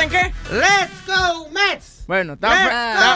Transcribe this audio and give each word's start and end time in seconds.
Ten 0.00 0.10
qué? 0.10 0.32
Let's 0.52 1.06
go, 1.06 1.48
Mets. 1.50 1.96
Bueno, 2.06 2.32
está, 2.32 2.48
Let's 2.48 2.62
fe- 2.62 2.70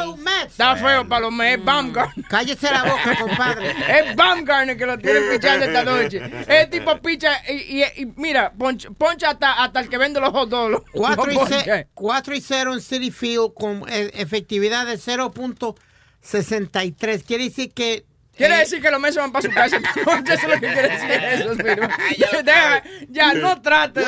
go, 0.07 0.17
está- 0.47 0.77
feo 0.77 1.09
para 1.09 1.21
los 1.23 1.33
Mets. 1.33 1.59
Es 1.59 1.65
Baumgartner. 1.65 2.27
Cállese 2.29 2.71
la 2.71 2.85
boca, 2.85 3.17
compadre. 3.21 3.71
Es 3.89 4.15
Baumgartner 4.15 4.77
que 4.77 4.87
lo 4.87 4.97
tiene 4.99 5.21
pichando 5.33 5.65
esta 5.65 5.83
noche. 5.85 6.21
Es 6.47 6.71
tipo 6.71 6.97
picha 7.01 7.33
y, 7.49 7.81
y- 7.81 7.85
y 7.97 8.07
mira, 8.17 8.53
poncha, 8.53 8.91
poncha 8.91 9.31
hasta, 9.31 9.65
hasta 9.65 9.81
el 9.81 9.89
que 9.89 9.99
vende 9.99 10.21
los 10.21 10.31
hot 10.31 10.49
dogs. 10.49 10.71
lo- 10.71 10.85
4 10.93 11.27
lo 11.27 11.33
y, 11.33 11.35
poncha. 11.35 11.61
ce- 11.65 11.89
cuatro 11.95 12.35
y 12.37 12.41
0 12.41 12.73
en 12.75 12.81
City 12.81 13.11
Field 13.11 13.53
con 13.55 13.83
eh, 13.89 14.13
efectividad 14.15 14.87
de 14.87 14.97
0.63. 14.99 17.25
Quiere 17.25 17.45
decir 17.45 17.73
que. 17.73 18.05
Quiere 18.37 18.55
eh, 18.55 18.59
decir 18.59 18.81
que 18.83 18.91
los 18.91 19.01
meses 19.01 19.17
van 19.17 19.33
para 19.33 19.43
su 19.49 19.55
casa. 19.55 19.77
Eso 19.77 20.33
es 20.33 20.43
lo 20.45 20.55
que 20.61 20.73
quiere 20.73 20.89
decir 20.89 21.11
eso. 21.11 21.55
Deja- 22.45 22.83
ya, 23.09 23.35
no 23.35 23.61
trate 23.63 24.01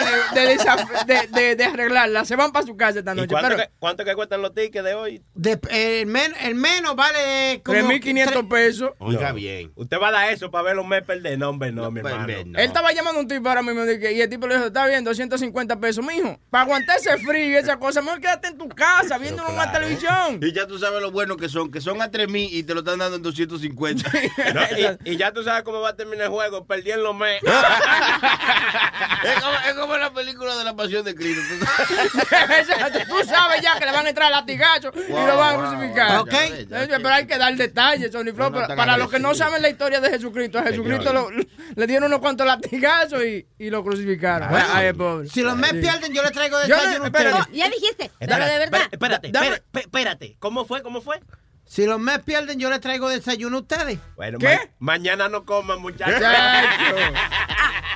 de, 1.33 1.57
de, 1.57 1.65
arreglarla. 1.65 2.24
Se 2.24 2.37
van 2.37 2.52
para 2.52 2.66
su 2.66 2.77
casa 2.77 2.99
esta 3.01 3.13
¿Y 3.13 3.16
noche. 3.16 3.29
cuánto, 3.29 3.49
Pero 3.51 3.63
que, 3.63 3.71
cuánto 3.79 4.05
que 4.05 4.15
cuestan 4.15 4.43
los 4.43 4.55
tickets 4.55 4.85
de 4.85 4.95
hoy? 4.95 5.23
de- 5.35 5.59
el, 5.71 6.07
men- 6.07 6.35
el 6.43 6.55
menos 6.55 6.96
vale 6.96 7.60
como. 7.65 7.77
3.500 7.79 8.49
pesos. 8.49 8.91
Oiga 8.99 9.29
No. 9.30 9.35
bien. 9.35 9.73
Usted 9.77 9.99
va 10.01 10.09
a 10.09 10.13
dar 10.13 10.33
eso 10.33 10.51
para 10.51 10.65
ver 10.65 10.77
los 10.77 10.87
Mets 10.87 11.07
perder. 11.07 11.38
No, 11.38 11.51
hombre, 11.51 11.73
no, 11.73 11.90
mi 11.90 12.01
pues, 12.01 12.13
hermano. 12.13 12.33
no. 12.46 12.59
Él 12.59 12.65
estaba 12.66 12.93
llamando 12.93 13.21
a 13.21 13.23
un 13.23 13.29
tipo 13.29 13.49
ahora 13.49 13.63
mismo 13.63 13.85
y 13.85 14.21
el 14.21 14.29
tipo 14.29 14.46
le 14.46 14.55
dijo, 14.57 14.66
está 14.66 14.87
bien, 14.87 15.05
250 15.05 15.79
pesos, 15.80 16.05
mijo. 16.05 16.38
Para 16.51 16.65
aguantar 16.65 16.96
ese 16.99 17.16
frío 17.18 17.51
y 17.51 17.55
esa 17.57 17.79
cosa, 17.79 18.02
mejor 18.02 18.21
quédate 18.21 18.49
en 18.49 18.59
tu 18.59 18.68
casa 18.68 19.18
viendo 19.18 19.45
una 19.46 19.55
claro. 19.71 19.73
televisión. 19.73 20.40
Y 20.43 20.52
ya 20.52 20.66
tú 20.66 20.79
sabes 20.79 21.01
lo 21.01 21.11
bueno 21.11 21.37
que 21.37 21.49
son, 21.49 21.71
que 21.71 21.80
son 21.80 22.02
a 22.02 22.11
3000 22.11 22.55
y 22.55 22.63
te 22.63 22.74
lo 22.74 22.80
están 22.80 22.99
dando 22.99 23.16
en 23.16 23.23
250. 23.23 24.11
No, 24.54 24.62
y, 25.04 25.12
y 25.12 25.16
ya 25.16 25.32
tú 25.32 25.42
sabes 25.42 25.62
cómo 25.62 25.80
va 25.80 25.90
a 25.90 25.96
terminar 25.96 26.26
el 26.26 26.30
juego. 26.32 26.64
Perdí 26.66 26.92
en 26.92 27.02
los 27.02 27.14
Mets. 27.14 27.42
es, 29.24 29.42
como, 29.42 29.54
es 29.68 29.74
como 29.74 29.96
la 29.96 30.12
película 30.12 30.56
de 30.56 30.64
la 30.64 30.74
pasión 30.74 31.04
de 31.04 31.14
Cristo. 31.14 31.42
tú 33.09 33.24
sabes 33.28 33.62
ya 33.62 33.78
que 33.78 33.87
le 33.87 33.92
van 33.92 34.06
a 34.06 34.09
entrar 34.09 34.30
latigazos 34.30 34.92
y 35.09 35.12
lo 35.12 35.37
van 35.37 35.54
a 35.54 35.56
wow, 35.59 35.70
crucificar. 35.70 36.18
Ok. 36.18 36.30
Ya 36.30 36.38
ves, 36.78 36.88
ya 36.88 36.96
Pero 36.98 37.09
hay 37.10 37.26
que 37.26 37.38
dar 37.38 37.54
detalles, 37.56 38.12
Sony 38.12 38.32
Flow. 38.34 38.50
No, 38.50 38.60
no 38.60 38.66
tan 38.66 38.76
para 38.76 38.96
los 38.96 39.10
que 39.10 39.18
no 39.18 39.34
saben 39.34 39.62
la 39.62 39.68
historia 39.68 40.00
de 40.00 40.10
Jesucristo, 40.10 40.59
a 40.59 40.62
Jesucristo 40.64 41.12
lo- 41.12 41.30
le 41.30 41.87
dieron 41.87 42.09
unos 42.09 42.20
cuantos 42.20 42.46
latigazos 42.46 43.22
y, 43.24 43.46
y 43.59 43.70
lo 43.70 43.82
crucificaron. 43.84 44.48
Bueno, 44.50 44.66
Ay, 44.72 44.92
pobre. 44.92 45.28
Si 45.28 45.42
los 45.42 45.56
Mets 45.56 45.74
Sí. 45.76 45.80
pierden, 45.80 46.12
yo 46.14 46.22
le 46.22 46.30
traigo 46.30 46.59
espérate. 46.60 46.98
No, 47.30 47.46
ya 47.52 47.68
dijiste, 47.68 48.10
pero 48.18 48.32
Espérate, 48.32 48.52
de 48.52 48.59
verdad. 48.59 48.80
Espérate, 48.90 49.32
espérate. 49.80 50.37
¿Cómo 50.38 50.64
fue? 50.64 50.82
¿Cómo 50.82 51.00
fue? 51.00 51.20
Si 51.66 51.84
los 51.84 51.98
Mets 51.98 52.24
pierden, 52.24 52.59
yo 52.60 52.70
le 52.70 52.78
traigo 52.78 53.09
desayuno 53.09 53.59
a 53.59 53.60
ustedes. 53.60 53.98
Bueno, 54.14 54.38
¿Qué? 54.38 54.46
ma- 54.78 54.92
mañana 54.95 55.28
no 55.28 55.45
coman, 55.45 55.80
muchachos. 55.80 56.20
Chacho. 56.20 56.96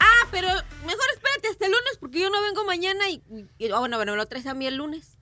Ah, 0.02 0.26
pero 0.30 0.48
mejor 0.48 1.04
espérate 1.14 1.48
hasta 1.50 1.66
el 1.66 1.72
lunes 1.72 1.96
porque 1.98 2.20
yo 2.20 2.30
no 2.30 2.40
vengo 2.42 2.64
mañana 2.64 3.08
y, 3.08 3.22
y- 3.58 3.70
ah, 3.70 3.78
bueno, 3.78 3.96
bueno, 3.96 4.12
me 4.12 4.18
lo 4.18 4.26
traes 4.26 4.46
a 4.46 4.54
mí 4.54 4.66
el 4.66 4.76
lunes. 4.76 5.16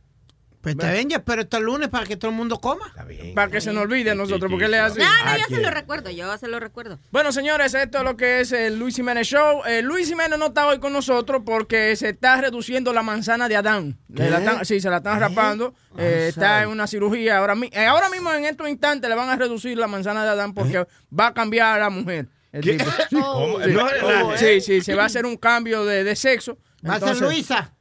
Pues 0.61 0.75
está 0.75 0.93
bien, 0.93 1.09
yo 1.09 1.17
espero 1.19 1.43
hasta 1.43 1.59
el 1.59 1.65
lunes 1.65 1.89
para 1.89 2.05
que 2.05 2.17
todo 2.17 2.31
el 2.33 2.37
mundo 2.37 2.61
coma. 2.61 2.89
Está 2.89 3.05
bien. 3.05 3.33
Para 3.35 3.51
que 3.51 3.61
se 3.61 3.73
nos 3.73 3.85
olvide 3.85 4.11
a 4.11 4.15
nosotros, 4.17 4.51
porque 4.51 4.67
le 4.69 4.79
hace. 4.79 4.99
No, 4.99 5.05
no, 5.07 5.13
Ah, 5.25 5.37
yo 5.39 5.45
¿qué? 5.49 5.55
se 5.55 5.61
lo 5.63 5.71
recuerdo, 5.71 6.11
yo 6.11 6.37
se 6.37 6.49
lo 6.49 6.59
recuerdo. 6.59 6.99
Bueno, 7.13 7.31
señores, 7.31 7.73
esto 7.75 7.99
es 7.99 8.05
lo 8.05 8.17
que 8.17 8.41
es 8.41 8.51
el 8.53 8.77
Luis 8.79 8.97
Jiménez 8.97 9.27
Show. 9.29 9.63
Eh, 9.67 9.83
Luis 9.83 10.09
Jiménez 10.09 10.37
no 10.39 10.47
está 10.47 10.67
hoy 10.67 10.79
con 10.81 10.93
nosotros 10.93 11.43
porque 11.47 11.95
se 11.97 12.09
está 12.11 12.41
reduciendo 12.41 12.93
la 12.93 13.03
manzana 13.03 13.49
de 13.49 13.57
Adán. 13.57 13.99
Le 14.09 14.31
la 14.31 14.39
están- 14.39 14.65
sí, 14.65 14.81
se 14.81 14.91
la 14.91 14.97
están 14.99 15.21
rapando. 15.21 15.75
Eh, 15.97 16.27
está 16.31 16.63
en 16.65 16.71
una 16.71 16.87
cirugía. 16.89 17.39
Ahora, 17.39 17.55
eh, 17.71 17.87
ahora 17.87 18.09
mismo, 18.11 18.33
en 18.33 18.45
estos 18.45 18.69
instantes, 18.69 19.09
le 19.09 19.15
van 19.17 19.29
a 19.29 19.37
reducir 19.37 19.79
la 19.79 19.87
manzana 19.87 20.25
de 20.25 20.31
Adán 20.31 20.55
porque 20.55 20.87
va 21.19 21.29
a 21.29 21.35
cambiar 21.35 21.77
a 21.77 21.85
la 21.85 21.91
mujer. 21.91 22.27
el 22.51 22.63
tipo. 22.63 22.85
¿Cómo? 23.11 23.63
Sí. 23.63 23.71
No 23.73 23.87
relajes. 23.89 24.41
Sí, 24.41 24.61
sí, 24.61 24.81
se 24.81 24.95
va 24.95 25.05
a 25.05 25.07
hacer 25.07 25.25
un 25.25 25.37
cambio 25.37 25.85
de, 25.85 26.03
de 26.03 26.17
sexo. 26.17 26.59
Va 26.89 26.95
a 26.95 27.01
ser 27.01 27.21
Luisa. 27.21 27.75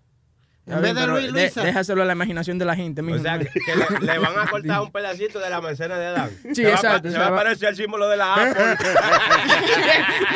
En 0.70 0.82
vez 0.82 0.94
de 0.96 1.08
Luis, 1.08 1.26
de- 1.28 1.32
Luisa. 1.32 1.64
déjaselo 1.64 2.02
a 2.02 2.06
la 2.06 2.12
imaginación 2.14 2.58
de 2.60 2.66
la 2.66 2.76
gente, 2.76 3.02
mijo. 3.02 3.18
O 3.18 3.22
sea, 3.22 3.40
que, 3.40 3.46
que 3.46 3.76
le, 3.76 4.00
le 4.06 4.20
van 4.20 4.38
a 4.38 4.48
cortar 4.50 4.82
un 4.82 4.92
pedacito 4.92 5.40
de 5.40 5.50
la 5.50 5.62
manzana 5.62 5.98
de 5.98 6.06
Adán. 6.08 6.30
Sí, 6.44 6.56
se 6.56 6.70
exacto, 6.72 7.08
se 7.08 7.14
Se 7.14 7.20
va 7.20 7.28
a 7.28 7.30
va- 7.30 7.38
parecer 7.38 7.70
al 7.70 7.76
símbolo 7.78 8.10
de 8.10 8.18
la 8.18 8.34
Apple. 8.34 8.78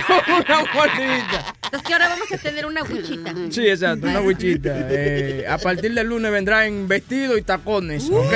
Como 0.07 0.37
una 0.37 0.63
mordidita. 0.73 1.45
Entonces 1.65 1.87
que 1.87 1.93
ahora 1.93 2.07
vamos 2.09 2.31
a 2.31 2.37
tener 2.37 2.65
una 2.65 2.83
huichita. 2.83 3.33
Sí, 3.49 3.67
exacto, 3.67 4.07
una 4.07 4.21
huichita. 4.21 4.71
Eh, 4.89 5.45
a 5.49 5.57
partir 5.57 5.93
del 5.93 6.07
lunes 6.07 6.31
vendrá 6.31 6.65
en 6.65 6.87
vestido 6.87 7.37
y 7.37 7.41
tacones, 7.41 8.09
Uh. 8.09 8.17
¿ok? 8.17 8.33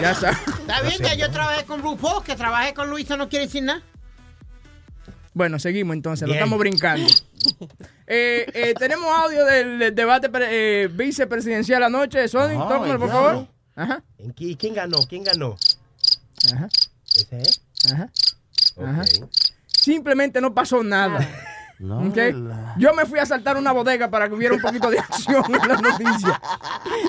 Ya 0.00 0.14
sabes. 0.14 0.38
Está 0.46 0.80
bien, 0.82 0.98
ya 0.98 1.14
yo 1.14 1.30
trabajé 1.30 1.64
con 1.64 1.82
RuPaul, 1.82 2.24
que 2.24 2.36
trabajé 2.36 2.72
con 2.74 2.88
Luisa 2.90 3.16
no 3.16 3.28
quiere 3.28 3.46
decir 3.46 3.62
nada. 3.62 3.82
Bueno, 5.34 5.58
seguimos 5.58 5.94
entonces, 5.94 6.26
lo 6.26 6.34
estamos 6.34 6.58
brincando. 6.58 7.06
Eh, 8.10 8.46
eh, 8.54 8.74
tenemos 8.78 9.04
audio 9.06 9.44
del, 9.44 9.78
del 9.78 9.94
debate 9.94 10.30
pre- 10.30 10.48
eh, 10.84 10.88
vicepresidencial 10.88 11.82
anoche. 11.82 12.26
Sony, 12.26 12.56
Ah, 12.58 12.66
tómalo, 12.68 12.98
por 12.98 13.10
favor. 13.10 13.46
Ajá, 13.76 14.02
¿En 14.16 14.34
qui- 14.34 14.56
¿Quién 14.56 14.74
ganó? 14.74 14.98
¿Quién 15.06 15.22
ganó? 15.24 15.56
ajá, 16.52 16.68
¿Ese 17.16 17.42
es? 17.42 17.62
ajá. 17.92 18.08
Ajá. 18.82 19.02
Ok. 19.02 19.28
Simplemente 19.66 20.40
no 20.40 20.54
pasó 20.54 20.82
nada. 20.82 21.20
No, 21.78 22.00
¿ok? 22.08 22.16
la- 22.32 22.74
Yo 22.78 22.92
me 22.94 23.04
fui 23.06 23.18
a 23.20 23.26
saltar 23.26 23.56
una 23.56 23.70
bodega 23.72 24.10
para 24.10 24.28
que 24.28 24.34
hubiera 24.34 24.54
un 24.54 24.60
poquito 24.60 24.90
de 24.90 24.98
acción 24.98 25.44
en 25.54 25.68
las 25.68 25.80
noticias. 25.82 26.40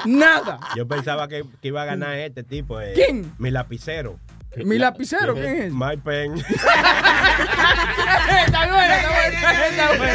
Nada. 0.06 0.59
Yo 0.76 0.88
pensaba 0.88 1.28
que, 1.28 1.44
que 1.62 1.70
iba 1.70 1.82
a 1.82 1.86
ganar 1.86 2.16
este 2.18 2.44
tipo. 2.44 2.80
eh, 2.82 2.92
¿Quién? 2.94 3.34
Mi 3.40 3.50
lapicero. 3.52 4.20
Mi 4.56 4.78
lapicero, 4.78 5.34
¿quién 5.36 5.62
es? 5.62 5.72
My 5.72 5.96
pen. 5.98 6.34
está 6.36 6.46
bueno, 8.68 8.94
está 8.94 9.10
bueno, 9.12 9.38
está 9.70 9.88
bueno, 9.98 10.06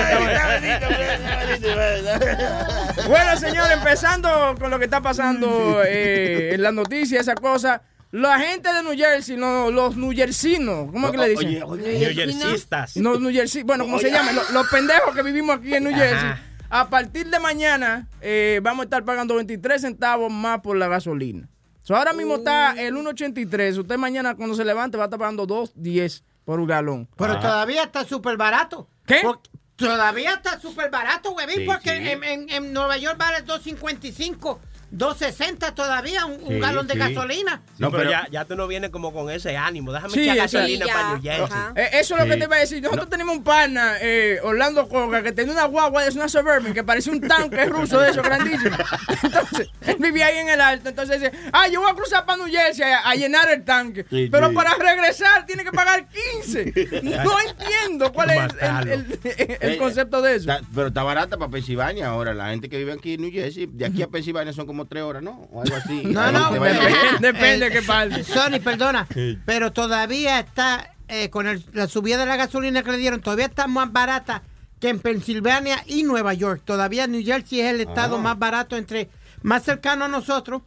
está 1.52 2.18
bueno. 2.18 3.08
Bueno, 3.08 3.36
señor, 3.36 3.70
empezando 3.72 4.54
con 4.58 4.70
lo 4.70 4.78
que 4.78 4.86
está 4.86 5.00
pasando 5.00 5.82
eh, 5.86 6.54
en 6.54 6.62
las 6.62 6.72
noticias, 6.74 7.22
esa 7.22 7.34
cosa. 7.34 7.82
La 8.10 8.38
gente 8.38 8.72
de 8.72 8.82
New 8.82 8.96
Jersey, 8.96 9.36
no, 9.36 9.70
los 9.70 9.96
newjersinos, 9.96 10.90
¿cómo 10.92 11.06
es 11.08 11.12
que 11.12 11.18
le 11.18 11.28
dicen? 11.30 11.62
Oye, 11.64 12.08
oye, 12.08 12.26
New. 12.26 12.56
No, 12.96 13.18
New 13.18 13.32
Jersey, 13.32 13.64
bueno, 13.64 13.84
como 13.84 13.98
se 13.98 14.10
llama, 14.10 14.32
los, 14.32 14.50
los 14.50 14.68
pendejos 14.68 15.14
que 15.14 15.22
vivimos 15.22 15.58
aquí 15.58 15.74
en 15.74 15.84
New 15.84 15.94
Jersey. 15.94 16.28
Ajá. 16.28 16.40
A 16.74 16.90
partir 16.90 17.30
de 17.30 17.38
mañana 17.38 18.08
eh, 18.20 18.58
vamos 18.60 18.80
a 18.80 18.84
estar 18.86 19.04
pagando 19.04 19.36
23 19.36 19.80
centavos 19.80 20.32
más 20.32 20.60
por 20.60 20.76
la 20.76 20.88
gasolina. 20.88 21.48
So, 21.84 21.94
ahora 21.94 22.12
mismo 22.12 22.36
está 22.36 22.72
el 22.80 22.94
1.83. 22.96 23.78
Usted 23.78 23.96
mañana 23.98 24.34
cuando 24.34 24.56
se 24.56 24.64
levante 24.64 24.96
va 24.96 25.04
a 25.04 25.06
estar 25.06 25.18
pagando 25.20 25.46
2.10 25.46 26.22
por 26.44 26.58
un 26.58 26.66
galón. 26.66 27.08
Pero 27.16 27.38
todavía 27.38 27.84
está 27.84 28.04
súper 28.04 28.36
barato. 28.36 28.88
¿Qué? 29.06 29.20
Porque- 29.22 29.50
todavía 29.76 30.32
está 30.34 30.58
súper 30.60 30.90
barato, 30.90 31.32
huevín, 31.32 31.56
Sí, 31.58 31.64
porque 31.66 31.90
sí. 31.98 32.08
En, 32.08 32.24
en- 32.24 32.48
en 32.50 32.72
Nueva 32.72 32.96
York 32.96 33.18
vale 33.18 33.44
2.55, 33.44 34.58
2.60 34.96 35.74
todavía 35.74 36.26
un, 36.26 36.42
un 36.42 36.54
Sí, 36.54 36.58
galón 36.58 36.86
de 36.86 36.94
gasolina. 36.94 37.62
Sí, 37.66 37.72
No, 37.82 37.90
pero, 37.90 38.04
pero- 38.04 38.10
ya, 38.10 38.28
ya 38.30 38.44
tú 38.44 38.56
no 38.56 38.66
vienes 38.66 38.90
como 38.90 39.12
con 39.12 39.30
ese 39.30 39.56
ánimo. 39.56 39.92
Déjame 39.92 40.12
Sí, 40.14 40.22
echar 40.22 40.36
gasolina 40.36 40.86
para. 40.86 41.08
New 41.12 41.22
Jersey. 41.22 41.58
Eh, 41.76 41.88
eso 41.94 42.14
es 42.16 42.20
lo 42.22 42.26
que 42.30 42.36
te 42.38 42.44
iba 42.44 42.56
a 42.56 42.58
decir. 42.60 42.82
Nosotros 42.82 43.08
tenemos 43.08 43.36
un 43.36 43.44
pana, 43.44 43.94
eh, 44.00 44.38
Orlando 44.42 44.88
Coca, 44.88 45.22
que 45.22 45.32
tenía 45.32 45.52
una 45.52 45.64
guagua, 45.66 46.04
es 46.06 46.14
una 46.14 46.28
Suburban, 46.28 46.72
que 46.74 46.82
parecía 46.84 47.12
un 47.12 47.20
tanque 47.20 47.64
ruso 47.66 47.98
de 48.00 48.10
eso, 48.10 48.22
grandísimo. 48.22 48.76
Entonces, 49.22 49.68
él 49.82 49.96
vivía 49.98 50.26
ahí 50.26 50.38
en 50.38 50.48
el 50.48 50.60
alto. 50.60 50.88
Entonces 50.88 51.20
dice, 51.20 51.32
ah, 51.52 51.68
yo 51.68 51.80
voy 51.80 51.90
a 51.90 51.94
cruzar 51.94 52.24
para 52.26 52.38
New 52.44 52.52
Jersey 52.52 52.84
a, 52.84 53.08
a 53.08 53.14
llenar 53.14 53.50
el 53.50 53.64
tanque. 53.64 54.04
Sí, 54.08 54.28
Pero 54.30 54.48
sí. 54.50 54.54
para 54.54 54.74
regresar 54.74 55.46
tiene 55.46 55.64
que 55.64 55.72
pagar 55.72 56.06
15. 56.42 57.02
No 57.02 57.36
entiendo 57.48 58.12
cuál 58.12 58.30
es 58.30 58.36
el, 58.60 58.88
el- 58.88 58.88
el- 58.90 59.58
el 59.60 59.70
Eh, 59.74 59.76
concepto 59.78 60.22
de 60.22 60.36
eso. 60.36 60.50
Está- 60.52 60.66
pero 60.74 60.88
está 60.88 61.02
barata 61.02 61.36
para 61.36 61.50
Pensilvania 61.50 62.08
ahora. 62.08 62.34
La 62.34 62.50
gente 62.50 62.68
que 62.68 62.76
vive 62.78 62.92
aquí 62.92 63.14
en 63.14 63.22
New 63.22 63.32
Jersey, 63.32 63.66
de 63.70 63.86
aquí 63.86 64.02
a 64.02 64.08
Pensilvania 64.08 64.52
son 64.52 64.66
como 64.66 64.83
tres 64.86 65.02
horas, 65.02 65.22
¿no? 65.22 65.48
O 65.52 65.62
algo 65.62 65.76
así. 65.76 66.02
No, 66.04 66.30
no, 66.32 66.50
Depende, 66.52 66.80
depende 67.20 67.66
eh, 67.66 67.70
de 67.70 67.70
qué 67.70 67.82
parte. 67.82 68.24
Sony, 68.24 68.60
perdona, 68.62 69.06
pero 69.44 69.72
todavía 69.72 70.40
está, 70.40 70.90
eh, 71.08 71.30
con 71.30 71.46
el- 71.46 71.64
la 71.72 71.86
subida 71.88 72.18
de 72.18 72.26
la 72.26 72.36
gasolina 72.36 72.82
que 72.82 72.90
le 72.92 72.98
dieron, 72.98 73.20
todavía 73.20 73.46
está 73.46 73.66
más 73.66 73.92
barata 73.92 74.42
que 74.80 74.88
en 74.88 74.98
Pensilvania 74.98 75.78
y 75.86 76.02
Nueva 76.02 76.34
York. 76.34 76.62
Todavía 76.64 77.06
New 77.06 77.24
Jersey 77.24 77.60
es 77.60 77.70
el 77.72 77.80
estado 77.80 78.16
Ah. 78.16 78.20
más 78.20 78.38
barato 78.38 78.76
entre, 78.76 79.08
más 79.42 79.62
cercano 79.62 80.04
a 80.04 80.08
nosotros, 80.08 80.62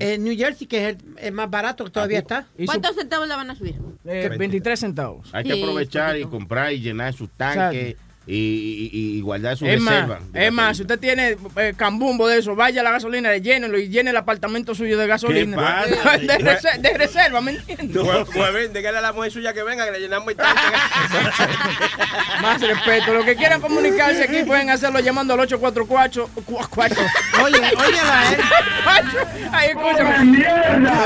eh, 0.00 0.18
New 0.18 0.36
Jersey, 0.36 0.66
que 0.66 0.88
es 0.90 0.96
el, 0.96 0.98
el 1.18 1.32
más 1.32 1.48
barato 1.48 1.84
que 1.84 1.90
todavía 1.90 2.18
está. 2.18 2.46
¿Cuántos 2.66 2.94
centavos 2.94 3.26
la 3.26 3.36
van 3.36 3.50
a 3.50 3.54
subir? 3.54 3.76
eh, 4.04 4.28
23 4.38 4.78
centavos. 4.78 5.30
Hay 5.32 5.44
que 5.44 5.54
aprovechar 5.62 6.18
y 6.18 6.24
comprar 6.24 6.72
y 6.72 6.80
llenar 6.80 7.14
sus 7.14 7.30
tanques. 7.30 7.96
Y, 8.26 8.36
y- 8.36 9.18
y 9.18 9.20
guardar 9.20 9.56
su 9.56 9.66
Es 9.66 9.84
reserva. 9.84 10.20
es 10.32 10.52
más, 10.52 10.76
si 10.76 10.82
usted 10.82 10.98
tiene 11.00 11.36
eh, 11.56 11.74
cambumbo 11.76 12.28
de 12.28 12.38
eso, 12.38 12.54
vaya 12.54 12.80
a 12.80 12.84
la 12.84 12.92
gasolina, 12.92 13.36
llénelo 13.36 13.76
y 13.78 13.88
llene 13.88 14.10
el 14.10 14.16
apartamento 14.16 14.74
suyo 14.76 14.96
de 14.96 15.06
gasolina. 15.08 15.56
de, 15.86 16.38
rese- 16.38 16.78
de 16.78 16.94
reserva, 16.98 17.40
¿me 17.40 17.50
entiendes? 17.52 18.00
Pues, 18.02 18.28
pues 18.32 18.52
ven, 18.52 18.72
dígale 18.72 18.98
a 18.98 19.00
la 19.00 19.12
mujer 19.12 19.32
suya 19.32 19.52
que 19.52 19.62
venga, 19.64 19.84
que 19.86 19.90
le 19.92 19.98
llenamos 20.00 20.28
el 20.28 20.36
tanque. 20.36 20.60
Más 22.42 22.60
respeto. 22.60 23.12
Los 23.12 23.24
que 23.24 23.34
quieran 23.36 23.60
comunicarse 23.60 24.22
aquí 24.24 24.42
pueden 24.44 24.70
hacerlo 24.70 24.98
llamando 25.00 25.34
al 25.34 25.40
844 25.40 26.28
cua- 26.46 26.68
cuatro. 26.68 27.02
Oye, 27.42 27.56
óyela, 27.58 28.22
eh. 28.32 28.36
Cuatro. 28.84 29.20
Ay, 29.52 29.68
escúchame. 29.70 30.46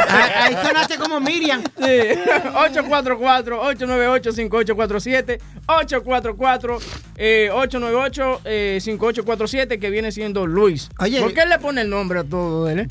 Ahí, 0.08 0.30
ahí 0.34 0.56
sonaste 0.66 0.96
como 0.98 1.18
Miriam. 1.20 1.62
Sí. 1.78 1.98
844-898-5847. 2.54 5.40
844-898-5847, 7.18 9.78
que 9.78 9.90
viene 9.90 10.12
siendo 10.12 10.46
Luis. 10.46 10.88
Oye. 10.98 11.20
¿Por 11.20 11.34
qué 11.34 11.44
le 11.46 11.58
pone 11.58 11.82
el 11.82 11.90
nombre 11.90 12.20
a 12.20 12.24
todo 12.24 12.68
él? 12.68 12.80
eh? 12.80 12.86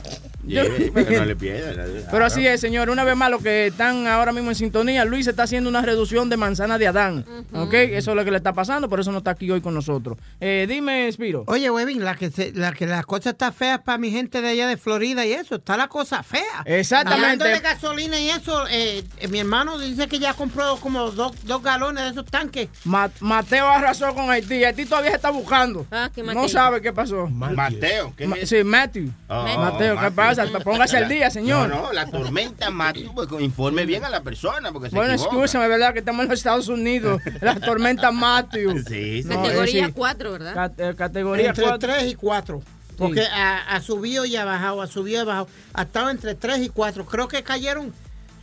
Yeah, 0.48 0.64
Yo- 0.64 0.94
que 0.94 1.18
no 1.20 1.26
le 1.26 1.36
pierda. 1.36 1.86
Pero 2.12 2.26
así 2.26 2.46
es, 2.46 2.62
señor. 2.62 2.90
Una 2.90 3.04
vez 3.04 3.16
más, 3.16 3.30
los 3.32 3.42
que 3.42 3.68
están 3.68 4.08
ahora 4.08 4.32
mismo 4.32 4.50
en 4.52 4.56
sintonía, 4.56 5.04
Luis 5.06 5.28
está 5.28 5.44
haciendo 5.44 5.70
una 5.70 5.82
reducción 5.82 6.30
de 6.30 6.38
manzana 6.38 6.78
de 6.78 6.88
Adán. 6.88 7.26
¿Ok? 7.54 7.74
Eso 7.74 8.12
es 8.12 8.16
lo 8.18 8.24
que 8.26 8.32
le 8.32 8.38
está 8.38 8.54
pasando, 8.54 8.88
por 8.90 9.00
eso 9.00 9.12
no 9.12 9.20
está 9.20 9.32
aquí 9.32 9.50
hoy 9.50 9.62
con 9.62 9.74
nosotros. 9.74 10.18
Eh, 10.40 10.66
dime, 10.70 11.12
Spiro. 11.12 11.44
Oye, 11.48 11.70
Webin, 11.70 12.04
la 12.04 12.16
que, 12.16 12.30
se- 12.30 12.52
la 12.54 12.74
que 12.74 12.86
las 12.86 13.06
cosas 13.06 13.34
está 13.34 13.52
feas 13.52 13.80
para 13.82 13.98
mi 13.98 14.12
gente 14.12 14.42
de 14.42 14.50
allá 14.50 14.68
de 14.68 14.78
Florida 14.78 15.26
y 15.26 15.34
eso, 15.34 15.56
está 15.56 15.78
la 15.78 15.88
cosa 15.88 16.22
fea. 16.24 16.64
Exactamente. 16.66 17.24
Hablando 17.24 17.46
de 17.46 17.60
gasolina 17.60 18.20
y 18.20 18.30
eso, 18.30 18.68
eh, 18.70 19.04
eh, 19.20 19.28
mi 19.28 19.40
hermano 19.40 19.80
dice 19.80 20.08
que 20.08 20.20
ya 20.20 20.34
compró 20.34 20.76
como 20.78 21.12
dos, 21.12 21.34
dos 21.46 21.64
galones 21.64 22.04
de 22.04 22.10
esos 22.12 22.26
tanques. 22.26 22.70
Ma- 22.84 23.10
Mateo 23.20 23.68
arrasó 23.68 24.14
con 24.14 24.30
Haití. 24.30 24.64
Haití 24.64 24.86
todavía 24.86 25.12
se 25.12 25.16
está 25.18 25.30
buscando. 25.32 25.86
Ah, 25.92 26.10
¿qué 26.14 26.22
no 26.24 26.48
sabe 26.50 26.82
qué 26.82 26.92
pasó. 26.94 27.28
Mateo, 27.28 28.14
¿qué 28.16 28.28
Ma- 28.28 28.36
es? 28.38 28.50
sí, 28.50 28.64
Matthew. 28.64 29.12
Oh, 29.28 29.44
Mateo, 29.44 29.96
¿qué 29.96 30.02
Matthew. 30.02 30.16
pasa? 30.16 30.35
Póngase 30.64 30.98
al 30.98 31.10
día, 31.10 31.30
señor. 31.30 31.70
No, 31.70 31.84
no, 31.84 31.94
la 31.94 32.06
tormenta 32.08 32.70
Matthew, 32.70 33.14
pues, 33.14 33.28
informe 33.40 33.86
bien 33.86 34.04
a 34.06 34.10
la 34.10 34.22
persona 34.22 34.72
porque 34.72 34.90
se 34.90 34.96
Bueno, 34.96 35.14
escúchame, 35.14 35.68
¿verdad? 35.68 35.94
Que 35.94 36.00
estamos 36.00 36.24
en 36.24 36.30
los 36.30 36.40
Estados 36.40 36.68
Unidos. 36.68 37.22
La 37.42 37.56
tormenta 37.60 38.12
Matthew. 38.12 38.80
Sí, 38.88 39.24
sí. 39.24 39.30
No, 39.30 39.42
Categoría 39.42 39.84
eh, 39.84 39.88
sí. 39.88 39.94
4, 39.94 40.32
¿verdad? 40.32 40.54
Cat- 40.54 40.80
eh, 40.80 40.96
categoría 40.96 41.50
Entre 41.50 41.64
4. 41.64 41.80
3 41.80 42.12
y 42.12 42.16
4. 42.16 42.62
Porque 42.98 43.22
ha, 43.22 43.76
ha 43.76 43.82
subido 43.82 44.24
y 44.26 44.36
ha 44.38 44.46
bajado, 44.46 44.82
ha 44.82 44.88
subido 44.88 45.18
y 45.20 45.22
ha 45.22 45.26
bajado. 45.26 45.48
Ha 45.74 45.82
estado 45.84 46.10
entre 46.10 46.34
3 46.36 46.60
y 46.60 46.70
4. 46.70 47.06
Creo 47.06 47.28
que 47.28 47.44
cayeron 47.44 47.94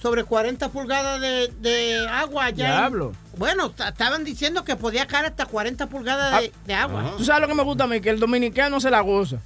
sobre 0.02 0.24
40 0.24 0.68
pulgadas 0.70 1.20
de, 1.20 1.50
de 1.60 2.06
agua 2.08 2.46
allá. 2.46 2.66
en- 2.66 2.72
Diablo. 2.76 3.12
bueno, 3.38 3.70
ta- 3.70 3.88
estaban 3.90 4.24
diciendo 4.24 4.64
que 4.64 4.76
podía 4.76 5.06
caer 5.06 5.26
hasta 5.26 5.46
40 5.46 5.86
pulgadas 5.86 6.40
de, 6.42 6.52
de 6.66 6.74
agua. 6.74 7.14
Tú 7.16 7.24
sabes 7.24 7.40
lo 7.42 7.48
que 7.48 7.54
me 7.54 7.62
gusta 7.62 7.84
a 7.84 7.86
mí, 7.86 8.00
que 8.00 8.10
el 8.10 8.18
dominicano 8.20 8.80
se 8.80 8.90
la 8.90 9.00
goza. 9.00 9.36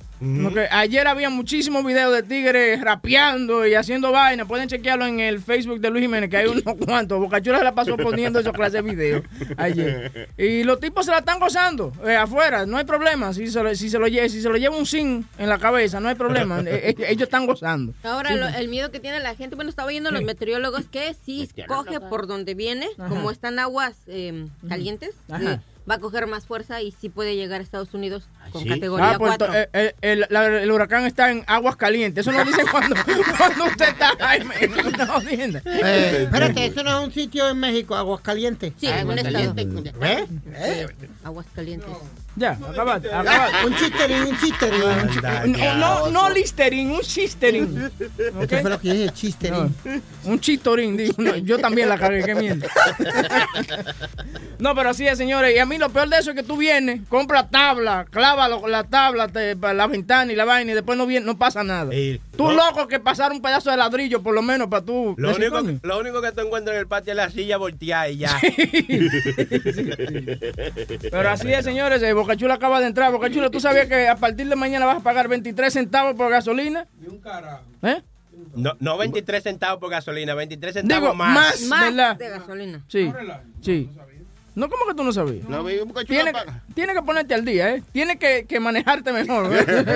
Porque 0.42 0.66
ayer 0.70 1.06
había 1.06 1.28
muchísimos 1.30 1.84
videos 1.84 2.12
de 2.12 2.22
tigres 2.22 2.80
rapeando 2.80 3.66
y 3.66 3.74
haciendo 3.74 4.12
vaina. 4.12 4.46
Pueden 4.46 4.68
chequearlo 4.68 5.06
en 5.06 5.20
el 5.20 5.40
Facebook 5.40 5.80
de 5.80 5.90
Luis 5.90 6.02
Jiménez, 6.02 6.30
que 6.30 6.38
hay 6.38 6.46
unos 6.46 6.62
cuantos. 6.86 7.18
Bocachula 7.20 7.58
se 7.58 7.64
la 7.64 7.74
pasó 7.74 7.96
poniendo 7.96 8.40
esos 8.40 8.52
clases 8.52 8.82
de 8.84 8.90
videos 8.90 9.22
ayer. 9.56 10.28
Y 10.38 10.64
los 10.64 10.80
tipos 10.80 11.04
se 11.06 11.12
la 11.12 11.18
están 11.18 11.38
gozando 11.38 11.92
eh, 12.06 12.16
afuera, 12.16 12.66
no 12.66 12.76
hay 12.76 12.84
problema. 12.84 13.32
Si 13.32 13.46
se, 13.48 13.62
lo, 13.62 13.74
si, 13.74 13.90
se 13.90 13.98
lo 13.98 14.06
lleva, 14.08 14.28
si 14.28 14.40
se 14.40 14.48
lo 14.48 14.56
lleva 14.56 14.76
un 14.76 14.86
zinc 14.86 15.26
en 15.38 15.48
la 15.48 15.58
cabeza, 15.58 16.00
no 16.00 16.08
hay 16.08 16.14
problema. 16.14 16.60
Eh, 16.66 16.94
eh, 16.98 17.06
ellos 17.10 17.24
están 17.24 17.46
gozando. 17.46 17.94
Ahora, 18.02 18.34
lo- 18.34 18.48
el 18.48 18.68
miedo 18.68 18.90
que 18.90 18.98
tiene 19.00 19.20
la 19.20 19.34
gente, 19.34 19.54
bueno, 19.56 19.68
estaba 19.70 19.88
viendo 19.88 20.10
los 20.10 20.22
meteorólogos 20.22 20.86
que 20.86 21.14
si 21.24 21.48
coge 21.68 22.00
por 22.00 22.26
donde 22.26 22.54
viene, 22.54 22.88
como 22.96 23.30
están 23.30 23.58
aguas 23.58 23.94
eh, 24.08 24.46
calientes, 24.68 25.10
Ajá. 25.30 25.54
eh, 25.54 25.60
va 25.88 25.94
a 25.94 25.98
coger 26.00 26.26
más 26.26 26.46
fuerza 26.46 26.82
y 26.82 26.90
sí 26.92 27.08
puede 27.08 27.36
llegar 27.36 27.60
a 27.60 27.62
Estados 27.62 27.94
Unidos 27.94 28.28
con 28.50 28.62
¿Sí? 28.62 28.68
categoría 28.68 29.10
Ah, 29.10 29.18
pues, 29.18 29.36
4. 29.36 29.46
to- 29.46 29.54
eh, 29.58 29.68
eh, 29.72 29.94
el, 30.02 30.26
la- 30.30 30.46
el 30.62 30.70
huracán 30.72 31.04
está 31.06 31.30
en 31.30 31.44
aguas 31.46 31.76
calientes. 31.76 32.26
Eso 32.26 32.36
no 32.36 32.44
dice 32.44 32.62
cuando, 32.70 32.94
cuando 33.38 33.64
usted 33.66 33.88
está 33.88 34.12
ahí. 34.20 34.42
me- 34.44 34.66
no. 34.66 35.20
Eh, 35.64 36.22
espérate, 36.24 36.66
eso 36.66 36.82
no 36.82 36.98
es 37.00 37.06
un 37.06 37.12
sitio 37.12 37.48
en 37.48 37.58
México, 37.58 37.94
Aguascalientes. 37.94 38.72
sí, 38.78 38.86
en 38.86 39.06
un 39.08 39.18
estado. 39.18 39.54
¿Eh? 40.02 40.86
Aguas 41.24 41.46
calientes. 41.54 41.88
Ya, 42.38 42.50
acabaste. 42.50 43.10
acabaste. 43.12 43.66
Un 43.66 43.76
chisterín, 43.76 44.22
un 44.24 44.38
chisterín. 44.38 45.52
No, 45.52 45.74
no, 45.76 46.10
no 46.10 46.28
listerín, 46.30 46.90
un 46.90 47.00
chisterín. 47.00 47.86
¿Ok? 48.36 48.42
Eso 48.52 48.60
fue 48.60 48.70
lo 48.70 48.78
que 48.78 48.92
dije, 48.92 49.08
chisterín. 49.14 49.74
No, 49.84 50.30
un 50.32 50.40
chistorín, 50.40 50.96
digo. 50.98 51.14
No, 51.16 51.34
yo 51.36 51.58
también 51.58 51.88
la 51.88 51.96
cagué, 51.96 52.22
qué 52.24 52.34
mierda. 52.34 52.66
No, 54.58 54.74
pero 54.74 54.90
así 54.90 55.06
es, 55.06 55.18
señores. 55.18 55.54
Y 55.54 55.58
a 55.58 55.66
mí 55.66 55.76
lo 55.76 55.90
peor 55.90 56.08
de 56.08 56.16
eso 56.18 56.30
es 56.30 56.36
que 56.36 56.42
tú 56.42 56.56
vienes, 56.56 57.02
compra 57.10 57.46
tabla, 57.46 58.06
lo- 58.48 58.66
la 58.68 58.84
tabla, 58.84 59.28
te- 59.28 59.54
la 59.56 59.86
ventana 59.86 60.32
y 60.32 60.36
la 60.36 60.44
vaina 60.44 60.72
y 60.72 60.74
después 60.74 60.96
no, 60.98 61.06
viene, 61.06 61.24
no 61.26 61.36
pasa 61.38 61.64
nada. 61.64 61.90
Tú 62.36 62.50
loco 62.50 62.86
que 62.88 63.00
pasar 63.00 63.32
un 63.32 63.40
pedazo 63.42 63.70
de 63.70 63.76
ladrillo 63.76 64.22
por 64.22 64.34
lo 64.34 64.42
menos 64.42 64.68
para 64.68 64.84
tú. 64.84 65.14
Lo 65.18 65.34
único, 65.34 65.60
lo 65.82 65.98
único 65.98 66.20
que 66.22 66.32
tú 66.32 66.40
encuentras 66.42 66.74
en 66.74 66.80
el 66.80 66.86
patio 66.86 67.12
es 67.12 67.16
la 67.16 67.30
silla 67.30 67.56
volteada 67.56 68.08
y 68.08 68.18
ya. 68.18 68.38
Pero 71.10 71.28
así 71.30 71.52
es, 71.52 71.64
señores. 71.64 72.02
eh, 72.02 72.12
Bocachula 72.12 72.54
acaba 72.54 72.80
de 72.80 72.86
entrar. 72.86 73.12
Bocachula, 73.12 73.50
¿tú 73.50 73.60
sabías 73.60 73.86
que 73.86 74.08
a 74.08 74.16
partir 74.16 74.48
de 74.48 74.56
mañana 74.56 74.86
vas 74.86 74.98
a 74.98 75.00
pagar 75.00 75.28
23 75.28 75.72
centavos 75.72 76.14
por 76.14 76.30
gasolina? 76.30 76.86
Y 77.04 77.08
un 77.08 77.18
carajo. 77.18 77.62
¿Eh? 77.82 78.02
No, 78.54 78.72
no 78.80 78.96
23 78.98 79.42
centavos 79.42 79.80
por 79.80 79.90
gasolina, 79.90 80.34
23 80.34 80.74
centavos 80.74 81.02
Digo, 81.02 81.14
más. 81.14 81.60
más, 81.60 81.94
Más 81.94 82.18
de 82.18 82.28
gasolina. 82.28 82.82
Sí, 82.88 83.12
sí. 83.60 83.88
No, 84.56 84.68
¿cómo 84.70 84.86
que 84.88 84.94
tú 84.94 85.04
no 85.04 85.12
sabías? 85.12 85.46
No, 85.48 85.62
Chula 85.68 86.04
Tiene, 86.06 86.32
tiene 86.74 86.94
que 86.94 87.02
ponerte 87.02 87.34
al 87.34 87.44
día, 87.44 87.74
¿eh? 87.74 87.82
Tiene 87.92 88.18
que, 88.18 88.46
que 88.48 88.58
manejarte 88.58 89.12
mejor. 89.12 89.52
¿eh? 89.54 89.64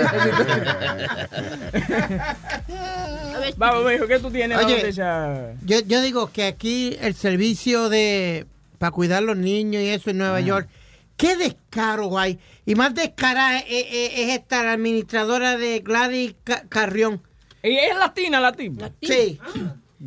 A 2.69 3.41
Vamos, 3.57 3.91
mijo, 3.91 4.07
¿qué 4.07 4.19
tú 4.19 4.31
tienes? 4.31 4.59
Oye. 4.59 4.93
Yo, 5.65 5.81
yo 5.81 6.01
digo 6.03 6.31
que 6.33 6.45
aquí 6.45 6.97
el 7.01 7.15
servicio 7.15 7.89
de 7.89 8.47
para 8.79 8.93
cuidar 8.93 9.23
los 9.23 9.37
niños 9.37 9.83
y 9.83 9.89
eso 9.89 10.11
en 10.11 10.19
Nueva 10.19 10.41
York, 10.41 10.69
qué 11.17 11.37
descaro 11.37 12.19
hay. 12.19 12.39
Y 12.65 12.75
más 12.75 12.95
descarada 12.95 13.59
es, 13.61 13.67
es- 13.91 14.13
es 14.19 14.29
esta 14.39 14.63
la 14.63 14.73
administradora 14.73 15.57
de 15.59 15.81
Gladys 15.81 16.35
Ca- 16.45 16.65
Carrión. 16.69 17.21
¿Y 17.63 17.77
es 17.77 17.95
latina, 17.97 18.41
latina? 18.41 18.91
Sí. 19.03 19.39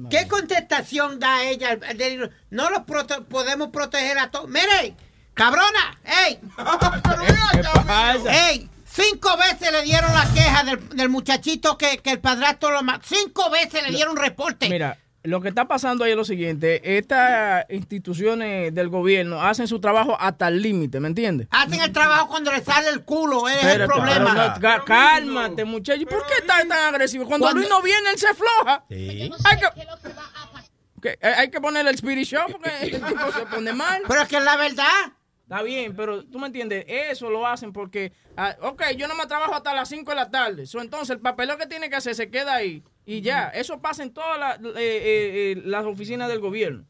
¿Qué 0.10 0.28
contestación 0.28 1.20
da 1.20 1.44
ella? 1.44 1.78
No 2.50 2.70
los 2.70 2.80
prote- 2.82 3.24
podemos 3.26 3.70
proteger 3.70 4.18
a 4.18 4.32
todos. 4.32 4.50
¡Mire! 4.50 4.96
¡Cabrona! 5.34 6.00
¡Ey! 6.26 6.40
¡Ey! 8.50 8.70
Cinco 8.86 9.36
veces 9.38 9.72
le 9.72 9.82
dieron 9.84 10.14
la 10.14 10.28
queja 10.34 10.64
del, 10.64 10.90
del 10.90 11.10
muchachito 11.10 11.78
que, 11.78 11.98
que 11.98 12.12
el 12.12 12.20
padrastro 12.20 12.72
lo 12.72 12.84
mató. 12.84 13.06
Cinco 13.08 13.50
veces 13.50 13.82
le 13.84 13.90
dieron 13.96 14.16
reporte. 14.16 14.70
Mira, 14.70 14.98
lo 15.24 15.40
que 15.42 15.48
está 15.50 15.68
pasando 15.68 16.04
ahí 16.04 16.12
es 16.12 16.18
lo 16.18 16.26
siguiente. 16.26 16.98
Estas 16.98 17.66
instituciones 17.70 18.74
del 18.76 18.90
gobierno 18.90 19.42
hacen 19.42 19.68
su 19.68 19.80
trabajo 19.80 20.18
hasta 20.20 20.50
el 20.50 20.62
límite, 20.62 21.00
¿me 21.00 21.08
entiendes? 21.08 21.48
Hacen 21.52 21.82
el 21.82 21.92
trabajo 21.94 22.28
cuando 22.28 22.52
le 22.52 22.62
sale 22.64 22.90
el 22.90 23.04
culo. 23.04 23.48
Ese 23.48 23.60
es 23.60 23.66
el 23.66 23.72
Pero- 23.82 23.88
problema. 23.88 24.54
pero 24.60 24.78
no, 24.78 24.86
cálmate, 24.86 25.64
muchacho. 25.66 26.02
¿Y 26.02 26.06
¿Por 26.06 26.26
qué 26.28 26.34
estás 26.42 26.68
tan 26.68 26.94
agresivo? 26.94 27.26
Cuando, 27.26 27.46
Cuando- 27.46 27.60
Luis 27.62 27.70
no 27.70 27.82
viene, 27.82 28.10
él 28.12 28.18
se 28.20 28.28
afloja. 28.28 28.84
Sí. 28.90 29.32
Hay 29.46 29.58
que, 29.60 29.68
que- 31.02 31.26
hay 31.26 31.50
que 31.50 31.62
ponerle 31.62 31.90
el 31.92 31.96
spirit 31.96 32.26
show 32.28 32.44
porque 32.52 32.70
el 32.82 32.92
tipo 33.02 33.32
se 33.32 33.46
pone 33.46 33.74
mal. 33.74 34.02
Pero 34.08 34.22
es 34.22 34.28
que 34.28 34.38
es 34.38 34.44
la 34.44 34.56
verdad. 34.58 34.86
Está 35.54 35.64
bien, 35.64 35.96
pero 35.96 36.26
tú 36.26 36.40
me 36.40 36.48
entiendes, 36.48 36.84
eso 36.88 37.30
lo 37.30 37.46
hacen 37.46 37.72
porque, 37.74 38.12
ah, 38.36 38.56
ok, 38.62 38.82
yo 38.98 39.08
no 39.08 39.14
me 39.14 39.28
trabajo 39.28 39.54
hasta 39.54 39.72
las 39.76 39.88
5 39.88 40.10
de 40.10 40.16
la 40.16 40.32
tarde. 40.32 40.66
So, 40.66 40.82
entonces 40.82 41.12
el 41.12 41.20
papeleo 41.22 41.60
que 41.60 41.68
tiene 41.68 41.92
que 41.92 41.96
hacer 41.96 42.16
se 42.16 42.32
queda 42.32 42.56
ahí 42.56 42.82
y 43.06 43.22
ya. 43.22 43.50
Eso 43.50 43.80
pasa 43.80 44.02
en 44.02 44.12
todas 44.14 44.40
las, 44.40 44.58
eh, 44.58 44.62
eh, 44.76 45.52
eh, 45.52 45.62
las 45.64 45.86
oficinas 45.86 46.28
del 46.28 46.40
gobierno. 46.40 46.86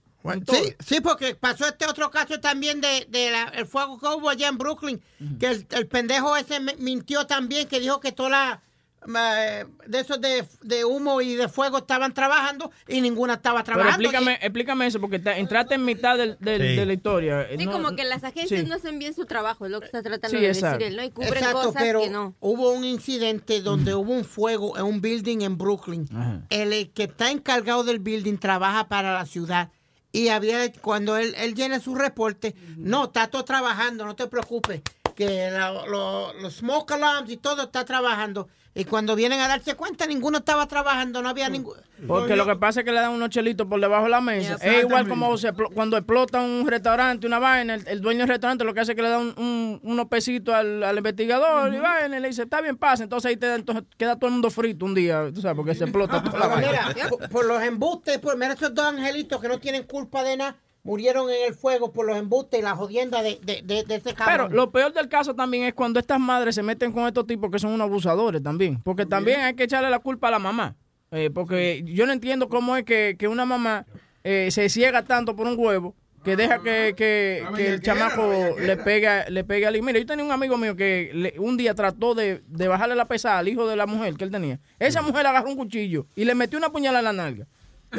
Sí, 0.55 0.73
sí, 0.79 1.01
porque 1.01 1.35
pasó 1.35 1.67
este 1.67 1.85
otro 1.85 2.09
caso 2.09 2.39
también 2.39 2.79
de, 2.79 3.05
de 3.09 3.31
la- 3.31 3.51
el 3.53 3.65
fuego 3.65 3.99
que 3.99 4.07
hubo 4.07 4.29
allá 4.29 4.47
en 4.47 4.57
Brooklyn, 4.57 5.01
que 5.37 5.47
el, 5.47 5.67
el 5.71 5.87
pendejo 5.87 6.37
ese 6.37 6.61
mintió 6.77 7.27
también, 7.27 7.67
que 7.67 7.81
dijo 7.81 7.99
que 7.99 8.13
toda 8.13 8.29
la 8.29 8.61
de 9.05 9.99
esos 9.99 10.19
de, 10.21 10.45
de 10.61 10.85
humo 10.85 11.21
y 11.21 11.35
de 11.35 11.47
fuego 11.49 11.79
estaban 11.79 12.13
trabajando 12.13 12.71
y 12.87 13.01
ninguna 13.01 13.33
estaba 13.35 13.63
Pero 13.63 13.77
trabajando. 13.77 14.03
explícame, 14.07 14.33
explícame 14.41 14.87
eso, 14.87 14.99
porque 14.99 15.19
te- 15.19 15.37
entraste 15.39 15.75
en 15.75 15.85
mitad 15.85 16.17
del- 16.17 16.37
del- 16.39 16.61
Sí. 16.61 16.75
de 16.75 16.85
la 16.85 16.93
historia. 16.93 17.47
sí, 17.57 17.65
No- 17.65 17.71
como 17.71 17.95
que 17.95 18.03
las 18.05 18.23
agencias 18.23 18.61
sí. 18.61 18.65
no 18.67 18.75
hacen 18.75 18.99
bien 18.99 19.13
su 19.13 19.25
trabajo, 19.25 19.65
es 19.65 19.71
lo 19.71 19.79
que 19.79 19.87
está 19.87 20.01
tratando 20.01 20.37
Sí, 20.37 20.43
de 20.43 20.49
exacto. 20.49 20.79
decir 20.79 20.91
él, 20.91 20.97
¿no? 20.97 21.03
Y 21.03 21.11
cubren 21.11 21.33
Exacto, 21.33 21.57
cosas 21.67 21.81
pero 21.83 22.01
que 22.01 22.09
no. 22.09 22.35
hubo 22.39 22.71
un 22.71 22.83
incidente 22.85 23.61
donde 23.61 23.93
hubo 23.95 24.11
un 24.13 24.25
fuego 24.25 24.77
en 24.77 24.85
un 24.85 25.01
building 25.01 25.41
en 25.41 25.57
Brooklyn. 25.57 26.07
Ajá. 26.15 26.41
El 26.49 26.91
que 26.91 27.03
está 27.03 27.31
encargado 27.31 27.83
del 27.83 27.99
building 27.99 28.37
trabaja 28.37 28.87
para 28.87 29.13
la 29.13 29.25
ciudad. 29.25 29.69
Y 30.11 30.27
había, 30.27 30.71
cuando 30.73 31.17
él, 31.17 31.33
él 31.37 31.55
llena 31.55 31.79
su 31.79 31.95
reporte, 31.95 32.53
no, 32.77 33.05
está 33.05 33.27
todo 33.27 33.43
trabajando, 33.43 34.05
no 34.05 34.15
te 34.15 34.27
preocupes. 34.27 34.81
que 35.15 35.51
la- 35.51 35.85
lo- 35.85 36.33
los 36.41 36.55
smoke 36.55 36.91
alarms 36.93 37.29
y 37.29 37.37
todo 37.37 37.61
está 37.65 37.85
trabajando. 37.85 38.47
Y 38.75 38.85
cuando 38.85 39.15
vienen 39.15 39.39
a 39.39 39.47
darse 39.47 39.75
cuenta, 39.75 40.07
ninguno 40.07 40.39
estaba 40.39 40.67
trabajando, 40.67 41.21
no 41.21 41.29
había 41.29 41.47
ningún... 41.47 41.75
Porque 42.07 42.35
lo 42.35 42.45
que 42.47 42.55
pasa 42.55 42.79
es 42.79 42.85
que 42.85 42.91
le 42.91 42.99
dan 42.99 43.11
unos 43.11 43.29
chelitos 43.29 43.67
por 43.67 43.79
debajo 43.79 44.05
de 44.05 44.09
la 44.09 44.19
mesa. 44.19 44.55
Es 44.55 44.81
igual 44.83 45.07
como 45.07 45.37
se 45.37 45.53
cuando 45.53 45.95
explota 45.95 46.41
un 46.41 46.67
restaurante, 46.67 47.27
una 47.27 47.37
vaina, 47.37 47.75
el, 47.75 47.87
el 47.87 48.01
dueño 48.01 48.21
del 48.21 48.29
restaurante 48.29 48.63
lo 48.65 48.73
que 48.73 48.79
hace 48.79 48.93
es 48.93 48.95
que 48.95 49.03
le 49.03 49.09
da 49.09 49.19
un- 49.19 49.35
un- 49.37 49.79
unos 49.83 50.07
pesitos 50.07 50.55
al, 50.55 50.81
al 50.83 50.97
investigador 50.97 51.71
y 51.73 51.77
vaina, 51.77 52.17
y 52.17 52.19
le 52.19 52.27
dice, 52.29 52.41
está 52.43 52.61
bien, 52.61 52.75
pasa. 52.75 53.03
Entonces 53.03 53.29
ahí 53.29 53.37
te 53.37 53.45
da- 53.45 53.55
entonces 53.55 53.83
queda 53.95 54.15
todo 54.17 54.27
el 54.27 54.33
mundo 54.33 54.49
frito 54.49 54.85
un 54.85 54.95
día, 54.95 55.29
tú 55.33 55.39
sabes, 55.39 55.55
porque 55.55 55.75
se 55.75 55.83
explota 55.83 56.23
toda 56.23 56.39
la 56.39 56.47
vaina. 56.47 56.91
mira, 56.95 57.09
por, 57.09 57.29
por 57.29 57.45
los 57.45 57.61
embustes, 57.61 58.17
por, 58.17 58.35
mira 58.37 58.53
esos 58.53 58.73
dos 58.73 58.85
angelitos 58.87 59.39
que 59.39 59.47
no 59.47 59.59
tienen 59.59 59.83
culpa 59.83 60.23
de 60.23 60.35
nada, 60.35 60.55
murieron 60.83 61.29
en 61.29 61.47
el 61.47 61.53
fuego 61.53 61.91
por 61.93 62.05
los 62.05 62.17
embustes 62.17 62.59
y 62.59 62.63
la 62.63 62.75
jodienda 62.75 63.21
de, 63.21 63.39
de, 63.43 63.61
de, 63.63 63.83
de 63.83 63.99
Pero 63.99 64.15
cabrón. 64.15 64.53
lo 64.53 64.69
peor 64.71 64.93
del 64.93 65.07
caso 65.07 65.33
también 65.33 65.63
es 65.63 65.73
cuando 65.73 65.99
estas 65.99 66.19
madres 66.19 66.55
se 66.55 66.63
meten 66.63 66.91
con 66.91 67.07
estos 67.07 67.25
tipos 67.25 67.49
que 67.49 67.57
son 67.59 67.71
unos 67.71 67.85
abusadores 67.87 68.43
también. 68.43 68.81
Porque 68.83 69.05
también 69.05 69.39
hay 69.41 69.53
que 69.55 69.63
echarle 69.63 69.89
la 69.89 69.99
culpa 69.99 70.27
a 70.27 70.31
la 70.31 70.39
mamá. 70.39 70.75
Eh, 71.11 71.29
porque 71.33 71.83
yo 71.85 72.05
no 72.05 72.11
entiendo 72.11 72.49
cómo 72.49 72.75
es 72.75 72.83
que, 72.83 73.15
que 73.17 73.27
una 73.27 73.45
mamá 73.45 73.85
eh, 74.23 74.49
se 74.51 74.67
ciega 74.67 75.03
tanto 75.03 75.35
por 75.35 75.47
un 75.47 75.55
huevo 75.57 75.95
que 76.23 76.35
deja 76.35 76.61
que, 76.63 76.93
que- 76.97 77.43
que 77.55 77.67
el 77.67 77.81
chamaco 77.81 78.55
le 78.59 78.77
pega 78.77 79.29
le 79.29 79.43
pegue 79.43 79.67
al 79.67 79.75
hijo. 79.75 79.85
Mira, 79.85 79.99
yo 79.99 80.05
tenía 80.05 80.23
un 80.25 80.31
amigo 80.31 80.57
mío 80.57 80.75
que 80.75 81.11
le- 81.13 81.35
un 81.39 81.55
día 81.57 81.75
trató 81.75 82.15
de, 82.15 82.41
de 82.47 82.67
bajarle 82.67 82.95
la 82.95 83.05
pesada 83.05 83.39
al 83.39 83.47
hijo 83.47 83.67
de 83.67 83.75
la 83.75 83.85
mujer 83.85 84.15
que 84.15 84.23
él 84.23 84.31
tenía. 84.31 84.59
Esa 84.79 85.01
mujer 85.01 85.27
agarró 85.27 85.49
un 85.49 85.57
cuchillo 85.57 86.07
y 86.15 86.25
le 86.25 86.33
metió 86.33 86.57
una 86.57 86.71
puñalada 86.71 87.09
en 87.11 87.17
la 87.17 87.23
nalga. 87.23 87.47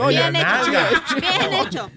Bien 0.09 0.37
hecho. 0.37 0.71
Bien 1.21 1.53
hecho. 1.67 1.91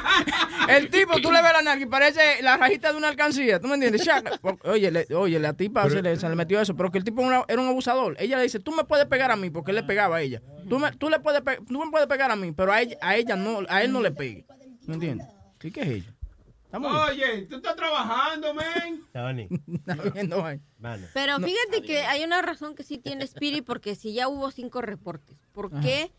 El 0.68 0.88
tipo, 0.90 1.20
tú 1.20 1.32
le 1.32 1.42
ves 1.42 1.52
la 1.52 1.62
nalga 1.62 1.82
y 1.84 1.86
parece 1.88 2.42
la 2.42 2.56
rajita 2.56 2.92
de 2.92 2.98
una 2.98 3.08
alcancía. 3.08 3.58
¿Tú 3.60 3.66
me 3.68 3.74
entiendes? 3.74 4.06
Oye, 4.64 4.90
le- 4.90 5.06
oye, 5.14 5.38
la 5.38 5.52
tipa 5.54 5.88
se, 5.90 6.02
le, 6.02 6.16
se 6.16 6.28
le 6.28 6.36
metió 6.36 6.60
eso, 6.60 6.76
pero 6.76 6.90
que 6.90 6.98
el 6.98 7.04
tipo 7.04 7.22
era, 7.22 7.28
una- 7.38 7.44
era 7.48 7.60
un 7.60 7.68
abusador. 7.68 8.16
Ella 8.20 8.36
le 8.36 8.44
dice, 8.44 8.60
tú 8.60 8.72
me 8.72 8.84
puedes 8.84 9.06
pegar 9.06 9.30
a 9.30 9.36
mí, 9.36 9.50
porque 9.50 9.70
él 9.72 9.76
le 9.76 9.82
pegaba 9.82 10.16
a 10.16 10.20
ella. 10.22 10.40
Tú 10.68 10.78
me, 10.78 10.92
tú 10.92 11.08
le 11.08 11.18
puedes, 11.20 11.40
pe- 11.40 11.58
tú 11.66 11.82
me 11.84 11.90
puedes 11.90 12.06
pegar 12.06 12.30
a 12.30 12.36
mí, 12.36 12.52
pero 12.52 12.72
a 12.72 12.80
ella, 12.82 12.96
a 13.00 13.16
ella 13.16 13.36
no, 13.36 13.60
a 13.68 13.82
él 13.82 13.92
no 13.92 14.00
le 14.00 14.10
pegue. 14.12 14.46
¿Me 14.86 14.94
entiendes? 14.94 15.26
¿Y 15.62 15.70
qué 15.70 15.80
es 15.82 15.88
ella? 15.88 16.14
Estamos 16.66 17.10
Oye, 17.10 17.46
tú 17.48 17.56
estás 17.56 17.74
trabajando, 17.74 18.54
men. 18.54 19.02
Viendo 20.14 20.44
ahí. 20.46 20.60
Pero 21.12 21.38
fíjate 21.40 21.82
que 21.82 22.02
hay 22.02 22.22
una 22.22 22.42
razón 22.42 22.76
que 22.76 22.84
sí 22.84 22.98
tiene 22.98 23.24
Spirit, 23.24 23.64
porque 23.64 23.96
si 23.96 24.12
ya 24.14 24.28
hubo 24.28 24.52
cinco 24.52 24.80
reportes, 24.80 25.36
¿por 25.52 25.70
qué 25.80 26.12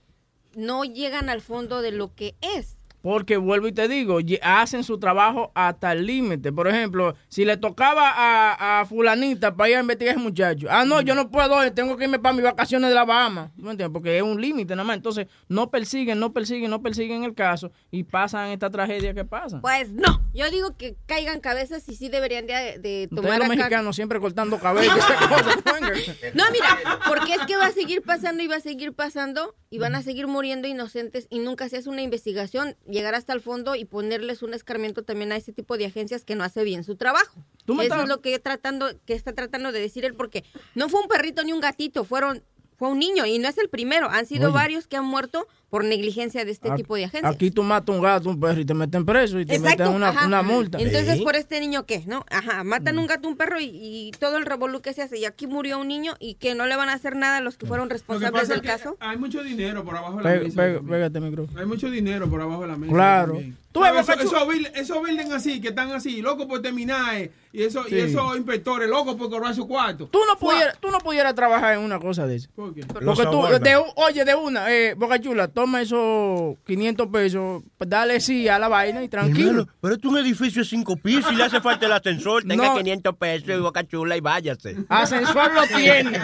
no 0.55 0.83
llegan 0.83 1.29
al 1.29 1.41
fondo 1.41 1.81
de 1.81 1.91
lo 1.91 2.15
que 2.15 2.35
es? 2.41 2.77
Porque 3.01 3.37
vuelvo 3.37 3.67
y 3.67 3.71
te 3.71 3.87
digo, 3.87 4.19
hacen 4.41 4.83
su 4.83 4.99
trabajo 4.99 5.51
hasta 5.55 5.91
el 5.91 6.05
límite. 6.05 6.51
Por 6.51 6.67
ejemplo, 6.67 7.15
si 7.27 7.45
le 7.45 7.57
tocaba 7.57 8.09
a, 8.09 8.81
a 8.81 8.85
fulanita 8.85 9.55
para 9.55 9.69
ir 9.69 9.77
a 9.77 9.81
investigar 9.81 10.13
a 10.13 10.17
ese 10.17 10.23
muchacho. 10.23 10.67
Ah, 10.69 10.85
no, 10.85 11.01
yo 11.01 11.15
no 11.15 11.29
puedo, 11.29 11.63
eh, 11.63 11.71
tengo 11.71 11.97
que 11.97 12.05
irme 12.05 12.19
para 12.19 12.33
mis 12.33 12.43
vacaciones 12.43 12.89
de 12.89 12.95
la 12.95 13.05
Bahama. 13.05 13.51
¿Tú 13.55 13.63
me 13.63 13.71
entiendes? 13.71 13.93
Porque 13.93 14.17
es 14.17 14.23
un 14.23 14.39
límite 14.39 14.75
nada 14.75 14.85
más. 14.85 14.97
Entonces, 14.97 15.27
no 15.47 15.69
persiguen, 15.69 16.19
no 16.19 16.31
persiguen, 16.33 16.69
no 16.69 16.81
persiguen 16.81 17.23
el 17.23 17.33
caso 17.33 17.71
y 17.89 18.03
pasan 18.03 18.49
esta 18.49 18.69
tragedia 18.69 19.13
que 19.13 19.25
pasa. 19.25 19.61
Pues 19.61 19.89
no, 19.89 20.21
yo 20.33 20.49
digo 20.49 20.77
que 20.77 20.95
caigan 21.05 21.39
cabezas 21.39 21.87
y 21.89 21.95
sí 21.95 22.09
deberían 22.09 22.47
de, 22.47 22.53
de 22.53 23.07
Ustedes 23.09 23.09
tomar 23.09 23.39
los 23.39 23.49
mexicanos 23.49 23.95
siempre 23.95 24.19
cortando 24.19 24.59
venga. 24.73 24.95
No, 26.33 26.43
mira, 26.51 26.99
porque 27.07 27.33
es 27.33 27.41
que 27.45 27.55
va 27.55 27.67
a 27.67 27.71
seguir 27.71 28.01
pasando 28.01 28.43
y 28.43 28.47
va 28.47 28.57
a 28.57 28.61
seguir 28.61 28.93
pasando 28.93 29.55
y 29.69 29.77
van 29.79 29.95
a 29.95 30.01
seguir 30.01 30.27
muriendo 30.27 30.67
inocentes 30.67 31.27
y 31.29 31.39
nunca 31.39 31.69
se 31.69 31.77
hace 31.77 31.89
una 31.89 32.01
investigación, 32.01 32.75
llegar 32.91 33.15
hasta 33.15 33.33
el 33.33 33.41
fondo 33.41 33.75
y 33.75 33.85
ponerles 33.85 34.43
un 34.43 34.53
escarmiento 34.53 35.03
también 35.03 35.31
a 35.31 35.35
ese 35.35 35.53
tipo 35.53 35.77
de 35.77 35.85
agencias 35.85 36.23
que 36.23 36.35
no 36.35 36.43
hace 36.43 36.63
bien 36.63 36.83
su 36.83 36.95
trabajo. 36.95 37.43
Eso 37.67 38.01
es 38.01 38.07
lo 38.07 38.21
que 38.21 38.37
tratando 38.39 38.87
que 39.05 39.13
está 39.13 39.33
tratando 39.33 39.71
de 39.71 39.79
decir 39.79 40.05
él 40.05 40.13
porque 40.13 40.43
no 40.75 40.89
fue 40.89 41.01
un 41.01 41.07
perrito 41.07 41.43
ni 41.43 41.53
un 41.53 41.59
gatito, 41.59 42.03
fueron 42.03 42.43
fue 42.81 42.89
un 42.89 42.97
niño 42.97 43.27
y 43.27 43.37
no 43.37 43.47
es 43.47 43.59
el 43.59 43.69
primero, 43.69 44.09
han 44.09 44.25
sido 44.25 44.47
Oye. 44.47 44.55
varios 44.55 44.87
que 44.87 44.97
han 44.97 45.05
muerto 45.05 45.47
por 45.69 45.85
negligencia 45.85 46.43
de 46.45 46.49
este 46.51 46.67
Aquí- 46.71 46.81
tipo 46.81 46.95
de 46.95 47.05
agencias. 47.05 47.31
Aquí 47.35 47.51
tú 47.51 47.61
matas 47.61 47.95
un 47.95 48.01
gato, 48.01 48.27
un 48.27 48.39
perro 48.39 48.59
y 48.59 48.65
te 48.65 48.73
meten 48.73 49.05
preso 49.05 49.39
y 49.39 49.45
te 49.45 49.53
Exacto, 49.55 49.83
meten 49.83 49.95
una, 49.95 50.25
una 50.25 50.41
multa. 50.41 50.79
Entonces, 50.79 51.21
por 51.21 51.35
este 51.35 51.59
niño, 51.59 51.85
¿qué? 51.85 52.01
¿No? 52.07 52.25
Ajá, 52.31 52.63
matan 52.63 52.97
un 52.97 53.05
gato, 53.05 53.27
un 53.27 53.37
perro 53.37 53.59
y, 53.59 53.65
y 53.71 54.11
todo 54.19 54.37
el 54.39 54.47
revolú 54.47 54.81
que 54.81 54.93
se 54.93 55.03
hace. 55.03 55.19
Y 55.19 55.25
aquí 55.25 55.45
murió 55.45 55.77
un 55.77 55.87
niño 55.87 56.15
y 56.19 56.33
que 56.33 56.55
no 56.55 56.65
le 56.65 56.75
van 56.75 56.89
a 56.89 56.93
hacer 56.93 57.15
nada 57.15 57.37
a 57.37 57.41
los 57.41 57.55
que 57.55 57.67
fueron 57.67 57.85
Lo 57.85 57.89
que 57.89 57.93
responsables 57.93 58.41
pasa 58.41 58.53
del 58.53 58.57
es 58.57 58.61
que 58.63 58.67
caso. 58.67 58.97
hay 58.99 59.17
mucho 59.17 59.43
dinero 59.43 59.83
por 59.85 59.95
abajo 59.95 60.17
de 60.17 60.23
la 60.23 60.29
Pega- 60.31 60.43
mesa. 60.43 60.55
pega- 60.61 60.81
pégate 60.89 61.19
micrófono. 61.21 61.59
Hay 61.59 61.65
mucho 61.67 61.89
dinero 61.91 62.27
por 62.27 62.41
abajo 62.41 62.61
de 62.63 62.67
la 62.67 62.77
mesa. 62.77 62.93
Claro. 62.93 63.33
también. 63.33 63.57
Tú 63.71 63.79
ves, 63.81 63.91
Esos, 64.09 64.33
buildings- 64.47 64.71
esos 64.75 65.01
buildings 65.01 65.31
así, 65.31 65.61
que 65.61 65.69
están 65.69 65.91
así, 65.93 66.21
locos 66.21 66.45
por 66.45 66.61
terminar, 66.61 67.15
eh, 67.15 67.31
y, 67.53 67.63
eso, 67.63 67.83
Sí. 67.85 67.95
y 67.95 67.99
esos 67.99 68.35
inspectores, 68.35 68.89
locos 68.89 69.15
por 69.15 69.29
cobrar 69.29 69.55
su 69.55 69.67
cuarto. 69.67 70.07
Tú 70.11 70.19
no 70.27 70.37
pudieras, 70.37 70.77
tú 70.79 70.89
no 70.89 70.99
pudieras 70.99 71.33
trabajar 71.35 71.73
en 71.75 71.79
una 71.79 71.99
cosa 71.99 72.25
de 72.27 72.35
eso. 72.35 72.49
¿Por 72.55 72.73
qué? 72.73 72.81
Porque 72.85 73.23
tú, 73.25 73.43
de, 73.61 73.81
oye, 73.95 74.25
de 74.25 74.35
una, 74.35 74.69
eh, 74.71 74.93
Boca 74.95 75.19
Chula, 75.19 75.47
toma 75.47 75.81
esos 75.81 76.55
500 76.65 77.07
pesos, 77.07 77.63
pues 77.77 77.89
dale 77.89 78.19
sí 78.19 78.47
a 78.49 78.59
la 78.59 78.67
vaina 78.67 79.03
y 79.03 79.07
tranquilo. 79.07 79.49
Hermano, 79.49 79.67
pero 79.79 79.93
esto 79.95 80.07
es 80.07 80.13
un 80.13 80.19
edificio 80.19 80.61
de 80.63 80.67
cinco 80.67 80.95
pisos 80.97 81.31
y 81.31 81.35
le 81.35 81.43
hace 81.45 81.61
falta 81.61 81.85
el 81.85 81.93
ascensor. 81.93 82.43
Tenga 82.43 82.67
No. 82.67 82.75
500 82.77 83.15
pesos 83.15 83.49
y 83.49 83.59
boca 83.59 83.87
chula 83.87 84.17
y 84.17 84.21
váyase. 84.21 84.75
Ascensor 84.89 85.53
lo 85.53 85.65
tiene. 85.67 86.19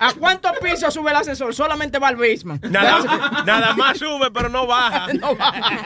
¿A 0.00 0.12
cuántos 0.14 0.52
pisos 0.62 0.92
sube 0.94 1.10
el 1.10 1.16
ascensor? 1.16 1.54
Solamente 1.54 1.98
va 1.98 2.08
al 2.08 2.16
basement. 2.16 2.64
Nada, 2.66 3.42
nada 3.46 3.74
más 3.74 3.98
sube, 3.98 4.30
pero 4.30 4.48
no 4.48 4.66
baja. 4.66 5.08
No 5.26 5.34
baja. 5.34 5.82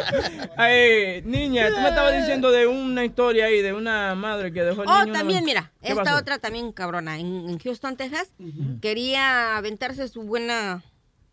Eh, 0.58 1.22
niña, 1.24 1.68
tú 1.68 1.80
me 1.80 1.88
estabas 1.88 2.16
diciendo 2.16 2.50
de 2.50 2.66
una 2.66 3.04
historia 3.04 3.46
ahí, 3.46 3.62
de 3.62 3.72
una 3.72 4.14
madre 4.14 4.52
que 4.52 4.62
dejó 4.62 4.82
el 4.82 4.88
Oh, 4.88 5.00
niño. 5.04 5.12
también, 5.12 5.44
mira, 5.44 5.72
¿Qué 5.82 5.88
esta 5.90 6.04
pasó? 6.04 6.16
otra 6.16 6.38
también 6.38 6.72
cabrona. 6.72 7.18
En, 7.18 7.48
en 7.48 7.58
Houston, 7.58 7.96
Texas, 7.96 8.30
quería 8.80 9.56
aventarse 9.56 10.06
su 10.08 10.22
buena 10.22 10.82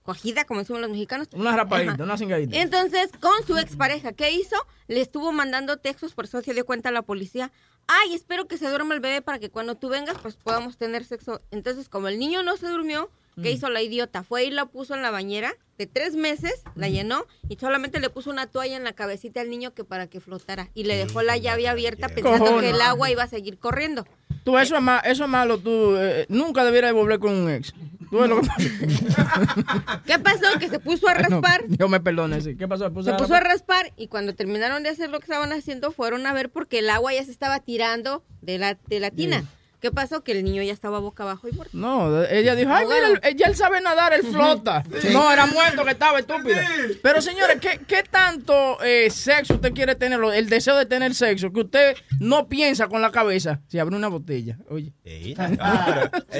cogida, 0.03 0.45
como 0.45 0.61
decimos 0.61 0.81
los 0.81 0.89
mexicanos. 0.89 1.27
Una 1.33 1.55
rapadita, 1.55 1.93
Ajá. 1.93 2.03
una 2.03 2.17
cingadita. 2.17 2.57
Entonces, 2.57 3.09
con 3.19 3.45
su 3.45 3.57
expareja, 3.57 4.13
¿qué 4.13 4.31
hizo? 4.31 4.55
Le 4.87 5.01
estuvo 5.01 5.31
mandando 5.33 5.77
textos, 5.77 6.13
por 6.13 6.25
eso 6.25 6.41
se 6.41 6.53
dio 6.53 6.65
cuenta 6.65 6.89
a 6.89 6.91
la 6.93 7.01
policía. 7.01 7.51
Ay, 7.87 8.13
espero 8.15 8.47
que 8.47 8.57
se 8.57 8.69
duerma 8.69 8.93
el 8.93 9.01
bebé 9.01 9.21
para 9.21 9.39
que 9.39 9.49
cuando 9.49 9.75
tú 9.75 9.89
vengas, 9.89 10.17
pues 10.21 10.35
podamos 10.37 10.77
tener 10.77 11.03
sexo. 11.03 11.41
Entonces, 11.51 11.89
como 11.89 12.07
el 12.07 12.19
niño 12.19 12.41
no 12.43 12.55
se 12.57 12.67
durmió, 12.67 13.09
¿qué 13.41 13.49
Mm. 13.51 13.53
hizo 13.55 13.69
la 13.69 13.81
idiota? 13.81 14.23
Fue 14.23 14.45
y 14.45 14.51
la 14.51 14.65
puso 14.65 14.95
en 14.95 15.01
la 15.01 15.11
bañera 15.11 15.53
de 15.77 15.85
tres 15.87 16.15
meses, 16.15 16.63
la 16.75 16.89
llenó 16.89 17.25
y 17.49 17.55
solamente 17.57 17.99
le 17.99 18.09
puso 18.09 18.29
una 18.31 18.47
toalla 18.47 18.75
en 18.77 18.83
la 18.83 18.93
cabecita 18.93 19.41
al 19.41 19.49
niño 19.49 19.73
que 19.73 19.83
para 19.83 20.07
que 20.07 20.19
flotara. 20.19 20.69
Y 20.73 20.83
le 20.85 20.95
dejó 20.97 21.21
la 21.21 21.37
llave 21.37 21.67
abierta 21.67 22.09
pensando 22.09 22.59
que 22.59 22.69
el 22.71 22.81
agua 22.81 23.11
iba 23.11 23.23
a 23.23 23.27
seguir 23.27 23.57
corriendo. 23.59 24.05
Tú, 24.43 24.57
eso 24.57 24.75
es, 24.77 24.81
ma- 24.81 24.99
eso 24.99 25.25
es 25.25 25.29
malo, 25.29 25.57
tú. 25.59 25.95
eh, 25.97 26.25
nunca 26.29 26.63
debieras 26.63 26.89
de 26.89 26.93
volver 26.93 27.19
con 27.19 27.33
un 27.33 27.49
ex. 27.49 27.73
Tú 28.09 28.25
lo 28.25 28.39
que 28.41 28.47
pasa. 28.47 30.01
¿Qué 30.05 30.17
pasó? 30.19 30.57
Que 30.59 30.69
se 30.69 30.79
puso 30.79 31.07
a 31.09 31.13
No, 31.15 31.19
raspar. 31.41 31.63
Dios 31.67 31.89
me 31.89 31.99
perdone, 31.99 32.39
sí. 32.41 32.55
¿Qué 32.55 32.67
pasó? 32.67 32.85
Se 33.03 33.13
puso 33.13 33.35
a 33.35 33.39
raspar 33.41 33.91
y 33.97 34.07
cuando 34.07 34.33
terminaron 34.35 34.83
de 34.83 34.89
hacer 34.89 35.09
lo 35.09 35.19
que 35.19 35.25
estaban 35.25 35.51
haciendo 35.51 35.91
fueron 35.91 36.25
a 36.25 36.33
ver 36.33 36.49
porque 36.49 36.79
el 36.79 36.89
agua 36.89 37.13
ya 37.13 37.23
se 37.25 37.31
estaba 37.31 37.59
tirando 37.59 38.23
de 38.41 38.57
la, 38.57 38.77
de 38.87 38.99
la 38.99 39.11
tina. 39.11 39.43
¿Qué 39.87 39.93
pasó? 39.93 40.21
Que 40.21 40.33
el 40.33 40.43
niño 40.43 40.61
ya 40.63 40.73
estaba 40.73 40.99
boca 40.99 41.23
abajo 41.23 41.47
y 41.47 41.53
muerto. 41.53 41.77
No, 41.77 42.21
ella 42.25 42.55
dijo, 42.55 42.71
ay, 42.73 42.85
mira, 42.85 43.07
él- 43.07 43.19
ella 43.23 43.47
él 43.47 43.55
sabe 43.55 43.79
nadar, 43.79 44.11
él 44.13 44.23
flota. 44.23 44.83
No, 45.13 45.31
era 45.31 45.45
muerto 45.45 45.85
que 45.85 45.91
estaba, 45.91 46.19
estúpida. 46.19 46.61
Pero 47.01 47.21
señores, 47.21 47.57
¿qué, 47.61 47.79
qué 47.87 48.03
tanto 48.03 48.83
eh, 48.83 49.09
sexo 49.09 49.53
usted 49.53 49.71
quiere 49.73 49.95
tener? 49.95 50.19
El 50.33 50.49
deseo 50.49 50.75
de 50.75 50.85
tener 50.85 51.15
sexo, 51.15 51.53
que 51.53 51.61
usted 51.61 51.95
no 52.19 52.49
piensa 52.49 52.87
con 52.89 53.01
la 53.01 53.11
cabeza 53.11 53.61
si 53.69 53.79
abre 53.79 53.95
una 53.95 54.09
botella. 54.09 54.57
Oye. 54.69 54.91
Eh, 55.05 55.35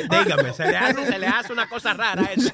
Dígame, 0.10 0.54
se 0.54 0.66
le, 0.68 0.76
hace, 0.78 1.06
se 1.06 1.20
le 1.20 1.28
hace 1.28 1.54
una 1.54 1.70
cosa 1.70 1.94
rara 1.94 2.24
a 2.24 2.34
eso. 2.34 2.50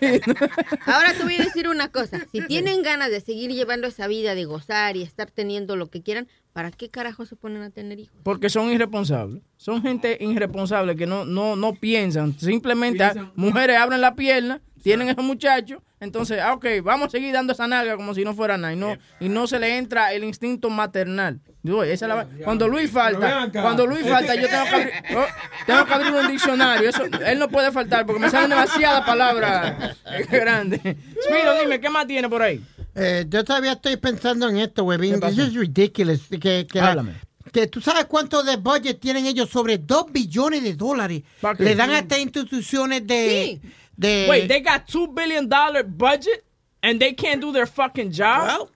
Ahora 0.86 1.14
te 1.14 1.24
voy 1.24 1.36
a 1.38 1.44
decir 1.44 1.68
una 1.68 1.92
cosa. 1.92 2.20
Si 2.32 2.42
tienen 2.46 2.84
ganas 2.84 3.10
de 3.10 3.20
seguir 3.22 3.52
llevando 3.52 3.88
esa 3.88 4.08
vida 4.08 4.36
de 4.36 4.46
gozar 4.46 4.96
y 4.96 5.02
estar 5.04 5.32
teniendo 5.32 5.76
lo 5.76 5.90
que 5.90 6.04
quieran, 6.04 6.28
¿para 6.54 6.72
qué 6.72 6.90
carajo 6.90 7.26
se 7.26 7.36
ponen 7.36 7.62
a 7.64 7.70
tener 7.72 8.00
hijos? 8.00 8.16
Porque 8.24 8.50
son 8.50 8.72
irresponsables. 8.72 9.42
Son 9.58 9.82
gente 9.82 10.18
irresponsable 10.22 10.96
que 10.96 11.06
no, 11.06 11.26
no, 11.26 11.56
no 11.56 11.74
piensan. 11.74 12.38
Simplemente 12.40 13.04
mujeres 13.36 13.78
abren 13.78 14.02
la 14.02 14.16
pierna, 14.16 14.62
tienen 14.82 15.10
esos 15.10 15.24
muchachos. 15.24 15.80
Entonces, 16.00 16.42
ah, 16.42 16.54
ok, 16.54 16.66
vamos 16.84 17.08
a 17.08 17.12
seguir 17.12 17.32
dando 17.34 17.54
esa 17.54 17.66
nalga 17.66 17.96
como 17.96 18.14
si 18.14 18.26
no 18.26 18.34
fuera 18.34 18.58
nada. 18.58 18.74
Y 18.74 18.76
no, 18.76 18.98
y 19.22 19.30
no 19.30 19.48
se 19.48 19.58
le 19.58 19.78
entra 19.78 20.12
el 20.12 20.26
instinto 20.26 20.70
maternal. 20.70 21.40
Digo, 21.62 21.82
esa 21.86 22.06
es 22.06 22.10
la- 22.10 22.28
cuando 22.44 22.68
Luis 22.68 22.92
falta, 22.92 23.50
cuando 23.54 23.88
Luis 23.88 24.06
falta, 24.06 24.36
yo 24.36 24.50
tengo 24.50 24.64
que 24.66 24.76
abrir, 24.76 24.92
oh, 25.16 25.26
tengo 25.66 25.86
que 25.86 25.94
abrir 25.94 26.12
un 26.14 26.28
diccionario. 26.28 26.90
Eso, 26.90 27.04
él 27.26 27.40
no 27.40 27.48
puede 27.48 27.72
faltar 27.72 28.06
porque 28.06 28.20
me 28.20 28.30
salen 28.30 28.50
demasiadas 28.50 29.06
palabras 29.06 29.96
grandes. 30.30 30.82
Smilo, 30.82 31.58
dime, 31.62 31.80
¿qué 31.80 31.90
más 31.90 32.06
tiene 32.06 32.28
por 32.28 32.42
ahí? 32.42 32.62
Eh, 32.96 33.26
yo 33.28 33.44
todavía 33.44 33.74
estoy 33.74 33.98
pensando 33.98 34.48
en 34.50 34.58
esto, 34.58 34.84
¿Qué 34.84 34.88
huevín. 34.88 35.20
pasó? 35.20 35.36
This 35.36 35.48
is 35.48 35.56
ridiculous. 35.56 36.22
Que, 36.30 36.68
que, 36.68 36.80
Háblame. 36.80 37.14
que 37.52 37.68
tú 37.68 37.82
sabes 37.82 38.06
cuánto 38.06 38.44
de 38.44 38.58
budget 38.58 39.00
tienen 39.00 39.26
ellos 39.26 39.50
sobre 39.50 39.78
2 39.78 40.12
billones 40.12 40.64
de 40.64 40.74
dólares. 40.74 41.24
Le 41.58 41.76
dan 41.76 41.90
a 41.92 42.00
estas 42.00 42.20
instituciones 42.20 43.06
de... 43.06 43.60
de 43.98 44.28
Wait, 44.30 44.48
they 44.48 44.62
got 44.62 44.86
two 44.88 45.08
billion 45.08 45.48
dollar 45.48 45.84
budget 45.84 46.44
and 46.82 47.00
they 47.00 47.14
can't 47.14 47.42
do 47.42 47.52
their 47.52 47.68
fucking 47.68 48.12
job. 48.12 48.70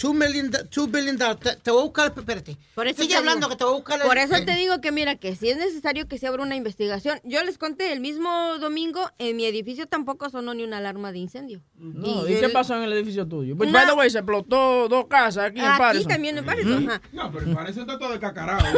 2 0.00 0.14
million, 0.14 0.50
two 0.70 0.86
billion 0.86 1.16
dollars. 1.18 1.40
Te, 1.40 1.56
te 1.56 1.70
voy 1.72 1.80
a 1.80 1.84
buscar, 1.84 2.12
espérate. 2.16 2.56
Por 2.74 2.86
eso 2.86 3.02
Sigue 3.02 3.16
hablando 3.16 3.48
digo- 3.48 3.50
que 3.50 3.56
te 3.56 3.64
voy 3.64 3.72
a 3.72 3.76
buscar. 3.76 4.00
el- 4.00 4.06
Por 4.06 4.16
eso 4.18 4.34
te 4.44 4.54
digo 4.54 4.80
que 4.80 4.92
mira, 4.92 5.16
que 5.16 5.34
si 5.34 5.48
es 5.50 5.56
necesario 5.56 6.06
que 6.06 6.18
se 6.18 6.26
abra 6.28 6.42
una 6.44 6.54
investigación. 6.54 7.20
Yo 7.24 7.42
les 7.42 7.58
conté, 7.58 7.92
el 7.92 8.00
mismo 8.00 8.58
domingo 8.60 9.10
en 9.18 9.36
mi 9.36 9.44
edificio 9.44 9.86
tampoco 9.88 10.30
sonó 10.30 10.54
ni 10.54 10.62
una 10.62 10.78
alarma 10.78 11.10
de 11.10 11.18
incendio. 11.18 11.60
No, 11.76 12.28
¿Y, 12.28 12.34
yo- 12.34 12.40
qué 12.40 12.48
pasó 12.48 12.76
en 12.76 12.82
el 12.84 12.92
edificio 12.92 13.26
tuyo? 13.26 13.56
Pues, 13.56 13.72
by 13.72 13.86
the 13.86 13.92
way, 13.94 14.08
se 14.08 14.18
explotó 14.18 14.88
dos 14.88 15.06
casas 15.08 15.46
aquí 15.46 15.58
en 15.58 15.64
Aquí 15.66 15.78
Patterson. 15.78 16.08
también 16.12 16.38
en 16.38 16.44
Patterson, 16.46 16.88
ajá. 16.90 17.02
No, 17.12 17.32
pero 17.32 17.52
parece 17.54 17.80
un 17.80 17.86
todo 17.86 18.12
de 18.12 18.18
cacarao. 18.20 18.58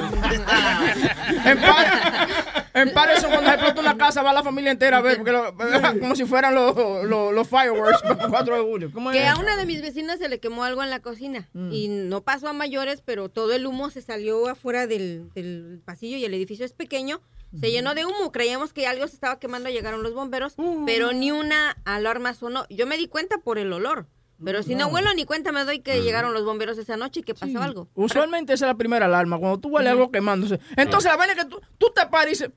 En, 1.44 1.60
Par- 1.60 2.28
en 2.74 2.92
Patterson, 2.92 3.30
cuando 3.30 3.48
se 3.50 3.54
explota 3.56 3.80
una 3.80 3.96
casa, 3.96 4.22
va 4.22 4.32
la 4.32 4.42
familia 4.42 4.70
entera 4.70 4.98
a 4.98 5.00
ver, 5.00 5.16
porque 5.16 5.32
lo- 5.32 5.54
como 6.00 6.14
si 6.16 6.24
fueran 6.24 6.54
los, 6.54 6.74
los, 7.04 7.32
los 7.32 7.48
fireworks 7.48 8.02
para 8.02 8.24
el 8.24 8.30
4 8.30 8.54
de 8.56 8.62
julio. 8.62 8.90
¿Cómo 8.92 9.10
Que 9.10 9.22
es? 9.22 9.28
a 9.28 9.36
una 9.36 9.56
de 9.56 9.66
mis 9.66 9.80
vecinas 9.82 10.18
se 10.18 10.28
le 10.28 10.38
quemó 10.40 10.64
algo 10.64 10.82
en 10.82 10.90
la 10.90 11.00
cocina. 11.10 11.48
Y 11.70 11.88
no 11.88 12.22
pasó 12.22 12.48
a 12.48 12.52
mayores, 12.52 13.02
pero 13.04 13.28
todo 13.28 13.52
el 13.52 13.66
humo 13.66 13.90
se 13.90 14.00
salió 14.00 14.48
afuera 14.48 14.86
del, 14.86 15.30
del 15.34 15.82
pasillo 15.84 16.16
y 16.16 16.24
el 16.24 16.34
edificio 16.34 16.64
es 16.64 16.72
pequeño. 16.72 17.20
Se 17.58 17.72
llenó 17.72 17.94
de 17.94 18.06
humo, 18.06 18.30
creíamos 18.30 18.72
que 18.72 18.86
algo 18.86 19.08
se 19.08 19.14
estaba 19.14 19.40
quemando, 19.40 19.70
llegaron 19.70 20.04
los 20.04 20.14
bomberos, 20.14 20.54
pero 20.86 21.12
ni 21.12 21.32
una 21.32 21.76
alarma 21.84 22.32
sonó. 22.32 22.64
Yo 22.70 22.86
me 22.86 22.96
di 22.96 23.08
cuenta 23.08 23.38
por 23.38 23.58
el 23.58 23.72
olor, 23.72 24.06
pero 24.44 24.62
si 24.62 24.76
no 24.76 24.86
huelo 24.86 25.12
ni 25.14 25.24
cuenta 25.24 25.50
me 25.50 25.64
doy 25.64 25.80
que 25.80 26.00
llegaron 26.00 26.32
los 26.32 26.44
bomberos 26.44 26.78
esa 26.78 26.96
noche 26.96 27.20
y 27.20 27.22
que 27.24 27.34
pasó 27.34 27.60
algo. 27.60 27.88
Usualmente 27.94 28.52
esa 28.52 28.66
es 28.66 28.70
la 28.70 28.76
primera 28.76 29.06
alarma, 29.06 29.36
cuando 29.38 29.58
tú 29.58 29.68
hueles 29.68 29.90
algo 29.90 30.12
quemándose. 30.12 30.60
Entonces, 30.76 31.10
la 31.10 31.16
vaina 31.16 31.32
es 31.32 31.40
que 31.40 31.50
tú, 31.50 31.60
tú 31.76 31.90
te 31.92 32.06
paras 32.06 32.26
y 32.26 32.30
dices, 32.30 32.50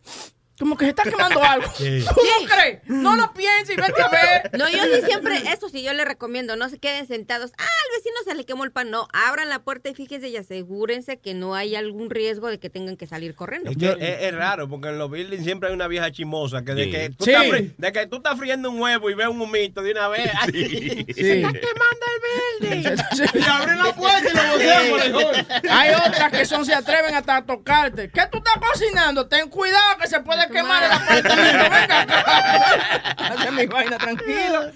como 0.59 0.77
que 0.77 0.85
se 0.85 0.89
está 0.89 1.03
quemando 1.03 1.41
algo. 1.43 1.67
¿Tú 1.77 1.83
no 1.85 2.47
crees? 2.47 2.79
No 2.85 3.15
lo 3.15 3.33
pienses 3.33 3.75
y 3.75 3.81
vete 3.81 4.01
a 4.01 4.07
ver. 4.07 4.51
No, 4.57 4.69
yo 4.69 4.83
sí 4.83 5.01
siempre, 5.05 5.37
eso 5.51 5.67
sí, 5.69 5.81
yo 5.83 5.93
le 5.93 6.05
recomiendo, 6.05 6.55
no 6.55 6.69
se 6.69 6.77
queden 6.77 7.07
sentados. 7.07 7.51
Ah, 7.57 7.63
al 7.63 7.97
vecino 7.97 8.15
se 8.25 8.35
le 8.35 8.45
quemó 8.45 8.63
el 8.63 8.71
pan. 8.71 8.91
No, 8.91 9.07
abran 9.13 9.49
la 9.49 9.59
puerta 9.63 9.89
y 9.89 9.95
fíjense 9.95 10.29
y 10.29 10.37
asegúrense 10.37 11.17
que 11.17 11.33
no 11.33 11.55
hay 11.55 11.75
algún 11.75 12.09
riesgo 12.09 12.47
de 12.49 12.59
que 12.59 12.69
tengan 12.69 12.97
que 12.97 13.07
salir 13.07 13.33
corriendo. 13.35 13.71
Es, 13.71 13.77
que 13.77 13.87
es, 13.87 14.21
es 14.23 14.35
raro, 14.35 14.69
porque 14.69 14.89
en 14.89 14.97
los 14.99 15.09
buildings 15.09 15.43
siempre 15.43 15.69
hay 15.69 15.75
una 15.75 15.87
vieja 15.87 16.11
chimosa 16.11 16.63
que 16.63 16.73
de, 16.75 16.83
Sí. 16.85 16.91
que, 16.91 17.09
tú 17.11 17.25
Sí. 17.25 17.31
estás, 17.31 17.77
de 17.77 17.91
que 17.91 18.07
tú 18.07 18.17
estás 18.17 18.37
friendo 18.37 18.69
un 18.69 18.79
huevo 18.81 19.09
y 19.09 19.13
ves 19.15 19.27
un 19.27 19.41
humito 19.41 19.81
de 19.81 19.91
una 19.91 20.07
vez. 20.07 20.29
Sí. 20.53 21.05
Se 21.13 21.41
está 21.41 21.51
quemando 21.51 22.05
el 22.13 22.69
building. 22.69 23.39
y 23.39 23.43
abre 23.49 23.75
la 23.75 23.95
puerta 23.95 24.29
y 24.29 24.35
lo 24.35 24.51
botea 24.53 24.89
por 24.89 25.01
el 25.01 25.15
hall. 25.15 25.47
Hay 25.69 25.93
otras 25.93 26.31
que 26.31 26.45
son, 26.45 26.65
se 26.65 26.73
atreven 26.75 27.15
hasta 27.15 27.37
a 27.37 27.45
tocarte. 27.45 28.09
¿Qué 28.09 28.21
tú 28.31 28.37
estás 28.37 28.55
cocinando? 28.57 29.27
Ten 29.27 29.49
cuidado 29.49 29.97
que 29.99 30.07
se 30.07 30.19
puede 30.19 30.42
quemar 30.47 30.83
el 30.83 30.91
apartamento. 30.91 31.63
Venga 31.63 31.83
acá. 31.83 33.15
Hace 33.17 33.51
mi 33.51 33.65
vaina 33.65 33.97
tranquilo. 33.97 34.71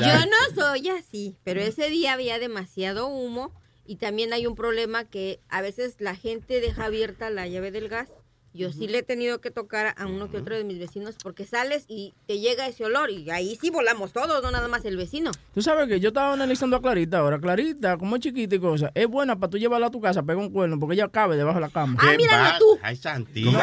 Yo 0.00 0.26
no 0.26 0.54
soy 0.54 0.88
así, 0.88 1.36
pero 1.44 1.60
ese 1.60 1.90
día 1.90 2.12
había 2.12 2.38
demasiado 2.38 3.08
humo 3.08 3.52
y 3.86 3.96
también 3.96 4.32
hay 4.32 4.46
un 4.46 4.54
problema 4.54 5.04
que 5.04 5.40
a 5.48 5.60
veces 5.60 5.96
la 5.98 6.14
gente 6.14 6.60
deja 6.60 6.86
abierta 6.86 7.30
la 7.30 7.46
llave 7.46 7.70
del 7.70 7.88
gas. 7.88 8.08
Yo 8.56 8.70
sí 8.70 8.86
le 8.86 8.98
he 8.98 9.02
tenido 9.02 9.40
que 9.40 9.50
tocar 9.50 9.94
a 9.98 10.06
uno 10.06 10.30
que 10.30 10.36
otro 10.36 10.54
de 10.56 10.62
mis 10.62 10.78
vecinos 10.78 11.16
porque 11.20 11.44
sales 11.44 11.86
y 11.88 12.14
te 12.28 12.38
llega 12.38 12.68
ese 12.68 12.84
olor 12.84 13.10
y 13.10 13.28
ahí 13.30 13.58
sí 13.60 13.68
volamos 13.70 14.12
todos, 14.12 14.40
no 14.44 14.50
nada 14.52 14.68
más 14.68 14.84
el 14.84 14.96
vecino. 14.96 15.32
Tú 15.52 15.60
sabes 15.60 15.88
que 15.88 15.98
yo 15.98 16.08
estaba 16.10 16.32
analizando 16.34 16.76
a 16.76 16.80
Clarita 16.80 17.18
ahora. 17.18 17.40
Clarita, 17.40 17.96
como 17.98 18.14
es 18.14 18.22
chiquita 18.22 18.54
y 18.54 18.60
cosa, 18.60 18.92
es 18.94 19.08
buena 19.08 19.34
para 19.34 19.50
tú 19.50 19.58
llevarla 19.58 19.88
a 19.88 19.90
tu 19.90 20.00
casa, 20.00 20.22
pega 20.22 20.38
un 20.38 20.50
cuerno, 20.50 20.78
porque 20.78 20.94
ella 20.94 21.08
cabe 21.08 21.36
debajo 21.36 21.56
de 21.56 21.62
la 21.62 21.70
cama. 21.70 21.98
Ah, 22.00 22.10
¿Qué 22.12 22.16
mírala 22.16 22.56
tú. 22.60 22.78
Ay, 22.80 22.94
Santi. 22.96 23.42
No, 23.42 23.58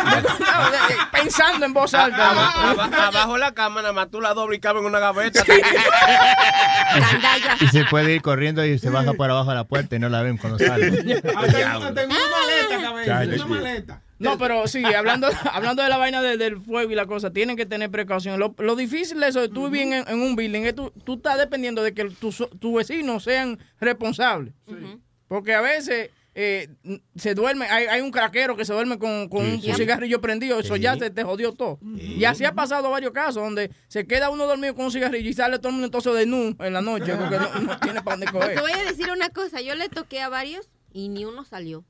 Pensando 1.13 1.65
en 1.65 1.73
voz 1.73 1.93
alta. 1.93 2.31
Aba- 2.71 3.07
Abajo 3.07 3.37
la 3.37 3.53
cama, 3.53 3.81
nada 3.81 3.93
más 3.93 4.11
tú 4.11 4.19
la 4.19 4.33
doble 4.33 4.57
y 4.57 4.59
cabe 4.59 4.79
en 4.81 4.85
una 4.87 4.99
gaveta. 4.99 5.41
Y 7.61 7.67
se 7.67 7.85
puede 7.85 8.15
ir 8.15 8.21
corriendo 8.21 8.65
y 8.65 8.77
se 8.77 8.89
baja 8.89 9.13
por 9.13 9.29
abajo 9.29 9.49
de 9.51 9.55
la 9.55 9.63
puerta 9.63 9.95
y 9.95 9.99
no 9.99 10.09
la 10.09 10.21
ven 10.21 10.37
cuando 10.37 10.59
sale. 10.59 10.87
Hasta 10.87 11.75
hasta 11.87 12.03
en 12.03 12.09
una 12.09 12.19
Ah. 12.19 12.67
maleta, 12.69 12.81
cabeza. 13.05 13.45
Una 13.45 13.55
maleta. 13.55 14.01
No, 14.21 14.37
pero 14.37 14.67
sí, 14.67 14.83
hablando, 14.95 15.27
hablando 15.51 15.83
de 15.83 15.89
la 15.89 15.97
vaina 15.97 16.21
de- 16.21 16.37
del 16.37 16.57
fuego 16.61 16.91
y 16.91 16.95
la 16.95 17.05
cosa, 17.05 17.31
tienen 17.31 17.55
que 17.57 17.65
tener 17.65 17.89
precaución. 17.91 18.39
Lo, 18.39 18.53
lo 18.57 18.75
difícil 18.75 19.19
de 19.19 19.27
eso 19.27 19.41
de 19.41 19.49
tú 19.49 19.69
vivir 19.69 19.93
en, 19.93 20.07
en 20.07 20.21
un 20.21 20.35
building 20.35 20.61
es 20.61 20.75
tú, 20.75 20.91
tú 21.03 21.15
estás 21.15 21.37
dependiendo 21.37 21.83
de 21.83 21.93
que 21.93 22.05
tus 22.05 22.43
tu 22.59 22.75
vecinos 22.75 23.23
sean 23.23 23.59
responsables. 23.79 24.53
Porque 25.27 25.53
a 25.53 25.61
veces 25.61 26.09
eh, 26.35 26.69
se 27.15 27.33
duerme, 27.35 27.65
hay, 27.65 27.85
hay 27.87 28.01
un 28.01 28.11
craquero 28.11 28.55
que 28.55 28.63
se 28.65 28.73
duerme 28.73 28.97
con, 28.99 29.27
con 29.29 29.45
un 29.45 29.61
sí. 29.61 29.73
cigarrillo 29.73 30.21
prendido, 30.21 30.59
eso 30.59 30.75
ya 30.75 30.95
se 30.97 31.09
te 31.09 31.23
jodió 31.23 31.53
todo. 31.53 31.79
Y 31.97 32.23
así 32.25 32.45
ha 32.45 32.53
pasado 32.53 32.89
varios 32.89 33.11
casos 33.11 33.41
donde 33.43 33.71
se 33.87 34.05
queda 34.07 34.29
uno 34.29 34.45
dormido 34.45 34.75
con 34.75 34.85
un 34.85 34.91
cigarrillo 34.91 35.29
y 35.29 35.33
sale 35.33 35.57
todo 35.57 35.69
el 35.69 35.73
mundo 35.73 35.85
entonces 35.87 36.13
de 36.15 36.25
nu 36.25 36.55
en 36.59 36.73
la 36.73 36.81
noche 36.81 37.15
porque 37.15 37.37
no, 37.37 37.59
no 37.61 37.79
tiene 37.79 38.01
para 38.01 38.17
dónde 38.17 38.25
Te 38.27 38.31
coger. 38.33 38.59
voy 38.61 38.71
a 38.71 38.83
decir 38.89 39.09
una 39.11 39.29
cosa, 39.29 39.61
yo 39.61 39.75
le 39.75 39.89
toqué 39.89 40.21
a 40.21 40.29
varios 40.29 40.69
y 40.93 41.09
ni 41.09 41.25
uno 41.25 41.43
salió. 41.45 41.83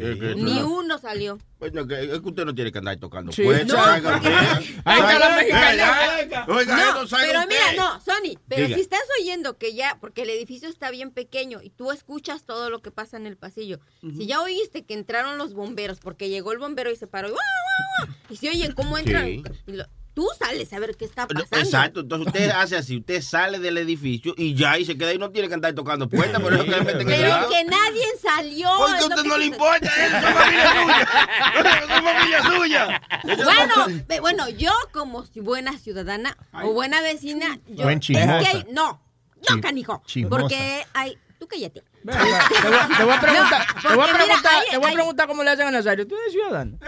Que- 0.00 0.34
Ni 0.36 0.62
uno 0.62 0.98
salió. 0.98 1.38
Bueno, 1.58 1.86
que, 1.86 2.00
es 2.02 2.08
que 2.20 2.28
usted 2.28 2.44
no 2.46 2.54
tiene 2.54 2.72
que 2.72 2.78
andar 2.78 2.96
tocando 2.98 3.32
Sí. 3.32 3.42
puertas. 3.42 3.66
No, 3.68 4.10
porque- 4.10 4.28
usted. 4.28 4.80
Ahí 4.84 5.00
está 5.00 5.18
la 5.18 5.20
Salga 5.20 5.36
mexicana. 5.36 5.92
usted. 6.22 6.54
Oiga, 6.54 6.76
No, 6.76 6.82
pero 6.92 7.02
usted. 7.04 7.48
mira, 7.48 7.72
no, 7.76 8.00
Sony, 8.00 8.38
pero 8.48 8.64
Diga. 8.66 8.76
si 8.76 8.80
estás 8.82 9.02
oyendo 9.20 9.58
que 9.58 9.74
ya, 9.74 9.98
porque 10.00 10.22
el 10.22 10.30
edificio 10.30 10.68
está 10.68 10.90
bien 10.90 11.10
pequeño 11.10 11.60
y 11.62 11.68
tú 11.70 11.92
escuchas 11.92 12.44
todo 12.44 12.70
lo 12.70 12.80
que 12.80 12.90
pasa 12.90 13.18
en 13.18 13.26
el 13.26 13.36
pasillo, 13.36 13.78
si 14.00 14.26
ya 14.26 14.40
oíste 14.40 14.84
que 14.86 14.94
entraron 14.94 15.36
los 15.36 15.52
bomberos, 15.52 16.00
porque 16.00 16.30
llegó 16.30 16.52
el 16.52 16.58
bombero 16.58 16.90
y 16.90 16.96
se 16.96 17.06
paró, 17.06 17.28
y, 17.28 17.32
¡guau, 17.32 17.40
guau, 17.42 18.06
guau! 18.08 18.16
y 18.30 18.36
si 18.36 18.48
oyen 18.48 18.72
cómo 18.72 18.96
entran, 18.96 19.26
Sí. 19.26 19.42
y 19.66 19.72
lo- 19.72 19.84
tú 20.14 20.26
sales 20.38 20.72
a 20.72 20.78
ver 20.78 20.96
qué 20.96 21.04
está 21.04 21.22
No, 21.22 21.28
pasando. 21.28 21.56
Exacto, 21.58 22.00
entonces 22.00 22.26
usted 22.26 22.50
hace 22.54 22.76
así, 22.76 22.98
usted 22.98 23.22
sale 23.22 23.58
del 23.58 23.78
edificio 23.78 24.34
y 24.36 24.54
ya 24.54 24.78
y 24.78 24.84
se 24.84 24.96
queda 24.96 25.10
ahí, 25.10 25.18
no 25.18 25.30
tiene 25.30 25.48
que 25.48 25.54
andar 25.54 25.72
tocando 25.74 26.08
puertas, 26.08 26.40
por 26.40 26.52
eso 26.52 26.64
que 26.64 26.70
meten 26.70 27.00
el 27.00 27.06
Pero 27.06 27.48
que 27.48 27.64
nadie 27.64 28.04
salió. 28.20 28.68
Porque 28.78 29.02
a 29.04 29.06
usted 29.06 29.24
no 29.24 29.38
le 29.38 29.46
importa, 29.46 29.88
eso 29.88 30.16
es 30.16 30.34
familia 30.34 30.72
suya. 30.72 31.08
Eso 31.54 31.68
es 31.68 32.02
familia 32.04 32.42
suya. 32.44 33.02
Bueno, 33.44 34.20
bueno, 34.20 34.48
yo 34.50 34.72
como 34.92 35.24
si 35.26 35.40
buena 35.40 35.78
ciudadana 35.78 36.36
o 36.52 36.72
buena 36.72 37.00
vecina, 37.02 37.58
yo 37.68 37.84
Buen 37.84 37.98
es 37.98 38.06
que 38.06 38.66
no, 38.70 39.00
no, 39.48 39.60
canijo, 39.60 40.02
chismosa. 40.06 40.40
porque 40.40 40.84
hay, 40.94 41.16
tú 41.38 41.46
cállate. 41.46 41.82
Ven 42.02 42.16
Te 42.16 42.68
voy, 42.68 42.96
te 42.96 43.04
voy 43.04 43.14
a 43.14 43.20
preguntar, 43.20 43.66
No, 43.82 43.88
te 43.90 43.94
voy 43.96 44.04
a 44.04 44.12
mira, 44.12 44.24
preguntar, 44.24 44.52
hay- 44.54 44.70
te 44.70 44.76
voy 44.76 44.84
a 44.84 44.88
hay- 44.88 44.94
preguntar 44.94 45.26
cómo 45.28 45.42
le 45.42 45.50
hacen 45.50 45.66
a 45.66 45.70
Nazario. 45.70 46.06
¿Tú 46.06 46.16
eres 46.16 46.32
ciudadano? 46.32 46.78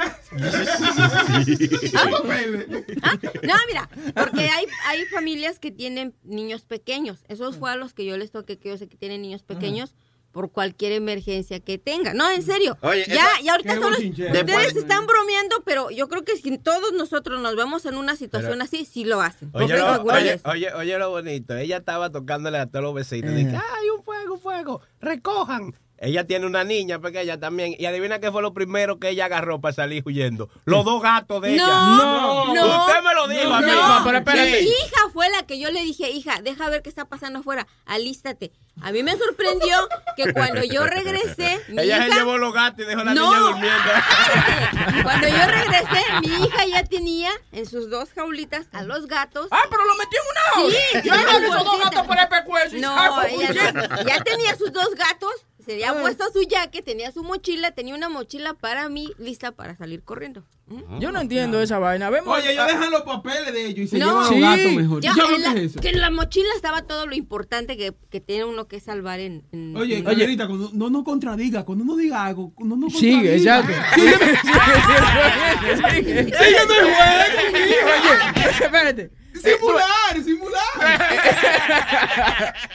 Ah, 1.92 3.18
No, 3.42 3.54
mira, 3.66 3.88
porque 4.14 4.48
hay, 4.48 4.66
hay 4.86 5.04
familias 5.06 5.58
que 5.58 5.70
tienen 5.70 6.14
niños 6.22 6.62
pequeños. 6.62 7.24
Esos 7.28 7.56
fue 7.58 7.70
a 7.70 7.76
los 7.76 7.92
que 7.94 8.04
yo 8.04 8.16
les 8.16 8.30
toqué, 8.30 8.58
que 8.58 8.68
yo 8.70 8.78
sé 8.78 8.88
que 8.88 8.96
tienen 8.96 9.22
niños 9.22 9.42
pequeños 9.42 9.94
por 10.32 10.50
cualquier 10.50 10.92
emergencia 10.92 11.60
que 11.60 11.78
tengan. 11.78 12.16
No, 12.16 12.30
en 12.30 12.42
serio. 12.42 12.76
Oye, 12.80 13.04
ya, 13.06 13.14
esa- 13.14 13.40
ya 13.42 13.52
ahorita 13.52 13.74
solo- 13.74 13.96
ustedes 13.98 14.32
Después- 14.32 14.76
están 14.76 15.06
bromeando, 15.06 15.62
pero 15.64 15.90
yo 15.90 16.08
creo 16.08 16.24
que 16.24 16.36
si 16.36 16.58
todos 16.58 16.92
nosotros 16.94 17.40
nos 17.40 17.54
vemos 17.54 17.84
en 17.86 17.96
una 17.96 18.16
situación 18.16 18.62
así, 18.62 18.84
sí 18.84 19.04
lo 19.04 19.20
hacen. 19.20 19.50
Oye 19.52 19.76
lo, 19.76 20.02
oye, 20.02 20.40
oye, 20.44 20.72
oye 20.74 20.98
lo 20.98 21.10
bonito. 21.10 21.54
Ella 21.56 21.76
estaba 21.76 22.10
tocándole 22.10 22.58
a 22.58 22.66
todos 22.66 22.82
los 22.82 22.94
vecinos. 22.94 23.34
Dije, 23.34 23.56
¡ay, 23.56 23.90
un 23.96 24.02
fuego, 24.02 24.34
un 24.34 24.40
fuego! 24.40 24.80
¡Recojan! 25.00 25.74
Ella 26.04 26.26
tiene 26.26 26.46
una 26.46 26.64
niña 26.64 26.98
pequeña 26.98 27.38
también. 27.38 27.76
Y 27.78 27.86
adivina 27.86 28.18
qué 28.18 28.32
fue 28.32 28.42
lo 28.42 28.52
primero 28.52 28.98
que 28.98 29.10
ella 29.10 29.26
agarró 29.26 29.60
para 29.60 29.72
salir 29.72 30.02
huyendo. 30.04 30.50
Los 30.64 30.84
dos 30.84 31.00
gatos 31.00 31.40
de 31.42 31.54
ella. 31.54 31.64
No, 31.64 32.52
no, 32.52 32.86
Usted 32.86 33.02
me 33.04 33.14
lo 33.14 33.28
dijo 33.28 33.54
a 33.54 33.60
mí. 33.60 33.66
No, 33.70 34.00
pero 34.04 34.18
espérate. 34.18 34.62
Mi 34.62 34.68
hija 34.68 35.08
fue 35.12 35.30
la 35.30 35.44
que 35.46 35.60
yo 35.60 35.70
le 35.70 35.80
dije, 35.82 36.10
hija, 36.10 36.42
deja 36.42 36.68
ver 36.70 36.82
qué 36.82 36.88
está 36.88 37.04
pasando 37.04 37.38
afuera, 37.38 37.68
alístate. 37.86 38.50
A 38.80 38.90
mí 38.90 39.04
me 39.04 39.16
sorprendió 39.16 39.76
que 40.16 40.32
cuando 40.32 40.64
yo 40.64 40.84
regresé, 40.86 41.60
mi 41.68 41.82
Ella 41.82 41.98
hija... 41.98 42.06
se 42.08 42.14
llevó 42.14 42.36
los 42.38 42.52
gatos 42.52 42.84
y 42.84 42.88
dejó 42.88 43.02
a 43.02 43.04
la 43.04 43.14
No. 43.14 43.26
niña 43.30 43.38
durmiendo. 43.38 45.02
Cuando 45.04 45.28
yo 45.28 45.46
regresé, 45.46 46.04
mi 46.22 46.44
hija 46.46 46.64
ya 46.66 46.84
tenía 46.84 47.30
en 47.52 47.66
sus 47.66 47.90
dos 47.90 48.08
jaulitas 48.12 48.66
a 48.72 48.82
los 48.82 49.06
gatos. 49.06 49.46
Ah, 49.50 49.62
pero 49.70 49.84
lo 49.84 49.94
metió 49.96 50.18
en 50.20 50.28
una. 50.64 50.70
Sí, 50.72 51.08
Yo 51.08 51.14
su 51.14 51.44
esos 51.44 51.64
dos 51.64 51.78
gatos 51.84 52.06
por 52.06 52.18
el 52.18 52.28
pecueso 52.28 52.76
ella 52.76 53.72
no. 53.72 54.02
ya 54.08 54.22
tenía 54.24 54.56
sus 54.56 54.72
dos 54.72 54.94
gatos, 54.96 55.32
se 55.64 55.72
había 55.72 55.92
puesto 56.00 56.24
su 56.32 56.40
jaque, 56.50 56.82
tenía 56.82 57.10
su 57.12 57.22
mochila, 57.22 57.70
tenía 57.72 57.94
una 57.94 58.08
mochila 58.08 58.54
para 58.54 58.88
mí 58.88 59.08
lista 59.18 59.52
para 59.52 59.76
salir 59.76 60.02
corriendo. 60.02 60.44
¿Mm? 60.66 60.98
Yo 61.00 61.12
no 61.12 61.20
entiendo 61.20 61.60
esa 61.60 61.78
vaina. 61.78 62.08
Vemos. 62.08 62.38
Oye, 62.38 62.52
ellos 62.52 62.66
dejan 62.66 62.90
los 62.90 63.02
papeles 63.02 63.52
de 63.52 63.66
ellos 63.66 63.80
y 63.80 63.88
se 63.88 63.98
No. 63.98 64.06
llevan 64.06 64.16
a 64.16 64.20
los 64.20 64.28
Sí. 64.34 64.40
gatos 64.40 64.72
mejor. 64.72 65.02
Ya, 65.02 65.12
¿Tú 65.12 65.16
sabes 65.20 65.36
en 65.36 65.42
lo 65.42 65.48
la, 65.48 65.54
que 65.54 65.60
es 65.64 65.70
eso? 65.72 65.80
que 65.80 65.88
en 65.88 66.00
la 66.00 66.10
mochila 66.10 66.48
estaba 66.56 66.82
todo 66.82 67.06
lo 67.06 67.14
importante 67.14 67.76
que, 67.76 67.92
que 68.10 68.20
tiene 68.20 68.44
uno 68.44 68.68
que 68.68 68.80
salvar 68.80 69.20
en... 69.20 69.44
en- 69.52 69.76
Oye, 69.76 69.98
en- 69.98 70.04
cuando 70.04 70.70
no 70.72 70.90
nos 70.90 71.04
contradiga, 71.04 71.64
cuando 71.64 71.84
uno 71.84 71.96
diga 71.96 72.24
algo, 72.24 72.52
cuando 72.54 72.76
no 72.76 72.88
Sigue, 72.90 73.36
exacto. 73.36 73.72
Sígueme, 73.94 74.16
Sígueme. 75.94 76.24
sígueme 76.24 76.74
el 76.78 76.84
juego, 76.84 77.52
mijo. 77.52 77.88
Oye, 77.92 78.50
espérate. 78.64 79.10
Simular, 79.42 80.24
simular. 80.24 80.92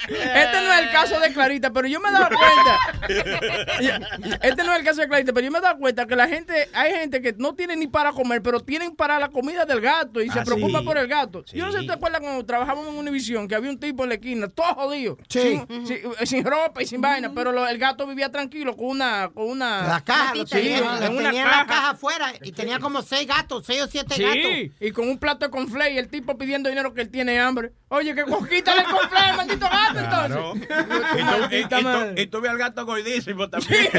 Este 0.08 0.62
no 0.62 0.74
es 0.74 0.80
el 0.82 0.92
caso 0.92 1.20
de 1.20 1.34
Clarita, 1.34 1.72
pero 1.72 1.88
yo 1.88 2.00
me 2.00 2.10
he 2.10 2.12
dado 2.12 2.30
cuenta. 2.30 2.80
Este 4.42 4.64
no 4.64 4.74
es 4.74 4.80
el 4.80 4.86
caso 4.86 5.02
de 5.02 5.08
Clarita, 5.08 5.34
pero 5.34 5.46
yo 5.46 5.52
me 5.52 5.60
he 5.60 5.62
dado 5.62 5.78
cuenta 5.78 6.06
que 6.06 6.16
la 6.16 6.28
gente, 6.28 6.70
hay 6.74 6.94
gente 6.94 7.22
que 7.22 7.34
no 7.38 7.54
tiene 7.56 7.76
ni 7.76 7.88
para 7.88 8.12
comer, 8.12 8.42
pero 8.42 8.60
tienen 8.62 8.96
para 8.96 9.20
la 9.20 9.30
comida 9.30 9.66
del 9.66 9.82
gato 9.82 10.22
y 10.22 10.30
se 10.30 10.40
Ah, 10.40 10.44
preocupa 10.44 10.80
sí. 10.80 10.86
por 10.86 10.98
el 10.98 11.08
gato. 11.08 11.44
Sí. 11.48 11.58
Yo 11.58 11.66
no 11.66 11.72
sé 11.72 11.80
si 11.80 11.88
te 11.88 11.94
acuerdas 11.94 12.22
cuando 12.22 12.46
trabajábamos 12.46 12.90
en 12.90 12.96
Univision 13.00 13.48
que 13.48 13.56
había 13.56 13.70
un 13.72 13.80
tipo 13.80 14.04
en 14.04 14.10
la 14.10 14.16
esquina, 14.16 14.48
todo 14.48 14.68
jodido, 14.76 15.18
Sí. 15.30 15.62
sin, 15.70 15.88
sin- 15.88 16.00
sin 16.26 16.46
ropa 16.46 16.82
y 16.82 16.86
sin 16.88 17.02
vaina, 17.02 17.32
pero 17.34 17.52
lo- 17.52 17.68
el 17.68 17.78
gato 17.78 18.06
vivía 18.08 18.32
tranquilo 18.32 18.76
con 18.76 18.88
una, 18.88 19.30
con 19.34 19.50
una 19.50 19.88
La 19.88 20.02
caja, 20.04 20.36
lo 20.36 20.46
tenía, 20.46 20.78
sí, 20.78 20.84
lo 20.84 20.92
en 21.06 21.12
una 21.18 21.24
tenía 21.30 21.42
en 21.42 21.48
caja. 21.48 21.58
la 21.62 21.68
caja 21.68 21.90
afuera 21.92 22.34
y 22.42 22.52
tenía 22.52 22.80
como 22.80 23.02
seis 23.02 23.28
gatos, 23.28 23.66
seis 23.66 23.82
o 23.82 23.88
siete 23.88 24.16
gatos. 24.22 24.36
Sí, 24.42 24.72
y 24.80 24.92
con 24.92 25.08
un 25.10 25.18
plato 25.18 25.46
de 25.46 25.52
conflay 25.52 25.96
y 25.96 25.98
el 25.98 26.10
tipo 26.10 26.38
pidiendo 26.38 26.57
dinero 26.64 26.94
que 26.94 27.02
él 27.02 27.10
tiene 27.10 27.40
hambre. 27.40 27.74
Oye, 27.90 28.14
que 28.16 28.24
quítale 28.50 28.82
el 28.82 28.88
conflay, 28.88 29.36
maldito 29.36 29.66
gato, 29.70 29.94
Claro. 29.94 30.54
entonces. 30.56 32.18
Y 32.18 32.28
tú, 32.28 32.42
ves 32.42 32.52
al 32.52 32.58
gato 32.58 32.86
gordísimo 32.86 33.46
Sí, 33.46 33.50
también. 33.52 33.90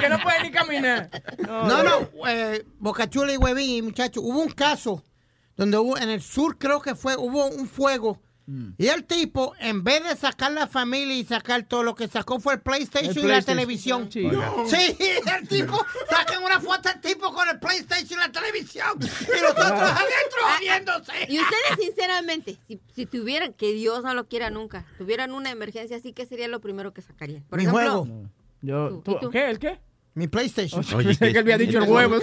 que 0.00 0.08
no 0.08 0.18
puede 0.18 0.42
ni 0.42 0.50
caminar. 0.50 1.10
No, 1.46 1.82
no, 1.82 2.08
eh, 2.28 2.64
Bocachula 2.78 3.32
y 3.32 3.36
Huevín, 3.36 3.70
y 3.70 3.82
muchachos, 3.82 4.22
hubo 4.24 4.40
un 4.40 4.50
caso 4.50 5.04
donde 5.56 5.78
hubo, 5.78 5.96
en 5.96 6.10
el 6.10 6.20
sur 6.22 6.58
creo 6.58 6.80
que 6.80 6.94
fue, 6.94 7.16
hubo 7.16 7.46
un 7.46 7.66
fuego. 7.68 8.20
Mm. 8.46 8.70
Y 8.78 8.86
el 8.86 9.04
tipo, 9.04 9.54
en 9.58 9.82
vez 9.82 10.04
de 10.04 10.14
sacar 10.16 10.52
la 10.52 10.66
familia 10.66 11.16
y 11.16 11.24
sacar 11.24 11.64
todo 11.64 11.82
lo 11.82 11.94
que 11.94 12.06
sacó 12.06 12.38
fue 12.38 12.54
el 12.54 12.60
PlayStation, 12.60 13.18
El 13.18 13.24
y 13.24 13.28
la 13.28 13.42
televisión. 13.42 14.10
Sí. 14.10 14.28
Sí, 14.66 14.96
el 14.98 15.48
tipo, 15.48 15.84
sacan 16.08 16.42
una 16.44 16.60
foto 16.60 16.88
del 16.88 17.00
tipo 17.00 17.32
con 17.32 17.48
el 17.48 17.58
PlayStation 17.58 18.20
y 18.20 18.22
la 18.22 18.30
televisión. 18.30 18.98
Y 19.00 19.40
los 19.40 19.50
otros 19.50 19.68
adentro 19.68 20.40
viéndose. 20.60 21.12
Y 21.28 21.40
ustedes, 21.40 21.86
sinceramente, 21.86 22.56
si, 22.66 22.80
si 22.94 23.06
tuvieran, 23.06 23.52
que 23.52 23.72
Dios 23.72 24.04
no 24.04 24.14
lo 24.14 24.28
quiera 24.28 24.50
nunca, 24.50 24.86
tuvieran 24.96 25.32
una 25.32 25.50
emergencia 25.50 25.96
así, 25.96 26.12
¿qué 26.12 26.24
sería 26.26 26.46
lo 26.46 26.60
primero 26.60 26.92
que 26.92 27.02
sacarían? 27.02 27.42
Por 27.44 27.58
Mi 27.58 27.64
ejemplo, 27.64 28.04
juego, 28.04 28.30
Yo. 28.62 29.02
¿Qué? 29.32 29.50
¿El 29.50 29.58
qué? 29.58 29.80
Mi 30.16 30.26
PlayStation. 30.28 30.82
Pensé 30.82 31.18
que 31.18 31.30
él 31.30 31.38
había 31.38 31.58
dicho 31.58 31.76
el 31.78 31.88
huevo. 31.88 32.16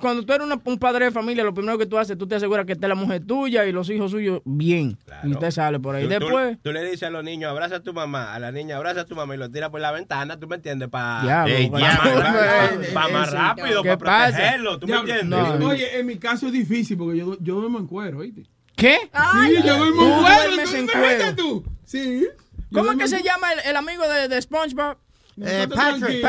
Cuando 0.00 0.24
tú 0.24 0.32
eres 0.32 0.46
una- 0.46 0.60
un 0.64 0.78
padre 0.78 1.06
de 1.06 1.10
familia, 1.10 1.42
lo 1.44 1.52
primero 1.52 1.76
que 1.78 1.86
tú 1.86 1.98
haces, 1.98 2.16
tú 2.16 2.26
te 2.26 2.36
aseguras 2.36 2.64
que 2.66 2.72
esté 2.72 2.86
la 2.88 2.94
mujer 2.94 3.22
tuya 3.26 3.66
y 3.66 3.72
los 3.72 3.90
hijos 3.90 4.10
suyos 4.12 4.40
bien. 4.44 4.96
Claro. 5.04 5.28
Y 5.28 5.32
usted 5.32 5.50
sale 5.50 5.80
por 5.80 5.96
ahí. 5.96 6.04
Tú- 6.04 6.08
Después, 6.10 6.58
Tú, 6.62 6.72
le 6.72 6.84
dices 6.84 7.02
a 7.04 7.10
los 7.10 7.24
niños, 7.24 7.50
abraza 7.50 7.76
a 7.76 7.80
tu 7.82 7.92
mamá, 7.92 8.34
a 8.34 8.38
la 8.38 8.52
niña, 8.52 8.76
abraza 8.76 9.00
a 9.02 9.04
tu 9.04 9.14
mamá 9.16 9.34
y 9.34 9.38
lo 9.38 9.50
tira 9.50 9.70
por 9.70 9.80
la 9.80 9.90
ventana, 9.92 10.38
¿tú 10.38 10.46
me 10.46 10.56
entiendes? 10.56 10.88
Para 10.88 11.22
diablo, 11.22 11.70
para- 11.72 13.08
más 13.12 13.30
rápido, 13.32 13.82
¿Qué 13.82 13.96
para 13.96 14.26
protegerlo, 14.28 14.78
¿tú 14.78 14.86
me 14.86 14.96
entiendes? 14.96 15.24
No. 15.58 15.66
Oye, 15.66 15.98
en 15.98 16.06
mi 16.06 16.16
caso 16.18 16.46
es 16.46 16.52
difícil 16.52 16.96
porque 16.96 17.18
yo, 17.18 17.36
yo 17.40 17.56
duermo 17.56 17.78
en 17.78 17.86
cuero, 17.86 18.18
¿oíste? 18.18 18.42
¿Qué? 18.76 18.98
Sí, 19.12 19.54
yo 19.64 19.76
duermo 19.76 20.02
en 20.02 20.08
Tú 20.08 20.20
cuero. 20.22 20.44
duermes 20.46 20.70
¿tú 20.70 20.76
en 20.76 20.86
cuero. 20.86 21.62
Sí. 21.84 22.28
¿Cómo 22.72 22.92
es 22.92 22.98
que 22.98 23.08
se 23.08 23.22
llama 23.22 23.52
el, 23.52 23.60
el 23.60 23.76
amigo 23.76 24.06
de, 24.08 24.28
de 24.28 24.42
SpongeBob? 24.42 24.96
Eh, 25.40 25.66
Patrick. 25.74 26.22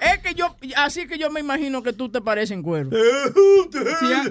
es 0.00 0.18
que 0.22 0.34
yo, 0.34 0.56
así 0.76 1.06
que 1.06 1.18
yo 1.18 1.30
me 1.30 1.40
imagino 1.40 1.82
que 1.82 1.92
tú 1.92 2.08
te 2.10 2.20
pareces 2.22 2.52
en 2.52 2.62
cuero. 2.62 2.88
Sí, 3.70 4.12
ah, 4.14 4.24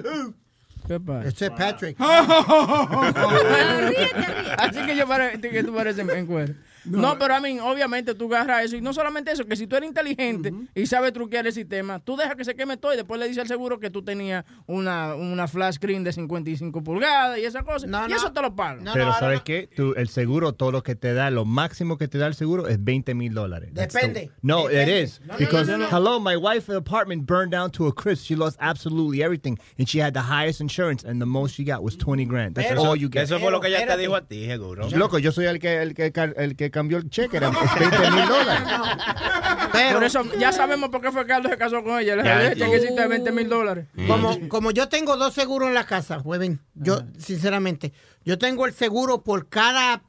¿Qué 0.88 0.98
pasa? 0.98 1.28
Ese 1.28 1.44
es 1.46 1.50
Patrick. 1.52 1.96
Así 4.58 4.84
que 4.86 4.96
yo 4.96 5.06
pare- 5.06 5.40
que 5.40 5.62
tú 5.62 5.74
pareces 5.74 6.08
en 6.08 6.26
cuero. 6.26 6.54
No, 6.90 7.18
pero 7.18 7.34
a 7.34 7.40
mí, 7.40 7.58
obviamente 7.60 8.14
tú 8.14 8.26
agarras 8.34 8.64
eso. 8.64 8.76
Y 8.76 8.80
no 8.80 8.92
solamente 8.92 9.30
eso, 9.32 9.44
que 9.46 9.56
si 9.56 9.66
tú 9.66 9.76
eres 9.76 9.88
inteligente 9.88 10.52
y 10.74 10.86
sabes 10.86 11.12
truquear 11.12 11.46
el 11.46 11.52
sistema, 11.52 11.98
tú 12.00 12.16
dejas 12.16 12.36
que 12.36 12.44
se 12.44 12.54
queme 12.54 12.76
todo 12.76 12.92
y 12.92 12.96
después 12.96 13.18
le 13.20 13.26
dices 13.28 13.42
al 13.42 13.48
seguro 13.48 13.78
que 13.80 13.90
tú 13.90 14.02
tenías 14.02 14.44
una, 14.66 15.14
una 15.14 15.48
flash 15.48 15.74
screen 15.74 16.04
de 16.04 16.12
55 16.12 16.82
pulgadas 16.82 17.38
y 17.38 17.44
esa 17.44 17.62
cosa. 17.62 17.86
No, 17.86 18.06
y 18.06 18.10
no. 18.10 18.16
eso 18.16 18.32
te 18.32 18.42
lo 18.42 18.54
pagan. 18.54 18.84
No, 18.84 18.92
Pero 18.92 19.12
¿sabes 19.14 19.38
no. 19.38 19.44
qué? 19.44 19.68
Tú, 19.74 19.94
el 19.96 20.08
seguro, 20.08 20.52
todo 20.52 20.72
lo 20.72 20.82
que 20.82 20.94
te 20.94 21.14
da, 21.14 21.30
lo 21.30 21.44
máximo 21.44 21.96
que 21.98 22.08
te 22.08 22.18
da 22.18 22.26
el 22.26 22.34
seguro 22.34 22.68
es 22.68 22.82
20 22.82 23.14
mil 23.14 23.34
dólares. 23.34 23.70
That's 23.74 23.94
the- 23.94 24.00
Depende. 24.00 24.30
No, 24.42 24.68
Depende. 24.68 24.98
it 25.00 25.04
is. 25.04 25.20
Because, 25.38 25.70
no, 25.70 25.78
no, 25.78 25.88
no. 25.90 25.96
hello, 25.96 26.20
my 26.20 26.36
wife's 26.36 26.68
apartment 26.74 27.26
burned 27.26 27.52
down 27.52 27.70
to 27.72 27.86
a 27.86 27.92
crisp. 27.94 28.24
She 28.24 28.36
lost 28.36 28.56
absolutely 28.60 29.22
everything. 29.22 29.58
And 29.78 29.86
she 29.88 30.00
had 30.00 30.12
the 30.14 30.20
highest 30.22 30.60
insurance, 30.60 31.04
and 31.04 31.20
the 31.20 31.26
most 31.26 31.54
she 31.54 31.64
got 31.64 31.82
was 31.82 31.96
20 31.96 32.24
grand. 32.26 32.54
That's 32.54 32.68
Pero- 32.68 32.82
all 32.84 32.96
you 32.96 33.08
get. 33.08 33.24
eso 33.24 33.38
fue 33.38 33.50
lo 33.50 33.60
que 33.60 33.68
ella 33.68 33.86
te 33.86 33.96
dijo 33.96 34.14
a 34.16 34.22
ti, 34.26 34.46
seguro. 34.46 34.88
Loco, 34.90 35.18
yo 35.18 35.32
soy 35.32 35.46
el 35.46 35.58
que, 35.58 35.80
el 35.82 35.94
que, 35.94 36.12
car- 36.12 36.34
el 36.36 36.56
que 36.56 36.70
cambió 36.80 36.96
el 36.96 37.10
cheque, 37.10 37.36
era 37.36 37.50
20 37.50 38.10
mil 38.10 38.26
dólares. 38.26 38.62
Pero 39.72 39.94
Por 39.96 40.04
eso 40.04 40.24
ya 40.38 40.50
sabemos 40.50 40.88
por 40.88 41.02
qué 41.02 41.12
fue 41.12 41.26
Carlos 41.26 41.52
se 41.52 41.58
casó 41.58 41.84
con 41.84 41.98
ella. 42.00 42.16
Le 42.16 42.56
chequecito 42.56 42.94
de 42.94 43.06
20 43.06 43.32
mil 43.32 43.48
dólares. 43.50 43.86
como, 44.06 44.48
como 44.48 44.70
yo 44.70 44.88
tengo 44.88 45.18
dos 45.18 45.34
seguros 45.34 45.68
en 45.68 45.74
la 45.74 45.84
casa, 45.84 46.20
Huevín, 46.20 46.58
yo, 46.74 47.02
sinceramente, 47.18 47.92
yo 48.24 48.38
tengo 48.38 48.64
el 48.64 48.72
seguro 48.72 49.22
por 49.22 49.50
cada 49.50 50.02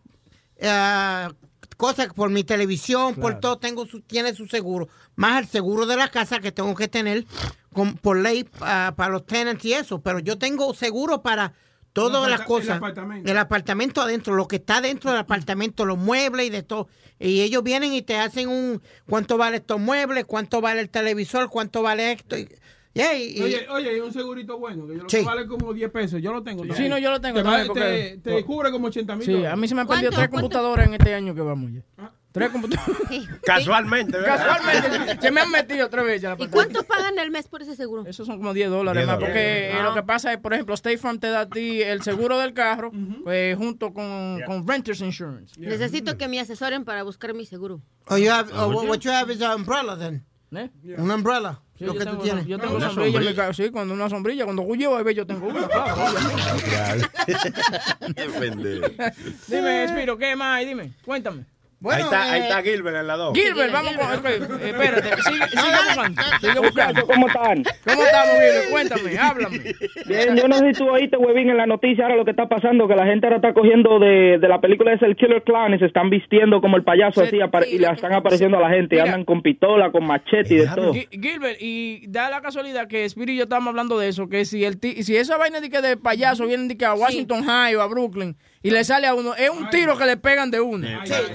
eh, 0.56 1.28
cosa, 1.76 2.08
por 2.08 2.30
mi 2.30 2.46
televisión, 2.46 3.16
por 3.16 3.42
todo, 3.42 3.58
tengo 3.58 3.86
su, 3.86 4.00
tiene 4.00 4.34
su 4.34 4.48
seguro. 4.48 4.88
Más 5.16 5.42
el 5.42 5.48
seguro 5.50 5.86
de 5.86 5.98
la 5.98 6.08
casa 6.10 6.40
que 6.40 6.54
tengo 6.54 6.74
que 6.74 6.88
tener 6.88 7.26
con- 7.74 7.96
por 7.96 8.16
ley 8.16 8.48
ah, 8.62 8.94
para 8.96 9.12
los 9.12 9.26
tenants 9.26 9.66
y 9.66 9.74
eso. 9.74 10.02
Pero 10.02 10.20
yo 10.20 10.38
tengo 10.38 10.74
seguro 10.74 11.22
para 11.22 11.52
todas 11.94 12.30
las 12.30 12.42
cosas. 12.42 12.70
el 12.70 12.74
apartamento. 12.78 13.32
El 13.32 13.38
apartamento 13.38 14.02
adentro, 14.02 14.34
lo 14.36 14.48
que 14.48 14.58
está 14.58 14.82
dentro 14.82 15.12
del 15.12 15.20
apartamento, 15.20 15.86
los 15.86 15.98
muebles 15.98 16.48
y 16.48 16.50
de 16.50 16.64
todo. 16.64 16.88
Y 17.20 17.42
ellos 17.42 17.64
vienen 17.64 17.94
y 17.94 18.02
te 18.02 18.18
hacen 18.18 18.50
un 18.50 18.82
cuánto 19.08 19.38
vale 19.38 19.58
estos 19.58 19.80
muebles, 19.80 20.26
cuánto 20.26 20.62
vale 20.62 20.82
el 20.82 20.90
televisor, 20.90 21.50
cuánto 21.50 21.82
vale 21.82 22.14
esto. 22.14 22.38
Y, 22.38 22.50
yeah, 22.94 23.16
y- 23.18 23.42
Oye, 23.42 23.68
oye, 23.70 23.90
hay 23.90 24.00
un 24.00 24.12
segurito 24.12 24.58
bueno 24.58 24.88
que 24.88 24.98
yo 24.98 25.04
lo 25.04 25.10
Sí. 25.10 25.18
que 25.18 25.24
vale 25.24 25.46
como 25.48 25.74
10 25.74 25.92
pesos. 25.92 26.22
Yo 26.22 26.34
lo 26.34 26.42
tengo. 26.44 26.64
Sí, 26.76 26.90
no, 26.90 26.98
yo 26.98 27.12
lo 27.12 27.22
tengo 27.22 27.38
Te, 27.38 27.44
también, 27.44 27.68
vale- 27.68 27.68
porque- 27.68 28.20
te, 28.24 28.36
te 28.38 28.46
cubre 28.46 28.72
como 28.72 28.88
80 28.88 29.16
mil. 29.16 29.26
Sí, 29.26 29.46
a 29.46 29.56
mí 29.56 29.68
se 29.68 29.76
me 29.76 29.82
han 29.82 29.88
perdido 29.88 30.12
tres 30.12 30.30
computadoras 30.30 30.88
en 30.88 30.94
este 30.96 31.14
año 31.14 31.36
que 31.36 31.42
vamos 31.42 31.72
ya. 31.74 32.12
Tres 32.32 32.50
computadoras. 32.50 32.98
Casualmente, 33.44 34.18
¿verdad? 34.18 34.38
Casualmente 34.38 35.22
se 35.22 35.32
me 35.32 35.42
han 35.42 35.52
metido 35.52 35.90
tres 35.90 36.06
veces. 36.06 36.24
la 36.24 36.36
¿Y 36.40 36.48
cuánto 36.48 36.82
pagan 36.84 37.20
al 37.20 37.30
mes 37.30 37.48
por 37.50 37.62
ese 37.62 37.76
seguro? 37.76 38.06
Esos 38.06 38.26
son 38.26 38.38
como 38.38 38.54
10 38.54 38.70
dólares 38.70 39.02
10 39.02 39.08
más, 39.08 39.16
dólares. 39.20 39.36
porque 39.36 39.70
eh, 39.70 39.74
Ah. 39.80 39.84
lo 39.84 39.94
que 39.94 40.04
pasa 40.04 40.32
es, 40.32 40.40
por 40.40 40.54
ejemplo, 40.54 40.74
State 40.76 40.98
Farm 40.98 41.20
te 41.20 41.28
da 41.30 41.42
a 41.42 41.50
ti 41.50 41.82
el 41.82 42.02
seguro 42.04 42.40
del 42.40 42.54
carro 42.54 42.92
pues, 43.24 43.58
junto 43.58 43.94
con, 43.94 44.42
con 44.46 44.66
Renters 44.68 45.02
Insurance. 45.02 45.60
Necesito 45.60 46.18
que 46.18 46.28
me 46.30 46.40
asesoren 46.40 46.86
para 46.86 47.04
buscar 47.04 47.34
mi 47.34 47.46
seguro. 47.46 47.82
Oh, 48.08 48.18
you 48.18 48.32
have, 48.32 48.50
oh, 48.54 48.70
what 48.88 49.00
you 49.00 49.12
have 49.12 49.32
is 49.34 49.42
an 49.42 49.52
umbrella 49.60 49.98
then. 49.98 50.24
¿Eh? 50.54 50.70
Una 50.98 51.16
umbrella. 51.16 51.60
Sí, 51.78 51.86
lo 51.86 51.94
que 51.94 52.00
tengo, 52.00 52.18
tú 52.18 52.24
tienes. 52.24 52.46
yo 52.46 52.60
tengo 52.60 52.76
Una 52.76 52.88
sombrilla, 52.88 53.08
en 53.08 53.14
mi 53.24 53.28
sombrilla. 53.28 53.48
ca- 53.48 53.54
sí, 53.54 53.70
cuando 53.72 53.94
una 53.94 54.10
sombrilla, 54.10 54.44
cuando 54.46 54.76
yo 54.76 54.96
bebé 54.96 55.16
yo 55.16 55.26
tengo 55.26 55.48
una. 55.48 55.62
Dime, 59.48 59.84
Espiro, 59.86 60.18
¿qué 60.18 60.36
más 60.36 60.58
hay? 60.58 60.66
Dime, 60.66 60.92
cuéntame. 61.06 61.46
Bueno, 61.84 61.98
ahí, 61.98 62.04
está, 62.04 62.32
ahí 62.34 62.40
eh, 62.42 62.44
está 62.44 62.62
Gilbert 62.62 62.98
en 62.98 63.08
la 63.08 63.16
2. 63.18 63.34
Gilbert, 63.38 63.74
vamos 63.74 63.94
con... 63.98 64.14
espérate, 64.62 65.10
sigue, 65.24 65.48
sigue 65.48 65.78
buscando, 65.88 66.22
sigue 66.40 66.60
buscando. 66.60 67.08
¿Cómo 67.08 67.28
están? 67.28 67.64
¿Cómo 67.86 68.04
estamos, 68.04 68.34
Gilbert? 68.36 68.70
Cuéntame, 68.70 69.18
háblame. 69.18 69.58
Bien, 70.06 70.36
yo 70.38 70.48
no 70.48 70.60
sé 70.60 70.74
si 70.74 70.80
tú 70.80 70.90
oíste, 70.90 71.18
huevín, 71.18 71.50
en 71.50 71.58
la 71.58 71.66
noticia 71.66 72.04
ahora 72.04 72.18
lo 72.18 72.24
que 72.26 72.32
está 72.32 72.48
pasando, 72.48 72.88
que 72.88 72.96
la 72.96 73.06
gente 73.08 73.26
ahora 73.26 73.38
está 73.38 73.54
cogiendo 73.54 73.98
de, 73.98 74.38
de 74.40 74.48
la 74.48 74.62
película 74.62 74.94
es 74.94 75.02
el 75.02 75.16
Killer 75.16 75.42
Clown 75.44 75.74
y 75.74 75.80
se 75.80 75.86
están 75.88 76.12
vistiendo 76.12 76.62
como 76.62 76.78
el 76.78 76.84
payaso 76.84 77.22
Sí, 77.26 77.40
así 77.42 77.76
y 77.76 77.80
le 77.80 77.88
están 77.88 78.14
apareciendo 78.14 78.58
a 78.58 78.62
la 78.62 78.70
gente 78.70 78.98
y 78.98 79.00
andan 79.00 79.26
con 79.26 79.42
pistola, 79.42 79.92
con 79.92 80.06
machete 80.06 80.54
y 80.54 80.58
de 80.58 80.68
todo. 80.68 80.94
Gi- 80.94 81.08
Gilbert, 81.12 81.58
y 81.60 82.06
da 82.08 82.30
la 82.30 82.42
casualidad 82.42 82.88
que 82.88 83.06
Spirit 83.06 83.34
y 83.34 83.38
yo 83.38 83.44
estábamos 83.44 83.70
hablando 83.70 83.98
de 83.98 84.08
eso, 84.10 84.30
que 84.30 84.46
si 84.46 84.64
el 84.66 84.80
ti- 84.80 85.02
si 85.04 85.18
esa 85.18 85.38
vaina 85.38 85.60
de 85.60 85.70
que 85.72 85.82
de 85.82 85.98
payaso 85.98 86.46
vienen 86.46 86.68
de 86.68 86.78
que 86.78 86.86
a 86.86 86.94
Washington 86.94 87.44
High 87.44 87.76
o 87.76 87.82
a 87.82 87.88
Brooklyn 87.88 88.36
y 88.64 88.70
le 88.70 88.84
sale 88.84 89.08
a 89.08 89.16
uno, 89.16 89.34
es 89.36 89.50
un 89.50 89.70
tiro 89.70 89.98
que 89.98 90.06
le 90.06 90.18
pegan 90.18 90.52
de 90.52 90.62
uno. 90.62 90.88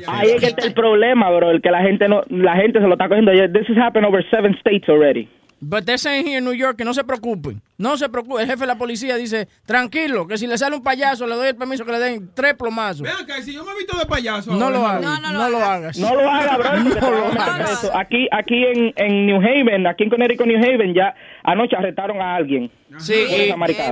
Ahí 0.06 0.30
es 0.30 0.40
que 0.40 0.46
está 0.46 0.66
el 0.66 0.74
problema, 0.74 1.30
bro, 1.30 1.50
el 1.50 1.60
que 1.60 1.70
la 1.70 1.82
gente 1.82 2.08
no, 2.08 2.22
la 2.28 2.56
gente 2.56 2.80
se 2.80 2.86
lo 2.86 2.92
está 2.92 3.08
cogiendo. 3.08 3.32
This 3.32 3.68
has 3.68 3.78
happened 3.78 4.06
over 4.06 4.24
seven 4.30 4.56
states 4.60 4.88
already. 4.88 5.28
But 5.58 5.86
they're 5.86 5.96
saying 5.96 6.26
here 6.26 6.36
in 6.38 6.44
New 6.44 6.52
York 6.52 6.76
que 6.76 6.84
no 6.84 6.92
se 6.92 7.02
preocupen, 7.02 7.62
no 7.78 7.96
se 7.96 8.10
preocupen. 8.10 8.42
El 8.42 8.46
jefe 8.46 8.60
de 8.60 8.66
la 8.66 8.76
policía 8.76 9.16
dice, 9.16 9.48
tranquilo, 9.64 10.26
que 10.26 10.36
si 10.36 10.46
le 10.46 10.58
sale 10.58 10.76
un 10.76 10.82
payaso 10.82 11.26
le 11.26 11.34
doy 11.34 11.48
el 11.48 11.56
permiso 11.56 11.84
que 11.86 11.92
le 11.92 11.98
den 11.98 12.30
tres 12.34 12.52
plomazos. 12.54 13.00
Ven 13.02 13.12
acá, 13.22 13.40
si 13.40 13.54
yo 13.54 13.64
me 13.64 13.72
he 13.72 13.76
visto 13.78 13.98
de 13.98 14.04
payaso. 14.04 14.52
No 14.54 14.68
lo 14.68 14.86
hagas, 14.86 15.00
No, 15.02 15.18
no 15.18 15.32
no, 15.32 15.48
lo 15.48 15.58
lo 15.58 15.64
hagas. 15.64 15.96
No 15.98 16.10
lo 16.14 16.20
bro. 16.20 16.30
hagas. 16.30 17.78
preso. 17.80 17.96
Aquí, 17.96 18.28
aquí 18.30 18.64
en, 18.66 18.92
en 18.96 19.26
New 19.26 19.36
Haven, 19.38 19.86
aquí 19.86 20.04
en 20.04 20.10
Connecticut, 20.10 20.46
New 20.46 20.58
Haven, 20.62 20.92
ya 20.94 21.14
anoche 21.42 21.74
arrestaron 21.74 22.20
a 22.20 22.34
alguien. 22.36 22.70
Sí, 22.98 23.14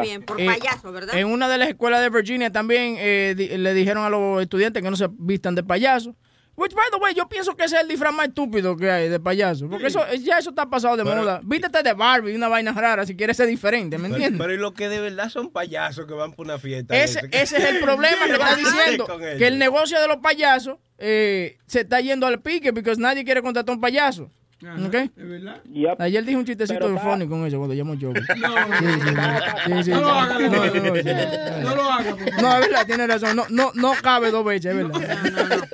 bien, 0.02 0.22
por 0.22 0.38
Eh, 0.40 0.46
payaso, 0.46 0.92
¿verdad? 0.92 1.16
En 1.16 1.26
una 1.28 1.48
de 1.48 1.58
las 1.58 1.68
escuelas 1.68 2.02
de 2.02 2.10
Virginia 2.10 2.50
también 2.50 2.96
eh, 2.98 3.34
di- 3.36 3.48
le 3.56 3.72
dijeron 3.74 4.04
a 4.04 4.10
los 4.10 4.42
estudiantes 4.42 4.82
que 4.82 4.90
no 4.90 4.96
se 4.96 5.08
vistan 5.10 5.54
de 5.54 5.62
payaso. 5.62 6.14
Which, 6.56 6.72
by 6.74 6.84
the 6.92 6.98
way, 6.98 7.14
yo 7.14 7.28
pienso 7.28 7.56
que 7.56 7.64
ese 7.64 7.74
es 7.76 7.82
el 7.82 7.88
disfraz 7.88 8.14
más 8.14 8.28
estúpido 8.28 8.76
que 8.76 8.88
hay 8.90 9.08
de 9.08 9.18
payaso. 9.18 9.68
Porque 9.68 9.88
eso, 9.88 10.00
ya 10.20 10.38
eso 10.38 10.50
está 10.50 10.66
pasado 10.70 10.96
de 10.96 11.02
Pero- 11.04 11.16
moda. 11.16 11.40
Vístete 11.42 11.82
de 11.82 11.92
Barbie, 11.94 12.34
una 12.36 12.46
vaina 12.48 12.72
rara, 12.72 13.04
si 13.04 13.16
quieres 13.16 13.36
ser 13.36 13.48
diferente, 13.48 13.98
¿me 13.98 14.04
Pero, 14.04 14.14
entiendes? 14.14 14.40
pero 14.40 14.54
y 14.54 14.58
lo 14.58 14.72
que 14.72 14.88
de 14.88 15.00
verdad 15.00 15.28
son 15.30 15.50
payasos 15.50 16.06
que 16.06 16.14
van 16.14 16.32
por 16.32 16.46
una 16.46 16.58
fiesta. 16.58 16.96
Ese, 16.96 17.28
¿Qué- 17.28 17.42
ese 17.42 17.56
es 17.56 17.64
el 17.64 17.80
problema 17.80 18.24
que 18.26 18.32
está 18.32 18.54
diciendo. 18.54 19.06
Que 19.38 19.46
el 19.48 19.58
negocio 19.58 20.00
de 20.00 20.06
los 20.06 20.18
payasos 20.18 20.78
eh, 20.98 21.58
se 21.66 21.80
está 21.80 22.00
yendo 22.00 22.26
al 22.26 22.40
pique 22.40 22.72
porque 22.72 22.94
nadie 22.98 23.24
quiere 23.24 23.42
contratar 23.42 23.74
un 23.74 23.80
payaso. 23.80 24.30
¿Ok? 24.86 24.94
¿Es 24.94 25.10
verdad? 25.28 25.62
Yep. 25.64 26.00
Ayer 26.00 26.24
dije 26.24 26.36
un 26.38 26.44
chistecito 26.44 26.88
de 26.88 26.98
funny 26.98 27.26
con 27.28 27.44
eso 27.46 27.58
cuando 27.58 27.74
llamó 27.74 27.94
Joker. 28.00 28.22
No, 28.38 28.54
Sí, 28.78 28.86
sí, 28.86 29.82
sí, 29.82 29.82
sí. 29.84 29.90
no 29.90 30.00
lo 30.00 30.08
haga, 30.10 30.38
No, 30.38 30.48
no, 30.48 30.56
no, 30.56 30.64
no, 30.64 30.96
sí. 30.96 31.08
no 31.62 31.74
lo 31.76 31.82
haga. 31.90 32.16
No, 32.40 32.54
es 32.54 32.60
verdad, 32.60 32.86
tiene 32.86 33.06
razón. 33.06 33.36
No, 33.36 33.44
no, 33.50 33.70
no 33.74 33.92
cabe 34.02 34.30
dos 34.30 34.44
veces, 34.44 34.66
es 34.66 34.76
verdad. 34.76 35.68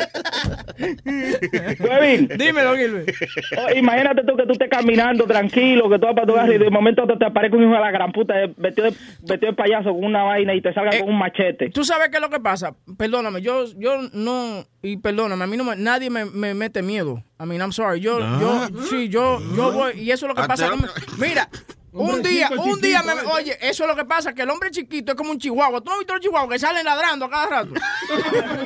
Huevín, 1.78 2.28
Dímelo, 2.38 2.74
Gilbert. 2.76 3.10
oh, 3.58 3.76
imagínate 3.76 4.22
tú 4.24 4.36
que 4.36 4.46
tú 4.46 4.52
estés 4.52 4.68
caminando 4.70 5.24
tranquilo, 5.26 5.88
que 5.90 5.98
tú 5.98 6.06
vas 6.06 6.14
para 6.14 6.26
tu 6.26 6.34
casa 6.34 6.54
y 6.54 6.58
de 6.58 6.70
momento 6.70 7.06
te, 7.06 7.16
te 7.16 7.24
aparezca 7.26 7.56
un 7.56 7.64
hijo 7.64 7.72
de 7.74 7.80
la 7.80 7.90
gran 7.90 8.12
puta 8.12 8.42
eh, 8.42 8.52
vestido 8.56 8.90
de, 8.90 8.96
vestido 9.22 9.52
de 9.52 9.56
payaso 9.56 9.90
con 9.92 10.04
una 10.04 10.22
vaina 10.22 10.54
y 10.54 10.60
te 10.62 10.72
salga 10.72 10.90
Eh, 10.96 11.00
con 11.00 11.10
un 11.10 11.18
machete. 11.18 11.70
¿Tú 11.70 11.84
sabes 11.84 12.08
qué 12.08 12.16
es 12.16 12.22
lo 12.22 12.30
que 12.30 12.40
pasa? 12.40 12.74
Perdóname, 12.96 13.40
yo, 13.42 13.64
yo 13.76 13.98
no, 14.12 14.64
y 14.82 14.96
perdóname, 14.98 15.44
a 15.44 15.46
mí 15.46 15.56
no 15.56 15.64
me- 15.64 15.76
nadie 15.76 16.10
me, 16.10 16.24
me 16.24 16.54
mete 16.54 16.82
miedo. 16.82 17.22
I 17.42 17.46
mean, 17.46 17.62
I'm 17.62 17.72
sorry. 17.72 18.00
Yo, 18.00 18.18
yo, 18.38 18.68
sí, 18.90 19.08
yo, 19.08 19.40
yo 19.56 19.72
voy, 19.72 19.92
y 20.00 20.10
eso 20.10 20.26
es 20.26 20.28
lo 20.28 20.34
que 20.34 20.42
Ah, 20.42 20.46
pasa. 20.48 20.70
Mira, 21.16 21.48
un 21.92 22.22
día, 22.22 22.48
chico, 22.50 22.62
un 22.62 22.80
día, 22.82 23.02
me, 23.02 23.14
oye, 23.14 23.56
eso 23.62 23.84
es 23.84 23.88
lo 23.88 23.96
que 23.96 24.04
pasa, 24.04 24.34
que 24.34 24.42
el 24.42 24.50
hombre 24.50 24.70
chiquito 24.70 25.12
es 25.12 25.16
como 25.16 25.30
un 25.30 25.38
chihuahua. 25.38 25.80
¿Tú 25.80 25.86
no 25.86 25.92
has 25.92 25.98
visto 26.00 26.12
los 26.12 26.20
chihuahuas 26.22 26.50
que 26.52 26.58
salen 26.58 26.84
ladrando 26.84 27.24
a 27.24 27.30
cada 27.30 27.46
rato? 27.46 27.70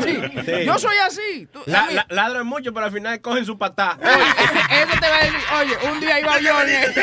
Sí, 0.05 0.21
Sí. 0.45 0.65
yo 0.67 0.79
soy 0.79 0.97
así. 1.07 1.47
Tú- 1.53 1.61
La, 1.67 1.87
mí- 1.87 1.95
la- 1.95 2.07
ladran 2.11 2.47
mucho, 2.47 2.75
pero 2.75 2.87
al 2.87 2.93
final 2.93 3.21
cogen 3.21 3.47
su 3.47 3.57
patá. 3.57 3.97
Oye, 4.03 4.11
eso 4.83 5.01
te 5.01 5.09
va 5.09 5.17
a 5.17 5.21
decir, 5.25 5.41
oye, 5.61 5.77
un 5.93 6.01
día 6.01 6.21
iba 6.21 6.41
yo 6.41 6.61
en 6.63 6.69
el... 6.69 6.95
Sí. 6.95 7.01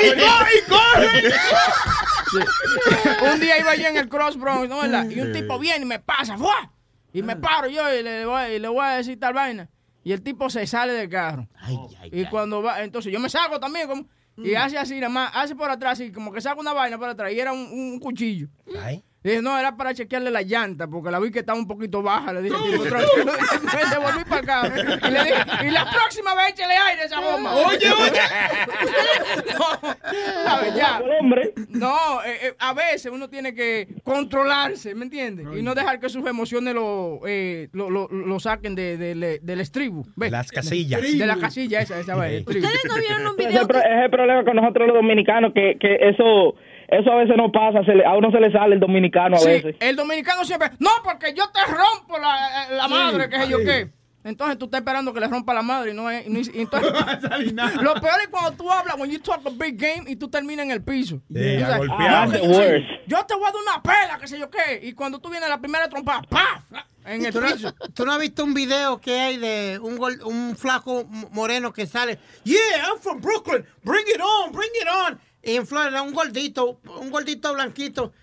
Un 3.31 3.39
día 3.39 3.59
iba 3.59 3.75
yo 3.75 3.87
en 3.87 3.97
el 3.97 4.09
Cross 4.09 4.37
Bronx, 4.37 4.69
¿no 4.69 4.81
verdad? 4.81 5.09
Y 5.09 5.19
un 5.19 5.31
tipo 5.33 5.57
viene 5.59 5.83
y 5.83 5.87
me 5.87 5.99
pasa, 5.99 6.37
¡fua! 6.37 6.71
Y 7.13 7.21
me 7.23 7.35
paro 7.35 7.67
yo 7.67 7.93
y 7.93 8.03
le, 8.03 8.25
voy, 8.25 8.43
y 8.53 8.59
le 8.59 8.67
voy 8.67 8.85
a 8.85 8.89
decir 8.91 9.19
tal 9.19 9.33
vaina. 9.33 9.69
Y 10.03 10.11
el 10.11 10.21
tipo 10.21 10.49
se 10.49 10.65
sale 10.67 10.93
del 10.93 11.09
carro. 11.09 11.47
y 12.11 12.25
cuando 12.25 12.61
va, 12.61 12.83
entonces 12.83 13.11
yo 13.13 13.19
me 13.19 13.29
salgo 13.29 13.59
también 13.59 13.87
como, 13.87 14.07
y 14.37 14.55
hace 14.55 14.77
así, 14.77 14.95
nada 14.95 15.09
más, 15.09 15.31
hace 15.33 15.55
por 15.55 15.69
atrás, 15.69 15.99
y 15.99 16.11
como 16.11 16.31
que 16.31 16.41
saca 16.41 16.59
una 16.59 16.73
vaina 16.73 16.97
por 16.97 17.09
atrás, 17.09 17.31
y 17.31 17.39
era 17.39 17.53
un, 17.53 17.59
un 17.71 17.99
cuchillo. 17.99 18.47
Ay. 18.79 19.03
Dije, 19.23 19.39
no, 19.41 19.55
era 19.59 19.75
para 19.77 19.93
chequearle 19.93 20.31
la 20.31 20.41
llanta, 20.41 20.87
porque 20.87 21.11
la 21.11 21.19
vi 21.19 21.29
que 21.29 21.39
estaba 21.39 21.59
un 21.59 21.67
poquito 21.67 22.01
baja. 22.01 22.33
Le 22.33 22.41
dije, 22.41 22.55
tipo. 22.71 22.83
Me 22.85 23.89
devolví 23.91 24.23
para 24.27 24.41
acá. 24.61 24.73
Y 25.07 25.11
le 25.11 25.23
dije, 25.23 25.67
y 25.67 25.69
la 25.69 25.85
próxima 25.91 26.33
vez 26.33 26.49
échale 26.53 26.73
aire 26.75 27.01
a 27.03 27.05
esa 27.05 27.19
bomba. 27.19 27.55
Oye, 27.67 27.91
oye. 27.91 28.19
No, 29.57 29.65
¿sabes? 30.45 30.75
Ya. 30.75 31.01
No, 31.69 32.23
eh, 32.25 32.37
eh, 32.47 32.55
a 32.59 32.73
veces 32.73 33.11
uno 33.11 33.29
tiene 33.29 33.53
que 33.53 33.87
controlarse, 34.03 34.95
¿me 34.95 35.03
entiendes? 35.05 35.45
Y 35.57 35.61
no 35.61 35.75
dejar 35.75 35.99
que 35.99 36.09
sus 36.09 36.25
emociones 36.27 36.73
lo, 36.73 37.21
eh, 37.27 37.69
lo, 37.73 37.89
lo, 37.89 38.07
lo 38.09 38.39
saquen 38.39 38.75
de, 38.75 38.97
de- 38.97 39.15
de- 39.15 39.39
del 39.39 39.61
estribo. 39.61 40.03
¿ves? 40.15 40.31
Las 40.31 40.51
casillas. 40.51 41.01
De 41.01 41.25
la 41.25 41.37
casilla 41.37 41.81
esa, 41.81 41.99
esa 41.99 42.27
estribo. 42.27 42.65
¿Ustedes 42.67 42.85
no 42.87 42.95
vieron 42.97 43.27
un 43.27 43.33
ese 43.39 43.43
es 43.43 43.47
video? 43.49 43.61
el, 43.61 43.67
que- 43.67 43.77
es 43.77 44.03
el 44.05 44.09
problema 44.11 44.43
con 44.43 44.55
nosotros 44.55 44.87
los 44.87 44.95
dominicanos, 44.95 45.53
que, 45.53 45.77
que 45.79 45.97
eso 46.09 46.55
eso 46.91 47.11
a 47.11 47.15
veces 47.15 47.35
no 47.37 47.51
pasa, 47.51 47.83
se 47.85 47.95
le- 47.95 48.05
a 48.05 48.13
uno 48.15 48.29
se 48.31 48.39
le 48.39 48.51
sale 48.51 48.75
el 48.75 48.79
dominicano 48.79 49.37
a 49.37 49.39
Sí, 49.39 49.47
veces. 49.47 49.75
el 49.79 49.95
dominicano 49.95 50.45
siempre, 50.45 50.69
no, 50.79 50.89
porque 51.03 51.33
yo 51.33 51.49
te 51.51 51.59
rompo 51.65 52.17
la, 52.19 52.67
la 52.69 52.87
madre, 52.87 53.29
que 53.29 53.37
sé 53.41 53.49
yo 53.49 53.57
qué. 53.59 53.89
Entonces 54.23 54.59
tú 54.59 54.65
estás 54.65 54.81
esperando 54.81 55.11
que 55.15 55.19
le 55.19 55.27
rompa 55.27 55.51
la 55.51 55.63
madre 55.63 55.91
y 55.91 55.93
no 55.95 56.07
es. 56.11 56.27
y 56.27 56.29
no 56.29 56.39
es- 56.39 56.49
entonces, 56.53 57.53
lo 57.81 57.93
peor 57.95 58.21
es 58.21 58.27
cuando 58.29 58.51
tú 58.51 58.69
hablas, 58.71 58.95
when 58.99 59.09
you 59.09 59.19
talk 59.19 59.41
a 59.45 59.49
big 59.49 59.75
game 59.77 60.03
y 60.05 60.15
tú 60.15 60.29
terminas 60.29 60.63
en 60.65 60.71
el 60.71 60.83
piso. 60.83 61.21
Sí, 61.33 61.57
yo- 61.57 62.47
worst. 62.47 62.85
Yo 63.07 63.25
te 63.25 63.33
voy 63.35 63.45
a 63.45 63.51
dar 63.51 63.61
una 63.61 63.81
pela, 63.81 64.17
que 64.19 64.27
sé 64.27 64.37
yo 64.37 64.49
qué. 64.49 64.79
Y 64.83 64.93
cuando 64.93 65.17
tú 65.19 65.29
vienes 65.29 65.47
a 65.47 65.49
la 65.49 65.59
primera 65.59 65.89
trompa, 65.89 66.21
¡paf! 66.29 66.61
En 67.03 67.25
el 67.25 67.33
¿Tú 67.33 67.41
no, 67.41 67.47
piso. 67.51 67.73
tú 67.95 68.05
no 68.05 68.11
has 68.11 68.19
visto 68.19 68.43
un 68.43 68.53
video 68.53 69.01
que 69.01 69.19
hay 69.19 69.37
de 69.37 69.79
un, 69.81 69.97
gol- 69.97 70.21
un 70.23 70.55
flaco 70.55 71.03
moreno 71.31 71.73
que 71.73 71.87
sale? 71.87 72.19
Yeah, 72.43 72.59
I'm 72.91 72.99
from 72.99 73.21
Brooklyn. 73.21 73.65
Bring 73.83 74.05
it 74.07 74.21
on, 74.21 74.51
bring 74.51 74.69
it 74.79 74.87
on. 74.87 75.19
Y 75.43 75.55
en 75.55 75.65
Florida, 75.67 76.01
un 76.01 76.13
gordito, 76.13 76.79
un 76.99 77.09
gordito 77.09 77.53
blanquito. 77.53 78.13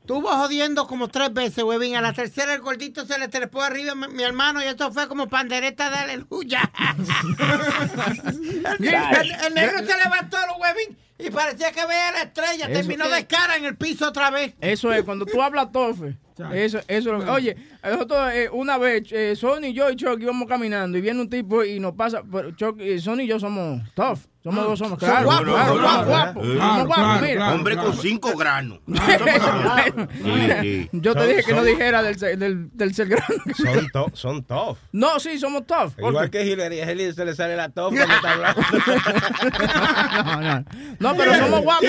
Estuvo 0.00 0.28
jodiendo 0.28 0.86
como 0.86 1.08
tres 1.08 1.32
veces, 1.34 1.62
huevín. 1.64 1.94
A 1.96 2.00
la 2.00 2.14
tercera 2.14 2.54
el 2.54 2.62
gordito 2.62 3.04
se 3.04 3.18
le 3.18 3.28
trepó 3.28 3.62
arriba 3.62 3.94
mi, 3.94 4.08
mi 4.08 4.22
hermano 4.22 4.62
y 4.62 4.66
esto 4.66 4.90
fue 4.90 5.06
como 5.06 5.28
pandereta 5.28 5.90
de 5.90 5.96
aleluya. 5.98 6.70
el, 8.78 8.84
el- 8.86 9.32
el 9.46 9.54
negro 9.54 9.78
se 9.78 9.96
levantó 9.96 10.38
huevín 10.58 10.98
y 11.18 11.30
parecía 11.30 11.72
que 11.72 11.84
veía 11.86 12.12
la 12.12 12.22
estrella. 12.22 12.64
Eso 12.66 12.72
Terminó 12.72 13.08
de 13.08 13.26
cara 13.26 13.56
en 13.56 13.64
el 13.66 13.76
piso 13.76 14.08
otra 14.08 14.30
vez. 14.30 14.54
Eso 14.60 14.92
es, 14.92 15.02
cuando 15.02 15.26
tú 15.26 15.42
hablas 15.42 15.70
tofe. 15.72 16.16
Eso, 16.52 16.78
eso 16.78 16.82
es 16.88 17.04
lo 17.04 17.24
que- 17.24 17.30
Oye, 17.30 17.56
nosotros 17.82 18.32
eh, 18.32 18.48
una 18.52 18.78
vez, 18.78 19.04
eh, 19.12 19.34
Sony, 19.36 19.72
yo 19.72 19.90
y 19.90 19.96
Chuck 19.96 20.20
íbamos 20.20 20.46
caminando 20.48 20.96
y 20.98 21.00
viene 21.00 21.20
un 21.20 21.28
tipo 21.28 21.64
y 21.64 21.80
nos 21.80 21.94
pasa. 21.94 22.22
Pero 22.30 22.50
Chuck, 22.52 22.76
eh, 22.80 22.98
Sony 23.00 23.20
y 23.22 23.26
yo 23.26 23.38
somos 23.40 23.82
tough. 23.94 24.18
Somos 24.44 24.64
dos, 24.64 24.78
somos 24.78 24.98
claro. 24.98 25.24
guapos, 25.26 25.44
claro, 25.52 26.04
guapos. 26.06 26.44
Eh, 26.46 26.56
Somos 26.56 26.86
guapos, 26.86 26.94
claro, 27.04 27.20
mira. 27.20 27.34
claro. 27.36 27.54
Hombre 27.56 27.76
con 27.76 27.92
cinco 27.96 28.36
granos. 28.36 28.78
Yo 30.92 31.14
te 31.14 31.26
dije 31.26 31.42
que 31.44 31.52
no 31.54 31.64
dijera 31.64 32.02
del, 32.02 32.18
ser- 32.18 32.38
del, 32.38 32.70
del 32.72 32.94
ser 32.94 33.08
grande. 33.08 33.34
Son, 33.56 33.88
to- 33.92 34.10
son 34.14 34.44
tough. 34.44 34.78
No, 34.92 35.18
sí, 35.20 35.38
somos 35.38 35.66
tough. 35.66 35.92
Igual 35.98 36.30
que 36.30 36.44
Hillary, 36.46 36.80
a 36.80 36.90
Hillary 36.90 37.12
se 37.14 37.24
le 37.24 37.34
sale 37.34 37.56
la 37.56 37.68
top 37.68 37.92
cuando 37.94 38.14
está 38.14 38.32
hablando. 38.32 38.62
No, 40.18 40.40
no. 40.40 40.64
No, 40.98 41.16
pero 41.16 41.34
somos 41.34 41.62
guapos. 41.62 41.88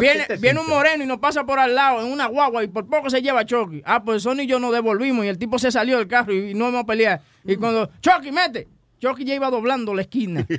Viene, 0.00 0.26
viene 0.40 0.60
un 0.60 0.68
moreno 0.68 1.04
y 1.04 1.06
nos 1.06 1.18
pasa 1.18 1.44
por 1.44 1.58
al 1.58 1.74
lado 1.74 2.00
en 2.04 2.12
una 2.12 2.26
guagua 2.26 2.62
y 2.64 2.68
por 2.68 2.86
poco 2.88 3.10
se 3.10 3.22
lleva 3.22 3.40
a 3.40 3.46
Chucky. 3.64 3.82
Ah, 3.84 4.02
pues 4.02 4.22
Sony 4.22 4.40
y 4.42 4.46
yo 4.46 4.58
nos 4.58 4.72
devolvimos 4.72 5.24
y 5.24 5.28
el 5.28 5.38
tipo 5.38 5.58
se 5.58 5.70
salió 5.70 5.98
del 5.98 6.08
carro 6.08 6.32
y, 6.32 6.50
y 6.50 6.54
no 6.54 6.68
hemos 6.68 6.84
peleado. 6.84 7.22
Y 7.44 7.56
cuando, 7.56 7.90
Chucky, 8.00 8.32
mete. 8.32 8.68
Chucky 9.00 9.24
ya 9.24 9.34
iba 9.34 9.50
doblando 9.50 9.94
la 9.94 10.02
esquina. 10.02 10.46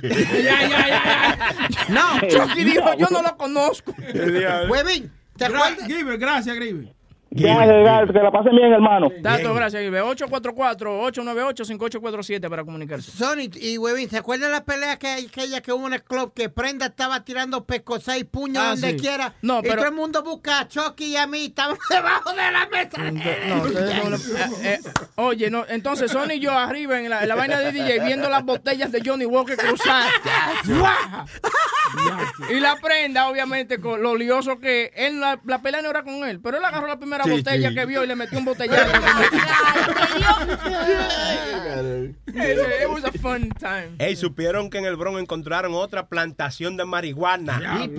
No, 1.88 2.20
Chucky 2.28 2.64
dijo, 2.64 2.94
yo 2.96 3.08
no 3.10 3.20
lo 3.22 3.36
conozco. 3.36 3.92
Huevín, 4.68 5.10
¿te 5.36 5.46
acuerdas? 5.46 5.88
Gracias, 6.18 6.56
Giver. 6.56 6.94
Gracias, 7.32 8.10
que 8.12 8.18
la 8.18 8.32
pasen 8.32 8.56
bien, 8.56 8.72
hermano. 8.72 9.08
Dato, 9.20 9.54
gracias, 9.54 9.84
Ibe. 9.84 10.02
844-898-5847 10.02 12.48
para 12.50 12.64
comunicarse. 12.64 13.08
Sony 13.12 13.48
y 13.54 13.78
Huevín, 13.78 14.10
¿se 14.10 14.18
acuerdan 14.18 14.50
la 14.50 14.64
pelea 14.64 14.98
que 14.98 15.06
aquella 15.08 15.60
que 15.60 15.72
hubo 15.72 15.86
en 15.86 15.92
el 15.94 16.02
club 16.02 16.32
que 16.34 16.48
Prenda 16.48 16.86
estaba 16.86 17.24
tirando 17.24 17.64
pescosa 17.64 18.18
y 18.18 18.24
puños 18.24 18.60
Ah, 18.64 18.70
donde 18.70 18.90
sí. 18.90 18.96
quiera? 18.96 19.32
No, 19.42 19.60
y 19.60 19.62
pero- 19.62 19.76
todo 19.76 19.86
el 19.86 19.92
mundo 19.94 20.24
busca 20.24 20.58
a 20.60 20.66
Chucky 20.68 21.04
y 21.12 21.16
a 21.16 21.28
mí, 21.28 21.44
estamos 21.46 21.78
debajo 21.88 22.30
de 22.32 22.50
la 22.50 22.66
mesa. 22.66 22.98
No, 22.98 23.12
no 23.64 24.10
lo- 24.10 24.16
eh, 24.16 24.20
eh, 24.64 24.80
oye, 25.14 25.50
no, 25.50 25.64
entonces 25.68 26.10
Sony 26.10 26.32
y 26.34 26.40
yo 26.40 26.50
arriba 26.50 26.98
en 26.98 27.10
la, 27.10 27.22
en 27.22 27.28
la 27.28 27.36
vaina 27.36 27.60
de 27.60 27.70
DJ 27.70 28.00
viendo 28.04 28.28
las 28.28 28.44
botellas 28.44 28.90
de 28.90 29.02
Johnny 29.04 29.24
Walker 29.26 29.56
cruzar. 29.56 30.10
Y 32.50 32.60
la 32.60 32.76
prenda, 32.76 33.28
obviamente, 33.28 33.80
con 33.80 34.02
lo 34.02 34.14
lioso 34.16 34.58
que 34.58 34.92
él, 34.94 35.20
la, 35.20 35.40
la 35.44 35.60
pelea 35.62 35.82
no 35.82 35.90
era 35.90 36.02
con 36.02 36.24
él, 36.24 36.40
pero 36.40 36.58
él 36.58 36.64
agarró 36.64 36.86
la 36.86 36.98
primera 36.98 37.24
Sí, 37.24 37.30
botella 37.30 37.68
sí. 37.70 37.74
que 37.74 37.86
vio 37.86 38.04
y 38.04 38.06
le 38.06 38.16
metió 38.16 38.38
un 38.38 38.44
botellazo. 38.46 38.90
It 42.32 42.88
was 42.88 43.04
a 43.04 43.12
fun 43.18 43.50
time. 43.58 43.96
Ey, 43.98 44.16
supieron 44.16 44.70
que 44.70 44.78
en 44.78 44.84
el 44.86 44.96
Bronx 44.96 45.20
encontraron 45.20 45.74
otra 45.74 46.06
plantación 46.08 46.76
de 46.76 46.84
marihuana. 46.84 47.80
En 47.84 47.98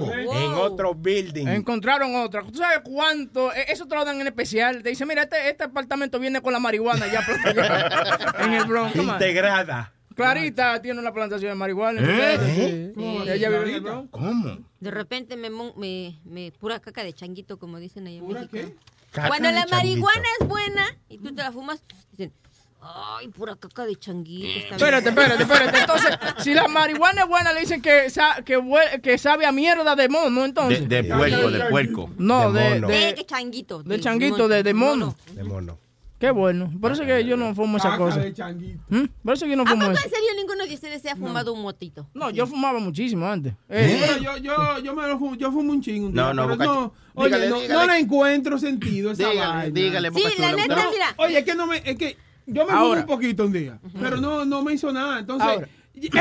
otro 0.53 0.93
building. 0.95 1.47
Encontraron 1.47 2.15
otra. 2.15 2.41
¿Tú 2.43 2.55
sabes 2.57 2.79
cuánto? 2.83 3.53
Eh, 3.53 3.65
Eso 3.69 3.85
te 3.87 3.95
lo 3.95 4.05
dan 4.05 4.19
en 4.21 4.27
especial. 4.27 4.81
Te 4.83 4.89
dicen, 4.89 5.07
mira, 5.07 5.23
este, 5.23 5.49
este 5.49 5.63
apartamento 5.65 6.19
viene 6.19 6.41
con 6.41 6.53
la 6.53 6.59
marihuana 6.59 7.05
ya 7.07 7.21
en 8.43 8.53
el 8.53 8.65
Bronx. 8.65 8.95
Integrada. 8.95 9.93
Clarita 10.15 10.81
tiene 10.81 10.99
una 10.99 11.13
plantación 11.13 11.51
de 11.51 11.55
marihuana. 11.55 12.01
¿Eh? 12.03 12.91
Sí. 12.95 13.01
Ella 13.29 13.49
vive 13.49 13.63
en 13.69 13.75
el 13.75 13.81
Bronx. 13.81 14.09
¿Cómo? 14.11 14.57
De 14.79 14.91
repente 14.91 15.37
me, 15.37 15.49
me, 15.49 16.19
me 16.25 16.51
pura 16.51 16.79
caca 16.79 17.03
de 17.03 17.13
changuito, 17.13 17.57
como 17.57 17.79
dicen 17.79 18.07
ahí 18.07 18.17
en 18.17 18.25
¿Pura 18.25 18.41
México. 18.41 18.53
qué? 18.69 18.75
Caca 19.11 19.27
Cuando 19.27 19.47
de 19.49 19.53
la 19.55 19.65
changuito. 19.65 19.75
marihuana 19.77 20.27
es 20.39 20.47
buena 20.47 20.85
y 21.09 21.17
tú 21.17 21.35
te 21.35 21.41
la 21.43 21.51
fumas, 21.51 21.83
dicen, 22.11 22.31
ay, 22.81 23.27
pura 23.27 23.55
caca 23.55 23.85
de 23.85 23.95
changuito. 23.95 24.47
está 24.47 24.75
bien 24.77 24.95
Espérate, 24.95 25.11
buena". 25.11 25.33
espérate, 25.35 25.43
espérate. 25.43 25.79
Entonces, 25.79 26.43
si 26.43 26.53
la 26.53 26.67
marihuana 26.67 27.21
es 27.23 27.27
buena, 27.27 27.53
le 27.53 27.59
dicen 27.61 27.81
que, 27.81 28.09
sa- 28.09 28.41
que, 28.43 28.59
que 29.03 29.17
sabe 29.17 29.45
a 29.45 29.51
mierda 29.51 29.95
de 29.95 30.07
mono, 30.09 30.39
De, 30.41 30.45
entonces. 30.47 30.89
de 30.89 31.03
puerco, 31.03 31.51
de 31.51 31.59
puerco. 31.69 32.09
no, 32.17 32.51
de 32.51 32.61
de, 32.61 32.69
mono. 32.75 32.87
De, 32.87 32.93
de, 32.97 33.13
de 33.13 33.25
changuito. 33.25 33.83
de 33.83 33.99
changuito, 33.99 34.47
de, 34.47 34.63
de 34.63 34.73
mono. 34.73 35.15
De 35.33 35.43
mono. 35.43 35.77
Qué 36.21 36.29
bueno. 36.31 36.71
Por 36.79 36.91
eso 36.93 37.03
que 37.03 37.25
yo 37.25 37.35
no 37.35 37.53
fumo 37.55 37.77
esa 37.77 37.89
Caca 37.89 37.97
cosa. 37.97 38.19
de 38.19 38.31
changuito. 38.33 38.79
¿Mm? 38.89 39.05
Por 39.23 39.33
eso 39.33 39.45
que 39.45 39.51
yo 39.51 39.57
no 39.57 39.63
¿A 39.63 39.65
fumo 39.65 39.81
poco 39.87 39.93
eso. 39.97 40.05
en 40.05 40.11
serio 40.11 40.29
ninguno 40.37 40.65
de 40.67 40.73
ustedes 40.75 41.01
se 41.01 41.09
ha 41.09 41.15
fumado 41.15 41.51
un 41.51 41.61
motito? 41.63 42.07
No, 42.13 42.29
yo 42.29 42.45
fumaba 42.45 42.79
muchísimo 42.79 43.27
antes. 43.27 43.53
Eh, 43.67 43.97
Pero 43.99 44.17
yo, 44.21 44.37
yo, 44.37 44.79
yo 44.83 44.95
me 44.95 45.07
lo 45.07 45.17
fumo, 45.17 45.35
yo 45.35 45.51
fumo 45.51 45.71
un 45.71 45.81
chingo 45.81 46.05
un 46.07 46.13
día, 46.13 46.21
No, 46.21 46.33
no, 46.33 46.43
pero 46.43 46.55
Boca- 46.57 46.65
no, 46.65 46.93
oye, 47.15 47.25
dígale, 47.27 47.49
no, 47.49 47.59
dígale. 47.61 47.73
no 47.87 47.93
le 47.93 47.99
encuentro 47.99 48.57
sentido 48.59 49.09
a 49.09 49.13
esa 49.13 49.29
Dígale, 49.29 49.51
vaina. 49.51 49.73
dígale. 49.73 50.11
Sí, 50.11 50.23
la 50.37 50.51
neta, 50.53 50.75
mira. 50.91 51.13
Oye, 51.17 51.39
es 51.39 51.43
que 51.43 51.55
no 51.55 51.65
me, 51.65 51.77
es 51.83 51.97
que 51.97 52.15
yo 52.45 52.65
me 52.67 52.71
Ahora. 52.71 53.01
fumo 53.01 53.13
un 53.13 53.19
poquito 53.19 53.45
un 53.45 53.51
día, 53.53 53.79
pero 53.99 54.17
no, 54.17 54.45
no 54.45 54.61
me 54.61 54.73
hizo 54.73 54.91
nada. 54.93 55.19
Entonces, 55.19 55.47
Ahora. 55.49 55.67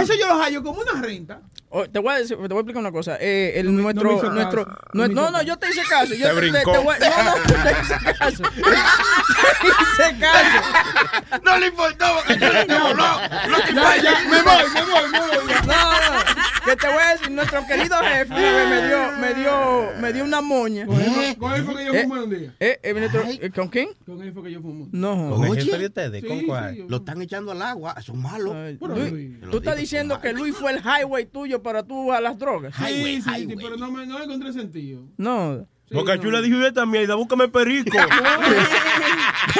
eso 0.02 0.14
yo 0.18 0.28
lo 0.28 0.38
hallo 0.42 0.62
como 0.62 0.80
una 0.80 1.00
renta. 1.02 1.42
Oh, 1.72 1.88
te, 1.88 2.00
voy 2.00 2.12
a 2.14 2.18
decir- 2.18 2.30
te 2.36 2.48
voy 2.48 2.56
a 2.56 2.60
explicar 2.60 2.80
una 2.80 2.90
cosa. 2.90 3.16
Eh, 3.20 3.52
el, 3.54 3.66
No 3.74 3.82
nuestro, 3.82 4.16
hizo 4.16 4.30
nuestro, 4.30 4.64
caso. 4.64 4.78
No 4.92 5.06
no, 5.06 5.30
no, 5.30 5.40
yo 5.42 5.56
te 5.56 5.68
hice 5.70 5.82
caso. 5.88 6.14
Yo 6.14 6.26
Te 6.28 6.34
te, 6.34 6.40
brincó. 6.40 6.72
te 6.72 6.78
voy- 6.78 6.96
no, 6.98 7.24
no, 7.24 7.62
te 7.62 7.70
hice 7.80 8.18
caso. 8.18 8.42
te 8.54 9.68
hice 9.68 10.18
caso. 10.18 11.40
No 11.44 11.58
le 11.58 11.66
importó, 11.68 12.06
Boca 12.14 12.34
Chula, 12.34 12.64
no, 12.66 12.94
no, 12.94 13.20
no 13.48 13.56
te 13.62 13.74
Ya, 13.74 13.96
ya, 14.02 14.18
me 14.28 14.42
voy, 14.42 14.70
me 14.74 14.80
voy, 14.82 15.10
me 15.10 15.18
voy. 15.20 15.48
ya. 15.48 15.62
No, 15.62 15.90
no, 15.92 16.20
que 16.64 16.76
te 16.76 17.30
nuestro 17.30 17.66
querido 17.66 17.96
jefe 17.98 18.32
una 18.32 18.52
vez 18.52 18.68
me 18.68 18.86
dio, 18.88 19.12
me 19.18 19.34
dio, 19.34 19.92
me 20.00 20.12
dio 20.12 20.24
una 20.24 20.40
moña. 20.40 20.86
Con 20.86 21.00
él 21.00 21.34
fue- 21.38 21.76
que 21.76 21.84
yo 21.86 21.94
Eh, 21.94 22.02
fumé 22.02 22.22
un 22.22 22.30
día. 22.30 22.54
eh, 22.60 22.80
eh, 22.82 22.92
nuestro- 22.94 23.22
eh, 23.26 23.50
¿Con 23.54 23.68
quién? 23.68 23.90
Con 24.04 24.20
él 24.22 24.32
fue 24.32 24.42
que 24.44 24.52
yo 24.52 24.60
fumé. 24.60 24.86
No. 24.92 25.30
¿Con 25.36 25.46
el 25.46 25.62
jefe 25.64 25.78
de 25.78 25.86
ustedes? 25.86 26.24
¿Con 26.24 26.38
Sí, 26.40 26.46
cuál? 26.46 26.72
sí, 26.72 26.78
yo- 26.78 26.86
Lo 26.88 26.96
están 26.98 27.22
echando 27.22 27.52
al 27.52 27.62
agua, 27.62 27.94
eso 27.98 28.12
es 28.12 28.18
malo. 28.18 28.52
Ay, 28.54 28.76
Bueno, 28.76 28.96
Luis, 28.96 29.12
Luis. 29.12 29.50
tú 29.50 29.58
estás 29.58 29.76
diciendo 29.76 30.20
que 30.20 30.32
Luis 30.32 30.54
fue 30.56 30.72
el 30.72 30.80
highway 30.80 31.26
tuyo 31.26 31.59
para 31.62 31.82
tú 31.82 32.12
a 32.12 32.20
las 32.20 32.38
drogas. 32.38 32.74
Sí, 32.76 32.84
Highway, 32.84 33.22
sí, 33.22 33.54
pero 33.56 33.76
no, 33.76 33.90
me, 33.90 34.06
no 34.06 34.22
encontré 34.22 34.52
sentido. 34.52 35.02
No. 35.16 35.66
Boca 35.92 36.18
Chula 36.20 36.40
dijo 36.40 36.58
yo 36.60 36.72
también, 36.72 37.08
da 37.08 37.16
búscame 37.16 37.48
perico. 37.48 37.98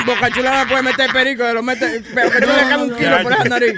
Boca 0.07 0.31
Chula 0.31 0.63
no 0.63 0.69
puede 0.69 0.83
meter 0.83 1.13
perico, 1.13 1.53
lo 1.53 1.63
mete, 1.63 2.05
pero 2.15 2.31
que 2.31 2.41
tú 2.41 2.47
No, 2.47 2.53
le 2.57 2.63
cagas 2.63 2.79
un 2.83 2.89
no, 2.91 2.97
kilo 2.97 3.17
no. 3.19 3.23
por 3.25 3.33
esa 3.33 3.45
nariz. 3.45 3.75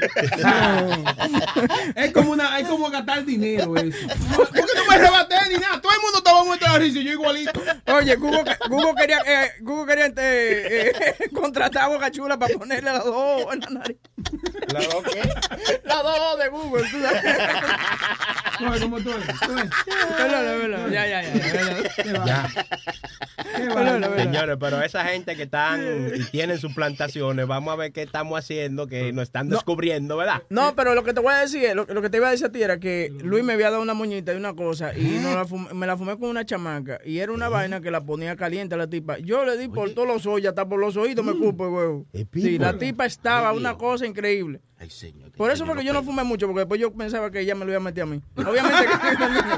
Es 1.94 2.12
como 2.12 2.32
una, 2.32 2.58
es 2.58 2.68
como 2.68 2.90
gastar 2.90 3.24
dinero 3.24 3.74
eso. 3.76 3.96
¿Por 4.36 4.50
qué 4.50 4.60
no 4.60 4.84
me 4.90 4.98
rebaté 4.98 5.36
ni 5.48 5.56
nada? 5.56 5.80
Todo 5.80 5.92
el 5.92 6.00
mundo 6.02 6.18
estaba 6.18 6.44
muerto 6.44 6.66
de 6.66 6.72
la 6.72 6.78
risa 6.78 6.98
y 6.98 7.04
yo 7.04 7.12
igualito. 7.12 7.62
Oye, 7.86 8.16
Google, 8.16 8.44
Google 8.68 8.94
quería, 8.98 9.18
eh, 9.26 9.52
Google 9.60 9.86
quería 9.86 10.06
eh, 10.06 10.92
eh, 11.18 11.28
contratar 11.34 11.84
a 11.84 11.88
Boca 11.88 12.10
Chula 12.10 12.38
para 12.38 12.54
ponerle 12.54 12.92
las 12.92 13.04
dos 13.04 13.46
en 13.52 13.60
la 13.60 13.70
nariz. 13.70 13.96
¿La 14.72 14.80
dos 14.80 15.04
qué? 15.10 15.22
Las 15.84 16.02
dos 16.02 16.38
de 16.38 16.48
Google, 16.48 16.84
tú 16.90 17.00
sabes. 17.00 17.22
¿cómo 18.82 19.00
tú 19.00 19.10
eres? 19.10 19.40
¿Tú 19.40 19.52
eres? 19.52 19.70
Ya, 20.92 21.06
ya, 21.06 21.22
ya. 21.22 21.30
verdad. 21.32 21.90
¿Qué 22.02 22.12
va? 22.12 22.24
Ya. 22.26 22.41
Señores, 24.16 24.56
pero 24.58 24.82
esa 24.82 25.04
gente 25.04 25.36
que 25.36 25.42
están 25.44 25.80
y 26.14 26.24
tienen 26.30 26.58
sus 26.58 26.74
plantaciones, 26.74 27.46
vamos 27.46 27.72
a 27.72 27.76
ver 27.76 27.92
qué 27.92 28.02
estamos 28.02 28.38
haciendo, 28.38 28.86
que 28.86 29.12
nos 29.12 29.24
están 29.24 29.48
descubriendo, 29.48 30.16
¿verdad? 30.16 30.42
No, 30.48 30.74
pero 30.74 30.94
lo 30.94 31.04
que 31.04 31.12
te 31.12 31.20
voy 31.20 31.32
a 31.34 31.38
decir, 31.38 31.64
es- 31.64 31.74
lo, 31.74 31.84
lo 31.86 32.02
que 32.02 32.10
te 32.10 32.16
iba 32.18 32.28
a 32.28 32.30
decir 32.30 32.46
a 32.46 32.52
ti 32.52 32.62
era 32.62 32.78
que 32.80 33.12
Luis 33.22 33.44
me 33.44 33.52
había 33.54 33.70
dado 33.70 33.82
una 33.82 33.94
moñita 33.94 34.32
y 34.32 34.36
una 34.36 34.54
cosa 34.54 34.96
y 34.96 35.18
no 35.22 35.34
la 35.34 35.44
fumé- 35.44 35.72
me 35.72 35.86
la 35.86 35.96
fumé 35.96 36.18
con 36.18 36.28
una 36.30 36.44
chamaca 36.44 36.98
y 37.04 37.18
era 37.18 37.32
una 37.32 37.48
vaina 37.48 37.80
que 37.80 37.90
la 37.90 38.00
ponía 38.00 38.36
caliente 38.36 38.74
a 38.74 38.78
la 38.78 38.86
tipa. 38.86 39.18
Yo 39.18 39.44
le 39.44 39.56
di 39.56 39.68
por 39.68 39.90
todos 39.90 40.08
los 40.08 40.26
ojos, 40.26 40.44
hasta 40.44 40.68
por 40.68 40.80
los 40.80 40.96
oídos 40.96 41.24
me 41.24 41.32
cupo, 41.34 41.68
huevo. 41.68 42.06
Sí, 42.34 42.58
la 42.58 42.76
tipa 42.78 43.06
estaba 43.06 43.50
Ay, 43.50 43.56
una 43.56 43.76
cosa 43.76 44.06
increíble. 44.06 44.60
Ay, 44.78 44.90
señor. 44.90 45.30
Por 45.32 45.50
eso 45.50 45.64
fue 45.64 45.76
que 45.76 45.84
yo 45.84 45.92
no 45.92 46.02
fumé 46.02 46.24
mucho, 46.24 46.46
porque 46.46 46.60
después 46.60 46.80
yo 46.80 46.92
pensaba 46.92 47.30
que 47.30 47.40
ella 47.40 47.54
me 47.54 47.64
lo 47.64 47.70
iba 47.70 47.76
a 47.78 47.82
meter 47.84 48.02
a 48.02 48.06
mí. 48.06 48.20
Obviamente 48.36 48.84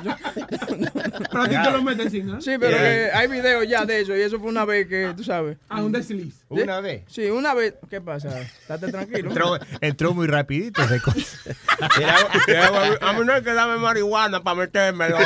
que... 0.03 0.55
Pero 1.31 1.43
a 1.43 1.49
ti 1.49 1.57
te 1.63 1.71
lo 1.71 1.83
meten 1.83 2.11
sin 2.11 2.27
nada. 2.27 2.41
Sí, 2.41 2.53
pero 2.59 2.77
que 2.77 3.11
hay 3.13 3.29
videos 3.29 3.69
ya 3.69 3.85
de 3.85 4.01
eso 4.01 4.17
y 4.17 4.21
eso 4.21 4.39
fue 4.39 4.49
una 4.49 4.65
vez 4.65 4.87
que, 4.89 5.13
tú 5.17 5.25
sabes. 5.25 5.57
A 5.69 5.83
un 5.83 5.93
desliz. 5.93 6.45
Una 6.49 6.81
vez. 6.81 7.03
Sí, 7.07 7.27
una 7.27 7.55
vez. 7.55 7.75
¿Qué 7.89 8.01
pasa? 8.01 8.41
Estate 8.41 8.91
tranquilo. 8.91 9.29
Entró, 9.29 9.59
entró 9.81 10.15
muy 10.15 10.27
rapidito 10.27 10.83
ese 10.83 11.01
cosa. 11.01 11.39
A 13.01 13.13
mí 13.13 13.25
no 13.25 13.33
hay 13.33 13.43
que 13.43 13.53
darme 13.53 13.77
marihuana 13.79 14.43
para 14.43 14.57
metérmelo. 14.57 15.19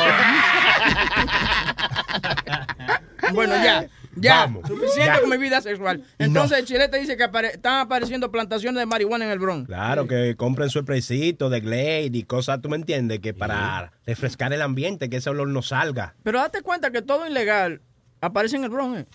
Bueno, 3.33 3.55
ya. 3.57 3.89
Ya, 4.17 4.41
Vamos. 4.47 4.67
suficiente 4.67 5.05
Ya. 5.15 5.21
con 5.21 5.31
mi 5.31 5.37
vida 5.37 5.61
sexual. 5.61 6.03
Entonces, 6.19 6.65
Chile 6.65 6.89
te 6.89 6.99
dice 6.99 7.17
que 7.17 7.25
apare- 7.25 7.53
están 7.55 7.81
apareciendo 7.81 8.31
plantaciones 8.33 8.81
de 8.81 8.87
marihuana 8.87 9.25
en 9.27 9.31
el 9.31 9.39
Bronx. 9.39 9.67
Claro, 9.67 10.07
que 10.07 10.35
compren 10.37 10.71
su 10.71 10.81
spraycito 10.81 11.51
de 11.51 11.61
Glade 11.61 12.11
y 12.13 12.23
cosas, 12.25 12.61
tú 12.61 12.69
me 12.69 12.77
entiendes, 12.77 13.21
que 13.21 13.35
para 13.35 13.93
refrescar 14.07 14.53
el 14.53 14.63
ambiente, 14.63 15.09
que 15.11 15.19
ese 15.19 15.31
olor 15.31 15.49
no 15.49 15.63
salga. 15.63 16.15
Pero 16.23 16.39
date 16.41 16.63
cuenta 16.63 16.91
que 16.91 17.03
todo 17.03 17.27
ilegal 17.27 17.81
aparece 18.21 18.57
en 18.57 18.65
el 18.65 18.71
Bronx. 18.71 19.01
¿eh? 19.01 19.07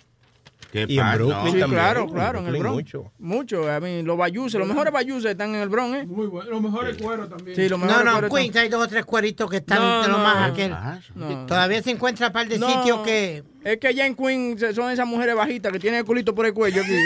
¿Qué 0.72 0.86
Y 0.88 1.00
en? 1.00 1.12
Brooklyn 1.14 1.30
No. 1.30 1.46
Sí, 1.46 1.60
también, 1.60 1.70
claro, 1.70 2.02
en 2.02 2.10
claro, 2.10 2.40
en 2.40 2.48
el 2.48 2.58
Bronx. 2.58 2.76
mucho. 2.76 3.12
Mucho. 3.20 3.72
A 3.72 3.80
mí, 3.80 4.02
los 4.04 4.18
bayuses, 4.18 4.60
los 4.60 4.68
mejores 4.68 4.92
bayuses 4.94 5.32
están 5.32 5.54
en 5.56 5.62
el 5.62 5.70
Bronx. 5.70 5.98
¿eh? 6.00 6.06
Muy 6.06 6.28
bueno. 6.28 6.50
Los 6.50 6.62
mejores 6.62 6.98
cueros 6.98 7.30
también. 7.30 7.56
Sí, 7.56 7.70
los 7.70 7.80
No, 7.80 7.86
mejores 7.86 8.06
no, 8.06 8.16
están- 8.20 8.30
Queens 8.32 8.56
hay 8.56 8.70
dos 8.70 8.84
o 8.84 8.88
tres 8.88 9.06
cueritos 9.06 9.50
que 9.50 9.58
están 9.58 9.80
No, 9.80 10.02
de 10.02 10.08
lo 10.08 10.18
no, 10.18 10.24
más 10.24 10.36
no. 10.38 10.44
aquel. 10.46 10.74
Ah, 10.74 11.00
No. 11.16 11.46
Todavía 11.46 11.82
se 11.84 11.92
encuentra 11.92 12.28
un 12.28 12.34
par 12.34 12.48
de 12.48 12.58
No, 12.60 12.70
sitios 12.72 13.00
que... 13.02 13.44
Es 13.64 13.78
que 13.78 13.94
ya 13.94 14.06
en 14.06 14.16
Queens 14.16 14.64
son 14.76 14.92
esas 14.92 15.08
mujeres 15.08 15.36
bajitas 15.36 15.72
que 15.72 15.80
tienen 15.80 16.00
el 16.00 16.06
culito 16.06 16.34
por 16.36 16.46
el 16.46 16.54
cuello 16.54 16.82
aquí. 16.82 16.92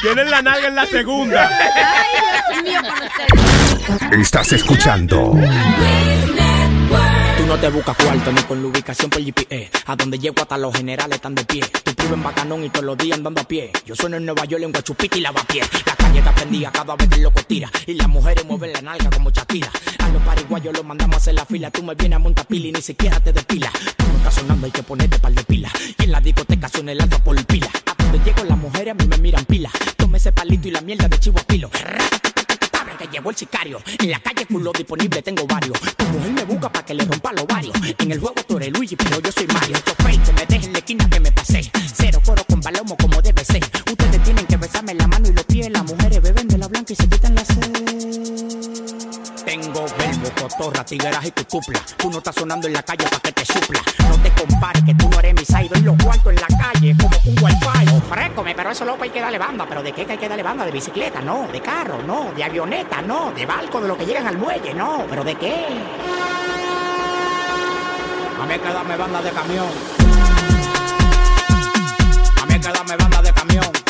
Tienen 0.00 0.30
la 0.30 0.40
nalga 0.42 0.68
en 0.68 0.74
la 0.76 0.86
segunda. 0.86 1.50
Ay, 1.50 2.64
Dios 2.64 2.82
mío. 2.82 4.20
Estás 4.20 4.52
escuchando 4.52 5.32
no 7.48 7.58
te 7.58 7.68
buscas 7.70 7.96
cuarto 7.96 8.30
ni 8.30 8.42
con 8.42 8.62
la 8.62 8.68
ubicación 8.68 9.08
por 9.08 9.22
GPS. 9.22 9.70
A 9.86 9.96
donde 9.96 10.18
llego 10.18 10.42
hasta 10.42 10.58
los 10.58 10.76
generales 10.76 11.16
están 11.16 11.34
de 11.34 11.44
pie. 11.46 11.62
Tú 11.82 11.92
vives 11.96 12.12
en 12.12 12.22
Bacanón 12.22 12.62
y 12.62 12.68
todos 12.68 12.84
los 12.84 12.98
días 12.98 13.16
andando 13.16 13.40
a 13.40 13.44
pie. 13.44 13.72
Yo 13.86 13.94
sueno 13.94 14.18
en 14.18 14.26
Nueva 14.26 14.44
York 14.44 14.62
en 14.62 14.70
Guachupita 14.70 15.16
y 15.16 15.20
lavapié. 15.22 15.62
La 15.86 15.96
calle 15.96 16.18
está 16.18 16.34
prendida 16.34 16.70
cada 16.70 16.94
vez 16.94 17.08
que 17.08 17.16
el 17.16 17.22
loco 17.22 17.42
tira. 17.44 17.70
Y 17.86 17.94
las 17.94 18.06
mujeres 18.06 18.44
mueven 18.44 18.74
la 18.74 18.82
nalga 18.82 19.08
como 19.08 19.30
Shakira. 19.30 19.70
A 19.98 20.08
los 20.10 20.22
pariguayos 20.22 20.76
los 20.76 20.84
mandamos 20.84 21.14
a 21.14 21.18
hacer 21.18 21.34
la 21.34 21.46
fila. 21.46 21.70
Tú 21.70 21.82
me 21.82 21.94
vienes 21.94 22.16
a 22.16 22.18
montar 22.18 22.46
pila 22.46 22.66
y 22.66 22.72
ni 22.72 22.82
siquiera 22.82 23.18
te 23.18 23.32
despila. 23.32 23.72
Tú 23.96 24.04
no 24.06 24.16
estás 24.18 24.34
sonando, 24.34 24.66
hay 24.66 24.72
que 24.72 24.82
ponerte 24.82 25.18
par 25.18 25.32
de 25.32 25.44
pila. 25.44 25.70
Y 25.98 26.04
en 26.04 26.12
la 26.12 26.20
discoteca 26.20 26.68
suena 26.68 26.92
el 26.92 27.00
alfa 27.00 27.18
por 27.24 27.46
pila. 27.46 27.70
A 27.86 28.02
donde 28.02 28.18
llego 28.18 28.44
las 28.44 28.58
mujeres 28.58 28.92
a 28.92 28.94
mí 28.94 29.06
me 29.06 29.16
miran 29.16 29.44
pila. 29.46 29.70
Tome 29.96 30.18
ese 30.18 30.32
palito 30.32 30.68
y 30.68 30.70
la 30.70 30.82
mierda 30.82 31.08
de 31.08 31.18
chivo 31.18 31.38
a 31.38 31.44
pilo. 31.44 31.70
Que 32.98 33.06
llegó 33.06 33.30
el 33.30 33.36
sicario. 33.36 33.80
En 34.00 34.10
la 34.10 34.18
calle 34.18 34.44
culo 34.46 34.72
disponible 34.72 35.22
tengo 35.22 35.46
varios. 35.46 35.78
Tu 35.96 36.04
mujer 36.06 36.32
me 36.32 36.44
busca 36.44 36.72
para 36.72 36.84
que 36.84 36.94
le 36.94 37.04
rompa 37.04 37.32
los 37.32 37.46
varios. 37.46 37.72
En 37.96 38.10
el 38.10 38.18
juego 38.18 38.34
tú 38.46 38.56
eres 38.56 38.72
Luigi, 38.72 38.96
pero 38.96 39.20
yo 39.20 39.30
soy 39.30 39.46
Mario. 39.46 39.76
Estos 39.76 39.94
fake 39.98 40.24
que 40.24 40.32
me 40.32 40.46
dejen 40.46 40.64
en 40.64 40.72
la 40.72 40.78
esquina 40.80 41.08
que 41.08 41.20
me 41.20 41.30
pasé. 41.30 41.70
Cero 41.94 42.20
coro 42.24 42.42
con 42.48 42.60
palomo 42.60 42.96
como 42.96 43.22
debe 43.22 43.44
ser. 43.44 43.62
Ustedes 43.88 44.22
tienen 44.24 44.46
que 44.46 44.56
besarme 44.56 44.94
la 44.94 45.06
mano 45.06 45.28
y 45.28 45.32
los 45.32 45.44
pies. 45.44 45.70
Las 45.70 45.84
mujeres 45.84 46.20
beben 46.20 46.48
de 46.48 46.58
la 46.58 46.66
blanca 46.66 46.92
y 46.92 46.96
se 46.96 47.08
quitan 47.08 47.36
la 47.36 47.44
sed. 47.44 47.88
Tengo 49.44 49.86
verbo, 49.96 50.30
cotorra, 50.40 50.84
tigueras 50.84 51.24
y 51.24 51.30
cucupla. 51.30 51.80
Tú 51.96 52.10
no 52.10 52.18
estás 52.18 52.34
sonando 52.34 52.66
en 52.66 52.74
la 52.74 52.82
calle 52.82 53.04
para 53.04 53.20
que 53.20 53.32
te 53.32 53.44
supla. 53.44 53.80
No 54.08 54.16
te 54.18 54.32
compares 54.32 54.82
que 54.82 54.94
tú 54.94 55.08
no 55.08 55.18
eres 55.20 55.34
mi 55.34 55.44
side. 55.44 55.70
En 55.72 55.84
los 55.84 55.96
cuartos 56.02 56.32
en 56.32 56.40
la 56.40 56.48
calle 56.48 56.96
como 57.00 57.16
un 57.24 57.44
wifi. 57.44 57.96
Ofrécome, 57.96 58.54
pero 58.54 58.70
eso 58.70 58.84
loco 58.84 59.04
hay 59.04 59.10
que 59.10 59.20
darle 59.20 59.38
banda. 59.38 59.66
¿Pero 59.68 59.82
de 59.82 59.92
qué 59.92 60.04
que 60.04 60.12
hay 60.12 60.18
que 60.18 60.28
darle 60.28 60.42
banda? 60.42 60.64
¿De 60.64 60.72
bicicleta? 60.72 61.20
No. 61.20 61.48
¿De 61.52 61.60
carro? 61.60 62.02
No. 62.02 62.32
¿De 62.34 62.42
avioneta? 62.44 62.87
No. 63.06 63.32
¿De 63.32 63.46
barco? 63.46 63.80
¿De 63.80 63.88
lo 63.88 63.96
que 63.96 64.04
llegan 64.04 64.26
al 64.26 64.36
muelle? 64.36 64.74
No. 64.74 65.06
¿Pero 65.08 65.24
de 65.24 65.34
qué? 65.34 65.66
A 68.38 68.46
mí 68.46 68.54
que 68.58 68.68
darme 68.72 68.96
banda 68.96 69.22
de 69.22 69.30
camión. 69.30 69.66
A 72.42 72.46
mí 72.46 72.60
que 72.60 72.68
darme 72.68 72.96
banda 72.96 73.22
de 73.22 73.32
camión. 73.32 73.87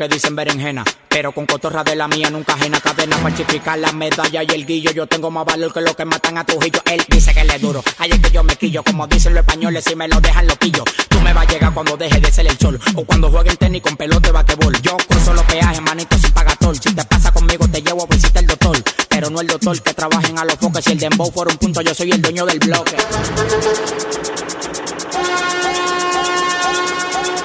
Que 0.00 0.08
dicen 0.08 0.34
berenjena. 0.34 0.82
Pero 1.10 1.30
con 1.32 1.44
cotorra 1.44 1.84
de 1.84 1.94
la 1.94 2.08
mía 2.08 2.30
nunca 2.30 2.54
ajena 2.54 2.80
cadena 2.80 3.18
falsificar 3.18 3.78
la 3.78 3.92
medalla 3.92 4.42
y 4.42 4.46
el 4.54 4.64
guillo. 4.64 4.92
Yo 4.92 5.06
tengo 5.06 5.30
más 5.30 5.44
valor 5.44 5.74
que 5.74 5.82
los 5.82 5.94
que 5.94 6.06
matan 6.06 6.38
a 6.38 6.44
Trujillo. 6.44 6.80
Él 6.86 7.04
dice 7.10 7.34
que 7.34 7.44
le 7.44 7.58
duro. 7.58 7.82
Ahí 7.98 8.10
es 8.10 8.18
que 8.18 8.30
yo 8.30 8.42
me 8.42 8.56
quillo. 8.56 8.82
Como 8.82 9.06
dicen 9.06 9.34
los 9.34 9.42
españoles, 9.42 9.84
si 9.84 9.94
me 9.94 10.08
lo 10.08 10.18
dejan 10.22 10.46
loquillo. 10.46 10.84
Tú 11.10 11.20
me 11.20 11.34
vas 11.34 11.46
a 11.46 11.52
llegar 11.52 11.74
cuando 11.74 11.98
deje 11.98 12.18
de 12.18 12.32
ser 12.32 12.46
el 12.46 12.58
sol. 12.58 12.80
O 12.94 13.04
cuando 13.04 13.30
jueguen 13.30 13.58
tenis 13.58 13.82
con 13.82 13.94
pelota 13.94 14.28
de 14.28 14.32
basquetbol. 14.32 14.80
Yo 14.80 14.96
cruzo 15.06 15.34
los 15.34 15.44
peajes, 15.44 15.82
manito, 15.82 16.16
sin 16.16 16.32
pagar 16.32 16.56
tol. 16.56 16.74
Si 16.74 16.94
te 16.94 17.04
pasa 17.04 17.30
conmigo, 17.30 17.68
te 17.68 17.82
llevo 17.82 18.04
a 18.04 18.06
visitar 18.06 18.42
el 18.42 18.46
doctor. 18.46 18.82
Pero 19.10 19.28
no 19.28 19.42
el 19.42 19.48
doctor 19.48 19.82
que 19.82 19.92
trabajen 19.92 20.38
a 20.38 20.46
los 20.46 20.54
foques. 20.54 20.82
Si 20.82 20.92
el 20.92 20.98
dembow 20.98 21.30
fuera 21.30 21.52
un 21.52 21.58
punto, 21.58 21.82
yo 21.82 21.94
soy 21.94 22.10
el 22.10 22.22
dueño 22.22 22.46
del 22.46 22.58
bloque. 22.58 22.96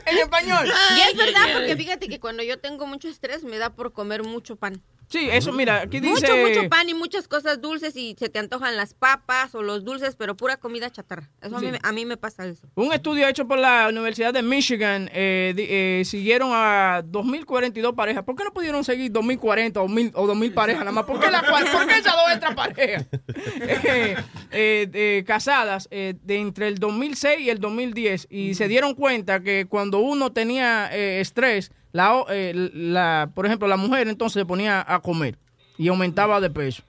en 0.06 0.18
español. 0.18 0.68
Y 0.68 1.02
es 1.02 1.18
verdad, 1.18 1.54
porque 1.54 1.76
fíjate 1.76 2.08
que 2.08 2.20
cuando 2.20 2.44
yo 2.44 2.60
tengo 2.60 2.86
mucho 2.86 3.08
estrés 3.08 3.44
me 3.44 3.58
da 3.58 3.72
por 3.72 3.94
comer 3.94 4.24
mucho 4.24 4.56
pan. 4.56 4.82
Sí, 5.10 5.30
eso, 5.32 5.54
mira, 5.54 5.82
aquí 5.84 6.02
dice... 6.02 6.28
Mucho, 6.30 6.36
mucho 6.60 6.70
pan 6.70 6.90
y 6.90 6.94
muchas 6.94 7.30
cosas 7.30 7.62
dulces 7.62 7.96
y 7.96 8.14
se 8.20 8.28
te 8.28 8.40
antojan 8.40 8.76
las 8.76 8.94
papas 8.94 9.56
o 9.56 9.64
los 9.64 9.86
dulces, 9.86 10.18
pero 10.18 10.36
pura 10.36 10.58
comida 10.58 10.90
chatarra. 10.90 11.30
Eso 11.42 11.56
a, 11.56 11.62
mí, 11.62 11.72
me- 11.72 11.80
a 11.82 11.92
mí 11.94 12.06
me 12.06 12.18
pasa 12.18 12.46
eso. 12.46 12.68
Un 12.76 12.92
estudio 12.92 13.26
hecho 13.28 13.48
por 13.48 13.58
la 13.58 13.88
Universidad 13.90 14.34
de 14.34 14.42
Michigan 14.42 15.10
eh, 15.14 15.54
eh, 15.58 16.04
siguieron 16.04 16.50
a 16.54 17.04
2.042 17.06 17.96
parejas. 17.96 18.24
¿Por 18.26 18.36
qué 18.36 18.44
no 18.44 18.52
pudieron 18.52 18.84
seguir 18.84 19.10
2.040 19.14 19.78
o 19.78 19.88
1.000 19.88 20.12
o 20.14 20.28
2.000 20.28 20.54
parejas 20.54 20.80
nada 20.82 20.92
más? 20.92 21.06
¿Por 21.06 21.20
qué, 21.22 21.32
la 21.32 21.42
por 21.42 21.88
qué 21.88 21.98
esas 22.00 22.14
dos 22.14 22.30
extra 22.32 22.54
parejas 22.56 23.06
eh, 23.62 24.16
eh, 24.52 24.90
eh, 24.94 25.24
casadas 25.26 25.88
eh, 25.92 26.16
de 26.24 26.38
entre 26.40 26.68
el 26.68 26.80
2006 26.80 27.40
y 27.40 27.50
el 27.50 27.60
2010? 27.60 28.28
Y 28.30 28.56
se 28.56 28.68
dieron 28.68 28.94
cuenta 28.94 29.40
que 29.42 29.68
cuando 29.70 30.00
uno 30.00 30.34
tenía 30.34 30.90
eh, 30.92 31.22
estrés, 31.22 31.72
la, 31.98 32.24
eh, 32.30 32.54
la, 32.54 33.32
por 33.34 33.48
ejemplo, 33.48 33.68
la 33.68 33.76
mujer 33.76 34.08
entonces 34.08 34.40
se 34.42 34.46
ponía 34.46 34.86
a 34.88 35.00
comer 35.00 35.40
y 35.80 35.88
aumentaba 35.88 36.40
de 36.40 36.52
peso. 36.52 36.84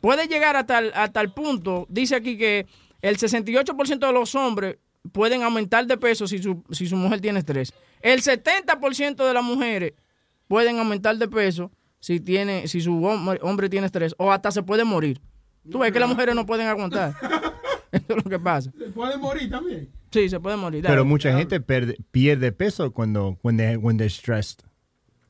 Puede 0.00 0.26
llegar 0.26 0.56
a 0.56 0.66
tal, 0.66 0.90
a 0.96 1.12
tal 1.12 1.32
punto, 1.32 1.86
dice 1.88 2.16
aquí 2.16 2.36
que 2.36 2.66
el 3.00 3.18
68% 3.18 4.04
de 4.04 4.12
los 4.12 4.34
hombres 4.34 4.78
pueden 5.12 5.44
aumentar 5.44 5.86
de 5.86 5.96
peso 5.96 6.26
si 6.26 6.42
su, 6.42 6.64
si 6.72 6.88
su 6.88 6.96
mujer 6.96 7.20
tiene 7.20 7.38
estrés. 7.38 7.72
El 8.00 8.20
70% 8.20 9.24
de 9.24 9.32
las 9.32 9.44
mujeres 9.44 9.92
pueden 10.48 10.80
aumentar 10.80 11.16
de 11.16 11.28
peso 11.28 11.70
si 12.00 12.18
tiene 12.18 12.66
si 12.66 12.80
su 12.80 13.04
hombre, 13.04 13.38
hombre 13.42 13.68
tiene 13.68 13.86
estrés 13.86 14.12
o 14.18 14.32
hasta 14.32 14.50
se 14.50 14.64
puede 14.64 14.82
morir. 14.82 15.20
Tú 15.70 15.78
ves 15.78 15.92
que 15.92 16.00
las 16.00 16.08
mujeres 16.08 16.34
no 16.34 16.44
pueden 16.46 16.66
aguantar. 16.66 17.14
Eso 17.92 18.04
es 18.08 18.16
lo 18.24 18.30
que 18.30 18.38
pasa. 18.38 18.70
Se 18.78 18.84
puede 18.90 19.16
morir 19.16 19.50
también. 19.50 19.88
Sí, 20.10 20.28
se 20.28 20.40
puede 20.40 20.56
morir. 20.56 20.82
Pero 20.82 20.94
dale. 20.96 21.04
mucha 21.08 21.36
gente 21.36 21.60
perde- 21.60 21.96
pierde 22.10 22.50
peso 22.52 22.92
cuando 22.92 23.38
when 23.42 23.56
they 23.56 23.76
when 23.76 23.96
they're 23.98 24.10
stressed. 24.10 24.60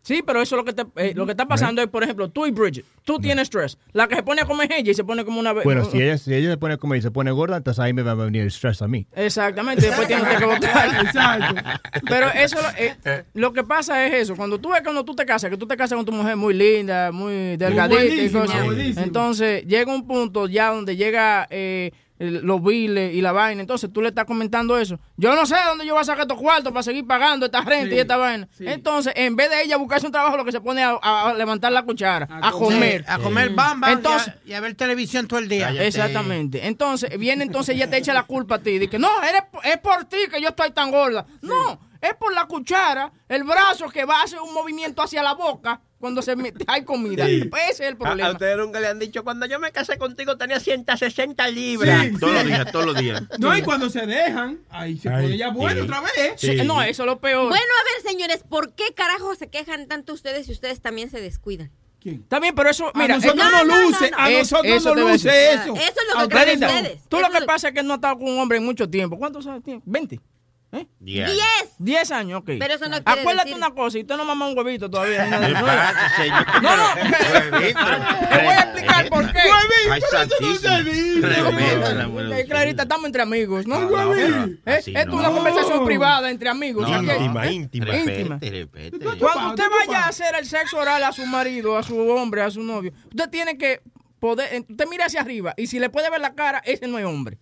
Sí, 0.03 0.23
pero 0.25 0.41
eso 0.41 0.55
es 0.57 0.59
lo 0.59 0.65
que, 0.65 0.73
te- 0.73 0.87
eh, 1.11 1.13
lo 1.15 1.27
que 1.27 1.33
está 1.33 1.45
pasando 1.47 1.83
es, 1.83 1.89
por 1.89 2.03
ejemplo, 2.03 2.31
tú 2.31 2.47
y 2.47 2.51
Bridget, 2.51 2.87
tú 3.05 3.19
tienes 3.19 3.43
estrés. 3.43 3.77
La 3.93 4.09
que 4.09 4.15
se 4.15 4.23
pone 4.23 4.41
a 4.41 4.47
comer 4.47 4.73
ella 4.73 4.91
y 4.91 4.95
se 4.95 5.05
pone 5.05 5.23
como 5.23 5.39
una... 5.39 5.53
Bueno, 5.53 5.85
si 5.85 6.01
ella, 6.01 6.17
si 6.17 6.33
ella 6.33 6.49
se 6.51 6.57
pone 6.57 6.75
a 6.75 6.77
comer 6.79 7.01
y 7.01 7.03
se 7.03 7.11
pone 7.11 7.31
gorda, 7.31 7.59
entonces 7.59 7.79
ahí 7.81 7.93
me 7.93 8.01
va 8.01 8.13
a 8.13 8.15
venir 8.15 8.41
el 8.43 8.51
stress 8.51 8.81
a 8.81 8.89
mí. 8.89 9.07
Exactamente, 9.15 9.85
después 9.85 10.09
tienes 10.09 10.27
que 10.39 10.45
votar. 10.47 11.05
Exacto. 11.05 11.63
Pero 12.09 12.29
eso, 12.31 12.57
lo- 12.57 12.79
eh, 12.79 13.25
lo 13.35 13.53
que 13.53 13.65
pasa 13.65 14.07
es 14.07 14.15
eso. 14.15 14.35
Cuando 14.35 14.59
tú 14.59 14.71
ves 14.71 14.81
cuando 14.83 15.05
tú 15.05 15.15
te 15.15 15.27
casas, 15.27 15.51
que 15.51 15.59
tú 15.59 15.67
te 15.67 15.77
casas 15.77 15.97
con 15.97 16.07
tu 16.07 16.13
mujer 16.13 16.37
muy 16.37 16.55
linda, 16.55 17.13
muy 17.13 17.59
delgadita 17.59 18.03
y 18.03 18.29
buenísima, 18.29 18.41
cosas. 18.47 18.97
Entonces 19.05 19.67
llega 19.67 19.95
un 19.95 20.07
punto 20.07 20.47
ya 20.47 20.71
donde 20.73 20.97
llega 20.97 21.47
eh, 21.51 21.91
los 22.19 22.63
biles 22.63 23.15
y 23.15 23.21
la 23.21 23.33
vaina. 23.33 23.61
Entonces 23.61 23.93
tú 23.93 24.03
le 24.03 24.09
estás 24.09 24.25
comentando 24.25 24.77
eso. 24.79 24.99
Yo 25.17 25.35
no 25.35 25.47
sé 25.47 25.57
dónde 25.67 25.87
yo 25.87 25.95
voy 25.95 26.01
a 26.01 26.05
sacar 26.05 26.23
estos 26.23 26.39
cuartos 26.39 26.73
para 26.73 26.83
seguir 26.83 27.07
pagando 27.07 27.47
esta 27.47 27.61
renta 27.63 27.95
y 27.95 27.99
esta 27.99 28.17
vaina. 28.17 28.49
Entonces, 28.59 29.13
en 29.17 29.37
vez 29.37 29.51
de 29.51 29.63
ella 29.63 29.77
buscarse 29.77 30.07
un 30.07 30.13
trabajo, 30.13 30.37
lo 30.37 30.45
que 30.45 30.53
se 30.53 30.61
pone 30.61 30.83
a, 30.83 30.99
a 31.01 31.35
levantar 31.35 31.73
la 31.73 31.83
cuchara, 31.83 32.29
a, 32.31 32.51
comer. 32.53 33.05
A 33.09 33.19
comer 33.19 33.51
bamba 33.51 33.93
Entonces, 33.93 34.35
y, 34.45 34.51
a, 34.51 34.53
y 34.53 34.55
a 34.55 34.61
ver 34.61 34.75
televisión 34.75 35.27
todo 35.27 35.39
el 35.39 35.49
día. 35.49 35.71
Exactamente. 35.85 36.67
Entonces, 36.67 37.17
viene 37.19 37.45
entonces 37.45 37.75
ella 37.75 37.89
te 37.89 37.99
echa 37.99 38.13
la 38.13 38.25
culpa 38.25 38.57
a 38.57 38.59
ti. 38.59 38.79
Dice, 38.79 38.99
no, 38.99 39.23
eres, 39.23 39.43
es 39.65 39.79
por 39.79 40.05
ti 40.05 40.19
que 40.31 40.41
yo 40.41 40.49
estoy 40.49 40.71
tan 40.73 40.91
gorda. 40.91 41.27
No, 41.43 41.81
es 42.01 42.15
por 42.15 42.33
la 42.33 42.47
cuchara, 42.47 43.13
el 43.29 43.45
brazo 43.45 43.89
que 43.89 44.05
va 44.05 44.21
a 44.21 44.25
hacer 44.25 44.41
un 44.41 44.53
movimiento 44.55 45.03
hacia 45.03 45.23
la 45.23 45.35
boca 45.35 45.81
cuando 45.99 46.23
se 46.23 46.37
me- 46.37 46.53
hay 46.67 46.85
comida. 46.85 47.27
Pues 47.51 47.63
ese 47.71 47.73
es 47.85 47.89
el 47.89 47.95
A, 47.95 47.99
problema. 47.99 48.29
a 48.29 48.33
ustedes 48.33 48.57
nunca 48.57 48.81
le 48.81 48.87
han 48.89 48.99
dicho, 48.99 49.25
cuando 49.25 49.47
yo 49.47 49.59
me 49.59 49.73
casé 49.73 49.99
contigo 49.99 50.37
tenía 50.37 50.61
160 50.61 51.49
libras. 51.49 52.07
Sí, 52.07 52.13
Todos 52.19 52.33
los 52.35 52.43
sí. 52.43 52.49
días, 52.49 52.73
todos 52.73 52.87
los 52.87 52.97
días. 52.97 53.23
No, 53.39 53.57
y 53.57 53.63
cuando 53.63 53.91
se 53.91 54.07
dejan, 54.07 54.61
ahí 54.71 54.97
se 54.97 55.11
pone 55.11 55.37
ya 55.37 55.51
bueno 55.51 55.81
sí. 55.81 55.87
otra 55.87 56.01
vez. 56.01 56.13
Sí, 56.37 56.55
No, 56.65 56.83
eso 56.83 57.03
es 57.03 57.07
lo 57.07 57.19
peor. 57.21 57.49
Bueno, 57.49 57.65
a 57.65 57.85
ver, 58.03 58.11
señores, 58.13 58.45
¿por 58.49 58.75
qué 58.75 58.95
carajo 58.95 59.35
se 59.35 59.49
quejan 59.51 59.89
tanto 59.89 60.13
ustedes 60.13 60.47
si 60.47 60.53
ustedes 60.53 60.81
también 60.81 61.11
se 61.11 61.21
descuidan? 61.21 61.71
También, 62.29 62.55
pero 62.55 62.71
eso, 62.71 62.91
mira, 62.95 63.17
a 63.17 63.19
nosotros 63.19 63.45
eh, 63.47 63.51
no, 63.53 63.65
no, 63.65 63.83
luce, 63.83 64.11
no. 64.13 64.17
a 64.19 64.31
Es- 64.31 64.39
nosotros 64.51 64.73
eso 64.77 64.95
no 64.95 65.09
luce 65.11 65.53
eso. 65.53 65.75
Eso 65.75 65.83
es 65.83 65.95
lo 66.09 66.15
que 66.15 66.21
Aunque- 66.21 66.37
creen 66.39 66.65
ustedes. 66.65 67.03
Tú 67.09 67.17
Eso 67.19 67.27
lo 67.27 67.33
que 67.33 67.39
es- 67.39 67.45
pasa 67.45 67.69
es 67.69 67.75
que 67.75 67.83
no 67.83 67.93
has 67.95 67.99
estado 67.99 68.19
con 68.19 68.29
un 68.31 68.39
hombre 68.39 68.57
en 68.57 68.65
mucho 68.65 68.89
tiempo. 68.89 69.19
¿Cuántos 69.19 69.47
años 69.47 69.63
tienes? 69.63 69.85
¿20? 69.85 70.19
¿Eh? 70.71 70.87
Diez. 71.01 71.31
¡Diez! 71.33 71.71
10 71.79 72.11
años, 72.11 72.41
ok. 72.41 72.51
Pero 72.59 72.75
eso 72.75 72.87
no 72.91 72.97
Acuérdate 72.97 73.49
decir- 73.51 73.57
una 73.57 73.71
cosa, 73.71 73.97
y 73.97 74.03
usted 74.03 74.17
no 74.19 74.25
mama 74.27 74.49
un 74.49 74.59
huevito 74.59 74.91
todavía. 74.91 75.25
No, 75.27 75.41
no, 75.41 75.49
Huevito. 77.53 77.81
te 78.29 78.37
voy 78.37 78.53
a 78.53 78.61
explicar 78.61 79.09
por 79.09 79.33
qué. 79.33 79.39
Ay, 79.91 80.03
santísimo. 80.11 81.27
Tremenda, 81.27 82.07
bueno, 82.09 82.35
Eh, 82.35 82.45
Clarita, 82.47 82.83
estamos 82.83 83.07
entre 83.07 83.23
amigos, 83.23 83.67
¿no? 83.67 83.81
no, 83.81 84.15
¿Eh? 84.15 84.59
así 84.67 84.91
Esto 84.95 85.01
es 85.01 85.07
no. 85.07 85.17
una 85.17 85.31
conversación 85.31 85.85
privada 85.87 86.29
entre 86.31 86.49
amigos. 86.51 86.87
No, 86.89 87.03
íntima, 87.03 87.47
íntima. 87.51 87.97
Íntima. 87.97 88.39
Cuando 89.19 89.49
usted 89.51 89.65
vaya 89.87 90.05
a 90.05 90.09
hacer 90.09 90.35
el 90.39 90.45
sexo 90.47 90.77
oral 90.79 91.03
a 91.03 91.13
su 91.13 91.25
marido, 91.27 91.77
a 91.79 91.83
su 91.83 91.99
hombre, 92.11 92.43
a 92.43 92.51
su 92.51 92.63
novio, 92.63 92.93
usted 93.11 93.31
tiene 93.31 93.57
que 93.57 93.81
poder, 94.21 94.53
eh, 94.53 94.65
usted 94.69 94.87
mira 94.91 95.07
hacia 95.07 95.21
arriba 95.23 95.55
y 95.57 95.67
si 95.69 95.79
le 95.79 95.89
puede 95.91 96.11
ver 96.11 96.21
la 96.21 96.35
cara, 96.35 96.61
ese 96.65 96.87
no 96.89 96.99
es 96.99 97.05
hombre. 97.07 97.39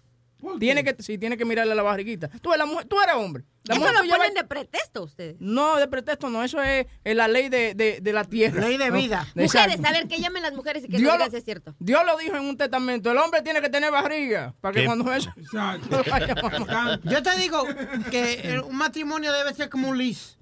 Tiene 0.58 0.84
que, 0.84 0.94
sí, 1.02 1.18
tiene 1.18 1.36
que 1.36 1.44
mirarle 1.44 1.74
la 1.74 1.82
barriguita. 1.82 2.28
Tú, 2.40 2.50
eres 2.52 2.58
la 2.60 2.66
mujer, 2.66 2.86
tú 2.86 3.00
eres 3.00 3.14
hombre. 3.16 3.44
La 3.64 3.74
Eso 3.74 3.80
mujer 3.80 3.96
lo 3.96 4.08
va- 4.10 4.16
ponen 4.18 4.34
de 4.34 4.44
pretexto 4.44 5.02
ustedes. 5.02 5.36
No, 5.40 5.76
de 5.76 5.88
pretexto 5.88 6.30
no, 6.30 6.44
eso 6.44 6.62
es, 6.62 6.86
es 7.02 7.16
la 7.16 7.26
ley 7.26 7.48
de, 7.48 7.74
de- 7.74 7.98
de 8.00 8.12
la 8.12 8.24
tierra. 8.24 8.60
Ley 8.60 8.76
de 8.76 8.90
¿no? 8.90 8.96
vida. 8.96 9.26
Mujeres, 9.34 9.54
Exacto. 9.76 9.88
a 9.88 9.92
ver, 9.92 10.06
que 10.08 10.18
llamen 10.20 10.42
las 10.42 10.52
mujeres 10.54 10.84
y 10.84 10.88
que 10.88 10.98
Dios 10.98 11.18
lo- 11.18 11.28
si 11.30 11.36
es 11.36 11.44
cierto. 11.44 11.74
Dios 11.80 12.04
lo 12.06 12.16
dijo 12.16 12.36
en 12.36 12.44
un 12.44 12.56
testamento, 12.56 13.10
el 13.10 13.18
hombre 13.18 13.42
tiene 13.42 13.60
que 13.60 13.68
tener 13.68 13.90
barriga 13.90 14.54
para 14.60 14.72
que 14.74 14.80
¿Qué? 14.80 14.86
cuando 14.86 15.12
eso... 15.12 15.30
Exacto. 15.36 16.02
Yo 17.04 17.22
te 17.22 17.36
digo 17.38 17.64
que 18.10 18.34
el- 18.44 18.60
un 18.60 18.76
matrimonio 18.76 19.32
debe 19.32 19.52
ser 19.54 19.68
como 19.68 19.88
un 19.88 19.98
lease. 19.98 20.36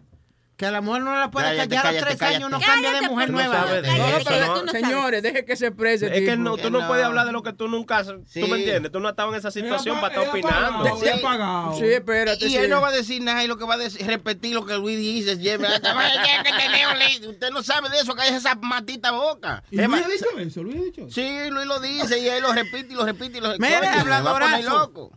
Que 0.56 0.66
a 0.66 0.70
la 0.70 0.80
mujer 0.80 1.02
no 1.02 1.18
la 1.18 1.32
puede 1.32 1.46
Cállate, 1.46 1.68
callar 1.70 1.80
a 1.80 1.88
cállate, 1.88 2.04
tres 2.06 2.16
cállate. 2.16 2.36
años, 2.36 2.50
no 2.50 2.60
cambia 2.60 2.92
de 2.92 3.08
mujer 3.08 3.30
nueva. 3.30 3.66
No, 3.82 4.08
no, 4.08 4.24
pero 4.24 4.62
no, 4.64 4.70
señores, 4.70 5.20
deje 5.20 5.44
que 5.44 5.56
se 5.56 5.66
exprese. 5.66 6.06
Es 6.16 6.24
que 6.28 6.36
no, 6.36 6.56
tú 6.56 6.70
no 6.70 6.80
No. 6.82 6.86
puedes 6.86 7.04
hablar 7.04 7.26
de 7.26 7.32
lo 7.32 7.42
que 7.42 7.52
tú 7.52 7.66
nunca 7.66 7.96
has. 7.98 8.06
Sí. 8.28 8.40
¿Tú 8.40 8.46
me 8.46 8.58
entiendes? 8.58 8.92
Tú 8.92 9.00
no 9.00 9.08
has 9.08 9.12
estado 9.14 9.30
en 9.30 9.34
esa 9.34 9.50
situación 9.50 10.00
para 10.00 10.14
estar 10.14 10.40
pagado, 10.40 10.84
opinando. 10.84 11.22
pagado. 11.22 11.74
Sí, 11.76 11.86
espérate. 11.86 12.46
Y 12.46 12.50
sí. 12.50 12.56
él 12.56 12.70
no 12.70 12.80
va 12.80 12.88
a 12.88 12.92
decir 12.92 13.20
nada 13.20 13.42
y 13.42 13.48
lo 13.48 13.58
que 13.58 13.64
va 13.64 13.74
a 13.74 13.78
decir 13.78 14.00
es 14.02 14.06
repetir 14.06 14.54
lo 14.54 14.64
que 14.64 14.74
Luis 14.76 14.96
dice. 14.96 15.32
Usted 17.28 17.50
no 17.50 17.62
sabe 17.64 17.88
de 17.88 17.98
eso, 17.98 18.14
cállese 18.14 18.36
esa 18.36 18.54
matita 18.54 19.10
boca. 19.10 19.64
¿Y 19.72 19.76
Luis 19.78 20.04
ha 20.04 20.08
dicho 20.08 20.26
eso? 20.38 20.62
¿Luis 20.62 20.76
ha 20.76 20.84
dicho 20.84 21.00
eso? 21.02 21.10
Sí, 21.14 21.50
Luis 21.50 21.66
lo 21.66 21.80
dice 21.80 22.18
y 22.20 22.28
él 22.28 22.42
lo 22.42 22.52
repite 22.52 22.92
y 22.92 22.94
lo 22.96 23.04
repite 23.04 23.38
y 23.38 23.40
lo 23.40 23.50
repite. 23.52 23.74
Poner 23.74 23.84
habladorazo. 23.98 25.10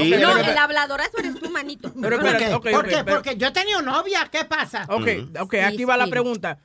Sí, 0.00 0.10
No, 0.10 0.32
pero- 0.34 0.50
el 0.50 0.56
habladorazo 0.58 1.18
eres 1.18 1.34
tú, 1.38 1.50
manito. 1.50 1.92
Pero 2.00 2.18
pero- 2.20 3.04
Porque 3.04 3.36
yo 3.36 3.48
he 3.48 3.50
tenido 3.50 3.82
novia, 3.82 4.28
¿qué 4.32 4.44
pasa? 4.44 4.86
Ok, 4.88 5.08
ok, 5.38 5.52
Sí, 5.52 5.58
aquí 5.58 5.84
va 5.84 5.96
la 5.96 6.06
pregunta. 6.06 6.58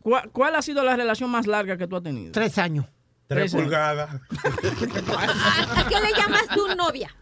¿Cuál, 0.00 0.30
cuál 0.30 0.54
ha 0.54 0.60
sido 0.60 0.84
la 0.84 0.94
relación 0.96 1.30
más 1.30 1.46
larga 1.46 1.78
que 1.78 1.86
tú 1.86 1.96
has 1.96 2.02
tenido? 2.02 2.30
Tres 2.32 2.58
años. 2.58 2.84
Tres 3.26 3.50
Tres 3.52 3.62
pulgadas. 3.62 4.10
¿A, 4.14 5.88
qué 5.88 6.00
le 6.00 6.12
llamas 6.14 6.46
tu 6.54 6.68
novia? 6.76 7.14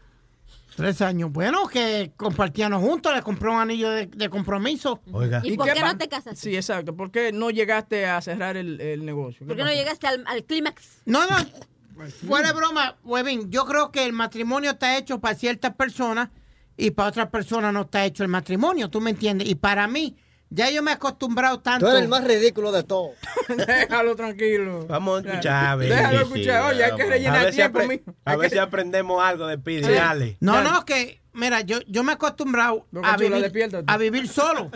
Tres 0.74 1.00
años. 1.02 1.30
Bueno, 1.30 1.68
que 1.68 2.12
compartíamos 2.16 2.82
juntos, 2.82 3.14
le 3.14 3.22
compré 3.22 3.50
un 3.50 3.60
anillo 3.60 3.90
de, 3.90 4.06
de 4.06 4.28
compromiso. 4.30 5.00
Oiga. 5.12 5.42
¿Y 5.44 5.56
por 5.56 5.72
qué 5.72 5.80
no 5.80 5.96
te 5.96 6.08
casaste? 6.08 6.34
Sí, 6.40 6.56
exacto. 6.56 6.96
¿Por 6.96 7.10
qué 7.12 7.30
no 7.30 7.50
llegaste 7.50 8.06
a 8.06 8.20
cerrar 8.20 8.56
el, 8.56 8.80
el 8.80 9.04
negocio? 9.04 9.46
¿Por 9.46 9.54
qué 9.56 9.62
no 9.64 9.72
llegaste 9.72 10.06
al, 10.08 10.24
al 10.26 10.42
clímax? 10.44 11.02
No, 11.04 11.24
no. 11.28 11.36
Fuera 12.26 12.48
de 12.48 12.54
broma, 12.54 12.96
Webin, 13.04 13.50
yo 13.50 13.64
creo 13.66 13.90
que 13.90 14.04
el 14.04 14.12
matrimonio 14.12 14.72
está 14.72 14.96
hecho 14.96 15.20
para 15.20 15.34
ciertas 15.34 15.74
personas 15.74 16.30
y 16.76 16.90
para 16.92 17.08
otras 17.10 17.28
personas 17.28 17.72
no 17.72 17.82
está 17.82 18.04
hecho 18.04 18.22
el 18.22 18.28
matrimonio, 18.28 18.88
¿tú 18.90 19.00
me 19.00 19.10
entiendes? 19.10 19.48
Y 19.48 19.54
para 19.54 19.86
mí, 19.86 20.16
ya 20.50 20.70
yo 20.70 20.82
me 20.82 20.90
he 20.90 20.94
acostumbrado 20.94 21.60
tanto. 21.60 21.86
Tú 21.86 21.90
eres 21.92 22.02
el 22.02 22.08
más 22.08 22.24
ridículo 22.24 22.72
de 22.72 22.82
todos. 22.82 23.12
Déjalo 23.48 24.14
tranquilo. 24.16 24.86
Vamos 24.86 25.24
a 25.24 25.28
escuchar, 25.28 25.64
a 25.66 25.76
ver. 25.76 25.88
Déjalo 25.88 26.18
Sí, 26.18 26.24
escuchar. 26.24 26.72
Oye, 26.72 26.84
hay 26.84 26.96
que 26.96 27.04
rellenar 27.06 27.46
A 27.46 27.50
si 27.50 27.56
tiempo, 27.56 27.78
mijo. 27.86 28.14
A 28.24 28.36
ver 28.36 28.50
si 28.50 28.58
aprendemos 28.58 29.22
algo 29.22 29.46
de 29.46 29.58
Pidi. 29.58 29.84
Sí. 29.84 29.92
Dale. 29.92 30.36
No, 30.40 30.54
Dale. 30.54 30.70
no, 30.70 30.84
que, 30.84 31.22
mira, 31.32 31.62
yo, 31.62 31.78
yo 31.86 32.02
me 32.04 32.12
he 32.12 32.14
acostumbrado 32.16 32.86
a 33.02 33.16
vivir, 33.16 33.50
a 33.86 33.96
vivir 33.96 34.28
solo. 34.28 34.70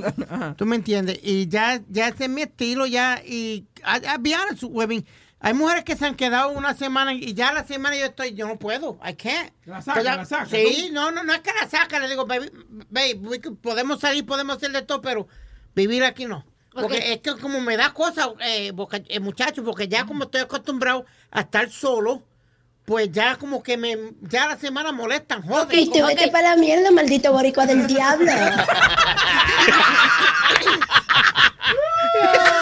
¿Tú 0.56 0.66
me 0.66 0.76
entiendes? 0.76 1.20
Y 1.22 1.46
ya, 1.48 1.80
ya 1.88 2.08
ese 2.08 2.24
es 2.24 2.30
mi 2.30 2.42
estilo, 2.42 2.86
ya. 2.86 3.22
Y, 3.24 3.66
a, 3.84 3.94
a 4.14 4.18
be 4.18 4.34
honest, 4.34 4.64
Webin, 4.64 5.06
hay 5.44 5.54
mujeres 5.54 5.82
que 5.84 5.96
se 5.96 6.06
han 6.06 6.14
quedado 6.14 6.50
una 6.50 6.72
semana 6.74 7.12
y 7.12 7.34
ya 7.34 7.52
la 7.52 7.64
semana 7.66 7.96
yo 7.96 8.06
estoy, 8.06 8.32
yo 8.34 8.46
no 8.46 8.58
puedo, 8.58 8.98
I 9.04 9.14
can't. 9.14 9.52
La 9.64 9.82
saca, 9.82 10.00
Entonces, 10.00 10.16
la 10.16 10.24
saca, 10.24 10.46
Sí, 10.46 10.90
¿no? 10.92 11.10
no, 11.10 11.16
no, 11.16 11.24
no 11.24 11.34
es 11.34 11.40
que 11.40 11.50
la 11.60 11.68
saca, 11.68 11.98
le 11.98 12.08
digo, 12.08 12.26
baby, 12.26 12.50
babe, 12.90 13.16
podemos 13.60 13.98
salir, 14.00 14.24
podemos 14.24 14.56
hacer 14.56 14.70
de 14.70 14.82
todo, 14.82 15.02
pero 15.02 15.26
vivir 15.74 16.04
aquí 16.04 16.26
no. 16.26 16.44
Porque 16.72 16.98
Ok. 16.98 17.02
es 17.04 17.18
que 17.18 17.36
como 17.40 17.60
me 17.60 17.76
da 17.76 17.92
cosas, 17.92 18.28
eh, 18.40 18.70
boca- 18.72 19.02
eh, 19.08 19.20
muchachos, 19.20 19.64
porque 19.64 19.88
ya 19.88 20.06
como 20.06 20.24
estoy 20.24 20.42
acostumbrado 20.42 21.04
a 21.32 21.40
estar 21.40 21.68
solo, 21.70 22.22
pues 22.84 23.10
ya 23.12 23.36
como 23.36 23.62
que 23.62 23.76
me, 23.76 23.96
ya 24.22 24.46
la 24.46 24.56
semana 24.56 24.90
molestan, 24.92 25.42
joder. 25.42 25.76
Y 25.78 25.90
tú 25.90 26.04
vete 26.06 26.30
para 26.30 26.50
la 26.50 26.56
mierda, 26.56 26.90
maldito 26.92 27.32
boricua 27.32 27.66
del 27.66 27.86
diablo. 27.86 28.30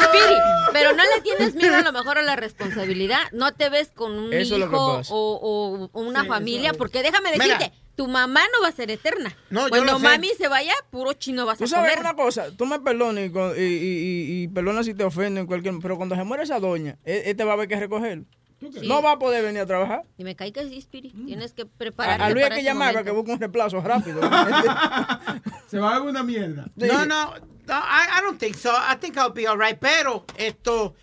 Spiri, 0.05 0.37
pero 0.73 0.93
no 0.95 1.03
le 1.03 1.21
tienes 1.23 1.55
miedo 1.55 1.77
a 1.77 1.83
lo 1.83 1.93
mejor 1.93 2.19
a 2.19 2.23
la 2.23 2.37
responsabilidad. 2.37 3.19
No 3.33 3.53
te 3.55 3.69
ves 3.69 3.91
con 3.95 4.13
un 4.19 4.33
Eso 4.33 4.57
hijo 4.59 5.03
o, 5.11 5.91
o 5.93 6.01
una 6.01 6.23
Sí, 6.23 6.29
familia, 6.29 6.73
porque 6.75 7.03
déjame 7.03 7.31
Mira. 7.33 7.45
decirte, 7.45 7.73
tu 7.97 8.09
mamá 8.09 8.41
no 8.53 8.63
va 8.63 8.69
a 8.69 8.73
ser 8.73 8.91
eterna. 8.91 9.37
No, 9.51 9.69
Cuando 9.69 9.99
sé. 9.99 10.03
mami 10.05 10.29
se 10.39 10.49
vaya, 10.49 10.73
puro 10.91 11.13
chino 11.15 11.45
vas 11.47 11.59
Tú 11.59 11.65
a 11.65 11.69
sabes 11.69 11.91
comer. 11.97 12.05
una 12.05 12.15
cosa, 12.17 12.47
tú 12.57 12.65
me 12.67 12.81
perdonas 12.81 13.25
y, 13.25 13.29
y, 13.29 13.63
y- 13.63 14.01
y- 14.41 14.43
y 14.45 14.49
perdona 14.49 14.83
si 14.83 14.95
te 14.95 15.05
ofendo 15.05 15.41
en 15.41 15.47
cualquier... 15.47 15.75
Pero 15.83 15.97
cuando 15.97 16.15
se 16.17 16.25
muere 16.25 16.45
esa 16.45 16.59
doña, 16.61 16.97
e- 17.05 17.25
este 17.27 17.45
va 17.45 17.51
a 17.53 17.55
haber 17.55 17.69
que 17.69 17.77
recogerlo. 17.79 18.25
Sí. 18.61 18.87
No 18.87 19.01
va 19.01 19.13
a 19.13 19.19
poder 19.19 19.43
venir 19.43 19.63
a 19.63 19.67
trabajar. 19.67 20.05
Y 20.19 20.25
me 20.25 20.37
cae 20.37 20.53
que 20.53 20.69
sí, 20.69 20.81
Spiri. 20.81 21.11
Tienes 21.11 21.55
que 21.55 21.65
prepararte 21.65 22.23
a 22.23 22.31
Luis 22.31 22.45
hay 22.45 22.59
que 22.59 22.63
llamar 22.63 22.93
para 22.93 23.05
que 23.05 23.11
busque 23.11 23.33
un 23.33 23.41
reemplazo 23.41 23.81
rápido. 23.81 24.21
Se 25.67 25.79
va 25.79 25.97
a 25.97 25.99
ver 26.01 26.09
una 26.09 26.23
mierda. 26.23 26.67
No, 26.77 27.07
no, 27.07 27.35
no, 27.67 27.75
I, 27.75 28.19
I 28.19 28.23
don't 28.23 28.39
think 28.39 28.57
so. 28.57 28.71
I 28.71 28.97
think 29.01 29.17
I'll 29.17 29.33
be 29.33 29.47
alright. 29.47 29.79
Pero 29.79 30.25
esto, 30.37 30.95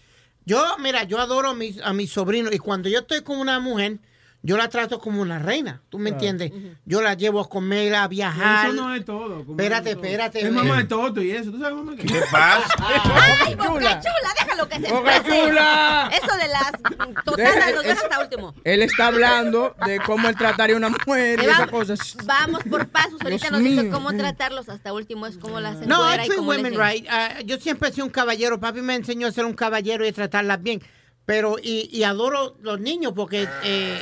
yo, 0.46 0.78
mira, 0.78 1.04
yo 1.04 1.20
adoro 1.20 1.50
a 1.50 1.56
mis, 1.56 1.82
a 1.82 1.94
mis 1.94 2.12
sobrinos 2.12 2.54
y 2.54 2.60
cuando 2.60 2.90
yo 2.90 3.00
estoy 3.00 3.22
con 3.22 3.40
una 3.40 3.60
mujer, 3.60 4.00
yo 4.48 4.56
la 4.56 4.70
trato 4.70 5.00
como 5.02 5.22
una 5.22 5.40
reina. 5.40 5.82
¿Tú 5.90 6.00
me 6.00 6.12
Claro. 6.12 6.26
entiendes? 6.26 6.78
Yo 6.86 7.02
la 7.02 7.16
llevo 7.16 7.42
a 7.42 7.50
comer, 7.50 7.94
a 7.96 8.08
viajar. 8.08 8.68
Eso 8.70 8.76
no 8.82 8.96
es 8.96 9.04
todo. 9.04 9.42
Espérate, 9.42 9.90
espérate. 9.92 10.40
Es 10.40 10.52
mamá 10.54 10.78
de 10.78 10.86
toto 10.86 11.22
y 11.22 11.32
eso. 11.32 11.52
¿Tú 11.52 11.60
sabes 11.60 11.76
mamá 11.76 11.96
¿Qué 11.98 12.22
pasa? 12.32 12.66
¡Ay, 13.46 13.56
boca 13.56 14.00
chula! 14.00 14.34
Déjalo 14.40 14.70
que 14.70 14.80
se 14.80 14.90
Boca. 14.94 15.24
Chula. 15.24 16.10
Eso 16.14 16.38
de 16.38 16.48
las 16.48 16.72
totadas 17.26 17.74
los 17.76 17.84
deja 17.84 18.02
hasta 18.02 18.22
último. 18.22 18.56
Él 18.64 18.84
está 18.84 19.08
hablando 19.08 19.76
de 19.86 20.00
cómo 20.00 20.30
él 20.30 20.36
trataría 20.38 20.76
a 20.76 20.78
una 20.78 20.90
mujer 20.90 21.42
y 21.42 21.46
esas 21.46 21.68
cosas. 21.70 22.18
vamos 22.24 22.64
por 22.70 22.88
pasos. 22.88 23.20
Ahorita 23.22 23.50
Dios 23.50 23.52
nos 23.52 23.62
dice 23.62 23.90
cómo 23.90 24.14
tratarlos 24.16 24.70
hasta 24.70 24.94
último. 24.94 25.28
Es 25.28 25.38
como 25.38 25.60
las 25.60 25.86
No, 25.86 26.10
I 26.10 26.26
treat 26.26 26.40
women 26.40 26.74
right. 26.80 27.06
Ah, 27.10 27.42
yo 27.44 27.58
siempre 27.58 27.90
he 27.90 27.92
sido 27.92 28.06
un 28.06 28.12
caballero. 28.14 28.62
Papi 28.62 28.80
me 28.82 28.96
enseñó 28.96 29.28
a 29.28 29.32
ser 29.34 29.44
un 29.44 29.56
caballero 29.56 30.06
y 30.06 30.08
a 30.08 30.14
tratarlas 30.14 30.64
bien. 30.64 30.82
Pero, 31.26 31.58
y, 31.62 31.90
y 31.92 32.04
adoro 32.04 32.56
los 32.62 32.80
niños 32.80 33.12
porque 33.14 33.50
eh, 33.66 34.02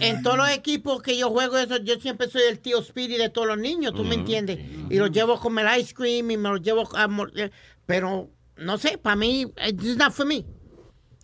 en 0.00 0.22
todos 0.22 0.36
los 0.36 0.48
equipos 0.50 1.02
que 1.02 1.16
yo 1.16 1.30
juego, 1.30 1.56
eso, 1.58 1.76
yo 1.78 1.98
siempre 2.00 2.28
soy 2.28 2.42
el 2.48 2.58
tío 2.60 2.82
Speedy 2.82 3.16
de 3.16 3.28
todos 3.28 3.46
los 3.46 3.58
niños, 3.58 3.94
¿tú 3.94 4.04
me 4.04 4.14
entiendes? 4.14 4.58
Y 4.90 4.96
los 4.96 5.10
llevo 5.10 5.34
a 5.34 5.40
comer 5.40 5.66
ice 5.78 5.94
cream 5.94 6.30
y 6.30 6.36
me 6.36 6.48
los 6.48 6.62
llevo 6.62 6.88
a... 6.96 7.08
eh, 7.36 7.50
Pero, 7.86 8.30
no 8.56 8.78
sé, 8.78 8.98
para 8.98 9.16
mí, 9.16 9.42
it's 9.66 9.82
just 9.84 9.98
not 9.98 10.12
for 10.12 10.26
me. 10.26 10.44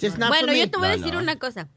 Not 0.02 0.28
Bueno, 0.28 0.48
for 0.48 0.56
yo 0.56 0.62
me. 0.64 0.66
te 0.68 0.76
voy 0.78 0.86
a 0.88 0.96
decir 0.96 1.14
una 1.16 1.38
cosa. 1.38 1.68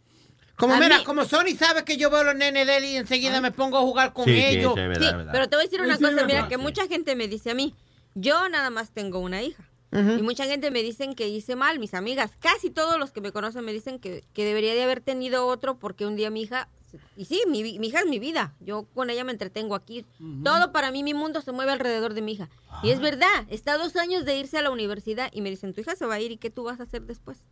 Como 0.55 0.75
a 0.75 0.79
mira, 0.79 0.99
mí- 0.99 1.03
como 1.03 1.25
Sony 1.25 1.55
sabe 1.57 1.83
que 1.83 1.97
yo 1.97 2.09
veo 2.09 2.19
a 2.19 2.23
los 2.23 2.35
nenes 2.35 2.65
de 2.67 2.77
él 2.77 2.85
y 2.85 2.95
enseguida 2.97 3.41
me 3.41 3.51
pongo 3.51 3.77
a 3.77 3.81
jugar 3.81 4.13
con 4.13 4.25
Sí, 4.25 4.31
ellos. 4.31 4.73
sí, 4.75 4.79
verdad, 4.81 4.99
Sí, 5.09 5.15
verdad. 5.17 5.31
pero 5.33 5.49
te 5.49 5.55
voy 5.55 5.63
a 5.63 5.67
decir 5.67 5.81
una 5.81 5.97
cosa, 5.97 6.25
mira, 6.25 6.47
que 6.47 6.57
mucha 6.57 6.87
gente 6.87 7.15
me 7.15 7.27
dice 7.27 7.51
a 7.51 7.55
mí, 7.55 7.73
yo 8.15 8.47
nada 8.49 8.69
más 8.69 8.91
tengo 8.91 9.19
una 9.19 9.41
hija. 9.41 9.63
Y 9.93 10.23
mucha 10.23 10.45
gente 10.45 10.71
me 10.71 10.81
dicen 10.81 11.13
que 11.13 11.27
hice 11.27 11.55
mal, 11.55 11.77
mis 11.77 11.93
amigas, 11.93 12.31
casi 12.39 12.71
todos 12.71 12.97
los 12.97 13.11
que 13.11 13.21
me 13.21 13.31
conocen 13.31 13.63
me 13.63 13.73
dicen 13.73 13.99
que, 13.99 14.23
que 14.33 14.43
debería 14.43 14.73
de 14.73 14.83
haber 14.83 15.01
tenido 15.01 15.45
otro 15.45 15.77
porque 15.77 16.07
un 16.07 16.15
día 16.15 16.31
mi 16.31 16.41
hija, 16.41 16.67
y 17.15 17.25
sí, 17.25 17.43
mi, 17.47 17.59
hija 17.59 17.99
es 17.99 18.05
mi 18.07 18.19
vida, 18.19 18.53
yo 18.59 18.85
con 18.93 19.09
ella 19.09 19.23
me 19.23 19.31
entretengo 19.31 19.75
aquí, 19.75 20.05
todo 20.43 20.71
para 20.71 20.91
mí, 20.91 21.03
mi 21.03 21.13
mundo 21.13 21.41
se 21.41 21.51
mueve 21.51 21.71
alrededor 21.71 22.13
de 22.13 22.21
mi 22.21 22.33
hija. 22.33 22.49
Y 22.81 22.89
es 22.89 22.99
verdad, 22.99 23.45
está 23.49 23.73
a 23.73 23.77
dos 23.77 23.95
años 23.95 24.25
de 24.25 24.37
irse 24.37 24.57
a 24.57 24.61
la 24.61 24.71
universidad 24.71 25.29
y 25.31 25.41
me 25.41 25.49
dicen, 25.49 25.73
tu 25.73 25.81
hija 25.81 25.95
se 25.95 26.05
va 26.05 26.15
a 26.15 26.19
ir 26.19 26.31
y 26.31 26.37
qué 26.37 26.49
tú 26.49 26.63
vas 26.63 26.79
a 26.79 26.83
hacer 26.83 27.03
después. 27.03 27.43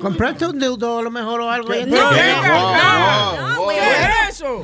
Compraste 0.00 0.46
un 0.46 0.58
deudor 0.58 1.00
a 1.00 1.02
lo 1.02 1.10
mejor 1.10 1.40
o 1.40 1.50
algo. 1.50 1.68
¿Qué? 1.68 1.86
No, 1.86 1.96
no, 1.96 2.12
no, 2.12 3.48
no, 3.48 3.62
güey. 3.64 3.78
¿Qué 3.78 4.28
es 4.28 4.34
eso? 4.36 4.62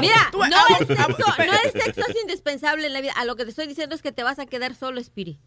Mira, 0.00 0.30
no 0.32 0.42
ah, 0.42 0.66
el, 0.80 0.86
sexo, 0.86 1.24
no 1.38 1.52
el 1.64 1.82
sexo 1.82 2.00
es 2.08 2.20
indispensable 2.20 2.86
en 2.86 2.92
la 2.92 3.00
vida. 3.00 3.12
A 3.16 3.24
lo 3.24 3.36
que 3.36 3.44
te 3.44 3.50
estoy 3.50 3.66
diciendo 3.66 3.94
es 3.94 4.02
que 4.02 4.12
te 4.12 4.22
vas 4.22 4.38
a 4.38 4.46
quedar 4.46 4.74
solo, 4.74 5.02
Spiri. 5.02 5.38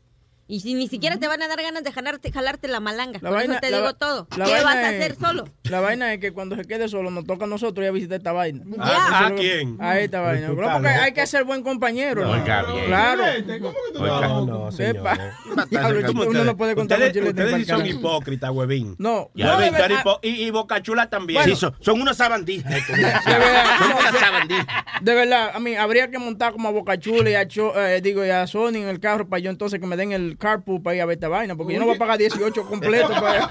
Y 0.48 0.60
si 0.60 0.76
ni 0.76 0.88
siquiera 0.88 1.18
te 1.18 1.28
van 1.28 1.42
a 1.42 1.48
dar 1.48 1.60
ganas 1.60 1.84
de 1.84 1.92
jalarte, 1.92 2.32
jalarte 2.32 2.68
la 2.68 2.80
malanga. 2.80 3.20
La 3.22 3.30
Por 3.30 3.38
vaina- 3.40 3.54
eso 3.56 3.62
te 3.62 3.72
la 3.72 3.78
digo 3.78 3.94
todo. 3.96 4.28
la 4.38 4.46
¿Qué 4.46 4.52
vas 4.64 4.76
a 4.76 4.92
es- 4.94 5.02
hacer 5.02 5.16
solo? 5.20 5.46
La 5.64 5.80
vaina 5.80 6.14
es 6.14 6.20
que 6.20 6.34
cuando 6.34 6.56
se 6.56 6.66
quede 6.66 6.88
solo 6.88 7.10
nos 7.10 7.26
toca 7.26 7.46
a 7.46 7.48
nosotros 7.48 7.84
ir 7.84 7.90
a 7.90 7.92
visitar 7.92 8.18
esta 8.20 8.32
vaina. 8.32 8.64
¿A 8.78 9.30
lo 9.30 9.36
que- 9.36 9.42
quién? 9.42 9.78
A 9.82 9.98
esta 10.00 10.20
vaina. 10.22 10.50
No, 10.50 10.56
porque 10.56 10.88
hay 10.88 11.14
que 11.14 11.26
ser 11.26 11.46
buen 11.46 11.64
compañero. 11.64 12.30
Oiga, 12.30 12.62
bien. 12.72 12.86
Claro. 12.86 13.24
¿Cómo 13.60 13.74
que 13.74 13.92
tú 13.94 14.04
Oiga, 14.04 14.16
estás 14.16 14.30
loco? 14.32 14.46
No, 14.46 14.72
Sepa. 14.72 15.16
señor. 15.16 15.70
Diablo, 15.70 16.08
¿Cómo 16.08 16.24
uno 16.26 16.44
no 16.44 16.58
puede 16.58 16.76
contar 16.76 17.00
Ustedes, 17.00 17.14
con 17.14 17.22
chile 17.22 17.30
ustedes 17.32 17.52
de 17.52 17.60
sí 17.60 17.66
son 17.66 17.86
hipócritas, 17.88 18.52
huevín. 18.52 18.96
No, 19.00 19.32
no, 19.34 20.20
y, 20.22 20.28
y 20.30 20.52
Bocachula 20.52 21.10
también. 21.10 21.44
Sí, 21.44 21.56
son, 21.56 21.74
son 21.80 22.00
unas 22.02 22.18
sabandijas. 22.18 22.72
estos. 22.72 22.96
de 22.96 23.02
verdad, 23.04 23.78
Son 23.80 23.90
no, 23.90 23.98
unas 23.98 24.14
yo- 24.14 24.20
sabandijas. 24.20 24.68
de 25.02 25.16
verdad, 25.16 25.52
a 25.56 25.60
mí 25.60 25.76
habría 25.76 26.12
que 26.12 26.20
montar 26.20 26.52
como 26.52 26.68
a 26.70 26.72
Boca 26.72 27.00
Chula 27.00 27.32
y 27.32 27.34
a, 27.36 27.48
Cho- 27.48 27.74
eh, 27.80 28.00
digo, 28.02 28.24
y 28.24 28.30
a 28.30 28.46
Sony 28.46 28.76
en 28.76 28.88
el 28.90 29.00
carro 29.00 29.28
para 29.28 29.40
yo 29.40 29.50
entonces 29.50 29.80
que 29.80 29.88
me 29.88 29.98
den 29.98 30.12
el 30.12 30.35
carpool 30.38 30.82
para 30.82 30.96
ir 30.96 31.02
a 31.02 31.06
ver 31.06 31.16
esta 31.16 31.28
vaina, 31.28 31.56
porque 31.56 31.74
yo 31.74 31.80
no 31.80 31.86
voy 31.86 31.96
a 31.96 32.00
pagar 32.00 32.18
18 32.18 32.66
completos 32.68 33.12
para, 33.12 33.48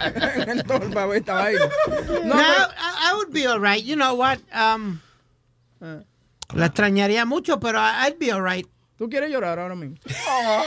para 0.94 1.06
ver 1.06 1.18
esta 1.18 1.34
vaina. 1.34 1.60
No, 1.88 2.24
No, 2.24 2.34
pero- 2.36 2.68
I, 2.76 3.10
I 3.10 3.14
would 3.14 3.32
be 3.32 3.46
alright. 3.46 3.84
You 3.84 3.96
know 3.96 4.14
what? 4.14 4.38
Um, 4.52 5.00
la 6.54 6.66
extrañaría 6.66 7.24
mucho, 7.24 7.58
pero 7.60 7.78
I- 7.78 8.06
I'd 8.06 8.18
be 8.18 8.30
alright. 8.32 8.66
¿Tú 8.96 9.08
quieres 9.08 9.30
llorar 9.30 9.58
ahora 9.58 9.74
mismo? 9.74 9.96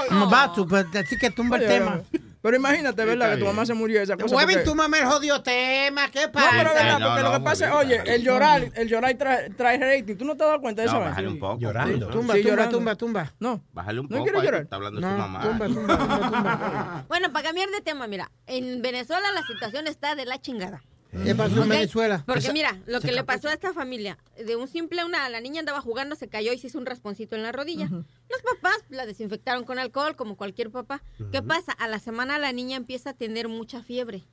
I'm 0.09 0.23
about 0.23 0.53
to, 0.55 0.65
but 0.65 0.93
así 0.95 1.17
que 1.17 1.31
tumba 1.31 1.57
el 1.57 1.65
tema. 1.67 2.01
Pero 2.41 2.55
imagínate, 2.55 3.03
¿verdad? 3.03 3.31
Que 3.33 3.37
tu 3.39 3.45
mamá 3.45 3.65
se 3.65 3.73
murió 3.73 3.97
de 3.97 4.03
esa 4.03 4.15
cosa. 4.15 4.33
Porque- 4.35 4.57
tú 4.57 4.75
me 4.75 4.85
el 4.99 5.05
jodido 5.05 5.41
tema. 5.41 6.09
¿Qué 6.11 6.27
No, 6.27 6.31
pero 6.33 6.45
pasa? 6.45 6.57
verdad, 6.63 6.99
no, 6.99 7.07
porque 7.07 7.23
no, 7.23 7.31
lo 7.31 7.37
que 7.39 7.43
pasa 7.43 7.67
es, 7.67 7.73
oye, 7.73 8.01
el 8.05 8.23
llorar, 8.23 8.71
el 8.75 8.87
llorar 8.87 9.13
trae, 9.15 9.49
trae 9.49 9.77
rating. 9.77 10.15
¿Tú 10.15 10.23
no 10.25 10.37
te 10.37 10.43
has 10.43 10.49
dado 10.49 10.61
cuenta 10.61 10.81
de 10.83 10.87
eso? 10.87 10.99
No, 10.99 11.05
bájale 11.05 11.27
un 11.27 11.39
poco. 11.39 11.59
Llorando. 11.59 12.07
Tumba, 12.09 12.35
Sí, 12.35 12.41
tumba, 12.41 12.51
llorando. 12.55 12.77
tumba, 12.77 12.95
tumba. 12.95 13.33
No. 13.39 13.61
Bájale 13.73 13.99
un 14.01 14.05
¿No 14.05 14.09
poco. 14.17 14.23
quiere 14.23 14.37
ahí, 14.39 14.45
llorar? 14.45 14.61
Está 14.61 14.75
hablando 14.77 15.01
su 15.01 15.07
No, 15.07 15.17
mamá. 15.17 15.41
tumba, 15.41 15.65
tumba, 15.67 15.97
tumba, 15.97 16.19
tumba. 16.29 17.05
Bueno, 17.07 17.31
para 17.33 17.45
cambiar 17.47 17.69
de 17.69 17.81
tema, 17.81 18.07
mira, 18.07 18.31
en 18.45 18.81
Venezuela 18.81 19.27
la 19.33 19.41
situación 19.43 19.87
está 19.87 20.15
de 20.15 20.25
la 20.25 20.39
chingada. 20.39 20.81
¿Qué 21.23 21.35
pasó 21.35 21.63
en. 21.63 21.69
Venezuela? 21.69 22.23
Porque 22.25 22.51
mira, 22.53 22.79
lo 22.85 23.01
se 23.01 23.07
que 23.07 23.13
le 23.13 23.23
pasó 23.23 23.47
a 23.49 23.53
esta 23.53 23.73
familia, 23.73 24.17
de 24.45 24.55
un 24.55 24.67
simple, 24.67 25.03
una, 25.05 25.27
la 25.29 25.41
niña 25.41 25.59
andaba 25.59 25.81
jugando, 25.81 26.15
se 26.15 26.27
cayó 26.27 26.53
y 26.53 26.57
se 26.57 26.67
hizo 26.67 26.77
un 26.77 26.85
rasponcito 26.85 27.35
en 27.35 27.43
la 27.43 27.51
rodilla. 27.51 27.87
Los 27.89 28.41
papás 28.55 28.77
la 28.89 29.05
desinfectaron 29.05 29.63
con 29.65 29.79
alcohol, 29.79 30.15
como 30.15 30.35
cualquier 30.37 30.71
papá. 30.71 31.01
¿Qué 31.31 31.41
pasa? 31.41 31.71
A 31.73 31.87
la 31.87 31.99
semana 31.99 32.37
la 32.39 32.51
niña 32.51 32.77
empieza 32.77 33.11
a 33.11 33.13
tener 33.13 33.47
mucha 33.47 33.81
fiebre 33.83 34.23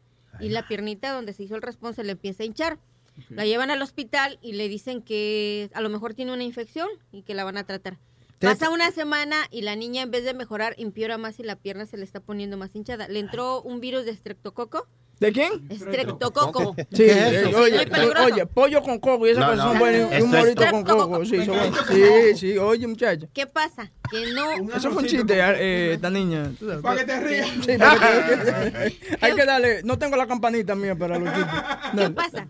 y 0.40 0.48
la 0.48 0.66
piernita 0.66 1.12
donde 1.12 1.32
se 1.32 1.44
hizo 1.44 1.54
el 1.56 1.62
raspón 1.62 1.94
se 1.94 2.04
le 2.04 2.12
empieza 2.12 2.42
a 2.42 2.46
hinchar. 2.46 2.78
La 3.28 3.44
llevan 3.46 3.70
al 3.70 3.80
hospital 3.80 4.38
y 4.42 4.54
le 4.54 4.68
dicen 4.68 5.00
que 5.00 5.70
a 5.72 5.80
lo 5.80 5.88
mejor 5.88 6.14
tiene 6.14 6.32
una 6.32 6.42
infección 6.42 6.88
y 7.12 7.22
que 7.22 7.34
la 7.34 7.44
van 7.44 7.56
a 7.56 7.64
tratar. 7.64 7.98
Te- 8.40 8.48
Pasa 8.48 8.70
una 8.70 8.90
semana 8.90 9.36
y 9.52 9.62
la 9.62 9.76
niña 9.76 10.02
en 10.02 10.10
vez 10.10 10.24
de 10.24 10.34
mejorar 10.34 10.74
empeora 10.78 11.16
más 11.16 11.38
y 11.38 11.44
la 11.44 11.54
pierna 11.54 11.86
se 11.86 11.96
le 11.96 12.04
está 12.04 12.18
poniendo 12.18 12.56
más 12.56 12.74
hinchada. 12.74 13.06
Le 13.06 13.20
entró 13.20 13.62
un 13.62 13.80
virus 13.80 14.04
de 14.04 14.10
estreptococo. 14.10 14.88
¿De 15.20 15.32
quién? 15.32 15.66
Estreptococo. 15.70 16.74
Sí, 16.76 16.84
¿Qué 16.96 17.10
es 17.10 17.32
eso? 17.48 17.58
oye, 17.58 17.88
oye, 18.24 18.46
pollo 18.46 18.82
con 18.82 18.98
coco 18.98 19.26
y 19.26 19.30
esas 19.30 19.40
No, 19.44 19.50
cosas 19.52 19.64
no, 19.64 19.70
son 19.70 19.78
buenas. 19.78 20.18
y 20.18 20.22
un 20.22 20.30
morito 20.30 20.62
con 20.70 20.84
coco. 20.84 21.24
Sí, 21.24 21.44
son 21.44 21.56
sí, 21.88 22.36
sí, 22.36 22.58
oye, 22.58 22.86
muchacha. 22.86 23.26
¿Qué 23.32 23.46
pasa? 23.46 23.90
Que 24.10 24.32
no. 24.32 24.74
Eso 24.76 24.90
fue 24.90 25.02
un 25.02 25.08
chiste, 25.08 25.34
eh, 25.38 25.94
esta 25.94 26.10
niña. 26.10 26.52
Para 26.82 27.00
que 27.00 27.04
te 27.06 27.20
rías. 27.20 27.48
Sí, 27.64 27.78
para 27.78 28.26
que 28.28 28.36
te- 28.36 29.16
Hay 29.20 29.34
que 29.34 29.44
darle. 29.44 29.82
No 29.84 29.98
tengo 29.98 30.16
la 30.16 30.26
campanita 30.26 30.74
mía 30.74 30.94
para 30.96 31.18
los 31.18 31.32
chistes. 31.32 31.54
¿Qué 31.96 32.10
pasa? 32.10 32.48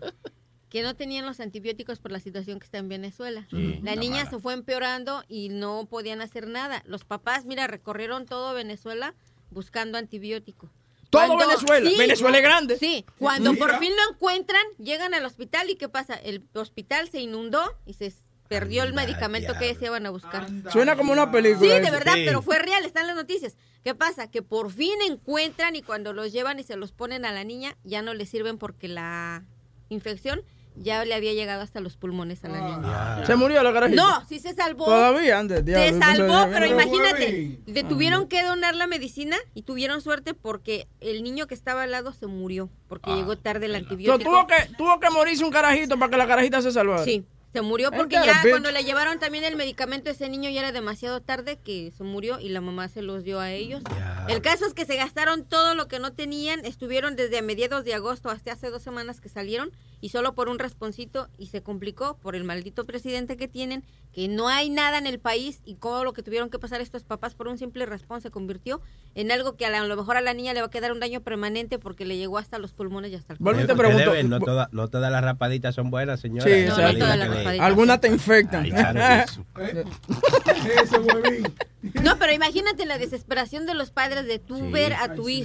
que 0.69 0.81
no 0.83 0.93
tenían 0.93 1.25
los 1.25 1.39
antibióticos 1.39 1.99
por 1.99 2.11
la 2.11 2.19
situación 2.19 2.59
que 2.59 2.65
está 2.65 2.79
en 2.79 2.89
Venezuela. 2.89 3.47
Sí. 3.49 3.79
La 3.81 3.95
niña 3.95 4.17
mala. 4.25 4.29
se 4.29 4.39
fue 4.39 4.53
empeorando 4.53 5.23
y 5.29 5.47
no 5.47 5.85
podían 5.85 6.19
hacer 6.19 6.49
nada. 6.49 6.83
Los 6.85 7.05
papás, 7.05 7.45
mira, 7.45 7.65
recorrieron 7.67 8.25
todo 8.25 8.53
Venezuela 8.53 9.13
buscando 9.51 9.97
antibiótico. 9.97 10.69
Todo 11.15 11.37
Venezuela. 11.37 11.89
Venezuela 11.97 12.37
es 12.37 12.43
grande. 12.43 12.77
Sí, 12.77 13.05
cuando 13.17 13.53
Mira. 13.53 13.65
por 13.65 13.79
fin 13.79 13.91
lo 13.95 14.13
encuentran, 14.13 14.63
llegan 14.77 15.13
al 15.13 15.25
hospital 15.25 15.69
y 15.69 15.75
¿qué 15.75 15.89
pasa? 15.89 16.15
El 16.15 16.43
hospital 16.53 17.09
se 17.09 17.19
inundó 17.19 17.63
y 17.85 17.93
se 17.93 18.13
perdió 18.47 18.83
el 18.83 18.93
medicamento 18.93 19.53
que 19.57 19.69
ellos 19.69 19.81
iban 19.81 20.05
a 20.05 20.09
buscar. 20.09 20.47
Suena 20.71 20.95
como 20.95 21.11
una 21.11 21.31
película. 21.31 21.75
Sí, 21.75 21.81
de 21.81 21.91
verdad, 21.91 22.13
pero 22.25 22.41
fue 22.41 22.59
real, 22.59 22.85
están 22.85 23.07
las 23.07 23.15
noticias. 23.15 23.57
¿Qué 23.83 23.95
pasa? 23.95 24.29
Que 24.29 24.41
por 24.41 24.71
fin 24.71 24.93
encuentran 25.07 25.75
y 25.75 25.81
cuando 25.81 26.13
los 26.13 26.31
llevan 26.31 26.59
y 26.59 26.63
se 26.63 26.75
los 26.75 26.91
ponen 26.91 27.25
a 27.25 27.31
la 27.31 27.43
niña, 27.43 27.77
ya 27.83 28.01
no 28.01 28.13
le 28.13 28.25
sirven 28.25 28.57
porque 28.57 28.87
la 28.87 29.43
infección 29.89 30.43
ya 30.75 31.05
le 31.05 31.13
había 31.13 31.33
llegado 31.33 31.61
hasta 31.61 31.79
los 31.79 31.97
pulmones 31.97 32.43
a 32.43 32.49
la 32.49 32.61
niña. 32.61 33.25
Se 33.25 33.35
murió 33.35 33.63
la 33.63 33.73
carajita. 33.73 34.01
No, 34.01 34.25
sí 34.27 34.39
se 34.39 34.53
salvó. 34.53 34.85
Todavía 34.85 35.39
antes. 35.39 35.63
diablo, 35.63 35.93
Se 35.93 35.99
salvó, 35.99 36.51
pero 36.51 36.65
imagínate, 36.65 37.59
le 37.65 37.83
tuvieron 37.83 38.27
que 38.27 38.43
donar 38.43 38.75
la 38.75 38.87
medicina 38.87 39.37
y 39.53 39.63
tuvieron 39.63 40.01
suerte 40.01 40.33
porque 40.33 40.87
el 40.99 41.23
niño 41.23 41.47
que 41.47 41.53
estaba 41.53 41.83
al 41.83 41.91
lado 41.91 42.13
se 42.13 42.27
murió 42.27 42.69
porque 42.87 43.15
llegó 43.15 43.37
tarde 43.37 43.67
el 43.67 43.75
antibiótico. 43.75 44.29
tuvo, 44.29 44.47
que, 44.47 44.55
tuvo 44.77 44.99
que 44.99 45.09
morirse 45.09 45.43
un 45.43 45.51
carajito 45.51 45.97
para 45.97 46.11
que 46.11 46.17
la 46.17 46.27
carajita 46.27 46.61
se 46.61 46.71
salvara. 46.71 47.03
Sí, 47.03 47.25
se 47.55 47.61
murió 47.61 47.89
porque 47.89 48.15
ya 48.15 48.41
cuando 48.49 48.69
le 48.69 48.83
llevaron 48.83 49.17
también 49.17 49.45
el 49.45 49.55
medicamento 49.55 50.09
a 50.09 50.11
ese 50.11 50.27
niño 50.27 50.49
ya 50.49 50.59
era 50.59 50.73
demasiado 50.73 51.21
tarde 51.21 51.57
que 51.57 51.93
se 51.97 52.03
murió 52.03 52.37
y 52.37 52.49
la 52.49 52.59
mamá 52.59 52.89
se 52.89 53.01
los 53.01 53.23
dio 53.23 53.39
a 53.39 53.53
ellos. 53.53 53.81
El 54.27 54.41
caso 54.41 54.65
es 54.65 54.73
que 54.73 54.85
se 54.85 54.97
gastaron 54.97 55.45
todo 55.45 55.73
lo 55.73 55.87
que 55.87 55.99
no 55.99 56.11
tenían, 56.11 56.65
estuvieron 56.65 57.15
desde 57.15 57.37
a 57.37 57.41
mediados 57.41 57.85
de 57.85 57.93
agosto 57.93 58.29
hasta 58.29 58.51
hace 58.51 58.69
dos 58.69 58.83
semanas 58.83 59.21
que 59.21 59.29
salieron 59.29 59.71
y 60.05 60.09
solo 60.09 60.35
por 60.35 60.49
un 60.49 60.59
rasponcito 60.59 61.29
y 61.35 61.47
se 61.47 61.63
complicó 61.63 62.15
por 62.21 62.35
el 62.35 62.43
maldito 62.43 62.85
presidente 62.85 63.37
que 63.37 63.47
tienen, 63.47 63.83
que 64.13 64.27
no 64.27 64.47
hay 64.49 64.69
nada 64.69 64.99
en 64.99 65.07
el 65.07 65.17
país 65.17 65.61
y 65.65 65.73
todo 65.77 66.03
lo 66.03 66.13
que 66.13 66.21
tuvieron 66.21 66.51
que 66.51 66.59
pasar 66.59 66.79
estos 66.79 67.03
papás 67.03 67.33
por 67.33 67.47
un 67.47 67.57
simple 67.57 67.87
raspón 67.87 68.21
se 68.21 68.29
convirtió 68.29 68.81
en 69.15 69.31
algo 69.31 69.55
que 69.55 69.65
a, 69.65 69.71
la- 69.71 69.79
a 69.81 69.87
lo 69.87 69.95
mejor 69.95 70.15
a 70.15 70.21
la 70.21 70.35
niña 70.35 70.53
le 70.53 70.61
va 70.61 70.67
a 70.67 70.69
quedar 70.69 70.91
un 70.91 70.99
daño 70.99 71.21
permanente 71.21 71.79
porque 71.79 72.05
le 72.05 72.17
llegó 72.17 72.37
hasta 72.37 72.59
los 72.59 72.71
pulmones 72.71 73.13
y 73.13 73.15
hasta 73.15 73.33
el 73.33 73.39
y 73.39 73.65
te 73.65 73.75
pregunto- 73.75 74.11
ven, 74.11 74.29
no, 74.29 74.39
toda- 74.39 74.69
no 74.71 74.87
todas 74.89 75.11
las 75.11 75.23
rapaditas 75.23 75.73
son 75.73 75.89
buenas, 75.89 76.19
señora. 76.19 76.43
Sí, 76.45 76.67
rapaditas 76.67 76.99
todas 76.99 77.17
las. 77.45 77.59
Algunas 77.61 77.99
te 77.99 78.07
infectan. 78.07 78.63
Ay, 78.65 78.71
claro. 78.71 79.31
No, 82.03 82.17
pero 82.19 82.31
imagínate 82.33 82.85
la 82.85 82.97
desesperación 82.97 83.65
de 83.65 83.73
los 83.75 83.91
padres 83.91 84.25
de 84.27 84.39
tú 84.39 84.57
Sí. 84.57 84.71
ver 84.71 84.93
a 84.93 85.03
Ay, 85.03 85.15
tu 85.15 85.25
sí. 85.25 85.35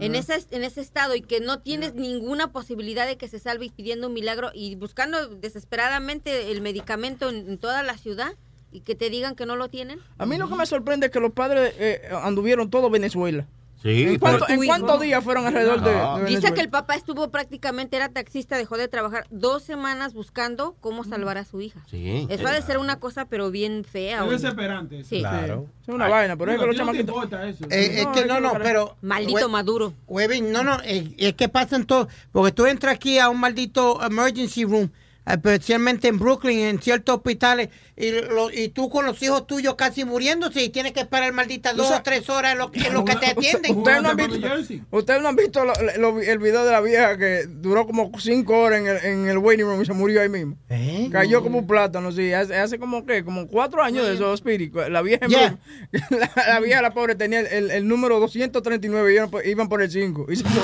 En 0.00 0.14
ese, 0.14 0.44
en 0.50 0.64
ese 0.64 0.80
estado 0.80 1.14
y 1.14 1.20
que 1.20 1.40
no 1.40 1.60
tienes 1.60 1.94
ninguna 1.94 2.52
posibilidad 2.52 3.06
de 3.06 3.16
que 3.16 3.28
se 3.28 3.38
salve 3.38 3.66
y 3.66 3.70
pidiendo 3.70 4.08
un 4.08 4.14
milagro 4.14 4.50
y 4.54 4.74
buscando 4.74 5.28
desesperadamente 5.28 6.50
el 6.50 6.60
medicamento 6.60 7.28
en, 7.28 7.48
en 7.48 7.58
toda 7.58 7.82
la 7.82 7.96
ciudad 7.96 8.32
y 8.72 8.80
que 8.80 8.94
te 8.94 9.10
digan 9.10 9.34
que 9.34 9.46
no 9.46 9.56
lo 9.56 9.68
tienen. 9.68 10.00
A 10.18 10.26
mí 10.26 10.36
lo 10.38 10.48
que 10.48 10.54
me 10.54 10.66
sorprende 10.66 11.06
es 11.06 11.12
que 11.12 11.20
los 11.20 11.32
padres 11.32 11.74
eh, 11.78 12.02
anduvieron 12.22 12.70
todo 12.70 12.90
Venezuela. 12.90 13.46
Sí, 13.82 14.02
¿En, 14.02 14.18
cuánto- 14.18 14.46
en 14.48 14.64
cuántos 14.66 15.00
días 15.00 15.24
fueron 15.24 15.46
alrededor 15.46 15.80
de, 15.82 15.90
de 15.90 15.96
No. 15.96 16.14
Venezuela? 16.16 16.40
Dice 16.40 16.54
que 16.54 16.60
el 16.60 16.68
papá 16.68 16.96
estuvo 16.96 17.30
prácticamente, 17.30 17.96
era 17.96 18.10
taxista, 18.10 18.58
dejó 18.58 18.76
de 18.76 18.88
trabajar 18.88 19.26
dos 19.30 19.62
semanas 19.62 20.12
buscando 20.12 20.76
cómo 20.80 21.02
salvar 21.04 21.38
a 21.38 21.44
su 21.46 21.62
hija. 21.62 21.80
Sí. 21.90 22.26
Eso 22.28 22.46
ha 22.46 22.52
de 22.52 22.60
ser 22.60 22.76
una 22.76 22.96
cosa, 23.00 23.24
pero 23.24 23.50
bien 23.50 23.84
fea. 23.84 24.22
Es 24.24 24.30
desesperante. 24.42 25.02
Sí. 25.04 25.20
Claro. 25.20 25.66
Es 25.82 25.88
una 25.94 26.08
vaina, 26.08 26.36
pero 26.36 26.52
es 26.52 26.58
que 26.60 26.66
los 26.66 26.74
¿a 26.74 26.76
ti 26.76 26.78
no 26.78 26.84
chamaquitos... 26.84 27.14
importa 27.14 27.48
eso? 27.48 27.64
Eh, 27.70 28.02
es 28.02 28.06
que 28.08 28.26
no, 28.26 28.38
no, 28.40 28.52
pero. 28.62 28.96
Maldito 29.00 29.46
Hue- 29.46 29.50
Maduro. 29.50 29.94
Huevín, 30.06 30.52
no, 30.52 30.62
no, 30.62 30.78
eh, 30.84 31.14
es 31.16 31.32
que 31.34 31.48
pasan 31.48 31.84
todo. 31.86 32.06
Porque 32.32 32.52
tú 32.52 32.66
entras 32.66 32.94
aquí 32.94 33.18
a 33.18 33.30
un 33.30 33.40
maldito 33.40 34.02
emergency 34.04 34.64
room, 34.64 34.90
especialmente 35.26 36.08
en 36.08 36.18
Brooklyn, 36.18 36.60
en 36.60 36.80
ciertos 36.82 37.16
hospitales, 37.16 37.68
y, 37.96 38.10
lo- 38.12 38.50
y 38.50 38.68
tú 38.68 38.88
con 38.88 39.04
los 39.04 39.22
hijos 39.22 39.46
tuyos 39.46 39.74
casi 39.74 40.04
muriéndose 40.04 40.62
y 40.62 40.70
tienes 40.70 40.92
que 40.92 41.00
esperar 41.00 41.32
malditas 41.34 41.76
dos 41.76 41.90
o 41.92 42.02
tres 42.02 42.28
horas 42.30 42.52
en 42.52 42.58
lo, 42.58 42.70
en 42.72 42.94
lo 42.94 43.04
que 43.04 43.14
te 43.16 43.26
atienden. 43.30 43.76
Ustedes 43.76 44.02
no 44.02 44.08
han 44.10 44.16
visto, 44.16 44.48
ustedes 44.90 45.22
no 45.22 45.28
han 45.28 45.36
visto 45.36 45.64
lo- 45.64 45.72
lo- 45.98 46.20
el 46.20 46.38
video 46.38 46.64
de 46.64 46.72
la 46.72 46.80
vieja 46.80 47.18
que 47.18 47.44
duró 47.46 47.86
como 47.86 48.10
cinco 48.18 48.58
horas 48.58 48.80
en 48.80 48.86
el, 48.86 48.96
en 49.04 49.28
el 49.28 49.38
waiting 49.38 49.66
room 49.66 49.82
y 49.82 49.86
se 49.86 49.92
murió 49.92 50.22
ahí 50.22 50.28
mismo. 50.30 50.56
¿Eh? 50.70 51.08
Cayó 51.12 51.42
como 51.42 51.58
un 51.58 51.66
plátano, 51.66 52.10
sí. 52.12 52.32
Hace, 52.32 52.56
hace 52.56 52.78
como 52.78 53.04
que, 53.04 53.22
como 53.24 53.46
cuatro 53.46 53.82
años 53.82 54.06
de 54.06 54.14
esos 54.14 54.34
espíritus. 54.34 54.88
La 54.88 55.02
vieja, 55.02 55.26
Yeah. 55.28 55.58
la, 56.10 56.30
la 56.48 56.60
vieja, 56.60 56.80
la 56.82 56.92
pobre, 56.94 57.14
tenía 57.14 57.40
el, 57.40 57.70
el- 57.70 57.86
número 57.86 58.18
239 58.20 59.12
y 59.12 59.16
iban 59.16 59.30
por, 59.30 59.46
iban 59.46 59.68
por 59.68 59.82
el 59.82 59.90
5. 59.90 60.26
Y 60.30 60.36
se 60.36 60.44
murió. 60.44 60.62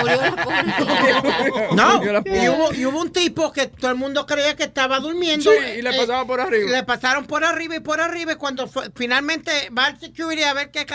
Murió 0.00 0.16
la 0.16 0.44
pobre. 0.44 1.68
No, 1.74 1.98
Murió 1.98 2.12
la 2.12 2.22
y 2.24 2.48
hubo, 2.48 2.72
y 2.74 2.86
hubo 2.86 3.00
un 3.00 3.10
tipo 3.12 3.52
que 3.52 3.70
todo 3.74 3.90
el 3.90 3.96
mundo 3.96 4.26
creía 4.26 4.56
que 4.56 4.64
estaba 4.64 5.00
durmiendo. 5.00 5.50
Sí, 5.50 5.58
y 5.78 5.82
le 5.82 5.92
pasaba 5.94 6.26
por 6.26 6.40
arriba. 6.40 6.70
Le 6.70 6.82
pasaron 6.84 7.26
por 7.26 7.44
arriba 7.44 7.76
y 7.76 7.80
por 7.80 8.00
arriba. 8.00 8.32
Y 8.32 8.36
cuando 8.36 8.66
fue- 8.66 8.90
finalmente 8.94 9.70
va 9.70 9.86
al 9.86 10.00
security 10.00 10.42
a 10.42 10.54
ver 10.54 10.70
que 10.70 10.86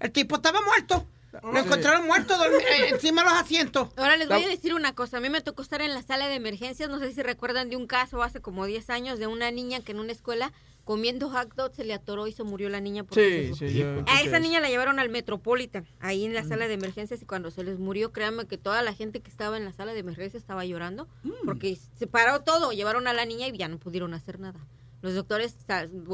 el 0.00 0.12
tipo 0.12 0.36
estaba 0.36 0.60
muerto. 0.62 1.06
Lo 1.42 1.58
encontraron 1.58 2.06
muerto 2.06 2.34
eh, 2.46 2.88
encima 2.90 3.22
de 3.22 3.28
los 3.30 3.38
asientos. 3.38 3.90
Ahora 3.96 4.16
les 4.16 4.26
voy 4.28 4.42
a 4.42 4.48
decir 4.48 4.72
una 4.72 4.94
cosa. 4.94 5.18
A 5.18 5.20
mí 5.20 5.28
me 5.28 5.42
tocó 5.42 5.60
estar 5.60 5.82
en 5.82 5.92
la 5.92 6.02
sala 6.02 6.28
de 6.28 6.34
emergencias. 6.36 6.88
No 6.88 6.98
sé 6.98 7.12
si 7.12 7.22
recuerdan 7.22 7.68
de 7.68 7.76
un 7.76 7.86
caso 7.86 8.22
hace 8.22 8.40
como 8.40 8.64
10 8.64 8.88
años 8.88 9.18
de 9.18 9.26
una 9.26 9.50
niña 9.50 9.80
que 9.80 9.92
en 9.92 10.00
una 10.00 10.12
escuela 10.12 10.52
comiendo 10.86 11.28
hot 11.28 11.52
dogs 11.56 11.74
se 11.74 11.84
le 11.84 11.94
atoró 11.94 12.28
y 12.28 12.32
se 12.32 12.44
murió 12.44 12.68
la 12.68 12.80
niña. 12.80 13.02
por 13.02 13.18
Sí, 13.18 13.52
sí, 13.54 13.82
A 13.82 14.22
esa 14.22 14.38
niña 14.38 14.60
la 14.60 14.68
llevaron 14.68 15.00
al 15.00 15.08
Metropolitan, 15.08 15.84
ahí 15.98 16.24
en 16.24 16.32
la 16.32 16.44
sala 16.44 16.68
de 16.68 16.74
emergencias, 16.74 17.20
y 17.20 17.26
cuando 17.26 17.50
se 17.50 17.64
les 17.64 17.80
murió, 17.80 18.12
créanme 18.12 18.46
que 18.46 18.56
toda 18.56 18.80
la 18.82 18.94
gente 18.94 19.18
que 19.18 19.28
estaba 19.28 19.56
en 19.56 19.64
la 19.64 19.72
sala 19.72 19.94
de 19.94 19.98
emergencias 19.98 20.40
estaba 20.40 20.64
llorando, 20.64 21.08
porque 21.44 21.76
se 21.98 22.06
paró 22.06 22.42
todo, 22.42 22.70
llevaron 22.70 23.08
a 23.08 23.12
la 23.12 23.24
niña 23.24 23.48
y 23.48 23.58
ya 23.58 23.66
no 23.66 23.78
pudieron 23.78 24.14
hacer 24.14 24.38
nada. 24.38 24.64
Los 25.02 25.14
doctores, 25.14 25.56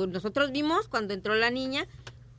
nosotros 0.09 0.53
vimos 0.53 0.89
cuando 0.89 1.12
entró 1.12 1.35
la 1.35 1.51
niña, 1.51 1.87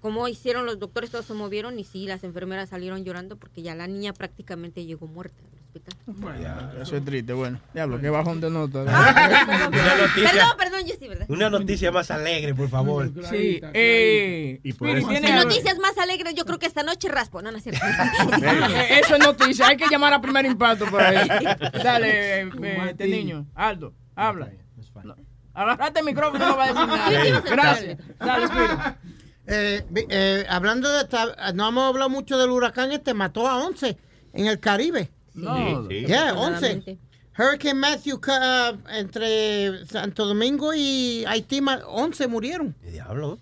cómo 0.01 0.27
hicieron 0.27 0.65
los 0.65 0.79
doctores, 0.79 1.11
todos 1.11 1.25
se 1.25 1.35
movieron 1.35 1.77
y 1.77 1.83
sí, 1.83 2.07
las 2.07 2.23
enfermeras 2.23 2.69
salieron 2.69 3.03
llorando 3.03 3.37
porque 3.37 3.61
ya 3.61 3.75
la 3.75 3.85
niña 3.85 4.11
prácticamente 4.11 4.85
llegó 4.85 5.05
muerta 5.05 5.43
al 5.75 6.13
hospital. 6.13 6.81
Eso 6.81 6.97
es 6.97 7.05
triste, 7.05 7.33
bueno. 7.33 7.59
Diablo, 7.73 7.99
qué 7.99 8.09
bajón 8.09 8.39
de 8.41 8.49
nota. 8.49 8.83
Noticia, 8.83 10.31
perdón, 10.31 10.57
perdón, 10.57 10.81
yo 10.85 10.95
sí, 10.99 11.07
¿verdad? 11.07 11.25
una 11.29 11.49
noticia 11.49 11.91
más 11.91 12.11
alegre, 12.11 12.53
por 12.53 12.69
favor. 12.69 13.11
Sí, 13.29 13.59
eh, 13.73 14.59
Y 14.63 14.73
por 14.73 14.89
eso- 14.89 15.07
¿tiene 15.07 15.27
En 15.29 15.33
algo? 15.35 15.49
noticias 15.49 15.77
más 15.79 15.97
alegres, 15.97 16.33
yo 16.35 16.45
creo 16.45 16.59
que 16.59 16.65
esta 16.65 16.83
noche 16.83 17.07
raspo, 17.09 17.41
no, 17.41 17.51
no 17.51 17.57
es 17.57 17.63
cierto. 17.63 17.81
Eh, 18.43 18.99
Eso 19.03 19.15
es 19.15 19.19
noticia, 19.23 19.67
hay 19.67 19.77
que 19.77 19.87
llamar 19.89 20.13
a 20.13 20.21
primer 20.21 20.45
impacto 20.45 20.85
por 20.85 21.01
ahí. 21.01 21.27
Dale, 21.83 22.41
eh, 22.41 22.49
eh, 22.61 22.87
este 22.89 23.07
niño, 23.07 23.47
Aldo, 23.55 23.93
habla. 24.15 24.49
No, 25.03 25.15
Agarrate 25.55 25.99
el 25.99 26.05
micrófono, 26.05 26.47
no 26.47 26.57
va 26.57 26.63
a 26.63 26.67
decir 26.67 26.87
nada. 26.87 27.41
Gracias. 27.41 27.97
Dale, 28.19 28.45
Spirit. 28.45 28.79
Eh, 29.45 29.85
eh, 30.09 30.45
hablando 30.49 30.89
de 30.91 31.01
esta, 31.01 31.51
no 31.53 31.67
hemos 31.69 31.83
hablado 31.89 32.09
mucho 32.09 32.37
del 32.37 32.49
huracán 32.49 32.91
este, 32.91 33.13
mató 33.13 33.47
a 33.47 33.57
11 33.63 33.97
en 34.33 34.47
el 34.47 34.59
Caribe. 34.59 35.11
No, 35.33 35.87
Sí. 35.89 36.05
Yeah, 36.05 36.33
11. 36.33 36.55
Afortunadamente. 36.55 36.97
Hurricane 37.37 37.73
Matthew 37.79 38.19
ca- 38.19 38.77
entre 38.91 39.85
Santo 39.87 40.25
Domingo 40.25 40.71
y 40.75 41.23
Haití, 41.27 41.61
ma- 41.61 41.81
11 41.87 42.27
murieron. 42.27 42.75
¿Qué 42.81 42.91
diablo? 42.91 43.39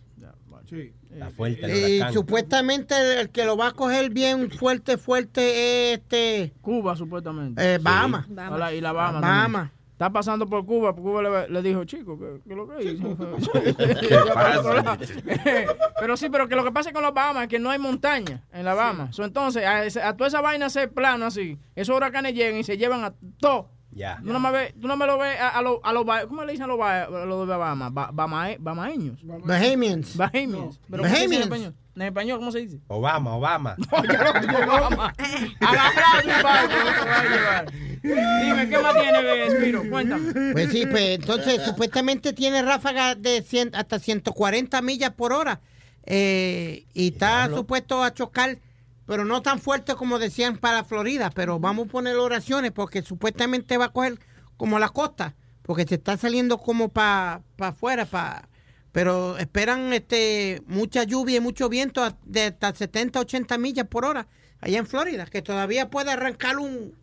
Sí. 0.69 0.93
Está 1.11 1.29
fuerte 1.31 1.65
el 1.65 1.71
Y 1.91 1.95
huracán. 1.97 2.13
supuestamente 2.13 2.95
el, 2.95 3.17
el 3.19 3.29
que 3.29 3.43
lo 3.43 3.57
va 3.57 3.67
a 3.67 3.71
coger 3.73 4.09
bien 4.11 4.49
fuerte, 4.49 4.97
fuerte 4.97 5.91
es 5.91 5.99
este 5.99 6.53
Cuba, 6.61 6.95
supuestamente. 6.95 7.61
eh, 7.75 7.77
Bahama. 7.79 8.25
Vamos. 8.29 8.53
Hola, 8.55 8.73
y 8.73 8.79
la 8.79 8.93
Bahama. 8.93 9.19
Bahama. 9.19 9.71
Está 10.01 10.11
pasando 10.11 10.47
por 10.47 10.65
Cuba, 10.65 10.95
Cuba 10.95 11.21
le, 11.21 11.47
le 11.49 11.61
dijo, 11.61 11.83
chico, 11.85 12.17
¿qué, 12.17 12.39
qué 12.47 12.55
lo 12.55 12.67
que 12.67 12.73
¿Qué 14.09 14.17
pasa? 14.33 14.97
pero 15.99 16.17
sí, 16.17 16.27
pero 16.31 16.47
que 16.47 16.55
lo 16.55 16.63
que 16.63 16.71
pasa 16.71 16.91
con 16.91 17.03
los 17.03 17.13
Bahamas 17.13 17.43
es 17.43 17.49
que 17.49 17.59
no 17.59 17.69
hay 17.69 17.77
montaña 17.77 18.41
en 18.51 18.65
la 18.65 18.73
Bahama. 18.73 19.13
So, 19.13 19.23
entonces, 19.23 19.63
a, 19.63 19.85
ese- 19.85 20.01
a 20.01 20.17
toda 20.17 20.27
esa 20.29 20.41
vaina 20.41 20.71
ser 20.71 20.91
plano 20.91 21.27
así, 21.27 21.59
esos 21.75 21.95
huracanes 21.95 22.33
llegan 22.33 22.57
y 22.59 22.63
se 22.63 22.79
llevan 22.79 23.03
a 23.03 23.13
todo. 23.39 23.69
Ya. 23.91 24.19
Tú 24.25 24.33
no 24.33 24.39
me, 24.39 24.49
ves, 24.51 24.73
tú 24.81 24.87
no 24.87 24.97
me 24.97 25.05
lo 25.05 25.19
ves 25.19 25.39
a, 25.39 25.49
a 25.49 25.61
los, 25.61 25.77
a 25.83 25.93
los, 25.93 26.03
ba- 26.03 26.25
¿cómo 26.25 26.45
le 26.45 26.53
dicen 26.53 26.63
a 26.63 26.67
los, 26.67 26.81
a 26.81 27.07
los 27.07 27.47
de 27.47 27.55
Bahamas? 27.55 27.93
Ba, 27.93 28.09
bamae- 28.11 28.57
bamaeños. 28.59 29.23
Bahamians. 29.23 30.17
Bahamians. 30.17 30.79
Pero 30.89 31.03
¿cómo 31.03 31.15
se 31.15 31.23
en 31.25 31.29
Bahamians. 31.29 31.75
En 31.95 32.01
español, 32.03 32.39
¿cómo 32.39 32.51
se 32.51 32.59
dice? 32.59 32.79
Obama, 32.87 33.35
Obama. 33.35 33.75
Bahama. 33.89 35.13
Agarrado 35.59 36.21
de 36.21 36.35
un 36.35 36.43
barco, 36.43 36.75
no 36.85 36.91
te 36.93 37.09
va 37.09 37.15
a 37.15 37.23
llevar. 37.23 37.71
Dime, 38.01 38.69
¿qué 38.69 38.77
más 38.77 38.93
tiene, 38.93 39.45
Espiro? 39.45 39.89
Cuéntame. 39.89 40.53
Pues 40.53 40.71
sí, 40.71 40.85
pues 40.85 41.19
entonces 41.19 41.61
supuestamente 41.63 42.33
tiene 42.33 42.61
ráfagas 42.61 43.21
de 43.21 43.41
100 43.41 43.75
hasta 43.75 43.99
140 43.99 44.81
millas 44.81 45.11
por 45.11 45.33
hora. 45.33 45.59
Eh, 46.05 46.85
y 46.93 47.09
está 47.09 47.49
supuesto 47.49 48.03
a 48.03 48.13
chocar, 48.13 48.59
pero 49.05 49.25
no 49.25 49.41
tan 49.41 49.59
fuerte 49.59 49.95
como 49.95 50.17
decían 50.17 50.57
para 50.57 50.83
Florida. 50.83 51.29
Pero 51.33 51.59
vamos 51.59 51.87
a 51.87 51.91
poner 51.91 52.15
oraciones 52.15 52.71
porque 52.71 53.01
supuestamente 53.01 53.77
va 53.77 53.85
a 53.85 53.89
coger 53.91 54.17
como 54.55 54.79
la 54.79 54.89
costa, 54.89 55.35
porque 55.61 55.85
se 55.85 55.95
está 55.95 56.15
saliendo 56.17 56.57
como 56.57 56.89
para 56.89 57.41
afuera, 57.59 58.05
pa, 58.05 58.47
pero 58.91 59.37
esperan 59.37 59.93
este 59.93 60.61
mucha 60.67 61.03
lluvia 61.03 61.37
y 61.37 61.39
mucho 61.39 61.69
viento 61.69 62.03
a- 62.03 62.17
de 62.25 62.43
hasta 62.45 62.73
70, 62.75 63.19
80 63.19 63.57
millas 63.57 63.87
por 63.87 64.05
hora 64.05 64.27
allá 64.59 64.79
en 64.79 64.87
Florida, 64.87 65.25
que 65.25 65.41
todavía 65.41 65.89
puede 65.89 66.11
arrancar 66.11 66.57
un 66.57 66.93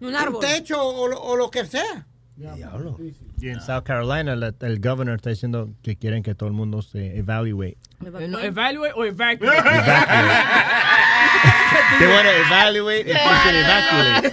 Un 0.00 0.12
un 0.38 0.40
techo 0.40 0.80
o, 0.82 1.08
lo- 1.08 1.20
o 1.20 1.34
lo 1.36 1.50
que 1.50 1.66
sea. 1.66 2.06
Y 3.40 3.48
en 3.50 3.60
South 3.60 3.84
Carolina, 3.84 4.34
la- 4.34 4.52
el 4.60 4.80
governor 4.80 5.16
está 5.16 5.30
diciendo 5.30 5.68
que 5.82 5.96
quieren 5.96 6.22
que 6.22 6.34
todo 6.34 6.48
el 6.48 6.54
mundo 6.54 6.82
se 6.82 7.16
evaluate. 7.18 7.76
Eh, 8.20 8.28
no, 8.28 8.38
evaluate 8.40 8.92
o 8.96 9.04
evacuate. 9.04 9.62
They 11.98 12.06
want 12.08 12.24
to 12.26 12.32
evaluate 12.46 13.10
evacuate. 13.10 14.30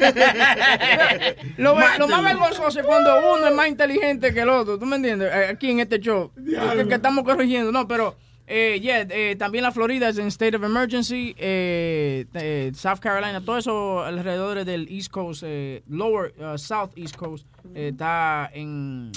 Lo, 1.58 1.76
lo 1.99 2.08
más 2.08 2.24
vergonzoso 2.24 2.80
es 2.80 2.86
cuando 2.86 3.16
uno 3.36 3.47
es 3.47 3.53
más 3.56 3.68
inteligente 3.68 4.34
que 4.34 4.41
el 4.41 4.49
otro. 4.49 4.78
¿Tú 4.80 4.86
me 4.86 4.95
entiendes? 4.97 5.32
Eh, 5.34 5.47
Aquí 5.51 5.72
en 5.72 5.80
este 5.82 5.99
show. 5.99 6.32
Que, 6.36 6.88
que 6.88 6.95
estamos 6.95 7.24
corrigiendo. 7.24 7.72
No, 7.72 7.88
pero. 7.88 8.16
Eh, 8.47 8.79
yeah, 8.79 9.07
eh, 9.09 9.35
también 9.35 9.63
la 9.63 9.71
Florida 9.71 10.09
es 10.09 10.19
en 10.19 10.27
state 10.27 10.55
of 10.55 10.63
emergency, 10.63 11.35
eh, 11.39 12.25
eh, 12.35 12.71
South 12.75 12.99
Carolina, 12.99 13.41
todo 13.43 13.57
eso 13.57 14.03
alrededor 14.03 14.63
del 14.65 14.87
East 14.87 15.09
Coast, 15.09 15.41
eh, 15.43 15.81
lower 15.87 16.31
uh, 16.39 16.55
South 16.55 16.91
East 16.95 17.15
Coast, 17.15 17.47
eh, 17.73 17.89
está 17.91 18.47
en, 18.53 19.11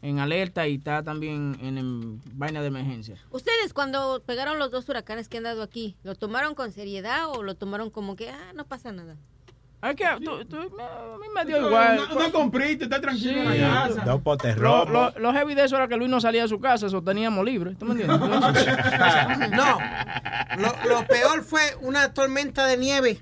en 0.00 0.20
alerta 0.20 0.68
y 0.68 0.76
está 0.76 1.02
también 1.02 1.58
en, 1.60 1.76
en 1.76 2.20
vaina 2.34 2.60
de 2.60 2.68
emergencia. 2.68 3.16
Ustedes 3.30 3.72
cuando 3.74 4.22
pegaron 4.24 4.60
los 4.60 4.70
dos 4.70 4.88
huracanes 4.88 5.28
que 5.28 5.38
han 5.38 5.42
dado 5.44 5.64
aquí, 5.64 5.96
¿lo 6.04 6.14
tomaron 6.14 6.54
con 6.54 6.70
seriedad 6.70 7.30
o 7.30 7.42
lo 7.42 7.56
tomaron 7.56 7.90
como 7.90 8.14
que, 8.14 8.30
ah, 8.30 8.52
no 8.54 8.64
pasa 8.64 8.92
nada? 8.92 9.16
Es 9.80 9.94
que 9.94 10.04
tú- 10.24 10.44
tú- 10.46 10.56
a 10.56 11.18
mí 11.18 11.26
me 11.32 11.44
dio 11.44 11.66
igual. 11.68 12.00
Una, 12.16 12.32
comprita, 12.32 12.84
está 12.84 13.00
tranquilo 13.00 13.32
Sí. 13.52 13.56
en 13.58 13.62
la 13.62 13.84
casa. 13.88 14.02
Dos 14.04 14.22
potes 14.22 14.56
Lo, 14.56 14.84
rojos. 14.84 15.14
lo, 15.14 15.20
lo 15.20 15.32
heavy 15.32 15.54
de 15.54 15.64
eso 15.64 15.76
era 15.76 15.86
que 15.86 15.96
Luis 15.96 16.10
no 16.10 16.20
salía 16.20 16.42
de 16.42 16.48
su 16.48 16.58
casa, 16.58 16.86
eso 16.86 17.00
teníamos 17.02 17.44
libre. 17.44 17.76
¿Tú 17.78 17.84
me 17.86 17.92
entiendes? 17.92 18.18
No, 19.50 19.78
lo, 20.58 20.88
lo 20.88 21.06
peor 21.06 21.44
fue 21.44 21.60
una 21.80 22.12
tormenta 22.12 22.66
de 22.66 22.76
nieve 22.76 23.20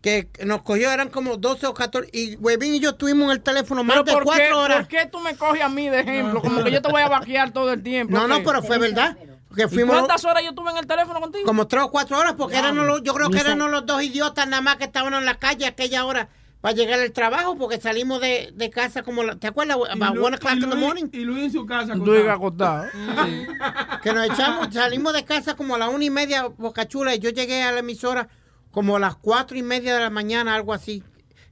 que 0.00 0.28
nos 0.46 0.62
cogió, 0.62 0.90
eran 0.92 1.08
como 1.10 1.36
12 1.36 1.66
o 1.66 1.74
14, 1.74 2.08
y 2.12 2.36
Webin 2.36 2.74
y 2.76 2.80
yo 2.80 2.94
tuvimos 2.94 3.26
en 3.26 3.30
el 3.32 3.40
teléfono 3.42 3.84
más 3.84 4.02
de 4.04 4.12
¿por 4.12 4.22
qué, 4.22 4.26
4 4.26 4.58
horas. 4.60 4.78
¿por 4.78 4.88
qué 4.88 5.06
tú 5.12 5.20
me 5.20 5.34
coges 5.36 5.62
a 5.62 5.68
mí 5.68 5.90
de 5.90 6.00
ejemplo? 6.00 6.40
Como 6.40 6.64
que 6.64 6.70
yo 6.70 6.80
te 6.80 6.90
voy 6.90 7.02
a 7.02 7.08
vaquear 7.08 7.50
todo 7.50 7.70
el 7.72 7.82
tiempo. 7.82 8.14
No, 8.14 8.26
no, 8.26 8.42
pero 8.42 8.62
fue 8.62 8.78
verdad. 8.78 9.16
Porque 9.50 9.64
¿Y 9.64 9.68
fuimos 9.68 9.96
cuántas 9.96 10.24
horas 10.24 10.42
yo 10.42 10.50
estuve 10.50 10.70
en 10.70 10.76
el 10.78 10.86
teléfono 10.86 11.20
contigo? 11.20 11.44
como 11.44 11.66
3 11.66 11.82
o 11.82 11.90
4 11.90 12.18
horas, 12.18 12.34
porque 12.38 12.56
eran 12.56 12.74
los- 12.86 13.02
yo 13.02 13.12
creo 13.12 13.28
que 13.30 13.38
eran 13.40 13.58
los 13.58 13.84
dos 13.84 14.02
idiotas 14.02 14.46
nada 14.48 14.62
más 14.62 14.76
que 14.76 14.84
estaban 14.84 15.12
en 15.12 15.24
la 15.26 15.34
calle 15.38 15.66
a 15.66 15.70
aquella 15.70 16.04
hora 16.06 16.28
para 16.60 16.74
llegar 16.74 17.00
al 17.00 17.10
trabajo, 17.10 17.56
porque 17.58 17.80
salimos 17.80 18.20
de, 18.20 18.52
de 18.54 18.70
casa 18.70 19.02
como, 19.02 19.22
la- 19.24 19.34
¿te 19.36 19.48
acuerdas? 19.48 19.76
About 19.90 20.14
Lu- 20.14 20.24
one 20.24 20.36
o'clock 20.36 20.52
in 20.54 20.60
the 20.60 20.66
Luis- 20.66 20.78
morning. 20.78 21.04
Y 21.12 21.24
Luis 21.24 21.44
en 21.44 21.52
su 21.52 21.66
casa. 21.66 21.94
Tú 21.94 22.14
ibas 22.14 22.36
acostado. 22.36 22.86
que 24.02 24.12
nos 24.12 24.26
echamos, 24.30 24.68
salimos 24.72 25.12
de 25.12 25.24
casa 25.24 25.54
como 25.56 25.74
a 25.74 25.78
la 25.78 25.88
una 25.88 26.04
y 26.04 26.10
media, 26.10 26.46
Boca 26.46 26.86
Chula, 26.86 27.14
y 27.14 27.18
yo 27.18 27.30
llegué 27.30 27.62
a 27.62 27.72
la 27.72 27.80
emisora 27.80 28.28
como 28.70 28.96
a 28.96 29.00
las 29.00 29.16
cuatro 29.16 29.56
y 29.58 29.62
media 29.62 29.94
de 29.94 30.00
la 30.00 30.10
mañana, 30.10 30.54
algo 30.54 30.72
así. 30.72 31.02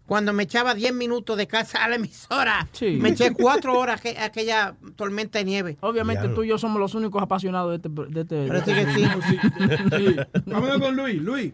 Cuando 0.08 0.32
me 0.32 0.44
echaba 0.44 0.74
10 0.74 0.94
minutos 0.94 1.36
de 1.36 1.46
casa 1.46 1.84
a 1.84 1.88
la 1.88 1.96
emisora, 1.96 2.66
Sí. 2.72 2.98
me 3.00 3.10
eché 3.10 3.32
cuatro 3.34 3.78
horas 3.78 4.00
que- 4.00 4.18
aquella 4.18 4.74
tormenta 4.96 5.38
de 5.38 5.44
nieve. 5.44 5.76
Obviamente 5.82 6.28
tú 6.30 6.42
y 6.44 6.48
yo 6.48 6.56
somos 6.56 6.80
los 6.80 6.94
únicos 6.94 7.22
apasionados 7.22 7.70
de 7.70 7.76
este. 7.76 7.88
De 8.08 8.20
este 8.22 8.46
Parece 8.48 8.74
que 8.74 8.86
sí. 8.92 9.04
Vámonos 10.46 10.78
con 10.78 10.96
Luis. 10.96 11.20
Luis. 11.20 11.52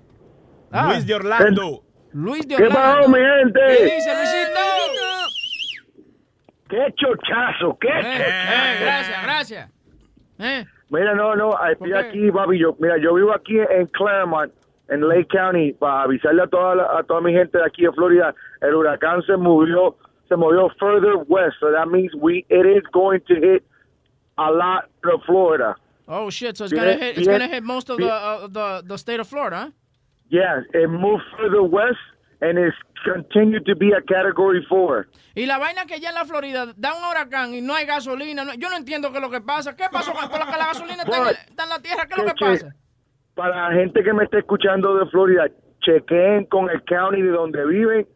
Ah. 0.71 0.87
Luis 0.93 1.05
de 1.05 1.15
Orlando. 1.15 1.83
Luis 2.13 2.47
de 2.47 2.55
¿Qué 2.55 2.63
Orlando. 2.63 2.97
pasó, 3.01 3.09
mi 3.09 3.19
gente? 3.19 3.61
¿Qué 3.67 3.85
dice 3.97 4.15
Luisito? 4.15 4.61
¡Qué 6.69 6.95
chochazo! 6.97 7.77
¡Qué 7.81 7.89
Eh, 7.89 7.93
chochazo! 7.93 8.23
eh, 8.23 8.77
gracias, 8.81 9.23
gracias. 9.23 9.71
Eh. 10.39 10.65
Mira, 10.91 11.15
no, 11.15 11.35
no, 11.35 11.51
estoy 11.69 11.93
aquí, 11.93 12.31
papi. 12.31 12.59
Yo, 12.59 12.77
mira, 12.79 12.97
yo 12.99 13.15
vivo 13.15 13.35
aquí 13.35 13.59
en 13.59 13.87
Claremont, 13.89 14.53
en 14.89 15.09
Lake 15.09 15.29
County, 15.29 15.73
para 15.73 16.03
avisarle 16.03 16.43
a 16.43 16.47
toda, 16.47 16.75
la- 16.75 16.99
a 16.99 17.03
toda 17.05 17.21
mi 17.21 17.33
gente 17.33 17.59
de 17.59 17.65
aquí 17.65 17.83
de 17.83 17.93
Florida. 17.93 18.35
El 18.61 18.75
huracán 18.75 19.23
se 19.27 19.37
movió, 19.37 19.97
se 20.29 20.37
movió 20.37 20.69
further 20.79 21.17
west, 21.29 21.57
so 21.61 21.71
that 21.73 21.87
means 21.89 22.13
we 22.21 22.45
it 22.49 22.67
is 22.67 22.83
going 22.93 23.21
to 23.29 23.35
hit 23.35 23.63
a 24.39 24.51
lot 24.51 24.85
of 25.05 25.23
Florida. 25.27 25.75
Oh 26.07 26.29
shit! 26.31 26.57
So 26.57 26.65
it's 26.65 26.75
gonna 26.75 26.93
hit. 26.95 27.17
It's 27.19 27.27
gonna 27.27 27.49
hit 27.49 27.63
most 27.63 27.89
of 27.89 27.97
the, 27.99 28.11
uh, 28.13 28.47
the 28.49 28.83
the 28.87 28.99
state 28.99 29.21
of 29.21 29.27
Florida. 29.29 29.57
Huh? 29.57 29.71
Yeah, 30.29 30.61
it 30.75 30.89
moved 30.91 31.23
further 31.39 31.63
west 31.63 31.99
and 32.43 32.59
it's 32.59 32.77
continued 33.05 33.65
to 33.67 33.75
be 33.77 33.93
a 33.93 34.03
Category 34.03 34.63
Four. 34.69 35.07
Y 35.35 35.47
la 35.47 35.59
vaina 35.59 35.87
que 35.87 35.99
ya 36.01 36.11
en 36.11 36.15
la 36.15 36.25
Florida 36.25 36.75
da 36.77 36.95
un 36.95 37.05
huracán 37.05 37.55
y 37.55 37.61
no 37.63 37.75
hay 37.75 37.87
gasolina. 37.87 38.45
no- 38.45 38.55
yo 38.55 38.69
no 38.69 38.77
entiendo 38.77 39.11
qué 39.13 39.17
es 39.19 39.23
lo 39.23 39.31
que 39.31 39.41
pasa. 39.41 39.75
¿Qué 39.77 39.85
pasó 39.91 40.13
con 40.13 40.29
que 40.29 40.39
la 40.39 40.67
gasolina 40.67 41.03
está 41.05 41.23
en, 41.23 41.37
está 41.49 41.63
en 41.63 41.69
la 41.71 41.79
tierra? 41.81 42.07
¿Qué 42.07 42.21
es 42.21 42.27
lo 42.27 42.35
que- 42.35 42.45
pasa? 42.45 42.75
Para 43.35 43.69
la 43.69 43.75
gente 43.75 44.03
que 44.03 44.13
me 44.13 44.25
está 44.25 44.39
escuchando 44.39 44.97
de 44.97 45.07
Florida, 45.07 45.49
chequeen 45.81 46.45
con 46.47 46.71
el 46.71 46.83
county 46.85 47.23
de 47.23 47.31
donde 47.31 47.67
viven. 47.67 48.07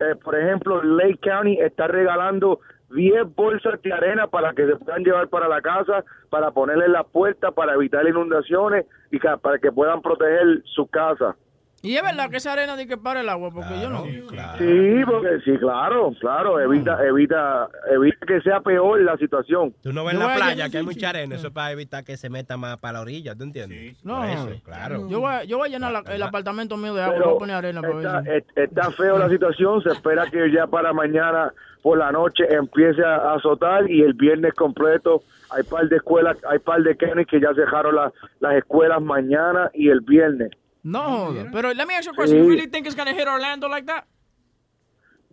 Eh, 0.00 0.14
por 0.22 0.36
ejemplo, 0.36 0.82
Lake 0.82 1.18
County 1.22 1.58
está 1.60 1.86
regalando 1.86 2.60
10 2.90 3.34
bolsas 3.34 3.80
de 3.82 3.92
arena 3.92 4.26
para 4.26 4.52
que 4.52 4.66
se 4.66 4.76
puedan 4.76 5.02
llevar 5.02 5.28
para 5.28 5.48
la 5.48 5.60
casa, 5.60 6.04
para 6.30 6.50
ponerle 6.50 6.88
la 6.88 7.04
puerta, 7.04 7.50
para 7.50 7.74
evitar 7.74 8.06
inundaciones 8.06 8.86
y 9.10 9.18
para 9.18 9.58
que 9.58 9.72
puedan 9.72 10.02
proteger 10.02 10.62
su 10.64 10.86
casa. 10.88 11.36
Y 11.82 11.94
es 11.96 12.02
verdad 12.02 12.30
que 12.30 12.38
esa 12.38 12.52
arena 12.54 12.74
de 12.74 12.86
que 12.88 12.96
para 12.96 13.20
el 13.20 13.28
agua, 13.28 13.50
porque 13.52 13.80
yo 13.80 13.90
no. 13.90 14.04
Sí, 14.04 15.04
porque 15.06 15.40
sí, 15.44 15.56
claro, 15.58 16.12
claro, 16.20 16.58
evita, 16.58 16.98
evita, 17.06 17.68
evita 17.90 18.26
que 18.26 18.40
sea 18.40 18.60
peor 18.60 19.00
la 19.02 19.16
situación. 19.18 19.72
Tú 19.82 19.92
no 19.92 20.04
ves 20.04 20.14
en 20.14 20.20
la 20.20 20.32
a 20.32 20.36
playa 20.36 20.68
que 20.68 20.78
hay 20.78 20.84
mucha 20.84 21.10
arena, 21.10 21.36
eso 21.36 21.48
es 21.48 21.52
para 21.52 21.70
evitar 21.72 22.02
que 22.02 22.16
se 22.16 22.28
meta 22.30 22.56
más 22.56 22.78
para 22.78 22.94
la 22.94 23.00
orilla, 23.02 23.34
¿tú 23.36 23.44
entiendes? 23.44 24.02
No, 24.04 24.16
Por 24.20 24.26
eso, 24.26 24.50
claro. 24.64 25.08
Yo 25.08 25.20
voy, 25.20 25.32
a- 25.32 25.44
yo 25.44 25.58
voy 25.58 25.68
a 25.68 25.70
llenar 25.72 25.92
la- 25.92 26.14
el 26.14 26.22
apartamento 26.22 26.76
mío 26.76 26.94
de 26.94 27.02
agua, 27.02 27.14
Pero 27.14 27.26
voy 27.26 27.36
a 27.36 27.38
poner 27.38 27.56
arena 27.56 27.80
para 27.82 28.20
está, 28.36 28.62
está 28.62 28.90
feo 28.92 29.18
la 29.18 29.28
situación, 29.28 29.82
se 29.82 29.90
espera 29.90 30.26
que 30.30 30.50
ya 30.50 30.66
para 30.66 30.92
mañana 30.92 31.52
por 31.82 31.98
la 31.98 32.10
noche 32.10 32.44
empiece 32.52 33.04
a 33.04 33.34
azotar 33.34 33.88
y 33.88 34.02
el 34.02 34.14
viernes 34.14 34.54
completo 34.54 35.22
hay 35.50 35.62
par 35.62 35.88
de 35.88 35.96
escuelas, 35.96 36.36
hay 36.48 36.58
par 36.58 36.82
de 36.82 36.96
counties 36.96 37.26
que 37.28 37.40
ya 37.40 37.54
cerraron 37.54 37.94
la- 37.94 38.12
las 38.40 38.54
escuelas 38.56 39.00
mañana 39.00 39.70
y 39.72 39.88
el 39.88 40.00
viernes. 40.00 40.50
No, 40.86 41.32
joda. 41.34 41.50
Pero 41.52 41.72
let 41.74 41.86
me 41.88 41.94
ask 41.94 42.06
you 42.06 42.12
a 42.12 42.14
question. 42.14 42.38
You 42.38 42.44
eh. 42.44 42.48
really 42.48 42.66
think 42.68 42.86
it's 42.86 42.94
gonna 42.94 43.12
hit 43.12 43.26
Orlando 43.26 43.68
like 43.68 43.86
that? 43.86 44.06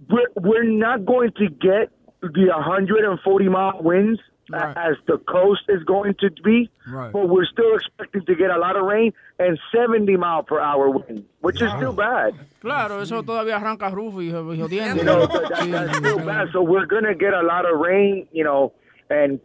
We're, 0.10 0.28
we're 0.36 0.64
not 0.64 1.06
going 1.06 1.32
to 1.38 1.48
get 1.50 1.92
the 2.22 2.48
140 2.50 3.50
mile 3.50 3.80
winds 3.82 4.20
a- 4.52 4.74
as 4.76 4.96
the 5.08 5.18
coast 5.20 5.62
is 5.70 5.84
going 5.84 6.16
to 6.22 6.32
be, 6.44 6.70
Right. 6.88 7.14
but 7.14 7.30
we're 7.30 7.46
still 7.46 7.76
expecting 7.76 8.26
to 8.26 8.36
get 8.36 8.50
a 8.50 8.58
lot 8.58 8.76
of 8.76 8.84
rain 8.86 9.14
and 9.40 9.60
70 9.72 10.18
mile 10.18 10.44
per 10.44 10.60
hour 10.60 10.90
wind, 10.90 11.26
which 11.42 11.62
is 11.62 11.70
still 11.78 11.94
bad. 11.94 12.34
Claro, 12.60 13.02
eso 13.02 13.22
todavía 13.22 13.58
arranca 13.58 13.90
Rufo 13.92 14.18
y, 14.18 14.32
y 14.32 14.58
jodiendo. 14.58 14.98
You 14.98 15.04
know, 15.04 15.28
so 15.28 15.40
that, 15.40 15.72
that's 15.72 15.98
still 15.98 16.20
bad. 16.26 16.48
So 16.52 16.64
we're 16.64 16.88
gonna 16.88 17.14
get 17.16 17.34
a 17.34 17.44
lot 17.44 17.70
of 17.72 17.80
rain, 17.80 18.28
you 18.32 18.44
know, 18.44 18.74
and 19.10 19.40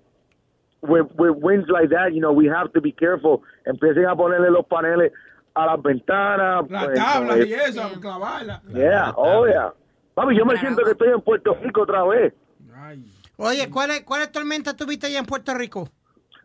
with 0.80 1.06
with 1.16 1.36
winds 1.36 1.68
like 1.68 1.90
that, 1.90 2.14
you 2.14 2.20
know, 2.20 2.32
we 2.32 2.46
have 2.46 2.72
to 2.72 2.80
be 2.80 2.92
careful. 2.92 3.42
Empiecen 3.66 4.10
a 4.10 4.16
ponerle 4.16 4.50
los 4.50 4.66
paneles 4.66 5.10
a 5.58 5.66
las 5.66 5.82
ventanas. 5.82 6.70
La 6.70 6.84
pues, 6.84 6.94
tabla 6.98 7.34
pues, 7.34 7.46
y 7.48 7.52
eso, 7.52 8.00
clavarla. 8.00 8.62
Yeah, 8.72 9.12
oh 9.16 9.46
yeah. 9.46 9.72
Papi, 10.14 10.36
yo 10.36 10.44
me 10.44 10.56
siento 10.58 10.82
que 10.84 10.92
estoy 10.92 11.08
en 11.08 11.20
Puerto 11.20 11.56
Rico 11.62 11.82
otra 11.82 12.04
vez. 12.04 12.32
Oye, 13.36 13.68
¿cuál 13.70 14.04
¿cuáles 14.04 14.32
tormentas 14.32 14.76
tuviste 14.76 15.06
allá 15.06 15.18
en 15.18 15.26
Puerto 15.26 15.54
Rico? 15.54 15.88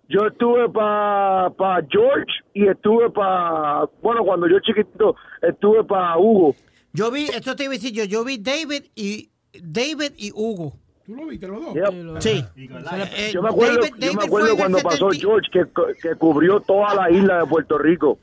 Yo 0.10 0.28
estuve 0.28 0.70
para 0.70 1.50
pa 1.52 1.80
George 1.90 2.32
y 2.54 2.68
estuve 2.68 3.10
para, 3.10 3.86
bueno, 4.02 4.24
cuando 4.24 4.48
yo 4.48 4.60
chiquito 4.60 5.16
estuve 5.42 5.84
para 5.84 6.18
Hugo. 6.18 6.56
Yo 6.92 7.10
vi, 7.10 7.26
esto 7.26 7.56
te 7.56 7.64
iba 7.64 7.74
a 7.74 7.78
decir 7.78 7.94
yo, 7.94 8.04
yo 8.04 8.24
vi 8.24 8.38
David 8.38 8.84
y 8.96 9.30
David 9.60 10.12
y 10.18 10.32
Hugo. 10.32 10.74
¿Tú 11.06 11.16
lo 11.16 11.26
viste 11.26 11.48
los 11.48 11.62
dos? 11.62 11.74
Yep. 11.74 12.22
Sí. 12.22 12.46
Yo 13.34 13.42
me 13.42 13.50
acuerdo, 13.50 13.82
David- 13.82 13.96
yo 13.98 14.14
me 14.14 14.24
acuerdo 14.24 14.56
cuando 14.56 14.80
pasó 14.80 15.12
70 15.12 15.20
George 15.20 15.50
que, 15.52 15.66
que 16.02 16.16
cubrió 16.16 16.60
toda 16.60 16.94
la 16.96 17.10
isla 17.12 17.40
de 17.40 17.46
Puerto 17.48 17.78
Rico. 17.78 18.20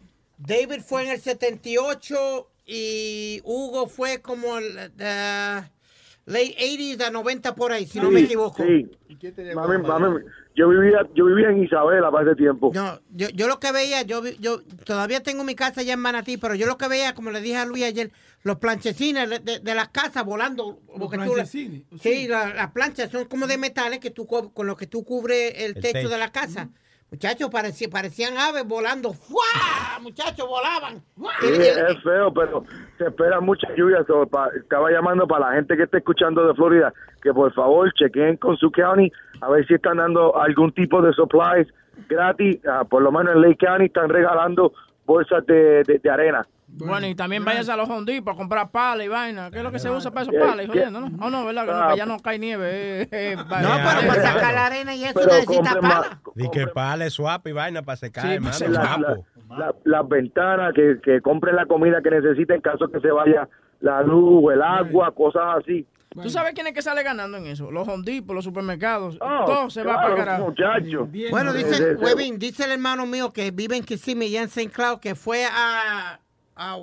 David 0.46 0.80
fue 0.84 1.04
en 1.04 1.10
el 1.10 1.20
78 1.20 2.48
y 2.66 3.40
Hugo 3.44 3.86
fue 3.88 4.20
como 4.22 4.58
el 4.58 4.64
uh, 4.76 5.62
late 6.26 6.56
80s 6.58 7.02
a 7.02 7.10
90 7.10 7.54
por 7.54 7.72
ahí, 7.72 7.86
si 7.86 7.98
no 8.00 8.10
me 8.10 8.20
equivoco. 8.20 8.62
Sí. 8.64 8.88
Mami, 9.54 9.78
mami, 9.78 10.20
yo 10.54 10.68
vivía, 10.68 11.06
yo 11.14 11.26
vivía 11.26 11.50
en 11.50 11.64
Isabela 11.64 12.10
para 12.10 12.26
ese 12.30 12.36
tiempo. 12.36 12.70
No, 12.74 13.00
yo, 13.10 13.28
yo 13.30 13.48
lo 13.48 13.58
que 13.60 13.70
veía, 13.72 14.02
yo, 14.02 14.24
yo 14.26 14.62
todavía 14.84 15.22
tengo 15.22 15.44
mi 15.44 15.54
casa 15.54 15.80
allá 15.82 15.92
en 15.94 16.00
Manatí, 16.00 16.36
pero 16.36 16.54
yo 16.54 16.66
lo 16.66 16.78
que 16.78 16.88
veía, 16.88 17.14
como 17.14 17.30
le 17.30 17.40
dije 17.40 17.56
a 17.56 17.66
Luis 17.66 17.84
ayer, 17.84 18.10
los 18.42 18.56
planchecines 18.58 19.28
de, 19.28 19.38
de- 19.40 19.58
de 19.60 19.74
las 19.74 19.88
casas 19.88 20.24
volando. 20.24 20.80
tú 20.86 20.98
la- 21.18 21.24
planchecines, 21.34 21.82
Sí, 22.00 22.28
la- 22.28 22.54
las 22.54 22.70
planchas 22.72 23.10
son 23.10 23.26
como 23.26 23.46
de 23.46 23.58
metales 23.58 23.98
que 24.00 24.10
tú 24.10 24.26
co- 24.26 24.52
con 24.54 24.66
los 24.66 24.76
que 24.78 24.86
tú 24.86 25.04
cubres 25.04 25.52
el, 25.56 25.74
El 25.76 25.82
techo, 25.82 25.92
techo. 25.92 26.08
de 26.08 26.18
la 26.18 26.32
casa. 26.32 26.70
Muchachos, 27.10 27.50
parecía- 27.50 27.88
parecían 27.90 28.36
aves 28.38 28.64
volando. 28.66 29.12
¡Fua! 29.12 29.98
Muchachos, 30.00 30.46
volaban. 30.48 31.02
Sí, 31.40 31.48
es 31.52 32.02
feo, 32.04 32.32
pero 32.32 32.64
se 32.98 33.04
espera 33.06 33.40
mucha 33.40 33.66
lluvia. 33.76 33.98
estaba 34.56 34.90
llamando 34.90 35.26
para 35.26 35.48
la 35.48 35.52
gente 35.56 35.76
que 35.76 35.82
esté 35.84 35.98
escuchando 35.98 36.46
de 36.46 36.54
Florida 36.54 36.92
que 37.22 37.34
por 37.34 37.52
favor 37.52 37.92
chequen 37.94 38.36
con 38.38 38.56
su 38.56 38.70
county 38.70 39.12
a 39.42 39.50
ver 39.50 39.66
si 39.66 39.74
están 39.74 39.98
dando 39.98 40.36
algún 40.40 40.72
tipo 40.72 41.02
de 41.02 41.12
supplies 41.12 41.66
gratis. 42.08 42.58
Ah, 42.66 42.84
por 42.88 43.02
lo 43.02 43.10
menos 43.12 43.34
en 43.34 43.42
Lake 43.42 43.58
County 43.66 43.86
están 43.86 44.08
regalando 44.08 44.72
bolsas 45.06 45.44
de, 45.46 45.82
de- 45.84 45.98
de 46.02 46.10
arena. 46.10 46.46
Bueno, 46.72 47.04
y 47.08 47.16
también 47.16 47.44
vayas 47.44 47.68
a 47.68 47.74
los 47.76 47.88
Home 47.90 48.04
Depot 48.04 48.32
a 48.32 48.36
comprar 48.36 48.70
palas 48.70 49.04
y 49.04 49.08
vaina. 49.08 49.50
¿Qué 49.50 49.58
es 49.58 49.64
lo 49.64 49.72
que 49.72 49.80
se 49.80 49.90
usa 49.90 50.12
para 50.12 50.22
esos 50.22 50.34
¿Qué- 50.34 50.38
palas? 50.40 50.68
¿no? 50.92 51.10
Oh, 51.20 51.28
no, 51.28 51.44
¿verdad? 51.44 51.66
Que 51.66 51.72
no, 51.72 51.96
ya 51.96 52.06
no 52.06 52.18
cae 52.20 52.38
nieve. 52.38 53.02
eh, 53.02 53.08
eh, 53.10 53.36
No, 53.36 53.44
pero 53.48 54.06
para 54.08 54.22
sacar 54.22 54.54
la 54.54 54.66
arena 54.66 54.94
y 54.94 55.04
eso 55.04 55.18
necesita 55.26 55.80
pala. 55.80 56.20
Di 56.36 56.48
que 56.50 56.68
pale, 56.68 57.10
swap 57.10 57.44
y 57.48 57.52
vaina 57.52 57.82
para 57.82 57.96
secar, 57.96 58.24
Sí, 58.24 58.34
hermano. 58.34 58.56
para 58.56 58.70
La- 58.70 58.96
guapo. 58.96 59.26
la- 59.48 59.56
la- 59.58 59.74
las 59.84 60.08
ventanas, 60.08 60.72
que, 60.74 60.98
que 61.02 61.20
compren 61.20 61.56
la 61.56 61.66
comida 61.66 62.00
que 62.02 62.10
necesiten 62.10 62.56
en 62.56 62.62
caso 62.62 62.86
que 62.88 63.00
se 63.00 63.10
vaya 63.10 63.48
la 63.80 64.02
luz, 64.02 64.52
el 64.54 64.62
agua, 64.62 65.12
cosas 65.12 65.42
así. 65.58 65.84
¿Tú 66.22 66.28
sabes 66.30 66.52
quién 66.54 66.66
es 66.66 66.72
que 66.72 66.82
sale 66.82 67.02
ganando 67.02 67.38
en 67.38 67.46
eso? 67.46 67.70
Los 67.70 67.86
Home 67.86 68.02
Depot, 68.04 68.34
los 68.34 68.44
supermercados. 68.44 69.16
Oh, 69.20 69.44
todo 69.46 69.70
se 69.70 69.82
va 69.84 69.92
claro, 69.94 70.08
para 70.16 70.24
carajo. 70.24 70.44
Bueno, 71.30 71.52
dice, 71.52 71.74
sí, 71.76 71.82
sí. 71.98 72.04
Webin, 72.04 72.38
dice 72.38 72.64
el 72.64 72.72
hermano 72.72 73.06
mío 73.06 73.32
que 73.32 73.50
vive 73.52 73.76
en 73.76 73.84
Kissimmee, 73.84 74.28
ya 74.30 74.40
en 74.42 74.48
St. 74.48 74.70
Cloud, 74.70 74.98
que 74.98 75.14
fue 75.14 75.44
a, 75.44 76.18
a, 76.56 76.76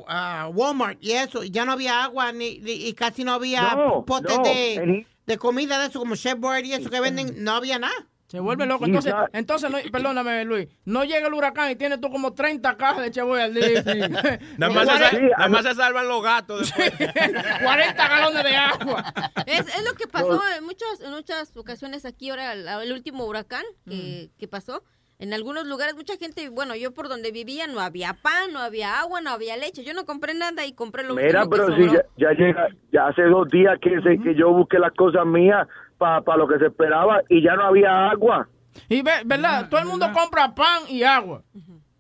a 0.44 0.48
Walmart 0.48 0.98
y 1.02 1.12
eso, 1.12 1.44
y 1.44 1.52
ya 1.52 1.66
no 1.66 1.74
había 1.74 2.04
agua 2.06 2.32
ni, 2.32 2.60
ni- 2.60 2.88
y 2.88 2.94
casi 2.94 3.24
no 3.26 3.34
había 3.34 3.76
No, 3.76 4.06
potes 4.06 4.38
no, 4.38 4.44
de, 4.44 5.06
de 5.26 5.38
comida 5.38 5.78
de 5.80 5.88
eso, 5.88 6.00
como 6.00 6.16
Chef 6.16 6.40
Boyardee 6.40 6.68
y 6.70 6.74
eso 6.74 6.90
que 6.90 7.02
venden, 7.02 7.44
no 7.44 7.52
había 7.52 7.80
nada. 7.80 8.08
Se 8.28 8.42
vuelve 8.42 8.66
loco. 8.66 8.86
Entonces, 8.86 9.14
entonces 9.32 9.70
no, 9.72 9.78
perdóname, 9.90 10.44
Luis. 10.44 10.68
No 10.84 11.06
llega 11.06 11.28
el 11.28 11.34
huracán 11.34 11.72
y 11.72 11.76
tienes 11.78 12.02
tú 12.02 12.10
como 12.12 12.34
30 12.34 12.76
cajas 12.76 13.02
de 13.04 13.12
cheboy 13.12 13.40
al 13.42 13.54
día. 13.54 13.82
Nada 14.58 14.74
más, 14.74 14.86
se, 14.86 14.94
Cuarenta- 14.94 15.10
sal- 15.12 15.30
nada 15.38 15.48
más 15.50 15.64
se 15.64 15.74
salvan 15.76 16.08
los 16.10 16.22
gatos 16.24 16.60
después. 16.76 16.92
40 17.64 18.08
galones 18.10 18.44
de 18.44 18.56
agua. 18.58 19.14
Es, 19.46 19.62
es 19.76 19.86
lo 19.86 19.94
que 19.94 20.08
pasó 20.08 20.42
en 20.58 20.64
muchas, 20.66 21.00
en 21.02 21.12
muchas 21.12 21.56
ocasiones 21.56 22.04
aquí 22.06 22.30
ahora, 22.30 22.52
el, 22.54 22.68
el 22.68 22.92
último 22.92 23.26
huracán 23.26 23.64
que, 23.88 24.30
que 24.38 24.48
pasó. 24.48 24.84
En 25.20 25.34
algunos 25.34 25.66
lugares, 25.66 25.96
mucha 25.96 26.16
gente, 26.18 26.48
bueno, 26.50 26.76
yo 26.76 26.94
por 26.94 27.10
donde 27.10 27.32
vivía 27.32 27.66
no 27.66 27.80
había 27.80 28.14
pan, 28.14 28.54
no 28.54 28.60
había 28.60 29.00
agua, 29.00 29.20
no 29.20 29.32
había 29.32 29.58
leche. 29.58 29.84
Yo 29.84 29.96
no 29.96 30.06
compré 30.06 30.36
nada 30.36 30.64
y 30.66 30.74
compré 30.74 31.04
lo 31.04 31.16
Mira, 31.16 31.44
que 31.44 31.50
pero 31.50 31.76
si 31.76 31.86
ya, 31.88 32.04
ya 32.18 32.32
llega, 32.34 32.68
ya 32.92 33.08
hace 33.08 33.24
dos 33.24 33.48
días 33.50 33.80
que, 33.82 34.00
se- 34.02 34.22
que 34.22 34.36
yo 34.36 34.52
busqué 34.52 34.78
las 34.78 34.94
cosas 34.94 35.26
mías 35.26 35.66
para 35.98 36.38
lo 36.38 36.48
que 36.48 36.58
se 36.60 36.68
esperaba 36.68 37.22
y 37.30 37.44
ya 37.44 37.56
no 37.56 37.64
había 37.64 38.10
agua. 38.10 38.48
Y 38.90 39.02
ve, 39.02 39.12
¿verdad? 39.26 39.68
Todo 39.70 39.80
el 39.82 39.88
mundo 39.88 40.08
compra 40.14 40.54
pan 40.54 40.84
y 40.90 41.04
agua. 41.04 41.42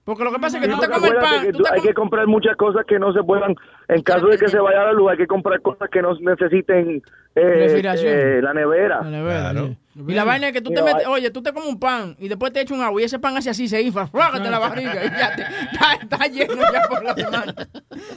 Porque 0.03 0.23
lo 0.23 0.31
que 0.31 0.39
pasa 0.39 0.57
es 0.57 0.63
que 0.65 0.69
tú 0.71 0.79
te 0.79 0.87
No, 0.87 0.93
comes 0.93 1.11
pan. 1.15 1.41
que 1.43 1.51
tú 1.51 1.63
te 1.63 1.69
hay 1.73 1.81
que 1.81 1.93
comprar 1.93 2.27
muchas 2.27 2.55
cosas 2.55 2.85
que 2.87 2.97
no 2.97 3.11
se 3.11 3.21
puedan, 3.23 3.53
en 3.89 4.01
caso 4.03 4.27
de 4.27 4.37
que 4.37 4.47
se 4.47 4.57
vaya 4.57 4.83
a 4.83 4.85
la 4.85 4.93
luz, 4.93 5.11
hay 5.11 5.17
que 5.17 5.27
comprar 5.27 5.59
cosas 5.61 5.89
que 5.89 6.01
no 6.01 6.13
necesiten 6.17 7.01
eh, 7.35 7.81
eh, 7.83 8.39
la 8.41 8.53
nevera. 8.53 9.01
La 9.01 9.09
nevera, 9.09 9.51
Claro. 9.51 9.67
sí. 9.67 9.77
Y 10.07 10.13
la 10.13 10.23
vaina 10.23 10.47
es 10.47 10.53
que 10.53 10.61
tú 10.61 10.69
te 10.71 10.81
metes, 10.81 11.05
oye, 11.07 11.29
tú 11.31 11.41
te 11.43 11.51
comes 11.51 11.67
un 11.67 11.77
pan 11.79 12.15
y 12.19 12.29
después 12.29 12.53
te 12.53 12.61
echas 12.61 12.77
un 12.77 12.83
agua 12.85 13.01
y 13.01 13.03
ese 13.03 13.19
pan 13.19 13.35
hace 13.35 13.49
así, 13.49 13.67
se 13.67 13.81
infla, 13.81 14.07
frágate 14.07 14.49
la 14.49 14.59
barriga 14.59 14.93
y 15.03 15.09
ya 15.09 15.35
te, 15.35 15.41
está, 15.41 15.93
está 16.01 16.27
lleno 16.27 16.53
ya 16.71 16.87
por 16.87 17.03
la 17.03 17.13
semana. 17.15 17.53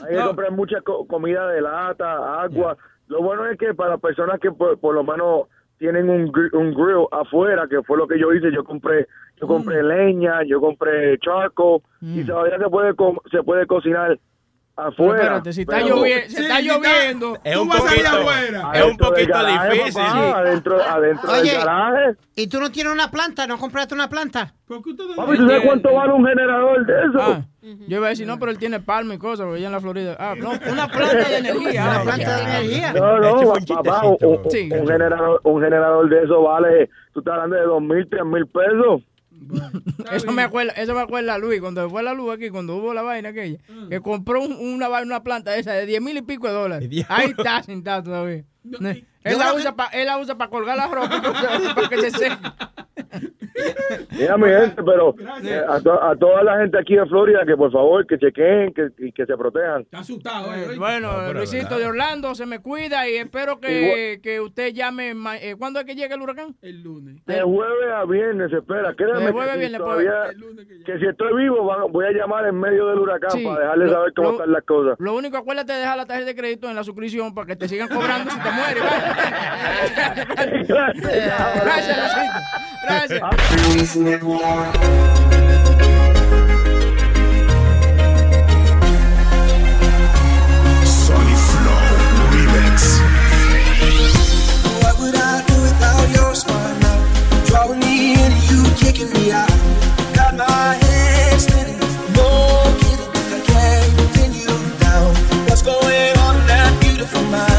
Hay 0.07 0.15
que 0.15 0.21
comprar 0.23 0.51
mucha 0.51 0.79
co- 0.81 1.05
comida 1.07 1.45
de 1.47 1.59
lata, 1.61 2.41
agua. 2.43 2.77
Lo 3.07 3.21
bueno 3.21 3.45
es 3.47 3.57
que 3.57 3.73
para 3.73 3.97
personas 3.97 4.39
que 4.39 4.51
por, 4.51 4.79
por 4.79 4.95
lo 4.95 5.03
menos 5.03 5.47
tienen 5.81 6.11
un, 6.11 6.31
gr- 6.31 6.53
un 6.53 6.75
grill 6.75 7.07
afuera, 7.11 7.65
que 7.67 7.81
fue 7.81 7.97
lo 7.97 8.07
que 8.07 8.19
yo 8.19 8.31
hice, 8.33 8.51
yo 8.51 8.63
compré 8.63 9.07
yo 9.37 9.47
compré 9.47 9.81
leña, 9.81 10.43
yo 10.43 10.61
compré 10.61 11.17
charco 11.17 11.81
y 12.01 12.23
todavía 12.23 12.59
se 12.59 12.69
puede 12.69 12.93
se 13.31 13.41
puede 13.41 13.65
cocinar 13.65 14.19
Pero 14.75 14.87
afuera. 14.87 15.21
espérate, 15.21 15.53
si 15.53 15.61
está 15.61 15.75
Pero- 15.75 15.87
lloviendo, 15.95 16.29
si 16.29 16.35
Sí, 16.35 16.41
está 16.41 16.59
lloviendo, 16.61 17.39
Es 17.43 17.53
Tú 17.53 17.61
un 17.61 17.67
vas 17.67 17.77
a 17.77 17.87
salir 17.87 18.03
poquito, 18.03 18.17
afuera. 18.21 18.69
es 18.73 18.83
un 18.85 18.97
poquito 18.97 19.33
garaje, 19.33 19.73
difícil. 19.73 20.01
papá, 20.01 20.37
adentro 20.39 20.81
adentro 20.83 21.31
Oye. 21.31 21.51
del 21.51 21.59
garaje. 21.59 22.15
¿Y 22.35 22.47
tú 22.47 22.59
no 22.59 22.71
tienes 22.71 22.93
una 22.93 23.11
planta? 23.11 23.47
¿No 23.47 23.57
compraste 23.57 23.93
una 23.93 24.09
planta? 24.09 24.53
¿Por 24.65 24.81
qué 24.81 24.89
ustedes 24.91 25.15
Papi, 25.15 25.37
¿tú 25.37 25.47
sabes 25.47 25.61
cuánto 25.65 25.93
vale 25.93 26.13
un 26.13 26.25
generador 26.25 26.85
de 26.85 26.93
eso? 26.93 27.19
Ah, 27.19 27.41
yo 27.61 27.97
iba 27.97 28.05
a 28.07 28.09
decir, 28.09 28.25
no, 28.25 28.39
pero 28.39 28.51
él 28.51 28.57
tiene 28.57 28.79
palma 28.79 29.13
y 29.13 29.17
cosas, 29.17 29.45
porque 29.45 29.57
allá 29.59 29.67
en 29.67 29.73
la 29.73 29.81
Florida. 29.81 30.15
Ah, 30.17 30.33
no, 30.37 30.51
una 30.71 30.87
planta 30.87 31.27
de 31.29 31.37
energía. 31.37 31.83
Una 31.83 31.99
ah, 31.99 32.03
planta 32.03 32.37
de 32.37 32.43
energía. 32.43 32.93
No, 32.93 33.19
no, 33.19 33.33
un 33.33 33.65
papá, 33.65 34.05
un, 34.07 34.17
chistecito. 34.17 34.27
un- 34.29 34.51
Sí. 34.51 34.69
un 34.71 34.87
generador, 34.87 35.41
un 35.43 35.61
generador 35.61 36.09
de 36.09 36.23
eso 36.23 36.41
vale, 36.43 36.89
tú 37.13 37.19
estás 37.19 37.33
hablando 37.33 37.55
de 37.57 37.63
dos 37.63 37.81
mil, 37.81 38.07
tres 38.09 38.23
mil 38.25 38.47
pesos. 38.47 39.01
Eso 40.11 40.31
me 40.31 40.41
acuerda, 40.43 40.73
eso 40.73 40.93
me 40.93 41.01
acuerda 41.01 41.33
a 41.35 41.37
Luis, 41.37 41.59
cuando 41.61 41.89
fue 41.89 42.03
la 42.03 42.13
luz 42.13 42.33
aquí, 42.33 42.49
cuando 42.49 42.75
hubo 42.75 42.93
la 42.93 43.01
vaina 43.01 43.29
aquella, 43.29 43.57
que 43.89 43.99
compró 44.01 44.41
un- 44.43 44.53
una, 44.53 44.87
vaina- 44.87 45.05
una 45.07 45.23
planta 45.23 45.55
esa 45.57 45.73
de 45.73 45.85
10 45.85 46.01
mil 46.01 46.17
y 46.17 46.21
pico 46.21 46.47
de 46.47 46.53
dólares. 46.53 46.89
Ahí 47.09 47.31
está 47.37 47.63
sentado 47.63 48.03
todavía. 48.03 48.43
y- 48.91 49.05
Él 49.23 49.37
la, 49.37 49.53
usa 49.53 49.75
pa- 49.75 49.89
él 49.93 50.05
la 50.07 50.17
usa 50.17 50.35
para 50.35 50.49
colgar 50.49 50.77
la 50.77 50.87
ropa 50.87 51.21
para 51.75 51.89
que 51.89 51.97
se 52.01 52.11
seque. 52.11 52.37
Mira, 54.11 54.37
mi 54.37 54.47
gente, 54.49 54.81
pero 54.83 55.13
eh, 55.43 55.61
a, 55.67 55.79
to- 55.81 56.01
a 56.01 56.15
toda 56.15 56.43
la 56.43 56.57
gente 56.59 56.79
aquí 56.79 56.95
de 56.95 57.05
Florida 57.05 57.41
que 57.45 57.55
por 57.55 57.71
favor 57.71 58.05
que 58.07 58.17
chequen 58.17 58.73
que, 58.73 58.89
y 58.97 59.11
que 59.11 59.25
se 59.25 59.35
protejan. 59.37 59.81
Está 59.81 59.99
asustado, 59.99 60.53
eh. 60.53 60.77
Bueno, 60.77 61.11
No, 61.21 61.33
Luisito 61.33 61.63
verdad. 61.65 61.77
de 61.79 61.85
Orlando, 61.85 62.35
se 62.35 62.45
me 62.45 62.59
cuida 62.59 63.07
y 63.09 63.17
espero 63.17 63.59
que, 63.59 64.19
que 64.23 64.39
usted 64.39 64.73
llame. 64.73 65.13
eh, 65.41 65.55
¿Cuándo 65.57 65.79
es 65.79 65.85
que 65.85 65.95
llega 65.95 66.15
el 66.15 66.21
huracán? 66.21 66.55
El 66.61 66.81
lunes. 66.81 67.23
De 67.25 67.41
jueves 67.41 67.91
a 67.93 68.05
viernes, 68.05 68.51
espera, 68.53 68.93
créeme 68.95 69.25
De 69.25 69.31
jueves 69.31 69.53
que, 69.53 69.59
viernes, 69.59 69.79
todavía- 69.81 70.25
El 70.31 70.39
lunes 70.39 70.65
que 70.67 70.83
que 70.83 70.99
si 70.99 71.05
estoy 71.05 71.35
vivo 71.43 71.63
van- 71.65 71.91
voy 71.91 72.05
a 72.05 72.11
llamar 72.11 72.47
en 72.47 72.59
medio 72.59 72.87
del 72.87 72.99
huracán 72.99 73.31
Sí. 73.31 73.43
para 73.45 73.59
dejarles 73.61 73.89
Lo- 73.89 73.93
saber 73.97 74.13
cómo 74.15 74.27
lo- 74.29 74.33
están 74.35 74.51
las 74.53 74.63
cosas. 74.63 74.95
Lo 74.99 75.15
único, 75.15 75.37
acuérdate 75.37 75.73
de 75.73 75.79
dejar 75.79 75.97
la 75.97 76.05
tarjeta 76.05 76.27
de 76.27 76.35
crédito 76.35 76.69
en 76.69 76.75
la 76.75 76.83
suscripción 76.83 77.33
para 77.35 77.47
que 77.47 77.55
te 77.55 77.67
sigan 77.67 77.87
cobrando 77.89 78.31
si 78.31 78.39
te 78.39 78.51
mueres. 78.51 78.83
¿vale? 78.83 79.10
Gracias, 80.67 81.97
Gracias. 82.83 83.21
What 94.81 94.95
would 94.99 95.15
I 95.15 95.43
do 95.47 95.61
without 95.61 96.09
your 96.15 96.35
smile 96.35 96.79
now? 96.79 96.97
Drawing 97.45 97.79
me 97.79 98.13
in, 98.13 98.31
you 98.49 98.63
kicking 98.77 99.11
me 99.13 99.31
out. 99.31 99.49
Got 100.15 100.35
my 100.35 100.79
spinning, 101.37 101.79
no 102.15 102.27
kidding. 102.79 103.11
I 103.33 103.39
can't 103.45 104.79
down. 104.79 105.15
What's 105.47 105.61
going 105.61 106.17
on 106.17 106.35
in 106.37 106.47
that 106.47 106.77
beautiful 106.81 107.23
mind? 107.23 107.50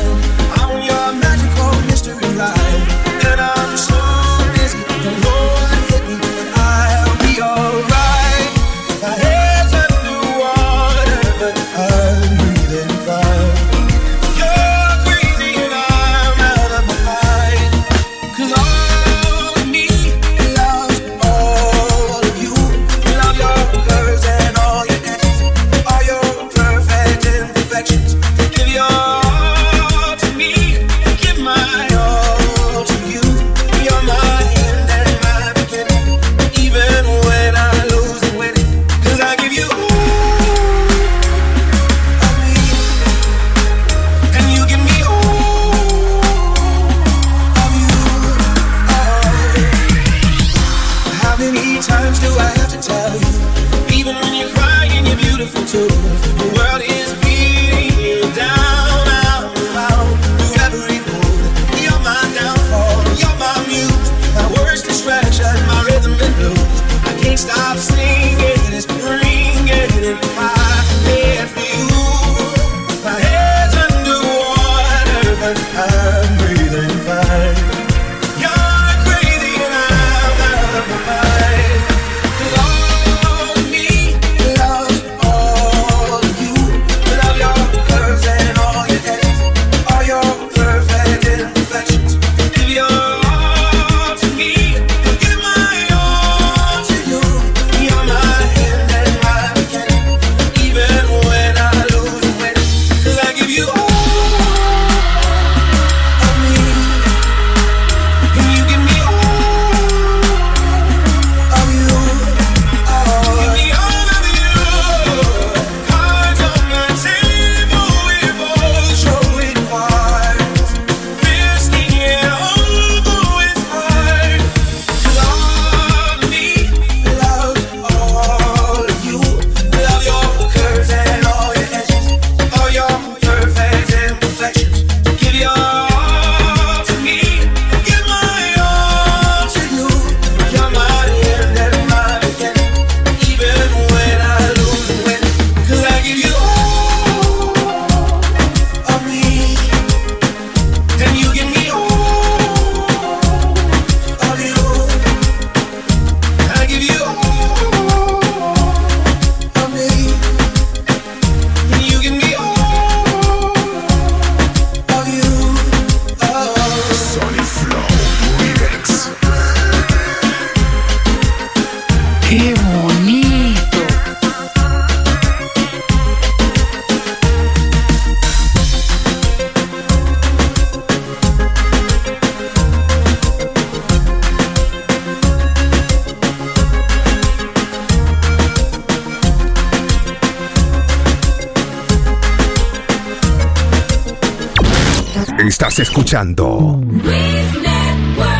Escuchando 196.12 196.78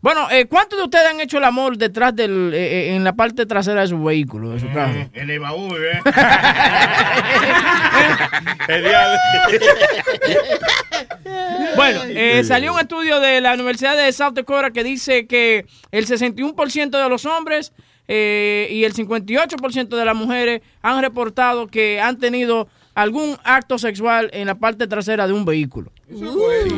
Bueno, 0.00 0.30
eh, 0.30 0.46
¿cuántos 0.46 0.78
de 0.78 0.84
ustedes 0.84 1.08
han 1.08 1.18
hecho 1.20 1.38
el 1.38 1.44
amor 1.44 1.76
detrás 1.78 2.14
del, 2.14 2.52
eh, 2.52 2.90
eh, 2.90 2.94
en 2.94 3.02
la 3.04 3.14
parte 3.14 3.46
trasera 3.46 3.80
de 3.80 3.86
su 3.88 4.04
vehículo, 4.04 4.50
de 4.50 4.60
su 4.60 4.70
carro? 4.70 5.08
En 5.14 5.30
el 5.30 5.40
baúl, 5.40 5.78
¿eh? 5.82 6.00
Bueno, 11.76 12.02
eh, 12.06 12.44
salió 12.44 12.72
un 12.72 12.80
estudio 12.80 13.18
de 13.18 13.40
la 13.40 13.54
Universidad 13.54 13.96
de 13.96 14.12
South 14.12 14.34
Dakota 14.34 14.70
que 14.70 14.84
dice 14.84 15.26
que 15.26 15.66
el 15.90 16.06
61% 16.06 17.02
de 17.02 17.08
los 17.08 17.24
hombres 17.24 17.72
eh, 18.08 18.68
y 18.70 18.84
el 18.84 18.94
58% 18.94 19.88
de 19.96 20.04
las 20.04 20.16
mujeres 20.16 20.62
han 20.82 21.00
reportado 21.00 21.66
que 21.68 22.00
han 22.00 22.18
tenido 22.18 22.68
algún 22.94 23.36
acto 23.44 23.78
sexual 23.78 24.30
en 24.32 24.46
la 24.46 24.54
parte 24.56 24.86
trasera 24.86 25.26
de 25.26 25.32
un 25.32 25.44
vehículo. 25.44 25.90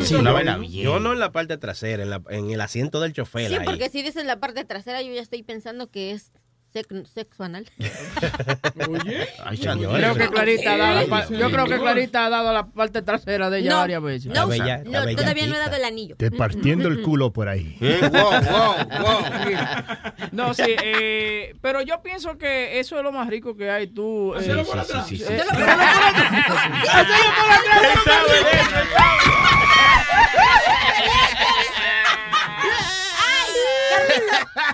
Sí, 0.03 0.15
una 0.15 0.33
vaina 0.33 0.57
bien. 0.57 0.73
Yo 0.85 0.99
no 1.01 1.13
en 1.13 1.19
la 1.19 1.31
parte 1.33 1.59
trasera, 1.59 2.03
en, 2.03 2.11
la- 2.11 2.23
en 2.31 2.51
el 2.51 2.61
asiento 2.61 3.01
del 3.01 3.13
chofer. 3.13 3.49
Sí, 3.49 3.55
ahí. 3.57 3.65
porque 3.67 3.91
si 3.91 4.03
dices 4.03 4.25
la 4.25 4.39
parte 4.41 4.65
trasera, 4.65 5.03
yo 5.03 5.13
ya 5.13 5.21
estoy 5.21 5.43
pensando 5.43 5.91
que 5.91 6.13
es 6.13 6.33
sexo 7.13 7.45
anal. 7.45 7.67
Oye, 8.89 9.29
Ay, 9.45 9.59
creo 9.59 10.15
que 10.15 10.29
Clarita 10.29 10.73
ha 10.75 10.77
dado 10.77 11.07
la 11.07 11.27
Sí, 11.27 11.37
yo 11.37 11.51
creo 11.51 11.67
que. 11.67 11.79
Clarita 11.79 12.27
ha 12.27 12.31
dado 12.31 12.53
la 12.53 12.67
parte 12.67 13.03
trasera 13.03 13.51
de 13.51 13.59
ella 13.61 13.71
No, 13.71 13.77
varias 13.79 14.03
veces. 14.03 14.27
no, 14.33 14.47
no, 14.47 14.49
todavía 15.17 15.47
no 15.47 15.55
he 15.57 15.59
dado 15.59 15.77
el 15.77 15.85
anillo. 15.85 16.17
Te 16.17 16.31
partiendo 16.31 16.89
el 16.89 17.03
culo 17.03 17.33
por 17.33 17.49
ahí. 17.49 17.77
No, 20.33 20.53
sí, 20.55 20.65
eh, 20.67 21.55
pero 21.63 21.81
yo 21.83 22.03
pienso 22.03 22.37
que 22.37 22.79
eso 22.79 22.99
es 22.99 23.03
lo 23.03 23.13
más 23.13 23.29
rico 23.29 23.57
que 23.57 23.71
hay. 23.71 23.87
Tú. 23.87 24.35
eh, 24.35 24.39
Hacelo 24.39 24.65
por 24.65 24.79
atrás. 24.79 25.11
eh, 25.13 25.15
Hacelo 25.15 25.43
eh, 25.43 25.47
por 25.51 25.57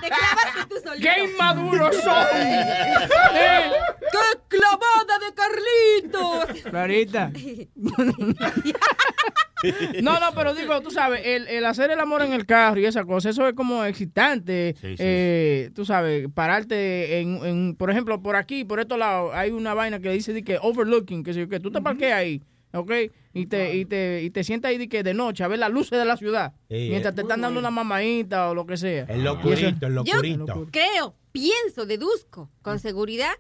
Te 0.01 0.09
clavaste 0.09 0.69
tú 0.69 0.77
solito. 0.85 1.09
¡Qué 1.09 1.25
inmaduros 1.25 1.97
son! 1.97 2.27
Eh, 2.37 3.73
¡Qué 4.13 4.39
clavada 4.49 5.19
de 5.19 5.35
Carlitos! 5.35 6.63
Clarita. 6.71 7.33
No, 10.03 10.19
no, 10.19 10.33
pero 10.35 10.55
digo, 10.55 10.81
tú 10.81 10.91
sabes, 10.91 11.23
el, 11.25 11.47
el 11.47 11.65
hacer 11.67 11.89
el 11.93 12.01
amor 12.01 12.23
en 12.23 12.33
el 12.33 12.47
carro 12.47 12.81
y 12.81 12.85
esa 12.87 13.05
cosa, 13.05 13.31
eso 13.31 13.47
es 13.47 13.55
como 13.55 13.85
excitante. 13.85 14.75
Sí, 14.81 14.97
sí. 14.97 14.99
Eh, 14.99 15.71
tú 15.73 15.85
sabes, 15.85 16.27
pararte 16.35 17.21
en, 17.21 17.39
en, 17.47 17.77
por 17.77 17.89
ejemplo, 17.89 18.21
por 18.21 18.35
aquí, 18.35 18.65
por 18.65 18.81
estos 18.81 18.99
lados, 18.99 19.31
hay 19.35 19.53
una 19.53 19.73
vaina 19.73 20.01
que 20.01 20.11
dice 20.11 20.43
que 20.43 20.59
overlooking, 20.61 21.23
que, 21.23 21.33
si- 21.33 21.47
que 21.47 21.61
tú 21.61 21.71
te 21.71 21.81
parqueas 21.81 22.19
ahí, 22.19 22.43
¿ok? 22.73 22.91
Y 23.35 23.47
te, 23.47 23.77
y 23.77 23.85
te, 23.85 24.23
y 24.23 24.31
te 24.31 24.45
sientas 24.45 24.71
ahí 24.71 24.79
de, 24.79 24.89
que 24.89 25.03
de 25.03 25.15
noche 25.15 25.43
a 25.45 25.49
ver 25.49 25.59
las 25.59 25.71
luces 25.71 25.99
de 25.99 26.05
la 26.05 26.17
ciudad, 26.17 26.53
Sí, 26.69 26.89
mientras 26.91 27.13
eh. 27.13 27.17
te 27.17 27.23
están 27.23 27.41
dando 27.41 27.59
una 27.61 27.71
mamadita 27.71 28.51
o 28.51 28.55
lo 28.55 28.67
que 28.67 28.77
sea. 28.77 29.05
El 29.09 29.25
locurito, 29.25 29.87
el 29.87 29.95
Yo 30.05 30.15
locurito. 30.17 30.69
creo, 30.71 31.15
pienso, 31.33 31.87
deduzco 31.87 32.51
con 32.63 32.79
seguridad 32.79 33.33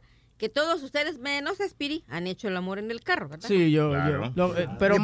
que 0.42 0.48
todos 0.48 0.82
ustedes, 0.82 1.20
menos 1.20 1.58
Spiri, 1.64 2.02
han 2.08 2.26
hecho 2.26 2.48
el 2.48 2.56
amor 2.56 2.80
en 2.80 2.90
el 2.90 3.00
carro, 3.00 3.28
¿verdad? 3.28 3.46
Sí, 3.46 3.70
yo, 3.70 3.92
yo. 3.92 4.32
lo- 4.34 4.58
eh, 4.58 4.68
pero 4.76 4.96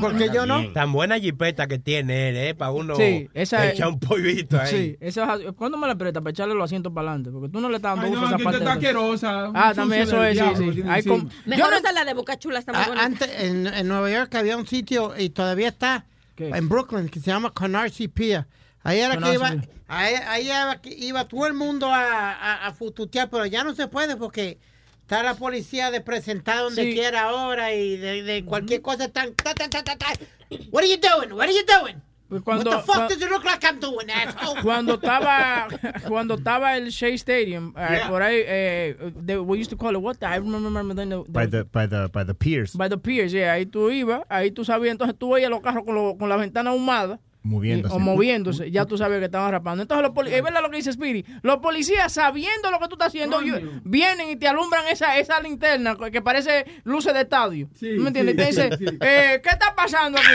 Tan 0.74 0.92
buena 0.92 1.20
jipeta 1.20 1.68
que 1.68 1.78
tiene 1.78 2.30
él, 2.30 2.36
¿eh? 2.36 2.54
Para 2.56 2.72
uno 2.72 2.96
Sí, 2.96 3.30
esa 3.34 3.70
echar 3.70 3.86
un 3.86 4.00
pollito 4.00 4.60
ahí. 4.60 4.68
Sí, 4.68 4.96
eso 5.00 5.22
es 5.22 5.28
así. 5.28 5.44
¿Cuándo 5.56 5.78
me 5.78 5.86
la 5.86 5.94
presta 5.94 6.20
para 6.20 6.32
echarle 6.32 6.54
los 6.56 6.64
asientos 6.64 6.92
para 6.92 7.10
adelante? 7.10 7.30
Porque 7.30 7.48
tú 7.52 7.60
no 7.60 7.68
le 7.70 7.76
estás 7.76 7.92
dando 7.96 8.06
Ay, 8.06 8.10
uso 8.12 8.20
no, 8.20 8.26
a 8.26 8.30
esa 8.30 8.36
que 8.38 8.42
parte. 8.44 8.58
está 8.58 8.72
asquerosa. 8.72 9.50
Ah, 9.54 9.72
también 9.76 10.02
eso 10.02 10.24
es, 10.24 10.36
sí, 10.36 10.42
diablo, 10.42 10.56
sí. 10.66 10.70
tiene 10.72 10.90
Hay 10.90 11.02
com-. 11.04 11.28
Mejor 11.46 11.72
usa 11.78 11.92
la 11.92 12.04
de 12.04 12.14
Boca 12.14 12.36
Chula, 12.36 12.58
está 12.58 12.72
muy 12.72 12.82
Ah, 12.82 12.86
buena. 12.88 13.04
Antes, 13.04 13.30
en, 13.40 13.66
en 13.68 13.86
Nueva 13.86 14.10
York 14.10 14.34
había 14.34 14.56
un 14.56 14.66
sitio 14.66 15.14
y 15.16 15.30
todavía 15.30 15.68
está 15.68 16.04
en 16.36 16.68
Brooklyn 16.68 17.08
que 17.08 17.20
se 17.20 17.26
llama 17.30 17.54
Canarsie 17.54 18.08
Pier. 18.08 18.44
Ahí 18.82 18.98
era 18.98 19.16
que 19.16 19.34
iba, 19.34 19.54
ahí, 19.86 20.14
ahí 20.26 20.46
iba, 20.46 20.80
que 20.80 20.90
iba 20.96 21.28
todo 21.28 21.46
el 21.46 21.54
mundo 21.54 21.86
a, 21.94 22.32
a, 22.32 22.66
a 22.66 22.72
fututear, 22.74 23.30
pero 23.30 23.46
ya 23.46 23.62
no 23.62 23.72
se 23.74 23.86
puede 23.86 24.16
porque 24.16 24.58
está 25.08 25.22
la 25.22 25.34
policía 25.34 25.90
de 25.90 26.02
presentar 26.02 26.58
donde 26.58 26.82
Sí. 26.84 26.92
quiera 26.92 27.22
ahora 27.30 27.72
y 27.74 27.96
de, 27.96 28.22
de 28.22 28.44
cualquier 28.44 28.82
cosa 28.82 29.06
están. 29.06 29.32
ta, 29.34 29.54
ta, 29.54 29.66
ta, 29.68 29.82
ta, 29.82 29.96
ta. 29.96 30.06
What 30.70 30.82
are 30.82 30.90
you 30.90 30.98
doing? 30.98 31.32
What 31.32 31.44
are 31.48 31.52
you 31.54 31.64
doing? 31.64 31.96
Pues 32.28 32.42
cuando- 32.42 32.70
What 32.70 32.80
the 32.80 32.86
fuck 32.86 32.96
cua- 32.96 33.08
does 33.08 33.22
it 33.22 33.30
look 33.30 33.42
like 33.42 33.64
I'm 33.66 33.80
doing, 33.80 34.10
asshole? 34.10 34.60
Cuando 34.62 34.94
estaba 34.96 35.66
cuando 36.06 36.34
estaba 36.34 36.76
el 36.76 36.90
Shea 36.90 37.14
Stadium, 37.14 37.72
eh, 37.74 37.86
Yeah. 37.90 38.08
por 38.10 38.20
ahí, 38.22 38.44
they- 39.24 39.38
we 39.38 39.58
used 39.58 39.70
to 39.70 39.78
call 39.78 39.94
it 39.96 40.02
what? 40.02 40.16
the- 40.18 40.26
I 40.26 40.36
remember 40.36 40.94
the, 40.94 41.06
the- 41.06 41.24
By 41.26 41.46
the, 41.46 41.64
by 41.64 41.86
the, 41.88 42.08
by 42.12 42.24
the 42.24 42.34
piers. 42.34 42.76
by 42.76 42.90
the 42.90 42.98
piers, 42.98 43.32
yeah. 43.32 43.52
Ahí 43.54 43.64
tú 43.64 43.90
ibas, 43.90 44.24
ahí 44.28 44.50
tú 44.50 44.62
sabías, 44.62 44.92
entonces 44.92 45.16
tú 45.18 45.30
veías 45.30 45.48
los 45.48 45.62
carros 45.62 45.84
con, 45.86 45.94
lo- 45.94 46.18
con 46.18 46.28
la 46.28 46.36
ventana 46.36 46.68
ahumada. 46.68 47.18
Moviéndose. 47.48 47.94
O 47.94 47.98
moviéndose, 47.98 48.70
ya 48.70 48.84
tú 48.84 48.98
sabes 48.98 49.18
que 49.18 49.24
estaban 49.24 49.50
rapando. 49.50 49.82
Entonces, 49.82 50.06
los 50.14 50.26
es 50.32 50.42
verdad 50.42 50.60
lo 50.62 50.70
que 50.70 50.76
dice 50.76 50.90
Spirit. 50.90 51.26
Los 51.42 51.58
policías, 51.58 52.12
sabiendo 52.12 52.70
lo 52.70 52.78
que 52.78 52.88
tú 52.88 52.94
estás 52.94 53.08
haciendo, 53.08 53.40
yo- 53.40 53.56
vienen 53.84 54.30
y 54.30 54.36
te 54.36 54.46
alumbran 54.48 54.84
esa, 54.90 55.16
esa 55.18 55.40
linterna 55.40 55.96
que 56.12 56.20
parece 56.20 56.66
luces 56.84 57.14
de 57.14 57.22
estadio. 57.22 57.68
¿Tú 57.78 57.86
¿Me 58.02 58.08
entiendes? 58.08 58.34
Y 58.34 58.36
te 58.36 58.44
sí, 58.44 58.48
dicen, 58.50 58.78
sí. 58.78 58.84
eh, 59.00 59.40
¿qué 59.42 59.48
está 59.50 59.74
pasando 59.74 60.18
aquí? 60.18 60.28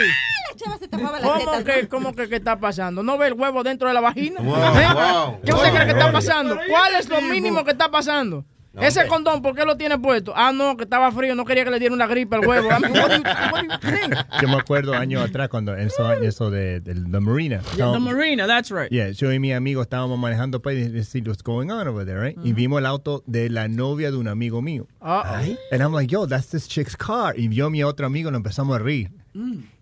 La 0.50 0.56
chava 0.56 0.78
se 0.78 0.88
tapaba 0.88 1.18
las 1.20 1.30
¿Cómo 1.30 1.64
que, 1.64 1.88
¿Cómo 1.88 2.14
que 2.14 2.28
qué 2.28 2.36
está 2.36 2.58
pasando? 2.58 3.02
¿No 3.02 3.16
ve 3.16 3.28
el 3.28 3.32
huevo 3.34 3.62
dentro 3.62 3.86
de 3.88 3.94
la 3.94 4.00
vagina? 4.00 4.40
Wow, 4.40 4.56
¿Eh? 4.56 4.88
wow, 4.92 5.40
¿Qué 5.44 5.52
usted 5.52 5.68
wow, 5.68 5.74
cree 5.74 5.86
que 5.86 5.92
está 5.92 6.12
pasando? 6.12 6.58
¿Cuál 6.68 6.94
es 6.98 7.08
lo 7.08 7.20
mínimo 7.22 7.64
que 7.64 7.70
está 7.70 7.90
pasando? 7.90 8.44
Ese 8.82 9.00
hombre. 9.00 9.08
condón, 9.08 9.42
¿por 9.42 9.54
qué 9.54 9.64
lo 9.64 9.76
tiene 9.76 9.98
puesto? 9.98 10.32
Ah, 10.34 10.52
no, 10.52 10.76
que 10.76 10.84
estaba 10.84 11.10
frío, 11.12 11.34
no 11.34 11.44
quería 11.44 11.64
que 11.64 11.70
le 11.70 11.78
diera 11.78 11.94
una 11.94 12.06
gripe 12.06 12.34
al 12.36 12.46
huevo. 12.46 12.68
I 12.70 12.80
mean, 12.80 12.92
what 12.92 13.08
do 13.08 13.16
you- 13.16 13.22
what 13.52 13.62
do 13.62 13.68
you 13.68 13.78
think? 13.80 14.14
Yo 14.42 14.48
me 14.48 14.56
acuerdo 14.56 14.94
años 14.94 15.22
atrás 15.24 15.48
cuando 15.48 15.74
eso, 15.76 16.12
eso 16.14 16.50
de, 16.50 16.80
de 16.80 16.94
la 16.94 17.20
marina. 17.20 17.60
Yeah, 17.76 17.92
the 17.92 17.98
marina, 18.00 18.46
that's 18.46 18.70
right. 18.70 18.90
Yeah, 18.90 19.10
yo 19.10 19.32
y 19.32 19.38
mi 19.38 19.52
amigo 19.52 19.82
estábamos 19.82 20.18
manejando 20.18 20.60
para 20.60 20.76
decir 20.76 21.28
what's 21.28 21.42
going 21.42 21.70
on 21.70 21.86
over 21.86 22.04
there, 22.04 22.20
right? 22.20 22.38
Y 22.44 22.52
vimos 22.52 22.80
el 22.80 22.86
auto 22.86 23.22
de 23.26 23.48
la 23.50 23.68
novia 23.68 24.10
de 24.10 24.16
un 24.16 24.28
amigo 24.28 24.60
mío. 24.62 24.86
Uh-oh. 25.00 25.22
And 25.70 25.80
I'm 25.82 25.92
like, 25.92 26.08
yo, 26.10 26.26
that's 26.26 26.48
this 26.48 26.66
chick's 26.68 26.96
car. 26.96 27.38
Y 27.38 27.48
yo 27.50 27.68
y 27.68 27.70
mi 27.70 27.82
otro 27.84 28.06
amigo 28.06 28.30
nos 28.30 28.38
empezamos 28.38 28.74
a 28.76 28.78
reír. 28.80 29.10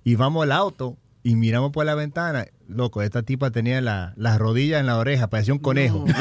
Y 0.04 0.14
vamos 0.16 0.42
al 0.44 0.52
auto 0.52 0.96
y 1.22 1.36
miramos 1.36 1.70
por 1.72 1.86
la 1.86 1.94
ventana. 1.94 2.46
Loco, 2.68 3.02
esta 3.02 3.22
tipa 3.22 3.50
tenía 3.50 3.80
la- 3.80 4.12
las 4.16 4.38
rodillas 4.38 4.80
en 4.80 4.86
la 4.86 4.96
oreja, 4.98 5.28
parecía 5.28 5.52
un 5.54 5.60
conejo. 5.60 6.04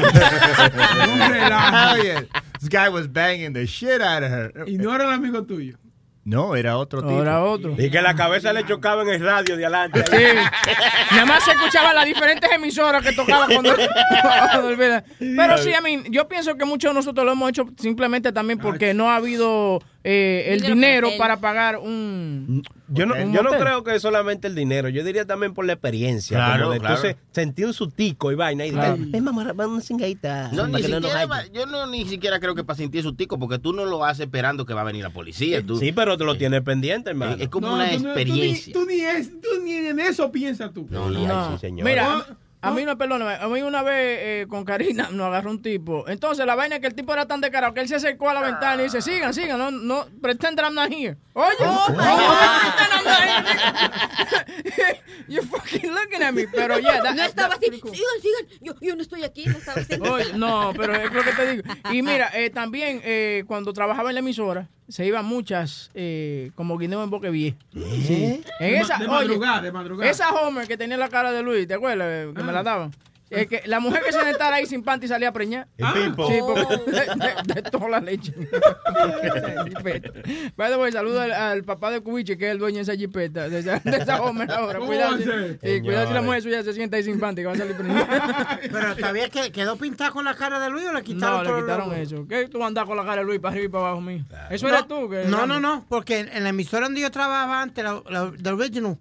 Yeah. 2.04 2.26
This 2.62 2.70
guy 2.70 2.90
was 2.90 3.08
banging 3.08 3.54
the 3.54 3.66
shit 3.66 4.02
out 4.02 4.22
of 4.22 4.30
her. 4.30 4.52
Y 4.68 4.78
no 4.78 4.94
era 4.94 5.06
el 5.06 5.12
amigo 5.12 5.44
tuyo. 5.44 5.78
No, 6.24 6.56
era 6.56 6.78
otro 6.78 7.02
tipo. 7.02 7.20
Era 7.20 7.44
otro. 7.44 7.76
Y 7.76 7.90
que 7.90 8.00
la 8.00 8.16
cabeza 8.16 8.54
le 8.54 8.64
chocaba 8.64 9.02
en 9.02 9.10
el 9.10 9.20
radio 9.20 9.58
de 9.58 9.66
adelante. 9.66 10.04
Sí. 10.06 10.24
Nada 11.10 11.26
más 11.26 11.44
se 11.44 11.52
escuchaba 11.52 11.92
las 11.92 12.06
diferentes 12.06 12.52
emisoras 12.52 13.02
que 13.02 13.14
tocaban 13.14 13.50
cuando. 13.52 13.76
Pero 15.20 15.58
sí, 15.58 15.72
I 15.72 15.82
mean, 15.82 16.04
yo 16.12 16.28
pienso 16.28 16.56
que 16.56 16.66
muchos 16.66 16.92
de 16.92 16.94
nosotros 16.94 17.26
lo 17.26 17.32
hemos 17.32 17.50
hecho 17.50 17.66
simplemente 17.78 18.32
también 18.32 18.60
porque 18.60 18.94
no 18.94 19.10
ha 19.10 19.16
habido 19.16 19.82
eh, 20.04 20.46
el 20.54 20.62
Dinero 20.62 21.10
para 21.18 21.38
pagar 21.40 21.78
un... 21.78 22.64
Yo 22.88 23.06
no, 23.06 23.14
un 23.16 23.32
yo 23.34 23.42
no 23.44 23.52
creo 23.52 23.84
que 23.84 23.96
es 23.96 24.02
solamente 24.02 24.48
el 24.48 24.56
dinero, 24.56 24.90
yo 24.90 25.04
diría 25.06 25.26
también 25.26 25.54
por 25.54 25.64
la 25.66 25.74
experiencia. 25.74 26.36
Claro, 26.38 26.64
como 26.64 26.74
de 26.74 26.80
claro. 26.80 26.96
Entonces, 26.96 27.16
sentir 27.32 27.66
un 27.66 27.74
sutico 27.74 28.32
y 28.32 28.36
vaina. 28.36 28.66
Y 28.66 28.72
Claro. 28.72 28.98
ven, 29.00 29.24
vamos 29.24 29.46
a 29.48 29.54
una 29.54 29.80
cingadita. 29.82 30.50
No, 30.52 30.66
ni 30.68 30.74
no 30.74 30.78
siquiera, 30.80 31.26
va- 31.26 31.46
yo 31.48 31.66
no 31.68 31.88
ni 31.88 32.06
siquiera 32.06 32.40
creo 32.42 32.54
que 32.54 32.64
para 32.66 32.76
sentir 32.76 33.02
su 33.04 33.14
tico, 33.16 33.40
porque 33.40 33.60
tú 33.60 33.72
no 33.72 33.86
lo 33.86 34.04
haces 34.04 34.26
esperando 34.26 34.66
que 34.66 34.74
va 34.74 34.82
a 34.82 34.86
venir 34.86 35.04
la 35.04 35.12
policía. 35.12 35.66
Tú, 35.66 35.78
Sí, 35.78 35.94
pero 35.94 36.18
te 36.18 36.26
lo 36.26 36.36
tienes 36.38 36.62
pendiente, 36.64 37.12
hermano. 37.12 37.38
es, 37.40 37.48
como 37.48 37.68
No, 37.68 37.76
una 37.76 37.90
tú 37.92 38.00
no- 38.00 38.00
tú 38.00 38.04
ni- 38.04 38.10
experiencia. 38.22 38.74
Tú 38.74 38.86
ni, 38.86 39.00
es- 39.02 39.40
tú 39.42 39.48
ni 39.64 39.74
en 39.74 40.00
eso 40.00 40.30
piensas 40.32 40.74
tú. 40.74 40.86
No, 40.90 41.10
no, 41.10 41.28
No. 41.28 41.52
sí, 41.54 41.60
señor. 41.62 41.88
Mira, 41.88 42.26
a- 42.70 42.72
mí 42.72 42.86
no, 42.86 42.98
perdóname, 42.98 43.34
a 43.36 43.48
mí 43.48 43.62
una 43.62 43.82
vez 43.84 44.20
eh, 44.22 44.46
con 44.50 44.64
Karina 44.66 45.10
nos 45.12 45.28
agarró 45.28 45.52
un 45.52 45.62
tipo. 45.62 46.08
Entonces 46.08 46.46
la 46.46 46.56
vaina 46.56 46.76
es 46.76 46.82
que 46.82 46.88
el 46.88 46.96
tipo 46.96 47.14
era 47.14 47.26
tan 47.26 47.42
descarado 47.42 47.74
que 47.74 47.82
él 47.82 47.88
se 47.88 47.96
acercó 47.96 48.30
a 48.30 48.34
la 48.34 48.42
ventana 48.42 48.82
y 48.82 48.86
dice, 48.86 49.02
sigan, 49.02 49.34
sigan, 49.34 49.58
no, 49.58 49.72
no, 49.72 50.06
pretend 50.22 50.58
that 50.58 50.66
I'm 50.66 50.76
not 50.76 50.92
here. 50.92 51.18
Oye, 51.34 51.56
Oh, 51.62 51.88
no, 51.90 51.96
pretend 51.96 52.92
I'm 52.94 53.04
not 53.06 53.22
here. 53.22 55.02
You're 55.28 55.46
fucking 55.46 55.90
looking 55.94 56.22
at 56.22 56.34
me, 56.34 56.46
pero 56.48 56.78
yeah. 56.80 57.02
that- 57.04 57.16
No 57.16 57.24
estaba 57.24 57.56
así. 57.56 57.68
Sigan, 57.72 57.92
sigan. 58.22 58.60
Yo, 58.62 58.74
yo 58.82 58.96
no 58.96 59.02
estoy 59.02 59.24
aquí. 59.24 59.46
No 59.46 59.58
estaba 59.58 59.82
así. 59.82 59.94
Oye, 60.02 60.34
no, 60.34 60.74
pero 60.76 60.94
es 60.96 61.12
lo 61.14 61.24
que 61.24 61.32
te 61.32 61.52
digo. 61.56 61.64
Y 61.92 62.02
mira, 62.02 62.30
eh, 62.34 62.50
también 62.50 63.02
eh, 63.04 63.44
cuando 63.48 63.72
trabajaba 63.74 64.10
en 64.10 64.16
la 64.16 64.20
emisora, 64.20 64.68
se 64.90 65.06
iban 65.06 65.24
muchas 65.26 65.90
eh, 65.94 66.52
como 66.56 66.78
guineo 66.78 67.02
en 67.04 67.10
Boquevie. 67.10 67.56
Sí. 67.74 68.44
En 68.60 68.72
De 68.72 68.76
ma- 68.76 68.82
esa, 68.82 68.98
de 68.98 69.06
oye, 69.06 69.14
madrugada, 69.28 69.62
de 69.62 69.72
madrugada. 69.72 70.12
Esa 70.12 70.32
Homer 70.34 70.68
que 70.68 70.76
tenía 70.76 70.98
la 70.98 71.08
cara 71.08 71.32
de 71.32 71.42
Luis, 71.44 71.66
¿te 71.66 71.76
acuerdas? 71.76 72.08
Eh, 72.10 72.34
Que 72.36 72.44
me 72.44 72.51
la 72.52 72.64
daban. 72.64 72.92
Eh, 73.34 73.48
que 73.48 73.62
la 73.66 73.80
mujer 73.80 74.02
que 74.04 74.12
se 74.12 74.20
sentara 74.20 74.58
ahí 74.58 74.66
sin 74.66 74.84
panty 74.84 75.08
salía 75.08 75.30
a 75.30 75.32
preñar. 75.32 75.66
Ah. 75.82 75.94
Sí, 75.96 76.02
porque- 76.46 76.92
de, 76.92 77.00
de- 77.46 77.54
de 77.54 77.62
toda 77.62 77.88
la 77.88 78.00
leche. 78.02 78.34
By 80.58 80.70
the 80.70 80.78
way, 80.78 80.92
saludo 80.92 81.22
al, 81.22 81.32
al 81.32 81.64
papá 81.64 81.92
de 81.92 82.02
Cubiche, 82.02 82.38
que 82.38 82.48
es 82.48 82.52
el 82.52 82.60
dueño 82.60 82.78
de 82.78 82.82
esa 82.82 82.96
jipeta, 82.96 83.48
de 83.50 83.60
esa, 83.60 83.80
de 83.80 83.98
esa 83.98 84.22
Homer 84.22 84.52
ahora. 84.52 84.80
¿Cómo 84.80 84.88
Cuidado, 84.92 85.18
eh, 85.62 85.82
cuidado 85.82 86.08
si 86.08 86.14
la 86.14 86.22
mujer 86.22 86.42
suya 86.42 86.62
se 86.64 86.74
sienta 86.74 86.98
ahí 86.98 87.04
sin 87.04 87.20
panty, 87.22 87.42
que 87.42 87.48
va 87.48 87.54
a 87.54 87.58
salir 87.58 87.76
preñada. 87.78 88.60
Pero 88.72 88.96
todavía 88.98 89.30
que- 89.30 89.52
quedó 89.52 89.78
pintada 89.78 90.12
con 90.12 90.26
la 90.26 90.36
cara 90.36 90.60
de 90.60 90.70
Luis 90.70 90.86
o 90.88 90.94
le 90.94 91.02
quitaron 91.04 91.38
No, 91.38 91.44
le 91.44 91.50
todo 91.50 91.62
quitaron 91.62 91.90
logo? 91.90 92.02
eso. 92.02 92.26
¿Qué 92.28 92.48
tú 92.50 92.64
andas 92.64 92.86
con 92.86 92.98
la 92.98 93.04
cara 93.06 93.18
de 93.22 93.24
Luis 93.26 93.40
para 93.40 93.54
arriba 93.54 93.66
y 93.66 93.70
para 93.70 93.86
abajo 93.86 94.02
mío? 94.02 94.26
Eso 94.50 94.68
eras 94.68 94.88
tú. 94.88 95.10
Que 95.10 95.24
No, 95.26 95.46
no, 95.48 95.60
no, 95.62 95.86
porque 95.88 96.20
en, 96.20 96.30
en 96.30 96.44
la 96.44 96.50
emisora 96.50 96.86
donde 96.88 97.02
yo 97.02 97.12
trabajaba 97.12 97.62
antes, 97.62 97.84
la, 97.84 98.02
la- 98.10 98.32
the 98.42 98.50
original, 98.50 98.98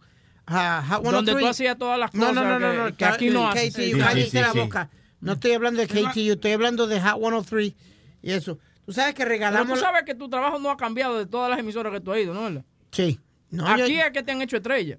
Donde 0.50 1.32
103. 1.32 1.38
tú 1.38 1.46
hacías 1.46 1.78
todas 1.78 1.98
las 1.98 2.12
No, 2.14 2.26
cosas 2.28 2.34
no, 2.34 2.42
no, 2.44 2.58
no, 2.58 2.70
que- 2.72 2.76
no, 2.90 2.96
que 2.96 3.04
aquí 3.04 3.30
no 3.30 3.48
haces. 3.48 3.72
KTU, 3.72 3.82
Sí, 3.82 3.92
cállese 3.98 4.30
sí, 4.30 4.36
sí, 4.36 4.42
la 4.42 4.52
sí. 4.52 4.58
boca. 4.58 4.90
No 5.20 5.32
estoy 5.32 5.52
hablando 5.52 5.80
de 5.80 5.86
KTU, 5.86 6.32
estoy 6.32 6.52
hablando 6.52 6.86
de 6.86 7.00
Hot 7.00 7.18
103 7.20 7.74
y 8.22 8.30
eso. 8.32 8.58
Tú 8.86 8.92
sabes 8.92 9.14
que 9.14 9.18
Pero 9.18 9.28
regalamos... 9.30 9.78
tú 9.78 9.84
sabes 9.84 10.02
que 10.04 10.14
tu 10.14 10.28
trabajo 10.28 10.58
no 10.58 10.70
ha 10.70 10.76
cambiado 10.76 11.16
de 11.18 11.26
todas 11.26 11.48
las 11.50 11.58
emisoras 11.60 11.92
que 11.92 12.00
tú 12.00 12.12
has 12.12 12.18
ido, 12.18 12.34
¿no? 12.34 12.42
verdad? 12.44 12.64
Sí. 12.90 13.20
No, 13.50 13.66
Aquí 13.66 13.94
yo- 13.96 14.02
es 14.04 14.10
que 14.12 14.22
te 14.22 14.32
han 14.32 14.42
hecho 14.42 14.56
estrella. 14.56 14.98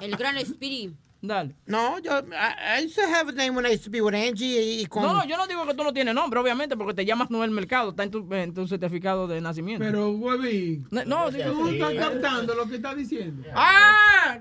El 0.00 0.16
gran 0.16 0.36
Spirit. 0.38 0.92
Dale. 1.24 1.54
No, 1.66 2.00
yo, 2.00 2.18
I, 2.32 2.78
I 2.80 2.84
used 2.84 2.96
to 2.96 3.02
have 3.06 3.28
a 3.28 3.32
name 3.32 3.54
when 3.54 3.64
I 3.64 3.70
used 3.70 3.84
to 3.84 3.90
be 3.90 4.00
with 4.00 4.12
Angie 4.12 4.80
y, 4.82 4.86
con... 4.86 5.04
No, 5.04 5.24
yo 5.24 5.36
no 5.36 5.46
digo 5.46 5.64
que 5.66 5.72
tú 5.74 5.84
no 5.84 5.92
tienes 5.92 6.12
nombre, 6.14 6.40
obviamente, 6.40 6.76
porque 6.76 6.94
te 6.94 7.04
llamas 7.04 7.30
Noel 7.30 7.52
Mercado, 7.52 7.90
está 7.90 8.02
en 8.02 8.10
tu, 8.10 8.34
en 8.34 8.52
tu 8.52 8.66
certificado 8.66 9.28
de 9.28 9.40
nacimiento. 9.40 9.84
Pero, 9.84 10.10
huevín. 10.10 10.84
No, 10.90 11.04
no, 11.04 11.30
tú 11.30 11.68
estás 11.68 11.94
captando 11.94 12.54
lo 12.56 12.66
que 12.68 12.74
está 12.74 12.92
diciendo. 12.94 13.44
¡Ah! 13.54 14.38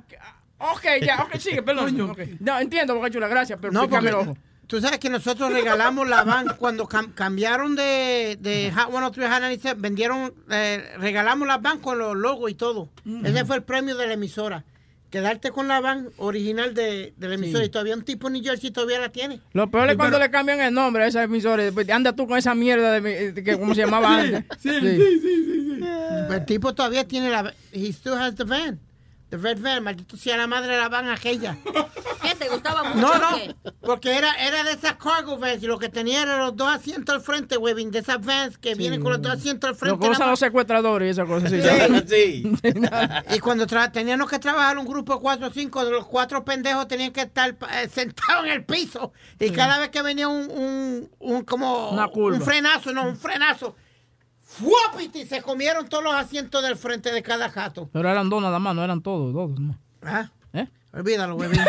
Ok, 0.57 0.85
ya, 1.03 1.23
ok, 1.23 1.35
sigue, 1.37 1.61
perdón. 1.63 2.15
No, 2.39 2.59
entiendo, 2.59 2.95
Boca 2.95 3.11
Chula, 3.11 3.27
gracias, 3.27 3.59
pero 3.61 3.71
No, 3.73 3.83
pícame 3.87 4.09
porque 4.11 4.23
el 4.23 4.29
ojo. 4.29 4.37
tú 4.65 4.81
sabes 4.81 4.97
que 4.99 5.09
nosotros 5.09 5.53
regalamos 5.53 6.07
la 6.09 6.23
van 6.23 6.47
cuando 6.57 6.87
cam- 6.87 7.13
cambiaron 7.13 7.75
de, 7.75 8.37
de 8.39 8.71
Hot 8.75 8.89
103 8.89 9.27
a 9.27 9.33
Hot 9.33 9.39
97, 9.41 9.75
vendieron, 9.79 10.33
eh, 10.49 10.83
regalamos 10.97 11.47
la 11.47 11.57
van 11.59 11.79
con 11.79 11.99
los 11.99 12.15
logos 12.15 12.49
y 12.49 12.55
todo. 12.55 12.89
Ese 13.23 13.45
fue 13.45 13.57
el 13.57 13.63
premio 13.63 13.95
de 13.95 14.07
la 14.07 14.13
emisora. 14.13 14.63
Quedarte 15.11 15.51
con 15.51 15.67
la 15.67 15.79
van 15.81 16.07
original 16.17 16.73
de, 16.73 17.13
de 17.17 17.27
la 17.27 17.35
emisora 17.35 17.63
y 17.65 17.69
todavía 17.69 17.95
un 17.95 18.03
tipo 18.03 18.27
en 18.27 18.33
New 18.33 18.43
Jersey 18.43 18.71
todavía 18.71 18.99
la 18.99 19.09
tiene. 19.09 19.41
Lo 19.53 19.69
peor 19.69 19.89
es 19.89 19.97
cuando 19.97 20.17
le 20.17 20.31
cambian 20.31 20.59
el 20.61 20.73
nombre 20.73 21.03
a 21.03 21.07
esa 21.07 21.21
emisora 21.23 21.61
y 21.61 21.65
después 21.65 21.89
anda 21.89 22.13
tú 22.15 22.25
con 22.27 22.37
esa 22.37 22.55
mierda 22.55 22.93
de, 22.93 23.01
mi- 23.01 23.31
de 23.33 23.43
que 23.43 23.59
cómo 23.59 23.75
se 23.75 23.81
llamaba 23.81 24.15
antes. 24.21 24.43
sí, 24.59 24.69
sí, 24.79 25.79
Pero 25.79 26.33
el 26.33 26.45
tipo 26.45 26.73
todavía 26.73 27.05
tiene 27.05 27.29
la 27.29 27.53
he 27.73 27.91
still 27.91 28.13
has 28.13 28.35
the 28.35 28.45
van. 28.45 28.79
The 29.31 29.37
red 29.37 29.59
van, 29.61 29.81
maldito 29.83 30.17
sea 30.17 30.35
la 30.37 30.45
madre 30.45 30.73
de 30.73 30.79
la 30.79 30.89
van 30.89 31.07
aquella. 31.09 31.57
¿Qué? 32.21 32.35
¿Te 32.35 32.49
gustaba 32.49 32.83
mucho? 32.83 32.99
No, 32.99 33.17
no, 33.17 33.35
qué? 33.37 33.55
porque 33.81 34.15
era, 34.15 34.33
era 34.35 34.63
de 34.63 34.73
esas 34.73 34.95
cargo 34.97 35.37
vans 35.39 35.63
y 35.63 35.67
lo 35.67 35.79
que 35.79 35.89
tenía 35.89 36.21
eran 36.21 36.37
los 36.39 36.55
dos 36.55 36.69
asientos 36.69 37.15
al 37.15 37.21
frente, 37.21 37.57
huevín, 37.57 37.91
de 37.91 37.99
esas 37.99 38.23
vans 38.23 38.57
que 38.57 38.75
vienen 38.75 39.01
con 39.01 39.13
los 39.13 39.21
dos 39.21 39.31
asientos 39.31 39.69
al 39.69 39.73
Lo 39.73 39.79
frente. 39.79 40.09
nada 40.09 40.27
los 40.31 40.39
secuestradores 40.39 41.07
y 41.07 41.11
esas 41.11 41.27
cosas. 41.27 41.49
Sí, 41.49 41.61
Sí. 42.07 42.51
y 43.35 43.39
cuando 43.39 43.65
tra- 43.65 43.91
teníamos 43.91 44.29
que 44.29 44.37
trabajar 44.37 44.77
un 44.77 44.85
grupo 44.85 45.15
de 45.15 45.21
cuatro 45.21 45.47
o 45.47 45.51
cinco, 45.51 45.83
de 45.85 45.91
los 45.91 46.05
cuatro 46.05 46.43
pendejos 46.45 46.87
tenían 46.87 47.11
que 47.11 47.21
estar 47.21 47.55
eh, 47.73 47.89
sentados 47.89 48.45
en 48.45 48.51
el 48.51 48.65
piso. 48.65 49.13
Y 49.39 49.47
Sí. 49.47 49.53
cada 49.53 49.79
vez 49.79 49.89
que 49.89 50.01
venía 50.01 50.27
un, 50.27 50.49
un, 50.51 51.09
un 51.19 51.43
como 51.43 51.89
Una 51.91 52.07
curva. 52.09 52.37
un 52.37 52.43
frenazo, 52.43 52.91
no, 52.93 53.03
un 53.03 53.17
frenazo, 53.17 53.75
¡fuapiti! 54.59 55.25
Se 55.25 55.41
comieron 55.41 55.87
todos 55.87 56.03
los 56.03 56.13
asientos 56.13 56.61
del 56.63 56.75
frente 56.75 57.11
de 57.11 57.23
cada 57.23 57.49
jato. 57.49 57.89
Pero 57.91 58.09
eran 58.09 58.29
dos 58.29 58.41
nada 58.41 58.59
más, 58.59 58.75
no 58.75 58.83
eran 58.83 59.01
todos, 59.01 59.33
dos. 59.33 59.59
No. 59.59 59.75
¿Ah? 60.03 60.29
¿Eh? 60.53 60.67
Olvídalo, 60.93 61.35
huevín. 61.35 61.61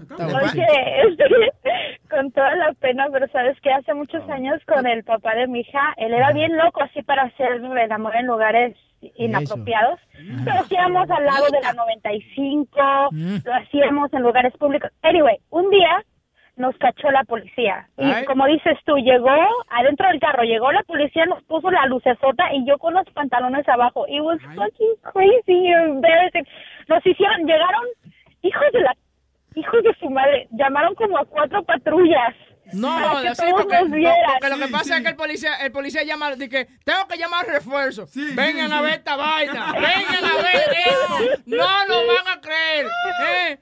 Está 0.02 0.16
buena. 0.16 0.52
Oye, 0.52 0.68
este, 1.08 1.52
con 2.10 2.32
toda 2.32 2.56
la 2.56 2.74
pena, 2.74 3.08
pero 3.12 3.28
sabes 3.30 3.60
que 3.62 3.72
hace 3.72 3.94
muchos 3.94 4.28
años 4.30 4.62
con 4.66 4.86
el 4.86 5.04
papá 5.04 5.36
de 5.36 5.48
mi 5.48 5.62
hija, 5.62 5.94
él 5.98 6.14
era 6.14 6.32
bien 6.34 6.58
loco 6.58 6.82
así 6.84 7.02
para 7.02 7.24
hacer 7.24 7.54
el 7.54 7.92
amor 7.92 8.16
en 8.16 8.28
lugares 8.28 8.76
inapropiados. 9.16 10.00
Lo 10.46 10.52
hacíamos 10.52 11.10
al 11.10 11.26
lado 11.26 11.46
de 11.52 11.62
la 11.62 11.74
95, 11.74 13.10
lo 13.46 13.54
hacíamos 13.54 14.14
en 14.14 14.22
lugares 14.22 14.54
públicos. 14.58 14.92
Anyway, 15.02 15.38
un 15.50 15.70
día 15.70 16.04
nos 16.58 16.78
cachó 16.78 17.10
la 17.10 17.24
policía. 17.24 17.88
Y 17.98 18.04
Ay. 18.04 18.26
como 18.26 18.46
dices 18.46 18.78
tú, 18.86 18.98
llegó 18.98 19.32
adentro 19.70 20.10
del 20.10 20.20
carro, 20.20 20.44
llegó 20.44 20.72
la 20.74 20.84
policía, 20.84 21.26
nos 21.26 21.42
puso 21.44 21.72
la 21.72 21.86
lucesota 21.86 22.54
y 22.54 22.66
yo 22.66 22.78
con 22.78 22.94
los 22.94 23.10
pantalones 23.12 23.68
abajo. 23.70 24.06
It 24.10 24.22
was 24.22 24.40
fucking 24.56 24.96
crazy, 25.14 25.68
embarrassing. 25.68 26.46
Nos 26.90 27.06
hicieron, 27.06 27.46
llegaron 27.46 27.86
hijos 28.42 28.72
de 28.74 28.82
la 28.82 28.94
hijos 29.56 29.84
de 29.84 29.94
su 30.00 30.10
madre, 30.10 30.48
llamaron 30.52 30.96
como 30.96 31.18
a 31.18 31.26
cuatro 31.26 31.64
patrullas. 31.64 32.36
No, 32.74 32.88
para 33.02 33.22
que 33.22 33.36
sí, 33.36 33.42
todos 33.50 33.64
porque, 33.64 33.84
vieran. 33.96 34.16
porque 34.40 34.50
lo 34.56 34.66
que 34.66 34.72
pasa 34.72 34.98
es 34.98 35.04
que 35.04 35.10
el 35.10 35.16
policía, 35.16 35.56
el 35.56 35.72
policía 35.72 36.04
llama, 36.04 36.32
dice 36.36 36.50
que 36.50 36.66
tengo 36.84 37.08
que 37.08 37.18
llamar 37.18 37.48
refuerzo. 37.48 38.08
Vengan 38.36 38.72
a 38.72 38.82
ver 38.82 38.94
esta 38.94 39.16
vaina, 39.16 39.74
vengan 39.74 40.26
a 40.26 40.36
ver 40.42 40.78
esto. 40.86 41.42
No 41.48 41.86
lo 41.88 42.08
van 42.08 42.38
a 42.38 42.42
creer. 42.42 42.88
¿eh? 43.28 43.60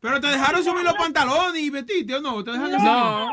Pero 0.00 0.20
te 0.20 0.28
dejaron 0.28 0.62
subir 0.62 0.84
los 0.84 0.94
pantalones 0.94 1.60
y 1.60 1.70
vestirte, 1.70 2.14
¿o 2.14 2.20
no? 2.20 2.44
¿Te 2.44 2.52
dejaron 2.52 2.70
No, 2.72 3.28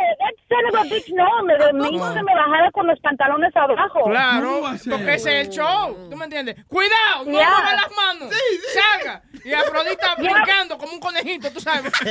that 0.47 0.63
of 0.69 0.75
a 0.79 0.83
bitch, 0.83 1.09
no, 1.09 1.43
me, 1.43 1.53
me 1.73 1.89
hizo 1.89 2.13
que 2.13 2.23
me 2.23 2.33
bajara 2.35 2.71
con 2.71 2.87
los 2.87 2.99
pantalones 3.01 3.55
abajo. 3.55 4.05
Claro, 4.09 4.61
porque 4.89 5.13
ese 5.15 5.41
es 5.41 5.47
el 5.47 5.53
show. 5.53 6.07
¿Tú 6.09 6.15
me 6.15 6.25
entiendes? 6.25 6.55
Cuidado, 6.67 7.25
no 7.25 7.31
Yeah. 7.31 7.49
mueva 7.49 7.73
las 7.75 7.91
manos. 7.95 8.33
Salga. 8.73 9.21
Y 9.43 9.53
Afrodita 9.53 10.15
brincando 10.17 10.77
como 10.77 10.93
un 10.93 10.99
conejito, 10.99 11.51
tú 11.51 11.59
sabes. 11.59 11.91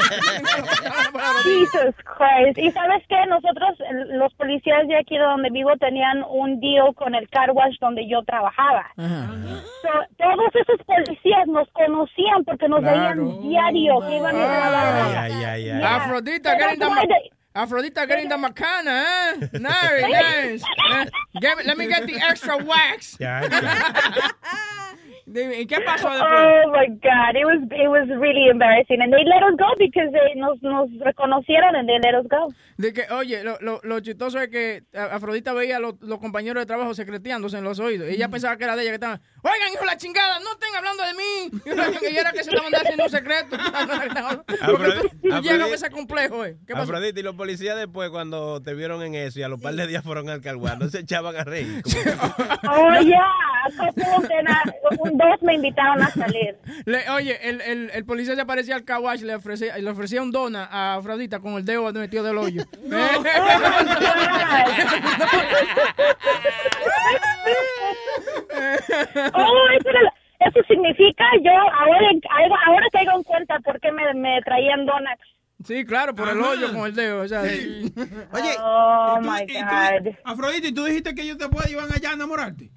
Jesus 1.45 1.95
Christ. 2.05 2.59
Y 2.59 2.71
sabes 2.73 3.03
qué, 3.09 3.17
nosotros, 3.29 3.71
los 4.13 4.33
policías 4.35 4.87
de 4.89 4.99
aquí 4.99 5.17
de 5.17 5.25
donde 5.25 5.51
vivo, 5.51 5.71
tenían 5.79 6.23
un 6.29 6.61
deal 6.61 6.95
con 6.95 7.15
el 7.15 7.29
car 7.31 7.51
wash 7.53 7.77
donde 7.81 8.07
yo 8.09 8.23
trabajaba. 8.25 8.87
So, 8.97 9.89
todos 10.19 10.55
esos 10.55 10.81
policías 10.87 11.47
nos 11.47 11.69
conocían 11.71 12.45
porque 12.45 12.69
nos 12.69 12.81
Claro. 12.81 13.25
veían 13.25 13.43
diario 13.43 14.01
que 14.01 14.17
iban. 14.17 14.37
Ay, 14.49 15.45
ay, 15.45 15.71
ay. 15.71 15.83
Afrodita 15.83 16.57
getting 16.59 16.79
the, 16.79 17.31
Afrodita 17.55 18.07
getting 18.07 18.29
the 18.29 18.37
macana, 18.37 19.05
eh? 19.05 19.49
Nice, 19.59 20.03
nice. 20.11 20.63
Eh, 20.93 21.05
get 21.41 21.65
let 21.67 21.77
me 21.79 21.87
get 21.87 22.07
the 22.07 22.17
extra 22.17 22.57
wax. 22.57 23.17
Dime, 25.27 25.59
¿Y 25.63 25.67
qué 25.67 25.81
pasó 25.81 26.11
después? 26.11 26.29
Oh 26.67 26.71
my 26.71 26.87
God, 27.01 27.35
it 27.35 27.47
was 27.47 27.63
it 27.73 27.89
was 27.89 28.07
really 28.21 28.51
embarrassing, 28.51 29.01
and 29.01 29.11
they 29.11 29.25
let 29.25 29.43
us 29.43 29.57
go 29.59 29.73
because 29.79 30.13
they 30.13 30.35
nos 30.39 30.61
nos 30.63 30.91
reconocieron 31.01 31.75
and 31.75 31.89
they 31.89 31.99
let 32.05 32.15
us 32.15 32.27
go. 32.29 32.53
De 32.77 32.93
que, 32.93 33.05
oye, 33.11 33.43
lo, 33.43 33.57
lo, 33.63 33.81
lo 33.85 34.01
chistoso 34.01 34.39
es 34.39 34.49
que 34.49 34.83
a- 34.95 35.15
Afrodita 35.17 35.55
veía 35.55 35.79
a 35.79 35.81
los, 35.81 35.95
los 36.03 36.19
compañeros 36.19 36.61
de 36.61 36.67
trabajo 36.67 36.93
secreteándose 36.95 37.57
en 37.57 37.65
los 37.65 37.81
oídos. 37.81 38.11
Y 38.11 38.15
ella 38.17 38.29
pensaba 38.29 38.57
que 38.59 38.65
era 38.65 38.77
de 38.77 38.83
ella 38.83 38.91
que 38.91 38.95
estaban, 38.97 39.23
oigan, 39.45 39.69
hijo 39.73 39.81
de 39.81 39.87
la 39.87 39.97
chingada, 39.97 40.39
no 40.41 40.53
estén 40.53 40.75
hablando 40.77 41.03
de 41.05 41.15
mí. 41.15 41.51
Y 42.11 42.17
era 42.17 42.33
que 42.33 42.45
se 42.45 42.51
estaban 42.51 42.75
haciendo 42.75 43.05
un 43.05 43.11
secreto. 43.11 43.57
Porque 44.67 44.91
tú, 44.93 45.09
tú 45.09 45.29
Afrodita- 45.29 45.41
llegas 45.43 45.71
a 45.71 45.75
ese 45.75 45.91
complejo, 45.91 46.45
eh. 46.45 46.57
¿Qué 46.67 46.73
pasó? 46.73 46.85
Afrodita 46.85 47.21
y 47.21 47.23
los 47.23 47.35
policías 47.35 47.77
después 47.77 48.11
cuando 48.11 48.63
te 48.63 48.73
vieron 48.75 49.03
en 49.03 49.15
eso 49.15 49.41
y 49.41 49.43
a 49.43 49.49
los 49.49 49.61
par 49.61 49.75
de 49.75 49.87
días 49.87 50.03
fueron 50.03 50.29
al 50.31 50.41
carguán, 50.41 50.79
no 50.79 50.89
se 50.89 51.01
echaban 51.01 51.37
a 51.37 51.45
reír. 51.45 51.83
Oh 52.69 52.89
uh, 52.91 52.95
un 55.09 55.19
dos 55.19 55.43
me 55.43 55.55
invitaron 55.55 56.03
a 56.03 56.11
salir. 56.11 56.57
Le- 56.85 57.09
oye, 57.11 57.49
el, 57.49 57.61
el, 57.63 57.91
el 57.93 58.05
policía 58.05 58.35
se 58.35 58.41
aparecía 58.41 58.75
al 58.77 58.85
kawash 58.85 59.21
y 59.21 59.25
le 59.25 59.35
ofrecía, 59.35 59.77
le 59.77 59.91
ofrecía 59.91 60.23
un 60.23 60.31
dona 60.33 60.65
a 60.71 60.95
Afrodita 60.97 61.41
con 61.41 61.55
el 61.55 61.65
dedo 61.65 61.93
metido 61.93 62.25
del 62.25 62.39
hoyo. 62.39 62.63
Oh, 69.35 69.69
eso, 69.79 69.89
era- 69.91 70.13
eso 70.41 70.61
significa 70.69 71.25
yo 71.43 71.51
ahora 71.53 72.09
ahora, 72.67 72.87
caigo 72.93 73.13
en 73.17 73.23
cuenta 73.23 73.59
por 73.61 73.81
qué 73.81 73.91
me, 73.93 74.13
me 74.15 74.41
traían 74.43 74.85
donuts. 74.87 75.23
Sí, 75.65 75.85
claro, 75.87 76.15
por 76.15 76.29
el 76.29 76.41
hoyo 76.41 76.73
con 76.75 76.87
el 76.87 76.95
dedo. 76.95 77.23
O 77.23 77.29
sea, 77.29 77.43
Oye, 78.33 78.55
Oh 78.61 79.19
tú- 79.23 79.31
my 79.31 79.43
y 79.43 79.47
tú- 79.47 79.55
God. 79.55 80.15
Afrodita, 80.25 80.69
¿y 80.69 80.75
tú 80.75 80.85
dijiste 80.85 81.15
que 81.15 81.23
ellos 81.23 81.39
te 81.39 81.49
pueden 81.49 81.71
iban 81.73 81.91
allá 81.93 82.11
a 82.11 82.15
enamorarte? 82.15 82.71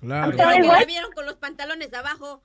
Claro. 0.00 0.32
La 0.36 0.84
vieron 0.84 1.12
con 1.12 1.24
los 1.24 1.36
pantalones 1.36 1.92
abajo. 1.94 2.42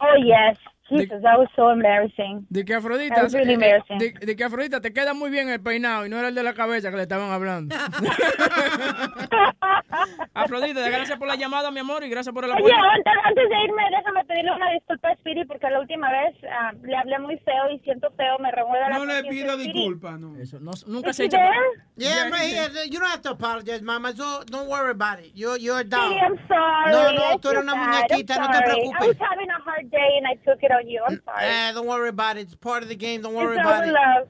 Oh 0.00 0.14
yes. 0.22 0.58
Jesus, 0.90 1.22
that 1.22 1.38
was 1.38 1.48
so 1.54 1.70
embarrassing. 1.70 2.46
De 2.50 2.64
que 2.64 2.74
Afrodita, 2.74 3.14
That 3.16 3.24
was 3.24 3.34
really 3.34 3.52
eh, 3.52 3.54
embarrassing. 3.54 3.98
de, 3.98 4.12
de 4.26 4.36
que 4.36 4.44
Afrodita 4.44 4.80
te 4.80 4.92
queda 4.92 5.14
muy 5.14 5.30
bien 5.30 5.48
el 5.48 5.60
peinado 5.60 6.06
y 6.06 6.08
no 6.08 6.18
era 6.18 6.28
el 6.28 6.34
de 6.34 6.42
la 6.42 6.54
cabeza 6.54 6.90
que 6.90 6.96
le 6.96 7.02
estaban 7.02 7.30
hablando. 7.30 7.74
Afrodita, 10.34 10.88
gracias 10.88 11.18
por 11.18 11.28
la 11.28 11.36
llamada, 11.36 11.70
mi 11.70 11.80
amor, 11.80 12.04
y 12.04 12.08
gracias 12.08 12.34
por 12.34 12.44
el 12.44 12.52
apoyo. 12.52 12.66
Oye, 12.66 12.74
antes, 12.74 13.12
antes 13.24 13.48
de 13.48 13.64
irme, 13.64 13.82
déjame 13.90 14.24
pedirle 14.24 14.52
una 14.52 14.70
disculpa 14.72 15.08
a 15.08 15.16
Speedy 15.16 15.44
porque 15.44 15.68
la 15.70 15.80
última 15.80 16.10
vez 16.10 16.34
ah, 16.50 16.72
le 16.82 16.96
hablé 16.96 17.18
muy 17.18 17.36
feo 17.38 17.70
y 17.70 17.78
siento 17.80 18.10
feo, 18.16 18.38
me 18.38 18.50
remueve 18.50 18.88
la 18.90 18.98
No 18.98 19.04
le 19.04 19.22
pido 19.24 19.54
Speedy. 19.54 19.72
disculpas, 19.72 20.18
no. 20.20 20.36
Eso, 20.40 20.58
no, 20.60 20.70
nunca 20.86 21.10
Is 21.10 21.16
se 21.16 21.24
echa. 21.24 21.38
Yeah, 21.96 22.24
I'm 22.26 22.32
right 22.32 22.52
here. 22.52 22.68
You 22.86 23.00
don't 23.00 23.10
have 23.10 23.22
to 23.22 23.30
apologize, 23.32 23.82
mama. 23.82 24.14
So 24.14 24.42
don't 24.46 24.68
worry 24.68 24.90
about 24.92 25.18
it. 25.20 25.32
You're, 25.34 25.58
you're 25.58 25.82
down. 25.84 26.10
Speedy, 26.12 26.20
I'm 26.24 26.38
sorry. 26.46 26.92
No, 26.92 27.12
no, 27.12 27.34
I 27.34 27.38
tú 27.38 27.48
eres 27.50 27.62
una 27.62 27.74
muñequita, 27.74 28.36
no 28.38 28.46
te 28.46 28.52
sorry. 28.54 28.58
I 28.58 28.62
preocupes. 28.74 29.06
was 29.08 29.16
having 29.18 29.50
a 29.50 29.58
hard 29.64 29.90
day 29.90 30.18
and 30.18 30.26
I 30.26 30.34
took 30.44 30.62
it 30.62 30.70
on 30.78 30.88
you. 30.88 31.02
I'm 31.06 31.20
sorry. 31.24 31.74
Don't 31.74 31.86
worry 31.86 32.08
about 32.08 32.36
it. 32.36 32.40
It's 32.42 32.54
part 32.54 32.82
of 32.82 32.88
the 32.88 32.94
game. 32.96 33.22
Don't 33.22 33.34
worry 33.34 33.56
It's 33.56 33.60
about 33.60 33.86
it. 33.86 33.92
love. 33.92 34.28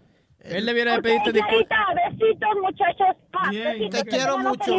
Él 0.51 0.67
debiera 0.67 0.93
de 0.93 0.99
Ok, 0.99 1.05
pedirte 1.05 1.33
disculpas. 1.33 1.79
Besitos, 2.11 2.49
muchachos. 2.63 3.17
Bien, 3.51 3.65
besitos, 3.79 4.03
te 4.03 4.09
quiero 4.11 4.39
mucho. 4.39 4.73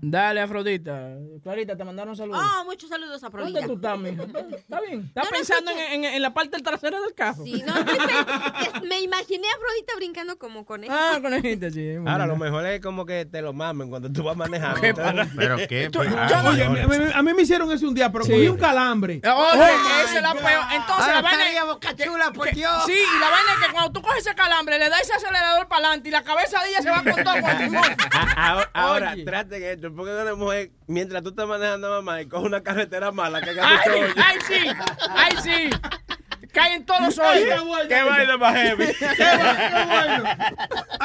Dale, 0.00 0.40
Afrodita. 0.40 1.16
Clarita, 1.42 1.76
te 1.76 1.84
mandaron 1.84 2.14
saludos. 2.16 2.40
Oh, 2.40 2.64
muchos 2.64 2.88
saludos 2.88 3.22
a 3.24 3.28
¿Dónde 3.30 3.58
Afrodita. 3.60 3.66
tú 3.66 3.74
estás? 3.74 4.52
Está 4.60 4.80
bien. 4.80 5.00
Estás 5.06 5.24
No, 5.24 5.30
no, 5.30 5.36
pensando 5.36 5.70
en, 5.72 5.78
escucha. 5.78 5.94
en, 5.94 6.04
en 6.04 6.22
la 6.22 6.32
parte 6.34 6.50
del 6.50 6.62
trasero 6.62 7.02
del 7.02 7.14
carro. 7.14 7.42
Sí, 7.44 7.62
no, 7.66 7.74
pe- 7.84 8.86
me 8.86 9.00
imaginé 9.00 9.46
a 9.48 9.54
Afrodita 9.56 9.96
brincando 9.96 10.38
como 10.38 10.64
conejo. 10.64 10.94
Ah, 10.96 11.18
conejita, 11.20 11.70
sí. 11.70 11.96
Ahora, 12.06 12.26
lo 12.26 12.36
mejor 12.36 12.64
es 12.66 12.80
como 12.80 13.04
que 13.04 13.24
te 13.26 13.42
lo 13.42 13.52
mamen 13.52 13.88
cuando 13.90 14.10
tú 14.10 14.22
vas 14.22 14.36
manejando. 14.36 14.80
¿Qué 14.80 14.88
Entonces- 14.88 15.28
¿Pero 15.36 15.56
qué? 15.68 15.90
Tú- 15.90 15.98
Pues, 15.98 16.10
yo 16.10 16.16
ah, 16.18 16.44
Oye, 16.48 16.62
a 16.64 16.68
mí, 16.70 16.78
a 17.14 17.22
mí 17.22 17.34
me 17.34 17.42
hicieron 17.42 17.70
eso 17.72 17.88
un 17.88 17.94
día, 17.94 18.10
pero 18.12 18.24
Sí. 18.24 18.30
cogí 18.32 18.48
un 18.48 18.56
calambre. 18.56 19.20
Oye, 19.24 19.32
Oh, 19.34 19.52
esa 20.04 20.16
es 20.16 20.22
la 20.22 20.32
peor. 20.34 20.62
Entonces, 20.72 20.88
Ahora 21.06 21.14
la 21.14 21.22
vaina 21.22 21.38
estaría 21.42 21.60
es- 21.60 21.66
boca 21.66 21.96
chula, 21.96 22.32
por 22.32 22.50
Dios. 22.52 22.72
Sí, 22.86 22.92
y 22.92 23.20
la 23.20 23.30
vaina 23.30 23.52
es 23.60 23.66
que 23.66 23.72
cuando 23.72 23.92
tú 23.92 24.00
coges 24.02 24.18
ese 24.24 24.34
calambre, 24.36 24.78
le 24.78 24.88
das 24.88 25.07
ese 25.08 25.26
acelerador 25.26 25.68
para 25.68 25.86
adelante 25.86 26.08
y 26.08 26.12
la 26.12 26.22
cabeza 26.22 26.62
de 26.62 26.68
ella 26.68 26.82
se 26.82 26.90
va 26.90 27.02
con 27.02 27.24
todo 27.24 27.40
con 27.40 27.50
el 27.50 27.58
timón. 27.58 27.96
Ah, 28.12 28.34
Ahora, 28.36 28.70
ahora 28.74 29.14
traten 29.24 29.62
esto, 29.62 29.94
porque 29.94 30.12
una 30.12 30.34
mujer, 30.34 30.70
mientras 30.86 31.22
tú 31.22 31.30
estás 31.30 31.46
manejando 31.46 31.88
mamá 31.88 32.20
y 32.20 32.26
coge 32.28 32.44
una 32.46 32.62
carretera 32.62 33.10
mala 33.12 33.40
que 33.40 33.50
haga 33.50 33.68
¡Ay, 33.68 34.00
ay, 34.16 34.36
sí! 34.46 34.68
¡Ay, 35.10 35.36
sí! 35.42 35.70
Caen 36.52 36.84
todos 36.86 37.00
los 37.02 37.18
hoyos. 37.18 37.44
qué 37.54 37.60
bueno. 37.60 37.88
¡Qué 37.88 38.02
vaina 38.02 38.36
más 38.36 38.54
heavy! 38.54 38.86
Qué 38.98 39.06
bueno, 39.16 39.52
qué 39.54 39.84
bueno. 39.84 40.24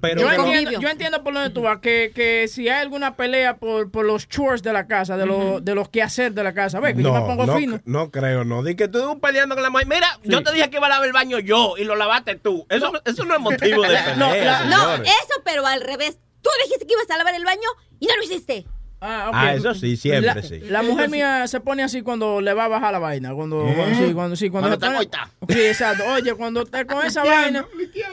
Pero, 0.00 0.20
Yo 0.20 0.30
entiendo, 0.32 0.80
yo 0.80 0.88
entiendo 0.88 1.24
por 1.24 1.34
donde 1.34 1.50
tú 1.50 1.62
vas, 1.62 1.78
que, 1.80 2.12
que 2.14 2.48
si 2.48 2.68
hay 2.68 2.80
alguna 2.80 3.16
pelea 3.16 3.56
por, 3.56 3.90
por 3.90 4.04
los 4.04 4.28
chores 4.28 4.62
de 4.62 4.72
la 4.72 4.86
casa, 4.86 5.16
de, 5.16 5.26
los 5.26 5.64
de 5.64 5.74
los 5.74 5.88
quehacer 5.88 6.32
de 6.32 6.44
la 6.44 6.52
casa, 6.54 6.80
ve, 6.80 6.94
que 6.94 7.02
yo 7.02 7.12
me 7.12 7.20
pongo 7.20 7.46
no, 7.46 7.56
fino. 7.56 7.80
no 7.84 8.10
creo, 8.10 8.44
no. 8.44 8.62
Di 8.62 8.76
que 8.76 8.88
tú 8.88 9.18
peleando 9.20 9.54
con 9.54 9.62
la 9.62 9.70
mujer. 9.70 9.86
Mira, 9.86 10.06
yo 10.22 10.42
te 10.42 10.52
dije 10.52 10.68
que 10.70 10.76
iba 10.76 10.86
a 10.86 10.90
lavar 10.90 11.06
el 11.06 11.12
baño 11.12 11.38
yo 11.38 11.74
y 11.78 11.84
lo 11.84 11.96
lavaste 11.96 12.34
tú. 12.36 12.66
Eso 12.68 12.92
no, 12.92 13.00
eso 13.04 13.24
no 13.24 13.34
es 13.34 13.40
motivo 13.40 13.82
de 13.82 13.88
pelea, 13.88 14.14
No, 14.16 14.34
la- 14.34 14.64
No, 14.64 14.94
eso, 14.94 15.42
pero 15.44 15.66
al 15.66 15.80
revés. 15.80 16.18
Tú 16.42 16.50
dijiste 16.64 16.86
que 16.86 16.92
ibas 16.92 17.10
a 17.10 17.16
lavar 17.18 17.34
el 17.34 17.44
baño 17.44 17.68
y 17.98 18.06
no 18.06 18.16
lo 18.16 18.22
hiciste. 18.22 18.66
Ah. 19.08 19.30
Ah, 19.32 19.54
eso 19.54 19.72
sí, 19.74 19.96
siempre 19.96 20.34
la, 20.34 20.42
sí. 20.42 20.60
La 20.68 20.82
mujer 20.82 21.08
mía 21.08 21.46
se 21.46 21.60
pone 21.60 21.82
así 21.82 22.02
cuando 22.02 22.40
le 22.40 22.52
va 22.54 22.64
a 22.64 22.68
bajar 22.68 22.92
la 22.92 22.98
vaina. 22.98 23.32
Cuando, 23.34 23.66
¿Eh? 23.68 23.74
cuando- 23.76 24.06
sí, 24.06 24.12
cuando, 24.14 24.36
sí, 24.36 24.50
cuando, 24.50 24.68
Cuando 24.70 24.86
se 24.86 24.92
está 24.92 25.18
pone- 25.18 25.28
coita. 25.38 25.54
Sí, 25.54 25.66
exacto. 25.66 26.04
Oye, 26.12 26.34
cuando 26.34 26.64
te 26.64 26.84
con 26.86 27.04
esa 27.06 27.22
vaina. 27.24 27.64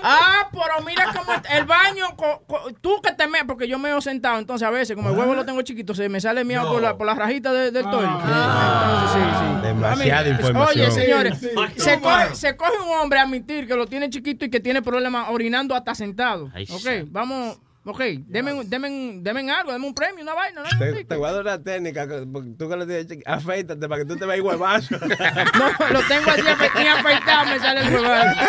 Ah, 0.04 0.50
pero 0.52 0.86
mira 0.86 1.06
cómo 1.14 1.32
el 1.52 1.66
baño. 1.66 2.16
co- 2.16 2.44
co- 2.48 2.72
tú 2.82 3.02
que 3.02 3.12
te 3.12 3.28
meas, 3.28 3.46
porque 3.48 3.68
yo 3.68 3.80
meo 3.80 4.00
sentado. 4.02 4.38
Entonces, 4.40 4.68
a 4.68 4.72
veces, 4.72 4.96
como 4.96 5.10
el 5.10 5.18
huevo 5.18 5.34
lo 5.34 5.46
tengo 5.46 5.62
chiquito, 5.64 5.96
se 5.96 6.10
me 6.10 6.22
sale 6.22 6.44
mío 6.44 6.62
por, 6.68 6.82
la, 6.82 6.96
por 6.98 7.08
la 7.08 7.16
rajita 7.16 7.52
de- 7.52 7.72
del 7.72 7.84
toile. 7.90 8.08
Entonces, 8.08 9.12
sí, 9.14 9.20
sí. 9.20 9.68
Demasiada 9.68 10.24
mí- 10.24 10.30
información. 10.32 10.68
Oye, 10.86 10.92
señores, 10.92 11.40
Sí, 11.40 11.50
sí. 11.50 11.80
se, 11.80 12.00
coge, 12.00 12.36
se 12.36 12.56
coge 12.58 12.78
un 12.86 12.98
hombre 12.98 13.20
a 13.20 13.24
admitir 13.24 13.66
que 13.68 13.76
lo 13.76 13.88
tiene 13.88 14.10
chiquito 14.10 14.46
y 14.46 14.50
que 14.50 14.60
tiene 14.60 14.82
problemas 14.82 15.28
orinando 15.30 15.76
hasta 15.76 15.96
sentado. 15.96 16.50
Ay, 16.54 16.66
ok, 16.70 16.80
sí. 16.82 17.08
vamos. 17.10 17.58
Ok, 17.86 18.00
denme, 18.28 18.54
un- 18.54 18.70
denme, 18.70 19.20
denme 19.22 19.52
algo, 19.52 19.74
denme 19.74 19.86
un 19.88 19.94
premio, 19.94 20.24
una 20.24 20.34
vaina. 20.34 20.62
¿no? 20.64 20.80
Te, 20.80 21.04
te 21.04 21.16
voy 21.18 21.28
a 21.28 21.34
dar 21.34 21.42
una 21.42 21.62
técnica. 21.62 22.08
Tú 22.08 22.70
que 22.70 22.78
le 22.78 22.86
tienes 23.04 23.24
afeítate 23.26 23.90
para 23.90 24.02
que 24.02 24.08
tú 24.08 24.16
te 24.16 24.26
veas 24.26 24.40
huevazo. 24.40 24.96
No, 25.02 25.90
lo 25.92 26.00
tengo 26.08 26.30
así 26.32 26.42
ni 26.78 26.88
afeitado, 26.88 27.46
me 27.50 27.60
sale 27.60 27.82
el 27.82 27.94
huevazo. 27.94 28.42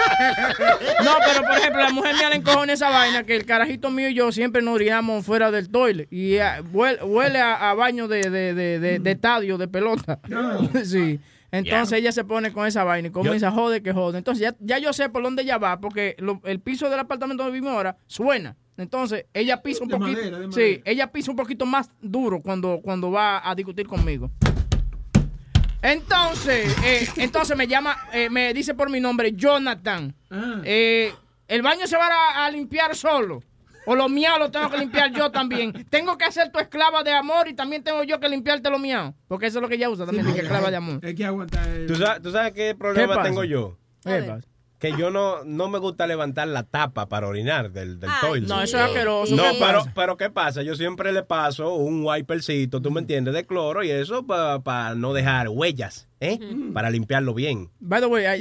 No, 1.05 1.13
pero 1.27 1.43
por 1.47 1.59
ejemplo, 1.59 1.83
la 1.83 1.91
mujer 1.91 2.15
mía 2.15 2.31
le 2.31 2.37
encojona 2.37 2.73
esa 2.73 2.91
vaina 2.91 3.25
que 3.25 3.35
el 3.37 3.45
carajito 3.45 3.91
mío 3.91 4.09
y 4.09 4.15
yo 4.15 4.31
siempre 4.31 4.63
nos 4.63 4.75
orinamos 4.75 5.25
fuera 5.27 5.51
del 5.51 5.69
toile. 5.69 6.07
Y 6.13 6.37
huele, 6.73 7.03
huele 7.03 7.41
a, 7.41 7.71
a 7.71 7.75
baño 7.75 8.07
de, 8.09 8.31
de, 8.31 8.55
de, 8.55 8.79
de- 8.79 8.99
de 9.01 9.11
estadio, 9.11 9.59
de 9.59 9.69
pelota. 9.69 10.21
Sí. 10.85 11.19
Entonces 11.51 11.99
ella 12.01 12.11
se 12.13 12.25
pone 12.25 12.53
con 12.53 12.67
esa 12.67 12.83
vaina 12.85 13.09
y 13.09 13.11
comienza 13.13 13.49
a 13.49 13.53
joder 13.53 13.81
que 13.83 13.93
jode. 13.93 14.19
Entonces 14.19 14.43
ya, 14.43 14.55
ya 14.61 14.79
yo 14.79 14.93
sé 14.93 15.09
por 15.09 15.23
dónde 15.23 15.43
ella 15.43 15.57
va, 15.59 15.79
porque 15.81 16.17
lo- 16.19 16.41
el 16.45 16.61
piso 16.61 16.91
del 16.91 16.99
apartamento 16.99 17.43
donde 17.45 17.55
vivimos 17.59 17.77
ahora 17.77 17.97
suena. 18.07 18.57
Entonces 18.77 19.27
ella 19.33 19.63
pisa 19.63 19.83
un 19.85 19.89
De 19.89 19.97
poquito. 19.97 20.19
madera, 20.21 20.39
sí, 20.53 20.83
ella 20.85 21.11
pisa 21.13 21.31
un 21.31 21.37
poquito 21.37 21.65
más 21.67 21.89
duro 22.01 22.41
cuando, 22.41 22.81
cuando 22.83 23.11
va 23.11 23.49
a 23.49 23.55
discutir 23.55 23.87
conmigo. 23.87 24.31
Entonces, 25.83 26.75
eh, 26.83 27.07
entonces 27.19 27.57
me 27.57 27.67
llama, 27.67 27.97
eh, 28.13 28.31
me 28.31 28.55
dice 28.55 28.75
por 28.75 28.89
mi 28.91 29.01
nombre, 29.01 29.33
Jonathan. 29.33 30.15
Ah. 30.31 30.61
Eh, 30.65 31.13
el 31.47 31.61
baño 31.63 31.87
se 31.87 31.97
va 31.97 32.09
a, 32.09 32.47
a 32.47 32.51
limpiar 32.51 32.97
solo. 32.97 33.43
O 33.87 33.95
lo 33.95 34.09
mío 34.09 34.31
lo 34.39 34.51
tengo 34.51 34.71
que 34.71 34.79
limpiar 34.79 35.13
yo 35.13 35.31
también. 35.31 35.87
Tengo 35.91 36.17
que 36.17 36.33
ser 36.33 36.51
tu 36.51 36.59
esclava 36.59 37.03
de 37.03 37.13
amor 37.13 37.49
y 37.49 37.55
también 37.55 37.85
tengo 37.85 38.03
yo 38.03 38.19
que 38.19 38.31
limpiarte 38.31 38.71
lo 38.71 38.79
mío. 38.79 39.15
Porque 39.29 39.45
eso 39.47 39.59
es 39.59 39.63
lo 39.63 39.69
que 39.69 39.75
ella 39.75 39.91
usa 39.91 40.07
también, 40.07 40.27
de 40.27 40.33
que 40.33 40.41
esclava 40.41 40.71
de 40.71 40.77
amor. 40.77 41.01
Hay 41.05 41.15
que 41.15 41.27
aguantar. 41.27 41.69
el- 41.69 41.87
¿Tú 41.87 41.95
sabes, 41.97 42.23
tú 42.23 42.31
sabes 42.31 42.55
qué 42.55 42.75
problema 42.75 43.15
pasa? 43.17 43.29
tengo 43.29 43.45
yo? 43.45 43.77
¿Qué 44.03 44.23
pasa? 44.23 44.49
Que 44.85 44.93
yo 44.99 45.09
no, 45.09 45.45
no 45.45 45.71
me 45.71 45.79
gusta 45.79 46.07
levantar 46.07 46.47
la 46.47 46.63
tapa 46.63 47.09
para 47.09 47.27
orinar 47.27 47.73
del, 47.73 47.99
del 47.99 48.11
toilet. 48.21 48.47
No, 48.47 48.61
eso 48.61 48.77
es 48.77 48.83
asqueroso. 48.83 49.35
No, 49.35 49.45
¿Qué 49.45 49.57
pero, 49.59 49.79
pasa? 49.79 49.93
pero 49.95 50.17
¿qué 50.19 50.29
pasa? 50.29 50.63
Yo 50.63 50.77
siempre 50.77 51.11
le 51.11 51.23
paso 51.23 51.73
un 51.73 52.05
wipercito, 52.05 52.83
tú 52.83 52.91
me 52.91 53.01
entiendes, 53.01 53.33
de 53.33 53.47
cloro 53.47 53.83
y 53.83 53.89
eso 53.91 54.27
para 54.27 54.95
no 54.95 55.15
dejar 55.15 55.49
huellas, 55.49 56.07
¿eh? 56.21 56.39
Para 56.73 56.91
limpiarlo 56.91 57.35
bien. 57.35 57.71
By 57.81 58.01
the 58.01 58.07
way, 58.07 58.25
ahí. 58.27 58.41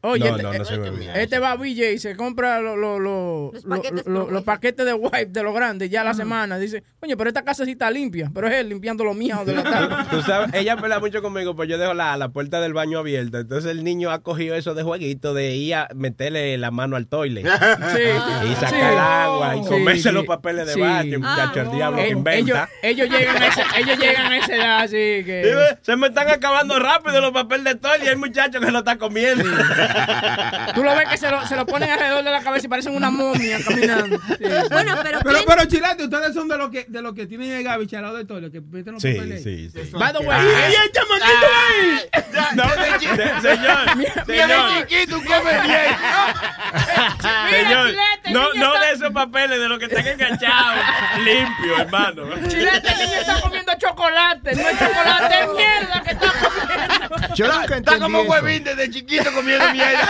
oye, 0.00 0.30
no, 0.30 0.36
este, 0.36 0.42
no, 0.42 0.52
no 0.52 0.62
eh, 0.62 0.64
se 0.64 0.78
me 0.78 0.88
olvida. 0.90 1.14
este 1.20 1.38
va 1.38 1.52
a 1.52 1.56
BJ 1.56 1.92
y 1.92 1.98
se 1.98 2.16
compra 2.16 2.60
lo- 2.60 2.76
lo- 2.76 2.98
lo- 2.98 3.50
Los 3.52 3.64
lo- 3.64 3.76
paquetes 3.76 4.06
los 4.06 4.42
paquetes 4.44 4.86
de 4.86 4.94
wipe 4.94 5.26
de 5.26 5.42
los 5.42 5.54
grandes 5.54 5.90
ya 5.90 6.04
la 6.04 6.14
semana. 6.14 6.58
Dice, 6.58 6.82
coño, 7.00 7.16
pero 7.16 7.28
esta 7.28 7.42
casa 7.44 7.64
sí 7.64 7.72
está 7.72 7.90
limpia. 7.90 8.30
Pero 8.32 8.46
es 8.48 8.54
él 8.54 8.68
limpiando 8.68 9.04
lo 9.04 9.14
mío 9.14 9.38
de 9.44 9.54
la 9.54 9.62
tapa. 9.64 10.06
Tú 10.10 10.22
sabes, 10.22 10.54
ella 10.54 10.76
pelea 10.76 11.00
mucho 11.00 11.20
conmigo, 11.20 11.54
pues 11.56 11.68
yo 11.68 11.78
dejo 11.78 11.94
la, 11.94 12.16
la 12.16 12.28
puerta 12.30 12.60
del 12.60 12.72
baño 12.74 12.98
abierta. 13.00 13.40
Entonces 13.40 13.70
el 13.70 13.84
niño 13.84 14.10
ha 14.10 14.20
cogido 14.22 14.54
eso 14.54 14.74
de 14.74 14.82
jueguito 14.82 15.34
de 15.34 15.56
ir 15.56 15.74
a 15.74 15.88
meterle 15.94 16.56
la 16.58 16.70
mano 16.70 16.96
al 16.96 17.06
toile. 17.06 17.42
Sí. 17.88 18.02
Y 18.50 18.54
sacar 18.54 18.68
Sí. 18.70 18.76
el 18.76 18.98
agua 18.98 19.56
y 19.56 19.60
comerse 19.66 20.08
sí. 20.08 20.14
los 20.14 20.24
papeles 20.26 20.66
de 20.66 20.74
Sí. 20.74 20.80
baño, 20.80 21.18
muchacho, 21.18 21.60
el 21.62 21.70
diablo 21.72 21.98
que 21.98 22.08
Eh, 22.08 22.48
ellos, 22.82 23.08
llegan 23.10 23.42
a 23.42 23.46
esa, 23.46 23.64
ellos 23.78 23.98
llegan 23.98 24.32
a 24.32 24.38
esa 24.38 24.54
edad 24.56 24.78
así 24.80 24.94
que... 24.96 25.54
Se 25.82 25.96
me 25.96 26.08
están 26.08 26.28
acabando 26.28 26.67
rápido 26.78 27.20
los 27.20 27.30
papeles 27.32 27.64
de 27.64 27.74
toile 27.76 28.04
y 28.04 28.08
hay 28.08 28.16
muchachos 28.16 28.64
que 28.64 28.70
lo 28.70 28.78
están 28.80 28.98
comiendo. 28.98 29.44
Tú 30.74 30.82
lo 30.82 30.94
ves 30.96 31.08
que 31.08 31.16
se 31.16 31.30
lo, 31.30 31.46
se 31.46 31.54
lo 31.56 31.64
ponen 31.66 31.90
alrededor 31.90 32.24
de 32.24 32.30
la 32.30 32.40
cabeza 32.42 32.66
y 32.66 32.68
parecen 32.68 32.94
una 32.96 33.10
momia 33.10 33.58
caminando. 33.64 34.18
Sí. 34.38 34.44
Bueno, 34.70 34.96
pero, 35.02 35.20
Pero, 35.20 35.34
¿quién- 35.38 35.44
pero 35.48 35.64
chilate, 35.66 36.04
ustedes 36.04 36.34
son 36.34 36.48
de 36.48 36.56
los 36.58 36.70
que, 36.70 36.84
de 36.88 37.00
los 37.02 37.14
que 37.14 37.26
tienen 37.26 37.52
el 37.52 37.64
lado 37.64 38.16
del 38.16 38.26
toile, 38.26 38.50
que 38.50 38.60
meten 38.60 38.94
los 38.94 39.02
Sí, 39.02 39.12
papeles. 39.14 39.42
sí, 39.42 39.70
sí. 39.70 39.90
By 39.92 40.12
the 40.12 40.18
way, 40.18 40.38
¡Y 40.46 40.74
el 40.74 40.92
chamaquito 40.92 41.46
ahí! 41.68 42.00
Ya, 42.32 42.48
No, 42.54 42.64
desde, 42.64 42.98
chi- 42.98 43.06
señor, 43.42 43.96
Mi- 43.96 44.06
señor. 44.26 44.86
chiquito 44.88 45.16
come 45.24 45.52
bien. 45.62 45.96
Señor, 47.50 47.86
Chilete, 47.88 48.30
no, 48.32 48.52
no 48.54 48.74
está- 48.74 48.86
de 48.86 48.92
esos 48.92 49.12
papeles, 49.12 49.58
de 49.58 49.68
los 49.68 49.78
que 49.78 49.84
están 49.86 50.06
enganchados, 50.06 50.84
limpio, 51.24 51.78
hermano. 51.78 52.22
Chilete, 52.48 52.88
el 52.92 52.98
niño 52.98 53.20
está 53.20 53.40
comiendo 53.40 53.72
chocolate. 53.78 54.54
No 54.54 54.68
es 54.68 54.78
chocolate, 54.78 55.34
es 55.40 55.48
mierda 55.54 56.02
que 56.02 56.10
está 56.10 56.32
comiendo. 56.32 56.57
Yo 57.34 57.46
nunca 57.46 57.62
Está 57.62 57.76
entendí 57.76 58.00
como 58.00 58.20
eso. 58.20 58.30
huevín 58.30 58.64
desde 58.64 58.90
chiquito 58.90 59.32
comiendo 59.32 59.70
mierda. 59.72 60.08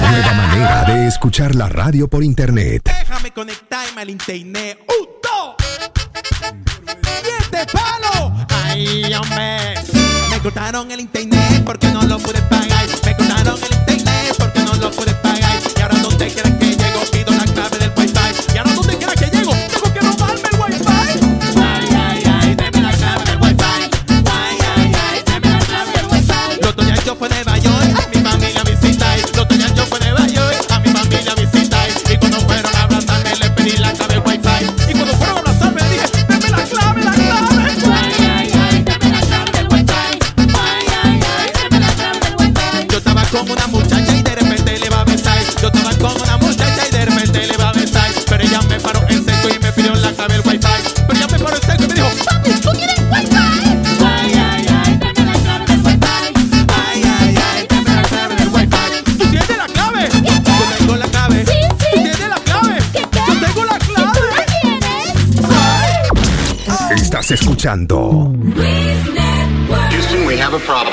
Nueva 0.00 0.32
manera 0.34 0.84
de 0.84 1.06
escuchar 1.08 1.54
la 1.54 1.68
radio 1.68 2.08
por 2.08 2.22
internet. 2.22 2.82
Déjame 2.84 3.30
conectarme 3.32 4.02
al 4.02 4.10
internet. 4.10 4.78
¡Un, 4.88 5.06
dos! 5.22 5.56
¡Y 7.24 7.42
este 7.42 7.66
palo! 7.72 8.32
¡Ay, 8.64 9.12
hombre! 9.14 9.74
Me 10.30 10.38
cortaron 10.40 10.90
el 10.90 11.00
internet 11.00 11.62
porque 11.64 11.88
no 11.88 12.02
lo 12.02 12.18
pude 12.18 12.40
pagar. 12.42 12.86
Me 13.04 13.16
cortaron 13.16 13.58
el 13.70 13.71
Los 27.22 27.51
Estás 67.22 67.40
escuchando 67.40 68.32
Houston, 69.90 70.26
we 70.26 70.36
have 70.40 70.52
a 70.54 70.58
problem. 70.58 70.92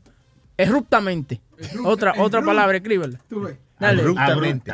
Eruptamente. 0.56 1.40
Otra, 1.84 2.14
otra 2.18 2.42
palabra, 2.42 2.76
escríbela. 2.76 3.18
Tú 3.28 3.42
ves. 3.42 3.56
Dale. 3.78 4.02
Abruptamente. 4.02 4.70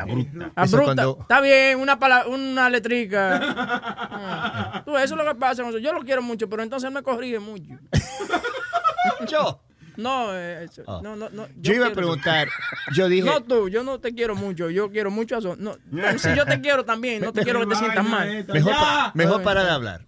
Abrupta. 0.55 0.83
Cuando- 0.83 1.17
Está 1.21 1.41
bien, 1.41 1.79
una 1.79 1.97
palabra, 1.99 2.29
una 2.29 2.69
letrica. 2.69 3.39
Ah. 3.43 4.81
Tú, 4.85 4.95
eso 4.97 5.15
es 5.15 5.23
lo 5.25 5.25
que 5.33 5.39
pasa. 5.39 5.63
con 5.63 5.69
eso. 5.69 5.79
Yo 5.79 5.91
lo 5.93 6.01
quiero 6.01 6.21
mucho, 6.21 6.47
pero 6.49 6.61
entonces 6.63 6.87
él 6.87 6.93
me 6.93 7.01
corrige 7.01 7.39
mucho. 7.39 7.73
Yo. 9.27 9.61
No, 9.97 10.33
eh, 10.35 10.63
eso- 10.63 10.83
Oh. 10.85 11.01
no, 11.01 11.15
no, 11.15 11.29
no. 11.29 11.47
Yo 11.57 11.73
iba 11.73 11.87
a 11.87 11.91
preguntar, 11.91 12.47
yo 12.93 13.09
dije, 13.09 13.27
No 13.27 13.41
tú, 13.43 13.67
yo 13.69 13.83
no 13.83 13.99
te 13.99 14.13
quiero 14.15 14.35
mucho, 14.35 14.69
yo 14.69 14.89
quiero 14.89 15.11
mucho 15.11 15.35
a 15.37 15.41
Son- 15.41 15.61
No, 15.61 15.75
bueno, 15.91 16.17
si 16.17 16.33
yo 16.33 16.45
te 16.45 16.61
quiero 16.61 16.85
también, 16.85 17.21
no 17.21 17.33
te 17.33 17.43
quiero 17.43 17.59
que 17.59 17.65
te 17.67 17.75
sientas 17.75 18.05
mal. 18.05 18.45
mejor, 18.53 18.71
pa- 18.73 19.11
mejor 19.15 19.43
para 19.43 19.63
de 19.65 19.69
hablar. 19.71 20.05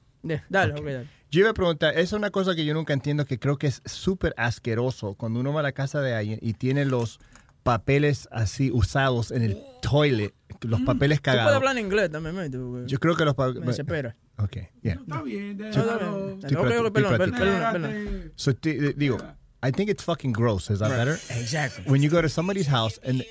Dale, 0.50 0.74
ok, 0.74 0.86
dale. 0.86 1.08
Yo 1.34 1.40
iba 1.40 1.50
a 1.50 1.54
preguntar, 1.56 1.94
esa 1.94 2.02
es 2.02 2.14
una 2.14 2.30
cosa 2.30 2.54
que 2.54 2.64
yo 2.64 2.76
nunca 2.76 2.94
entiendo, 2.94 3.26
que 3.26 3.40
creo 3.40 3.58
que 3.58 3.66
es 3.66 3.82
súper 3.86 4.36
asqueroso 4.38 5.16
cuando 5.16 5.40
uno 5.40 5.52
va 5.52 5.62
a 5.62 5.64
la 5.64 5.72
casa 5.72 6.00
de 6.00 6.14
alguien 6.14 6.38
y 6.44 6.54
tiene 6.54 6.86
los 6.86 7.20
papeles 7.64 8.28
así 8.32 8.70
usados 8.72 9.32
en 9.32 9.42
el 9.42 9.58
toilet, 9.82 10.32
los 10.62 10.82
papeles 10.82 11.18
Tú 11.18 11.24
puedes 11.24 11.38
cagados. 11.40 11.56
hablar 11.56 11.76
en 11.76 11.86
inglés 11.86 12.12
también, 12.12 12.36
mate, 12.36 12.56
porque 12.60 12.88
Yo 12.88 13.00
creo 13.00 13.16
que 13.16 13.26
los 13.26 13.34
me 13.34 13.46
papeles... 13.46 13.66
desespera. 13.66 14.16
Ok, 14.38 14.58
yeah. 14.84 14.94
Está 14.94 15.24
bien, 15.24 15.58
déjalo. 15.58 16.36
Ok, 16.36 16.44
ok, 16.44 16.50
perdón, 16.52 16.94
perdón, 16.94 17.18
perdón, 17.18 17.72
perdón. 17.72 18.32
So, 18.36 18.54
ti- 18.54 18.70
eh, 18.70 18.94
digo, 18.96 19.18
I 19.68 19.72
think 19.72 19.90
it's 19.90 20.04
fucking 20.04 20.34
gross. 20.34 20.70
Is 20.70 20.78
that 20.80 20.90
Right. 20.90 20.98
better? 21.00 21.20
Exactly. 21.40 21.84
When 21.90 22.04
you 22.04 22.12
go 22.12 22.22
to 22.22 22.30
somebody's 22.30 22.68
house 22.68 23.00
and 23.04 23.24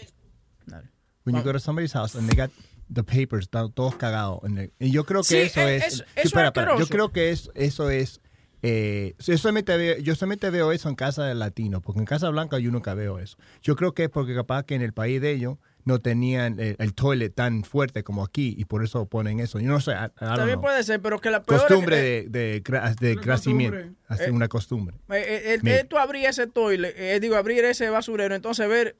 when 1.25 1.37
you 1.37 1.43
go 1.45 1.53
to 1.53 1.61
somebody's 1.61 1.93
house 1.95 2.17
and 2.19 2.29
they 2.29 2.35
got 2.37 2.51
the 2.93 3.03
papers 3.05 3.45
están 3.45 3.73
todos 3.73 3.97
cagados. 3.97 4.41
en 4.45 4.59
el- 4.59 4.73
y 4.79 4.91
yo 4.91 5.05
creo 5.05 5.21
que 5.23 5.27
Sí, 5.29 5.37
eso 5.39 5.61
eh, 5.61 5.77
es. 5.77 5.87
eso- 5.87 5.97
sí, 6.05 6.11
es 6.17 6.25
espera. 6.27 6.53
Yo 6.79 6.87
creo 6.87 7.11
que 7.13 7.31
es, 7.31 7.51
eso 7.55 7.91
es. 7.91 8.21
Eh, 8.65 9.15
yo, 9.19 9.37
solamente 9.39 9.77
veo, 9.77 9.99
yo 9.99 10.15
solamente 10.15 10.49
veo 10.51 10.71
eso 10.71 10.89
en 10.89 10.95
casa 10.95 11.25
de 11.25 11.35
latinos, 11.35 11.83
porque 11.83 11.99
en 11.99 12.07
Casa 12.07 12.29
Blanca 12.31 12.61
yo 12.61 12.71
nunca 12.71 12.95
veo 12.95 13.19
eso. 13.19 13.37
Yo 13.61 13.75
creo 13.75 13.93
que 13.93 14.05
es 14.05 14.09
porque 14.09 14.35
capaz 14.37 14.63
que 14.65 14.77
en 14.77 14.83
el 14.83 14.93
país 14.93 15.21
de 15.21 15.33
ellos 15.33 15.57
no 15.85 15.99
tenían 15.99 16.61
el, 16.61 16.77
el 16.79 16.95
toilet 16.95 17.35
tan 17.35 17.65
fuerte 17.65 18.05
como 18.05 18.23
aquí 18.23 18.55
y 18.57 18.65
por 18.67 18.85
eso 18.85 19.05
ponen 19.07 19.41
eso. 19.41 19.59
Yo 19.59 19.67
no 19.69 19.81
sé, 19.81 19.91
I- 19.91 19.95
I 19.95 19.99
don't 19.99 20.37
También 20.37 20.51
know. 20.51 20.61
puede 20.63 20.85
ser, 20.85 21.01
pero 21.03 21.19
que 21.21 21.31
la 21.33 21.43
peor 21.43 21.57
es 21.61 21.67
costumbre 21.67 21.97
que- 21.97 22.29
de, 22.31 22.39
de, 22.53 22.63
gra- 22.63 22.95
de 22.95 23.17
crecimiento, 23.17 23.79
hacer 24.07 24.29
Eh, 24.29 24.33
una 24.33 24.47
costumbre. 24.47 24.97
Eh, 25.11 25.15
eh, 25.27 25.55
el, 25.61 25.67
eh, 25.67 25.85
tú 25.89 25.99
abrir 25.99 26.27
ese 26.27 26.47
toilet, 26.47 26.95
eh, 26.97 27.19
digo, 27.19 27.35
abrir 27.35 27.65
ese 27.65 27.91
basurero, 27.91 28.33
entonces 28.37 28.69
ver 28.69 28.97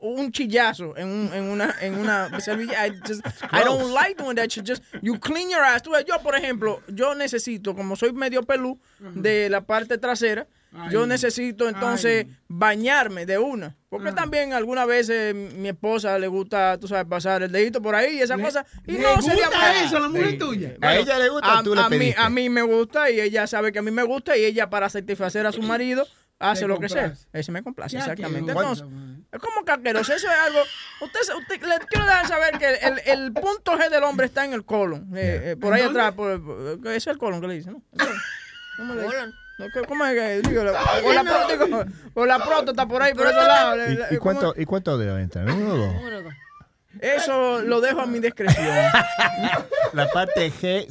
un 0.00 0.30
chillazo 0.32 0.96
en, 0.96 1.08
un, 1.08 1.32
en 1.32 1.44
una 1.44 1.74
en 1.80 1.94
una 1.98 2.40
servilleta. 2.40 2.86
I, 2.86 3.00
just- 3.06 3.24
I 3.52 3.64
don't 3.64 3.92
like 3.94 4.22
doing 4.22 4.36
that 4.36 4.48
shit. 4.50 4.66
Just 4.66 4.82
you 5.02 5.18
clean 5.18 5.48
your 5.50 5.62
ass. 5.62 5.82
Yo, 6.06 6.18
por 6.22 6.34
ejemplo, 6.36 6.82
yo 6.88 7.14
necesito, 7.14 7.74
como 7.74 7.96
soy 7.96 8.12
medio 8.12 8.42
pelú 8.42 8.78
de 9.14 9.48
la 9.48 9.62
parte 9.62 9.98
trasera, 9.98 10.46
yo 10.90 11.06
necesito 11.06 11.68
entonces 11.68 12.26
bañarme 12.48 13.24
de 13.26 13.38
una. 13.38 13.66
Ah. 13.68 13.74
Porque 13.88 14.12
también 14.12 14.52
algunas 14.52 14.86
veces 14.86 15.34
mi 15.34 15.68
esposa 15.70 16.18
le 16.18 16.26
gusta, 16.28 16.76
tú 16.78 16.86
sabes, 16.88 17.06
pasar 17.06 17.42
el 17.42 17.50
dedito 17.50 17.80
por 17.80 17.94
ahí 17.94 18.16
y 18.18 18.20
esa 18.20 18.36
Le- 18.36 18.42
cosa. 18.42 18.66
Y 18.86 18.92
le 18.92 18.98
no 19.00 19.14
gusta 19.16 19.30
sería 19.30 19.48
mal. 19.50 19.76
eso 19.84 19.96
a 19.96 20.00
la 20.00 20.08
mujer 20.10 20.30
Sí. 20.32 20.36
tuya. 20.38 20.76
¿A 20.82 20.96
ella 20.96 21.18
le 21.18 21.28
gusta 21.30 21.58
a, 21.58 21.62
tú 21.62 21.74
le 21.74 21.80
a 21.80 21.88
mí, 21.88 22.12
a 22.14 22.28
mí 22.28 22.50
me 22.50 22.60
gusta 22.62 23.10
y 23.10 23.18
ella 23.18 23.46
sabe 23.46 23.72
que 23.72 23.78
a 23.78 23.82
mí 23.82 23.90
me 23.90 24.02
gusta 24.02 24.36
y 24.36 24.44
ella 24.44 24.68
para 24.68 24.90
satisfacer 24.90 25.46
a 25.46 25.52
su 25.52 25.62
marido 25.62 26.06
hace 26.38 26.62
Le 26.62 26.68
lo 26.68 26.78
que 26.80 26.88
sea. 26.88 27.12
Ese 27.32 27.50
me 27.52 27.62
complace, 27.62 27.96
exactamente. 27.96 28.50
Entonces, 28.52 28.86
es 29.32 29.40
como 29.40 29.64
caqueroso. 29.64 30.12
Eso 30.14 30.26
es 30.28 30.38
algo. 30.38 30.60
Usted, 31.00 31.20
usted 31.38 31.60
le 31.66 31.78
quiero 31.86 32.06
dejar 32.06 32.26
saber 32.28 32.58
que 32.58 32.68
el, 32.74 33.00
el 33.06 33.32
punto 33.32 33.72
G 33.78 33.90
del 33.90 34.02
hombre 34.04 34.26
está 34.26 34.44
en 34.44 34.52
el 34.52 34.64
colon. 34.64 35.08
eh, 35.16 35.50
eh, 35.52 35.56
por 35.56 35.72
ahí 35.74 35.82
atrás. 35.82 36.12
Por, 36.12 36.42
por- 36.44 36.86
ese 36.88 36.96
es 36.96 37.06
el 37.08 37.18
colon 37.18 37.40
que 37.40 37.48
le 37.48 37.54
dicen, 37.54 37.72
¿no? 37.74 37.82
¿Cómo 38.76 38.94
le 38.94 39.02
dicen? 39.02 39.32
No, 39.58 39.66
¿qué- 39.74 39.82
¿Cómo 39.88 40.04
es 40.06 40.14
que 40.14 40.48
digo? 40.48 40.60
O 40.60 40.64
la, 41.12 41.46
digo, 41.50 41.84
o 42.14 42.26
la 42.26 42.38
próstata 42.38 42.86
por 42.86 43.02
ahí, 43.02 43.12
por 43.14 43.26
esos 43.26 43.44
lados. 43.44 43.78
¿Y, 44.10 44.14
y 44.14 44.18
cuánto, 44.18 44.54
¿Y 44.56 44.64
cuánto 44.64 44.96
debe 44.96 45.20
entrar? 45.20 45.50
¿Uno 45.50 45.74
o 45.74 45.76
dos? 45.76 45.94
Eso 47.00 47.60
lo 47.62 47.80
dejo 47.80 48.00
a 48.00 48.06
mi 48.06 48.18
discreción. 48.18 48.66
La 49.92 50.08
parte 50.08 50.50
G 50.52 50.86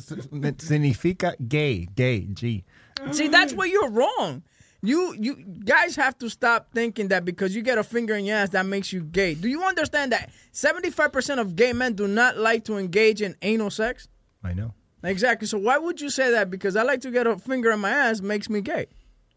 significa 0.60 1.34
gay, 1.40 1.88
gay, 1.96 2.28
G. 2.34 2.64
See, 3.12 3.30
that's 3.30 3.54
where 3.54 3.70
you're 3.72 3.90
wrong. 3.90 4.44
You 4.82 5.16
you 5.20 5.36
guys 5.66 5.96
have 5.96 6.18
to 6.20 6.30
stop 6.30 6.70
thinking 6.74 7.08
that 7.08 7.26
because 7.26 7.56
you 7.56 7.64
get 7.64 7.78
a 7.78 7.84
finger 7.84 8.16
in 8.16 8.26
your 8.26 8.38
ass 8.38 8.50
that 8.50 8.66
makes 8.66 8.94
you 8.94 9.02
gay. 9.02 9.34
Do 9.34 9.48
you 9.48 9.64
understand 9.64 10.12
that 10.12 10.30
75% 10.54 11.40
of 11.40 11.56
gay 11.56 11.74
men 11.74 11.94
do 11.94 12.08
not 12.08 12.38
like 12.38 12.64
to 12.66 12.78
engage 12.78 13.22
in 13.22 13.36
anal 13.42 13.72
sex? 13.72 14.08
I 14.44 14.54
know. 14.54 14.74
Exactly. 15.04 15.48
So 15.48 15.58
why 15.58 15.78
would 15.78 16.00
you 16.00 16.10
say 16.10 16.32
that? 16.32 16.52
Because 16.52 16.76
I 16.76 16.84
like 16.84 17.02
to 17.02 17.12
get 17.12 17.26
a 17.26 17.38
finger 17.38 17.72
in 17.72 17.80
my 17.80 17.90
ass 17.90 18.22
makes 18.22 18.50
me 18.50 18.62
gay. 18.62 18.88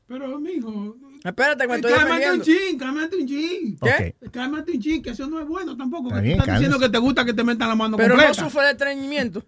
Pero, 0.08 0.38
mijo. 0.38 0.96
Espérate, 1.24 1.60
que 1.60 1.68
me 1.68 1.76
estoy 1.76 1.92
Cálmate 1.92 2.32
un 2.32 2.42
chin, 2.42 2.78
cálmate 2.78 3.16
un 3.16 3.26
chin. 3.26 3.78
¿Qué? 3.80 4.14
Cálmate 4.32 4.72
un 4.72 4.80
chin, 4.80 5.02
que 5.02 5.10
eso 5.10 5.26
no 5.26 5.38
es 5.40 5.46
bueno 5.46 5.76
tampoco. 5.76 6.08
Está 6.08 6.20
que 6.20 6.26
bien, 6.26 6.36
tú 6.38 6.42
estás 6.42 6.58
diciendo 6.58 6.78
que 6.78 6.88
te 6.88 6.98
gusta 6.98 7.24
que 7.24 7.32
te 7.32 7.44
metan 7.44 7.68
la 7.68 7.74
mano 7.74 7.96
Pero 7.96 8.16
no 8.16 8.22
completa. 8.22 8.44
sufre 8.44 8.62
de 8.64 8.70
estreñimiento. 8.70 9.44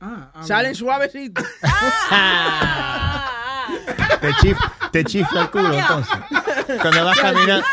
Ah, 0.00 0.32
ah, 0.34 0.42
Salen 0.42 0.74
suavecitos. 0.74 1.44
Te, 4.20 4.30
chif, 4.40 4.58
te 4.92 5.04
chifla 5.04 5.42
el 5.42 5.50
culo 5.50 5.72
entonces. 5.74 6.14
Cuando 6.80 7.04
vas 7.04 7.18
caminando. 7.20 7.66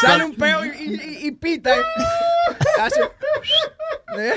Sale 0.00 0.24
un 0.24 0.34
peo 0.34 0.64
y, 0.64 0.68
y- 0.68 1.26
y 1.28 1.32
pita. 1.32 1.74
Hace, 2.80 3.00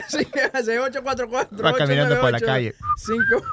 hace, 0.06 0.28
hace 0.54 0.80
844. 0.80 1.58
Va 1.64 1.74
caminando 1.76 2.20
por 2.20 2.32
la 2.32 2.40
calle. 2.40 2.76
5. 2.98 3.44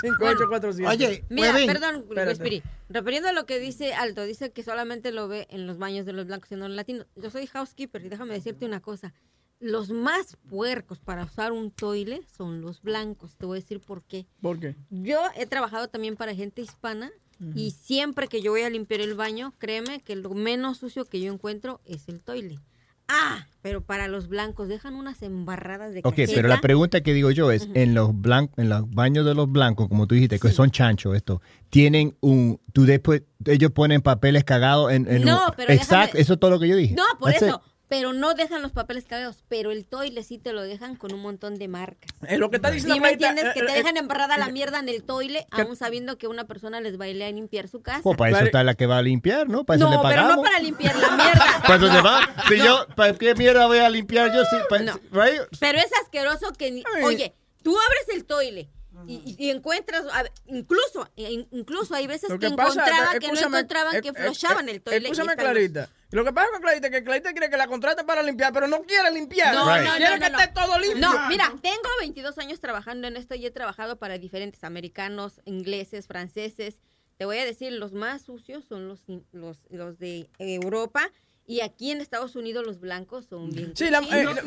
5847. 0.00 0.86
Oye, 0.88 1.24
Mira, 1.28 1.52
perdón. 1.66 2.04
Espiri. 2.28 2.62
Refiriendo 2.88 3.28
a 3.28 3.32
lo 3.32 3.46
que 3.46 3.58
dice 3.58 3.94
Alto, 3.94 4.22
dice 4.24 4.52
que 4.52 4.62
solamente 4.62 5.10
lo 5.12 5.26
ve 5.28 5.46
en 5.50 5.66
los 5.66 5.78
baños 5.78 6.06
de 6.06 6.12
los 6.12 6.26
blancos 6.26 6.50
y 6.52 6.56
no 6.56 6.66
en 6.66 6.72
los 6.72 6.76
latinos. 6.76 7.06
Yo 7.16 7.30
soy 7.30 7.46
housekeeper 7.46 8.04
y 8.04 8.08
déjame 8.08 8.34
decirte 8.34 8.66
una 8.66 8.80
cosa. 8.80 9.14
Los 9.60 9.90
más 9.90 10.36
puercos 10.50 10.98
para 10.98 11.24
usar 11.24 11.52
un 11.52 11.70
toile 11.70 12.22
son 12.36 12.60
los 12.60 12.82
blancos. 12.82 13.36
Te 13.36 13.46
voy 13.46 13.58
a 13.58 13.60
decir 13.60 13.80
por 13.80 14.02
qué. 14.02 14.26
¿Por 14.42 14.58
qué? 14.60 14.74
Yo 14.90 15.18
he 15.36 15.46
trabajado 15.46 15.88
también 15.88 16.16
para 16.16 16.34
gente 16.34 16.60
hispana 16.62 17.10
y 17.54 17.72
siempre 17.72 18.28
que 18.28 18.40
yo 18.40 18.52
voy 18.52 18.62
a 18.62 18.70
limpiar 18.70 19.00
el 19.00 19.14
baño, 19.14 19.52
créeme 19.58 20.00
que 20.00 20.16
lo 20.16 20.30
menos 20.30 20.78
sucio 20.78 21.04
que 21.04 21.20
yo 21.20 21.32
encuentro 21.32 21.80
es 21.84 22.08
el 22.08 22.20
toile. 22.20 22.58
Ah, 23.06 23.46
pero 23.60 23.82
para 23.82 24.08
los 24.08 24.28
blancos 24.28 24.66
dejan 24.68 24.94
unas 24.94 25.20
embarradas 25.20 25.92
de 25.92 26.00
Ok, 26.00 26.12
cajeta. 26.14 26.32
pero 26.34 26.48
la 26.48 26.60
pregunta 26.62 27.02
que 27.02 27.12
digo 27.12 27.30
yo 27.30 27.50
es, 27.50 27.68
en 27.74 27.92
los 27.92 28.10
blan- 28.12 28.50
en 28.56 28.70
los 28.70 28.88
baños 28.90 29.26
de 29.26 29.34
los 29.34 29.50
blancos, 29.52 29.88
como 29.88 30.06
tú 30.06 30.14
dijiste, 30.14 30.38
que 30.38 30.52
son 30.52 30.70
chanchos 30.70 31.14
esto, 31.14 31.42
tienen 31.68 32.16
un, 32.20 32.58
tú 32.72 32.86
después, 32.86 33.24
ellos 33.44 33.72
ponen 33.72 34.00
papeles 34.00 34.44
cagados 34.44 34.90
en, 34.92 35.06
en 35.10 35.24
No, 35.24 35.48
un- 35.48 35.52
pero 35.54 35.70
exacto, 35.74 36.12
déjame- 36.16 36.20
eso 36.22 36.32
es 36.34 36.40
todo 36.40 36.50
lo 36.52 36.58
que 36.60 36.68
yo 36.68 36.76
dije. 36.76 36.94
No, 36.94 37.04
por 37.18 37.30
That's 37.32 37.42
it. 37.48 37.54
Pero 37.94 38.12
no 38.12 38.34
dejan 38.34 38.60
los 38.60 38.72
papeles 38.72 39.04
cagados. 39.04 39.44
Pero 39.46 39.70
el 39.70 39.86
toile 39.86 40.24
sí 40.24 40.38
te 40.38 40.52
lo 40.52 40.62
dejan 40.62 40.96
con 40.96 41.14
un 41.14 41.20
montón 41.20 41.54
de 41.54 41.68
marcas. 41.68 42.10
Eh, 42.26 42.38
lo 42.38 42.50
que 42.50 42.56
está 42.56 42.72
diciendo 42.72 42.96
¿Sí 42.96 43.00
me 43.00 43.16
Clarita, 43.16 43.28
entiendes? 43.28 43.54
Que 43.54 43.60
eh, 43.60 43.66
te 43.66 43.72
eh, 43.72 43.76
dejan 43.76 43.96
embarrada 43.96 44.36
la 44.36 44.48
mierda 44.48 44.80
en 44.80 44.88
el 44.88 45.04
toile, 45.04 45.46
que- 45.54 45.62
aún 45.62 45.76
sabiendo 45.76 46.18
que 46.18 46.26
una 46.26 46.44
persona 46.44 46.80
les 46.80 46.98
va 47.00 47.04
a 47.04 47.08
ir 47.08 47.22
a 47.22 47.30
limpiar 47.30 47.68
su 47.68 47.82
casa. 47.82 48.00
Pues 48.02 48.16
para 48.18 48.32
eso 48.32 48.44
está 48.46 48.64
la 48.64 48.74
que 48.74 48.86
va 48.86 48.98
a 48.98 49.02
limpiar, 49.02 49.48
¿no? 49.48 49.62
Para 49.62 49.76
eso 49.76 49.84
no, 49.84 49.90
le 49.92 49.96
pero 50.08 50.22
pagamos. 50.22 50.36
no 50.38 50.42
para 50.42 50.58
limpiar 50.58 50.96
la 50.96 51.10
mierda. 51.12 51.44
¿Para 51.62 51.76
eso 51.76 51.92
se 51.92 52.00
va? 52.02 52.20
Si 52.48 52.58
yo, 52.58 52.84
¿para 52.96 53.14
qué 53.14 53.34
mierda 53.36 53.66
voy 53.68 53.78
a 53.78 53.88
limpiar 53.88 54.34
yo? 54.34 54.42
Pa- 54.68 54.78
right? 54.78 55.42
Pero 55.60 55.78
es 55.78 55.90
asqueroso 56.02 56.52
que, 56.58 56.72
ni- 56.72 56.82
oye, 57.04 57.32
tú 57.62 57.76
abres 57.78 58.08
el 58.16 58.24
toile 58.24 58.70
y, 59.06 59.36
y- 59.38 59.50
encuentras, 59.50 60.04
incluso, 60.46 61.08
in- 61.16 61.46
incluso 61.50 61.94
hay 61.94 62.06
veces 62.06 62.30
que, 62.30 62.38
que 62.38 62.50
pasa, 62.50 62.82
encontraba 62.86 63.16
eh, 63.16 63.18
que 63.18 63.28
no 63.32 63.38
encontraban 63.40 63.96
eh, 63.96 64.00
que 64.02 64.08
eh, 64.08 64.12
flushaban 64.14 64.68
eh, 64.68 64.72
el 64.72 64.82
toile. 64.82 65.08
Escúchame, 65.08 65.36
Clarita. 65.36 65.90
Lo 66.10 66.24
que 66.24 66.32
pasa 66.32 66.48
con 66.52 66.60
Clarita 66.62 66.86
es 66.86 66.92
que 66.92 67.02
Clarita 67.02 67.32
quiere 67.32 67.50
que 67.50 67.56
la 67.56 67.66
contrate 67.66 68.04
para 68.04 68.22
limpiar, 68.22 68.52
pero 68.52 68.68
no 68.68 68.82
quiere 68.82 69.10
limpiar. 69.10 69.54
No, 69.54 69.66
no, 69.66 69.82
no, 69.82 69.96
quiere 69.96 70.18
no, 70.18 70.24
que 70.24 70.30
no. 70.30 70.38
esté 70.38 70.52
todo 70.54 70.78
limpio. 70.78 71.00
No, 71.00 71.28
mira, 71.28 71.52
tengo 71.60 71.88
22 72.00 72.38
años 72.38 72.60
trabajando 72.60 73.08
en 73.08 73.16
esto 73.16 73.34
y 73.34 73.44
he 73.44 73.50
trabajado 73.50 73.98
para 73.98 74.16
diferentes 74.18 74.62
americanos, 74.64 75.40
ingleses, 75.44 76.06
franceses. 76.06 76.78
Te 77.16 77.24
voy 77.24 77.38
a 77.38 77.44
decir, 77.44 77.72
los 77.72 77.92
más 77.92 78.22
sucios 78.22 78.64
son 78.64 78.88
los, 78.88 79.00
los, 79.32 79.58
los 79.70 79.98
de 79.98 80.28
Europa 80.38 81.10
y 81.46 81.60
aquí 81.60 81.90
en 81.90 82.00
Estados 82.00 82.36
Unidos 82.36 82.64
los 82.66 82.80
blancos 82.80 83.26
son 83.26 83.50
bien 83.50 83.76
Sí, 83.76 83.90
la- 83.90 83.98
eh, 83.98 84.04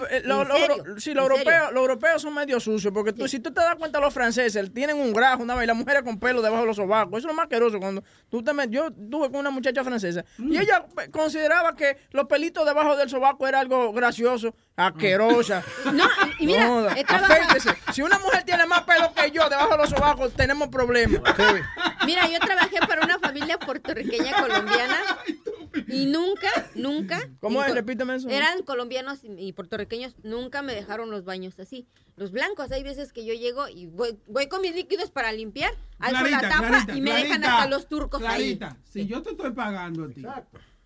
eh, 0.09 0.21
lo- 0.25 0.41
En 0.41 0.47
lo- 0.47 0.55
serio, 0.55 0.83
sí, 0.97 1.11
en 1.11 1.17
los 1.17 1.29
europeos, 1.29 1.71
los 1.71 1.81
europeos 1.81 2.21
son 2.23 2.33
medio 2.33 2.59
sucios, 2.59 2.91
porque 2.93 3.13
tú, 3.13 3.27
si 3.27 3.39
tú 3.39 3.51
te 3.51 3.61
das 3.61 3.75
cuenta, 3.75 3.99
los 3.99 4.13
franceses 4.13 4.73
tienen 4.73 4.97
un 4.97 5.13
grajo, 5.13 5.43
una 5.43 5.53
vez, 5.55 5.65
y 5.65 5.67
las 5.67 5.77
mujeres 5.77 6.01
con 6.03 6.19
pelo 6.19 6.41
debajo 6.41 6.61
de 6.61 6.67
los 6.67 6.75
sobacos. 6.77 7.19
Eso 7.19 7.27
es 7.27 7.31
lo 7.31 7.33
más 7.35 7.43
asqueroso. 7.43 7.79
Cuando 7.79 8.03
tú 8.29 8.41
te 8.43 8.51
met- 8.51 8.69
yo 8.71 8.87
estuve 8.87 9.29
con 9.29 9.35
una 9.41 9.51
muchacha 9.51 9.83
francesa 9.83 10.25
y 10.39 10.57
ella 10.57 10.85
eh, 11.03 11.09
consideraba 11.11 11.75
que 11.75 11.97
los 12.11 12.25
pelitos 12.25 12.65
debajo 12.65 12.95
del 12.97 13.09
sobaco 13.09 13.47
era 13.47 13.59
algo 13.59 13.93
gracioso, 13.93 14.55
asquerosa. 14.77 15.63
No, 15.91 16.05
y 16.39 16.45
mira, 16.45 16.67
No. 16.67 16.87
Si 17.93 18.01
una 18.01 18.19
mujer 18.19 18.43
tiene 18.43 18.65
más 18.67 18.83
pelo 18.83 19.11
que 19.13 19.31
yo 19.31 19.49
debajo 19.49 19.71
de 19.71 19.77
los 19.77 19.89
sobacos, 19.89 20.33
tenemos 20.33 20.69
problemas. 20.69 21.21
Mira, 22.05 22.29
yo 22.29 22.39
trabajé 22.39 22.77
para 22.87 23.03
una 23.03 23.19
familia 23.19 23.57
puertorriqueña 23.57 24.39
colombiana 24.39 24.97
y 25.87 26.05
nunca, 26.05 26.49
nunca. 26.75 27.27
¿Cómo 27.39 27.63
es? 27.63 27.73
Repíteme 27.73 28.15
eso. 28.15 28.29
Eran 28.29 28.61
colombianos 28.61 29.19
y 29.23 29.51
puertorriqueños, 29.53 30.15
nunca 30.23 30.61
me 30.61 30.73
dejaron 30.73 31.09
los 31.09 31.25
baños 31.25 31.59
así. 31.59 31.87
Los 32.15 32.31
blancos, 32.31 32.71
hay 32.71 32.83
veces 32.83 33.13
que 33.13 33.25
yo 33.25 33.33
llego 33.33 33.67
y 33.67 33.87
voy, 33.87 34.17
voy 34.27 34.47
con 34.47 34.61
mis 34.61 34.73
líquidos 34.73 35.11
para 35.11 35.31
limpiar, 35.31 35.73
alzo 35.99 36.23
la 36.23 36.39
Clarita, 36.39 36.49
tapa 36.49 36.67
Clarita, 36.67 36.95
y 36.95 37.01
me 37.01 37.11
dejan 37.11 37.27
Clarita, 37.27 37.57
hasta 37.57 37.69
los 37.69 37.87
turcos 37.87 38.21
ahí. 38.21 38.57
Clarita, 38.57 38.77
si 38.85 39.05
yo 39.05 39.21
te 39.21 39.31
estoy 39.31 39.51
pagando 39.51 40.05
a 40.05 40.09
ti. 40.09 40.23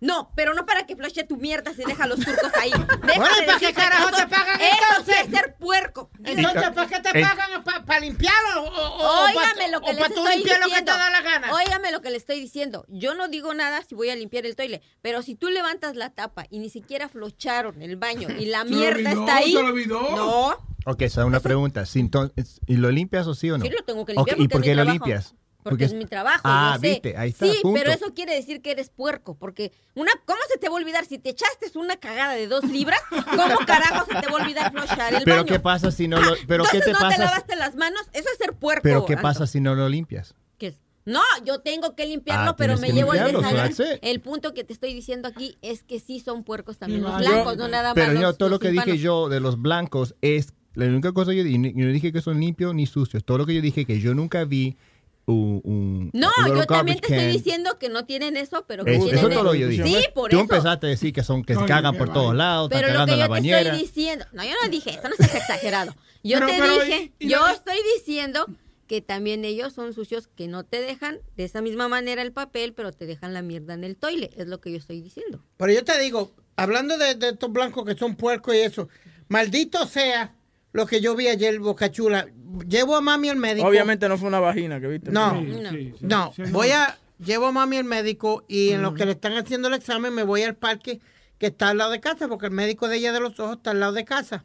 No, 0.02 0.32
pero 0.34 0.52
no 0.52 0.66
para 0.66 0.84
que 0.84 0.96
flashe 0.96 1.22
tu 1.22 1.36
mierda 1.36 1.72
si 1.72 1.84
deja 1.84 2.06
los 2.08 2.18
turcos 2.18 2.50
ahí. 2.60 2.72
Bueno, 3.16 3.36
de 3.36 3.42
¿y 3.44 3.46
para 3.46 3.58
qué 3.60 3.72
carajo 3.72 4.10
te 4.10 4.16
eso- 4.16 4.28
pagan 4.28 4.60
Eso 4.60 4.76
entonces? 4.90 5.16
es 5.24 5.30
ser 5.30 5.54
puerco. 5.58 6.10
Entonces, 6.24 6.70
¿para 6.74 6.88
qué 6.88 7.00
te 7.00 7.18
Eh. 7.20 7.22
pagan? 7.22 7.62
¿Para 7.86 8.00
limpiarlo? 8.00 8.64
O, 8.64 8.68
o- 8.68 9.24
Óigame 9.26 9.70
lo 9.70 9.80
que 9.80 9.90
o 9.90 9.92
les 9.92 10.02
estoy 10.08 10.36
diciendo. 10.38 10.66
lo 10.66 10.74
que 10.74 10.80
te 10.82 10.90
da 10.90 11.10
la 11.10 11.20
gana? 11.22 11.52
Óigame 11.54 11.92
lo 11.92 12.00
que 12.02 12.10
le 12.10 12.16
estoy 12.16 12.40
diciendo. 12.40 12.84
Yo 12.88 13.14
no 13.14 13.28
digo 13.28 13.54
nada 13.54 13.80
si 13.88 13.94
voy 13.94 14.10
a 14.10 14.16
limpiar 14.16 14.44
el 14.44 14.56
toile, 14.56 14.82
pero 15.02 15.22
si 15.22 15.36
tú 15.36 15.50
levantas 15.50 15.94
la 15.94 16.10
tapa 16.10 16.46
y 16.50 16.58
ni 16.58 16.68
siquiera 16.68 17.08
flocharon 17.08 17.80
el 17.80 17.96
baño 17.96 18.28
y 18.38 18.46
la 18.46 18.64
mierda 18.64 18.96
olvidó, 19.10 19.20
está 19.20 19.36
ahí. 19.36 19.52
se 19.52 19.62
lo 19.62 19.68
olvidó. 19.68 20.00
No, 20.16 20.72
Ok, 20.84 21.02
esa 21.02 21.20
es 21.20 21.26
una 21.28 21.38
pregunta. 21.38 21.86
Si 21.86 22.00
entonces, 22.00 22.58
¿Y 22.66 22.76
lo 22.76 22.90
limpias 22.90 23.28
o 23.28 23.34
sí 23.36 23.48
o 23.52 23.56
no? 23.56 23.64
Sí, 23.64 23.70
lo 23.70 23.84
tengo 23.84 24.04
que 24.04 24.14
limpiar 24.14 24.40
¿Y 24.40 24.48
por 24.48 24.62
qué 24.62 24.74
lo 24.74 24.82
trabajo. 24.82 25.04
limpias? 25.06 25.34
Porque 25.62 25.84
es 25.84 25.94
mi 25.94 26.06
trabajo. 26.06 26.40
Ah, 26.44 26.74
yo 26.76 26.80
sé. 26.80 26.88
viste, 26.90 27.16
ahí 27.16 27.30
está, 27.30 27.46
Sí, 27.46 27.58
punto. 27.62 27.78
pero 27.80 27.92
eso 27.92 28.14
quiere 28.14 28.34
decir 28.34 28.60
que 28.62 28.70
eres 28.72 28.90
puerco, 28.90 29.36
porque 29.36 29.72
una, 29.94 30.12
¿cómo 30.26 30.38
se 30.50 30.58
te 30.58 30.68
va 30.68 30.74
a 30.74 30.78
olvidar 30.78 31.04
si 31.06 31.18
te 31.18 31.30
echaste 31.30 31.66
una 31.78 31.96
cagada 31.96 32.34
de 32.34 32.46
dos 32.48 32.64
libras? 32.64 33.00
¿Cómo 33.10 33.56
carajo 33.66 34.04
se 34.06 34.20
te 34.20 34.26
va 34.30 34.38
a 34.38 34.42
olvidar 34.42 34.72
flochar 34.72 35.14
el 35.14 35.24
Pero 35.24 35.36
baño? 35.38 35.46
¿qué 35.46 35.60
pasa 35.60 35.90
si 35.90 36.08
no 36.08 36.20
lo... 36.20 36.34
Pero 36.46 36.64
¿qué 36.64 36.78
Entonces 36.78 36.84
te 36.84 36.92
no 36.92 36.98
te 36.98 37.04
pasa? 37.16 37.24
lavaste 37.24 37.56
las 37.56 37.74
manos, 37.76 38.02
eso 38.12 38.28
es 38.30 38.38
ser 38.38 38.54
puerco. 38.54 38.82
Pero 38.82 39.04
¿qué 39.06 39.14
Anto. 39.14 39.22
pasa 39.22 39.46
si 39.46 39.60
no 39.60 39.74
lo 39.74 39.88
limpias? 39.88 40.34
¿Qué 40.58 40.68
es? 40.68 40.80
No, 41.04 41.20
yo 41.44 41.60
tengo 41.60 41.96
que 41.96 42.06
limpiarlo, 42.06 42.50
Ah, 42.50 42.56
pero 42.56 42.76
me 42.78 42.92
llevo 42.92 43.12
el 43.14 43.30
it. 43.30 43.98
El 44.02 44.20
punto 44.20 44.54
que 44.54 44.62
te 44.64 44.72
estoy 44.72 44.94
diciendo 44.94 45.26
aquí 45.28 45.56
es 45.62 45.82
que 45.82 45.98
sí 45.98 46.20
son 46.20 46.44
puercos 46.44 46.78
también 46.78 47.02
los 47.02 47.12
Yo- 47.12 47.18
blancos, 47.18 47.56
no 47.56 47.66
nada 47.68 47.94
más 47.94 47.94
Pero 47.94 48.20
yo, 48.20 48.34
todo 48.34 48.48
lo 48.48 48.58
que 48.58 48.70
dije 48.70 48.98
yo 48.98 49.28
de 49.28 49.40
los 49.40 49.60
blancos 49.60 50.14
es... 50.20 50.52
La 50.74 50.86
única 50.86 51.12
cosa 51.12 51.32
que 51.32 51.38
yo 51.38 51.44
dije, 51.44 51.58
yo 51.76 51.84
no 51.84 51.92
dije 51.92 52.12
que 52.12 52.22
son 52.22 52.40
limpios 52.40 52.74
ni 52.74 52.86
sucios. 52.86 53.24
Todo 53.26 53.36
lo 53.38 53.46
que 53.46 53.54
yo 53.54 53.60
dije 53.60 53.84
que 53.84 54.00
yo 54.00 54.14
nunca 54.14 54.44
vi 54.44 54.78
un... 55.26 55.60
un 55.64 56.10
No, 56.12 56.28
un 56.48 56.56
yo 56.56 56.66
también 56.66 56.98
te 57.00 57.14
estoy 57.14 57.32
diciendo 57.32 57.78
que 57.78 57.88
no 57.88 58.04
tienen 58.04 58.36
eso, 58.36 58.64
pero 58.66 58.84
que 58.84 58.94
Es- 58.96 59.00
tienen 59.04 59.18
eso 59.18 59.28
todo 59.28 59.42
lo 59.44 59.54
yo 59.54 59.68
dije. 59.68 59.84
Sí, 59.84 60.04
por 60.14 60.30
Tú 60.30 60.36
eso. 60.36 60.42
empezaste 60.42 60.86
a 60.86 60.90
decir 60.90 61.12
que 61.12 61.22
son 61.22 61.44
que 61.44 61.54
se 61.54 61.64
cagan 61.64 61.96
por 61.96 62.12
todos 62.12 62.34
lados, 62.34 62.68
Pero 62.70 62.88
están 62.88 63.00
lo 63.00 63.06
que 63.06 63.12
la 63.12 63.16
yo 63.18 63.24
te 63.24 63.28
bañera. 63.30 63.60
estoy 63.60 63.78
diciendo, 63.80 64.24
no, 64.32 64.42
yo 64.44 64.50
no 64.62 64.68
dije 64.70 64.90
eso, 64.90 65.08
no 65.08 65.14
seas 65.16 65.34
exagerado. 65.34 65.94
Yo 66.24 66.38
Pero- 66.38 66.46
te 66.48 66.58
pero, 66.58 66.80
dije, 66.80 67.12
y- 67.18 67.26
y 67.26 67.30
yo 67.30 67.38
no- 67.40 67.48
estoy 67.48 67.76
diciendo 67.96 68.46
que 68.88 69.00
también 69.00 69.44
ellos 69.44 69.72
son 69.72 69.94
sucios 69.94 70.26
que 70.28 70.48
no 70.48 70.64
te 70.64 70.80
dejan 70.82 71.18
de 71.36 71.44
esa 71.44 71.62
misma 71.62 71.88
manera 71.88 72.20
el 72.20 72.32
papel, 72.32 72.74
pero 72.74 72.92
te 72.92 73.06
dejan 73.06 73.32
la 73.32 73.40
mierda 73.40 73.74
en 73.74 73.84
el 73.84 73.96
toile, 73.96 74.30
es 74.36 74.48
lo 74.48 74.60
que 74.60 74.70
yo 74.70 74.76
estoy 74.76 75.00
diciendo. 75.00 75.42
Pero 75.56 75.72
yo 75.72 75.82
te 75.84 75.98
digo, 76.00 76.32
hablando 76.56 76.98
de, 76.98 77.14
de 77.14 77.30
estos 77.30 77.50
blancos 77.50 77.86
que 77.86 77.94
son 77.94 78.16
puercos 78.16 78.54
y 78.54 78.58
eso, 78.58 78.88
maldito 79.28 79.86
sea 79.86 80.34
lo 80.72 80.86
que 80.86 81.00
yo 81.00 81.14
vi 81.14 81.28
ayer, 81.28 81.58
Bocachula. 81.60 82.26
Llevo 82.68 82.96
a 82.96 83.00
mami 83.00 83.28
al 83.28 83.36
médico. 83.36 83.66
Obviamente 83.66 84.08
no 84.08 84.18
fue 84.18 84.28
una 84.28 84.40
vagina 84.40 84.80
que 84.80 84.86
viste. 84.88 85.10
No, 85.10 85.32
Sí, 85.70 85.92
no. 86.00 86.32
Voy 86.50 86.70
a, 86.70 86.98
llevo 87.24 87.46
a 87.46 87.52
mami 87.52 87.76
al 87.78 87.84
médico 87.84 88.44
y 88.48 88.70
en 88.70 88.82
lo 88.82 88.94
que 88.94 89.04
le 89.06 89.12
están 89.12 89.32
haciendo 89.36 89.68
el 89.68 89.74
examen 89.74 90.12
me 90.14 90.22
voy 90.22 90.42
al 90.42 90.54
parque 90.56 91.00
que 91.38 91.46
está 91.46 91.70
al 91.70 91.78
lado 91.78 91.90
de 91.90 92.00
casa, 92.00 92.28
porque 92.28 92.46
el 92.46 92.52
médico 92.52 92.88
de 92.88 92.96
ella 92.98 93.12
de 93.12 93.20
los 93.20 93.38
ojos 93.40 93.56
está 93.56 93.70
al 93.72 93.80
lado 93.80 93.92
de 93.92 94.04
casa. 94.04 94.44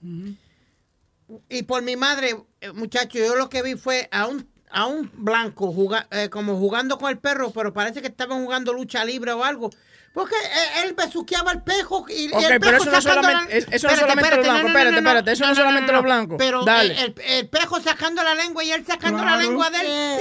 Y 1.50 1.64
por 1.64 1.82
mi 1.84 1.96
madre, 1.96 2.36
eh, 2.62 2.72
muchacho, 2.72 3.18
yo 3.20 3.36
lo 3.36 3.50
que 3.50 3.62
vi 3.62 3.76
fue 3.76 4.08
a 4.12 4.28
un 4.28 4.48
a 4.70 4.86
un 4.86 5.10
blanco 5.16 5.72
juga- 5.72 6.08
eh, 6.12 6.28
como 6.30 6.58
jugando 6.58 6.98
con 6.98 7.10
el 7.10 7.18
perro, 7.18 7.52
pero 7.52 7.72
parece 7.72 8.02
que 8.02 8.08
estaban 8.08 8.44
jugando 8.44 8.74
lucha 8.74 9.06
libre 9.06 9.32
o 9.32 9.44
algo. 9.46 9.70
Porque 10.18 10.34
eh, 10.36 10.82
él 10.84 10.96
besuqueaba 10.96 11.52
el 11.52 11.62
pejo 11.62 12.04
y, 12.10 12.26
y 12.26 12.32
Ok, 12.32 12.42
el 12.42 12.60
pero 12.60 12.72
pejo 12.72 12.76
eso 12.84 12.86
no 12.92 13.02
sacando 13.02 13.22
solamente- 13.28 13.54
la- 13.54 13.58
es- 13.60 13.64
eso 13.66 13.70
no 13.70 13.76
Espérate, 13.94 14.00
solamente 14.00 14.26
espérate, 14.26 14.38
los 14.38 14.46
blancos, 14.48 14.58
no, 14.58 14.62
no, 14.64 14.68
espérate, 14.80 14.98
espérate, 14.98 15.32
eso 15.32 15.46
no 15.48 15.56
solamente 15.56 15.92
los 15.92 16.02
blancos. 16.04 16.36
Pero 16.40 16.66
Dale. 16.66 17.02
El, 17.04 17.16
el 17.28 17.48
pejo 17.50 17.80
sacando 17.82 18.24
la 18.24 18.34
lengua 18.34 18.64
y 18.64 18.72
él 18.72 18.84
sacando 18.88 19.24
la 19.24 19.38
lengua 19.38 19.70
de 19.70 19.80
él. 19.82 20.20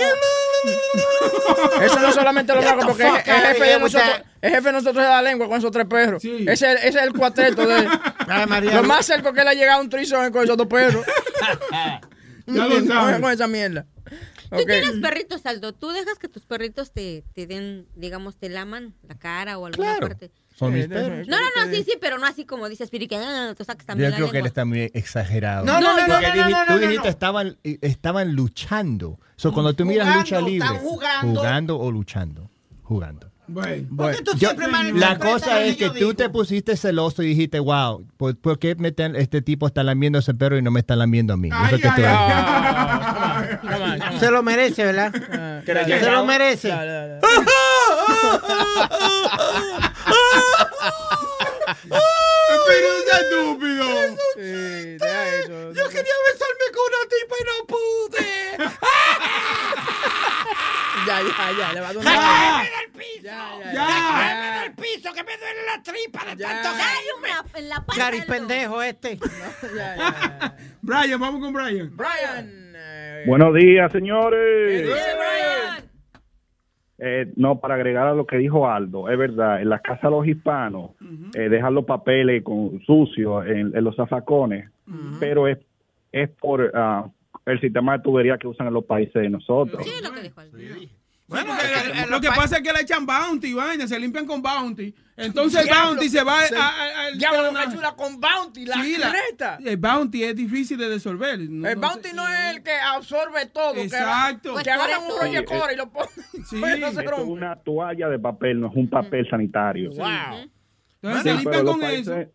Eso 1.82 1.98
no 1.98 2.12
solamente 2.12 2.52
los 2.55 2.62
blancos, 2.62 2.85
porque 2.89 3.02
el, 3.05 3.09
fuck 3.10 3.27
el 3.27 3.35
jefe 3.40 3.64
de 3.64 3.78
nosotros, 3.81 4.20
el 4.43 4.51
jefe 4.51 4.62
de 4.68 4.73
nosotros 4.73 5.02
es 5.05 5.10
la 5.10 5.23
lengua 5.23 5.48
con 5.48 5.59
esos 5.59 5.70
tres 5.70 5.86
perros. 5.86 6.23
Ese, 6.23 6.52
es 6.52 6.62
el- 6.62 6.77
ese 6.77 6.89
es 6.89 6.97
el 6.97 7.12
cuarteto 7.14 7.66
de 7.66 7.89
María. 8.48 8.74
Lo 8.74 8.82
más 8.82 9.06
cerca 9.06 9.32
que 9.32 9.40
él 9.40 9.48
ha 9.48 9.55
llegado 9.55 9.78
a 9.78 9.82
un 9.82 9.89
trisón 9.89 10.31
con 10.31 10.44
esos 10.44 10.56
dos 10.59 10.66
perros. 10.66 11.06
Ya 12.48 12.64
lo 12.66 12.81
sabes. 12.86 13.20
Con 13.20 13.32
esa 13.32 13.48
mierda. 13.48 13.86
Tú 14.51 14.64
tienes 14.64 14.93
perritos, 15.01 15.44
Aldo. 15.47 15.73
¿Tú 15.74 15.89
dejas 15.90 16.18
que 16.18 16.28
tus 16.28 16.44
perritos 16.47 16.93
te, 16.93 17.24
te 17.35 17.47
den, 17.47 17.86
digamos, 17.94 18.36
te 18.36 18.48
laman 18.48 18.94
la 19.09 19.16
cara 19.18 19.59
o 19.59 19.66
alguna 19.66 19.89
Claro. 19.93 20.09
parte? 20.09 20.31
Son 20.55 20.73
mis 20.73 20.86
perros. 20.89 21.28
No, 21.28 21.36
no, 21.36 21.66
no, 21.66 21.73
sí, 21.74 21.82
sí, 21.85 21.93
pero 22.01 22.16
no 22.18 22.27
así 22.27 22.47
como 22.47 22.68
dice 22.68 22.85
Spirit, 22.85 23.10
que 23.10 23.16
ah, 23.16 23.55
tú 23.56 23.64
sacas 23.64 23.85
Yo 23.85 23.86
también 23.89 24.10
la 24.12 24.16
creo 24.16 24.31
que 24.31 24.39
él 24.39 24.47
está 24.47 24.64
muy 24.64 24.90
exagerado. 24.94 25.66
No, 25.66 25.81
no, 25.81 25.94
no, 25.94 26.06
no, 26.06 26.14
Porque 26.14 26.28
no, 26.35 26.48
no, 26.51 26.64
no, 26.66 26.74
Tú 26.74 26.81
dijiste 26.81 27.09
estaban, 27.09 27.59
eh, 27.62 27.78
estaban 27.82 28.35
luchando. 28.35 29.18
So, 29.36 29.52
cuando 29.52 29.74
tú 29.74 29.85
miras 29.85 30.16
lucha 30.16 30.40
libre, 30.40 30.66
están 30.66 30.78
jugando. 30.82 31.35
jugando 31.40 31.78
o 31.78 31.90
luchando, 31.90 32.51
jugando. 32.82 33.31
Bueno, 33.48 33.86
Bueno, 33.90 34.18
tú 34.24 34.36
yo- 34.39 34.51
la 34.94 35.18
cosa 35.18 35.62
es 35.62 35.77
que 35.77 35.85
yo 35.85 35.89
tú 35.93 35.98
digo? 35.98 36.14
te 36.14 36.28
pusiste 36.31 36.77
celoso 36.77 37.23
y 37.23 37.27
dijiste, 37.28 37.60
wow, 37.60 38.05
¿por, 38.16 38.36
por 38.36 38.59
qué 38.59 38.74
me 38.74 38.93
este 39.20 39.40
tipo 39.40 39.68
está 39.68 39.85
lamiendo 39.85 40.18
a 40.18 40.20
ese 40.20 40.35
perro 40.35 40.59
y 40.59 40.62
no 40.62 40.73
me 40.73 40.81
está 40.81 40.97
lamiendo 40.97 41.32
a 41.35 41.36
mí? 41.36 41.48
Eso 41.51 41.78
te 41.78 41.86
estoy 41.86 42.02
diciendo. 42.02 43.05
Se 44.20 44.30
lo 44.30 44.42
merece, 44.42 44.84
¿verdad? 44.84 45.12
le 45.64 46.00
Se 46.00 46.10
lo 46.10 46.24
merece. 46.24 46.68
Dale. 46.68 47.20
Pero 52.66 52.86
es 52.98 53.20
estúpido. 53.20 53.84
Sí, 54.34 54.98
deja 54.98 55.26
eso. 55.36 55.72
Yo 55.72 55.88
quería 55.88 56.12
besarme 56.32 56.66
con 56.72 56.84
una 56.88 57.02
tipa 57.10 57.34
y 57.40 57.44
no 57.44 57.56
pude. 57.66 58.30
Ya, 61.06 61.22
ya, 61.22 61.72
le 61.72 61.80
va 61.80 61.88
a 61.88 61.92
dar 61.92 61.98
una 61.98 62.10
¡Sácame 62.10 62.50
vaina. 62.50 62.62
del 62.80 62.90
piso! 62.90 63.22
ya, 63.22 63.72
¡Ya! 63.72 63.72
ya. 63.72 64.60
del 64.62 64.72
piso! 64.74 65.12
¡Que 65.12 65.22
me 65.22 65.36
duele 65.36 65.62
la 65.64 65.80
tripa 65.80 66.24
de 66.24 66.36
Ya. 66.36 66.62
tanto 66.62 66.68
En 67.54 67.68
la 67.68 67.84
Cari 67.94 68.22
pendejo 68.22 68.82
este. 68.82 69.20
Brian, 70.82 71.20
vamos 71.20 71.40
con 71.40 71.52
Brian. 71.52 71.96
Brian. 71.96 72.65
Buenos 73.27 73.55
días, 73.55 73.90
señores. 73.93 74.89
Eh, 76.98 77.32
no, 77.36 77.61
para 77.61 77.74
agregar 77.74 78.07
a 78.07 78.15
lo 78.15 78.27
que 78.27 78.39
dijo 78.39 78.69
Aldo, 78.69 79.11
es 79.11 79.19
verdad, 79.19 79.61
en 79.61 79.69
las 79.69 79.82
casas 79.82 80.05
de 80.05 80.11
los 80.11 80.27
hispanos 80.27 80.93
eh, 81.35 81.48
dejan 81.51 81.74
los 81.74 81.85
papeles 81.85 82.43
con 82.43 82.81
sucios 82.86 83.47
en, 83.47 83.77
en 83.77 83.85
los 83.85 83.94
zafacones, 83.97 84.70
pero 85.20 85.47
es, 85.47 85.59
es 86.12 86.31
por 86.31 86.70
ah, 86.74 87.07
el 87.44 87.61
sistema 87.61 87.98
de 87.98 88.03
tubería 88.03 88.39
que 88.39 88.48
usan 88.48 88.69
en 88.69 88.74
los 88.74 88.85
países 88.85 89.20
de 89.20 89.28
nosotros. 89.28 89.86
Bueno, 91.28 91.55
lo 92.09 92.20
que 92.20 92.28
pasa 92.28 92.59
es 92.59 92.62
que 92.62 92.73
le 92.73 92.82
echan 92.82 93.05
bounty, 93.05 93.53
vaina, 93.53 93.86
se 93.89 93.98
limpian 93.98 94.27
con 94.27 94.40
bounty. 94.40 94.94
Entonces 95.16 95.66
el 95.66 95.74
bounty 95.74 96.09
se 96.09 96.23
va 96.23 96.43
Se- 96.43 96.55
a, 96.55 96.61
a- 96.69 97.07
al- 97.07 97.19
Diablo, 97.19 97.48
a- 97.48 97.66
me 97.66 97.73
chula 97.74 97.97
con 97.97 98.20
Bounty, 98.20 98.66
la 98.66 98.74
Sí, 98.82 98.97
la- 98.98 99.11
creta. 99.11 99.59
El 99.65 99.77
bounty 99.78 100.23
es 100.23 100.36
difícil 100.36 100.77
de 100.78 100.89
disolver. 100.93 101.39
No- 101.40 101.66
El 101.69 101.81
no 101.81 101.89
Bounty 101.89 102.11
sé. 102.11 102.15
no 102.15 102.28
es 102.28 102.55
el 102.57 102.62
que 102.62 102.73
absorbe 102.73 103.47
todo. 103.47 103.73
que 103.73 103.82
Exacto. 103.85 104.53
Pues 104.53 104.62
Que, 104.65 104.70
agarran 104.70 105.01
un 105.03 105.19
rollo 105.20 105.44
cora 105.47 105.73
y 105.73 105.77
lo 105.77 105.89
ponen. 105.90 106.09
Sí. 106.48 106.57
Pues 106.61 106.78
no 106.78 106.93
se 106.93 107.01
Esto 107.01 107.16
es 107.16 107.23
una 107.24 107.57
toalla 107.57 108.09
de 108.09 108.19
papel, 108.19 108.61
no 108.61 108.69
es 108.69 108.77
un 108.77 108.89
papel 108.89 109.28
sanitario. 109.28 109.90
Wow. 109.90 110.07
Entonces 111.03 111.23
se 111.23 111.24
pero 111.24 111.39
limpian 111.39 111.65
los 111.65 111.73
con 111.73 111.81
países- 111.81 112.16
eso. 112.19 112.31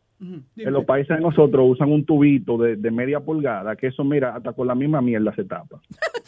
En 0.57 0.73
los 0.73 0.85
países 0.85 1.15
de 1.17 1.21
nosotros 1.23 1.63
usan 1.67 1.91
un 1.91 2.05
tubito 2.05 2.55
de, 2.57 2.75
de 2.75 2.91
media 2.91 3.19
pulgada, 3.21 3.75
que 3.75 3.87
eso, 3.87 4.03
mira, 4.03 4.35
hasta 4.35 4.53
con 4.53 4.67
la 4.67 4.75
misma 4.75 5.01
mierda 5.01 5.33
se 5.35 5.43
tapa. 5.45 5.81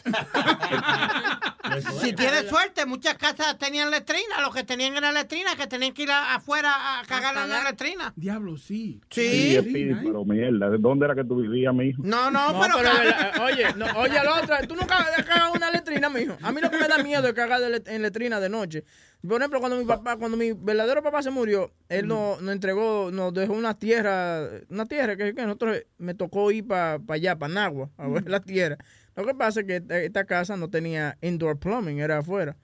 Si 2.00 2.12
tienes 2.12 2.48
suerte, 2.48 2.86
muchas 2.86 3.14
casas 3.16 3.58
tenían 3.58 3.90
letrina. 3.90 4.40
Los 4.40 4.54
que 4.54 4.64
tenían 4.64 4.96
era 4.96 5.12
letrina, 5.12 5.56
que 5.56 5.66
tenían 5.66 5.92
que 5.92 6.02
ir 6.02 6.10
afuera 6.10 7.00
a 7.00 7.04
cagar 7.04 7.36
en 7.36 7.50
la 7.50 7.62
letrina. 7.70 8.12
Diablo, 8.16 8.56
sí. 8.56 9.00
Sí. 9.10 9.58
Pero 10.02 10.24
mierda, 10.24 10.70
¿de 10.70 10.78
dónde 10.78 11.06
era 11.06 11.14
que 11.14 11.24
tú 11.24 11.36
vivías, 11.36 11.74
mijo? 11.74 12.02
No, 12.04 12.30
no, 12.30 12.52
No, 12.52 12.60
pero. 12.60 12.74
pero, 12.76 12.90
eh, 12.90 13.32
oye, 13.42 13.74
no, 13.76 13.86
oye, 13.98 14.14
la 14.14 14.40
otra, 14.40 14.66
tú 14.66 14.74
nunca 14.74 14.98
has 14.98 15.24
cagado 15.24 15.52
una 15.52 15.70
letrina, 15.70 16.08
mijo. 16.10 16.36
A 16.42 16.52
mí 16.52 16.60
lo 16.60 16.70
que 16.70 16.78
me 16.78 16.88
da 16.88 16.98
miedo 16.98 17.26
es 17.28 17.34
cagar 17.34 17.60
en 17.86 18.02
letrina 18.02 18.40
de 18.40 18.48
noche. 18.48 18.84
Por 19.26 19.40
ejemplo, 19.40 19.58
cuando 19.58 19.78
mi 19.78 19.86
papá, 19.86 20.16
cuando 20.16 20.36
mi 20.36 20.52
verdadero 20.52 21.02
papá 21.02 21.22
se 21.22 21.30
murió, 21.30 21.72
él 21.88 22.06
nos, 22.06 22.42
nos 22.42 22.52
entregó, 22.52 23.10
nos 23.10 23.32
dejó 23.32 23.54
una 23.54 23.78
tierra, 23.78 24.46
una 24.68 24.84
tierra 24.84 25.16
que, 25.16 25.34
que 25.34 25.42
nosotros 25.42 25.78
me 25.96 26.12
tocó 26.14 26.50
ir 26.50 26.66
para 26.66 27.00
allá, 27.08 27.38
para 27.38 27.54
Nagua, 27.54 27.88
a 27.96 28.06
ver 28.06 28.28
la 28.28 28.40
tierra. 28.40 28.76
Lo 29.16 29.24
que 29.24 29.34
pasa 29.34 29.60
es 29.60 29.66
que 29.66 29.76
esta, 29.76 29.98
esta 30.00 30.24
casa 30.24 30.56
no 30.56 30.68
tenía 30.68 31.16
indoor 31.22 31.58
plumbing, 31.58 31.98
era 32.00 32.18
afuera. 32.18 32.56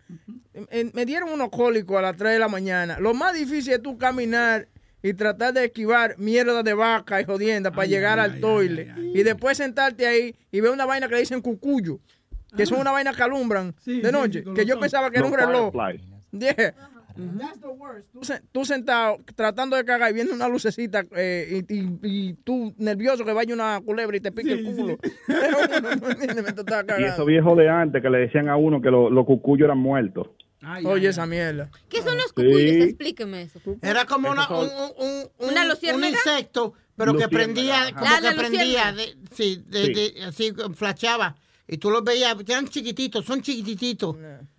En- 0.71 0.91
me 0.95 1.07
dieron 1.07 1.31
unos 1.31 1.49
cólicos 1.51 1.97
a 1.99 2.03
las 2.03 2.17
3 2.17 2.33
de 2.33 2.39
la 2.39 2.49
mañana. 2.49 2.99
Lo 2.99 3.15
más 3.15 3.35
difícil 3.35 3.73
es 3.75 3.83
tú 3.83 3.97
caminar 3.99 4.67
y 5.03 5.15
tratar 5.15 5.55
de 5.55 5.65
esquivar 5.67 6.17
mierda 6.19 6.63
de 6.63 6.75
vaca 6.75 7.21
y 7.21 7.25
jodienda 7.25 7.71
para 7.71 7.87
llegar 7.87 8.19
al 8.19 8.41
toile. 8.41 8.93
y 9.15 9.23
después 9.23 9.57
sentarte 9.57 10.07
ahí 10.07 10.35
y 10.51 10.61
ver 10.61 10.71
una 10.73 10.85
vaina 10.87 11.09
que 11.09 11.15
le 11.15 11.21
dicen 11.21 11.41
cucuyo. 11.41 12.01
Que 12.57 12.67
son 12.67 12.81
una 12.81 12.91
vaina 12.91 13.13
que 13.15 13.23
alumbran 13.23 13.75
Sí, 13.81 14.01
de 14.01 14.11
noche. 14.11 14.43
que 14.55 14.67
yo 14.67 14.81
pensaba 14.81 15.11
que 15.11 15.19
era 15.19 15.27
un 15.27 15.33
reloj. 15.35 15.73
Yeah. 16.33 16.75
Tú, 18.13 18.21
tú 18.53 18.65
sentado 18.65 19.19
tratando 19.35 19.77
de 19.77 19.85
cagar 19.85 20.11
y 20.11 20.15
viendo 20.15 20.35
una 20.35 20.49
lucecita 20.49 21.05
eh, 21.17 21.63
y, 21.69 21.75
y- 21.75 21.99
y 22.03 22.35
tú 22.35 22.75
nervioso 22.79 23.25
que 23.25 23.33
vaya 23.33 23.55
una 23.55 23.81
culebra 23.85 24.17
y 24.17 24.21
te 24.21 24.33
pique 24.33 24.53
el 24.53 24.65
culo. 24.65 24.99
Estás 25.29 26.85
Y 26.99 27.05
esos 27.05 27.27
viejos 27.27 27.57
de 27.57 27.69
antes 27.69 28.03
que 28.03 28.11
le 28.11 28.19
decían 28.19 28.49
a 28.49 28.57
uno 28.57 28.81
que 28.81 28.91
lo- 28.91 29.11
los 29.11 29.25
cucuyos 29.27 29.67
eran 29.67 29.79
muertos. 29.79 30.29
Oye, 30.85 31.09
esa 31.09 31.27
mierda. 31.27 31.71
¿Qué 31.89 32.03
son 32.03 32.17
los 32.17 32.27
Sí. 32.27 32.33
cucuyos? 32.35 32.87
Explíqueme 32.87 33.43
eso. 33.43 33.61
Era 33.83 34.05
como 34.05 34.31
una, 34.31 34.49
un, 34.51 34.67
un, 34.67 34.69
un, 34.99 35.31
un- 35.39 35.49
¿Una 35.51 35.95
un 35.95 36.05
insecto, 36.05 36.75
pero 36.97 37.17
que 37.17 37.29
prendía, 37.29 37.83
ajá. 37.83 37.93
como 37.95 38.07
Ah, 38.07 38.19
que 38.21 38.37
prendía, 38.37 38.93
de, 38.93 39.17
sí, 39.33 39.65
de, 39.67 39.85
Sí. 39.87 39.93
de- 39.95 40.25
así 40.25 40.53
flashaba. 40.75 41.37
Y 41.67 41.79
tú 41.79 41.89
los 41.91 42.03
veías, 42.05 42.37
eran 42.47 42.67
chiquititos, 42.69 43.25
son 43.25 43.41
chiquititos. 43.43 44.17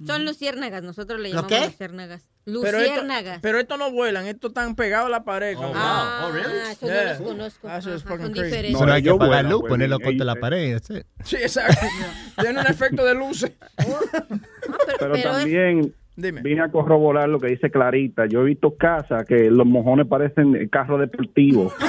Son 0.07 0.25
luciérnagas, 0.25 0.81
nosotros 0.81 1.19
le 1.19 1.29
¿Lo 1.29 1.41
llamamos 1.41 1.59
qué? 1.59 1.65
luciérnagas. 1.65 2.27
Pero 2.43 2.59
esto, 2.79 2.79
Luciérnagas. 2.79 3.39
pero 3.41 3.59
estos 3.59 3.77
no 3.77 3.91
vuelan, 3.91 4.25
estos 4.25 4.49
están 4.49 4.75
pegados 4.75 5.07
a 5.07 5.09
la 5.09 5.23
pared. 5.23 5.55
como- 5.55 5.73
ah, 5.75 6.31
eso 6.71 6.85
no 6.87 6.91
Yeah. 6.91 7.13
los 7.13 7.21
conozco. 7.21 7.69
Eso 7.69 7.93
es 7.93 8.01
Ajá, 8.03 8.09
fucking 8.15 8.31
crazy. 8.31 8.45
diferentes. 8.45 8.79
Solo 8.79 8.93
hay 8.93 9.03
que 9.03 9.09
apagar 9.11 9.45
luz, 9.45 9.59
pues, 9.61 9.69
ponerlo 9.69 9.99
contra 9.99 10.25
la 10.25 10.35
pared. 10.35 10.73
that's. 10.79 11.05
Sí, 11.23 11.35
exacto. 11.35 11.85
Tiene 12.39 12.59
un 12.61 12.67
efecto 12.67 13.05
de 13.05 13.13
luces. 13.15 13.51
Pero, 13.77 14.97
pero 14.99 15.15
es- 15.15 15.23
también 15.23 15.95
Dime. 16.15 16.41
vine 16.41 16.61
a 16.61 16.69
corroborar 16.69 17.29
lo 17.29 17.39
que 17.39 17.47
dice 17.47 17.71
Clarita. 17.71 18.25
Yo 18.25 18.41
he 18.41 18.45
visto 18.45 18.75
casas 18.75 19.25
que 19.25 19.49
los 19.49 19.65
mojones 19.65 20.07
parecen 20.07 20.67
carros 20.69 20.99
deportivos. 20.99 21.73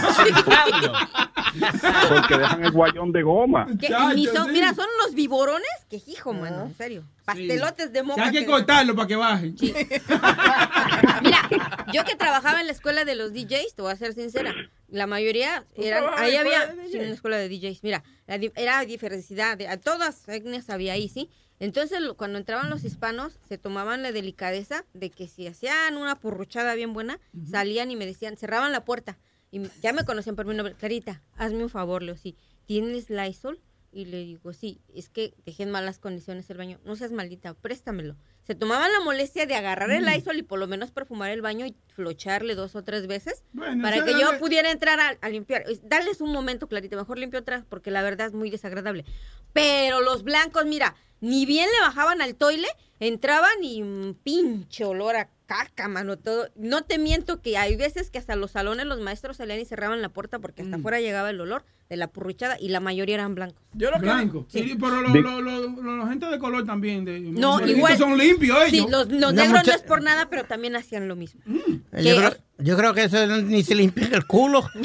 porque 2.08 2.38
dejan 2.38 2.64
el 2.64 2.70
guayón 2.72 3.12
de 3.12 3.22
goma. 3.22 3.66
Que 3.78 3.88
Chacho, 3.88 4.14
ni 4.14 4.26
son, 4.26 4.46
sí. 4.46 4.52
Mira, 4.52 4.74
son 4.74 4.86
unos 5.00 5.14
viborones 5.14 5.68
que 5.88 6.00
hijo, 6.06 6.32
mano, 6.32 6.64
en 6.66 6.74
serio. 6.74 7.04
Pastelotes 7.24 7.92
de 7.92 8.02
moca. 8.02 8.24
hay 8.24 8.32
que 8.32 8.40
que- 8.40 8.46
cortarlo 8.46 8.94
para 8.94 9.08
que 9.08 9.16
bajen. 9.16 9.54
Mira, 11.22 11.48
yo 11.92 12.04
que 12.04 12.16
trabajaba 12.16 12.60
en 12.60 12.66
la 12.66 12.72
escuela 12.72 13.04
de 13.04 13.14
los 13.14 13.32
DJs, 13.32 13.74
te 13.74 13.82
voy 13.82 13.92
a 13.92 13.96
ser 13.96 14.14
sincera, 14.14 14.54
la 14.88 15.06
mayoría 15.06 15.64
eran, 15.76 16.04
ahí 16.16 16.36
había, 16.36 16.64
escuela 16.64 16.82
de 16.82 16.88
sí, 16.88 16.98
en 16.98 17.08
la 17.08 17.14
escuela 17.14 17.36
de 17.36 17.48
DJs, 17.48 17.84
mira, 17.84 18.02
la 18.26 18.34
era 18.56 18.84
diversidad, 18.84 19.56
de, 19.56 19.68
a 19.68 19.76
todas 19.76 20.28
etnias 20.28 20.68
había 20.68 20.94
ahí, 20.94 21.08
¿sí? 21.08 21.30
Entonces, 21.62 22.00
cuando 22.16 22.38
entraban 22.38 22.70
los 22.70 22.82
hispanos, 22.82 23.38
se 23.48 23.56
tomaban 23.56 24.02
la 24.02 24.10
delicadeza 24.10 24.84
de 24.94 25.10
que 25.10 25.28
si 25.28 25.46
hacían 25.46 25.96
una 25.96 26.18
purruchada 26.18 26.74
bien 26.74 26.92
buena, 26.92 27.20
salían 27.48 27.88
y 27.92 27.94
me 27.94 28.04
decían, 28.04 28.36
cerraban 28.36 28.72
la 28.72 28.84
puerta, 28.84 29.20
y 29.52 29.60
ya 29.80 29.92
me 29.92 30.04
conocían 30.04 30.34
por 30.34 30.44
mi 30.44 30.56
nombre, 30.56 30.74
Clarita, 30.74 31.22
hazme 31.36 31.62
un 31.62 31.70
favor, 31.70 32.02
Leo, 32.02 32.16
sí, 32.16 32.36
¿tienes 32.66 33.10
Lysol? 33.10 33.60
Y 33.94 34.06
le 34.06 34.24
digo, 34.24 34.54
sí, 34.54 34.80
es 34.94 35.10
que 35.10 35.34
dejé 35.44 35.64
en 35.64 35.70
malas 35.70 35.98
condiciones 35.98 36.48
el 36.48 36.56
baño. 36.56 36.80
No 36.84 36.96
seas 36.96 37.12
maldita, 37.12 37.52
préstamelo. 37.52 38.16
Se 38.46 38.54
tomaban 38.54 38.90
la 38.90 39.00
molestia 39.00 39.44
de 39.46 39.54
agarrar 39.54 39.90
el 39.90 40.04
Lysol 40.06 40.38
y 40.38 40.42
por 40.42 40.58
lo 40.58 40.66
menos 40.66 40.90
perfumar 40.90 41.30
el 41.30 41.42
baño 41.42 41.66
y 41.66 41.76
flocharle 41.94 42.54
dos 42.56 42.74
o 42.74 42.82
tres 42.82 43.06
veces 43.06 43.44
Bueno, 43.52 43.82
para 43.82 44.04
que 44.04 44.12
yo 44.18 44.38
pudiera 44.40 44.70
entrar 44.70 44.98
a, 44.98 45.08
a 45.20 45.28
limpiar. 45.28 45.62
Es- 45.68 45.86
Darles 45.88 46.20
un 46.22 46.32
momento, 46.32 46.66
Clarita, 46.68 46.96
mejor 46.96 47.18
limpio 47.18 47.38
atrás 47.40 47.64
porque 47.68 47.90
la 47.90 48.02
verdad 48.02 48.28
es 48.28 48.32
muy 48.32 48.50
desagradable. 48.50 49.04
Pero 49.52 50.00
los 50.00 50.24
blancos, 50.24 50.64
mira, 50.64 50.96
ni 51.20 51.44
bien 51.46 51.68
le 51.72 51.80
bajaban 51.86 52.20
al 52.22 52.34
toile, 52.34 52.66
entraban 52.98 53.62
y 53.62 53.82
un 53.82 54.18
pinche 54.24 54.84
olor 54.84 55.16
a 55.16 55.28
caca, 55.56 55.88
mano, 55.88 56.16
todo. 56.18 56.48
No 56.56 56.82
te 56.82 56.98
miento 56.98 57.40
que 57.42 57.56
hay 57.58 57.76
veces 57.76 58.10
que 58.10 58.18
hasta 58.18 58.36
los 58.36 58.52
salones 58.52 58.86
los 58.86 59.00
maestros 59.00 59.36
salían 59.36 59.60
y 59.60 59.64
cerraban 59.64 60.00
la 60.02 60.08
puerta 60.08 60.38
porque 60.38 60.62
Mm. 60.62 60.66
hasta 60.66 60.76
afuera 60.78 61.00
llegaba 61.00 61.30
el 61.30 61.40
olor 61.40 61.64
de 61.90 61.96
la 61.96 62.06
purruchada 62.08 62.56
y 62.58 62.68
la 62.70 62.80
mayoría 62.80 63.16
eran 63.16 63.34
blancos. 63.34 63.62
Yo 63.74 63.90
lo 63.90 63.96
que 63.98 64.02
Blanco. 64.04 64.46
Sí, 64.48 64.76
pero 64.80 65.02
lo, 65.02 65.40
lo, 65.40 65.40
lo- 65.82 65.96
la 65.98 66.06
gente 66.08 66.26
de 66.26 66.38
color 66.38 66.64
también. 66.64 67.04
De, 67.04 67.20
No, 67.20 67.58
los 67.60 67.68
igual. 67.70 67.98
son 67.98 68.16
limpios 68.16 68.58
Sí, 68.70 68.76
ellos. 68.78 68.90
los, 68.90 69.08
los 69.08 69.34
negros 69.34 69.58
mucha- 69.60 69.70
no 69.72 69.76
es 69.76 69.82
por 69.82 70.02
nada, 70.02 70.28
pero 70.30 70.44
también 70.44 70.74
hacían 70.76 71.06
lo 71.08 71.16
mismo. 71.16 71.40
Yo 71.46 71.60
Que- 71.92 72.16
creo, 72.16 72.34
yo 72.58 72.76
creo 72.76 72.94
que 72.94 73.04
eso 73.04 73.26
ni 73.26 73.62
se 73.62 73.74
limpia 73.74 74.08
el 74.12 74.26
culo. 74.26 74.66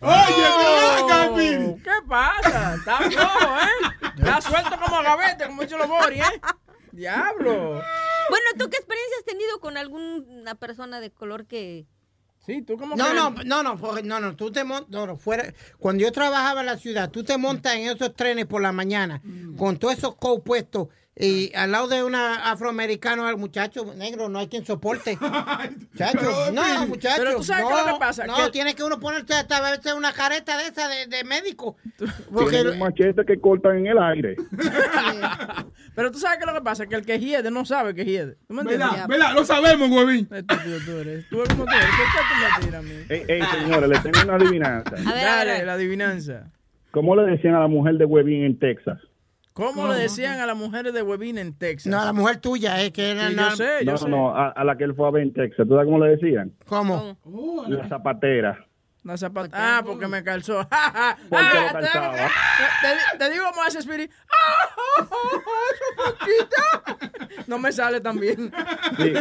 Oye, 0.00 0.46
Speedy. 1.26 1.74
¿Qué 1.82 1.90
pasa? 2.08 2.74
Está 2.74 2.96
flojo, 2.98 3.56
¿eh? 3.58 4.10
Está 4.18 4.40
suelto 4.40 4.70
como 4.80 5.02
gavete, 5.02 5.46
como 5.46 5.62
dice 5.62 5.76
los 5.76 5.88
Boris, 5.88 6.20
¿eh? 6.20 6.40
Diablo. 6.92 7.80
Bueno, 8.28 8.46
¿tú 8.58 8.68
qué 8.70 8.76
experiencia 8.76 9.16
has 9.18 9.24
tenido 9.24 9.60
con 9.60 9.76
alguna 9.76 10.54
persona 10.54 11.00
de 11.00 11.10
color 11.10 11.46
que... 11.46 11.86
Sí, 12.46 12.62
tú 12.62 12.76
como 12.78 12.96
No, 12.96 13.08
que... 13.08 13.14
no, 13.14 13.30
no, 13.44 13.62
no, 13.62 13.76
porque- 13.78 14.02
no, 14.02 14.20
no, 14.20 14.34
tú 14.36 14.50
te 14.50 14.64
montas, 14.64 14.88
no, 14.90 15.06
no, 15.06 15.16
fuera, 15.16 15.52
cuando 15.78 16.02
yo 16.02 16.12
trabajaba 16.12 16.60
en 16.60 16.66
la 16.66 16.78
ciudad, 16.78 17.10
tú 17.10 17.22
te 17.24 17.36
montas 17.36 17.74
en 17.74 17.88
esos 17.88 18.14
trenes 18.14 18.46
por 18.46 18.62
la 18.62 18.72
mañana, 18.72 19.20
con 19.58 19.76
todos 19.78 19.98
esos 19.98 20.16
coats 20.16 20.42
puestos, 20.44 20.88
y 21.20 21.52
al 21.54 21.72
lado 21.72 21.88
de 21.88 22.04
una 22.04 22.50
afroamericano, 22.50 23.26
al 23.26 23.36
muchacho 23.36 23.92
negro, 23.96 24.28
no 24.28 24.38
hay 24.38 24.46
quien 24.48 24.64
soporte. 24.64 25.18
Muchacho, 25.92 26.52
no, 26.52 26.86
muchacho. 26.86 27.16
Pero 27.18 27.36
tú 27.36 27.42
sabes 27.42 27.64
no, 27.64 27.70
qué 27.70 27.80
es 27.80 27.86
lo 27.86 27.92
que 27.94 27.98
pasa, 27.98 28.26
No, 28.26 28.36
que- 28.36 28.50
tiene 28.50 28.74
que 28.74 28.84
uno 28.84 29.00
ponerse 29.00 29.34
hasta 29.34 29.56
a 29.56 29.70
veces 29.72 29.92
una 29.94 30.12
careta 30.12 30.56
de 30.56 30.68
esa 30.68 30.86
de, 30.88 31.06
de 31.08 31.24
médico. 31.24 31.76
Tienen 31.96 32.14
Porque 32.32 32.60
un 32.62 32.78
machete 32.78 33.24
que 33.26 33.40
cortan 33.40 33.78
en 33.78 33.86
el 33.88 33.98
aire. 33.98 34.36
Pero 35.94 36.10
tú 36.12 36.18
sabes 36.18 36.38
qué 36.38 36.44
es 36.44 36.46
lo 36.46 36.54
que 36.54 36.64
pasa, 36.64 36.86
que 36.86 36.94
el 36.94 37.04
que 37.04 37.18
hiede 37.18 37.50
no 37.50 37.64
sabe 37.64 37.94
que 37.94 38.04
hiede. 38.04 38.36
¿Tú 38.46 38.54
me 38.54 38.62
entiendes? 38.62 38.88
¿Verdad? 38.90 39.08
¿Verdad? 39.08 39.34
Lo 39.34 39.44
sabemos, 39.44 39.90
huevín. 39.90 40.28
Estúpido 40.32 40.78
tú 40.84 40.90
eres. 40.98 41.28
Tú 41.28 41.36
eres 41.42 41.48
como 41.48 41.64
tú 41.64 41.72
eres. 41.72 41.86
¿Por 41.88 42.06
qué 42.06 42.20
tú 42.28 42.60
me 42.60 42.66
tiras 42.66 42.80
a 42.80 42.82
mí? 42.82 42.92
Ey, 43.08 43.22
ey, 43.26 43.42
señores, 43.60 43.88
les 43.88 44.02
tengo 44.02 44.20
una 44.22 44.34
adivinanza. 44.36 44.90
A 44.90 45.00
ver, 45.00 45.08
a 45.08 45.12
ver, 45.14 45.24
Dale, 45.24 45.50
a 45.50 45.54
ver. 45.54 45.66
la 45.66 45.72
adivinanza. 45.74 46.50
¿Cómo 46.92 47.16
le 47.16 47.30
decían 47.30 47.54
a 47.54 47.60
la 47.60 47.68
mujer 47.68 47.94
de 47.96 48.04
Huevín 48.04 48.44
en 48.44 48.58
Texas? 48.58 48.98
¿Cómo, 49.58 49.88
le 49.88 49.98
decían 49.98 50.38
a 50.38 50.46
las 50.46 50.56
mujeres 50.56 50.94
de 50.94 51.02
Huevín 51.02 51.36
en 51.36 51.52
Texas? 51.52 51.90
no, 51.90 52.04
la 52.04 52.12
mujer 52.12 52.36
tuya 52.38 52.80
es 52.80 52.92
que 52.92 53.10
era 53.10 53.28
Sí, 53.28 53.34
la- 53.34 53.48
yo 53.50 53.56
sé, 53.56 53.84
yo 53.84 53.90
No, 53.92 53.98
sé. 53.98 54.08
no, 54.08 54.36
a, 54.36 54.50
a 54.50 54.64
la 54.64 54.76
que 54.78 54.84
él 54.84 54.94
fue 54.94 55.08
a 55.08 55.10
ver 55.10 55.24
en 55.24 55.32
Texas. 55.32 55.66
¿Tú 55.66 55.74
sabes 55.74 55.86
cómo 55.86 55.98
le 56.04 56.16
decían? 56.16 56.52
¿Cómo? 56.66 57.18
Oh, 57.24 57.64
La 57.68 57.88
zapatera. 57.88 58.64
La 59.02 59.16
zapata. 59.16 59.48
Ah, 59.78 59.82
porque 59.84 60.06
me 60.06 60.22
calzó. 60.22 60.58
Porque 60.58 60.68
Ah, 60.76 61.16
lo 61.28 61.72
calzaba. 61.80 62.14
Te, 62.14 63.18
te 63.18 63.30
digo 63.30 63.44
cómo 63.50 63.62
hace 63.62 63.78
Spirit. 63.80 64.10
¡Ah, 64.30 64.68
eso 65.00 65.08
poquito! 65.96 67.44
No 67.48 67.58
me 67.58 67.72
sale 67.72 68.00
tan 68.00 68.20
bien. 68.20 68.52
Sí. 68.96 69.12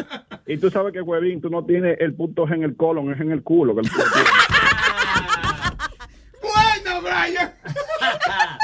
Y 0.45 0.57
tú 0.57 0.69
sabes 0.69 0.93
que, 0.93 1.01
huevín, 1.01 1.41
tú 1.41 1.49
no 1.49 1.65
tienes 1.65 1.97
el 1.99 2.13
punto 2.13 2.47
en 2.47 2.61
el 2.63 2.75
colon, 2.75 3.11
es 3.13 3.19
en 3.21 3.31
el 3.31 3.41
culo. 3.41 3.73
Que 3.75 3.81
el 3.81 3.89
culo. 3.91 4.03
Bueno, 6.41 7.01
Brian. 7.01 7.51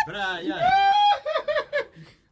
Brian. 0.07 0.57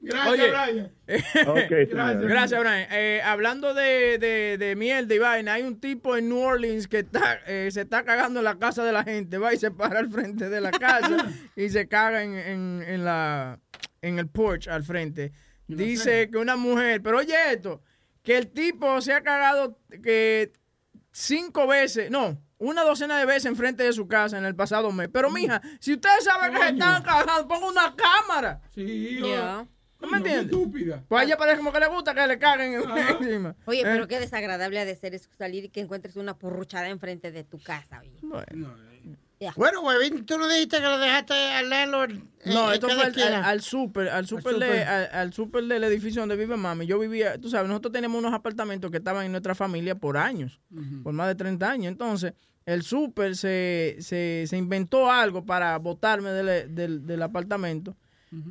Gracias, 0.03 0.33
Oye, 0.33 0.49
Brian. 0.49 0.91
Ok, 1.47 1.89
gracias, 1.91 2.21
gracias, 2.23 2.59
Brian. 2.59 2.87
Eh, 2.91 3.21
hablando 3.23 3.73
de, 3.73 4.17
de, 4.17 4.57
de 4.57 4.75
mierda 4.75 5.13
y 5.13 5.19
vaina, 5.19 5.53
hay 5.53 5.63
un 5.63 5.79
tipo 5.79 6.17
en 6.17 6.27
New 6.29 6.39
Orleans 6.39 6.87
que 6.87 6.99
está, 6.99 7.39
eh, 7.45 7.69
se 7.71 7.81
está 7.81 8.03
cagando 8.03 8.39
en 8.39 8.45
la 8.45 8.57
casa 8.57 8.83
de 8.83 8.91
la 8.91 9.03
gente. 9.03 9.37
Va 9.37 9.53
y 9.53 9.57
se 9.57 9.69
para 9.69 9.99
al 9.99 10.09
frente 10.09 10.49
de 10.49 10.59
la 10.59 10.71
casa 10.71 11.27
y 11.55 11.69
se 11.69 11.87
caga 11.87 12.23
en, 12.23 12.33
en, 12.33 12.83
en 12.87 13.05
la, 13.05 13.59
en 14.01 14.17
el 14.17 14.27
porch 14.27 14.67
al 14.67 14.83
frente. 14.83 15.31
Dice 15.67 16.29
que 16.29 16.37
una 16.37 16.55
mujer, 16.57 17.01
pero 17.01 17.19
oye 17.19 17.35
esto, 17.53 17.81
que 18.23 18.37
el 18.37 18.47
tipo 18.49 18.99
se 19.01 19.13
ha 19.13 19.21
cagado 19.21 19.79
que 20.03 20.51
cinco 21.11 21.67
veces, 21.67 22.09
no, 22.11 22.41
una 22.57 22.83
docena 22.83 23.17
de 23.17 23.25
veces 23.25 23.45
enfrente 23.45 23.83
de 23.83 23.93
su 23.93 24.07
casa 24.07 24.37
en 24.37 24.45
el 24.45 24.55
pasado 24.55 24.91
mes. 24.91 25.09
Pero 25.13 25.29
mija, 25.31 25.61
si 25.79 25.93
ustedes 25.93 26.23
saben 26.23 26.53
que 26.53 26.59
se 26.59 26.69
están 26.69 27.03
cagando, 27.03 27.47
ponga 27.47 27.67
una 27.67 27.95
cámara. 27.95 28.61
Sí, 28.73 29.19
Ya. 29.21 29.65
¿No 30.01 30.07
me 30.09 30.17
entiendes? 30.17 30.45
Estúpida. 30.45 31.03
Pues 31.07 31.21
a 31.21 31.23
ella 31.25 31.37
parece 31.37 31.57
como 31.57 31.71
que 31.71 31.79
le 31.79 31.87
gusta 31.87 32.13
que 32.13 32.25
le 32.27 32.39
caguen 32.39 32.73
en- 32.73 32.89
encima. 33.23 33.55
Oye, 33.65 33.81
Eh, 33.81 33.83
pero 33.85 34.07
qué 34.07 34.19
desagradable 34.19 34.79
ha 34.79 34.85
de 34.85 34.95
ser 34.95 35.13
eso, 35.15 35.29
salir 35.37 35.65
y 35.65 35.69
que 35.69 35.79
encuentres 35.81 36.15
una 36.15 36.37
porruchada 36.37 36.89
enfrente 36.89 37.31
de 37.31 37.43
tu 37.43 37.59
casa, 37.59 38.01
oye. 38.01 38.45
Ya. 39.39 39.53
Bueno, 39.57 39.81
huevín, 39.81 40.23
tú 40.23 40.37
no 40.37 40.47
dijiste 40.47 40.77
que 40.77 40.83
lo 40.83 40.99
dejaste 40.99 41.33
al 41.33 41.67
landlord. 41.71 42.11
eh, 42.11 42.51
No, 42.53 42.67
en 42.67 42.73
esto 42.75 42.89
fue 42.89 43.05
al, 43.05 43.19
al, 43.19 43.43
al 43.43 43.61
super, 43.61 44.09
al 44.09 44.27
super, 44.27 44.53
de- 44.57 44.67
super. 44.67 44.87
al, 44.87 45.09
al 45.13 45.33
super 45.33 45.63
del 45.63 45.83
edificio 45.83 46.21
donde 46.21 46.35
vive 46.35 46.57
mami. 46.57 46.85
Yo 46.85 46.99
vivía, 46.99 47.39
tú 47.39 47.49
sabes, 47.49 47.67
nosotros 47.67 47.91
tenemos 47.91 48.19
unos 48.19 48.33
apartamentos 48.35 48.91
que 48.91 48.97
estaban 48.97 49.25
en 49.25 49.31
nuestra 49.31 49.55
familia 49.55 49.95
por 49.95 50.15
años, 50.17 50.59
por 51.03 51.13
más 51.13 51.27
de 51.27 51.33
30 51.33 51.71
años. 51.71 51.87
Entonces, 51.91 52.33
el 52.67 52.83
super 52.83 53.35
se, 53.35 53.95
se, 53.99 54.45
se 54.47 54.57
inventó 54.57 55.09
algo 55.11 55.43
para 55.43 55.75
botarme 55.79 56.29
del, 56.29 56.75
del, 56.75 57.07
del 57.07 57.21
apartamento. 57.23 57.97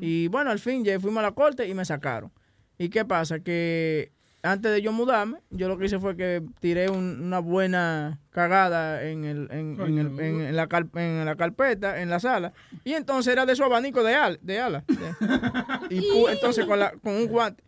Y 0.00 0.28
bueno, 0.28 0.50
al 0.50 0.58
fin 0.58 0.84
ya 0.84 0.98
fuimos 1.00 1.20
a 1.20 1.26
la 1.28 1.32
corte 1.32 1.66
y 1.66 1.74
me 1.74 1.84
sacaron. 1.84 2.30
¿Y 2.78 2.88
qué 2.90 3.04
pasa? 3.04 3.40
Que 3.40 4.12
antes 4.42 4.72
de 4.72 4.80
yo 4.82 4.90
mudarme, 4.92 5.38
yo 5.50 5.68
lo 5.68 5.76
que 5.78 5.84
hice 5.86 5.98
fue 5.98 6.16
que 6.16 6.42
tiré 6.60 6.88
un- 6.90 7.20
una 7.22 7.38
buena 7.40 8.18
cagada 8.30 9.02
en, 9.04 9.24
el, 9.24 9.48
en, 9.50 9.78
en 9.80 9.98
el- 9.98 10.20
en- 10.20 10.40
en 10.40 10.56
la 10.56 10.66
car- 10.66 10.88
en 10.94 11.24
la 11.24 11.36
carpeta, 11.36 12.00
en 12.00 12.08
la 12.10 12.20
sala. 12.20 12.52
Y 12.84 12.92
entonces 12.94 13.32
era 13.32 13.44
de 13.46 13.54
su 13.56 13.64
abanico 13.64 14.02
de, 14.02 14.14
al, 14.14 14.38
de 14.42 14.60
ala. 14.60 14.84
De- 14.88 15.94
y 15.94 16.00
pu- 16.00 16.28
entonces 16.32 16.64
con, 16.66 16.78
la, 16.78 16.92
con 17.02 17.14
un 17.14 17.26
guante 17.26 17.62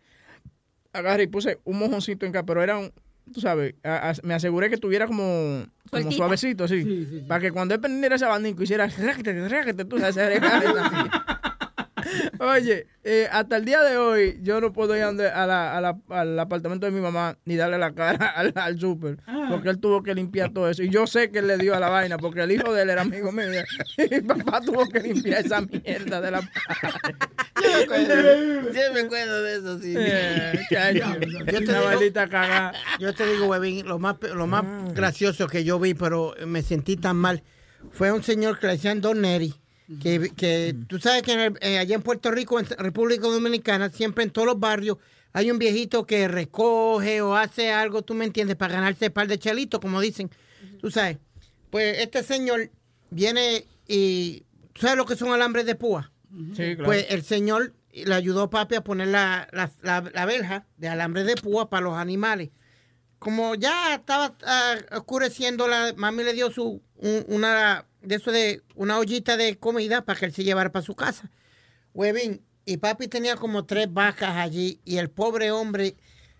agarré 0.93 1.23
y 1.23 1.27
puse 1.27 1.59
un 1.63 1.77
mojoncito 1.79 2.25
en 2.25 2.31
acá, 2.31 2.43
pero 2.45 2.61
era 2.63 2.77
un, 2.77 2.91
tú 3.31 3.39
sabes, 3.41 3.73
a- 3.83 4.09
a- 4.11 4.13
me 4.23 4.33
aseguré 4.35 4.69
que 4.69 4.77
tuviera 4.77 5.07
como, 5.07 5.65
suavecito, 6.17 6.67
sí, 6.67 6.83
Para 7.27 7.39
que 7.41 7.51
cuando 7.51 7.73
él 7.75 7.81
prendiera 7.81 8.15
ese 8.15 8.25
abanico 8.25 8.61
hiciera 8.63 8.87
tú 9.89 9.99
sabes. 9.99 10.39
Oye, 12.39 12.87
eh, 13.03 13.27
hasta 13.31 13.57
el 13.57 13.65
día 13.65 13.81
de 13.81 13.97
hoy 13.97 14.39
yo 14.41 14.59
no 14.61 14.71
puedo 14.73 14.95
ir 14.95 15.03
a 15.03 15.11
la- 15.11 15.77
a 15.77 15.81
la- 15.81 15.97
al 16.09 16.39
apartamento 16.39 16.85
de 16.85 16.91
mi 16.91 17.01
mamá 17.01 17.37
ni 17.45 17.55
darle 17.55 17.77
la 17.77 17.93
cara 17.93 18.27
al, 18.35 18.53
al 18.55 18.79
súper, 18.79 19.17
porque 19.49 19.69
él 19.69 19.79
tuvo 19.79 20.03
que 20.03 20.13
limpiar 20.15 20.51
todo 20.53 20.69
eso. 20.69 20.83
Y 20.83 20.89
yo 20.89 21.07
sé 21.07 21.31
que 21.31 21.39
él 21.39 21.47
le 21.47 21.57
dio 21.57 21.75
a 21.75 21.79
la 21.79 21.89
vaina, 21.89 22.17
porque 22.17 22.41
el 22.41 22.51
hijo 22.51 22.73
de 22.73 22.83
él 22.83 22.89
era 22.89 23.01
amigo 23.01 23.31
mío. 23.31 23.43
Y 23.97 24.21
papá 24.21 24.61
tuvo 24.61 24.87
que 24.89 24.99
limpiar 24.99 25.45
esa 25.45 25.61
mierda 25.61 26.21
de 26.21 26.31
la... 26.31 26.41
Yo 26.41 27.69
me 27.69 27.73
acuerdo, 27.83 28.71
yo 28.71 28.93
me 28.93 28.99
acuerdo 29.01 29.43
de 29.43 29.55
eso, 29.55 29.79
sí. 29.79 29.93
Eh, 29.97 30.53
chacho, 30.69 31.05
una 31.61 31.81
maldita 31.81 32.27
cagada. 32.27 32.73
Yo 32.99 33.13
te 33.13 33.25
digo, 33.25 33.45
huevín, 33.47 33.85
lo 33.87 33.99
más, 33.99 34.15
lo 34.33 34.47
más 34.47 34.63
gracioso 34.93 35.47
que 35.47 35.63
yo 35.63 35.79
vi, 35.79 35.93
pero 35.93 36.33
me 36.45 36.61
sentí 36.61 36.95
tan 36.97 37.15
mal, 37.17 37.43
fue 37.91 38.11
un 38.11 38.23
señor 38.23 38.59
que 38.59 38.67
le 38.67 38.73
decían 38.73 39.01
Don 39.01 39.21
Neri, 39.21 39.53
que, 40.01 40.31
que 40.35 40.75
tú 40.87 40.99
sabes 40.99 41.23
que 41.23 41.33
en 41.33 41.39
el- 41.39 41.57
eh, 41.61 41.77
allá 41.77 41.95
en 41.95 42.01
Puerto 42.01 42.31
Rico, 42.31 42.59
en 42.59 42.65
República 42.65 43.23
Dominicana, 43.27 43.89
siempre 43.89 44.23
en 44.23 44.29
todos 44.31 44.45
los 44.47 44.59
barrios 44.59 44.97
hay 45.33 45.49
un 45.51 45.57
viejito 45.59 46.05
que 46.05 46.27
recoge 46.27 47.21
o 47.21 47.35
hace 47.35 47.71
algo, 47.71 48.01
tú 48.03 48.13
me 48.13 48.23
entiendes, 48.25 48.55
para 48.55 48.75
ganarse 48.75 49.07
un 49.07 49.13
par 49.13 49.27
de 49.27 49.39
chelitos, 49.39 49.79
como 49.79 49.99
dicen. 49.99 50.29
Tú 50.79 50.91
sabes, 50.91 51.17
pues 51.69 51.97
este 51.99 52.23
señor 52.23 52.69
viene 53.09 53.65
y, 53.87 54.43
¿tú 54.73 54.81
sabes 54.81 54.97
lo 54.97 55.05
que 55.05 55.15
son 55.15 55.31
alambres 55.31 55.65
de 55.65 55.75
púa? 55.75 56.11
Sí, 56.55 56.75
claro. 56.75 56.83
Pues 56.85 57.05
el 57.09 57.23
señor 57.23 57.73
le 57.93 58.13
ayudó 58.13 58.43
a 58.43 58.49
papi 58.49 58.75
a 58.75 58.81
poner 58.83 59.07
la, 59.09 59.47
la, 59.51 59.69
la- 59.81 60.09
la 60.13 60.25
verja 60.25 60.65
de 60.77 60.87
alambre 60.87 61.23
de 61.23 61.35
púa 61.35 61.69
para 61.69 61.83
los 61.83 61.95
animales. 61.97 62.49
Como 63.19 63.55
ya 63.55 63.95
estaba 63.95 64.35
ah, 64.45 64.75
oscureciendo, 64.91 65.67
la 65.67 65.93
mami 65.95 66.23
le 66.23 66.33
dio 66.33 66.51
su 66.51 66.81
un- 66.97 67.25
una 67.27 67.85
de 68.03 68.15
eso 68.15 68.31
de 68.31 68.61
una 68.75 68.97
ollita 68.99 69.37
de 69.37 69.57
comida 69.57 70.03
para 70.03 70.19
que 70.19 70.25
él 70.25 70.33
se 70.33 70.43
llevara 70.43 70.71
para 70.71 70.85
su 70.85 70.95
casa. 70.95 71.29
Huevín, 71.93 72.41
y 72.65 72.77
papi 72.77 73.07
tenía 73.07 73.35
como 73.35 73.65
tres 73.65 73.91
vacas 73.91 74.35
allí 74.37 74.79
y 74.85 74.97
el 74.97 75.09
pobre 75.09 75.51
hombre 75.51 75.95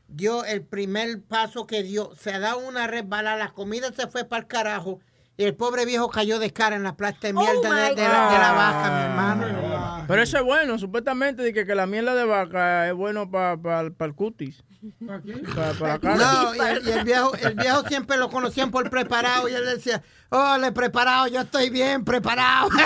dio 0.08 0.46
el 0.46 0.62
primer 0.62 1.22
paso 1.22 1.66
que 1.66 1.84
dio, 1.84 2.12
se 2.16 2.32
ha 2.32 2.40
dado 2.40 2.60
una 2.60 2.88
resbalada, 2.88 3.38
la 3.38 3.52
comida 3.52 3.92
se 3.94 4.08
fue 4.08 4.26
para 4.26 4.42
el 4.42 4.48
carajo 4.48 5.00
y 5.36 5.44
el 5.46 5.56
pobre 5.56 5.86
viejo 5.86 6.10
cayó 6.10 6.38
de 6.40 6.52
cara 6.52 6.76
en 6.76 6.84
la 6.84 6.96
plasta 6.96 7.28
de 7.28 7.34
mierda 7.34 7.90
de, 7.90 7.96
de 7.96 8.08
la, 8.08 8.32
de 8.32 8.38
la 8.38 8.52
vaca, 8.52 8.96
mi 8.96 9.04
hermano. 9.04 10.06
Pero 10.08 10.22
eso 10.22 10.38
es 10.38 10.44
bueno, 10.44 10.78
supuestamente 10.78 11.42
de 11.42 11.54
que, 11.54 11.66
que 11.66 11.76
la 11.76 11.88
miel 11.88 12.06
de 12.06 12.26
vaca 12.26 12.88
es 12.88 12.94
bueno 12.94 13.32
para 13.32 13.82
el 13.82 14.14
cutis. 14.14 14.64
Para 15.08 15.74
la 15.80 16.00
cara. 16.00 16.16
No, 16.16 16.56
y 16.56 16.60
el, 16.60 16.88
y 16.88 16.92
el 16.92 17.04
viejo, 17.04 17.34
el 17.36 17.56
viejo 17.56 17.88
siempre 17.88 18.18
lo 18.18 18.30
conocían 18.30 18.70
por 18.72 18.90
preparado 18.90 19.48
y 19.48 19.54
él 19.54 19.66
decía, 19.66 20.04
oh, 20.30 20.58
le 20.58 20.72
preparado, 20.72 21.28
yo 21.28 21.42
estoy 21.42 21.70
bien 21.70 22.04
preparado. 22.04 22.70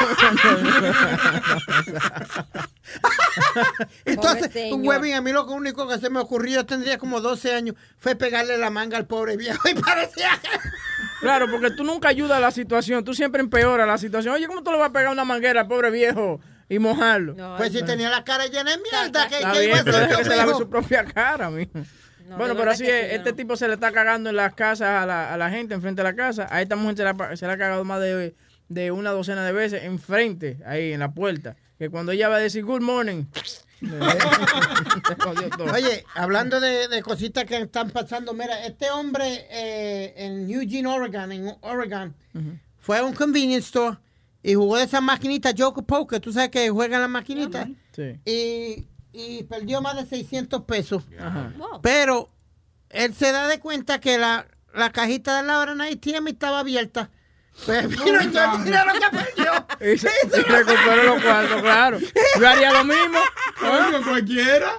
Entonces, 4.05 4.71
un 4.71 4.87
huevín, 4.87 5.15
a 5.15 5.21
mí 5.21 5.31
lo 5.31 5.45
único 5.45 5.87
que 5.87 5.97
se 5.97 6.09
me 6.09 6.19
ocurrió, 6.19 6.57
yo 6.57 6.65
tendría 6.65 6.97
como 6.97 7.21
12 7.21 7.53
años, 7.53 7.75
fue 7.97 8.15
pegarle 8.15 8.57
la 8.57 8.69
manga 8.69 8.97
al 8.97 9.07
pobre 9.07 9.37
viejo 9.37 9.67
y 9.67 9.73
parecía 9.73 10.39
que... 10.41 10.49
Claro, 11.19 11.47
porque 11.49 11.71
tú 11.71 11.83
nunca 11.83 12.09
ayudas 12.09 12.37
a 12.37 12.41
la 12.41 12.51
situación, 12.51 13.03
tú 13.03 13.15
siempre 13.15 13.41
empeoras 13.41 13.87
la 13.87 13.97
situación. 13.97 14.35
Oye, 14.35 14.47
¿cómo 14.47 14.61
tú 14.61 14.71
le 14.71 14.77
vas 14.77 14.89
a 14.89 14.93
pegar 14.93 15.11
una 15.11 15.25
manguera 15.25 15.61
al 15.61 15.67
pobre 15.67 15.89
viejo 15.89 16.39
y 16.69 16.80
mojarlo? 16.80 17.35
Pues 17.57 17.72
si 17.72 17.84
tenía 17.84 18.10
la 18.10 18.23
cara 18.23 18.48
llena 18.48 18.72
de 18.72 18.77
mierda, 18.77 19.27
¿qué, 19.27 19.39
iba 19.65 19.77
a 19.77 19.81
hacer 19.81 20.18
que 20.18 20.23
se 20.23 20.35
lave 20.35 20.53
su 20.53 20.69
propia 20.69 21.06
cara, 21.06 21.49
mijo. 21.49 21.72
de 21.73 21.85
bueno, 22.35 22.56
pero 22.57 22.72
así 22.72 22.84
que 22.84 22.99
es, 22.99 23.10
sí, 23.10 23.15
este 23.15 23.34
tipo 23.34 23.56
se 23.56 23.68
le 23.68 23.76
está 23.76 23.91
cagando 23.91 24.30
en 24.30 24.35
las 24.35 24.53
casas 24.53 25.02
a 25.02 25.06
la, 25.06 25.34
a 25.34 25.38
la 25.38 25.49
gente, 25.49 25.73
enfrente 25.73 26.02
de 26.02 26.10
la 26.10 26.15
casa. 26.15 26.48
A 26.49 26.61
esta 26.61 26.76
mujer 26.76 26.98
se 26.98 27.03
le 27.03 27.10
ha, 27.10 27.35
se 27.38 27.48
le 27.48 27.53
ha 27.53 27.57
cagado 27.57 27.85
más 27.85 28.02
de, 28.02 28.35
de 28.68 28.91
una 28.91 29.11
docena 29.11 29.45
de 29.45 29.53
veces 29.53 29.84
enfrente, 29.84 30.57
ahí 30.65 30.91
en 30.91 30.99
la 30.99 31.11
puerta. 31.11 31.56
Que 31.80 31.89
cuando 31.89 32.11
ella 32.11 32.27
va 32.27 32.35
a 32.35 32.39
decir 32.39 32.65
good 32.65 32.81
morning, 32.81 33.26
se 33.80 35.15
jodió 35.19 35.49
todo. 35.49 35.72
Oye, 35.72 36.03
hablando 36.15 36.60
de, 36.60 36.88
de 36.88 37.02
cositas 37.02 37.45
que 37.45 37.57
están 37.57 37.91
pasando, 37.91 38.34
mira, 38.34 38.65
este 38.65 38.89
hombre 38.89 39.48
eh, 39.49 40.14
en 40.18 40.49
Eugene, 40.49 40.88
Oregon, 40.88 41.31
en 41.31 41.56
Oregon, 41.61 42.14
fue 42.80 42.98
a 42.98 43.03
un 43.03 43.14
convenience 43.14 43.68
store 43.68 43.98
y 44.43 44.53
jugó 44.55 44.77
de 44.77 44.84
esas 44.84 45.01
maquinitas 45.01 45.53
Joker 45.57 45.84
Poker, 45.84 46.19
tú 46.19 46.31
sabes 46.34 46.49
que 46.49 46.69
juegan 46.69 47.01
las 47.01 47.09
maquinitas, 47.09 47.68
Sí. 47.93 48.19
y, 48.26 48.88
y 49.11 49.43
perdió 49.43 49.81
más 49.81 49.95
de 49.95 50.05
600 50.05 50.64
pesos. 50.64 51.03
Ajá. 51.19 51.51
Pero 51.81 52.30
él 52.89 53.14
se 53.15 53.31
da 53.31 53.47
de 53.47 53.59
cuenta 53.59 53.99
que 53.99 54.18
la, 54.18 54.47
la 54.73 54.91
cajita 54.91 55.41
de 55.41 55.47
la 55.47 55.59
hora 55.59 55.73
ATM 55.73 56.27
estaba 56.27 56.59
abierta. 56.59 57.09
Pues 57.65 57.89
mira, 57.89 58.23
yo- 58.23 58.57
mira 58.59 58.85
lo 58.85 58.93
que 58.93 59.18
perdió. 59.18 59.51
Y 59.93 59.97
se, 59.97 60.09
se 60.30 60.41
recuperó 60.43 61.03
los 61.15 61.23
cuartos, 61.23 61.61
claro. 61.61 61.97
Yo 62.39 62.47
haría 62.47 62.72
lo 62.72 62.84
mismo. 62.84 63.18
Oiga, 63.64 64.01
cualquiera. 64.07 64.72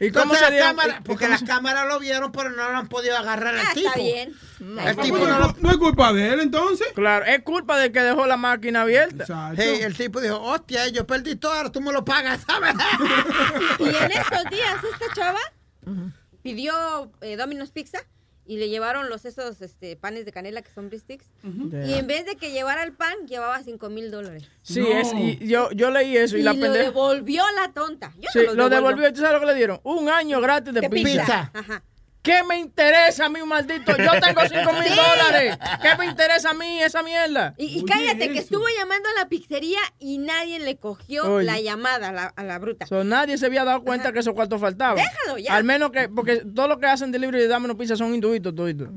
¿Y 0.00 0.10
cómo 0.10 0.34
Entonces 0.34 0.38
se 0.38 0.44
la 0.44 0.50
dio? 0.50 0.64
cámara, 0.64 0.94
y- 0.94 0.98
y 0.98 1.02
porque 1.04 1.24
cómo 1.26 1.30
las 1.38 1.42
cámaras 1.44 1.86
lo 1.88 1.98
vieron, 2.00 2.32
pero 2.32 2.50
no 2.50 2.68
lo 2.70 2.76
han 2.78 2.88
podido 2.88 3.16
agarrar 3.16 3.54
al 3.54 3.66
Ah, 3.66 3.70
tipo. 3.74 3.88
está 3.88 4.00
bien. 4.00 4.34
El 4.60 4.96
tipo 4.96 5.18
no 5.18 5.26
no, 5.26 5.38
lo 5.38 5.56
no 5.60 5.70
es 5.70 5.76
culpa 5.76 6.12
de 6.12 6.32
él, 6.32 6.40
entonces. 6.40 6.88
Claro, 6.94 7.24
es 7.26 7.42
culpa 7.42 7.78
del 7.78 7.92
que 7.92 8.00
dejó 8.00 8.26
la 8.26 8.36
máquina 8.36 8.82
abierta. 8.82 9.24
Exacto. 9.24 9.62
Hey, 9.62 9.80
el 9.82 9.96
tipo 9.96 10.20
dijo, 10.20 10.40
hostia, 10.40 10.88
yo 10.88 11.06
perdí 11.06 11.36
todo, 11.36 11.52
ahora 11.52 11.70
tú 11.70 11.80
me 11.80 11.92
lo 11.92 12.04
pagas, 12.04 12.40
¿sabes? 12.46 12.74
Y 13.78 13.84
en 13.88 14.12
estos 14.12 14.44
días 14.50 14.76
esta 14.92 15.14
chava 15.14 15.40
pidió 16.42 17.10
eh, 17.20 17.36
Domino's 17.36 17.70
Pizza 17.70 17.98
y 18.46 18.58
le 18.58 18.68
llevaron 18.68 19.08
los 19.08 19.24
esos 19.24 19.60
este, 19.62 19.96
panes 19.96 20.24
de 20.24 20.32
canela 20.32 20.60
que 20.62 20.70
son 20.70 20.90
sticks. 20.92 21.26
Y 21.42 21.94
en 21.94 22.06
vez 22.06 22.26
de 22.26 22.36
que 22.36 22.50
llevara 22.52 22.82
el 22.82 22.92
pan, 22.92 23.14
llevaba 23.26 23.62
5 23.62 23.88
mil 23.90 24.10
dólares. 24.10 24.44
Sí, 24.62 24.80
No. 24.80 24.86
es, 24.88 25.12
y 25.14 25.46
yo, 25.46 25.70
yo 25.72 25.90
leí 25.90 26.16
eso 26.16 26.36
y, 26.36 26.40
Y, 26.40 26.42
la 26.42 26.52
lo 26.52 26.60
pendeja. 26.60 26.84
devolvió 26.84 27.42
la 27.56 27.72
tonta. 27.72 28.12
Yo 28.20 28.28
Sí, 28.32 28.40
no 28.46 28.54
lo 28.54 28.68
devolvió. 28.68 29.12
¿Tú 29.12 29.20
sabes 29.20 29.34
lo 29.34 29.40
que 29.40 29.46
le 29.46 29.54
dieron? 29.54 29.80
Un 29.84 30.08
año 30.08 30.40
gratis 30.40 30.74
de, 30.74 30.80
De 30.82 30.90
pizza. 30.90 31.10
pizza. 31.20 31.50
Ajá. 31.54 31.82
¿Qué 32.24 32.42
me 32.42 32.58
interesa 32.58 33.26
a 33.26 33.28
mí, 33.28 33.40
maldito? 33.46 33.94
Yo 33.98 34.12
tengo 34.18 34.40
5 34.48 34.72
mil 34.72 34.82
Sí. 34.84 34.96
dólares. 34.96 35.58
¿Qué 35.82 35.88
me 35.98 36.06
interesa 36.06 36.50
a 36.50 36.54
mí 36.54 36.82
esa 36.82 37.02
mierda? 37.02 37.54
Y, 37.58 37.80
y 37.80 37.84
cállate, 37.84 38.32
que 38.32 38.38
estuvo 38.38 38.64
llamando 38.78 39.10
a 39.10 39.20
la 39.22 39.28
pizzería 39.28 39.78
y 39.98 40.16
nadie 40.16 40.58
le 40.58 40.76
cogió 40.78 41.34
Oye. 41.34 41.44
la 41.44 41.60
llamada 41.60 42.08
a 42.08 42.12
la, 42.12 42.24
a 42.34 42.42
la 42.42 42.58
bruta. 42.58 42.86
So, 42.86 43.04
nadie 43.04 43.36
se 43.36 43.44
había 43.44 43.64
dado 43.64 43.82
cuenta 43.84 44.10
que 44.12 44.20
esos 44.20 44.32
cuartos 44.32 44.58
faltaban. 44.58 44.96
Déjalo 44.96 45.36
ya. 45.38 45.54
Al 45.54 45.64
menos 45.64 45.90
que, 45.90 46.08
porque 46.08 46.36
todo 46.54 46.66
lo 46.66 46.78
que 46.78 46.86
hacen 46.86 47.12
delivery 47.12 47.40
de 47.42 47.48
Domino 47.48 47.76
Pizza 47.76 47.94
son 47.94 48.14
hinduitos 48.14 48.54
toditos. 48.54 48.88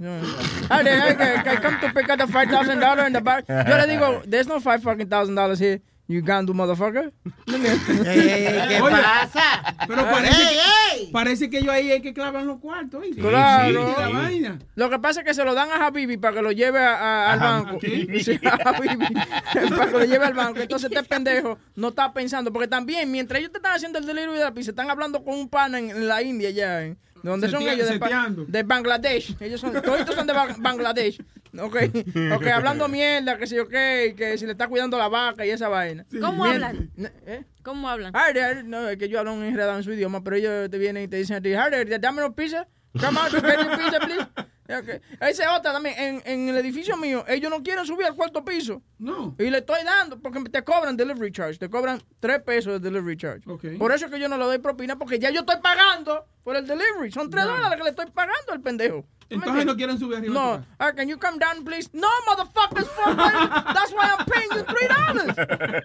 Ay, 0.69 0.85
they- 0.85 0.93
ay, 0.93 1.15
que, 1.17 1.49
que 1.49 1.61
come 1.61 1.77
to 1.81 1.87
pick 1.93 2.09
up 2.09 2.17
the 2.17 2.25
$5,000 2.31 3.07
in 3.07 3.13
the 3.13 3.19
back. 3.19 3.45
Yo 3.47 3.77
le 3.77 3.87
digo, 3.87 4.21
there's 4.29 4.47
no 4.47 4.61
five 4.61 4.81
fucking 4.81 5.09
thousand 5.09 5.35
dollars 5.35 5.59
here. 5.59 5.81
You 6.09 6.21
gandu 6.23 6.53
motherfucker. 6.53 7.11
¿Qué 7.45 8.79
Oye, 8.81 8.91
pasa? 8.91 9.75
Pero 9.87 10.03
parece, 10.05 10.41
¡Ey, 10.41 10.47
que, 10.55 11.01
ey! 11.03 11.09
parece 11.11 11.49
que 11.49 11.57
ellos 11.59 11.69
ahí 11.73 11.91
hay 11.91 12.01
que 12.01 12.13
clavan 12.13 12.47
los 12.47 12.59
cuartos. 12.59 13.01
¿oíste? 13.01 13.21
Claro. 13.21 13.93
La 13.99 14.07
vaina. 14.09 14.59
Lo 14.75 14.89
que 14.89 14.99
pasa 14.99 15.19
es 15.21 15.25
que 15.25 15.33
se 15.33 15.43
lo 15.43 15.53
dan 15.53 15.69
a 15.69 15.85
Habibi 15.87 16.17
para 16.17 16.35
que 16.37 16.41
lo 16.41 16.51
lleve 16.53 16.79
a- 16.79 16.95
a- 16.95 17.33
al 17.33 17.39
banco. 17.39 17.79
Sí, 17.81 18.39
a 18.45 18.69
Habibi. 18.69 19.05
para 19.75 19.85
que 19.87 19.91
lo 19.91 20.05
lleve 20.05 20.25
al 20.25 20.33
banco. 20.33 20.59
Entonces 20.61 20.89
este 20.91 21.03
pendejo 21.03 21.57
no 21.75 21.89
está 21.89 22.13
pensando. 22.13 22.53
Porque 22.53 22.67
también, 22.69 23.11
mientras 23.11 23.39
ellos 23.39 23.51
te 23.51 23.57
están 23.57 23.73
haciendo 23.75 23.99
el 23.99 24.05
delivery 24.05 24.37
de 24.37 24.43
la 24.45 24.53
pizza, 24.53 24.71
están 24.71 24.89
hablando 24.89 25.23
con 25.25 25.35
un 25.35 25.49
pana 25.49 25.79
en, 25.79 25.89
en 25.89 26.07
la 26.07 26.21
India 26.21 26.49
ya. 26.51 26.83
¿eh? 26.83 26.95
¿De 27.23 27.29
dónde 27.29 27.49
son 27.49 27.61
ellos? 27.63 27.89
De, 27.89 27.97
Ba- 27.97 28.07
seteando. 28.07 28.45
de 28.45 28.63
Bangladesh. 28.63 29.35
Ellos 29.39 29.59
son, 29.61 29.73
todos 29.81 30.15
son 30.15 30.27
de 30.27 30.33
Ba- 30.33 30.55
Bangladesh. 30.57 31.19
Ok, 31.59 31.75
ok, 32.35 32.47
hablando 32.47 32.87
mierda, 32.87 33.37
que 33.37 33.47
si 33.47 33.55
yo 33.55 33.67
qué, 33.67 34.13
que 34.17 34.37
si 34.37 34.45
le 34.45 34.51
está 34.51 34.67
cuidando 34.67 34.97
la 34.97 35.07
vaca 35.07 35.45
y 35.45 35.49
esa 35.49 35.67
vaina. 35.69 36.05
¿Cómo 36.21 36.43
Mien- 36.43 36.55
hablan? 36.63 36.91
¿Eh? 37.25 37.43
¿Cómo 37.63 37.89
hablan? 37.89 38.15
Harry, 38.15 38.39
Harry, 38.39 38.63
no, 38.63 38.87
es 38.89 38.97
que 38.97 39.09
yo 39.09 39.19
hablo 39.19 39.33
un 39.33 39.43
enredado 39.43 39.75
en 39.77 39.83
su 39.83 39.91
idioma, 39.93 40.23
pero 40.23 40.35
ellos 40.35 40.69
te 40.69 40.77
vienen 40.77 41.03
y 41.03 41.07
te 41.07 41.17
dicen 41.17 41.37
a 41.37 41.41
ti, 41.41 41.53
Harry, 41.53 41.83
dame 41.99 42.23
una 42.23 42.33
pizza. 42.35 42.67
Come 42.99 43.19
on, 43.19 43.29
get 43.29 43.57
your 43.59 43.77
pizza, 43.77 43.99
please. 43.99 44.27
Okay. 44.69 44.99
Esa 45.21 45.43
es 45.43 45.49
otra 45.57 45.71
también. 45.71 45.95
En, 45.97 46.21
en 46.25 46.49
el 46.49 46.57
edificio 46.57 46.97
mío, 46.97 47.23
ellos 47.29 47.49
no 47.49 47.63
quieren 47.63 47.85
subir 47.85 48.05
al 48.05 48.15
cuarto 48.15 48.43
piso. 48.43 48.81
No. 48.99 49.33
Y 49.39 49.49
le 49.49 49.59
estoy 49.59 49.81
dando, 49.85 50.19
porque 50.19 50.41
te 50.49 50.61
cobran 50.63 50.97
delivery 50.97 51.31
charge. 51.31 51.57
Te 51.57 51.69
cobran 51.69 52.01
tres 52.19 52.41
pesos 52.41 52.73
de 52.81 52.89
delivery 52.89 53.15
charge. 53.15 53.49
Ok. 53.49 53.63
Por 53.79 53.93
eso 53.93 54.05
es 54.07 54.11
que 54.11 54.19
yo 54.19 54.27
no 54.27 54.37
le 54.37 54.43
doy 54.43 54.57
propina, 54.57 54.97
porque 54.97 55.19
ya 55.19 55.29
yo 55.29 55.41
estoy 55.41 55.55
pagando 55.61 56.25
por 56.47 56.55
el 56.55 56.65
delivery. 56.65 57.11
Son 57.11 57.29
tres 57.29 57.43
Ya. 57.43 57.51
dólares 57.51 57.77
que 57.77 57.83
le 57.83 57.89
estoy 57.89 58.05
pagando 58.05 58.53
al 58.53 58.61
pendejo. 58.61 59.03
¿Tú 59.27 59.35
me 59.35 59.35
Entonces 59.35 59.65
no 59.65 59.75
quieren 59.75 59.99
subir 59.99 60.17
arriba. 60.19 60.33
No, 60.33 60.65
ah, 60.79 60.93
can 60.93 61.09
you 61.09 61.17
come 61.17 61.37
down, 61.37 61.65
please? 61.65 61.89
No, 61.91 62.07
motherfuckers, 62.25 62.87
fuck. 62.87 63.17
That's 63.17 63.91
why 63.91 64.15
I'm 64.17 64.23
paying 64.25 64.47
you 64.55 64.63
three 64.63 64.87
dollars. 64.87 65.35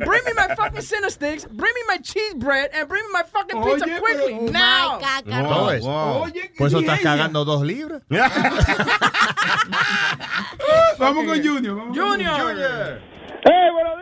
Bring 0.06 0.22
me 0.24 0.32
my 0.36 0.54
fucking 0.54 0.82
center 0.82 1.10
sticks, 1.10 1.46
bring 1.46 1.74
me 1.74 1.82
my 1.88 1.96
cheese 1.98 2.34
bread, 2.36 2.70
and 2.74 2.88
bring 2.88 3.02
me 3.02 3.10
my 3.12 3.24
fucking 3.24 3.60
pizza 3.60 3.86
Oye, 3.86 3.98
quickly 3.98 4.34
Oh 4.38 4.46
now. 4.52 5.00
my 5.00 5.00
God, 5.00 5.24
Carlos. 5.26 5.52
Todo 5.52 5.70
eso. 5.70 6.22
Oye, 6.22 6.42
qué 6.52 6.58
Por 6.58 6.68
eso 6.68 6.78
estás 6.78 7.00
cagando 7.00 7.44
dos 7.44 7.62
libras. 7.62 8.02
Vamos 11.00 11.24
con 11.26 11.42
Junior. 11.42 11.74
Vamos 11.76 11.98
con 11.98 12.08
Junior. 12.08 13.00
¡Hey, 13.44 13.70
buenos 13.72 13.98
días, 13.98 14.01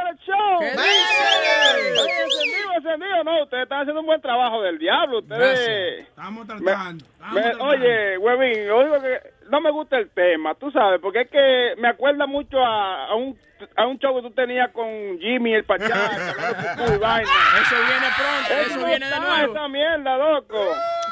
Jiménez 0.00 0.20
Show! 0.26 0.58
¿Qué 0.60 0.66
Oye, 0.66 0.72
dice? 0.72 2.22
encendido, 2.22 2.72
encendido, 2.76 3.24
no, 3.24 3.42
ustedes 3.42 3.62
están 3.64 3.80
haciendo 3.80 4.00
un 4.00 4.06
buen 4.06 4.20
trabajo 4.20 4.62
del 4.62 4.78
diablo, 4.78 5.18
ustedes... 5.18 6.00
Estamos 6.08 6.46
Me- 6.46 6.54
tratando. 6.72 7.04
estamos 7.04 7.34
me- 7.34 7.40
tratando. 7.42 7.64
oye, 7.64 8.18
huevín, 8.18 8.70
único 8.70 9.00
que 9.02 9.20
no 9.50 9.60
me 9.60 9.70
gusta 9.70 9.98
el 9.98 10.10
tema, 10.10 10.54
tú 10.54 10.70
sabes, 10.70 11.00
porque 11.00 11.22
es 11.22 11.30
que 11.30 11.74
me 11.78 11.88
acuerda 11.88 12.26
mucho 12.26 12.58
a, 12.64 13.06
a 13.06 13.14
un 13.14 13.38
a 13.76 13.86
un 13.86 13.98
show 13.98 14.16
que 14.16 14.22
tú 14.22 14.30
tenías 14.30 14.70
con 14.70 14.86
Jimmy 15.18 15.52
el 15.52 15.64
Pachá, 15.64 15.84
y 15.86 16.96
vaina. 16.96 17.28
Eso 17.60 17.76
viene 17.76 18.06
pronto, 18.16 18.54
eso 18.62 18.78
no 18.80 18.86
viene 18.86 19.06
de 19.06 19.12
está, 19.12 19.20
nuevo. 19.20 19.52
Esa 19.52 19.68
mierda, 19.68 20.16
loco. 20.16 20.64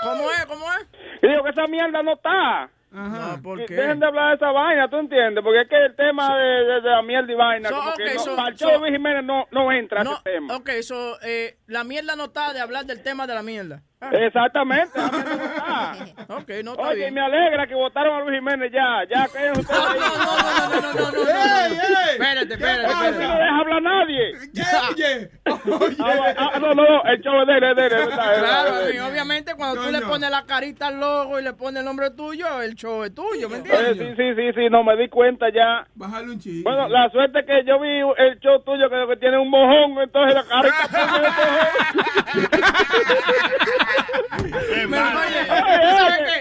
¿Cómo 0.02 0.30
es? 0.30 0.46
¿Cómo 0.46 0.64
es? 0.72 0.86
Y 1.20 1.28
digo 1.28 1.42
que 1.44 1.50
esa 1.50 1.66
mierda 1.66 2.02
no 2.02 2.14
está. 2.14 2.70
No, 2.90 3.40
¿por 3.42 3.64
qué? 3.66 3.74
Dejen 3.74 4.00
de 4.00 4.06
hablar 4.06 4.30
de 4.30 4.36
esa 4.36 4.50
vaina, 4.50 4.88
¿tú 4.88 4.96
entiendes? 4.96 5.44
Porque 5.44 5.60
es 5.62 5.68
que 5.68 5.76
el 5.84 5.94
tema 5.94 6.36
de, 6.36 6.44
de- 6.44 6.80
de 6.80 6.88
la 6.90 7.02
mierda 7.02 7.30
y 7.30 7.34
vaina, 7.34 7.68
So, 7.68 7.76
como 7.76 7.94
que 7.94 8.04
ok, 8.04 8.10
no, 8.14 8.20
so- 8.20 8.36
para 8.36 8.48
el 8.48 8.58
so- 8.58 8.64
show 8.64 8.72
de 8.74 8.78
Luis 8.80 8.92
Jiménez 8.92 9.24
no, 9.24 9.46
no 9.50 9.70
entra 9.72 10.02
No, 10.04 10.12
ese 10.14 10.22
tema. 10.24 10.56
ok, 10.56 10.70
so, 10.82 11.20
eh, 11.22 11.58
la 11.66 11.84
mierda 11.84 12.16
no 12.16 12.24
está 12.24 12.52
de 12.52 12.60
hablar 12.60 12.86
del 12.86 13.02
tema 13.02 13.26
de 13.26 13.34
la 13.34 13.42
mierda. 13.42 13.82
Exactamente. 14.00 14.98
ok, 16.28 16.48
no 16.62 16.70
está 16.72 16.82
Oye, 16.82 16.94
bien. 16.96 17.14
me 17.14 17.20
alegra 17.20 17.66
que 17.66 17.74
votaron 17.74 18.16
a 18.16 18.20
Luis 18.24 18.38
Jiménez 18.38 18.70
ya. 18.72 19.02
Ya 19.10 19.26
que 19.26 19.50
ustedes. 19.58 19.68
No, 19.68 19.94
no, 19.94 19.98
no, 19.98 20.68
no, 20.68 20.80
no, 20.80 20.92
no, 20.92 21.10
no, 21.10 21.30
¡Ey, 21.30 21.72
ey! 21.72 22.12
Espérate, 22.12 22.54
espérate. 22.54 22.86
espérate. 22.86 23.18
no 23.18 23.38
deja 23.38 23.58
hablar 23.58 23.76
a 23.76 23.80
nadie. 23.80 24.32
Oye. 24.90 25.30
no, 26.60 26.74
no, 26.74 27.02
el 27.04 27.20
show 27.22 27.40
es 27.40 27.46
de 27.48 27.58
él, 27.58 27.64
es 27.64 27.76
de 27.76 27.86
él, 27.86 28.08
Claro, 28.08 28.90
y 28.92 28.98
obviamente 28.98 29.54
cuando 29.56 29.82
tú 29.82 29.90
le 29.90 30.00
pones 30.02 30.30
la 30.30 30.44
carita 30.46 30.86
al 30.88 31.00
logo 31.00 31.38
y 31.40 31.42
le 31.42 31.52
pones 31.54 31.80
el 31.80 31.84
nombre 31.84 32.10
tuyo, 32.10 32.62
el 32.62 32.74
show 32.74 33.02
es 33.04 33.14
tuyo, 33.14 33.48
¿me 33.48 33.56
entiendes? 33.58 33.96
sí, 33.98 34.14
sí, 34.16 34.34
sí, 34.36 34.52
sí, 34.54 34.68
no 34.70 34.84
me 34.84 34.96
di 34.96 35.08
cuenta 35.08 35.46
ya. 35.52 35.86
Bájale 35.94 36.30
un 36.30 36.38
chiste. 36.38 36.62
Bueno, 36.62 36.88
la 36.88 37.10
suerte 37.10 37.44
que 37.44 37.64
yo 37.64 37.80
vi 37.80 37.98
el 38.18 38.38
show 38.40 38.60
tuyo 38.62 38.88
que 39.08 39.16
tiene 39.16 39.38
un 39.38 39.50
mojón, 39.50 39.98
entonces 40.02 40.34
la 40.34 40.44
carita. 40.44 40.88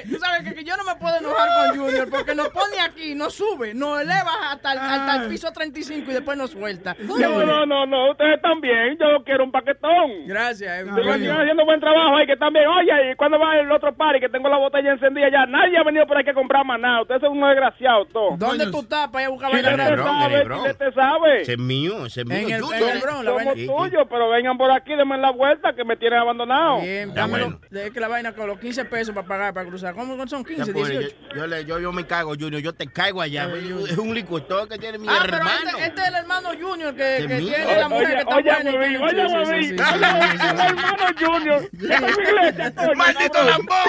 ¿Tú 0.10 0.18
sabes. 0.20 0.54
Que 0.54 0.64
yo 0.64 0.76
no 0.78 0.84
me 0.84 0.96
puedo 0.96 1.18
enojar 1.18 1.48
con 1.70 1.78
Junior 1.80 2.10
porque 2.10 2.34
nos 2.36 2.50
pone 2.50 2.80
aquí, 2.80 3.16
nos 3.16 3.34
sube, 3.34 3.74
nos 3.74 4.02
eleva 4.02 4.52
hasta 4.52 4.74
el, 4.74 4.80
hasta 4.80 5.24
el 5.24 5.30
piso 5.30 5.52
35 5.52 6.12
y 6.12 6.14
después 6.14 6.38
nos 6.38 6.52
suelta. 6.52 6.96
No, 7.00 7.18
no, 7.46 7.66
no, 7.66 7.86
no, 7.86 8.12
ustedes 8.12 8.36
están 8.36 8.62
bien, 8.62 8.98
yo 9.00 9.24
quiero 9.24 9.44
un 9.44 9.52
paquetón. 9.52 10.26
Gracias. 10.28 10.72
eh, 10.72 10.86
están 10.88 11.42
haciendo 11.42 11.66
buen 11.66 11.80
trabajo 11.80 12.18
ahí, 12.18 12.26
que 12.26 12.36
bien. 12.36 12.68
Oye, 12.68 13.12
¿y 13.12 13.16
cuándo 13.16 13.40
va 13.40 13.58
el 13.60 13.72
otro 13.72 13.94
party? 13.96 14.20
Que 14.20 14.30
tengo 14.30 14.50
la 14.50 14.58
botella 14.58 14.92
encendida 14.94 15.30
ya. 15.30 15.46
Nadie 15.46 15.78
ha 15.78 15.84
venido 15.84 16.06
por 16.08 16.18
aquí 16.18 16.30
a 16.30 16.34
comprar 16.34 16.66
más 16.66 16.80
nada. 16.80 17.02
Ustedes 17.02 17.22
son 17.22 17.32
unos 17.38 17.50
desgraciados 17.50 18.08
todos. 18.10 18.40
¿Dónde 18.40 18.68
tú 18.72 18.80
estás 18.80 19.10
para 19.10 19.24
ir 19.24 19.28
a 19.28 19.32
buscar 19.32 19.52
gratis? 19.52 20.44
Bronx, 20.46 20.78
sabe. 20.94 21.42
Ese 21.42 21.54
es 21.54 21.60
mío, 21.60 22.06
ese 22.06 22.22
es 22.22 22.28
mío. 22.28 22.38
En 22.48 22.54
el, 22.54 22.62
la. 22.62 23.32
Somos 23.32 23.56
tuyos, 23.56 24.08
pero 24.10 24.30
vengan 24.30 24.58
por 24.58 24.72
aquí, 24.72 24.96
denme 24.96 25.18
la 25.18 25.32
vuelta 25.32 25.74
que 25.74 25.84
me 25.84 25.96
tienen 25.98 26.20
abandonado. 26.20 26.82
Bien, 26.82 27.14
bueno. 27.44 27.60
Es 27.72 27.92
que 27.92 28.00
la 28.00 28.08
vaina 28.08 28.34
con 28.34 28.48
los 28.48 28.60
15 28.60 28.86
pesos 28.86 29.14
para 29.16 29.28
pagar, 29.28 29.54
para 29.54 29.68
cruzar. 29.68 29.94
¿Cómo 29.96 30.28
son 30.28 30.44
Ya, 30.44 30.50
15, 30.56 30.74
pobre, 30.74 31.00
18? 31.00 31.16
yo, 31.30 31.36
yo, 31.36 31.48
le- 31.48 31.66
yo, 31.66 31.80
yo 31.80 31.92
me 31.92 32.06
cago, 32.08 32.34
Junior. 32.40 32.62
Yo 32.62 32.74
te 32.74 32.88
caigo 32.88 33.22
allá. 33.22 33.50
es 33.90 33.98
un 33.98 34.14
licutor 34.14 34.68
que 34.68 34.78
tiene 34.78 34.98
mi 34.98 35.08
Ah, 35.10 35.20
pero 35.24 35.38
hermano. 35.38 35.70
este, 35.70 35.86
este 35.86 36.02
es 36.02 36.08
el 36.08 36.16
hermano 36.16 36.50
Junior 36.60 36.96
que, 36.96 37.26
tiene 37.28 37.78
la 37.78 37.90
mujer 37.90 38.08
que 38.14 38.20
está 38.22 38.36
oye, 38.36 38.52
buena. 38.52 38.72
oye, 38.72 38.98
oye, 38.98 39.46
sí, 39.46 39.64
sí, 39.64 39.70
sí, 39.70 39.76
el 39.76 40.60
hermano 40.60 41.06
Junior. 41.20 41.70
Esta 41.74 42.08
es 42.08 42.18
mi 42.18 42.24
iglesia, 42.24 42.74
coño, 42.76 42.96
¡Maldito 42.96 43.44
lambón! 43.44 43.78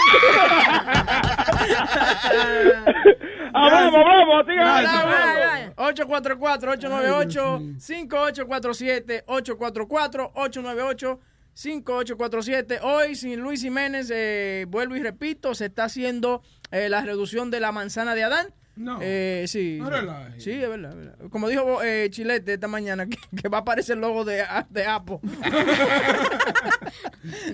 Ah, 3.54 3.68
vamos, 3.70 4.04
vamos, 4.04 4.46
sigan 4.46 4.84
Dale, 4.84 5.72
hablando. 11.58 11.84
dale, 11.84 12.06
dale. 12.14 12.18
844-898-5847, 12.18 12.80
844-898-5847. 12.80 12.80
Hoy, 12.82 13.14
sin 13.14 13.40
Luis 13.40 13.62
Jiménez, 13.62 14.10
eh, 14.14 14.66
vuelvo 14.68 14.96
y 14.96 15.02
repito, 15.02 15.54
se 15.54 15.66
está 15.66 15.84
haciendo 15.84 16.42
eh, 16.70 16.88
la 16.88 17.02
reducción 17.02 17.50
de 17.50 17.60
la 17.60 17.72
manzana 17.72 18.14
de 18.14 18.24
Adán. 18.24 18.54
No. 18.76 18.98
Eh, 19.02 19.44
sí. 19.48 19.78
No 19.80 19.90
relajes. 19.90 20.44
Sí, 20.44 20.52
es 20.52 20.68
verdad, 20.68 20.90
es 20.92 20.96
verdad. 20.96 21.18
Como 21.30 21.48
dijo 21.48 21.82
eh, 21.82 22.08
Chilete 22.10 22.54
esta 22.54 22.68
mañana, 22.68 23.06
que, 23.10 23.18
que 23.40 23.48
va 23.48 23.58
a 23.58 23.60
aparecer 23.62 23.94
el 23.96 24.02
logo 24.02 24.24
de, 24.24 24.44
de 24.70 24.86
Apple. 24.86 25.18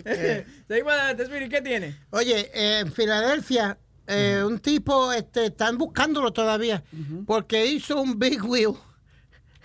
Seguimos 0.68 0.92
adelante, 0.92 1.22
Spirit, 1.22 1.50
¿qué 1.50 1.62
tiene? 1.62 1.96
Oye, 2.10 2.50
eh, 2.52 2.80
en 2.80 2.92
Filadelfia, 2.92 3.78
eh, 4.06 4.42
un 4.46 4.58
tipo, 4.58 5.12
este, 5.12 5.46
están 5.46 5.78
buscándolo 5.78 6.32
todavía, 6.32 6.82
porque 7.26 7.66
hizo 7.66 8.00
un 8.00 8.18
big 8.18 8.44
wheel. 8.44 8.74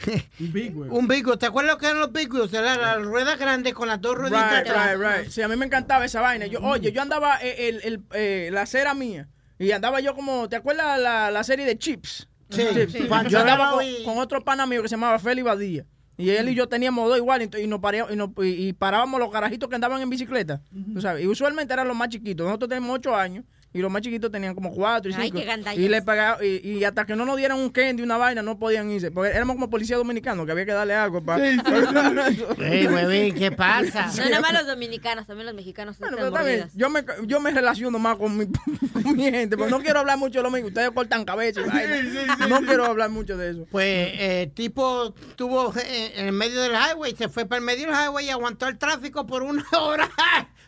Big 0.40 0.76
wheel. 0.76 0.92
Un 0.92 1.08
big 1.08 1.26
wheel. 1.28 1.38
¿Te 1.38 1.46
acuerdas 1.46 1.74
lo 1.74 1.78
que 1.80 1.86
eran 1.88 2.00
los 2.00 2.12
big 2.12 2.32
wheels? 2.34 2.54
Era 2.54 2.78
la 2.78 2.96
rueda 3.00 3.36
grande 3.36 3.74
con 3.74 3.88
las 3.88 4.00
dos 4.02 4.16
rueditas. 4.16 4.64
Right, 4.64 4.68
right, 4.98 4.98
right. 5.22 5.30
Sí, 5.30 5.42
a 5.42 5.48
mí 5.48 5.56
me 5.56 5.66
encantaba 5.66 6.06
esa 6.06 6.22
vaina. 6.22 6.46
Yo, 6.48 6.60
oye, 6.62 6.92
yo 6.92 7.02
andaba 7.02 7.38
eh, 7.42 7.70
el, 7.70 7.82
el, 7.84 8.04
eh, 8.14 8.50
la 8.52 8.66
cera 8.66 8.94
mía 8.94 9.28
y 9.58 9.72
andaba 9.72 10.00
yo 10.00 10.16
como, 10.16 10.48
¿te 10.50 10.56
acuerdas 10.56 11.00
la, 11.00 11.32
la 11.32 11.44
serie 11.44 11.66
de 11.66 11.78
Chips? 11.78 12.30
Sí, 12.50 12.64
Chips. 12.74 12.92
sí. 12.94 13.08
Yo 13.30 13.40
andaba 13.40 13.74
con, 14.06 14.18
otro 14.18 14.44
pana 14.44 14.66
mío 14.66 14.82
que 14.82 14.88
se 14.90 14.96
llamaba 14.96 15.20
Feli 15.20 15.42
Badía. 15.42 15.86
Y 16.18 16.32
él 16.32 16.50
y 16.50 16.56
yo 16.56 16.68
teníamos 16.68 17.08
dos 17.08 17.18
igual 17.18 17.42
y, 17.58 17.68
nos 17.68 17.80
pare- 17.80 18.04
y, 18.10 18.16
nos- 18.18 18.32
y- 18.40 18.68
y 18.68 18.74
parábamos 18.74 19.22
los 19.22 19.32
carajitos 19.32 19.70
que 19.70 19.76
andaban 19.76 20.02
en 20.02 20.10
bicicleta. 20.10 20.62
tú 20.94 21.00
sabes. 21.02 21.24
Y 21.24 21.28
usualmente 21.28 21.74
eran 21.74 21.88
los 21.88 21.96
más 21.96 22.10
chiquitos. 22.10 22.46
Nosotros 22.46 22.68
tenemos 22.70 22.94
ocho 22.96 23.16
años 23.16 23.46
y 23.72 23.80
los 23.80 23.92
más 23.92 24.02
chiquitos 24.02 24.32
tenían 24.32 24.56
como 24.56 24.72
cuatro 24.72 25.12
y 25.12 25.14
Ay, 25.14 25.26
cinco. 25.26 25.40
qué 25.40 25.46
gandallas. 25.46 25.80
y, 25.80 25.88
le 25.88 26.02
pagaba, 26.02 26.44
y, 26.44 26.68
y 26.68 26.84
hasta 26.84 27.06
que 27.06 27.16
no 27.16 27.26
nos 27.26 27.38
dieran 27.38 27.60
un 27.60 27.70
candy, 27.70 28.02
una 28.02 28.18
vaina, 28.18 28.42
no 28.42 28.58
podían 28.58 28.90
irse. 28.90 29.12
Porque 29.12 29.32
éramos 29.32 29.56
como 29.56 29.70
policía 29.70 29.98
dominicano, 29.98 30.46
que 30.46 30.52
había 30.52 30.66
que 30.66 30.74
darle 30.74 30.96
algo 30.96 31.24
para... 31.24 31.48
Ey, 32.60 32.88
huevín, 32.88 33.36
¿qué 33.36 33.52
pasa? 33.52 34.08
No, 34.18 34.26
nada 34.30 34.42
más 34.42 34.54
los 34.54 34.68
dominicanos, 34.68 35.28
también 35.28 35.46
los 35.46 35.56
mexicanos 35.56 35.98
Bueno, 36.00 36.18
están 36.18 36.32
pero 36.34 36.44
mordidas. 36.44 36.72
Yo 36.76 36.90
me, 36.90 37.04
yo 37.26 37.40
me 37.40 37.52
relaciono 37.52 38.00
más 38.00 38.18
con 38.18 38.38
mi, 38.38 38.48
con 39.04 39.16
mi 39.16 39.24
gente, 39.24 39.58
pero 39.58 39.70
no 39.70 39.80
quiero 39.82 40.00
hablar 40.00 40.18
mucho 40.18 40.40
de 40.40 40.44
lo 40.44 40.52
mismo. 40.52 40.70
Ustedes 40.70 40.92
cortan 40.92 41.26
cabeza 41.26 41.62
y 41.62 41.66
vaina. 41.66 42.48
No 42.48 42.62
quiero 42.62 42.86
hablar 42.86 43.10
mucho 43.10 43.38
de 43.38 43.52
eso. 43.52 43.68
Pues 43.70 43.86
eh, 43.86 44.44
el 44.44 44.52
tipo 44.52 45.14
estuvo 45.30 45.74
eh, 45.78 46.14
en 46.16 46.26
el 46.28 46.34
medio 46.34 46.62
del 46.62 46.74
highway, 46.74 47.16
se 47.16 47.30
fue 47.30 47.46
para 47.46 47.60
el 47.60 47.66
medio 47.66 47.88
del 47.88 47.96
highway 47.96 48.26
y 48.26 48.30
aguantó 48.30 48.68
el 48.68 48.78
tráfico 48.78 49.28
por 49.28 49.44
una 49.44 49.64
hora. 49.80 50.10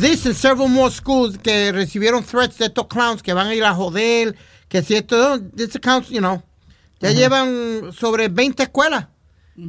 this 0.00 0.26
and 0.26 0.34
several 0.34 0.68
more 0.68 0.90
schools 0.90 1.38
que 1.38 1.72
recibieron 1.72 2.24
threats 2.24 2.58
de 2.58 2.66
estos 2.66 2.86
clowns 2.88 3.22
que 3.22 3.32
van 3.32 3.46
a 3.48 3.54
ir 3.54 3.64
a 3.64 3.74
joder, 3.74 4.34
que 4.68 4.82
si 4.82 4.94
esto, 4.94 5.40
this 5.54 5.74
accounts, 5.76 6.08
you 6.10 6.18
know, 6.20 6.42
ya 7.00 7.12
llevan 7.12 7.92
sobre 7.92 8.28
20 8.28 8.62
escuelas 8.64 9.06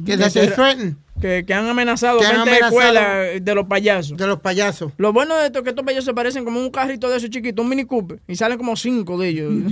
que 0.06 0.16
se- 0.30 0.48
threaten. 0.48 0.98
Que, 1.20 1.44
que 1.46 1.54
han 1.54 1.68
amenazado 1.68 2.18
Que 2.18 2.26
han 2.26 2.36
20 2.44 2.50
amenazado- 2.50 2.66
escuelas 2.80 3.44
de 3.44 3.54
los 3.54 3.66
payasos. 3.68 4.16
De 4.18 4.26
los 4.26 4.40
payasos. 4.40 4.92
Lo 4.96 5.12
bueno 5.12 5.36
de 5.36 5.46
esto 5.46 5.58
es 5.60 5.62
que 5.64 5.70
estos 5.70 5.84
payasos 5.84 6.14
parecen 6.14 6.44
como 6.44 6.58
un 6.58 6.70
carrito 6.70 7.08
de 7.08 7.18
esos 7.18 7.30
chiquitos, 7.30 7.62
un 7.62 7.68
Mini 7.68 7.84
Cooper. 7.84 8.20
Y 8.26 8.34
salen 8.34 8.58
como 8.58 8.74
cinco 8.76 9.16
de 9.18 9.28
ellos. 9.28 9.52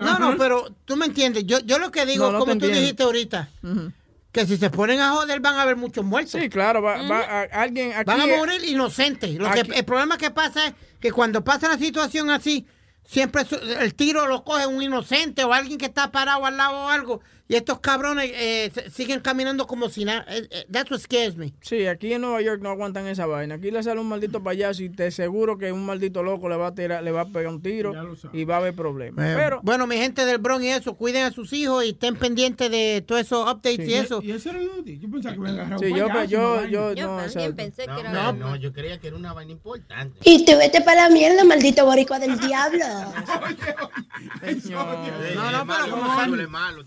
No, 0.00 0.16
no, 0.18 0.36
pero 0.36 0.64
tú 0.84 0.96
me 0.96 1.06
entiendes. 1.06 1.44
Yo, 1.44 1.58
yo 1.60 1.78
lo 1.80 1.90
que 1.90 2.06
digo, 2.06 2.26
No, 2.26 2.32
no 2.32 2.38
como 2.40 2.56
tú 2.56 2.66
dijiste 2.68 3.02
ahorita, 3.02 3.50
que 4.32 4.46
si 4.46 4.56
se 4.56 4.70
ponen 4.70 5.00
a 5.00 5.10
joder 5.12 5.40
van 5.40 5.54
a 5.56 5.62
haber 5.62 5.76
muchos 5.76 6.04
muertos. 6.04 6.40
Sí, 6.40 6.48
claro, 6.48 6.82
va, 6.82 7.02
va 7.08 7.20
a- 7.20 7.42
alguien 7.62 7.92
aquí. 7.92 8.04
Van 8.04 8.20
a 8.20 8.26
morir 8.26 8.62
inocentes. 8.64 9.34
Lo 9.36 9.50
que, 9.50 9.60
el 9.60 9.84
problema 9.84 10.18
que 10.18 10.30
pasa 10.30 10.66
es 10.66 10.74
que 11.00 11.10
cuando 11.12 11.42
pasa 11.42 11.68
una 11.68 11.78
situación 11.78 12.30
así, 12.30 12.66
siempre 13.04 13.42
el 13.80 13.94
tiro 13.94 14.26
lo 14.26 14.44
coge 14.44 14.66
un 14.66 14.82
inocente 14.82 15.44
o 15.44 15.52
alguien 15.52 15.78
que 15.78 15.86
está 15.86 16.10
parado 16.12 16.44
al 16.44 16.56
lado 16.56 16.76
o 16.76 16.88
algo. 16.88 17.20
Y 17.50 17.54
estos 17.56 17.80
cabrones 17.80 18.30
eh, 18.34 18.70
se- 18.74 18.90
siguen 18.90 19.20
caminando 19.20 19.66
como 19.66 19.88
si 19.88 20.04
nada. 20.04 20.26
Eh, 20.28 20.46
eh, 20.50 20.66
That's 20.70 20.90
what 20.90 21.00
scares 21.00 21.34
me. 21.36 21.54
Sí, 21.62 21.86
aquí 21.86 22.12
en 22.12 22.20
Nueva 22.20 22.42
York 22.42 22.60
no 22.62 22.68
aguantan 22.68 23.06
esa 23.06 23.24
vaina. 23.24 23.54
Aquí 23.54 23.70
le 23.70 23.82
sale 23.82 23.98
un 24.00 24.08
maldito 24.08 24.42
payaso 24.42 24.82
y 24.82 24.90
te 24.90 25.06
aseguro 25.06 25.56
que 25.56 25.72
un 25.72 25.86
maldito 25.86 26.22
loco 26.22 26.48
le 26.50 26.56
va 26.56 26.66
a 26.68 26.74
tirar, 26.74 27.02
le 27.02 27.10
va 27.10 27.22
a 27.22 27.24
pegar 27.26 27.48
un 27.52 27.62
tiro 27.62 27.92
y 28.34 28.44
va 28.44 28.56
a 28.56 28.58
haber 28.58 28.74
problemas. 28.74 29.24
Eh, 29.24 29.32
Pero 29.34 29.60
bueno, 29.62 29.86
mi 29.86 29.96
gente 29.96 30.26
del 30.26 30.36
Bronx 30.38 30.62
y 30.62 30.68
eso, 30.68 30.94
cuiden 30.94 31.24
a 31.24 31.30
sus 31.30 31.52
hijos 31.54 31.84
y 31.86 31.90
estén 31.90 32.16
pendientes 32.16 32.70
de 32.70 33.02
todos 33.06 33.22
esos 33.22 33.42
updates 33.50 33.88
y 33.88 33.94
eso. 33.94 34.20
Y 34.22 34.32
eso 34.32 34.50
era. 34.50 34.58
Yo 34.84 35.10
pensaba 35.10 35.34
que 35.34 35.40
me 35.40 35.48
agarraba 35.48 35.78
Sí, 35.78 35.86
un 35.86 35.98
yo- 35.98 36.08
payaso, 36.08 36.26
yo- 36.30 36.38
una 36.40 36.50
vaina. 36.56 36.70
yo- 36.70 36.92
Yo 36.92 37.02
no, 37.06 37.16
también 37.16 37.24
exacto. 37.30 37.56
pensé 37.56 37.84
que 37.86 38.00
era 38.00 38.12
No, 38.12 38.32
no, 38.34 38.56
yo 38.56 38.72
creía 38.74 38.98
que 39.00 39.06
era 39.08 39.16
una 39.16 39.32
vaina 39.32 39.52
importante. 39.52 40.18
Y 40.22 40.44
te 40.44 40.54
vete 40.54 40.82
para 40.82 41.08
la 41.08 41.14
mierda, 41.14 41.44
maldito 41.44 41.86
boricua 41.86 42.18
del 42.18 42.38
diablo. 42.38 42.84
No, 45.34 45.52
no, 45.52 45.66
pero 45.66 45.90
como 45.90 46.02
malo, 46.14 46.40
es 46.42 46.48
malo, 46.48 46.84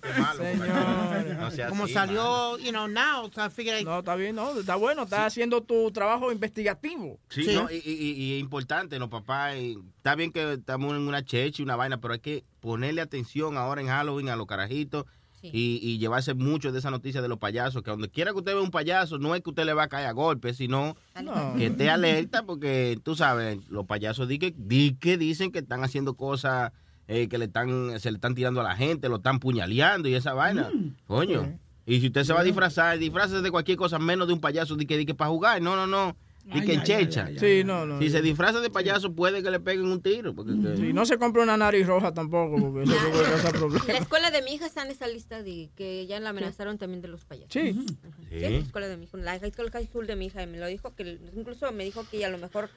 No 0.57 1.51
sea 1.51 1.69
como 1.69 1.85
así, 1.85 1.93
salió, 1.93 2.57
you 2.59 2.69
know, 2.71 2.87
now, 2.87 3.29
so 3.33 3.45
I 3.45 3.49
figured 3.49 3.79
I- 3.81 3.83
no, 3.83 3.99
está 3.99 4.15
bien, 4.15 4.35
no, 4.35 4.57
está 4.59 4.75
bueno, 4.75 5.03
está 5.03 5.25
haciendo 5.25 5.61
tu 5.61 5.91
trabajo 5.91 6.31
investigativo. 6.31 7.19
Sí, 7.29 7.43
Sí. 7.43 7.53
no, 7.53 7.69
y, 7.71 7.75
y- 7.75 7.91
y- 7.91 8.11
y 8.23 8.33
es 8.35 8.39
importante, 8.41 8.99
los 8.99 9.09
papás. 9.09 9.55
y 9.57 9.77
está 9.97 10.15
bien 10.15 10.31
que 10.31 10.53
estamos 10.53 10.91
en 10.95 11.07
una 11.07 11.23
cheche 11.23 11.61
y 11.61 11.65
una 11.65 11.75
vaina, 11.75 11.99
pero 11.99 12.13
hay 12.13 12.19
que 12.19 12.43
ponerle 12.59 13.01
atención 13.01 13.57
ahora 13.57 13.81
en 13.81 13.87
Halloween 13.87 14.29
a 14.29 14.35
los 14.35 14.45
carajitos 14.47 15.05
y, 15.43 15.79
y 15.81 15.97
llevarse 15.97 16.35
mucho 16.35 16.71
de 16.71 16.77
esa 16.77 16.91
noticia 16.91 17.19
de 17.21 17.27
los 17.27 17.39
payasos. 17.39 17.81
Que 17.81 17.89
donde 17.89 18.09
quiera 18.09 18.31
que 18.31 18.37
usted 18.37 18.53
vea 18.53 18.61
un 18.61 18.69
payaso, 18.69 19.17
no 19.17 19.33
es 19.33 19.41
que 19.41 19.49
usted 19.49 19.65
le 19.65 19.73
va 19.73 19.83
a 19.83 19.87
caer 19.89 20.05
a 20.05 20.11
golpes, 20.11 20.57
sino 20.57 20.95
No. 21.23 21.55
que 21.57 21.65
esté 21.67 21.89
alerta, 21.89 22.43
porque 22.43 22.99
tú 23.03 23.15
sabes, 23.15 23.57
los 23.67 23.87
payasos 23.87 24.27
di 24.27 24.37
que, 24.37 24.53
di 24.55 24.95
que 24.99 25.17
dicen 25.17 25.51
que 25.51 25.59
están 25.59 25.83
haciendo 25.83 26.13
cosas 26.13 26.71
eh, 27.13 27.27
que 27.27 27.37
le 27.37 27.45
están, 27.45 27.99
se 27.99 28.09
le 28.09 28.15
están 28.15 28.35
tirando 28.35 28.61
a 28.61 28.63
la 28.63 28.75
gente, 28.75 29.09
lo 29.09 29.17
están 29.17 29.39
puñaleando 29.39 30.07
y 30.07 30.15
esa 30.15 30.33
vaina. 30.33 30.69
Coño. 31.07 31.57
Y 31.85 31.99
si 31.99 32.07
usted 32.07 32.23
se 32.23 32.31
va 32.33 32.39
a 32.39 32.43
disfrazar, 32.43 32.97
disfrazase 32.99 33.41
de 33.41 33.51
cualquier 33.51 33.77
cosa 33.77 33.99
menos 33.99 34.27
de 34.27 34.33
un 34.33 34.39
payaso, 34.39 34.75
di 34.77 34.85
que, 34.85 34.97
di 34.97 35.05
que 35.05 35.13
para 35.13 35.29
jugar. 35.29 35.61
No, 35.61 35.75
no, 35.75 35.87
no. 35.87 36.15
Di 36.45 36.59
Ay, 36.59 36.65
que 36.65 36.73
en 36.73 36.79
ay, 36.79 36.85
checha. 36.85 37.25
ay, 37.25 37.33
ay, 37.33 37.39
Sí, 37.39 37.63
no, 37.63 37.85
no. 37.85 37.99
Si 37.99 38.09
se 38.09 38.21
disfraza 38.21 38.61
de 38.61 38.69
payaso, 38.69 39.13
puede 39.13 39.43
que 39.43 39.51
le 39.51 39.59
peguen 39.59 39.85
un 39.85 40.01
tiro. 40.01 40.33
Porque, 40.33 40.53
que- 40.59 40.77
Sí, 40.77 40.93
no 40.93 41.05
se 41.05 41.17
compra 41.17 41.43
una 41.43 41.57
nariz 41.57 41.85
roja 41.85 42.13
tampoco, 42.13 42.55
porque 42.59 42.83
eso 42.83 42.93
puede 43.11 43.23
causar 43.29 43.51
problemas. 43.51 43.87
La 43.87 43.97
escuela 43.97 44.31
de 44.31 44.41
mi 44.41 44.53
hija 44.53 44.65
está 44.65 44.83
en 44.83 44.91
esa 44.91 45.07
lista 45.07 45.43
de 45.43 45.69
que 45.75 46.07
ya 46.07 46.19
la 46.19 46.29
amenazaron 46.29 46.77
también 46.77 47.01
de 47.01 47.09
los 47.09 47.25
payasos. 47.25 47.51
Sí. 47.51 47.71
Ujú. 47.71 47.85
Sí, 48.29 48.39
la 48.39 48.47
escuela 48.49 48.87
de 48.87 48.97
mi 48.97 49.03
hija, 49.05 49.17
la 49.17 49.37
high 49.39 49.51
school, 49.51 49.69
high 49.71 49.85
school 49.85 50.07
de 50.07 50.15
mi 50.15 50.25
hija, 50.27 50.41
y 50.43 50.47
me 50.47 50.57
lo 50.59 50.67
dijo 50.67 50.95
que 50.95 51.19
incluso 51.35 51.71
me 51.73 51.83
dijo 51.83 52.05
que 52.09 52.25
a 52.25 52.29
lo 52.29 52.37
mejor 52.37 52.69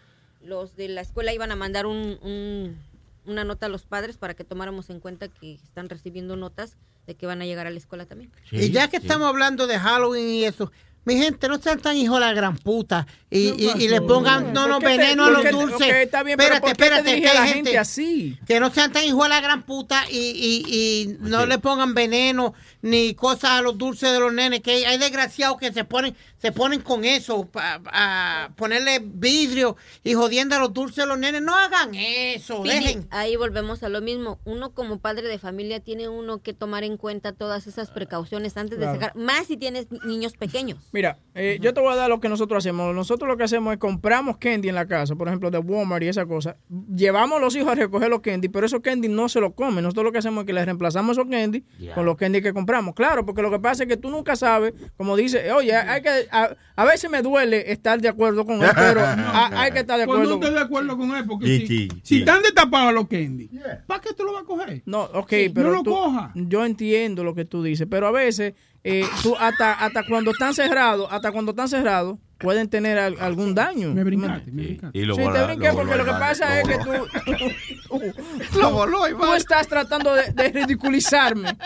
los 0.43 0.77
de 0.77 0.89
la 0.89 1.01
escuela 1.01 1.33
iban 1.33 1.51
a 1.53 1.57
mandar 1.57 1.87
un, 1.87 2.19
un- 2.23 2.77
una 3.27 3.45
nota 3.45 3.67
a 3.67 3.69
los 3.69 3.85
padres 3.85 4.17
para 4.17 4.35
que 4.35 4.45
tomáramos 4.45 4.91
en 4.91 5.01
cuenta 5.01 5.29
que 5.29 5.55
están 5.55 5.89
recibiendo 5.89 6.37
notas 6.37 6.77
de 7.07 7.15
que 7.15 7.27
van 7.27 7.43
a 7.43 7.47
llegar 7.47 7.67
a 7.67 7.71
la 7.71 7.79
escuela 7.79 8.07
también. 8.07 8.31
y 8.51 8.71
ya 8.71 8.89
que 8.89 8.97
estamos 8.97 9.29
hablando 9.29 9.67
de 9.67 9.79
Halloween 9.79 10.29
y 10.29 10.45
eso, 10.45 10.73
mi 11.07 11.17
gente, 11.19 11.49
no 11.49 11.59
sean 11.59 11.81
tan 11.81 11.99
hijos 11.99 12.17
de 12.17 12.21
la 12.25 12.33
gran 12.33 12.57
puta 12.57 13.07
y, 13.29 13.49
y, 13.63 13.73
y 13.85 13.89
le 13.89 14.01
pongan 14.01 14.55
no, 14.55 14.67
no, 14.67 14.81
¿Por 14.81 14.89
qué 14.89 14.97
te- 14.97 15.03
veneno 15.03 15.27
a 15.27 15.31
los 15.31 15.51
dulces. 15.51 15.93
está 15.97 16.23
bien, 16.23 16.41
espérate, 16.41 16.61
¿por 16.63 16.71
qué 16.71 16.75
te 16.77 16.85
espérate, 16.85 17.21
que 17.21 17.29
hay 17.29 17.35
la 17.37 17.47
gente 17.47 17.79
así? 17.79 18.39
Que 18.47 18.59
no 18.59 18.71
sean 18.71 18.91
tan 18.91 19.05
hijos 19.05 19.23
de 19.25 19.29
la 19.29 19.43
gran 19.43 19.65
puta 19.65 20.07
y, 20.11 20.17
y, 20.17 20.65
y 20.73 21.17
no 21.21 21.45
le 21.45 21.59
pongan 21.59 21.93
veneno 21.93 22.55
ni 22.81 23.13
cosas 23.15 23.51
a 23.51 23.61
los 23.61 23.77
dulces 23.77 24.13
de 24.13 24.19
los 24.21 24.33
nenes. 24.33 24.63
Que 24.63 24.71
hay, 24.77 24.85
hay 24.85 24.97
desgraciados 24.99 25.59
que 25.59 25.75
se 25.75 25.85
ponen 25.85 26.17
se 26.45 26.53
ponen 26.53 26.83
con 26.83 27.07
eso, 27.07 27.47
pa- 27.47 27.81
a 27.87 28.51
ponerle 28.57 29.01
vidrio 29.03 29.77
y 30.03 30.13
jodiendo 30.13 30.55
a 30.57 30.59
los 30.59 30.75
dulces 30.75 30.97
de 30.97 31.07
los 31.07 31.19
nenes. 31.19 31.41
No 31.41 31.57
hagan 31.57 31.95
eso, 31.95 32.63
dejen. 32.63 33.07
ahí 33.11 33.35
volvemos 33.37 33.83
a 33.83 33.89
lo 33.89 34.03
mismo. 34.03 34.39
Uno 34.45 34.73
como 34.75 34.99
padre 34.99 35.27
de 35.27 35.39
familia 35.39 35.81
tiene 35.81 36.09
uno 36.11 36.43
que 36.43 36.53
tomar 36.53 36.85
en 36.85 36.99
cuenta 36.99 37.33
todas 37.33 37.67
esas 37.67 37.91
precauciones 37.91 38.59
antes 38.59 38.77
Claro. 38.77 38.93
de 38.93 38.99
sacar, 39.01 39.17
más 39.17 39.47
si 39.47 39.57
tienes 39.57 39.87
niños 40.05 40.35
pequeños. 40.37 40.79
Mira, 40.93 41.19
eh, 41.35 41.57
yo 41.63 41.73
te 41.73 41.81
voy 41.81 41.93
a 41.95 41.97
dar 41.97 42.11
lo 42.11 42.21
que 42.21 42.29
nosotros 42.29 42.59
hacemos. 42.63 42.95
Nosotros 42.95 43.27
lo 43.27 43.39
que 43.39 43.45
hacemos 43.45 43.73
es 43.73 43.79
compramos 43.79 44.37
candy 44.37 44.69
en 44.69 44.75
la 44.75 44.87
casa, 44.87 45.15
por 45.15 45.29
ejemplo, 45.29 45.51
de 45.51 45.57
Walmart 45.59 46.03
y 46.03 46.09
esa 46.09 46.27
cosa. 46.27 46.59
Llevamos 46.95 47.39
a 47.39 47.41
los 47.41 47.57
hijos 47.57 47.69
a 47.73 47.75
recoger 47.75 48.11
los 48.11 48.21
candy, 48.21 48.49
pero 48.51 48.67
esos 48.67 48.81
candy 48.81 49.09
no 49.09 49.31
se 49.31 49.41
los 49.41 49.55
comen. 49.55 49.83
Nosotros 49.83 50.05
lo 50.05 50.13
que 50.13 50.19
hacemos 50.19 50.43
es 50.43 50.47
que 50.47 50.53
les 50.53 50.67
reemplazamos 50.67 51.17
esos 51.17 51.31
candy 51.31 51.65
con 51.95 52.05
los 52.05 52.17
candy 52.17 52.43
que 52.43 52.53
compramos. 52.53 52.95
Claro, 52.95 53.25
porque 53.25 53.41
lo 53.41 53.51
que 53.51 53.59
pasa 53.59 53.85
es 53.85 53.89
que 53.89 53.97
tú 53.97 54.11
nunca 54.11 54.37
sabes, 54.37 54.75
como 54.99 55.17
dice, 55.17 55.51
oye, 55.53 55.75
hay 55.75 56.03
que, 56.03 56.27
a, 56.35 56.57
a 56.77 56.85
veces 56.85 57.11
me 57.11 57.23
duele 57.23 57.71
estar 57.73 58.01
de 58.01 58.09
acuerdo 58.09 58.45
con 58.45 58.63
él, 58.63 58.71
pero 58.75 59.01
a- 59.07 59.51
hay 59.63 59.71
que 59.73 59.81
estar 59.81 59.99
de 59.99 60.07
Pues 60.07 60.19
no 60.19 60.25
acuerdo. 60.25 60.35
estoy 60.47 60.55
de 60.55 60.61
acuerdo 60.65 60.99
con 60.99 61.15
él, 61.17 61.25
porque 61.27 61.47
Sí, 61.47 61.61
si, 61.61 61.67
sí, 61.67 61.89
si 61.91 62.01
sí. 62.03 62.19
están 62.21 62.43
destapados 62.43 62.93
los 62.93 63.09
candy, 63.09 63.51
¿para 63.87 64.01
qué 64.01 64.13
tú 64.15 64.25
lo 64.25 64.33
vas 64.33 64.43
a 64.43 64.47
coger? 64.47 64.83
No, 64.87 65.03
ok, 65.05 65.31
Sí, 65.31 65.49
pero 65.55 65.69
no 65.71 65.75
lo 65.77 65.83
tú- 65.83 65.91
coja. 65.93 66.33
yo 66.35 66.65
entiendo 66.65 67.25
lo 67.25 67.35
que 67.35 67.45
tú 67.45 67.63
dices, 67.63 67.87
pero 67.91 68.07
a 68.09 68.11
veces 68.13 68.55
eh, 68.83 69.05
tú 69.23 69.35
hasta 69.39 69.73
hasta 69.73 70.03
cuando 70.05 70.33
están 70.33 70.53
cerrados, 70.55 71.09
hasta 71.11 71.33
cuando 71.33 71.53
están 71.53 71.69
cerrados, 71.69 72.19
pueden 72.39 72.69
tener 72.69 72.99
al- 72.99 73.17
algún 73.21 73.55
daño. 73.55 73.93
Me 73.95 74.05
brincaste, 74.05 74.51
me 74.51 74.65
brincaste. 74.65 74.99
Y 74.99 75.05
lo 75.05 75.15
Sí, 75.15 75.21
te 75.23 75.27
voló- 75.29 75.47
brinqué 75.47 75.67
lo 75.69 75.75
porque 75.75 75.91
voló 75.93 76.05
lo 76.05 76.13
que 76.13 76.19
pasa 76.19 76.49
lo 76.49 76.55
es 76.55 76.69
que 76.69 76.85
tú, 76.85 76.91
tú, 78.53 78.59
Lo 78.61 78.71
voló, 78.73 79.09
Iván. 79.09 79.21
tú 79.29 79.35
estás 79.35 79.67
tratando 79.69 80.15
de, 80.15 80.33
de 80.33 80.49
ridiculizarme. 80.51 81.57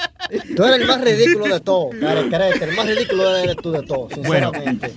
Tú 0.57 0.65
eres 0.65 0.81
el 0.81 0.87
más 0.87 1.01
ridículo 1.01 1.47
de 1.55 1.61
todos, 1.61 1.95
Karen 1.97 2.29
Crete. 2.31 2.65
El 2.65 2.77
más 2.77 2.87
ridículo 2.87 3.37
eres 3.37 3.57
tú 3.57 3.73
de 3.73 3.83
todos, 3.83 4.13
Bueno. 4.27 4.53
sinceramente. 4.55 4.93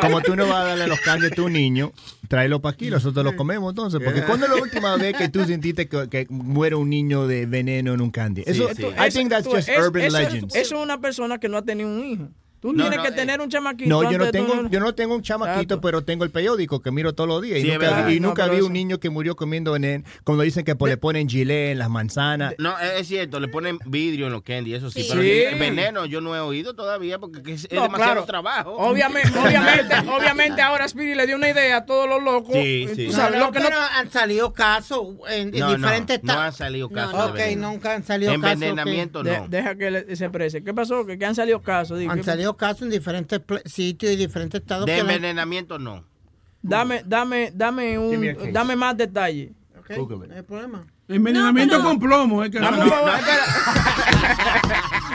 Como 0.00 0.20
tú 0.20 0.36
no 0.36 0.46
vas 0.46 0.56
a 0.64 0.64
darle 0.68 0.86
los 0.86 1.00
candies 1.00 1.32
a 1.32 1.34
tu 1.34 1.48
niño, 1.48 1.92
tráelo 2.28 2.60
para 2.60 2.74
aquí, 2.74 2.90
nosotros 2.90 3.24
lo 3.24 3.36
comemos 3.36 3.70
entonces. 3.70 4.00
Porque 4.04 4.22
¿cuándo 4.22 4.46
es 4.46 4.52
la 4.52 4.60
última 4.60 4.96
vez 4.96 5.16
que 5.16 5.28
tú 5.28 5.44
sentiste 5.44 5.88
que, 5.88 6.08
que 6.08 6.26
muere 6.28 6.74
un 6.76 6.90
niño 6.90 7.26
de 7.26 7.46
veneno 7.46 7.94
en 7.94 8.00
un 8.00 8.10
candy? 8.10 8.42
Eso, 8.46 8.68
I 8.70 9.10
think 9.10 9.30
that's 9.30 9.46
just 9.46 9.68
es- 9.68 9.78
urban 9.78 10.02
eso, 10.02 10.18
legends. 10.18 10.54
Eso 10.54 10.76
es 10.76 10.82
una 10.82 11.00
persona 11.00 11.38
que 11.38 11.48
no 11.48 11.56
ha 11.58 11.62
tenido 11.62 11.88
un 11.88 12.04
hijo. 12.04 12.28
Tú 12.60 12.72
No, 12.74 12.82
tienes 12.82 12.98
no, 12.98 13.02
que 13.04 13.08
eh, 13.08 13.12
tener 13.12 13.40
un 13.40 13.48
chamaquito. 13.48 13.88
No, 13.88 14.10
yo 14.10 14.18
no 14.18 14.30
tengo, 14.30 14.68
yo 14.68 14.80
no 14.80 14.94
tengo 14.94 15.14
un 15.14 15.22
chamaquito, 15.22 15.60
Exacto. 15.62 15.80
pero 15.80 16.02
tengo 16.04 16.24
el 16.24 16.30
periódico 16.30 16.80
que 16.80 16.90
miro 16.90 17.14
todos 17.14 17.26
los 17.28 17.40
días. 17.40 17.60
Sí, 17.60 17.68
y 17.68 17.70
nunca, 17.72 18.10
y 18.12 18.20
No, 18.20 18.28
nunca 18.28 18.42
pero 18.42 18.52
vi 18.52 18.58
eso- 18.58 18.66
un 18.66 18.72
niño 18.74 19.00
que 19.00 19.08
murió 19.08 19.34
comiendo 19.34 19.72
veneno. 19.72 20.04
Como 20.24 20.42
dicen 20.42 20.64
que 20.64 20.76
pues, 20.76 20.90
le 20.90 20.96
ponen 20.98 21.26
gilet 21.28 21.72
en 21.72 21.78
las 21.78 21.88
manzanas. 21.88 22.54
No, 22.58 22.78
es 22.78 23.00
es 23.00 23.08
cierto, 23.08 23.40
le 23.40 23.48
ponen 23.48 23.78
vidrio 23.86 24.26
en 24.26 24.32
los 24.32 24.42
candy, 24.42 24.74
eso 24.74 24.90
sí. 24.90 25.02
Sí. 25.02 25.08
Pero 25.10 25.22
Sí. 25.22 25.30
el 25.30 25.58
veneno 25.58 26.04
yo 26.04 26.20
no 26.20 26.36
he 26.36 26.40
oído 26.40 26.74
todavía 26.74 27.18
porque 27.18 27.42
que 27.42 27.54
es, 27.54 27.64
es 27.64 27.72
No, 27.72 27.82
demasiado 27.84 28.12
claro. 28.12 28.26
trabajo. 28.26 28.72
Obviamente, 28.76 29.30
obviamente, 29.38 29.94
obviamente 30.10 30.60
ahora 30.60 30.86
Speedy 30.86 31.14
le 31.14 31.26
dio 31.26 31.36
una 31.36 31.48
idea 31.48 31.78
a 31.78 31.86
todos 31.86 32.08
los 32.08 32.22
locos. 32.22 32.52
Sí, 32.52 32.84
Tú 32.88 32.94
sí. 32.94 33.12
sabes, 33.12 33.38
No, 33.38 33.46
lo 33.46 33.52
que 33.52 33.60
pero 33.60 33.70
no- 33.70 33.86
han 33.98 34.10
salido 34.10 34.52
casos 34.52 35.06
en, 35.30 35.48
en 35.54 35.60
No, 35.60 35.68
no, 35.70 35.76
diferentes 35.76 36.22
no 36.22 36.30
estados. 36.32 36.42
han 36.44 36.52
salido 36.58 36.88
casos 36.90 37.14
No, 37.14 37.26
ok, 37.26 37.40
nunca 37.56 37.94
han 37.94 38.04
salido 38.04 38.32
casos. 38.38 38.52
Envenenamiento 38.52 39.24
no. 39.24 39.48
deja 39.48 39.74
que 39.76 40.14
se 40.14 40.24
exprese. 40.26 40.62
¿Qué 40.62 40.74
pasó? 40.74 41.06
Que, 41.06 41.18
han 41.24 41.34
salido 41.34 41.60
casos. 41.62 41.98
Han 42.08 42.18
¿qué- 42.18 42.24
salido 42.50 42.56
casos 42.56 42.82
en 42.82 42.90
diferentes 42.90 43.40
sitios 43.66 44.12
y 44.12 44.16
diferentes 44.16 44.60
estados. 44.60 44.86
De 44.86 44.92
la- 44.94 44.98
envenenamiento 45.00 45.78
no. 45.78 46.04
Dame, 46.62 47.02
dame, 47.06 47.50
dame 47.54 47.98
un, 47.98 48.52
dame 48.52 48.76
más 48.76 48.94
detalles. 48.96 49.50
Ok, 49.78 49.90
no 49.96 50.22
hay 50.34 50.42
problema. 50.42 50.86
Envenenamiento 51.08 51.76
No, 51.78 51.82
pero- 51.82 51.90
con 51.90 51.98
plomo. 52.00 52.44
Es 52.44 52.50
que 52.50 52.60
Dame 52.60 52.82
un 52.84 52.90
favor, 52.90 53.10
espera. 53.14 53.44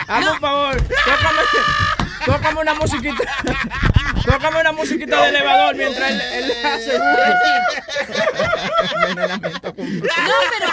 Hazme 0.08 0.32
un 0.32 0.40
favor. 0.40 0.76
Tócame, 0.82 1.42
tócame 2.26 2.62
una 2.62 2.74
musiquita. 2.74 3.24
Tócame 4.26 4.60
una 4.62 4.72
musiquita 4.72 5.22
de 5.22 5.30
elevador 5.30 5.76
mientras 5.76 6.10
él, 6.12 6.22
él 6.34 6.52
hace. 6.66 6.96
Envenenamiento 9.10 9.76
con 9.76 10.00
No, 10.00 10.06
pero. 10.58 10.68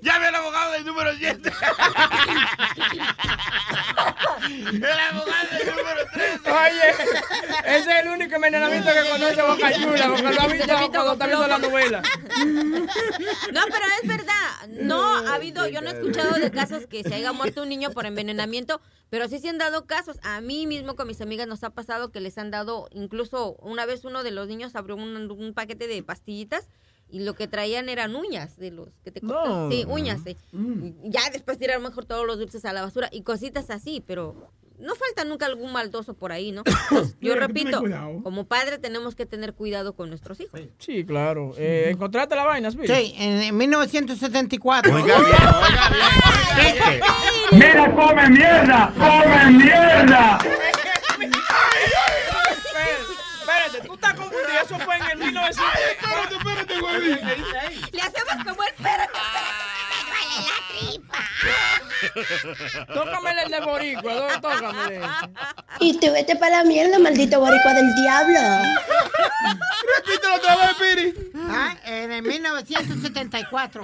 Llame 0.00 0.26
al 0.26 0.34
abogado 0.34 0.72
del 0.72 0.84
número 0.84 1.10
7. 1.16 1.52
el 4.72 4.84
abogado 4.84 5.48
del 5.50 5.66
número 5.66 6.00
3. 6.12 6.40
Oye, 6.46 6.90
ese 7.64 7.78
es 7.78 7.86
el 8.04 8.08
único 8.08 8.36
envenenamiento 8.36 8.90
que 8.92 9.10
conoce 9.10 9.42
Boca 9.42 9.72
Chula, 9.72 10.08
porque 10.08 10.22
lo 10.22 10.40
ha 10.40 10.46
visto 10.46 10.66
cuando 10.90 11.12
está 11.12 11.26
viendo 11.26 11.48
la 11.48 11.58
novela. 11.58 12.02
No, 13.52 13.60
pero 13.64 13.84
es 14.02 14.08
verdad. 14.08 14.68
No 14.68 15.16
ha 15.16 15.34
habido, 15.34 15.66
yo 15.66 15.80
no 15.80 15.90
he 15.90 15.94
escuchado 15.94 16.34
de 16.34 16.50
casos 16.50 16.86
que 16.86 17.02
se 17.02 17.14
haya 17.14 17.32
muerto 17.32 17.62
un 17.62 17.68
niño 17.68 17.90
por 17.90 18.06
envenenamiento, 18.06 18.80
pero 19.10 19.26
sí 19.28 19.38
se 19.40 19.48
han 19.48 19.58
dado 19.58 19.86
casos. 19.86 20.18
A 20.22 20.40
mí 20.40 20.66
mismo 20.66 20.94
con 20.94 21.08
mis 21.08 21.20
amigas 21.20 21.48
nos 21.48 21.64
ha 21.64 21.70
pasado 21.70 22.12
que 22.12 22.20
les 22.20 22.38
han 22.38 22.50
dado, 22.50 22.88
incluso 22.92 23.56
una 23.60 23.86
vez 23.86 24.04
uno 24.04 24.22
de 24.22 24.30
los 24.30 24.46
niños 24.46 24.76
abrió 24.76 24.94
un, 24.96 25.30
un 25.30 25.54
paquete 25.54 25.88
de 25.88 26.02
pastillitas 26.02 26.68
y 27.10 27.20
lo 27.20 27.34
que 27.34 27.48
traían 27.48 27.88
eran 27.88 28.14
uñas 28.16 28.56
de 28.58 28.70
los 28.70 28.88
que 29.04 29.10
te 29.10 29.20
cortan. 29.20 29.68
No. 29.68 29.70
Sí, 29.70 29.84
uñas. 29.88 30.20
sí. 30.24 30.36
Ya 31.04 31.22
después 31.32 31.58
tiraron 31.58 31.82
mejor 31.82 32.04
todos 32.04 32.26
los 32.26 32.38
dulces 32.38 32.64
a 32.64 32.72
la 32.72 32.82
basura 32.82 33.08
y 33.12 33.22
cositas 33.22 33.70
así, 33.70 34.02
pero 34.06 34.50
no 34.78 34.94
falta 34.94 35.24
nunca 35.24 35.46
algún 35.46 35.72
maldoso 35.72 36.14
por 36.14 36.30
ahí, 36.32 36.52
¿no? 36.52 36.62
Entonces, 36.90 37.16
yo 37.20 37.34
repito, 37.34 37.82
como 38.22 38.44
padre 38.46 38.78
tenemos 38.78 39.14
que 39.14 39.26
tener 39.26 39.54
cuidado 39.54 39.94
con 39.94 40.08
nuestros 40.08 40.38
hijos. 40.40 40.60
Sí, 40.78 41.04
claro. 41.04 41.52
Eh, 41.56 41.88
¿Encontraste 41.90 42.36
la 42.36 42.44
vaina, 42.44 42.70
Speedy? 42.70 42.94
Sí, 42.94 43.14
en, 43.18 43.42
en 43.42 43.56
1974. 43.56 44.94
Mira, 47.52 47.94
come 47.94 48.30
mierda, 48.30 48.92
come 48.96 49.50
mierda. 49.52 50.38
Espérate, 53.40 53.86
tú 53.86 53.94
estás 53.94 54.14
confundido. 54.14 54.48
Eso 54.62 54.78
fue 54.78 54.96
en 54.96 55.02
el 55.12 55.18
1900. 55.18 55.77
Le 56.88 58.00
hacemos 58.02 58.44
como 58.44 58.62
el 58.64 58.74
perro. 58.82 59.12
Tócame 62.94 63.42
el 63.42 63.50
de 63.50 63.60
Boricua, 63.60 64.14
¿dónde? 64.14 64.34
tócame. 64.40 65.00
Y 65.80 65.98
te 65.98 66.10
vete 66.10 66.36
para 66.36 66.58
la 66.58 66.64
mierda, 66.64 66.98
maldito 66.98 67.40
boricua 67.40 67.74
del 67.74 67.94
diablo. 67.94 68.38
Repítelo 69.96 70.34
otra 70.36 70.56
vez, 70.56 70.74
Piri. 70.74 71.14
Ah, 71.50 71.76
en 71.84 72.12
el 72.12 72.22
1974. 72.22 73.82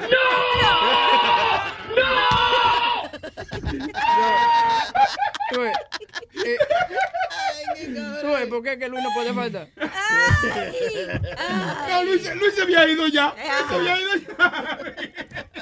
Tú 5.51 5.61
ves, 5.61 5.77
eh, 6.45 6.59
tú 8.21 8.29
ves, 8.29 8.47
¿por 8.49 8.63
qué 8.63 8.79
que 8.79 8.89
Luis 8.89 9.03
no 9.03 9.11
puede 9.15 9.33
faltar? 9.35 9.69
No, 11.89 12.05
Luis, 12.05 12.35
Luis 12.35 12.55
se 12.55 12.63
había 12.63 12.89
ido 12.89 13.07
ya. 13.09 13.35
Se 13.69 13.75
había 13.75 14.01
ido 14.01 14.15
ya. 14.17 14.79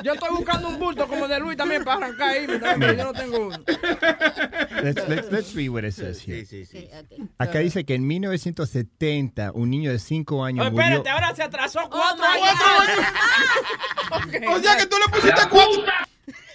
Yo 0.02 0.14
estoy 0.14 0.30
buscando 0.30 0.68
un 0.68 0.78
bulto 0.78 1.06
como 1.06 1.28
de 1.28 1.38
Luis 1.38 1.56
también 1.56 1.84
para 1.84 2.01
arrancar 2.02 2.30
ahí, 2.30 2.46
pero 2.46 2.92
yo 2.94 3.04
no 3.04 3.12
tengo 3.12 3.46
uno. 3.46 3.58
Let's, 4.82 5.08
let's, 5.08 5.30
let's 5.30 5.54
read 5.54 5.68
what 5.70 5.84
it 5.84 5.92
says 5.94 6.20
here. 6.20 6.44
Sí, 6.44 6.64
sí, 6.64 6.66
sí. 6.66 6.88
Acá 7.38 7.60
dice 7.60 7.84
que 7.84 7.94
en 7.94 8.06
1970 8.06 9.52
un 9.54 9.70
niño 9.70 9.90
de 9.92 9.98
5 9.98 10.44
años 10.44 10.66
Oye, 10.66 10.70
murió. 10.72 10.86
espérate, 10.86 11.10
ahora 11.10 11.34
se 11.34 11.42
atrasó 11.42 11.80
cuatro 11.90 12.24
my 12.24 12.40
años. 12.40 13.06
O 14.56 14.60
sea 14.60 14.76
que 14.76 14.86
tú 14.86 14.96
le 14.98 15.08
pusiste 15.12 15.40
cuatro. 15.50 15.82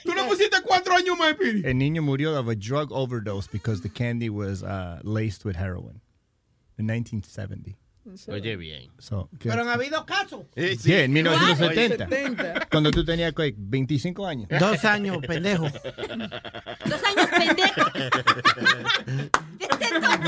Tú 0.03 0.13
le 0.13 0.23
pusiste 0.23 0.57
cuatro 0.63 0.95
años 0.95 1.17
más, 1.17 1.33
Piri. 1.35 1.63
El 1.65 1.77
niño 1.77 2.01
murió 2.01 2.39
of 2.39 2.47
a 2.47 2.55
drug 2.55 2.91
overdose 2.91 3.47
because 3.51 3.81
the 3.81 3.89
candy 3.89 4.29
was 4.29 4.63
uh, 4.63 4.99
laced 5.03 5.43
with 5.45 5.55
heroin 5.57 6.01
in 6.77 6.85
1970. 6.87 7.75
Oye, 8.29 8.55
bien. 8.55 8.91
So, 8.99 9.29
¿qué? 9.39 9.49
Pero 9.49 9.61
han 9.63 9.69
habido 9.69 10.05
casos. 10.05 10.41
Sí, 10.55 10.75
Sí, 10.77 10.93
en 10.93 11.11
1970. 11.13 12.07
70. 12.07 12.67
Cuando 12.71 12.91
tú 12.91 13.03
tenías 13.05 13.33
¿qué? 13.33 13.53
25 13.57 14.25
años. 14.27 14.47
Dos 14.59 14.83
años, 14.85 15.17
pendejo. 15.27 15.65
Dos 15.65 17.01
años, 17.03 17.27
pendejo. 17.37 17.81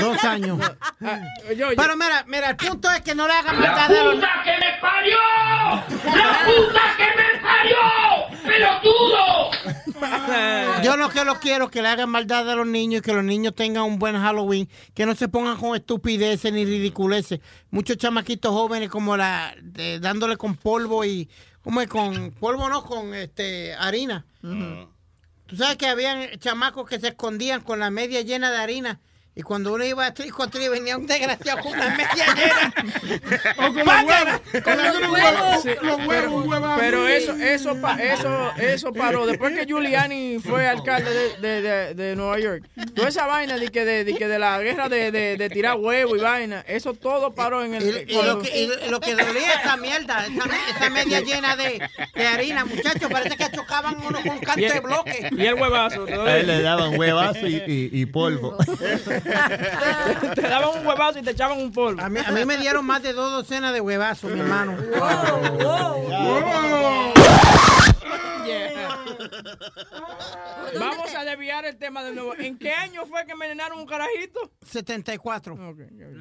Dos 0.00 0.24
años. 0.24 0.58
Ah, 1.00 1.20
yo, 1.48 1.70
yo- 1.72 1.76
Pero 1.76 1.96
mira, 1.96 2.24
mira, 2.26 2.50
el 2.50 2.56
punto 2.56 2.90
es 2.90 3.00
que 3.02 3.14
no 3.14 3.26
le 3.26 3.32
hagan 3.34 3.58
maldad 3.58 3.90
a 3.96 4.04
los 4.04 4.14
que 4.14 4.20
me 4.20 4.80
parió! 4.80 5.18
¡La 6.14 6.38
puta 6.44 6.80
que 6.96 7.06
me 7.16 7.40
parió! 7.40 7.78
¡Pelotudo! 8.46 9.50
Yo 10.82 10.96
lo 10.96 11.10
que 11.10 11.24
lo 11.24 11.38
quiero 11.40 11.70
que 11.70 11.82
le 11.82 11.88
hagan 11.88 12.08
maldad 12.08 12.48
a 12.50 12.54
los 12.56 12.66
niños 12.66 13.00
y 13.00 13.02
que 13.02 13.12
los 13.12 13.22
niños 13.24 13.54
tengan 13.54 13.82
un 13.84 13.98
buen 13.98 14.16
Halloween, 14.16 14.68
que 14.94 15.04
no 15.04 15.14
se 15.14 15.28
pongan 15.28 15.56
con 15.58 15.76
estupideces 15.76 16.52
ni 16.52 16.64
ridiculeces. 16.64 17.40
Muchos 17.70 17.96
chamaquitos 17.98 18.52
jóvenes 18.52 18.88
como 18.90 19.16
la 19.16 19.54
de- 19.62 20.00
dándole 20.00 20.36
con 20.36 20.56
polvo 20.56 21.04
y 21.04 21.28
¿cómo 21.62 21.80
es 21.80 21.88
con 21.88 22.32
polvo 22.32 22.68
no 22.68 22.82
con 22.84 23.14
este 23.14 23.74
harina? 23.74 24.24
Tú 25.46 25.56
sabes 25.56 25.76
que 25.76 25.86
habían 25.86 26.38
chamacos 26.38 26.88
que 26.88 26.98
se 27.00 27.08
escondían 27.08 27.60
con 27.60 27.78
la 27.80 27.90
media 27.90 28.22
llena 28.22 28.50
de 28.50 28.56
harina. 28.58 29.00
Y 29.40 29.42
cuando 29.42 29.72
uno 29.72 29.82
iba 29.86 30.04
a 30.04 30.12
trico 30.12 30.42
a 30.42 30.48
tri 30.48 30.68
venía 30.68 30.98
un 30.98 31.06
desgraciado 31.06 31.62
con 31.62 31.78
la 31.78 31.88
media 31.88 32.34
llena. 32.34 32.74
O 33.56 33.72
con 33.72 33.76
los 33.76 33.86
huevos. 33.86 34.40
Con 34.62 34.76
los 34.76 35.12
huevos. 35.12 35.62
Sí, 35.62 35.70
Los 35.80 35.96
huevos, 36.06 36.06
pero, 36.08 36.32
huevos. 36.50 36.70
pero 36.78 37.08
eso, 37.08 37.32
eso, 37.36 37.80
pa- 37.80 37.96
eso, 38.02 38.52
eso 38.58 38.92
paró. 38.92 39.24
Después 39.24 39.54
que 39.58 39.64
Giuliani 39.64 40.40
fue 40.40 40.68
alcalde 40.68 41.10
de, 41.10 41.36
de, 41.40 41.62
de, 41.62 41.94
de 41.94 42.16
Nueva 42.16 42.38
York, 42.38 42.64
toda 42.94 43.08
esa 43.08 43.24
vaina 43.26 43.56
de 43.56 43.68
que 43.70 43.86
de, 43.86 44.04
de, 44.04 44.14
que 44.14 44.28
de 44.28 44.38
la 44.38 44.58
guerra 44.60 44.90
de, 44.90 45.10
de, 45.10 45.38
de 45.38 45.48
tirar 45.48 45.76
huevo 45.76 46.16
y 46.16 46.20
vaina, 46.20 46.62
eso 46.68 46.92
todo 46.92 47.34
paró 47.34 47.64
en 47.64 47.76
el. 47.76 48.04
Y, 48.10 48.12
y 48.12 48.22
lo 48.22 48.40
que, 48.42 48.58
y 48.60 48.90
lo 48.90 49.00
que 49.00 49.14
dolía 49.14 49.52
esa 49.62 49.78
mierda, 49.78 50.26
esa, 50.26 50.44
me- 50.44 50.70
esa 50.76 50.90
media 50.90 51.20
llena 51.22 51.56
de, 51.56 51.80
de 52.14 52.26
harina, 52.26 52.66
muchachos, 52.66 53.08
parece 53.10 53.38
que 53.38 53.50
chocaban 53.56 53.96
uno 54.06 54.20
con 54.20 54.32
un 54.32 54.40
canto 54.40 54.60
de 54.70 54.80
bloque. 54.80 55.30
y 55.34 55.46
el 55.46 55.54
huevazo. 55.54 56.04
A 56.04 56.36
él 56.36 56.46
le 56.46 56.60
daban 56.60 56.98
huevazo 56.98 57.46
y, 57.46 57.54
y- 57.66 57.90
y 57.90 58.04
polvo. 58.04 58.58
Te 60.34 60.40
daban 60.42 60.78
un 60.80 60.86
huevazo 60.86 61.18
y 61.18 61.22
te 61.22 61.30
echaban 61.30 61.58
un 61.60 61.72
polvo. 61.72 62.00
A 62.02 62.08
mí, 62.08 62.20
a 62.24 62.30
mí 62.32 62.44
me 62.44 62.56
dieron 62.56 62.84
más 62.84 63.02
de 63.02 63.12
dos 63.12 63.30
docenas 63.32 63.72
de 63.72 63.80
huevazos, 63.80 64.30
mi 64.32 64.40
hermano. 64.40 64.76
Vamos 70.78 71.14
a 71.14 71.24
desviar 71.24 71.64
el 71.64 71.76
tema 71.76 72.02
de 72.04 72.12
nuevo. 72.12 72.34
¿En 72.36 72.58
qué 72.58 72.72
año 72.72 73.04
fue 73.06 73.24
que 73.26 73.32
envenenaron 73.32 73.78
un 73.78 73.86
carajito? 73.86 74.52
74. 74.64 75.54
Ok, 75.54 75.78
ya 75.96 76.06
vi. 76.08 76.20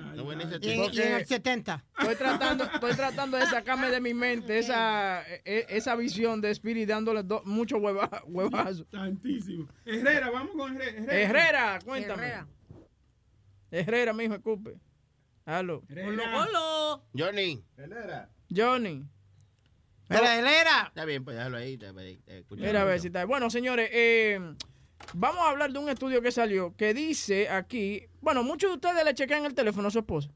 Y, 0.62 0.72
en- 0.72 0.94
y 0.94 1.02
en 1.02 1.14
el 1.14 1.26
70. 1.26 1.84
Estoy 2.00 2.16
tratando, 2.16 2.64
estoy 2.66 2.94
tratando 2.96 3.38
de 3.38 3.46
sacarme 3.46 3.90
de 3.90 4.02
mi 4.02 4.14
mente 4.14 4.58
esa, 4.60 5.22
e- 5.46 5.66
esa 5.70 5.96
visión 5.96 6.42
de 6.42 6.52
Spirit 6.52 6.88
dándole 6.90 7.24
do- 7.24 7.42
mucho 7.46 7.78
hueva, 7.78 8.10
huevazo. 8.26 8.86
Tantísimo. 8.86 9.68
Herrera, 9.86 10.30
vamos 10.32 10.56
con 10.56 10.82
Herrera. 10.82 11.14
Herrera, 11.14 11.80
cuéntame. 11.86 12.24
Herrera. 12.24 12.48
Herrera, 13.72 14.14
mijo, 14.14 14.36
escupe. 14.36 14.78
Aló. 15.46 15.84
Hola. 15.90 17.02
Johnny. 17.18 17.64
Johnny. 18.56 19.06
Mira, 20.10 20.40
Helera. 20.40 20.86
Está 20.88 21.06
bien, 21.06 21.24
pues 21.24 21.38
déjalo 21.38 21.58
ahí. 21.58 21.74
está. 21.74 21.94
Mira 22.56 22.82
a 22.82 22.86
ver 22.86 23.00
si 23.00 23.08
está. 23.08 23.26
Bueno, 23.26 23.50
señores, 23.50 23.90
eh, 23.92 24.40
vamos 25.14 25.42
a 25.42 25.50
hablar 25.50 25.72
de 25.72 25.80
un 25.80 25.90
estudio 25.90 26.22
que 26.22 26.32
salió 26.32 26.76
que 26.76 26.94
dice 26.94 27.50
aquí. 27.50 28.08
Bueno, 28.22 28.44
muchos 28.44 28.72
de 28.72 28.76
ustedes 28.76 29.06
le 29.06 29.14
chequean 29.14 29.46
el 29.46 29.54
teléfono 29.54 29.88
a 29.88 29.92
su 29.92 30.00
esposa. 30.00 30.30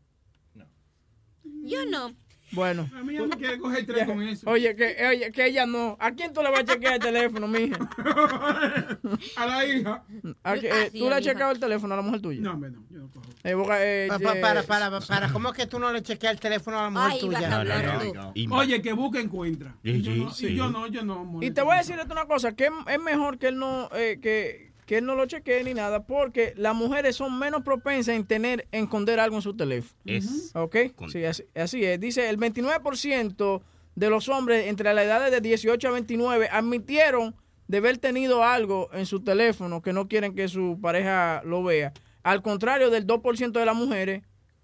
Yo 1.43 1.85
no. 1.85 2.15
Bueno. 2.53 2.89
A 2.95 3.03
mí 3.03 3.13
ya 3.15 3.23
me 3.23 3.35
quiere 3.37 3.57
coger 3.59 3.85
tres 3.85 4.05
con 4.05 4.21
eso. 4.21 4.49
Oye, 4.49 4.75
que, 4.75 4.95
oye, 5.07 5.31
que 5.31 5.45
ella 5.47 5.65
no. 5.65 5.97
¿A 5.99 6.11
quién 6.11 6.31
tú 6.33 6.41
le 6.41 6.49
vas 6.51 6.61
a 6.61 6.65
chequear 6.65 6.93
el 6.93 6.99
teléfono, 6.99 7.47
mija? 7.47 7.77
A 9.35 9.45
la 9.45 9.65
hija. 9.65 10.03
¿A 10.43 10.53
que- 10.55 10.69
eh, 10.69 10.91
¿Tú 10.91 11.09
le 11.09 11.15
has 11.15 11.21
checado 11.21 11.51
el 11.51 11.59
teléfono 11.59 11.93
a 11.93 11.97
la 11.97 12.03
mujer 12.03 12.21
tuya? 12.21 12.41
No, 12.41 12.51
hombre, 12.53 12.71
no. 12.71 12.83
Yo 12.89 12.99
no 12.99 13.09
cojo. 13.09 13.25
Eh, 13.43 13.53
boca- 13.53 13.77
eh, 13.79 14.07
Pa- 14.09 14.19
pa- 14.19 14.35
para, 14.41 14.63
para, 14.63 14.99
para. 14.99 15.29
¿Cómo 15.31 15.49
es 15.49 15.55
que 15.55 15.65
tú 15.67 15.79
no 15.79 15.91
le 15.91 16.01
chequeas 16.01 16.33
el 16.33 16.39
teléfono 16.39 16.79
a 16.79 16.83
la 16.83 16.89
mujer 16.89 17.09
Ay, 17.11 17.19
tuya? 17.19 17.39
a 17.55 17.59
hablar 17.59 17.99
tú. 18.33 18.53
Oye, 18.55 18.81
que 18.81 18.93
busca 18.93 19.19
encuentra. 19.19 19.75
Sí, 19.83 20.01
yo, 20.01 20.11
sí, 20.13 20.19
no, 20.19 20.31
sí. 20.31 20.55
yo 20.55 20.69
no, 20.69 20.87
yo 20.87 21.03
no. 21.03 21.39
Y 21.41 21.51
te 21.51 21.61
voy 21.61 21.75
a 21.75 21.77
decir 21.79 21.97
esto 21.99 22.13
una 22.13 22.25
cosa, 22.25 22.53
que 22.53 22.65
es- 22.65 22.71
es 22.87 22.99
mejor 23.01 23.37
que 23.37 23.47
él 23.47 23.57
no, 23.57 23.89
eh, 23.93 24.19
que, 24.21 24.72
que 24.85 24.97
él 24.97 25.05
no 25.05 25.15
lo 25.15 25.25
chequee 25.25 25.63
ni 25.63 25.73
nada, 25.73 26.05
porque 26.05 26.53
las 26.57 26.75
mujeres 26.75 27.15
son 27.15 27.37
menos 27.37 27.63
propensas 27.63 28.15
en 28.15 28.25
tener, 28.25 28.67
en 28.71 28.85
esconder 28.85 29.19
algo 29.19 29.35
en 29.37 29.41
su 29.41 29.55
teléfono. 29.55 29.99
Es. 30.05 30.51
¿Ok? 30.55 30.75
Sí, 31.09 31.23
así, 31.25 31.43
así 31.55 31.83
es. 31.83 31.99
Dice, 31.99 32.29
el 32.29 32.37
29% 32.37 33.61
de 33.95 34.09
los 34.09 34.29
hombres 34.29 34.67
entre 34.67 34.93
las 34.93 35.05
edades 35.05 35.31
de 35.31 35.41
18 35.41 35.87
a 35.87 35.91
29 35.91 36.49
admitieron 36.51 37.35
de 37.67 37.77
haber 37.77 37.97
tenido 37.97 38.43
algo 38.43 38.89
en 38.93 39.05
su 39.05 39.23
teléfono 39.23 39.81
que 39.81 39.93
no 39.93 40.07
quieren 40.07 40.35
que 40.35 40.47
su 40.47 40.79
pareja 40.81 41.41
lo 41.45 41.63
vea. 41.63 41.93
Al 42.23 42.41
contrario 42.41 42.89
del 42.89 43.05
2% 43.05 43.51
de 43.51 43.65
las 43.65 43.75
mujeres 43.75 44.23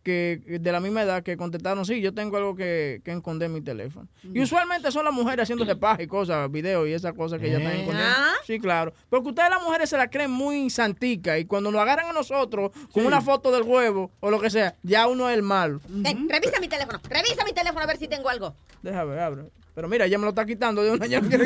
que 0.09 0.59
de 0.59 0.71
la 0.71 0.79
misma 0.79 1.03
edad 1.03 1.23
que 1.23 1.37
contestaron, 1.37 1.85
sí, 1.85 2.01
yo 2.01 2.13
tengo 2.13 2.37
algo 2.37 2.55
que, 2.55 3.01
que 3.03 3.11
esconder 3.11 3.47
en 3.47 3.53
mi 3.53 3.61
teléfono. 3.61 4.07
Y 4.23 4.41
usualmente 4.41 4.91
son 4.91 5.05
las 5.05 5.13
mujeres 5.13 5.43
haciéndose 5.43 5.75
paja 5.75 6.01
y 6.01 6.07
cosas, 6.07 6.49
videos 6.51 6.87
y 6.87 6.93
esas 6.93 7.13
cosas 7.13 7.39
que 7.39 7.49
ya 7.49 7.57
están 7.57 7.73
¿Eh? 7.73 7.79
escondiendo. 7.81 8.13
¿Ah? 8.17 8.33
Sí, 8.45 8.59
claro. 8.59 8.93
Porque 9.09 9.29
ustedes 9.29 9.49
las 9.49 9.61
mujeres 9.61 9.89
se 9.89 9.97
la 9.97 10.09
creen 10.09 10.31
muy 10.31 10.69
santica 10.69 11.37
y 11.37 11.45
cuando 11.45 11.71
nos 11.71 11.81
agarran 11.81 12.07
a 12.07 12.13
nosotros 12.13 12.71
con 12.91 13.05
una 13.05 13.21
foto 13.21 13.51
del 13.51 13.63
huevo 13.63 14.11
o 14.19 14.31
lo 14.31 14.39
que 14.39 14.49
sea, 14.49 14.75
ya 14.83 15.07
uno 15.07 15.29
es 15.29 15.35
el 15.35 15.43
malo. 15.43 15.79
Ten, 16.03 16.27
revisa 16.27 16.59
mi 16.59 16.67
teléfono. 16.67 16.99
Revisa 17.07 17.43
mi 17.45 17.53
teléfono 17.53 17.81
a 17.81 17.85
ver 17.85 17.97
si 17.97 18.07
tengo 18.07 18.29
algo. 18.29 18.55
Deja 18.81 19.03
ver, 19.03 19.19
abre. 19.19 19.43
Pero 19.79 19.87
mira, 19.87 20.07
ya 20.07 20.17
me 20.17 20.25
lo 20.25 20.31
está 20.31 20.45
quitando 20.45 20.83
de 20.83 20.91
una 20.91 21.05
ya 21.05 21.21
no 21.21 21.29
No, 21.29 21.29
te 21.29 21.37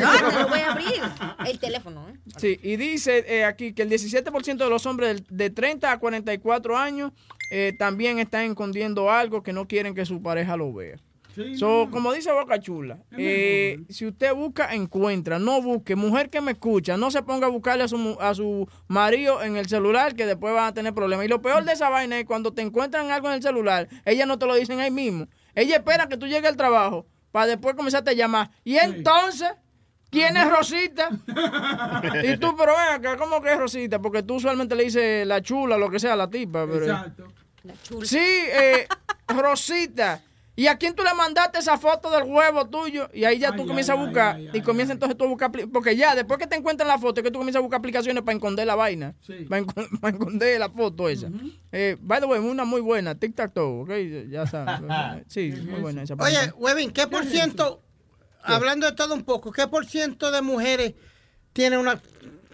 lo 0.42 0.48
voy 0.48 0.58
a 0.58 0.72
abrir. 0.72 1.00
El 1.46 1.56
teléfono, 1.60 2.08
¿eh? 2.08 2.14
Sí, 2.36 2.58
y 2.64 2.74
dice 2.74 3.24
eh, 3.28 3.44
aquí 3.44 3.72
que 3.72 3.82
el 3.82 3.88
17% 3.90 4.56
de 4.56 4.68
los 4.68 4.86
hombres 4.86 5.22
de 5.30 5.50
30 5.50 5.92
a 5.92 5.98
44 6.00 6.76
años 6.76 7.12
eh, 7.52 7.74
también 7.78 8.18
están 8.18 8.46
escondiendo 8.46 9.08
algo 9.08 9.44
que 9.44 9.52
no 9.52 9.68
quieren 9.68 9.94
que 9.94 10.04
su 10.04 10.20
pareja 10.20 10.56
lo 10.56 10.72
vea. 10.72 10.96
So, 11.56 11.88
como 11.92 12.12
dice 12.12 12.32
Boca 12.32 12.58
Chula, 12.60 12.98
eh, 13.16 13.80
si 13.88 14.04
usted 14.06 14.34
busca, 14.34 14.74
encuentra. 14.74 15.38
No 15.38 15.62
busque. 15.62 15.94
Mujer 15.94 16.28
que 16.30 16.40
me 16.40 16.52
escucha, 16.52 16.96
no 16.96 17.12
se 17.12 17.22
ponga 17.22 17.46
a 17.46 17.50
buscarle 17.50 17.84
a 17.84 17.88
su, 17.88 17.98
mu- 17.98 18.16
a 18.20 18.34
su 18.34 18.68
marido 18.88 19.42
en 19.44 19.56
el 19.56 19.66
celular 19.68 20.16
que 20.16 20.26
después 20.26 20.52
van 20.54 20.64
a 20.66 20.74
tener 20.74 20.92
problemas. 20.92 21.24
Y 21.26 21.28
lo 21.28 21.40
peor 21.40 21.64
de 21.64 21.72
esa 21.72 21.88
vaina 21.88 22.18
es 22.18 22.24
cuando 22.24 22.52
te 22.52 22.62
encuentran 22.62 23.12
algo 23.12 23.28
en 23.28 23.34
el 23.34 23.42
celular, 23.42 23.88
ellas 24.04 24.26
no 24.26 24.38
te 24.40 24.46
lo 24.46 24.54
dicen 24.56 24.80
ahí 24.80 24.90
mismo. 24.90 25.26
Ella 25.54 25.76
espera 25.76 26.08
que 26.08 26.16
tú 26.16 26.26
llegues 26.26 26.50
al 26.50 26.56
trabajo 26.56 27.06
para 27.34 27.46
después 27.48 27.74
comenzarte 27.74 28.12
a 28.12 28.14
llamar. 28.14 28.48
Y 28.62 28.76
entonces, 28.76 29.50
¿quién 30.08 30.36
es 30.36 30.48
Rosita? 30.48 31.10
y 32.22 32.36
tú, 32.36 32.54
pero 32.56 32.74
ven 32.76 32.94
acá, 32.94 33.16
¿cómo 33.16 33.42
que 33.42 33.50
es 33.50 33.58
Rosita? 33.58 33.98
Porque 33.98 34.22
tú 34.22 34.36
usualmente 34.36 34.76
le 34.76 34.84
dices 34.84 35.26
la 35.26 35.42
chula, 35.42 35.76
lo 35.76 35.90
que 35.90 35.98
sea, 35.98 36.14
la 36.14 36.30
tipa. 36.30 36.64
Pero... 36.64 36.84
Exacto. 36.84 37.26
Sí, 38.04 38.20
eh, 38.20 38.86
Rosita. 39.26 40.22
¿Y 40.56 40.68
a 40.68 40.78
quién 40.78 40.94
tú 40.94 41.02
le 41.02 41.12
mandaste 41.14 41.58
esa 41.58 41.76
foto 41.78 42.10
del 42.10 42.22
huevo 42.24 42.68
tuyo? 42.68 43.08
Y 43.12 43.24
ahí 43.24 43.38
ya 43.40 43.50
tú 43.56 43.66
comienzas 43.66 43.96
a 43.98 44.00
buscar. 44.00 44.38
y 44.52 44.60
comienzas 44.62 44.94
entonces 44.94 45.18
tú 45.18 45.24
a 45.24 45.26
buscar. 45.28 45.50
Porque 45.72 45.96
ya, 45.96 46.14
después 46.14 46.38
que 46.38 46.46
te 46.46 46.54
encuentran 46.54 46.86
la 46.86 46.96
foto, 46.98 47.20
es 47.20 47.24
que 47.24 47.30
tú 47.32 47.38
comienzas 47.40 47.58
a 47.58 47.62
buscar 47.62 47.78
aplicaciones 47.78 48.22
para 48.22 48.36
esconder 48.36 48.64
la 48.66 48.76
vaina. 48.76 49.14
Para, 49.48 49.62
encon- 49.62 49.88
para 50.00 50.16
esconder 50.16 50.60
la 50.60 50.70
foto 50.70 51.08
esa. 51.08 51.28
eh, 51.72 51.96
by 52.00 52.20
the 52.20 52.26
way, 52.26 52.38
una 52.38 52.64
muy 52.64 52.80
buena. 52.80 53.16
Tic 53.16 53.34
Tac 53.34 53.52
Toe, 53.52 53.82
¿ok? 53.82 53.90
Ya 54.30 54.46
sabes. 54.46 54.80
Sí, 55.28 55.52
muy 55.66 55.80
buena 55.80 56.02
esa. 56.04 56.14
Oye, 56.14 56.52
Webin, 56.56 56.92
¿qué 56.92 57.08
por 57.08 57.24
ciento, 57.24 57.82
hablando 58.42 58.86
de 58.86 58.92
todo 58.94 59.14
un 59.14 59.24
poco, 59.24 59.50
qué 59.50 59.66
por 59.66 59.86
ciento 59.86 60.30
de 60.30 60.40
mujeres 60.40 60.94
tiene 61.52 61.78
una 61.78 62.00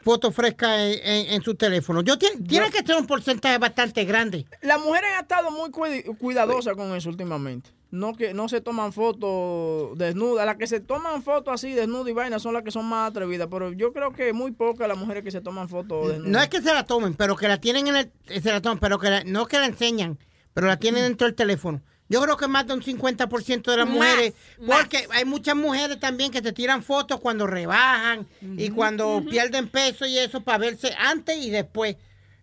foto 0.03 0.31
fresca 0.33 0.85
en, 0.87 0.99
en- 1.03 1.33
en 1.35 1.43
su 1.43 1.55
teléfono? 1.55 2.01
Yo 2.03 2.19
tiene, 2.19 2.37
tiene 2.47 2.71
que 2.71 2.85
ser 2.85 2.97
un 2.97 3.07
porcentaje 3.07 3.59
bastante 3.59 4.05
grande. 4.05 4.47
Las 4.63 4.81
mujeres 4.81 5.11
han 5.17 5.23
estado 5.23 5.51
muy 5.51 5.71
cuid- 5.71 6.17
cuidadosas 6.19 6.75
con 6.77 6.95
eso 6.95 7.09
últimamente. 7.09 7.71
No 7.93 8.15
que 8.15 8.33
no 8.35 8.49
se 8.49 8.61
toman 8.61 8.93
fotos 8.93 9.99
desnudas. 9.99 10.47
Las 10.47 10.57
que 10.57 10.67
se 10.69 10.79
toman 10.81 11.23
fotos 11.23 11.55
así 11.55 11.73
desnudas 11.73 12.09
y 12.09 12.13
vainas 12.13 12.41
son 12.43 12.55
las 12.55 12.63
que 12.63 12.71
son 12.71 12.87
más 12.87 13.11
atrevidas. 13.11 13.49
Pero 13.51 13.73
yo 13.73 13.93
creo 13.93 14.13
que 14.13 14.33
muy 14.33 14.53
pocas 14.53 14.87
las 14.87 14.97
mujeres 14.97 15.25
que 15.25 15.31
se 15.33 15.41
toman 15.41 15.69
fotos 15.69 16.07
desnudas. 16.09 16.31
No 16.31 16.41
es 16.41 16.49
que 16.49 16.61
se 16.63 16.73
la 16.73 16.85
tomen, 16.85 17.15
pero 17.15 17.35
que 17.37 17.49
la 17.49 17.59
tienen 17.61 17.89
en 17.89 17.97
el, 17.97 18.13
eh, 18.29 18.41
se 18.41 18.53
la 18.53 18.61
toman, 18.61 18.79
pero 18.79 18.99
que 18.99 19.11
la- 19.11 19.25
no 19.25 19.47
que 19.47 19.59
la 19.59 19.67
enseñan, 19.67 20.19
pero 20.55 20.67
la 20.69 20.77
tienen 20.79 21.03
dentro 21.03 21.27
del 21.27 21.35
teléfono. 21.35 21.83
Yo 22.11 22.21
creo 22.21 22.37
que 22.37 22.47
más 22.49 22.67
de 22.67 22.75
un 22.75 22.83
50% 22.83 23.63
de 23.71 23.77
las 23.79 23.87
Más, 23.87 23.95
mujeres, 23.97 24.35
más. 24.59 24.81
porque 24.81 25.07
hay 25.13 25.25
muchas 25.25 25.55
mujeres 25.57 25.99
también 25.99 26.31
que 26.31 26.43
te 26.43 26.53
tiran 26.53 26.83
fotos 26.83 27.21
cuando 27.21 27.47
rebajan 27.47 28.27
y 28.43 28.69
cuando 28.71 29.25
pierden 29.31 29.69
peso 29.69 30.05
y 30.05 30.19
eso 30.19 30.43
para 30.43 30.59
verse 30.59 30.93
antes 30.99 31.39
y 31.39 31.49
después. 31.51 31.97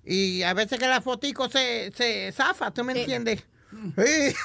Y 0.06 0.42
a 0.44 0.54
veces 0.54 0.80
que 0.80 0.88
la 0.88 1.02
fotico 1.02 1.50
se, 1.50 1.92
se 1.96 2.32
zafa, 2.32 2.72
¿tú 2.74 2.84
me 2.86 3.00
entiendes? 3.00 3.42
Sí. 3.42 3.46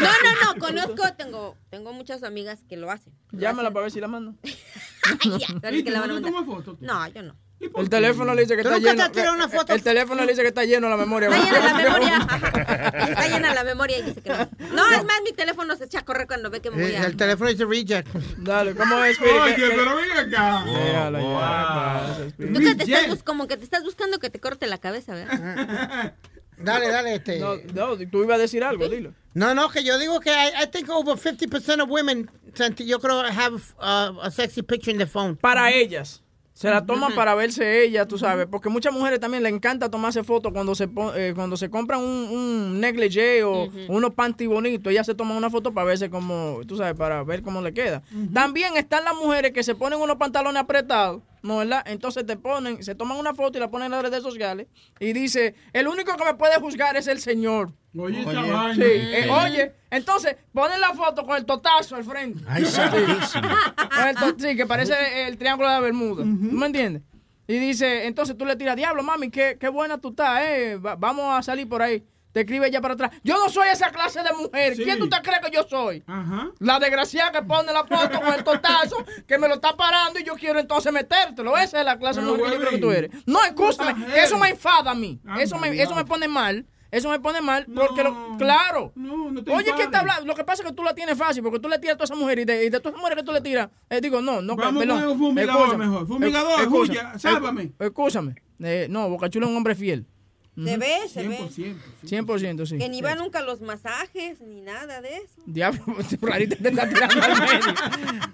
No, 0.00 0.10
no, 0.10 0.54
no, 0.54 0.58
conozco, 0.58 1.12
tengo, 1.16 1.56
tengo 1.70 1.92
muchas 1.92 2.22
amigas 2.22 2.60
que 2.68 2.76
lo 2.76 2.90
hacen. 2.90 3.12
Llámala 3.32 3.70
para 3.70 3.82
ver 3.84 3.92
si 3.92 4.00
la 4.00 4.08
mando. 4.08 4.34
ya, 4.42 5.46
¿sabes 5.60 5.80
¿Y 5.80 5.84
que 5.84 5.90
tú 5.90 5.92
la 5.92 6.00
van 6.00 6.10
a 6.10 6.14
no 6.14 6.20
mandar? 6.20 6.32
tomas 6.32 6.46
fotos? 6.46 6.78
tú? 6.78 6.84
No, 6.86 7.06
yo 7.08 7.22
no. 7.22 7.36
El 7.76 7.88
teléfono 7.88 8.34
le 8.34 8.42
dice 8.42 8.56
que 8.56 8.62
¿Tú 8.62 8.68
está 8.68 8.78
nunca 8.78 8.90
te 8.90 8.96
lleno. 8.96 9.04
has 9.04 9.12
tirado 9.12 9.34
una 9.34 9.48
foto? 9.48 9.72
El 9.72 9.82
teléfono 9.82 10.22
le 10.24 10.28
dice 10.32 10.42
que 10.42 10.48
está 10.48 10.64
lleno 10.64 10.88
la 10.88 10.96
memoria. 10.96 11.28
Está 11.28 11.44
llena 11.44 11.60
la 11.60 11.74
memoria. 11.74 12.18
Está 13.08 13.28
llena 13.28 13.54
la 13.54 13.64
memoria 13.64 13.98
y 13.98 14.02
dice 14.02 14.20
que 14.20 14.28
no. 14.30 14.48
No, 14.72 14.90
es 14.90 15.04
más, 15.04 15.20
mi 15.24 15.32
teléfono 15.32 15.76
se 15.76 15.84
echa 15.84 16.00
a 16.00 16.04
correr 16.04 16.26
cuando 16.26 16.50
ve 16.50 16.60
que 16.60 16.70
me 16.70 16.82
voy 16.82 16.92
Eh, 16.92 16.98
a... 16.98 17.04
El 17.06 17.16
teléfono 17.16 17.50
dice 17.50 17.64
reject. 17.64 18.08
Dale, 18.38 18.74
¿cómo 18.74 19.02
es, 19.04 19.12
Spirit? 19.16 19.34
Oye, 19.42 19.54
¿Qué- 19.54 19.60
qué- 19.62 19.74
pero 19.76 19.96
ven 19.96 20.10
acá. 20.12 20.64
Déjala 20.66 21.20
ya, 21.20 21.26
¿qué 21.28 21.34
pasa, 21.34 22.26
Spirit? 22.26 22.54
Tú 22.54 22.60
que 22.60 22.74
te 22.74 22.84
estás 22.84 23.08
bus- 23.08 23.22
como 23.22 23.46
que 23.48 23.56
te 23.56 23.64
estás 23.64 23.82
buscando 23.84 24.18
que 24.18 24.30
te 24.30 24.40
corte 24.40 24.66
la 24.66 24.78
cabeza, 24.78 25.14
¿verdad? 25.14 26.14
Dale, 26.58 26.88
dale, 26.90 27.14
este. 27.16 27.40
No, 27.40 27.56
no, 27.74 27.96
tú 28.08 28.22
ibas 28.22 28.36
a 28.36 28.42
decir 28.42 28.62
algo, 28.62 28.88
dilo. 28.88 29.12
No, 29.34 29.52
no, 29.54 29.68
que 29.70 29.82
yo 29.82 29.98
digo 29.98 30.20
que 30.20 30.30
I, 30.30 30.62
I 30.62 30.66
think 30.70 30.88
over 30.90 31.16
50% 31.16 31.82
of 31.82 31.88
women, 31.90 32.30
yo 32.76 33.00
creo, 33.00 33.20
have 33.22 33.56
uh, 33.78 34.20
a 34.22 34.30
sexy 34.30 34.62
picture 34.62 34.92
in 34.92 34.98
the 34.98 35.06
phone. 35.06 35.34
Para 35.36 35.72
ellas. 35.72 36.22
Se 36.62 36.70
la 36.70 36.86
toman 36.86 37.12
para 37.16 37.34
verse 37.34 37.82
ella, 37.82 38.06
tú 38.06 38.18
sabes, 38.18 38.46
porque 38.46 38.68
muchas 38.68 38.92
mujeres 38.92 39.18
también 39.18 39.42
le 39.42 39.48
encanta 39.48 39.90
tomarse 39.90 40.22
fotos 40.22 40.52
cuando 40.52 40.76
se 40.76 40.88
eh, 41.16 41.32
cuando 41.34 41.56
se 41.56 41.68
compran 41.68 41.98
un, 41.98 42.28
un 42.30 42.80
negligee 42.80 43.42
o 43.42 43.68
unos 43.88 44.14
panty 44.14 44.46
bonitos, 44.46 44.92
ellas 44.92 45.06
se 45.06 45.16
toman 45.16 45.36
una 45.36 45.50
foto 45.50 45.74
para 45.74 45.86
verse 45.86 46.08
como, 46.08 46.60
tú 46.68 46.76
sabes, 46.76 46.94
para 46.94 47.24
ver 47.24 47.42
cómo 47.42 47.60
le 47.62 47.74
queda. 47.74 48.02
También 48.32 48.76
están 48.76 49.02
las 49.02 49.16
mujeres 49.16 49.50
que 49.50 49.64
se 49.64 49.74
ponen 49.74 49.98
unos 50.00 50.18
pantalones 50.18 50.62
apretados, 50.62 51.20
¿no 51.42 51.58
verdad? 51.58 51.82
Entonces 51.86 52.24
te 52.26 52.36
ponen, 52.36 52.82
se 52.82 52.94
toman 52.94 53.18
una 53.18 53.34
foto 53.34 53.58
y 53.58 53.60
la 53.60 53.70
ponen 53.70 53.86
en 53.86 53.92
las 53.92 54.02
redes 54.02 54.22
sociales 54.22 54.68
y 55.00 55.12
dice, 55.12 55.54
el 55.72 55.88
único 55.88 56.16
que 56.16 56.24
me 56.24 56.34
puede 56.34 56.56
juzgar 56.60 56.96
es 56.96 57.06
el 57.08 57.20
Señor. 57.20 57.72
Oye. 57.98 58.22
Sí, 58.24 58.80
eh, 58.82 59.28
oye, 59.30 59.72
entonces 59.90 60.36
ponen 60.52 60.80
la 60.80 60.94
foto 60.94 61.26
con 61.26 61.36
el 61.36 61.44
totazo 61.44 61.96
al 61.96 62.04
frente. 62.04 62.42
Ay, 62.48 62.64
santísimo. 62.64 63.48
Con 63.94 64.08
el 64.08 64.40
sí, 64.40 64.56
que 64.56 64.66
parece 64.66 65.26
el 65.28 65.36
triángulo 65.36 65.68
de 65.68 65.74
la 65.74 65.80
Bermuda. 65.80 66.22
¿Tú 66.22 66.26
me 66.56 66.66
entiendes? 66.66 67.02
Y 67.46 67.58
dice, 67.58 68.06
entonces 68.06 68.38
tú 68.38 68.46
le 68.46 68.56
tiras, 68.56 68.76
diablo, 68.76 69.02
mami, 69.02 69.28
qué, 69.30 69.58
qué 69.60 69.68
buena 69.68 69.98
tú 69.98 70.10
estás, 70.10 70.40
eh. 70.42 70.76
va- 70.76 70.94
vamos 70.96 71.36
a 71.38 71.42
salir 71.42 71.68
por 71.68 71.82
ahí. 71.82 72.02
Te 72.32 72.40
escribe 72.40 72.66
ella 72.68 72.80
para 72.80 72.94
atrás. 72.94 73.10
Yo 73.22 73.34
no 73.36 73.50
soy 73.50 73.68
esa 73.68 73.90
clase 73.90 74.22
de 74.22 74.32
mujer. 74.32 74.74
Sí. 74.74 74.84
¿Quién 74.84 74.98
tú 74.98 75.06
te 75.06 75.20
crees 75.20 75.40
que 75.44 75.50
yo 75.54 75.64
soy? 75.68 76.02
Ajá. 76.06 76.48
La 76.60 76.78
desgraciada 76.78 77.30
que 77.30 77.42
pone 77.42 77.70
la 77.74 77.84
foto 77.84 78.22
con 78.22 78.32
el 78.32 78.42
totazo, 78.42 79.01
que 79.32 79.38
me 79.38 79.48
lo 79.48 79.54
está 79.54 79.74
parando 79.74 80.20
y 80.20 80.24
yo 80.24 80.34
quiero 80.34 80.58
entonces 80.58 80.92
metértelo. 80.92 81.56
Esa 81.56 81.80
es 81.80 81.86
la 81.86 81.98
clase 81.98 82.20
de 82.20 82.26
mujer 82.26 82.44
que 82.44 82.50
yo 82.50 82.58
creo 82.58 82.70
que 82.70 82.78
tú 82.78 82.90
eres. 82.90 83.10
No, 83.24 83.42
escúchame, 83.42 84.04
que 84.12 84.20
eso 84.20 84.36
me 84.36 84.50
enfada 84.50 84.90
a 84.90 84.94
mí. 84.94 85.18
Anda, 85.26 85.42
Eso 85.42 85.58
me, 85.58 85.68
eso 85.80 85.94
me 85.94 86.04
pone 86.04 86.28
mal. 86.28 86.66
Eso 86.90 87.08
me 87.08 87.18
pone 87.18 87.40
mal 87.40 87.64
porque, 87.74 88.04
lo, 88.04 88.36
claro. 88.36 88.92
No, 88.94 89.30
no 89.30 89.42
te 89.42 89.50
Oye, 89.50 89.72
¿qué 89.74 89.84
está 89.84 90.00
hablando? 90.00 90.26
Lo 90.26 90.34
que 90.34 90.44
pasa 90.44 90.62
es 90.62 90.68
que 90.68 90.74
tú 90.74 90.82
la 90.82 90.94
tienes 90.94 91.16
fácil 91.16 91.42
porque 91.42 91.58
tú 91.58 91.66
le 91.70 91.78
tiras 91.78 91.94
a 91.94 91.96
todas 91.96 92.10
esas 92.10 92.18
mujeres 92.18 92.42
y 92.42 92.44
de, 92.44 92.66
y 92.66 92.68
de 92.68 92.78
todas 92.80 92.92
esas 92.92 92.98
mujeres 93.00 93.16
que 93.16 93.24
tú 93.24 93.32
le 93.32 93.40
tiras, 93.40 93.70
eh, 93.88 94.02
digo, 94.02 94.20
no, 94.20 94.42
no, 94.42 94.54
Vamos 94.54 94.84
perdón. 94.84 95.18
fumigador 95.18 95.62
Escúchame. 95.62 95.86
mejor. 95.86 96.06
Fumigador, 96.06 96.60
escúchame. 96.60 97.18
Sálvame. 97.18 97.72
Escúchame. 97.78 98.34
Eh, 98.60 98.86
no, 98.90 99.08
Bocachula 99.08 99.46
es 99.46 99.50
un 99.50 99.56
hombre 99.56 99.74
fiel. 99.74 100.06
Se 100.54 100.76
ve, 100.76 101.08
se 101.08 101.26
ve. 101.28 101.38
100%. 101.38 101.76
100%, 102.04 102.66
sí. 102.66 102.78
Que 102.78 102.88
ni 102.88 103.00
va 103.00 103.14
nunca 103.14 103.38
a 103.38 103.42
los 103.42 103.60
masajes, 103.62 104.40
ni 104.40 104.60
nada 104.60 105.00
de 105.00 105.16
eso. 105.16 105.40
Diablo, 105.46 105.82
Clarita 106.20 106.56
te 106.56 106.68
está 106.68 106.88
tirando 106.88 107.22
al 107.22 107.40
medio. 107.40 107.74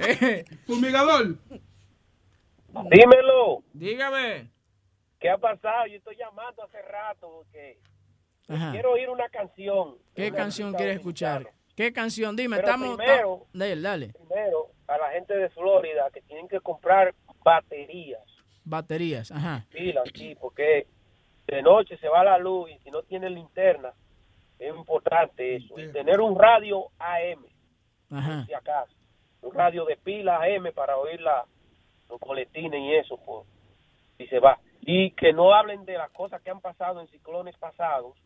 Eh, 0.00 0.44
Fumigador. 0.66 1.36
Dímelo, 2.90 3.62
dígame. 3.72 4.50
¿qué 5.20 5.30
ha 5.30 5.38
pasado? 5.38 5.86
Yo 5.86 5.96
estoy 5.96 6.16
llamando 6.16 6.62
hace 6.64 6.80
rato 6.82 7.28
porque 7.42 7.78
Ajá. 8.48 8.72
Quiero 8.72 8.92
oír 8.92 9.08
una 9.10 9.28
canción. 9.28 9.96
¿Qué 10.14 10.32
canción 10.32 10.72
quieres 10.74 10.96
escuchar? 10.96 11.46
¿Qué 11.76 11.92
canción? 11.92 12.34
Dime, 12.34 12.56
Pero 12.56 12.68
estamos... 12.68 12.96
primero- 12.96 13.46
Dale, 13.52 13.80
dale. 13.80 14.08
Primero, 14.08 14.70
a 14.86 14.96
la 14.98 15.10
gente 15.10 15.34
de 15.34 15.50
Florida 15.50 16.08
que 16.12 16.22
tienen 16.22 16.48
que 16.48 16.58
comprar 16.60 17.14
baterías, 17.44 18.22
Baterías, 18.64 19.30
ajá. 19.30 19.66
pilas, 19.70 20.04
sí, 20.14 20.34
porque 20.40 20.86
de 21.48 21.62
noche 21.62 21.96
se 21.98 22.08
va 22.08 22.22
la 22.24 22.38
luz 22.38 22.70
y 22.70 22.78
si 22.80 22.90
no 22.90 23.02
tiene 23.02 23.30
linterna, 23.30 23.92
es 24.58 24.74
importante 24.74 25.56
eso. 25.56 25.78
Y 25.78 25.90
tener 25.92 26.20
un 26.20 26.38
radio 26.38 26.86
AM, 26.98 27.44
Ajá. 28.10 28.44
si 28.46 28.52
acaso. 28.54 28.92
Un 29.42 29.54
radio 29.54 29.84
de 29.84 29.96
pila 29.96 30.40
AM 30.42 30.72
para 30.74 30.96
oír 30.98 31.20
la, 31.20 31.44
los 32.10 32.18
coletines 32.20 32.80
y 32.80 32.94
eso, 32.94 33.18
pues, 33.24 33.46
si 34.18 34.26
se 34.26 34.40
va. 34.40 34.58
Y 34.82 35.12
que 35.12 35.32
no 35.32 35.54
hablen 35.54 35.84
de 35.84 35.94
las 35.96 36.10
cosas 36.10 36.42
que 36.42 36.50
han 36.50 36.60
pasado 36.60 37.00
en 37.00 37.08
ciclones 37.08 37.56
pasados 37.56 38.16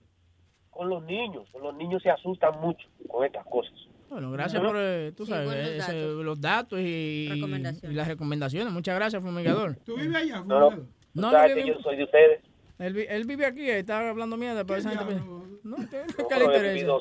con 0.70 0.89
los 0.89 1.03
niños. 1.05 1.47
Los 1.61 1.74
niños 1.74 2.03
se 2.03 2.11
asustan 2.11 2.59
mucho 2.61 2.89
con 3.09 3.24
estas 3.27 3.44
cosas. 3.47 3.74
Bueno, 4.09 4.31
gracias 4.31 4.62
por, 4.62 4.74
eh, 4.78 5.12
tú 5.16 5.27
sabes, 5.27 5.51
eh, 5.55 5.77
ese- 5.78 6.07
los 6.07 6.40
datos 6.40 6.78
y, 6.81 7.28
y 7.32 7.93
las 7.94 8.09
recomendaciones. 8.09 8.73
Muchas 8.73 8.94
gracias, 8.97 9.23
fumigador. 9.23 9.77
¿Tú 9.85 9.97
vives 9.97 10.15
allá, 10.16 10.40
No, 10.40 10.61
no, 10.61 10.70
No, 10.70 10.86
no, 11.15 11.31
sabes 11.31 11.51
yo 11.51 11.57
que 11.57 11.62
vivo- 11.65 11.77
yo 11.77 11.82
soy 11.82 11.97
de 11.97 12.05
ustedes. 12.05 12.43
Él, 12.82 13.06
él 13.09 13.24
vive 13.24 13.46
aquí, 13.46 13.70
está 13.70 14.10
hablando 14.10 14.36
mierda, 14.36 14.64
pero 14.64 14.80
esa 14.80 14.90
gente... 14.90 15.14
No, 15.62 15.76
¿qué, 15.88 16.02
qué 16.28 16.38
le 16.38 16.44
interesa? 16.46 16.96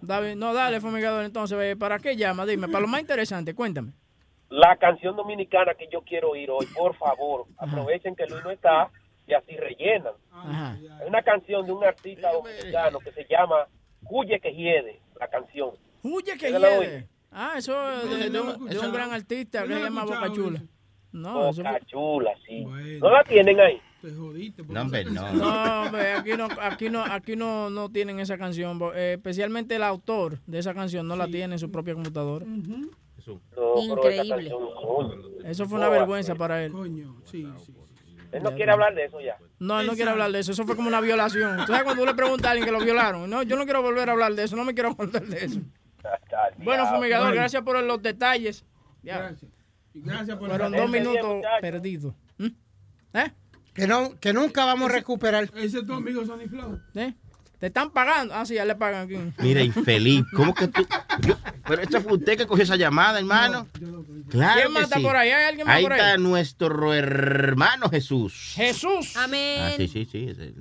David, 0.00 0.36
no, 0.36 0.54
dale, 0.54 0.80
fumigador, 0.80 1.24
entonces, 1.24 1.76
¿para 1.76 1.98
qué 1.98 2.16
llama? 2.16 2.46
Dime, 2.46 2.68
para 2.68 2.80
lo 2.80 2.86
más 2.86 3.00
interesante, 3.00 3.54
cuéntame. 3.54 3.92
La 4.48 4.76
canción 4.76 5.16
dominicana 5.16 5.74
que 5.74 5.88
yo 5.92 6.02
quiero 6.02 6.30
oír 6.30 6.48
hoy, 6.52 6.66
por 6.66 6.94
favor, 6.94 7.46
aprovechen 7.58 8.14
que 8.14 8.26
Luis 8.26 8.44
no 8.44 8.52
está 8.52 8.88
y 9.26 9.34
así 9.34 9.56
rellenan. 9.56 10.14
Ajá. 10.30 10.78
Es 11.02 11.08
una 11.08 11.22
canción 11.22 11.66
de 11.66 11.72
un 11.72 11.82
artista 11.82 12.30
dominicano 12.32 13.00
que 13.00 13.10
se 13.10 13.26
llama 13.28 13.66
Huye 14.08 14.38
que 14.38 14.54
hiede, 14.54 15.00
la 15.18 15.26
canción. 15.26 15.70
Huye 16.04 16.38
que 16.38 16.52
¿Ya 16.52 16.58
la 16.60 16.78
hiede. 16.78 17.08
Ah, 17.32 17.54
eso 17.56 17.74
es 17.92 18.08
de, 18.08 18.30
de 18.30 18.40
un, 18.40 18.66
de 18.66 18.78
un 18.78 18.92
gran 18.92 19.12
artista 19.12 19.64
que 19.64 19.74
se 19.74 19.80
llama 19.80 20.04
Boca 20.04 20.32
Chula. 20.32 20.62
No, 21.10 21.52
Boca 21.52 21.80
Chula, 21.86 22.32
sí. 22.46 22.64
¿No 23.00 23.10
la 23.10 23.24
tienen 23.24 23.58
ahí? 23.58 23.82
No, 24.68 24.82
hombre, 24.82 25.04
no. 25.04 25.32
No, 25.32 25.82
hombre, 25.84 26.12
aquí 26.12 26.32
no, 26.36 26.48
aquí 26.60 26.90
no, 26.90 27.04
aquí 27.04 27.36
no, 27.36 27.70
no 27.70 27.90
tienen 27.90 28.20
esa 28.20 28.36
canción. 28.38 28.78
eh, 28.94 29.14
especialmente 29.16 29.76
el 29.76 29.82
autor 29.82 30.38
de 30.46 30.58
esa 30.58 30.74
canción 30.74 31.06
no 31.08 31.16
la 31.16 31.26
tiene 31.26 31.54
en 31.54 31.58
su 31.58 31.70
propia 31.70 31.94
computadora. 31.94 32.44
Increíble. 33.76 34.50
coño. 34.50 35.14
Eso 35.44 35.66
fue 35.66 35.78
una 35.78 35.88
vergüenza 35.88 36.34
para 36.34 36.64
él. 36.64 36.72
Él 38.32 38.42
no 38.42 38.54
quiere 38.54 38.72
hablar 38.72 38.94
de 38.94 39.04
eso 39.04 39.20
ya. 39.20 39.38
No, 39.58 39.80
él 39.80 39.86
no 39.86 39.94
quiere 39.94 40.10
hablar 40.10 40.30
de 40.32 40.40
eso. 40.40 40.52
Eso 40.52 40.64
fue 40.64 40.76
como 40.76 40.88
una 40.88 41.00
violación. 41.00 41.58
¿Tú 41.58 41.66
sabes 41.68 41.84
cuando 41.84 42.02
tú 42.02 42.06
le 42.06 42.14
preguntas 42.14 42.48
a 42.48 42.50
alguien 42.50 42.66
que 42.66 42.72
lo 42.72 42.84
violaron? 42.84 43.30
No, 43.30 43.42
yo 43.42 43.56
no 43.56 43.64
quiero 43.64 43.82
volver 43.82 44.08
a 44.08 44.12
hablar 44.12 44.34
de 44.34 44.44
eso. 44.44 44.56
No 44.56 44.64
me 44.64 44.74
quiero 44.74 44.90
acordar 44.90 45.24
de 45.26 45.44
eso. 45.44 45.60
Bueno, 46.58 46.86
fumigador, 46.86 47.26
Bueno. 47.28 47.40
gracias 47.40 47.62
por 47.64 47.82
los 47.82 48.00
detalles. 48.00 48.64
Ya. 49.02 49.18
Gracias. 49.18 49.50
Gracias 49.92 50.36
por 50.38 50.48
Fueron 50.50 50.70
dos 50.72 50.88
minutos 50.88 51.42
perdidos. 51.60 52.14
¿Mm? 52.38 52.46
¿Eh? 53.14 53.32
Que, 53.76 53.86
no, 53.86 54.18
que 54.18 54.32
nunca 54.32 54.64
vamos 54.64 54.90
a 54.90 54.92
recuperar. 54.94 55.50
Ese 55.54 55.78
es 55.80 55.86
tu 55.86 55.92
amigo 55.92 56.24
Sonny 56.24 56.48
Flow. 56.48 56.80
¿Eh? 56.94 57.14
¿Te 57.66 57.70
están 57.70 57.90
pagando? 57.90 58.32
Ah, 58.32 58.46
sí, 58.46 58.54
ya 58.54 58.64
le 58.64 58.76
pagan 58.76 59.06
aquí. 59.06 59.18
Mira, 59.42 59.60
infeliz. 59.60 60.22
¿Cómo 60.36 60.54
que 60.54 60.68
tú? 60.68 60.86
Yo- 61.26 61.34
pero 61.66 61.82
esta 61.82 62.00
fue 62.00 62.12
usted 62.12 62.36
que 62.38 62.46
cogió 62.46 62.62
esa 62.62 62.76
llamada, 62.76 63.18
hermano. 63.18 63.66
Claro 64.30 64.52
¿Quién 64.54 64.66
que 64.68 64.72
más 64.72 64.82
está 64.84 64.96
sí. 64.98 65.02
por 65.02 65.16
ahí? 65.16 65.30
¿Hay 65.30 65.44
alguien 65.46 65.66
más 65.66 65.74
Ahí 65.76 65.82
por 65.82 65.92
ahí? 65.94 65.98
está 65.98 66.16
nuestro 66.16 66.94
hermano 66.94 67.88
Jesús. 67.90 68.52
Jesús. 68.54 69.16
Amén. 69.16 69.62
Ah, 69.62 69.70
sí, 69.76 69.88
sí, 69.88 70.04
sí. 70.04 70.28
ese- 70.30 70.52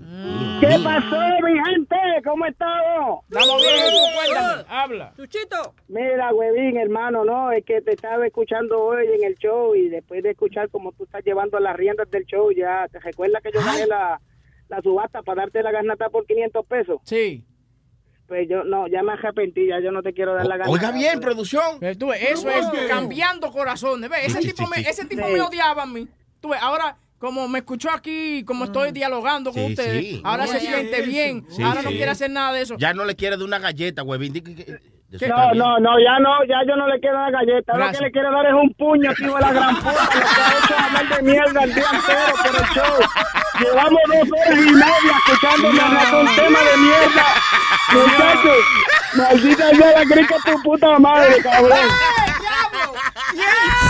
¿Qué 0.60 0.80
pasó, 0.84 1.19
mi 1.44 1.53
gente? 1.64 1.95
¿Cómo 2.23 2.44
estamos? 2.48 3.19
Estamos 3.30 3.61
bien, 3.61 3.76
Jesús, 3.76 4.10
cuéntame, 4.15 4.64
habla. 4.68 5.14
Chuchito. 5.15 5.76
Mira, 5.88 6.34
huevín, 6.34 6.77
hermano, 6.77 7.23
no, 7.23 7.52
es 7.52 7.64
que 7.65 7.82
te 7.82 7.91
estaba 7.91 8.26
escuchando 8.26 8.82
hoy 8.82 9.06
en 9.15 9.26
el 9.26 9.36
show 9.36 9.76
y 9.76 9.90
después 9.90 10.23
de 10.23 10.32
escuchar 10.32 10.69
cómo 10.69 10.91
tú 10.94 11.03
estás 11.03 11.23
llevando 11.23 11.60
las 11.60 11.76
riendas 11.76 12.10
del 12.10 12.26
show, 12.26 12.52
ya, 12.52 12.88
¿te 12.91 12.98
recuerdas 12.99 13.44
que 13.44 13.52
yo 13.53 13.64
gané 13.64 13.86
la, 13.86 14.19
la 14.70 14.82
subasta 14.82 15.22
para 15.22 15.44
darte 15.44 15.62
la 15.64 15.72
garnata 15.72 16.10
por 16.10 16.26
500 16.26 16.66
pesos? 16.66 16.98
Sí. 17.04 17.44
Pues 18.28 18.50
yo, 18.50 18.64
no, 18.64 18.88
ya 18.88 19.04
me 19.04 19.14
arrepentí, 19.14 19.68
ya 19.68 19.80
yo 19.80 19.92
no 19.92 20.02
te 20.02 20.12
quiero 20.14 20.34
dar 20.34 20.48
la 20.48 20.58
garnata. 20.58 20.72
Oiga 20.72 20.92
bien, 20.92 21.20
producción. 21.20 21.78
Pero 21.80 21.96
tú 21.98 22.08
ves, 22.08 22.22
eso 22.32 22.50
es 22.50 22.66
cambiando 22.88 23.52
corazones. 23.52 24.10
¿Ves? 24.10 24.26
Ese 24.36 24.40
tipo, 24.42 24.68
me, 24.68 24.78
ese 24.82 25.06
tipo 25.06 25.26
Sí. 25.28 25.34
me 25.34 25.42
odiaba 25.42 25.84
a 25.84 25.86
mí. 25.86 26.08
Tú 26.42 26.50
ves, 26.50 26.60
ahora, 26.62 26.98
como 27.20 27.48
me 27.48 27.60
escuchó 27.60 27.92
aquí, 27.92 28.44
como 28.44 28.66
estoy 28.66 28.92
dialogando 28.92 29.52
con 29.52 29.62
Sí, 29.66 29.70
ustedes, 29.74 30.06
sí. 30.06 30.22
ahora 30.24 30.48
se 30.48 30.60
siente 30.60 31.04
bien. 31.04 31.46
Sí, 31.50 31.62
ahora 31.62 31.84
no 31.84 31.90
quiere 31.90 32.10
hacer 32.10 32.32
nada 32.32 32.52
de 32.54 32.62
eso. 32.62 32.76
Ya 32.80 32.94
no 32.96 33.06
le 33.06 33.16
quiere 33.16 33.38
dar 33.38 33.46
una 33.46 33.60
galleta, 33.60 34.02
huevín. 34.02 34.34
No, 35.22 35.52
bien. 35.52 35.58
no, 35.58 35.80
no, 35.80 36.00
ya 36.00 36.20
no, 36.20 36.44
ya 36.46 36.58
yo 36.68 36.76
no 36.76 36.88
le 36.88 37.00
quiero 37.00 37.18
dar 37.18 37.32
galleta. 37.32 37.78
Lo 37.78 37.92
que 37.92 38.00
le 38.00 38.12
quiero 38.12 38.32
dar 38.32 38.46
es 38.46 38.54
un 38.54 38.74
puño, 38.74 39.14
tío, 39.16 39.36
de 39.36 39.42
la 39.42 39.52
gran 39.54 39.76
puta. 39.78 39.92
Lo 39.92 40.10
que 40.10 40.42
ha 40.42 40.60
hecho 40.60 40.76
hablar 40.78 41.16
de 41.16 41.22
mierda 41.24 41.64
el 41.64 41.74
día 41.74 41.86
entero 41.94 42.34
por 42.44 42.56
el 42.56 42.68
show. 42.74 43.00
Llevamos 43.60 44.02
dos 44.08 44.30
horas 44.32 44.60
y 44.60 44.72
media 44.74 45.14
escuchándome 45.28 45.82
hablar 45.82 46.16
un 46.16 46.36
tema 46.36 46.60
de 46.60 46.78
mierda. 46.78 47.26
Muchachos, 47.94 48.66
maldita 49.16 49.70
sea 49.70 49.92
la 49.92 50.04
grica 50.04 50.36
tu 50.46 50.62
puta 50.64 51.00
madre, 51.00 51.42
cabrón. 51.42 51.88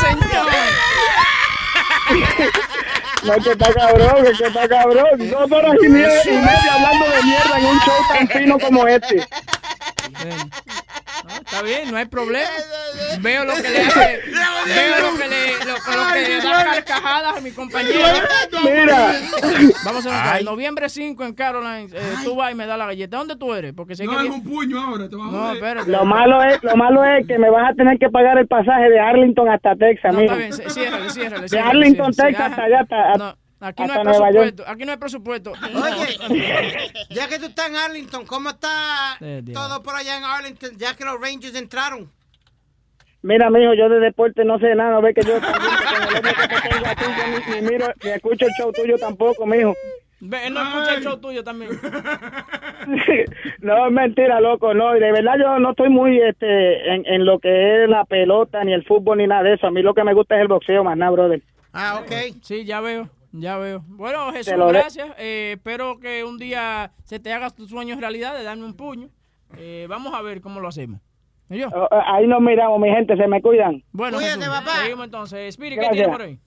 Señor. 0.02 0.46
No, 3.24 3.34
que 3.44 3.52
está 3.52 3.74
cabrón, 3.74 4.24
que 4.24 4.46
está 4.46 4.68
cabrón. 4.68 5.30
Dos 5.32 5.52
horas 5.52 5.76
y 5.82 5.88
media, 5.88 6.24
y 6.26 6.30
media 6.30 6.74
hablando 6.76 7.06
de 7.10 7.24
mierda 7.24 7.58
en 7.58 7.66
un 7.66 7.80
show 7.80 7.96
tan 8.10 8.28
fino 8.28 8.60
como 8.60 8.88
este. 8.88 9.28
Ven. 10.24 10.52
No, 11.26 11.32
está 11.36 11.62
bien, 11.64 11.92
no 11.92 11.98
hay 11.98 12.06
problema. 12.18 12.48
Veo 13.20 13.46
lo 13.46 13.54
que 13.56 13.70
le 13.70 13.80
hace, 13.82 14.20
veo 14.66 15.12
lo 15.12 15.18
que 15.18 15.28
le, 15.28 15.66
lo, 15.66 15.74
lo 15.74 16.14
que 16.14 16.20
le 16.30 16.38
da 16.42 16.64
carcajadas 16.66 17.38
a 17.38 17.42
mi 17.42 17.52
compañero. 17.52 18.00
Mira. 18.64 19.14
Vamos 19.84 20.06
a 20.06 20.34
ver, 20.34 20.44
noviembre 20.44 20.88
5 20.90 21.24
en 21.24 21.34
Caroline, 21.34 21.90
eh, 21.94 22.14
tú 22.24 22.36
vas 22.36 22.52
y 22.52 22.56
me 22.56 22.66
das 22.66 22.78
la 22.78 22.86
galleta. 22.86 23.18
¿Dónde 23.18 23.36
tú 23.36 23.54
eres? 23.54 23.74
Porque 23.74 23.96
sé 23.96 24.06
No, 24.06 24.18
que... 24.18 24.24
es 24.26 24.30
un 24.30 24.44
puño 24.44 24.80
ahora. 24.80 25.10
Te 25.10 25.16
vas 25.16 25.32
No, 25.32 25.52
espérate. 25.54 25.90
Lo 25.92 26.06
malo 26.06 26.44
es, 26.44 26.62
lo 26.64 26.76
malo 26.76 27.04
es 27.06 27.26
que 27.28 27.38
me 27.40 27.50
vas 27.50 27.72
a 27.72 27.74
tener 27.74 27.98
que 27.98 28.10
pagar 28.10 28.38
el 28.38 28.48
pasaje 28.48 28.90
de 28.90 29.00
Arlington 29.00 29.50
hasta 29.50 29.76
Texas, 29.76 30.14
No, 30.14 30.20
mira. 30.22 30.34
está 30.34 30.38
bien, 30.38 30.54
sí, 30.54 30.64
ciérrale, 30.80 31.10
ciérrale. 31.10 31.48
De 31.48 31.60
Arlington, 31.60 32.14
ciérrale, 32.14 32.36
Texas, 32.38 32.48
sí, 32.56 32.62
hasta 32.62 32.64
allá, 32.64 32.80
hasta, 32.82 33.18
No, 33.18 33.38
aquí 33.60 33.84
no 33.86 33.94
hay 33.94 34.03
presupuesto. 34.03 34.64
Aquí 34.68 34.86
no 34.86 34.91
hay 34.91 34.98
presupuesto. 34.98 35.52
Oye, 35.52 36.94
ya 37.10 37.27
que 37.27 37.40
tú 37.40 37.45
estás 37.45 37.69
en 37.69 37.76
Arlington, 37.76 38.26
¿cómo 38.26 38.49
está 38.49 39.18
todo 39.53 39.84
por 39.84 39.95
allá 39.95 40.18
en 40.18 40.23
Arlington? 40.23 40.72
Ya 40.77 40.95
que 40.95 41.06
los 41.06 41.19
Rangers 41.19 41.56
entraron. 41.56 42.10
Mira, 43.26 43.49
mijo, 43.49 43.73
yo 43.73 43.90
de 43.90 43.99
deporte 43.99 44.45
no 44.45 44.60
sé 44.60 44.76
nada, 44.76 44.99
ve 44.99 45.11
que 45.15 45.23
yo 45.23 45.40
también, 45.40 45.72
que 46.95 47.49
yo 47.49 47.56
ni, 47.56 47.61
ni 47.61 47.68
miro, 47.72 47.88
ni 48.03 48.11
escucho 48.11 48.45
el 48.45 48.52
show 48.52 48.72
tuyo 48.72 48.99
tampoco, 48.99 49.48
mijo. 49.48 49.73
Ve, 50.19 50.45
él 50.45 50.53
no 50.53 50.61
escucha 50.61 50.94
el 50.94 51.03
show 51.03 51.18
tuyo 51.18 51.44
también. 51.44 51.72
no, 53.61 53.88
es 53.88 53.91
mentira, 53.91 54.40
loco, 54.40 54.76
no, 54.76 54.95
y 54.95 54.99
de 54.99 55.11
verdad 55.11 55.34
yo 55.40 55.57
no 55.57 55.72
estoy 55.72 55.90
muy 55.90 56.19
este 56.22 56.94
en, 56.94 57.03
en 57.07 57.26
lo 57.26 57.40
que 57.40 57.84
es 57.84 57.90
la 57.90 58.06
pelota, 58.06 58.64
ni 58.64 58.73
el 58.73 58.86
fútbol, 58.86 59.18
ni 59.18 59.26
nada 59.26 59.41
de 59.41 59.56
eso. 59.56 59.65
A 59.65 59.72
mí 59.72 59.82
lo 59.82 59.95
que 59.95 60.03
me 60.03 60.14
gusta 60.14 60.36
es 60.36 60.41
el 60.41 60.48
boxeo, 60.48 60.84
más 60.84 60.95
nada, 60.95 61.10
brother. 61.10 61.41
Ah, 61.73 61.99
ok. 62.02 62.38
Sí, 62.44 62.64
ya 62.64 62.80
veo, 62.80 63.10
ya 63.40 63.57
veo. 63.57 63.84
Bueno, 63.88 64.32
Jesús, 64.32 64.53
gracias. 64.68 65.10
Eh, 65.18 65.53
espero 65.56 65.99
que 65.99 66.24
un 66.24 66.38
día 66.38 66.91
se 67.03 67.20
te 67.20 67.34
haga 67.34 67.49
tus 67.49 67.70
sueños 67.70 67.99
realidad 67.99 68.36
de 68.36 68.44
darme 68.44 68.66
un 68.66 68.76
puño. 68.76 69.10
Eh, 69.57 69.86
vamos 69.90 70.14
a 70.14 70.22
ver 70.22 70.41
cómo 70.41 70.60
lo 70.60 70.68
hacemos. 70.68 71.02
¿Y 71.49 71.57
yo? 71.60 71.70
Oh, 71.74 71.88
oh, 71.91 72.02
Ahí 72.06 72.28
nos 72.28 72.41
miramos, 72.41 72.80
mi 72.80 72.90
gente, 72.90 73.16
se 73.16 73.28
me 73.28 73.41
cuidan. 73.41 73.84
Bueno, 73.91 74.18
Cuídate, 74.18 74.40
Jesús, 74.40 74.53
papá. 74.53 74.72
seguimos 74.82 75.06
entonces. 75.06 75.49
Spirit, 75.49 75.80
¿qué 75.80 75.86
Gracias. 75.86 76.03
tiene 76.07 76.12
por 76.12 76.22
ahí? 76.22 76.40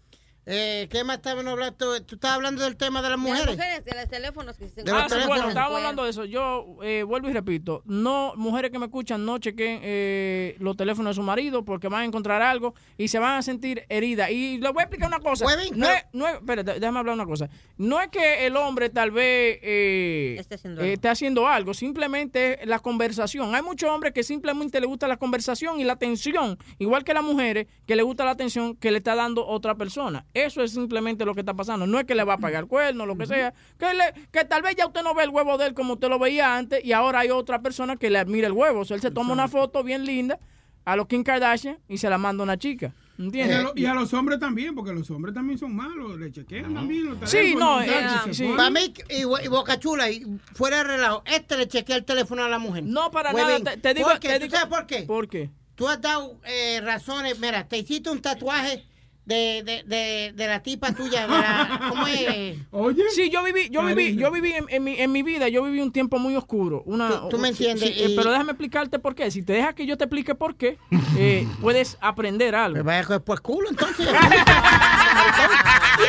Eh, 0.51 0.89
¿Qué 0.91 1.05
más 1.05 1.17
estaban 1.17 1.47
hablando? 1.47 2.03
Tú 2.05 2.15
estabas 2.15 2.37
hablando 2.37 2.65
del 2.65 2.77
tema 2.77 3.03
de 3.03 3.11
las 3.11 3.19
De 3.23 3.29
las 3.31 3.39
mujeres. 3.39 3.57
mujeres, 3.57 3.85
de 3.85 3.95
los 3.95 4.09
teléfonos 4.09 4.57
que 4.57 4.69
se 4.71 4.83
los 4.83 4.93
Ah, 4.95 5.07
sí, 5.09 5.17
bueno, 5.27 5.49
estábamos 5.49 5.77
hablando 5.77 6.05
de 6.05 6.11
eso. 6.11 6.25
Yo 6.25 6.77
eh, 6.83 7.03
vuelvo 7.03 7.29
y 7.29 7.33
repito, 7.35 7.83
no, 7.85 8.33
mujeres 8.37 8.71
que 8.71 8.79
me 8.79 8.87
escuchan, 8.87 9.25
no 9.27 9.39
chequen 9.39 9.81
eh, 9.83 10.57
los 10.59 10.77
teléfonos 10.77 11.11
de 11.11 11.21
su 11.21 11.23
marido 11.23 11.65
porque 11.65 11.89
van 11.89 12.03
a 12.03 12.05
encontrar 12.07 12.41
algo 12.41 12.75
y 12.97 13.09
se 13.09 13.19
van 13.19 13.37
a 13.37 13.43
sentir 13.43 13.85
heridas. 13.91 14.31
Y 14.31 14.57
les 14.59 14.73
voy 14.73 14.81
a 14.81 14.85
explicar 14.85 15.09
una 15.09 15.21
cosa. 15.21 15.45
No 15.45 15.51
pero- 15.51 15.93
es, 15.93 16.05
no 16.15 16.27
es- 16.27 16.35
espérate, 16.37 16.81
déjame 16.81 16.99
hablar 16.99 17.15
una 17.15 17.27
cosa. 17.27 17.51
No 17.77 18.01
es 18.01 18.09
que 18.09 18.47
el 18.47 18.57
hombre 18.57 18.89
tal 18.89 19.11
vez 19.11 19.59
eh, 19.63 20.37
Esté 20.39 20.55
haciendo 20.55 20.81
eh, 20.81 20.85
algo. 20.85 20.95
esté 20.95 21.09
haciendo 21.09 21.47
algo, 21.47 21.75
simplemente 21.75 22.61
la 22.65 22.79
conversación. 22.79 23.55
Hay 23.55 23.63
muchos 23.63 23.91
hombres 23.91 24.13
que 24.15 24.23
simplemente 24.23 24.81
le 24.81 24.87
gusta 24.87 25.09
la 25.09 25.19
conversación 25.19 25.79
y 25.81 25.85
la 25.85 25.93
atención, 25.93 26.57
igual 26.79 27.05
que 27.05 27.13
las 27.13 27.23
mujeres 27.23 27.67
que 27.87 27.97
le 27.97 28.03
gusta 28.03 28.25
la 28.25 28.31
atención 28.31 28.77
que 28.77 28.91
le 28.91 28.99
está 28.99 29.15
dando 29.15 29.47
otra 29.47 29.75
persona. 29.75 30.25
Eso 30.45 30.63
es 30.63 30.73
simplemente 30.73 31.25
lo 31.25 31.35
que 31.35 31.41
está 31.41 31.55
pasando. 31.55 31.87
No 31.87 31.99
es 31.99 32.05
que 32.05 32.15
le 32.15 32.25
va 32.25 32.35
a 32.35 32.39
pagar 32.39 32.67
cuerno, 32.67 33.07
lo 33.07 33.17
que 33.17 33.27
sea. 33.27 33.53
Que, 33.79 33.95
le- 33.95 34.27
que 34.31 34.45
tal 34.45 34.63
vez 34.63 34.77
ya 34.77 34.87
usted 34.87 35.03
no 35.03 35.15
ve 35.15 35.25
el 35.25 35.31
huevo 35.31 35.59
de 35.59 35.67
él 35.67 35.75
como 35.75 35.95
usted 35.95 36.09
lo 36.09 36.19
veía 36.19 36.57
antes 36.57 36.85
y 36.85 36.93
ahora 36.93 37.21
hay 37.21 37.31
otra 37.31 37.61
persona 37.63 37.97
que 37.97 38.11
le 38.11 38.19
admira 38.19 38.47
el 38.47 38.53
huevo. 38.53 38.81
O 38.81 38.85
sea, 38.85 38.95
él 38.97 39.01
se 39.01 39.11
toma 39.11 39.33
una 39.33 39.49
foto 39.49 39.83
bien 39.83 40.05
linda 40.05 40.39
a 40.85 40.97
los 40.97 41.07
Kim 41.07 41.23
Kardashian 41.23 41.79
y 41.89 41.99
se 41.99 42.09
la 42.09 42.19
manda 42.19 42.43
a 42.43 42.45
una 42.45 42.57
chica. 42.59 42.95
Y 43.19 43.23
a, 43.23 43.25
¿Entiendes? 43.25 43.63
lo- 43.65 43.73
y 43.75 43.85
a 43.85 43.95
los 43.95 44.15
hombres 44.15 44.39
también, 44.39 44.77
porque 44.77 44.93
los 44.93 45.11
hombres 45.11 45.35
también 45.35 45.59
son 45.59 45.75
malos, 45.75 46.17
le 46.21 46.31
chequean 46.31 46.73
también 46.73 47.05
los 47.19 47.29
Sí, 47.29 47.57
no, 47.59 47.83
eh, 47.83 47.89
se 48.27 48.35
sí. 48.35 48.43
ponen. 48.45 48.57
Para 48.57 48.71
mí, 48.71 48.95
y, 49.11 49.23
y 49.23 49.49
Boca 49.49 49.77
Chula, 49.81 50.09
y 50.09 50.25
fuera 50.55 50.77
de 50.79 50.85
relajo, 50.85 51.25
este 51.27 51.57
le 51.57 51.67
chequea 51.67 51.97
el 51.97 52.05
teléfono 52.05 52.45
a 52.45 52.49
la 52.49 52.61
mujer. 52.61 52.85
No, 52.85 53.11
para 53.11 53.33
nada, 53.33 53.59
te- 53.59 53.77
te 53.79 53.93
digo- 53.95 54.09
¿Por 54.09 54.21
qué? 54.21 54.29
te 54.29 54.39
¿Tú 54.39 54.45
digo- 54.45 54.57
sabes 54.57 54.69
por 54.73 54.87
qué? 54.87 55.03
¿Por 55.03 55.29
qué? 55.29 55.51
Tú 55.75 55.89
has 55.89 56.01
dado 56.01 56.39
eh, 56.45 56.81
razones. 56.81 57.39
Mira, 57.41 57.67
te 57.67 57.79
hiciste 57.79 58.09
un 58.09 58.21
tatuaje 58.23 58.85
de, 59.29 59.63
de, 59.63 59.83
de, 59.85 60.33
de 60.35 60.47
la 60.47 60.61
tipa 60.63 60.93
tuya. 60.93 61.27
De 61.27 61.29
la, 61.29 61.81
¿Cómo 61.91 62.07
es? 62.07 62.57
Oye. 62.71 63.03
Sí, 63.15 63.29
yo 63.31 63.45
viví, 63.45 63.69
yo 63.71 63.85
viví, 63.85 64.17
yo 64.17 64.31
viví 64.31 64.53
en, 64.53 64.65
en 64.71 64.83
mi, 64.85 64.99
en 64.99 65.13
mi 65.13 65.23
vida, 65.23 65.49
yo 65.49 65.63
viví 65.65 65.81
un 65.83 65.93
tiempo 65.93 66.19
muy 66.19 66.35
oscuro. 66.35 66.83
Una, 66.87 67.09
Tú- 67.11 67.29
tú 67.29 67.39
me 67.39 67.49
entiendes, 67.49 67.91
sí, 67.91 67.95
eh, 68.03 68.09
y- 68.11 68.17
pero 68.17 68.31
déjame 68.31 68.53
explicarte 68.53 68.99
por 68.99 69.15
qué. 69.15 69.31
Si 69.31 69.43
te 69.43 69.53
dejas 69.53 69.75
que 69.75 69.85
yo 69.87 69.99
te 69.99 70.05
explique 70.05 70.35
por 70.35 70.57
qué, 70.57 70.79
eh, 71.19 71.47
puedes 71.61 71.99
aprender 72.01 72.55
algo. 72.55 72.77
Me 72.79 72.83
vaya 72.83 73.01
a 73.01 73.05
coger 73.05 73.21
por 73.23 73.43
culo, 73.43 73.69
entonces. 73.69 74.07
Viene 74.09 74.17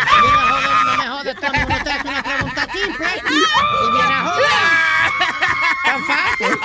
a 0.04 0.40
joder, 0.50 0.70
no 0.86 0.98
me 0.98 1.08
jodas, 1.10 1.36
Tony. 1.42 1.60
Uno 1.66 1.84
te 1.84 1.92
hace 1.92 2.08
una 2.08 2.24
pregunta 2.24 2.68
simple 2.72 3.08
y 3.18 3.92
viene 3.92 4.14
a 4.14 4.24
joder. 4.24 4.48
Tan 5.86 6.04
fácil. 6.06 6.56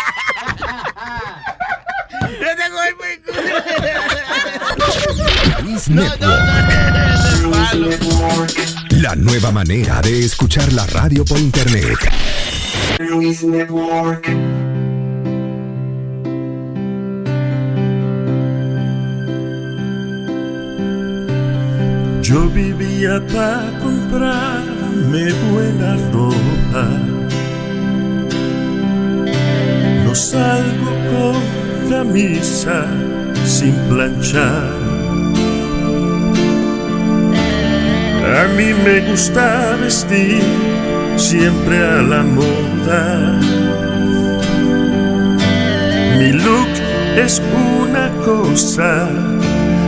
Yo 2.40 2.56
tengo 2.56 2.82
el 2.82 2.94
buen 2.94 3.22
Network. 5.64 7.40
La 8.90 9.16
nueva 9.16 9.50
manera 9.50 10.02
de 10.02 10.22
escuchar 10.26 10.70
la 10.74 10.86
radio 10.86 11.24
por 11.24 11.38
internet. 11.38 11.96
Network. 13.00 14.28
Yo 22.22 22.48
vivía 22.50 23.26
para 23.28 23.78
comprarme 23.82 25.32
buena 25.50 25.96
ropa. 26.12 26.88
No 30.04 30.14
salgo 30.14 30.90
con 31.10 31.88
camisa 31.88 32.86
sin 33.46 33.72
planchar. 33.88 35.03
A 38.24 38.48
mí 38.56 38.72
me 38.72 39.00
gusta 39.10 39.76
vestir 39.80 40.42
siempre 41.16 41.76
a 41.76 42.02
la 42.02 42.22
moda. 42.22 43.38
Mi 46.18 46.32
look 46.32 46.68
es 47.16 47.42
una 47.52 48.10
cosa 48.24 49.08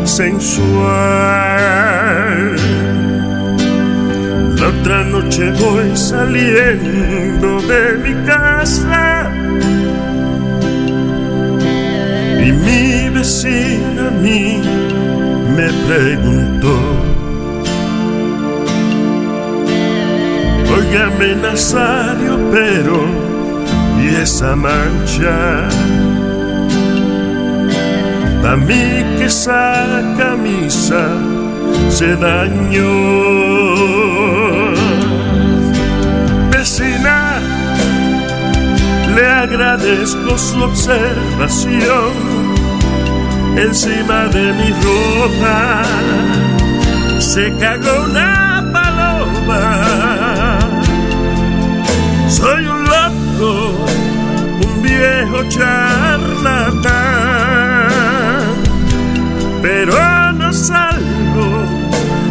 sensual. 0.04 0.86
La 4.58 4.68
otra 4.68 5.02
noche 5.04 5.52
voy 5.52 5.96
saliendo 5.96 7.60
de 7.62 7.96
mi 8.04 8.14
casa 8.26 9.30
y 12.44 12.52
mi 12.52 13.08
vecina 13.10 14.08
a 14.08 14.10
mí 14.10 14.62
me 15.56 15.68
preguntó. 15.86 17.05
Óigame 20.74 21.36
Nazario, 21.36 22.38
pero 22.50 23.04
¿y 24.00 24.22
esa 24.22 24.56
mancha? 24.56 25.68
A 28.48 28.56
mí 28.56 29.04
que 29.18 29.24
esa 29.24 30.02
camisa 30.16 31.08
se 31.88 32.14
dañó. 32.16 32.92
Vecina, 36.50 37.40
le 39.16 39.26
agradezco 39.26 40.38
su 40.38 40.62
observación 40.62 42.12
encima 43.56 44.26
de 44.28 44.52
mi 44.52 44.70
ropa. 44.84 45.82
Se 47.18 47.52
cagó 47.58 48.04
una 48.04 48.35
viejo 54.96 55.38
charlatán 55.48 57.06
pero 59.66 60.32
no 60.32 60.52
salgo 60.52 61.64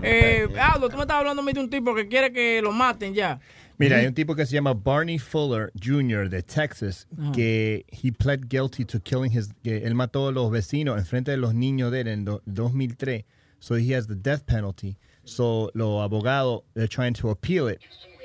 Eh, 0.06 0.48
Aldo, 0.60 0.88
tú 0.88 0.96
me 0.96 1.02
estabas 1.02 1.20
hablando 1.20 1.42
de 1.42 1.60
un 1.60 1.68
tipo 1.70 1.94
que 1.94 2.06
quiere 2.08 2.32
que 2.32 2.60
lo 2.62 2.72
maten 2.72 3.14
ya. 3.14 3.38
Mira, 3.78 3.98
hay 3.98 4.06
un 4.06 4.14
tipo 4.14 4.34
que 4.34 4.46
se 4.46 4.54
llama 4.54 4.72
Barney 4.72 5.18
Fuller 5.18 5.70
Jr. 5.84 6.30
de 6.30 6.42
Texas 6.42 7.06
Ajá. 7.18 7.32
que 7.32 7.84
he 7.90 8.10
pled 8.10 8.48
guilty 8.48 8.86
to 8.86 8.98
killing 9.00 9.30
his 9.30 9.50
que 9.62 9.84
él 9.84 9.94
mató 9.94 10.28
a 10.28 10.32
los 10.32 10.50
vecinos 10.50 10.96
en 10.98 11.04
frente 11.04 11.30
de 11.32 11.36
los 11.36 11.52
niños 11.54 11.92
de 11.92 12.00
él 12.00 12.08
en 12.08 12.24
do- 12.24 12.42
2003. 12.46 13.24
So 13.58 13.74
he 13.76 13.94
has 13.94 14.06
the 14.06 14.14
death 14.14 14.44
penalty. 14.46 14.96
So 15.24 15.70
los 15.74 16.02
abogados 16.02 16.62
they're 16.74 16.88
trying 16.88 17.12
to 17.14 17.28
appeal 17.30 17.68
it. 17.68 17.80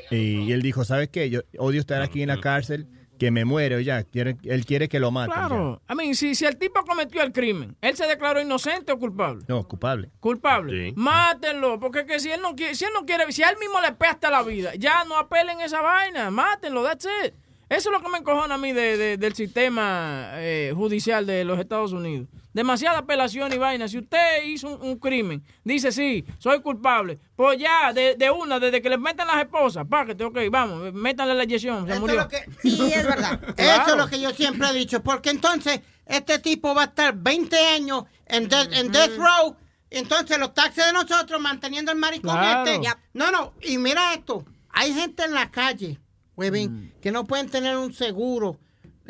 Y 0.10 0.52
él 0.54 0.62
dijo, 0.62 0.86
¿sabes 0.86 1.10
qué? 1.10 1.30
Yo 1.30 1.42
odio 1.58 1.80
estar 1.82 2.02
aquí 2.02 2.22
en 2.22 2.28
la 2.30 2.40
cárcel, 2.40 2.86
que 3.22 3.30
me 3.30 3.46
muero 3.46 3.80
ya. 3.80 4.04
Quiere- 4.04 4.36
él 4.46 4.66
quiere 4.66 4.90
que 4.90 5.00
lo 5.00 5.12
maten. 5.12 5.36
ya. 5.40 5.48
Claro. 5.48 5.80
I 5.88 5.94
mean, 5.94 6.16
si, 6.16 6.34
si 6.34 6.44
el 6.46 6.58
tipo 6.58 6.84
cometió 6.84 7.22
el 7.22 7.32
crimen, 7.32 7.78
¿él 7.80 7.96
se 7.96 8.08
declaró 8.08 8.42
inocente 8.42 8.92
o 8.92 8.98
culpable? 8.98 9.44
No, 9.48 9.68
culpable. 9.68 10.10
Culpable. 10.20 10.92
Mátenlo, 10.96 11.80
porque 11.80 12.00
es 12.00 12.06
que 12.06 12.20
si 12.20 12.32
él 12.32 12.42
no 12.42 12.56
quiere, 12.56 12.74
si 12.74 12.84
él 12.86 12.90
no 13.00 13.06
quiere, 13.06 13.32
si 13.32 13.44
a 13.44 13.50
él 13.52 13.58
mismo 13.60 13.80
le 13.80 13.92
pesta 13.92 14.32
la 14.32 14.42
vida, 14.42 14.74
ya 14.74 15.06
no 15.06 15.18
apelen 15.18 15.62
esa 15.62 15.82
vaina, 15.82 16.32
mátenlo, 16.32 16.82
that's 16.84 17.06
it. 17.24 17.36
Eso 17.70 17.90
es 17.90 17.96
lo 17.96 18.02
que 18.04 18.10
me 18.12 18.18
encojona 18.18 18.56
a 18.56 18.58
mí 18.58 18.74
de- 18.74 18.98
de- 18.98 19.18
del 19.18 19.36
sistema 19.36 20.32
eh, 20.38 20.74
judicial 20.76 21.26
de 21.28 21.46
los 21.46 21.60
Estados 21.60 21.92
Unidos. 21.94 22.28
Demasiada 22.54 23.00
apelación 23.00 23.54
y 23.54 23.58
vaina. 23.58 23.88
Si 23.88 23.98
usted 23.98 24.44
hizo 24.46 24.76
un, 24.76 24.90
un 24.90 25.00
crimen, 25.00 25.44
dice 25.64 25.92
sí, 25.92 26.26
soy 26.38 26.62
culpable, 26.62 27.18
pues 27.36 27.58
ya, 27.58 27.94
de, 27.94 28.16
de 28.16 28.30
una, 28.30 28.60
desde 28.60 28.82
que 28.82 28.90
le 28.90 28.98
metan 28.98 29.28
las 29.28 29.38
esposas, 29.38 29.86
páquete, 29.90 30.24
ok, 30.26 30.38
vamos, 30.52 30.92
métanle 30.94 31.34
la 31.34 31.44
inyección, 31.46 31.86
se 31.86 31.92
Esto 31.94 32.02
murió. 32.02 32.18
es 32.20 32.24
lo 32.24 32.30
que- 32.30 32.46
sí, 32.70 32.92
es 32.94 33.06
verdad. 33.06 33.40
Claro. 33.56 33.84
Eso 33.84 33.92
es 33.92 33.98
lo 33.98 34.08
que 34.08 34.20
yo 34.20 34.32
siempre 34.32 34.68
he 34.70 34.74
dicho, 34.74 35.02
porque 35.02 35.30
entonces 35.30 35.80
este 36.06 36.40
tipo 36.40 36.76
va 36.76 36.82
a 36.84 36.86
estar 36.86 37.16
20 37.16 37.56
años 37.58 38.04
en, 38.26 38.50
de- 38.50 38.70
en 38.80 38.92
Death 38.92 39.16
Row, 39.18 39.56
entonces 39.90 40.38
los 40.38 40.54
taxis 40.54 40.86
de 40.86 40.94
nosotros 40.94 41.40
manteniendo 41.40 41.92
el 41.92 41.98
maricón 41.98 42.36
Claro. 42.38 42.70
este. 42.70 42.88
No, 43.14 43.32
no, 43.32 43.54
y 43.62 43.78
mira 43.78 44.14
esto, 44.14 44.44
hay 44.70 44.94
gente 44.94 45.24
en 45.24 45.34
la 45.34 45.50
calle, 45.52 46.00
huevín, 46.36 46.72
Mm. 46.98 47.02
que 47.02 47.12
no 47.12 47.24
pueden 47.26 47.50
tener 47.50 47.78
un 47.78 47.94
seguro 47.94 48.60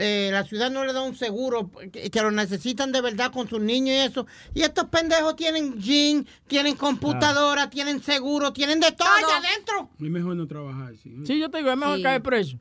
eh, 0.02 0.30
la 0.32 0.44
ciudad 0.44 0.72
no 0.72 0.84
le 0.86 0.94
da 0.94 1.02
un 1.02 1.16
seguro 1.16 1.70
que, 1.92 2.10
que 2.10 2.22
lo 2.22 2.32
necesitan 2.32 2.92
de 2.92 3.02
verdad 3.02 3.32
con 3.32 3.48
sus 3.48 3.60
niños 3.62 3.96
y 3.96 4.00
eso. 4.00 4.26
Y 4.54 4.62
estos 4.64 4.86
pendejos 4.86 5.36
tienen 5.36 5.80
gym, 5.80 6.26
tienen 6.48 6.76
computadora, 6.76 7.70
tienen 7.70 8.02
seguro, 8.02 8.52
tienen 8.52 8.80
de 8.80 8.92
todo 8.92 9.08
allá 9.10 9.38
adentro. 9.38 9.90
Es 10.00 10.10
mejor 10.10 10.36
no 10.36 10.48
trabajar, 10.48 10.94
sí. 11.02 11.14
Sí, 11.26 11.40
yo 11.40 11.50
te 11.50 11.60
digo, 11.60 11.70
es 11.72 11.78
mejor 11.78 11.98
Sí. 11.98 12.04
caer 12.04 12.22
preso. 12.22 12.58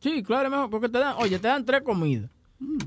Sí, 0.00 0.22
claro, 0.22 0.44
es 0.46 0.50
mejor, 0.50 0.70
porque 0.70 0.88
te 0.88 0.98
dan, 0.98 1.14
oye, 1.18 1.38
te 1.38 1.48
dan 1.48 1.64
tres 1.64 1.82
comidas. 1.82 2.30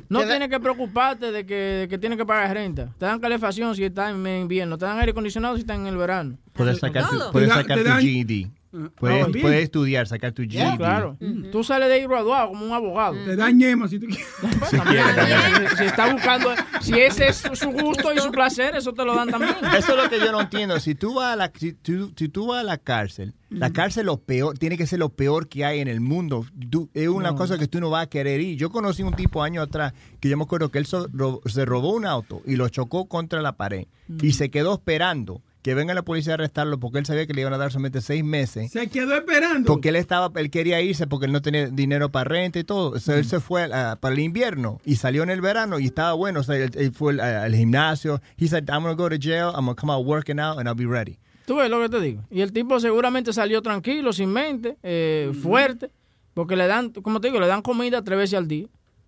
No 0.09 0.19
Te 0.19 0.25
da- 0.25 0.31
tienes 0.33 0.49
que 0.49 0.59
preocuparte 0.59 1.31
de 1.31 1.45
que, 1.45 1.55
de 1.55 1.87
que 1.87 1.97
tienes 1.97 2.17
que 2.17 2.25
pagar 2.25 2.53
renta. 2.53 2.93
Te 2.99 3.05
dan 3.07 3.19
calefacción 3.19 3.75
si 3.75 3.83
estás 3.83 4.11
en 4.13 4.25
invierno. 4.27 4.77
Te 4.77 4.85
dan 4.85 4.99
aire 4.99 5.11
acondicionado 5.11 5.55
si 5.55 5.61
estás 5.61 5.77
en 5.77 5.87
el 5.87 5.97
verano. 5.97 6.37
Puedes 6.53 6.77
sacar 6.79 7.09
tu, 7.09 7.17
puedes 7.31 7.49
sacar 7.49 7.79
tu 7.79 7.83
dan- 7.83 8.01
GED. 8.01 8.47
Puedes, 8.95 9.25
Ah, 9.25 9.29
puedes 9.41 9.63
estudiar, 9.63 10.07
sacar 10.07 10.31
tu 10.31 10.41
GED. 10.43 10.77
Claro. 10.77 11.15
Tú 11.51 11.63
sales 11.63 11.89
de 11.89 11.95
ahí 11.95 12.03
graduado 12.07 12.49
como 12.49 12.65
un 12.65 12.73
abogado. 12.73 13.15
Te 13.23 13.35
dan 13.35 13.57
ñema 13.57 13.87
si 13.87 13.99
tú 13.99 14.07
quieres. 14.07 14.25
Si 14.69 14.77
quieres, 14.79 15.15
también. 15.15 15.69
Si, 15.69 15.77
si 15.77 15.83
está 15.83 16.11
buscando, 16.11 16.49
si 16.81 16.93
ese 16.99 17.27
es 17.27 17.37
su 17.53 17.69
gusto 17.71 18.11
y 18.13 18.17
su 18.19 18.31
placer, 18.31 18.75
eso 18.75 18.91
te 18.93 19.05
lo 19.05 19.13
dan 19.15 19.29
también. 19.29 19.53
Eso 19.77 19.95
es 19.95 20.03
lo 20.03 20.09
que 20.09 20.19
yo 20.19 20.31
no 20.31 20.41
entiendo. 20.41 20.79
Si 20.79 20.95
tú 20.95 21.13
vas 21.13 21.33
a 21.33 21.35
la, 21.35 21.51
si 21.55 21.73
tú, 21.73 22.11
si 22.15 22.29
tú 22.29 22.47
vas 22.47 22.61
a 22.61 22.63
la 22.63 22.77
cárcel, 22.77 23.33
la 23.49 23.71
cárcel 23.71 24.07
lo 24.07 24.17
peor, 24.17 24.57
tiene 24.57 24.77
que 24.77 24.87
ser 24.87 24.97
lo 24.99 25.09
peor 25.09 25.47
que 25.47 25.63
hay 25.65 25.79
en 25.79 25.87
el 25.87 26.01
mundo. 26.01 26.45
Tú- 26.71 26.89
es 26.95 27.07
una 27.07 27.31
No. 27.31 27.35
cosa 27.35 27.59
que 27.59 27.67
tú 27.67 27.79
no 27.79 27.91
vas 27.91 28.03
a 28.05 28.09
querer 28.09 28.41
ir. 28.41 28.57
Yo 28.57 28.71
conocí 28.71 29.03
un 29.03 29.13
tipo 29.13 29.43
años 29.43 29.67
atrás 29.67 29.93
que 30.19 30.29
yo 30.29 30.37
me 30.37 30.43
acuerdo 30.43 30.69
que 30.69 30.79
él 30.79 30.87
so- 30.87 31.07
ro- 31.13 31.41
se 31.45 31.63
robó 31.65 31.93
un 31.93 32.05
auto 32.07 32.41
y 32.45 32.55
lo 32.55 32.67
chocó 32.69 33.05
contra 33.07 33.41
la 33.43 33.55
pared 33.55 33.85
y 34.21 34.33
se 34.33 34.49
quedó 34.49 34.73
esperando 34.73 35.41
que 35.63 35.73
venga 35.73 35.93
la 35.93 36.03
policía 36.03 36.33
a 36.33 36.35
arrestarlo 36.35 36.79
porque 36.79 36.99
él 36.99 37.05
sabía 37.05 37.25
que 37.25 37.33
le 37.33 37.41
iban 37.41 37.53
a 37.53 37.57
dar 37.57 37.71
solamente 37.71 38.01
seis 38.01 38.23
meses. 38.23 38.71
Se 38.71 38.87
quedó 38.89 39.15
esperando. 39.15 39.65
Porque 39.65 39.89
él 39.89 39.95
estaba, 39.95 40.29
él 40.39 40.51
quería 40.51 40.81
irse 40.81 41.07
porque 41.07 41.25
él 41.25 41.31
no 41.31 41.41
tenía 41.41 41.67
dinero 41.67 42.11
para 42.11 42.25
renta 42.25 42.59
y 42.59 42.63
todo. 42.63 42.91
O 42.91 42.99
sea, 42.99 43.15
él 43.17 43.25
se 43.25 43.39
fue 43.39 43.69
para 43.69 44.13
el 44.13 44.19
invierno 44.19 44.79
y 44.85 44.97
salió 44.97 45.23
en 45.23 45.29
el 45.29 45.41
verano 45.41 45.79
y 45.79 45.85
estaba 45.85 46.13
bueno. 46.13 46.41
O 46.41 46.43
sea, 46.43 46.57
él, 46.57 46.69
él 46.75 46.91
fue 46.93 47.13
al, 47.13 47.19
al 47.21 47.55
gimnasio. 47.55 48.21
He 48.37 48.47
said, 48.47 48.69
I'm 48.69 48.83
gonna 48.83 48.93
go 48.93 49.09
to 49.09 49.17
jail. 49.17 49.47
I'm 49.55 49.65
gonna 49.65 49.75
come 49.75 49.91
out 49.91 50.05
working 50.05 50.39
out 50.39 50.59
and 50.59 50.67
I'll 50.67 50.75
be 50.75 50.85
ready. 50.85 51.17
Tú 51.45 51.55
ves 51.55 51.69
lo 51.69 51.81
que 51.81 51.89
te 51.89 51.99
digo. 51.99 52.23
Y 52.29 52.41
el 52.41 52.51
tipo 52.51 52.79
seguramente 52.79 53.31
salió 53.33 53.61
tranquilo, 53.61 54.13
sin 54.13 54.31
mente, 54.31 54.77
eh, 54.83 55.31
fuerte, 55.41 55.91
porque 56.33 56.55
le 56.55 56.67
dan, 56.67 56.89
como 56.91 57.19
te 57.21 57.27
digo, 57.29 57.39
le 57.39 57.47
dan 57.47 57.61
comida 57.61 58.01
tres 58.03 58.17
veces 58.17 58.37
al 58.37 58.47
día. 58.47 58.67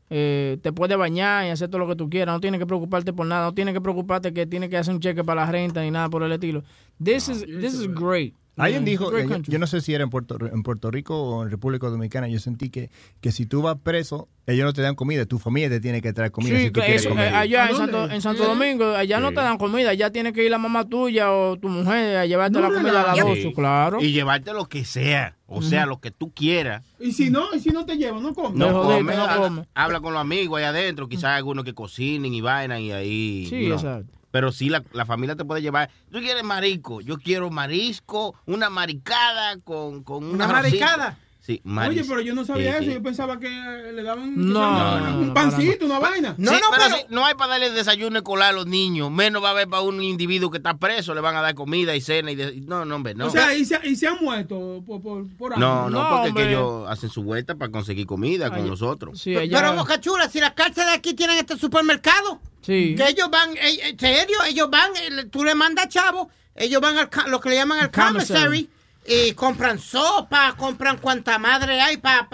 Eh, 0.09 0.57
te 0.61 0.71
puede 0.71 0.95
bañar 0.95 1.45
y 1.45 1.49
hacer 1.49 1.69
todo 1.69 1.79
lo 1.79 1.87
que 1.87 1.95
tú 1.95 2.09
quieras. 2.09 2.35
No 2.35 2.39
tienes 2.39 2.59
que 2.59 2.65
preocuparte 2.65 3.13
por 3.13 3.25
nada. 3.25 3.45
No 3.45 3.53
tienes 3.53 3.73
que 3.73 3.81
preocuparte 3.81 4.33
que 4.33 4.45
tienes 4.45 4.69
que 4.69 4.77
hacer 4.77 4.93
un 4.93 4.99
cheque 4.99 5.23
para 5.23 5.45
la 5.45 5.51
renta 5.51 5.81
ni 5.81 5.91
nada 5.91 6.09
por 6.09 6.23
el 6.23 6.31
estilo. 6.31 6.63
This 7.03 7.29
is, 7.29 7.45
this 7.45 7.73
is 7.73 7.87
great. 7.87 8.33
Alguien 8.57 8.85
Yeah, 8.85 8.91
dijo, 8.91 9.11
yo, 9.43 9.59
no 9.59 9.67
sé 9.67 9.81
si 9.81 9.93
era 9.93 10.03
en 10.05 10.09
Puerto, 10.09 10.37
en 10.41 10.63
Puerto 10.63 10.89
Rico 10.89 11.21
o 11.21 11.43
en 11.43 11.49
República 11.51 11.87
Dominicana, 11.87 12.29
yo 12.29 12.39
sentí 12.39 12.69
que, 12.69 12.89
que 13.19 13.33
si 13.33 13.45
tú 13.45 13.61
vas 13.61 13.75
preso, 13.83 14.29
ellos 14.47 14.65
no 14.65 14.71
te 14.71 14.81
dan 14.81 14.95
comida, 14.95 15.25
tu 15.25 15.39
familia 15.39 15.67
te 15.69 15.81
tiene 15.81 16.01
que 16.01 16.13
traer 16.13 16.31
comida. 16.31 16.57
Sí, 16.57 16.65
si 16.65 16.71
tú 16.71 16.79
eso, 16.81 17.09
comer. 17.09 17.33
eh, 17.33 17.35
allá 17.35 17.67
en 17.69 17.75
Santo, 17.75 18.09
en 18.09 18.21
Santo 18.21 18.45
Domingo, 18.45 18.85
allá 18.95 19.19
no 19.19 19.29
te 19.29 19.41
dan 19.41 19.57
comida, 19.57 19.89
allá 19.89 20.09
tiene 20.11 20.31
que 20.31 20.45
ir 20.45 20.51
la 20.51 20.57
mamá 20.57 20.87
tuya 20.87 21.31
o 21.33 21.57
tu 21.57 21.67
mujer 21.67 22.15
a 22.17 22.25
llevarte 22.25 22.61
la 22.61 22.69
comida 22.69 23.01
a 23.01 23.07
las 23.07 23.15
Sí. 23.17 23.43
12, 23.43 23.53
claro. 23.53 24.01
Y 24.01 24.11
llevarte 24.13 24.53
lo 24.53 24.67
que 24.69 24.85
sea, 24.85 25.35
o 25.47 25.61
sea, 25.61 25.85
lo 25.85 25.99
que 25.99 26.11
tú 26.11 26.31
quieras. 26.33 26.83
Y 26.99 27.11
si 27.11 27.29
no, 27.29 27.53
y 27.53 27.59
si 27.59 27.71
no 27.71 27.85
te 27.85 27.97
llevan, 27.97 28.23
no 28.23 28.33
comes. 28.33 28.53
No 28.57 28.71
jodiste, 28.71 28.95
come, 29.03 29.15
no 29.15 29.23
habla, 29.23 29.47
come. 29.47 29.67
habla 29.73 29.99
con 29.99 30.13
los 30.13 30.21
amigos 30.21 30.59
allá 30.59 30.69
adentro, 30.69 31.09
quizás 31.09 31.31
algunos 31.37 31.65
que 31.65 31.73
cocinen 31.73 32.33
y 32.33 32.39
vainan 32.39 32.79
y 32.81 32.91
ahí. 32.93 33.47
Sí, 33.49 33.65
exacto. 33.69 34.13
Pero 34.35 34.51
sí, 34.51 34.67
la, 34.67 34.83
la 34.91 35.05
familia 35.05 35.37
te 35.37 35.45
puede 35.45 35.61
llevar. 35.61 35.89
¿Tú 36.11 36.19
quieres 36.19 36.43
marisco? 36.43 36.99
Yo 36.99 37.17
quiero 37.19 37.49
marisco, 37.51 38.35
una 38.45 38.69
maricada 38.69 39.57
con, 39.63 40.03
con 40.03 40.25
¿Una 40.25 40.45
maricada? 40.45 41.17
Sí, 41.45 41.61
Oye, 41.87 42.03
pero 42.07 42.21
yo 42.21 42.33
no 42.33 42.43
sabía 42.43 42.71
Sí, 42.71 42.77
eso. 42.77 42.85
sí. 42.85 42.93
Yo 42.95 43.03
pensaba 43.03 43.39
que 43.39 43.45
eh, 43.47 43.93
le 43.93 44.01
daban 44.01 44.33
No, 44.35 44.59
sea, 44.59 44.99
no, 45.11 45.19
un 45.19 45.27
no, 45.27 45.33
pancito, 45.35 45.85
una 45.85 45.99
vaina. 45.99 46.35
Sí, 46.39 46.43
pero, 46.43 46.97
si 46.97 47.05
no 47.13 47.23
hay 47.23 47.35
para 47.35 47.51
darle 47.51 47.69
desayuno 47.69 48.17
escolar 48.17 48.49
a 48.49 48.53
los 48.53 48.65
niños. 48.65 49.11
Menos 49.11 49.43
va 49.43 49.49
a 49.49 49.51
haber 49.51 49.67
para 49.67 49.83
un 49.83 50.01
individuo 50.01 50.49
que 50.49 50.57
está 50.57 50.77
preso. 50.77 51.13
Le 51.13 51.21
van 51.21 51.35
a 51.35 51.41
dar 51.41 51.53
comida 51.53 51.95
y 51.95 52.01
cena. 52.01 52.31
Y 52.31 52.35
de- 52.35 52.61
no, 52.61 52.83
no, 52.83 52.95
hombre, 52.95 53.13
no. 53.13 53.27
O 53.27 53.29
sea, 53.29 53.53
y 53.53 53.63
se, 53.63 53.79
y 53.87 53.95
se 53.95 54.07
han 54.07 54.17
muerto 54.21 54.83
por, 54.87 55.01
por, 55.03 55.27
por 55.37 55.55
no, 55.59 55.87
no, 55.87 55.99
porque 56.09 56.15
es 56.29 56.33
que 56.33 56.41
hombre. 56.41 56.49
ellos 56.49 56.85
hacen 56.89 57.09
su 57.11 57.21
vuelta 57.21 57.53
para 57.53 57.71
conseguir 57.71 58.07
comida 58.07 58.49
con 58.49 58.63
Ay, 58.63 58.69
nosotros. 58.69 59.21
Sí, 59.21 59.35
Pero 59.35 59.41
allá. 59.41 59.71
Boca 59.73 59.99
Chula, 59.99 60.27
si 60.27 60.39
las 60.39 60.53
cárceles 60.53 60.89
de 60.89 60.95
aquí 60.95 61.13
tienen 61.13 61.37
este 61.37 61.57
supermercado, 61.59 62.39
Sí. 62.61 62.95
que 62.97 63.07
ellos 63.07 63.29
van, 63.29 63.51
eh, 63.57 63.89
en 63.89 63.99
serio, 63.99 64.37
ellos 64.47 64.67
van, 64.71 64.89
eh, 64.95 65.25
tú 65.25 65.43
le 65.43 65.53
mandas 65.53 65.89
chavo, 65.89 66.27
ellos 66.55 66.81
van 66.81 66.97
al, 66.97 67.09
lo 67.29 67.39
que 67.39 67.49
le 67.49 67.55
llaman 67.57 67.91
Commissary. 67.91 68.13
commissary, 68.13 68.69
y 69.07 69.33
compran 69.33 69.79
sopa, 69.79 70.55
compran 70.57 70.97
cuanta 70.97 71.37
madre 71.37 71.79
hay 71.81 71.97
para 71.97 72.27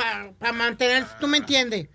mantener, 0.53 1.05
¿tú 1.19 1.27
me 1.27 1.37
entiendes? 1.37 1.87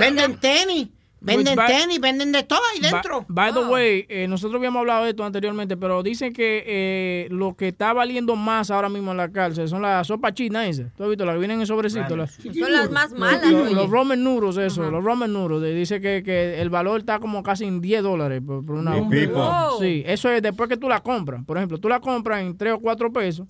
Venden 0.00 0.36
tenis, 0.38 0.88
venden 1.20 1.56
by- 1.56 1.66
tenis, 1.66 2.00
venden 2.00 2.32
de 2.32 2.42
todo 2.42 2.60
ahí 2.72 2.80
dentro. 2.80 3.24
By, 3.28 3.52
by 3.52 3.62
the 3.62 3.68
way, 3.70 4.06
eh, 4.08 4.26
nosotros 4.28 4.58
habíamos 4.58 4.80
hablado 4.80 5.04
de 5.04 5.10
esto 5.10 5.24
anteriormente, 5.24 5.76
pero 5.76 6.02
dicen 6.02 6.32
que 6.32 6.64
eh, 6.66 7.28
lo 7.30 7.54
que 7.56 7.68
está 7.68 7.92
valiendo 7.92 8.34
más 8.36 8.70
ahora 8.70 8.88
mismo 8.88 9.10
en 9.12 9.16
la 9.18 9.30
cárcel 9.30 9.68
son 9.68 9.82
las 9.82 10.06
sopas 10.06 10.34
chinas 10.34 10.66
esas. 10.68 10.92
¿Tú 10.94 11.04
has 11.04 11.08
visto? 11.08 11.24
Las 11.24 11.34
que 11.34 11.38
vienen 11.40 11.60
en 11.60 11.66
sobrecito. 11.66 12.16
las- 12.16 12.34
Son 12.34 12.72
las 12.72 12.90
más 12.90 13.10
los- 13.10 13.20
malas. 13.20 13.50
Los, 13.50 13.72
los 13.72 13.90
ramen 13.90 14.22
noodles, 14.24 14.56
eso, 14.58 14.90
los 14.90 15.04
ramen 15.04 15.28
Dice 15.74 16.00
que, 16.00 16.22
que 16.24 16.60
el 16.60 16.70
valor 16.70 17.00
está 17.00 17.18
como 17.20 17.42
casi 17.42 17.64
en 17.64 17.80
10 17.80 18.02
dólares 18.02 18.40
por, 18.44 18.64
por 18.64 18.76
una. 18.76 18.96
Wow. 18.96 19.80
Sí, 19.80 20.02
eso 20.06 20.30
es 20.30 20.42
después 20.42 20.68
que 20.68 20.76
tú 20.76 20.88
la 20.88 21.00
compras. 21.00 21.44
Por 21.44 21.56
ejemplo, 21.56 21.78
tú 21.78 21.88
la 21.88 22.00
compras 22.00 22.40
en 22.42 22.56
3 22.56 22.74
o 22.74 22.78
4 22.80 23.12
pesos 23.12 23.46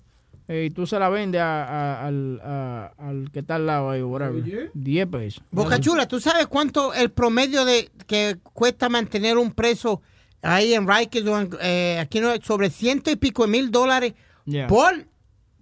eh, 0.49 0.65
y 0.65 0.69
tú 0.71 0.85
se 0.87 0.97
la 0.99 1.07
vendes 1.09 1.39
a- 1.39 1.63
a- 1.63 2.07
al, 2.07 2.41
a- 2.43 2.91
al 2.97 3.29
que 3.31 3.39
está 3.39 3.55
al 3.55 3.65
lado 3.67 3.91
ahí, 3.91 4.01
whatever. 4.01 4.71
10 4.73 5.07
pesos. 5.07 5.43
Boca 5.51 5.79
Chula, 5.79 6.07
¿tú 6.07 6.19
sabes 6.19 6.47
cuánto 6.47 6.93
el 6.93 7.11
promedio 7.11 7.63
de 7.65 7.89
que 8.07 8.35
cuesta 8.41 8.89
mantener 8.89 9.37
un 9.37 9.51
preso 9.51 10.01
ahí 10.41 10.73
en 10.73 10.87
Rikers 10.87 11.27
o 11.27 11.39
en, 11.39 11.49
eh, 11.61 11.97
aquí 12.01 12.19
no, 12.19 12.33
sobre 12.41 12.69
ciento 12.69 13.11
y 13.11 13.15
pico 13.15 13.43
de 13.45 13.51
mil 13.51 13.69
dólares 13.71 14.13
Yeah. 14.45 14.67
por, 14.67 15.05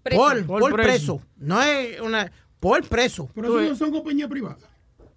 Preso. 0.04 0.22
por, 0.24 0.46
Por 0.46 0.60
por 0.62 0.74
preso. 0.74 1.18
preso. 1.18 1.22
No 1.38 1.62
es 1.62 2.00
una, 2.00 2.32
por 2.62 2.88
preso. 2.88 3.30
Pero 3.36 3.60
eso 3.60 3.70
no 3.72 3.76
son 3.76 3.92
compañías 3.92 4.30
privadas. 4.30 4.60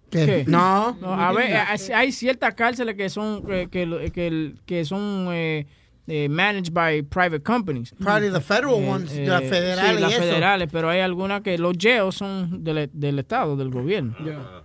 ¿Qué? 0.09 0.43
No. 0.45 0.97
No, 0.99 1.13
a 1.13 1.31
ver, 1.31 1.55
hay, 1.55 1.79
hay 1.95 2.11
ciertas 2.11 2.53
cárceles 2.53 2.95
que 2.95 3.09
son 3.09 3.45
que, 3.45 3.69
que, 3.69 4.11
que, 4.13 4.53
que 4.65 4.83
son 4.83 5.27
eh, 5.31 5.67
eh, 6.07 6.27
managed 6.29 6.73
by 6.73 7.01
private 7.03 7.41
companies. 7.43 7.93
Probably 7.99 8.29
the 8.31 8.41
federal 8.41 8.75
Eh, 8.81 8.89
ones, 8.89 9.11
eh, 9.13 9.25
las 9.27 9.43
federales 9.43 9.91
sí, 9.91 9.97
y 9.97 10.01
las 10.01 10.11
eso. 10.13 10.21
federales, 10.21 10.67
pero 10.71 10.89
hay 10.89 10.99
algunas 10.99 11.41
que 11.41 11.57
los 11.57 11.75
jails 11.79 12.15
son 12.15 12.63
del, 12.63 12.89
del 12.91 13.19
Estado, 13.19 13.55
del 13.55 13.69
gobierno. 13.69 14.15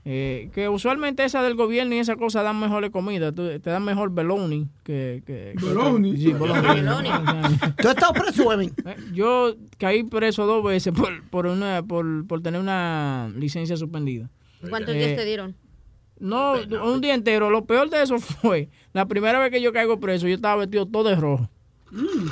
Eh, 0.05 0.51
que 0.55 0.69
usualmente 0.69 1.25
esas 1.25 1.43
del 1.45 1.55
gobierno 1.55 1.95
y 1.95 1.99
esas 1.99 2.17
cosas 2.17 2.43
dan 2.45 2.59
mejores 2.59 2.91
comidas, 2.91 3.35
tú- 3.35 3.47
te 3.61 3.71
dan 3.71 3.85
mejor 3.85 4.11
bologna 4.11 4.67
que... 4.83 5.23
que, 5.27 5.55
que- 5.59 5.65
Bologna. 5.65 6.09
Sí, 6.17 6.33
bologna. 6.33 7.51
¿Tú 7.81 7.89
has 7.89 7.95
estado 7.95 8.13
preso, 8.13 8.53
Evan? 8.53 8.67
Eh, 8.87 8.97
Yo 9.13 9.55
caí 9.79 10.03
preso 10.05 10.47
dos 10.47 10.65
veces 10.65 10.93
por, 10.95 11.23
por, 11.29 11.47
una, 11.47 11.83
por, 11.83 12.27
por 12.27 12.41
tener 12.43 12.61
una 12.61 13.31
licencia 13.37 13.77
suspendida. 13.77 14.31
¿Cuántos 14.71 14.95
Eh, 14.95 14.99
días 14.99 15.17
te 15.17 15.25
dieron? 15.25 15.55
No, 16.19 16.55
un 16.85 17.01
día 17.01 17.15
entero. 17.15 17.51
Lo 17.51 17.65
peor 17.67 17.91
de 17.91 18.03
eso 18.03 18.19
fue, 18.21 18.69
la 18.93 19.07
primera 19.07 19.39
vez 19.39 19.51
que 19.51 19.61
yo 19.61 19.73
caigo 19.73 19.99
preso, 20.01 20.27
yo 20.29 20.35
estaba 20.37 20.57
vestido 20.57 20.87
todo 20.87 21.09
de 21.09 21.17
rojo. 21.17 21.49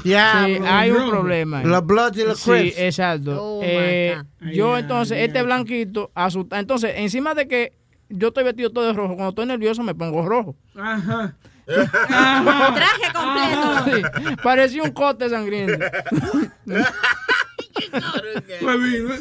Ya, 0.04 0.44
Sí, 0.46 0.54
bro. 0.58 0.66
hay 0.68 0.90
un 0.90 1.08
problema. 1.10 1.58
ahí. 1.60 1.66
Los 1.66 1.86
Bloods 1.86 2.18
y 2.18 2.24
los 2.24 2.38
Sí, 2.40 2.72
exacto. 2.76 3.38
Oh, 3.40 3.60
Eh, 3.62 4.16
yo 4.52 4.76
entonces, 4.76 5.18
este 5.20 5.42
blanquito, 5.42 6.10
asustado. 6.14 6.60
Entonces, 6.60 6.92
encima 6.96 7.34
de 7.34 7.46
que 7.46 7.72
yo 8.08 8.28
estoy 8.28 8.44
vestido 8.44 8.70
todo 8.70 8.84
de 8.86 8.92
rojo, 8.92 9.14
cuando 9.14 9.30
estoy 9.30 9.46
nervioso 9.46 9.82
me 9.82 9.94
pongo 9.94 10.26
rojo. 10.26 10.56
Ajá. 10.76 11.36
Traje 11.66 13.12
completo. 13.14 13.74
Sí, 14.30 14.36
parecía 14.42 14.82
un 14.82 14.90
cote 14.90 15.28
sangriento. 15.30 15.78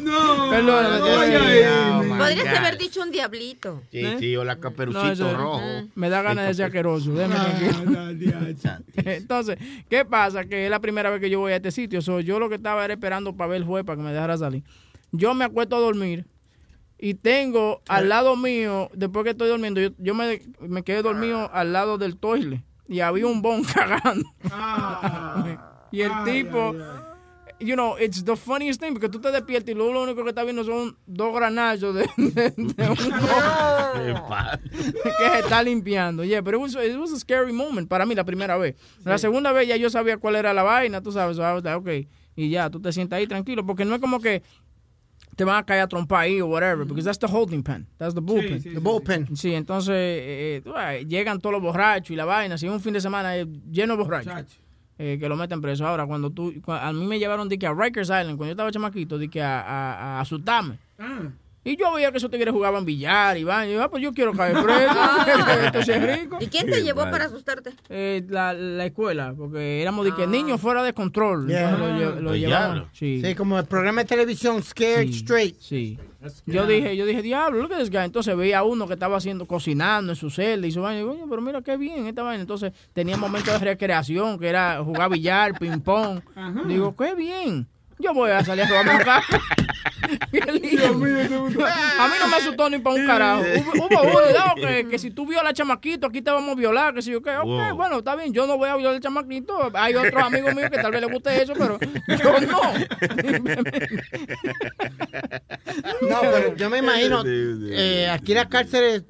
No. 0.02 0.46
Man. 2.04 2.18
Podrías 2.18 2.58
haber 2.58 2.78
dicho 2.78 3.02
un 3.02 3.10
diablito. 3.10 3.82
Sí, 3.90 3.98
¿Eh? 4.04 4.16
sí, 4.18 4.36
o 4.36 4.44
la 4.44 4.54
No, 4.56 4.60
caperucito 4.60 5.12
eso- 5.12 5.34
rojo. 5.36 5.60
Me 5.94 6.08
da 6.08 6.22
ganas 6.22 6.46
de 6.46 6.54
ser 6.54 6.66
asqueroso. 6.66 7.12
déjame 7.14 7.34
tranquilo. 7.34 7.98
Ah. 8.64 8.78
Entonces, 9.04 9.58
¿qué 9.88 10.04
pasa? 10.04 10.44
Que 10.44 10.64
es 10.64 10.70
la 10.70 10.80
primera 10.80 11.10
vez 11.10 11.20
que 11.20 11.30
yo 11.30 11.40
voy 11.40 11.52
a 11.52 11.56
este 11.56 11.70
sitio. 11.70 12.00
So, 12.02 12.20
yo 12.20 12.38
lo 12.38 12.48
que 12.48 12.56
estaba 12.56 12.84
era 12.84 12.94
esperando 12.94 13.36
para 13.36 13.48
ver 13.50 13.58
el 13.62 13.64
juez 13.64 13.84
para 13.84 13.96
que 13.96 14.02
me 14.02 14.12
dejara 14.12 14.36
salir. 14.36 14.62
Yo 15.12 15.34
me 15.34 15.44
acuesto 15.44 15.76
a 15.76 15.80
dormir 15.80 16.26
y 16.98 17.14
tengo 17.14 17.82
al 17.88 18.08
lado 18.08 18.36
mío, 18.36 18.90
después 18.94 19.24
que 19.24 19.30
estoy 19.30 19.48
durmiendo, 19.48 19.80
yo, 19.80 19.90
yo 19.98 20.14
me, 20.14 20.40
me 20.60 20.82
quedé 20.82 21.02
dormido 21.02 21.50
al 21.52 21.72
lado 21.72 21.98
del 21.98 22.16
toile 22.16 22.62
y 22.88 23.00
había 23.00 23.26
un 23.26 23.42
bon 23.42 23.62
cagando. 23.74 24.24
y 25.92 26.00
el 26.02 26.10
tipo, 26.24 26.74
you 27.60 27.74
know, 27.74 27.96
it's 27.98 28.22
the 28.24 28.36
funniest 28.36 28.80
thing 28.80 28.92
porque 28.92 29.08
tú 29.08 29.20
te 29.20 29.30
despiertas 29.30 29.70
y 29.70 29.74
lo, 29.74 29.92
lo 29.92 30.02
único 30.02 30.22
que 30.22 30.30
estás 30.30 30.44
viendo 30.44 30.64
son 30.64 30.96
dos 31.06 31.34
granazos 31.34 31.94
de, 31.94 32.06
de- 32.16 32.50
de 32.56 32.88
un 32.90 32.96
que 35.02 35.30
se 35.32 35.38
está 35.40 35.62
limpiando. 35.62 36.24
Yeah, 36.24 36.42
pero 36.42 36.58
it 36.58 36.62
was, 36.62 36.74
it 36.74 36.96
was 36.98 37.12
a 37.12 37.18
scary 37.18 37.52
moment 37.52 37.88
para 37.88 38.04
mí 38.06 38.14
la 38.14 38.24
primera 38.24 38.56
vez. 38.56 38.76
La 39.04 39.18
segunda 39.18 39.52
vez 39.52 39.68
ya 39.68 39.76
yo 39.76 39.88
sabía 39.90 40.16
cuál 40.18 40.36
era 40.36 40.52
la 40.52 40.62
vaina, 40.62 41.00
tú 41.00 41.12
sabes, 41.12 41.36
so 41.36 41.42
I 41.42 41.54
was 41.54 41.64
like, 41.64 41.76
okay, 41.76 42.08
y 42.36 42.50
ya, 42.50 42.70
tú 42.70 42.80
te 42.80 42.92
sientas 42.92 43.18
ahí 43.18 43.26
tranquilo, 43.26 43.64
porque 43.64 43.84
no 43.84 43.94
es 43.94 44.00
como 44.00 44.20
que 44.20 44.42
te 45.36 45.44
van 45.44 45.56
a 45.56 45.64
caer 45.64 45.80
a 45.82 45.88
trompar 45.88 46.20
ahí 46.22 46.40
o 46.40 46.46
whatever, 46.46 46.84
because 46.86 47.04
that's 47.04 47.18
the 47.18 47.26
holding 47.26 47.62
pen, 47.62 47.86
that's 47.98 48.14
the 48.14 48.20
bullpen. 48.20 48.60
sí, 48.62 48.70
The 48.72 48.78
bullpen. 48.80 49.36
Sí, 49.36 49.54
entonces 49.54 49.94
eh, 49.96 50.62
eh, 50.64 51.04
llegan 51.08 51.40
todos 51.40 51.52
los 51.54 51.62
borrachos 51.62 52.10
y 52.10 52.16
la 52.16 52.24
vaina, 52.24 52.56
si 52.58 52.66
es 52.66 52.72
un 52.72 52.80
fin 52.80 52.92
de 52.92 53.00
semana 53.00 53.36
eh, 53.36 53.46
lleno 53.70 53.96
de 53.96 54.02
borrachos. 54.04 54.60
Eh, 54.98 55.16
que 55.18 55.28
lo 55.28 55.36
meten 55.36 55.60
preso. 55.60 55.86
Ahora, 55.86 56.06
cuando 56.06 56.30
tú, 56.30 56.52
a 56.66 56.92
mí 56.92 57.06
me 57.06 57.18
llevaron 57.18 57.48
de 57.48 57.58
que 57.58 57.66
a 57.66 57.74
Rikers 57.74 58.08
Island, 58.08 58.36
cuando 58.36 58.46
yo 58.46 58.50
estaba 58.52 58.70
chamaquito, 58.70 59.18
de 59.18 59.28
que 59.28 59.42
a, 59.42 59.60
a, 59.60 60.18
a 60.18 60.20
asustarme. 60.20 60.78
Y 61.66 61.78
yo 61.78 61.94
veía 61.94 62.12
que 62.12 62.18
esos 62.18 62.30
tigres 62.30 62.52
jugaban 62.52 62.84
billar 62.84 63.38
y 63.38 63.44
vaina. 63.44 63.72
Y 63.72 63.74
yo, 63.74 63.82
ah, 63.82 63.90
pues 63.90 64.02
yo 64.02 64.12
quiero 64.12 64.32
caer 64.34 64.52
preso. 64.62 64.94
Esto 65.64 65.82
sí 65.82 65.92
es 65.92 66.20
rico. 66.20 66.36
¿Y 66.38 66.46
quién 66.48 66.66
te 66.66 66.82
llevó 66.82 67.02
para 67.10 67.24
asustarte? 67.24 67.70
Eh, 67.88 68.22
la, 68.28 68.52
la 68.52 68.84
escuela, 68.84 69.34
porque 69.36 69.80
éramos 69.80 70.04
de 70.04 70.14
que 70.14 70.26
niños 70.26 70.60
fuera 70.60 70.82
de 70.82 70.92
control. 70.92 71.48
Yeah. 71.48 71.76
Lo, 72.20 72.34
lo. 72.34 72.88
Sí. 72.92 73.22
Sí, 73.24 73.34
como 73.34 73.58
el 73.58 73.64
programa 73.64 74.02
de 74.02 74.08
televisión 74.08 74.62
Scared 74.62 75.08
Straight. 75.08 75.58
Sí. 75.58 75.98
Yo 76.46 76.66
dije, 76.66 76.96
yo 76.96 77.06
dije, 77.06 77.22
diablo, 77.22 77.62
lo 77.62 77.68
que 77.68 77.80
es 77.80 77.90
Entonces 77.92 78.36
veía 78.36 78.58
a 78.60 78.62
uno 78.64 78.86
que 78.86 78.94
estaba 78.94 79.16
haciendo, 79.16 79.46
cocinando 79.46 80.12
en 80.12 80.16
su 80.16 80.30
celda 80.30 80.66
y 80.66 80.72
su 80.72 80.80
vaina. 80.82 81.00
Y 81.00 81.02
digo, 81.02 81.12
"Oye, 81.12 81.24
pero 81.28 81.42
mira 81.42 81.62
qué 81.62 81.76
bien 81.76 82.06
esta 82.06 82.22
vaina. 82.22 82.40
Entonces 82.40 82.72
tenía 82.92 83.16
momentos 83.16 83.52
de 83.60 83.64
recreación, 83.64 84.38
que 84.38 84.48
era 84.48 84.82
jugar 84.82 85.10
billar, 85.10 85.52
ping 85.58 85.80
pong. 85.80 86.20
Digo, 86.66 86.94
qué 86.96 87.14
bien. 87.14 87.66
Yo 88.04 88.12
voy 88.12 88.30
a 88.30 88.44
salir 88.44 88.64
a 88.64 88.68
robarme 88.68 88.96
un 88.96 88.98
carro. 89.02 89.26
Qué 90.30 90.52
lindo. 90.52 90.84
A 90.86 90.92
mí 92.08 92.14
no 92.20 92.28
me 92.28 92.36
asustó 92.36 92.68
ni 92.68 92.78
para 92.78 92.96
un 92.96 93.06
carajo. 93.06 93.42
Hubo, 93.42 93.86
hubo 93.86 94.10
uno 94.10 94.20
no, 94.46 94.54
que, 94.56 94.86
que 94.90 94.98
si 94.98 95.10
tú 95.10 95.26
violas 95.26 95.48
al 95.48 95.54
chamaquito, 95.54 96.06
aquí 96.08 96.20
te 96.20 96.30
vamos 96.30 96.50
a 96.52 96.54
violar, 96.54 96.92
que 96.92 97.00
si 97.00 97.10
yo 97.12 97.22
qué. 97.22 97.34
Ok, 97.36 97.44
Wow. 97.46 97.74
bueno, 97.76 97.98
está 97.98 98.14
bien, 98.14 98.32
yo 98.34 98.46
no 98.46 98.58
voy 98.58 98.68
a 98.68 98.76
violar 98.76 98.96
al 98.96 99.00
chamaquito. 99.00 99.70
Hay 99.72 99.94
otros 99.94 100.22
amigos 100.22 100.54
míos 100.54 100.68
que 100.70 100.76
tal 100.78 100.92
vez 100.92 101.00
les 101.00 101.10
guste 101.10 101.42
eso, 101.42 101.54
pero 101.56 101.78
yo 101.80 102.40
no. 102.46 102.60
No, 106.02 106.20
pero 106.20 106.56
yo 106.56 106.70
me 106.70 106.78
imagino, 106.78 107.22
eh, 107.26 108.08
aquí 108.10 108.34
las 108.34 108.46
cárceles 108.46 109.04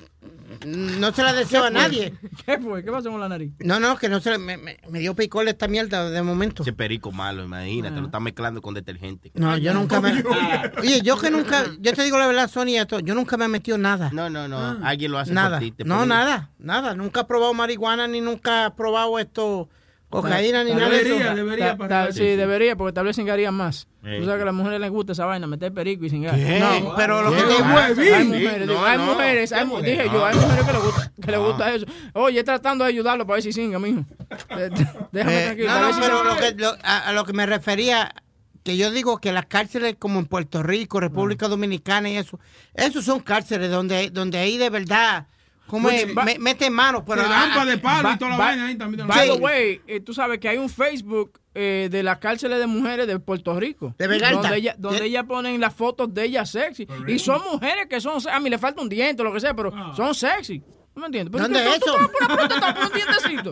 no 0.67 1.13
se 1.13 1.23
las 1.23 1.37
deseo 1.37 1.65
a 1.65 1.71
nadie. 1.71 2.15
¿Qué 2.47 2.59
fue? 2.59 2.85
¿Qué 2.85 2.91
pasó 2.91 3.11
con 3.11 3.21
la 3.21 3.29
nariz? 3.29 3.53
No, 3.61 3.79
no, 3.81 3.97
que 3.97 4.09
no 4.09 4.21
se 4.21 4.31
le- 4.31 4.39
me, 4.39 4.57
me- 4.57 4.79
me 4.89 4.99
dio 4.99 5.15
picor 5.15 5.47
esta 5.49 5.69
mierda 5.69 6.11
de 6.11 6.23
momento. 6.23 6.63
Ese 6.63 6.73
perico 6.73 7.13
malo, 7.13 7.45
imagínate, 7.45 7.99
lo 8.01 8.07
están 8.07 8.23
mezclando 8.23 8.61
con 8.63 8.75
detergente. 8.75 9.31
No, 9.35 9.57
yo 9.57 9.73
nunca 9.75 10.01
me... 10.01 10.23
Oye, 10.81 11.01
yo 11.03 11.19
que 11.19 11.31
nunca, 11.31 11.65
yo 11.81 11.93
te 11.93 12.03
digo 12.05 12.19
la 12.19 12.27
verdad, 12.27 12.51
Sonia, 12.51 12.83
esto, 12.83 13.01
yo 13.01 13.15
nunca 13.15 13.37
me 13.37 13.45
he 13.45 13.49
metido 13.49 13.79
nada. 13.79 14.11
No, 14.13 14.29
no, 14.31 14.49
no, 14.49 14.79
alguien 14.85 15.11
lo 15.13 15.19
hace 15.19 15.33
Nada. 15.33 15.59
por 15.59 15.65
ti. 15.65 15.73
te 15.73 15.85
No, 15.85 16.07
nada, 16.07 16.51
nada. 16.59 16.95
Nunca 16.95 17.23
he 17.23 17.25
probado 17.25 17.55
marihuana 17.55 18.07
ni 18.09 18.21
nunca 18.21 18.67
he 18.67 18.71
probado 18.71 19.19
esto, 19.19 19.69
cocaína 20.23 20.65
ni 20.65 20.73
nada 20.73 20.89
de 20.91 21.01
eso. 21.01 21.77
Ta- 21.79 21.89
ta- 21.89 22.13
sí, 22.13 22.25
debería, 22.25 22.77
porque 22.77 22.93
tal 22.93 23.07
vez 23.07 23.17
cingarían 23.17 23.55
más. 23.55 23.87
Tú 24.03 24.09
sabes 24.25 24.37
que 24.37 24.43
a 24.43 24.45
las 24.45 24.55
mujeres 24.55 24.81
les 24.81 24.91
gusta 24.91 25.13
esa 25.13 25.25
vaina, 25.27 25.47
meter 25.47 25.73
perico 25.73 26.05
y 26.05 26.11
cingar. 26.11 26.35
¿Qué? 26.37 26.59
No, 26.61 26.95
pero 26.97 27.23
lo 27.23 27.31
que 27.31 27.43
te- 27.43 28.13
Hay 28.15 28.25
mujeres, 28.25 28.69
digo, 28.69 28.81
No, 28.81 28.85
hay 28.85 28.99
no. 28.99 29.05
mujeres, 29.07 29.53
hay 29.53 29.65
mu- 29.67 29.81
dije 29.81 30.05
yo, 30.13 30.25
hay 30.27 30.37
mujeres 30.37 30.65
que 30.67 30.73
les 30.73 30.83
gusta, 30.83 31.13
que 31.23 31.31
les 31.31 31.41
gusta 31.41 31.75
eso. 31.75 31.87
Oye, 32.15 32.45
tratando 32.45 32.85
de 32.85 32.91
ayudarlo 32.91 33.27
para 33.27 33.35
ver 33.37 33.43
si 33.43 33.53
cinga, 33.53 33.79
mijo. 33.79 34.05
Déjame 35.13 35.41
Eh, 35.41 35.45
tranquilo. 35.45 35.69
no, 35.69 35.73
a 35.75 35.81
ver 35.81 35.89
no, 35.89 35.95
si 35.95 36.01
pero 36.01 36.19
se- 36.19 36.25
lo 36.25 36.37
que, 36.37 36.63
lo- 36.63 36.77
a, 36.83 36.99
a 37.09 37.13
lo 37.13 37.25
que 37.25 37.33
me 37.33 37.47
refería, 37.47 38.15
que 38.63 38.77
yo 38.77 38.91
digo 38.91 39.19
que 39.19 39.33
las 39.33 39.47
cárceles 39.47 39.97
como 39.99 40.19
en 40.19 40.27
Puerto 40.27 40.63
Rico, 40.63 41.01
República 41.01 41.49
Dominicana 41.49 42.09
y 42.11 42.17
eso, 42.17 42.39
esos 42.75 43.05
son 43.05 43.21
cárceles 43.21 43.71
donde, 43.71 44.11
donde 44.11 44.39
ahí 44.39 44.57
de 44.59 44.71
verdad, 44.71 45.27
como 45.67 45.89
Oye, 45.89 46.03
es, 46.03 46.15
me- 46.15 46.39
mete 46.39 46.71
mano. 46.71 47.05
Pero, 47.05 47.23
Te 47.23 47.29
dan 47.29 47.55
pa' 47.55 47.65
de 47.65 47.79
palo 47.79 48.13
y 48.13 48.19
toda 48.19 48.31
la 48.33 48.37
vaina 48.37 48.67
ahí 48.67 48.77
también. 48.77 49.07
By 49.07 49.29
the 49.29 49.39
way, 49.39 49.81
eh, 49.87 50.01
tú 50.01 50.13
sabes 50.15 50.39
que 50.39 50.49
hay 50.49 50.59
un 50.59 50.69
Facebook 50.69 51.41
eh, 51.55 51.89
de 51.91 52.03
las 52.03 52.19
cárceles 52.19 52.59
de 52.59 52.67
mujeres 52.67 53.07
de 53.07 53.19
Puerto 53.19 53.59
Rico. 53.59 53.95
De 53.97 54.07
Vegalta. 54.07 54.41
Donde 54.43 54.57
ella, 54.57 54.75
donde 54.79 54.99
¿Qué? 55.01 55.07
ellas 55.07 55.25
ponen 55.25 55.61
las 55.61 55.75
fotos 55.75 56.13
de 56.13 56.25
ellas 56.25 56.51
sexy. 56.51 56.87
Y 57.07 57.19
son 57.19 57.41
mujeres 57.53 57.87
que 57.89 58.01
son, 58.01 58.19
a 58.31 58.41
mí 58.41 58.51
le 58.51 58.59
falta 58.59 58.83
un 58.83 58.89
diente 58.89 59.23
o 59.23 59.25
lo 59.25 59.33
que 59.33 59.41
sea, 59.41 59.55
pero 59.55 59.73
son 59.95 60.15
sexy. 60.15 60.63
¿No 60.95 61.01
me 61.01 61.07
entiendes? 61.07 61.33
Pero 61.33 61.43
¿Dónde 61.45 61.67
es 61.69 61.77
eso? 61.77 61.97
tú. 63.43 63.51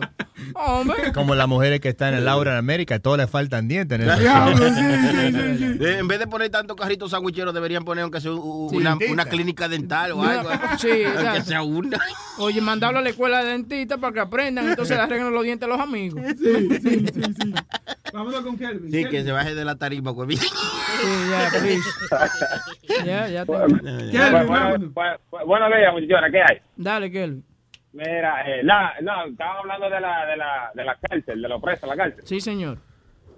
Hombre. 0.55 1.11
Como 1.13 1.35
las 1.35 1.47
mujeres 1.47 1.79
que 1.81 1.89
están 1.89 2.13
en 2.13 2.25
Laura 2.25 2.51
en 2.53 2.57
América, 2.57 2.99
todas 2.99 3.19
les 3.19 3.29
faltan 3.29 3.67
dientes. 3.67 3.99
En 3.99 4.09
el 4.09 5.81
Eh, 5.81 5.97
En 5.99 6.07
vez 6.07 6.19
de 6.19 6.27
poner 6.27 6.49
tantos 6.49 6.75
carritos 6.77 7.11
sandwicheros, 7.11 7.53
deberían 7.53 7.83
poner 7.83 8.03
aunque 8.03 8.21
sea 8.21 8.31
Sí. 8.31 8.37
una, 8.41 8.97
una 9.09 9.25
clínica 9.25 9.67
dental 9.67 10.13
o 10.13 10.23
algo. 10.23 10.49
sí, 10.79 10.89
aunque 11.05 11.41
sea 11.41 11.63
una. 11.63 11.99
Oye, 12.37 12.61
mandarlo 12.61 12.99
a 12.99 13.01
la 13.01 13.09
escuela 13.09 13.43
de 13.43 13.51
dentista 13.51 13.97
para 13.97 14.13
que 14.13 14.19
aprendan, 14.21 14.69
entonces 14.69 14.95
le 14.97 15.03
arreglan 15.03 15.33
los 15.33 15.43
dientes 15.43 15.65
a 15.67 15.69
los 15.69 15.79
amigos. 15.79 16.21
Vámonos 18.13 18.41
con 18.41 18.57
Kelvin. 18.57 18.91
Sí, 18.91 19.05
que 19.09 19.23
se 19.23 19.31
baje 19.31 19.55
de 19.55 19.65
la 19.65 19.75
tarima, 19.75 20.11
güey. 20.11 20.37
Sí, 20.37 20.47
ya, 21.29 21.49
please. 21.59 23.05
Ya, 23.05 23.27
ya. 23.27 23.45
te- 23.45 23.51
Bueno, 23.51 23.67
bueno, 24.93 25.17
bueno, 25.45 25.69
muchachos. 25.93 26.29
¿Qué 26.31 26.41
hay? 26.41 26.61
Dale, 26.75 27.11
Kelvin. 27.11 27.43
Mira, 27.93 28.41
eh, 28.47 28.63
la, 28.63 28.95
no, 29.01 29.25
estaban 29.25 29.57
hablando 29.57 29.89
de 29.89 30.01
la, 30.01 30.25
de 30.25 30.37
la, 30.37 30.71
de 30.73 30.83
la 30.83 30.97
cárcel, 30.99 31.41
de 31.41 31.47
los 31.49 31.61
presos, 31.61 31.87
la 31.87 31.95
cárcel. 31.95 32.25
Sí, 32.25 32.39
señor. 32.41 32.79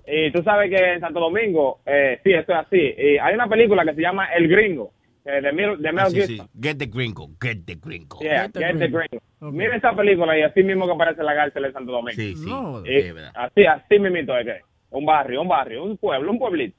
Y 0.08 0.32
tú 0.32 0.42
sabes 0.44 0.70
que 0.70 0.94
en 0.94 1.00
Santo 1.02 1.20
Domingo, 1.20 1.80
eh, 1.86 2.20
sí, 2.24 2.32
esto 2.32 2.54
es 2.54 2.60
así. 2.60 2.78
Y 2.98 3.18
hay 3.18 3.34
una 3.34 3.48
película 3.48 3.84
que 3.84 3.96
se 3.96 4.02
llama 4.02 4.28
El 4.34 4.48
Gringo, 4.48 4.94
eh, 5.26 5.42
de 5.42 5.52
Mel, 5.52 5.82
de 5.82 5.92
Mel 5.92 6.06
Ah, 6.06 6.10
sí, 6.10 6.22
Gibson. 6.22 6.48
sí. 6.48 6.60
Get 6.62 6.78
the 6.78 6.86
gringo, 6.86 7.30
get 7.42 7.66
the 7.66 7.76
gringo. 7.76 8.20
Yeah, 8.22 8.44
Get 8.44 8.52
the 8.54 8.60
Get 8.60 8.78
the 8.80 8.88
Gringo. 8.88 9.52
Mira 9.52 9.76
esa 9.76 9.94
película 9.94 10.38
y 10.38 10.44
así 10.44 10.64
mismo 10.64 10.86
que 10.86 10.94
aparece 10.94 11.20
en 11.20 11.26
la 11.26 11.36
cárcel 11.36 11.64
de 11.64 11.72
Santo 11.74 11.92
Domingo. 11.92 12.14
Sí, 12.16 12.36
sí. 12.36 12.46
No. 12.50 12.86
Y 12.86 13.14
así, 13.34 13.66
así 13.66 14.00
mismito 14.00 14.38
es 14.38 14.46
que. 14.46 14.60
Un 14.92 15.06
barrio, 15.06 15.42
un 15.42 15.48
barrio, 15.50 15.84
un 15.84 15.98
pueblo, 15.98 16.32
un 16.32 16.40
pueblito. 16.40 16.78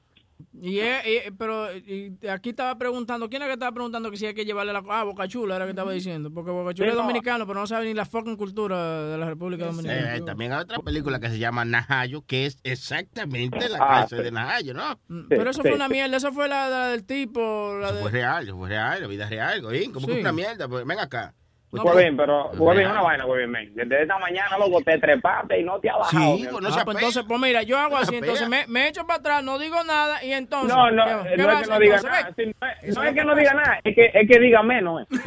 Y, 0.61 0.79
eh, 0.79 0.99
eh, 1.05 1.31
pero 1.37 1.67
y 1.75 2.17
aquí 2.29 2.49
estaba 2.49 2.77
preguntando, 2.77 3.29
¿quién 3.29 3.41
era 3.41 3.49
que 3.49 3.53
estaba 3.53 3.71
preguntando 3.71 4.09
que 4.09 4.17
si 4.17 4.25
hay 4.25 4.33
que 4.33 4.45
llevarle 4.45 4.73
la... 4.73 4.83
Ah, 4.89 5.03
Boca 5.03 5.27
Chula 5.27 5.55
era 5.55 5.65
que 5.65 5.71
estaba 5.71 5.91
diciendo, 5.91 6.31
porque 6.33 6.51
Boca 6.51 6.73
Chula 6.73 6.87
Sí, 6.87 6.89
es 6.89 6.95
no. 6.95 7.01
dominicano, 7.03 7.45
pero 7.45 7.59
no 7.59 7.67
sabe 7.67 7.85
ni 7.85 7.93
la 7.93 8.05
fucking 8.05 8.35
cultura 8.37 9.03
de 9.09 9.17
la 9.17 9.25
República 9.27 9.65
Dominicana. 9.65 10.15
Eh, 10.15 10.21
también 10.21 10.51
hay 10.53 10.59
otra 10.61 10.79
película 10.79 11.19
que 11.19 11.29
se 11.29 11.37
llama 11.39 11.63
Najayo, 11.65 12.25
que 12.25 12.45
es 12.47 12.59
exactamente 12.63 13.69
la 13.69 13.77
Ah, 13.79 14.07
sí. 14.09 14.15
de 14.15 14.31
Najayo, 14.31 14.73
¿no? 14.73 14.99
Pero 15.29 15.49
eso 15.49 15.61
sí. 15.61 15.67
fue 15.67 15.75
una 15.75 15.87
mierda, 15.89 16.17
esa 16.17 16.31
fue 16.31 16.47
la, 16.47 16.69
la 16.69 16.87
del 16.87 17.03
tipo, 17.05 17.77
la 17.79 17.87
Eso 17.87 17.95
de... 17.95 18.01
fue 18.01 18.11
real, 18.11 18.43
eso 18.47 18.57
fue 18.57 18.69
real, 18.69 19.01
la 19.01 19.07
vida 19.07 19.23
es 19.25 19.29
real, 19.29 19.61
güey. 19.61 19.87
¿Cómo 19.89 20.07
que 20.07 20.19
una 20.21 20.31
mierda? 20.31 20.67
Pues 20.67 20.85
ven 20.85 20.99
acá. 20.99 21.33
No, 21.69 21.81
Pues 21.83 21.95
pero- 21.95 21.97
bien, 21.97 22.15
pero 22.17 22.49
pues 22.57 22.77
bien, 22.77 22.89
una 22.89 23.01
vaina, 23.01 23.25
pues 23.25 23.37
bien, 23.39 23.51
men. 23.51 23.75
Desde 23.75 24.01
esta 24.03 24.17
mañana, 24.19 24.57
loco, 24.57 24.79
te 24.81 24.97
trepaste 24.99 25.59
y 25.59 25.63
no 25.65 25.77
te 25.81 25.89
ha 25.89 25.97
bajado. 25.97 26.37
Sí, 26.37 26.47
pues 26.49 26.61
no 26.63 26.69
Ah, 26.69 26.71
se 26.71 26.85
pues 26.85 26.95
entonces, 26.97 27.25
pues 27.27 27.39
mira, 27.41 27.61
yo 27.63 27.77
hago 27.77 27.97
así, 27.97 28.15
entonces 28.15 28.47
me, 28.47 28.65
me 28.67 28.87
echo 28.87 29.05
para 29.05 29.19
atrás, 29.19 29.43
no 29.43 29.59
digo 29.59 29.83
nada 29.83 30.23
y 30.23 30.31
entonces... 30.31 30.73
No, 30.73 30.89
no, 30.91 31.03
¿qué- 31.23 31.29
qué 31.31 31.37
no 31.37 31.47
va 31.47 31.53
es 31.55 31.67
que 31.67 31.73
no 31.73 31.79
diga 31.79 31.95
entonces? 31.97 32.09
nada. 32.21 32.29
No 32.37 32.43
es, 32.81 32.95
no 32.95 33.03
es 33.03 33.09
es 33.09 33.15
que 33.15 33.23
no 33.25 33.35
diga 33.35 33.53
nada, 33.53 33.79
es 33.83 33.95
que, 33.95 34.11
es 34.13 34.29
que 34.29 34.39
diga 34.39 34.63
menos. 34.63 35.05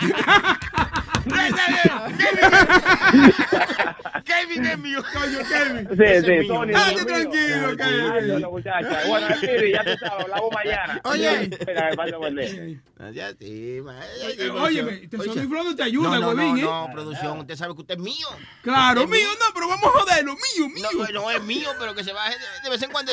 Kevin 4.24 4.66
es 4.66 4.78
mío. 4.78 5.02
Coño, 5.12 5.38
Kelvin. 5.48 5.88
Sí, 5.90 6.22
sí. 6.24 6.48
Tony. 6.48 6.72
Tranquilo, 6.72 8.50
muchacha. 8.50 9.00
Bueno, 9.08 9.28
ya 9.28 9.84
tú 9.84 9.90
sabes, 9.98 10.24
hablamos 10.24 10.52
mañana. 10.52 11.00
Oye. 11.04 11.50
Ya, 13.12 13.30
sí, 13.38 13.80
producción. 13.82 15.08
te 15.08 15.16
Oye, 15.16 15.42
inflando, 15.42 15.74
te 15.74 15.82
No, 15.82 15.86
ayuda, 15.86 16.10
no, 16.10 16.20
no, 16.20 16.28
huevín, 16.28 16.58
¿eh? 16.58 16.62
no, 16.62 16.88
producción, 16.92 17.38
usted 17.38 17.56
sabe 17.56 17.74
que 17.74 17.80
usted 17.80 17.94
es 17.94 18.00
mío. 18.00 18.28
Claro, 18.62 19.06
mío, 19.06 19.28
no, 19.38 19.46
pero 19.54 19.68
vamos 19.68 19.84
a 19.84 19.98
joderlo, 19.98 20.34
mío, 20.34 20.68
mío. 20.68 20.88
No, 21.12 21.30
es 21.30 21.42
mío, 21.42 21.70
pero 21.78 21.94
que 21.94 22.04
se 22.04 22.12
baje 22.12 22.36
de, 22.62 22.70
vez 22.70 22.82
en 22.82 22.90
cuando. 22.90 23.12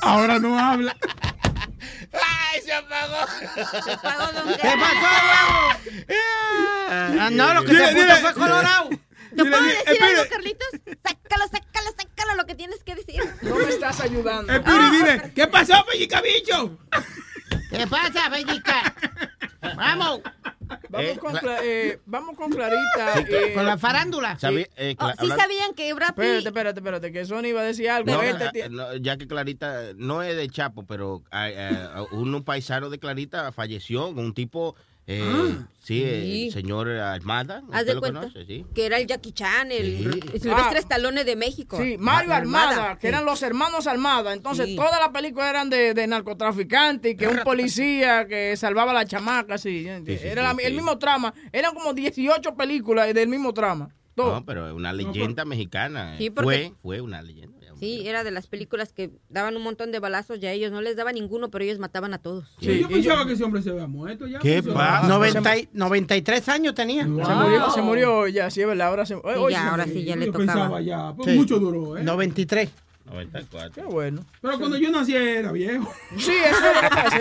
Ahora 0.00 0.38
no 0.38 0.58
habla. 0.58 0.96
¡Ay, 2.12 2.60
se 2.62 2.72
apagó! 2.72 3.26
Se 3.84 3.96
pagó 3.98 4.32
Don 4.32 4.48
¿Qué 4.54 4.60
Kelvin. 4.60 4.80
pasó, 4.80 5.78
Ah, 6.90 7.28
no, 7.32 7.54
lo 7.54 7.62
que 7.64 7.68
Dile, 7.72 7.86
se 7.86 7.92
puso 7.94 8.04
dile. 8.06 8.16
fue 8.20 8.34
colorado. 8.34 8.90
¿Te 9.34 9.44
puedo 9.44 9.62
decir 9.62 9.78
espere. 9.86 10.04
algo, 10.04 10.22
Carlitos? 10.30 10.68
Sácalo, 11.02 11.44
sácalo, 11.50 11.90
sácalo 11.98 12.34
lo 12.36 12.44
que 12.46 12.54
tienes 12.54 12.84
que 12.84 12.94
decir. 12.94 13.22
No 13.40 13.56
me 13.56 13.68
estás 13.68 14.00
ayudando. 14.00 14.52
Eh, 14.52 14.60
Piri, 14.60 14.90
dile, 14.90 15.32
¿qué 15.34 15.46
pasó, 15.46 15.84
pellica 15.86 16.20
bicho? 16.20 16.78
¿Qué 17.70 17.86
pasa, 17.86 18.28
Bellica? 18.28 18.94
Vamos, 19.76 20.20
Vamos, 20.88 21.06
Eh, 21.06 21.18
con, 21.18 21.34
cla- 21.34 21.58
eh, 21.62 22.00
vamos 22.06 22.36
con 22.36 22.50
Clarita. 22.50 23.20
eh, 23.28 23.52
con 23.54 23.66
la 23.66 23.76
farándula. 23.76 24.38
¿Sabe? 24.38 24.70
Eh, 24.76 24.96
Oh, 24.98 25.10
¿Sí 25.20 25.28
sabían 25.28 25.74
que 25.74 25.92
Brad 25.92 26.10
Espérate, 26.10 26.38
Pitt... 26.38 26.46
espérate, 26.46 26.80
espérate, 26.80 27.12
que 27.12 27.24
Sony 27.26 27.46
iba 27.48 27.60
a 27.60 27.64
decir 27.64 27.90
algo. 27.90 28.10
No, 28.10 28.22
Este 28.22 28.68
no, 28.70 28.96
ya 28.96 29.16
que 29.18 29.26
Clarita 29.26 29.92
no 29.96 30.22
es 30.22 30.34
de 30.36 30.48
Chapo, 30.48 30.86
pero 30.86 31.22
ah, 31.30 31.48
ah, 31.94 32.04
un 32.12 32.42
paisano 32.42 32.88
de 32.88 32.98
Clarita 32.98 33.52
falleció, 33.52 34.08
un 34.08 34.32
tipo, 34.34 34.74
eh, 35.20 35.56
sí, 35.82 36.00
Sí. 36.00 36.44
el 36.46 36.52
señor 36.52 36.88
Armada. 36.90 37.62
Haz 37.70 37.80
¿usted 37.82 37.86
de 37.86 37.94
lo 37.94 38.00
cuenta 38.00 38.20
conoce? 38.20 38.46
Sí. 38.46 38.64
que 38.74 38.86
era 38.86 38.98
el 38.98 39.06
Jackie 39.06 39.32
Chan, 39.32 39.72
el 39.72 39.98
Sí. 39.98 40.38
Silvestre 40.40 40.76
Ah. 40.76 40.78
Stallone 40.78 41.24
de 41.24 41.36
México. 41.36 41.78
Sí, 41.82 41.96
Mario 41.98 42.32
Armada, 42.34 42.94
que 42.96 43.02
sí. 43.02 43.06
eran 43.08 43.24
los 43.24 43.42
hermanos 43.42 43.86
Armada. 43.86 44.32
Entonces, 44.32 44.66
Sí. 44.66 44.76
todas 44.76 44.98
las 45.00 45.08
películas 45.10 45.50
eran 45.50 45.70
de, 45.70 45.94
de 45.94 46.06
narcotraficantes 46.06 47.12
y 47.12 47.16
que 47.16 47.28
un 47.28 47.38
policía 47.44 48.26
que 48.26 48.56
salvaba 48.56 48.92
a 48.92 48.94
la 48.94 49.04
chamaca, 49.06 49.58
sí. 49.58 49.86
Sí, 50.06 50.18
sí, 50.18 50.26
Era 50.26 50.50
sí, 50.50 50.56
la- 50.56 50.62
el 50.68 50.74
mismo 50.74 50.98
trama. 50.98 51.32
Eran 51.52 51.74
como 51.74 51.92
18 51.94 52.54
películas 52.54 53.12
del 53.14 53.28
mismo 53.28 53.52
trama. 53.52 53.88
Todo. 54.14 54.34
No, 54.34 54.44
pero 54.44 54.68
es 54.68 54.74
una 54.74 54.92
leyenda 54.92 55.44
mexicana. 55.46 56.16
Sí, 56.18 56.28
porque- 56.30 56.68
Fue, 56.68 56.72
fue 56.82 57.00
una 57.00 57.22
leyenda. 57.22 57.61
Sí, 57.82 58.06
era 58.06 58.22
de 58.22 58.30
las 58.30 58.46
películas 58.46 58.92
que 58.92 59.10
daban 59.28 59.56
un 59.56 59.62
montón 59.64 59.90
de 59.90 59.98
balazos 59.98 60.38
y 60.40 60.46
a 60.46 60.52
ellos 60.52 60.70
no 60.70 60.80
les 60.80 60.94
daba 60.94 61.10
ninguno, 61.10 61.50
pero 61.50 61.64
ellos 61.64 61.80
mataban 61.80 62.14
a 62.14 62.18
todos. 62.18 62.54
Sí, 62.60 62.78
yo 62.80 62.88
pensaba 62.88 63.26
que 63.26 63.32
ese 63.32 63.42
hombre 63.42 63.60
se 63.60 63.70
había 63.70 63.88
muerto 63.88 64.24
ya. 64.28 64.38
¿Qué 64.38 64.62
pasa? 64.62 65.02
se- 65.02 65.08
90 65.08 65.56
y- 65.58 65.68
93 65.72 66.48
años 66.48 66.74
tenía. 66.76 67.02
Se 67.02 67.08
murió, 67.08 67.70
se 67.74 67.82
murió 67.82 68.28
ya, 68.28 68.50
sí, 68.52 68.64
verdad. 68.64 68.86
Ahora 68.86 69.04
se, 69.04 69.16
hoy- 69.16 69.34
hoy 69.36 69.52
ya, 69.52 69.70
ahora 69.70 69.84
sí 69.86 70.04
ya 70.04 70.14
le 70.14 70.26
Yo 70.26 70.32
tocaba. 70.32 70.52
pensaba 70.52 70.80
ya, 70.80 71.12
pues 71.16 71.28
Sí. 71.32 71.36
mucho 71.36 71.58
duró, 71.58 71.96
¿eh? 71.98 72.04
93. 72.04 72.70
94. 73.12 73.72
Qué 73.74 73.82
bueno. 73.82 74.24
Pero 74.40 74.58
cuando 74.58 74.78
yo 74.78 74.90
nací 74.90 75.14
era 75.14 75.52
viejo. 75.52 75.92
Sí, 76.18 76.32
eso 76.32 76.66
es 76.66 76.74
lo 76.74 76.80
que 76.80 76.88
pasa. 76.88 77.18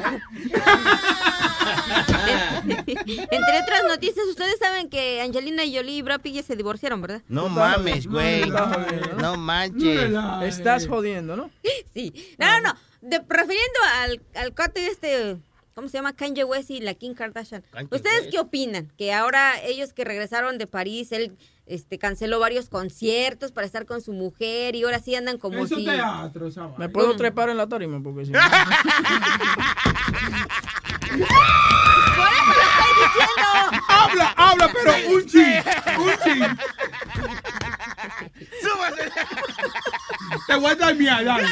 Entre 2.66 3.58
otras 3.62 3.84
noticias, 3.88 4.26
ustedes 4.28 4.58
saben 4.58 4.88
que 4.88 5.20
Angelina 5.20 5.62
Jolie 5.64 5.98
y 5.98 6.02
Brad 6.02 6.20
Pitt 6.20 6.34
ya 6.34 6.42
se 6.42 6.56
divorciaron, 6.56 7.00
¿verdad? 7.00 7.22
No 7.28 7.48
mames, 7.48 8.06
güey. 8.06 8.44
No 9.20 9.36
manches. 9.36 10.10
Estás 10.42 10.86
jodiendo, 10.86 11.36
¿no? 11.36 11.50
Sí. 11.92 12.12
No, 12.38 12.46
no, 12.46 12.60
no. 12.68 12.76
De, 13.00 13.18
refiriendo 13.28 13.80
al, 13.96 14.20
al 14.36 14.54
cote 14.54 14.86
este, 14.86 15.38
¿cómo 15.74 15.88
se 15.88 15.98
llama? 15.98 16.14
Kanye 16.14 16.44
West 16.44 16.70
y 16.70 16.80
la 16.80 16.94
Kim 16.94 17.14
Kardashian. 17.14 17.64
Kanye 17.72 17.88
¿Ustedes 17.90 18.20
West. 18.20 18.30
qué 18.30 18.38
opinan? 18.38 18.92
Que 18.96 19.12
ahora 19.12 19.60
ellos 19.60 19.92
que 19.92 20.04
regresaron 20.04 20.56
de 20.56 20.68
París, 20.68 21.10
él 21.10 21.36
este, 21.70 21.98
canceló 21.98 22.40
varios 22.40 22.68
conciertos 22.68 23.52
para 23.52 23.64
estar 23.64 23.86
con 23.86 24.00
su 24.02 24.12
mujer 24.12 24.74
y 24.74 24.82
ahora 24.82 24.98
sí 24.98 25.14
andan 25.14 25.38
como 25.38 25.64
Eso 25.64 25.76
si... 25.76 25.84
teatro, 25.84 26.48
esa 26.48 26.68
Me 26.76 26.88
puedo 26.88 27.14
trepar 27.16 27.48
en 27.48 27.56
la 27.58 27.68
tarima 27.68 28.02
porque 28.02 28.24
si 28.26 28.32
no- 28.32 28.40
¡Por 28.40 28.48
eso 32.28 32.52
lo 32.56 32.62
estoy 32.66 32.92
diciendo! 32.96 33.48
Habla, 33.88 34.34
habla, 34.36 34.70
pero 34.72 34.92
un 35.14 35.26
ching, 35.26 35.62
un 35.98 36.12
ching. 36.24 36.58
Te 40.46 40.54
voy 40.56 40.70
a 40.70 40.74
dar 40.74 40.94
mía, 40.96 41.22
dale. 41.24 41.46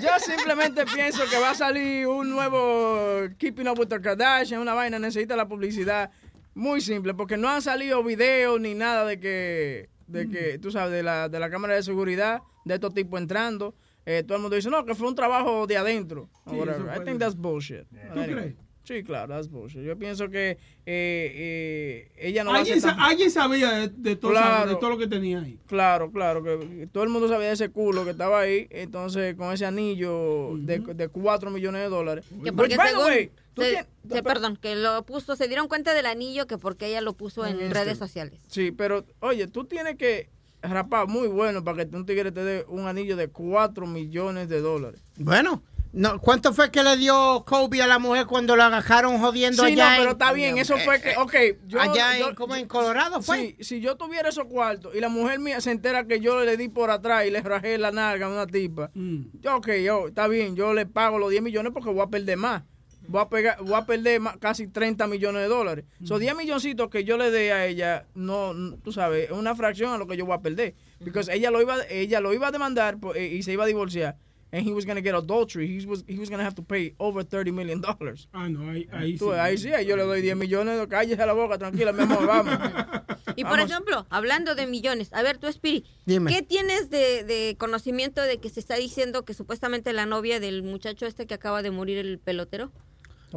Yo 0.00 0.10
simplemente 0.18 0.84
pienso 0.86 1.24
que 1.30 1.38
va 1.38 1.50
a 1.50 1.54
salir 1.54 2.06
un 2.06 2.30
nuevo 2.30 3.28
Keeping 3.38 3.68
Up 3.68 3.78
with 3.78 3.88
the 3.88 4.00
Kardashian, 4.00 4.60
una 4.60 4.74
vaina, 4.74 4.98
necesita 4.98 5.36
la 5.36 5.46
publicidad. 5.48 6.10
Muy 6.56 6.80
simple, 6.80 7.12
porque 7.12 7.36
no 7.36 7.50
han 7.50 7.60
salido 7.60 8.02
videos 8.02 8.58
ni 8.58 8.74
nada 8.74 9.04
de 9.04 9.20
que, 9.20 9.90
de 10.06 10.26
que 10.30 10.58
tú 10.58 10.70
sabes, 10.70 10.90
de 10.90 11.02
la, 11.02 11.28
de 11.28 11.38
la 11.38 11.50
cámara 11.50 11.74
de 11.74 11.82
seguridad, 11.82 12.40
de 12.64 12.74
estos 12.74 12.94
tipos 12.94 13.20
entrando. 13.20 13.74
Eh, 14.06 14.22
todo 14.26 14.36
el 14.36 14.42
mundo 14.42 14.56
dice, 14.56 14.70
no, 14.70 14.84
que 14.86 14.94
fue 14.94 15.06
un 15.06 15.14
trabajo 15.14 15.66
de 15.66 15.76
adentro. 15.76 16.30
Sí, 16.48 16.56
I 16.56 16.58
puede 16.60 17.04
think 17.04 17.18
that's 17.18 17.36
bullshit. 17.36 17.82
¿Tú 18.14 18.20
crees? 18.22 18.54
Sí, 18.84 19.02
claro, 19.02 19.34
that's 19.34 19.50
bullshit. 19.50 19.82
Yo 19.82 19.98
pienso 19.98 20.30
que 20.30 20.50
eh, 20.50 20.56
eh, 20.86 22.08
ella 22.16 22.42
no 22.44 22.50
va 22.52 22.56
a 22.56 22.60
Alguien, 22.60 22.80
sa- 22.80 22.96
alguien 23.04 23.30
sabía 23.30 23.70
de, 23.72 23.88
de 23.88 24.16
todo, 24.16 24.30
Claro. 24.30 24.70
de 24.70 24.76
todo 24.76 24.90
lo 24.90 24.98
que 24.98 25.08
tenía 25.08 25.40
ahí. 25.40 25.58
Claro, 25.66 26.10
claro, 26.10 26.42
que 26.42 26.88
todo 26.92 27.02
el 27.04 27.10
mundo 27.10 27.28
sabía 27.28 27.48
de 27.48 27.54
ese 27.54 27.68
culo 27.70 28.04
que 28.04 28.12
estaba 28.12 28.40
ahí, 28.40 28.66
entonces 28.70 29.34
con 29.34 29.52
ese 29.52 29.66
anillo 29.66 30.56
de, 30.58 30.78
de 30.78 31.08
4 31.08 31.50
millones 31.50 31.82
de 31.82 31.88
dólares. 31.88 32.24
Que 32.44 32.50
by 32.52 32.68
the 32.68 32.76
way, 33.04 33.30
se- 33.62 33.70
tienes- 33.70 33.86
se- 34.10 34.22
perdón, 34.22 34.56
que 34.56 34.76
lo 34.76 35.04
puso, 35.04 35.36
se 35.36 35.48
dieron 35.48 35.68
cuenta 35.68 35.94
del 35.94 36.06
anillo 36.06 36.46
que 36.46 36.58
porque 36.58 36.86
ella 36.86 37.00
lo 37.00 37.14
puso 37.14 37.44
en 37.46 37.60
Este. 37.60 37.74
redes 37.74 37.98
sociales. 37.98 38.40
Sí, 38.48 38.70
pero 38.72 39.04
oye, 39.20 39.46
tú 39.46 39.64
tienes 39.64 39.96
que 39.96 40.28
rapar 40.62 41.06
muy 41.06 41.28
bueno 41.28 41.62
para 41.62 41.84
que 41.88 41.96
un 41.96 42.06
tigre 42.06 42.32
te 42.32 42.42
dé 42.44 42.64
un 42.68 42.86
anillo 42.88 43.16
de 43.16 43.28
4 43.28 43.86
millones 43.86 44.48
de 44.48 44.60
dólares. 44.60 45.00
Bueno, 45.16 45.62
no, 45.92 46.18
¿cuánto 46.18 46.52
fue 46.52 46.70
que 46.70 46.82
le 46.82 46.96
dio 46.96 47.44
Kobe 47.46 47.80
a 47.82 47.86
la 47.86 47.98
mujer 47.98 48.26
cuando 48.26 48.56
lo 48.56 48.64
agarraron 48.64 49.18
jodiendo 49.18 49.64
Sí, 49.64 49.72
allá 49.72 49.90
no, 49.90 49.96
pero 49.96 50.10
en- 50.10 50.12
está 50.16 50.32
bien, 50.32 50.58
eso 50.58 50.76
fue 50.78 51.00
que, 51.00 51.16
ok, 51.16 51.34
yo... 51.68 51.80
allá 51.80 52.18
yo- 52.18 52.30
en, 52.30 52.34
como 52.34 52.54
en 52.56 52.66
Colorado 52.66 53.22
fue? 53.22 53.38
Sí, 53.38 53.64
si 53.64 53.80
yo 53.80 53.96
tuviera 53.96 54.28
esos 54.28 54.46
cuartos 54.46 54.94
y 54.94 55.00
la 55.00 55.08
mujer 55.08 55.38
mía 55.38 55.60
se 55.60 55.70
entera 55.70 56.06
que 56.06 56.20
yo 56.20 56.44
le 56.44 56.56
di 56.56 56.68
por 56.68 56.90
atrás 56.90 57.26
y 57.26 57.30
le 57.30 57.40
rajé 57.42 57.78
la 57.78 57.92
nalga 57.92 58.26
a 58.26 58.28
una 58.28 58.46
tipa, 58.46 58.90
yo, 58.94 59.56
ok, 59.56 59.68
yo, 59.84 60.08
está 60.08 60.26
bien, 60.28 60.56
yo 60.56 60.74
le 60.74 60.84
pago 60.86 61.18
los 61.18 61.30
10 61.30 61.42
millones 61.42 61.72
porque 61.72 61.90
voy 61.90 62.02
a 62.02 62.08
perder 62.08 62.36
más. 62.36 62.62
Voy 63.08 63.20
a, 63.22 63.28
pegar, 63.28 63.58
voy 63.62 63.74
a 63.74 63.84
perder 63.86 64.20
más- 64.20 64.36
casi 64.38 64.66
30 64.66 65.06
millones 65.06 65.42
de 65.42 65.48
dólares. 65.48 65.84
Esos 66.02 66.18
10 66.20 66.34
milloncitos 66.36 66.88
que 66.90 67.04
yo 67.04 67.16
le 67.16 67.30
dé 67.30 67.52
a 67.52 67.66
ella, 67.66 68.06
no, 68.14 68.52
no, 68.54 68.76
tú 68.78 68.92
sabes, 68.92 69.26
es 69.26 69.30
una 69.36 69.54
fracción 69.54 69.92
a 69.92 69.98
lo 69.98 70.06
que 70.06 70.16
yo 70.16 70.26
voy 70.26 70.34
a 70.36 70.40
perder. 70.40 70.74
Porque 71.02 71.20
ella 71.32 71.50
lo 71.50 71.60
iba, 71.62 71.76
ella 71.88 72.20
lo 72.20 72.32
iba 72.34 72.48
a 72.48 72.52
demandar 72.52 72.98
por- 72.98 73.16
eh, 73.16 73.26
y 73.34 73.42
se 73.42 73.52
iba 73.52 73.64
a 73.64 73.66
divorciar. 73.66 74.16
And 74.52 74.64
he 74.66 74.72
was 74.72 74.86
going 74.86 74.96
to 74.96 75.02
get 75.02 75.12
adultery. 75.14 75.66
He 75.66 75.84
was, 75.86 76.04
he 76.06 76.18
was 76.20 76.30
going 76.30 76.38
to 76.38 76.44
have 76.44 76.54
to 76.54 76.62
pay 76.62 76.94
over 76.98 77.24
30 77.24 77.50
million 77.50 77.80
dollars. 77.80 78.28
Ah, 78.32 78.48
no, 78.48 78.70
ahí, 78.70 78.88
ahí 78.92 79.16
Tú, 79.18 79.32
sí. 79.32 79.38
ahí 79.38 79.58
sí, 79.58 79.72
ahí 79.72 79.84
yo 79.86 79.96
le 79.96 80.04
doy 80.04 80.22
10 80.22 80.36
millones, 80.36 80.86
cállese 80.88 81.26
la 81.26 81.32
boca, 81.32 81.58
tranquila, 81.58 81.92
mi 81.92 82.02
amor, 82.02 82.26
vamos. 82.26 82.54
Y 83.38 83.42
por 83.42 83.58
Vamos. 83.58 83.70
ejemplo, 83.70 84.06
hablando 84.08 84.54
de 84.54 84.66
millones, 84.66 85.12
a 85.12 85.20
ver, 85.22 85.36
tú, 85.36 85.46
Spiri, 85.52 85.84
Dime. 86.06 86.32
¿qué 86.32 86.40
tienes 86.42 86.88
de, 86.88 87.22
de 87.24 87.56
conocimiento 87.58 88.22
de 88.22 88.38
que 88.38 88.48
se 88.48 88.60
está 88.60 88.76
diciendo 88.76 89.26
que 89.26 89.34
supuestamente 89.34 89.92
la 89.92 90.06
novia 90.06 90.40
del 90.40 90.62
muchacho 90.62 91.04
este 91.06 91.26
que 91.26 91.34
acaba 91.34 91.60
de 91.62 91.70
morir, 91.70 91.98
el 91.98 92.18
pelotero, 92.18 92.72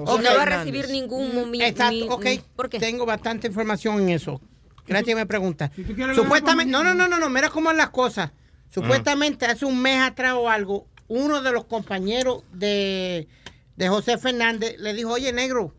Ok. 0.08 0.22
no 0.22 0.36
va 0.36 0.42
a 0.44 0.46
recibir 0.46 0.90
ningún... 0.90 1.52
mi- 1.52 1.62
Exacto, 1.62 1.94
mi- 1.94 2.08
ok. 2.10 2.26
¿Por 2.56 2.70
qué? 2.70 2.80
Tengo 2.80 3.06
bastante 3.06 3.48
información 3.48 4.00
en 4.02 4.10
eso. 4.10 4.42
Gracias 4.88 5.16
me 5.16 5.26
pregunta. 5.26 5.72
Supuestamente, 6.16 6.72
no, 6.72 6.84
no, 6.84 6.94
no, 6.96 7.08
no, 7.08 7.20
no, 7.20 7.30
mira 7.30 7.50
cómo 7.50 7.70
es 7.72 7.78
las 7.78 7.90
cosas. 7.92 8.32
Supuestamente 8.74 9.46
hace 9.46 9.66
un 9.66 9.82
mes 9.82 10.02
atrás 10.02 10.34
o 10.36 10.50
algo, 10.50 10.88
uno 11.08 11.42
de 11.42 11.52
los 11.52 11.66
compañeros 11.66 12.44
de, 12.54 13.28
de 13.76 13.90
José 13.90 14.18
Fernández 14.18 14.76
le 14.80 14.94
dijo, 14.94 15.12
oye, 15.12 15.32
negro, 15.34 15.74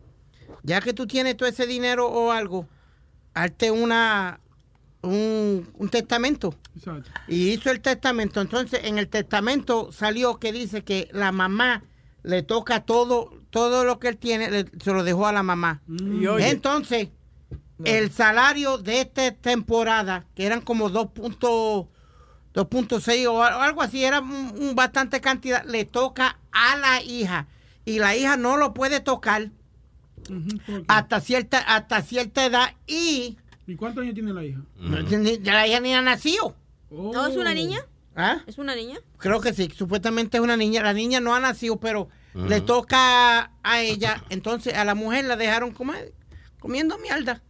ya 0.63 0.81
que 0.81 0.93
tú 0.93 1.07
tienes 1.07 1.35
todo 1.37 1.47
ese 1.49 1.65
dinero 1.67 2.07
o 2.07 2.31
algo, 2.31 2.67
hazte 3.33 3.71
una, 3.71 4.39
un, 5.01 5.69
un 5.77 5.89
testamento. 5.89 6.53
Exacto. 6.77 7.09
Y 7.27 7.49
hizo 7.51 7.71
el 7.71 7.81
testamento. 7.81 8.39
Entonces, 8.41 8.81
en 8.83 8.97
el 8.97 9.07
testamento 9.07 9.91
salió 9.91 10.37
que 10.37 10.51
dice 10.51 10.83
que 10.83 11.09
la 11.11 11.31
mamá 11.31 11.83
le 12.23 12.43
toca 12.43 12.81
todo, 12.85 13.31
todo 13.49 13.83
lo 13.83 13.99
que 13.99 14.07
él 14.09 14.17
tiene, 14.17 14.49
le- 14.51 14.69
se 14.83 14.91
lo 14.93 15.03
dejó 15.03 15.27
a 15.27 15.31
la 15.33 15.43
mamá. 15.43 15.81
Y 15.87 16.27
oye- 16.27 16.49
Entonces, 16.49 17.09
el 17.83 18.11
salario 18.11 18.77
de 18.77 19.01
esta 19.01 19.31
temporada, 19.33 20.25
que 20.35 20.45
eran 20.45 20.61
como 20.61 20.89
2.6 20.89 21.87
2.6 22.53 23.27
o 23.27 23.41
al- 23.43 23.53
algo 23.61 23.81
así, 23.81 24.03
era 24.03 24.19
un, 24.19 24.53
un 24.59 24.75
bastante 24.75 25.21
cantidad, 25.21 25.63
le 25.65 25.85
toca 25.85 26.37
a 26.51 26.75
la 26.75 27.01
hija. 27.01 27.47
Y 27.85 27.97
la 27.99 28.15
hija 28.15 28.37
no 28.37 28.57
lo 28.57 28.73
puede 28.73 28.99
tocar 28.99 29.49
hasta 30.87 31.19
cierta, 31.21 31.59
hasta 31.59 32.01
cierta 32.01 32.45
edad 32.45 32.75
y 32.87 33.37
¿Y 33.67 33.75
cuántos 33.75 34.01
años 34.03 34.13
tiene 34.15 34.33
la 34.33 34.43
hija? 34.43 34.59
ni- 34.79 35.37
la 35.39 35.65
hija 35.67 35.79
ni 35.79 35.93
ha 35.95 36.01
nacido. 36.01 36.55
¿No 36.89 37.25
es 37.25 37.37
una 37.37 37.53
niña? 37.53 37.79
¿Ah? 38.15 38.41
¿Es 38.45 38.57
una 38.57 38.75
niña? 38.75 38.99
Creo 39.17 39.39
que 39.41 39.53
sí, 39.53 39.69
supuestamente 39.75 40.37
es 40.37 40.43
una 40.43 40.57
niña. 40.57 40.83
La 40.83 40.93
niña 40.93 41.19
no 41.21 41.33
ha 41.33 41.39
nacido, 41.39 41.79
pero 41.79 42.09
le 42.33 42.61
toca 42.61 43.51
a 43.63 43.81
ella. 43.81 44.23
Entonces 44.29 44.73
a 44.73 44.83
la 44.85 44.95
mujer 44.95 45.25
la 45.25 45.35
dejaron 45.37 45.71
comer, 45.71 46.13
comiendo 46.59 46.97
mierda. 46.97 47.41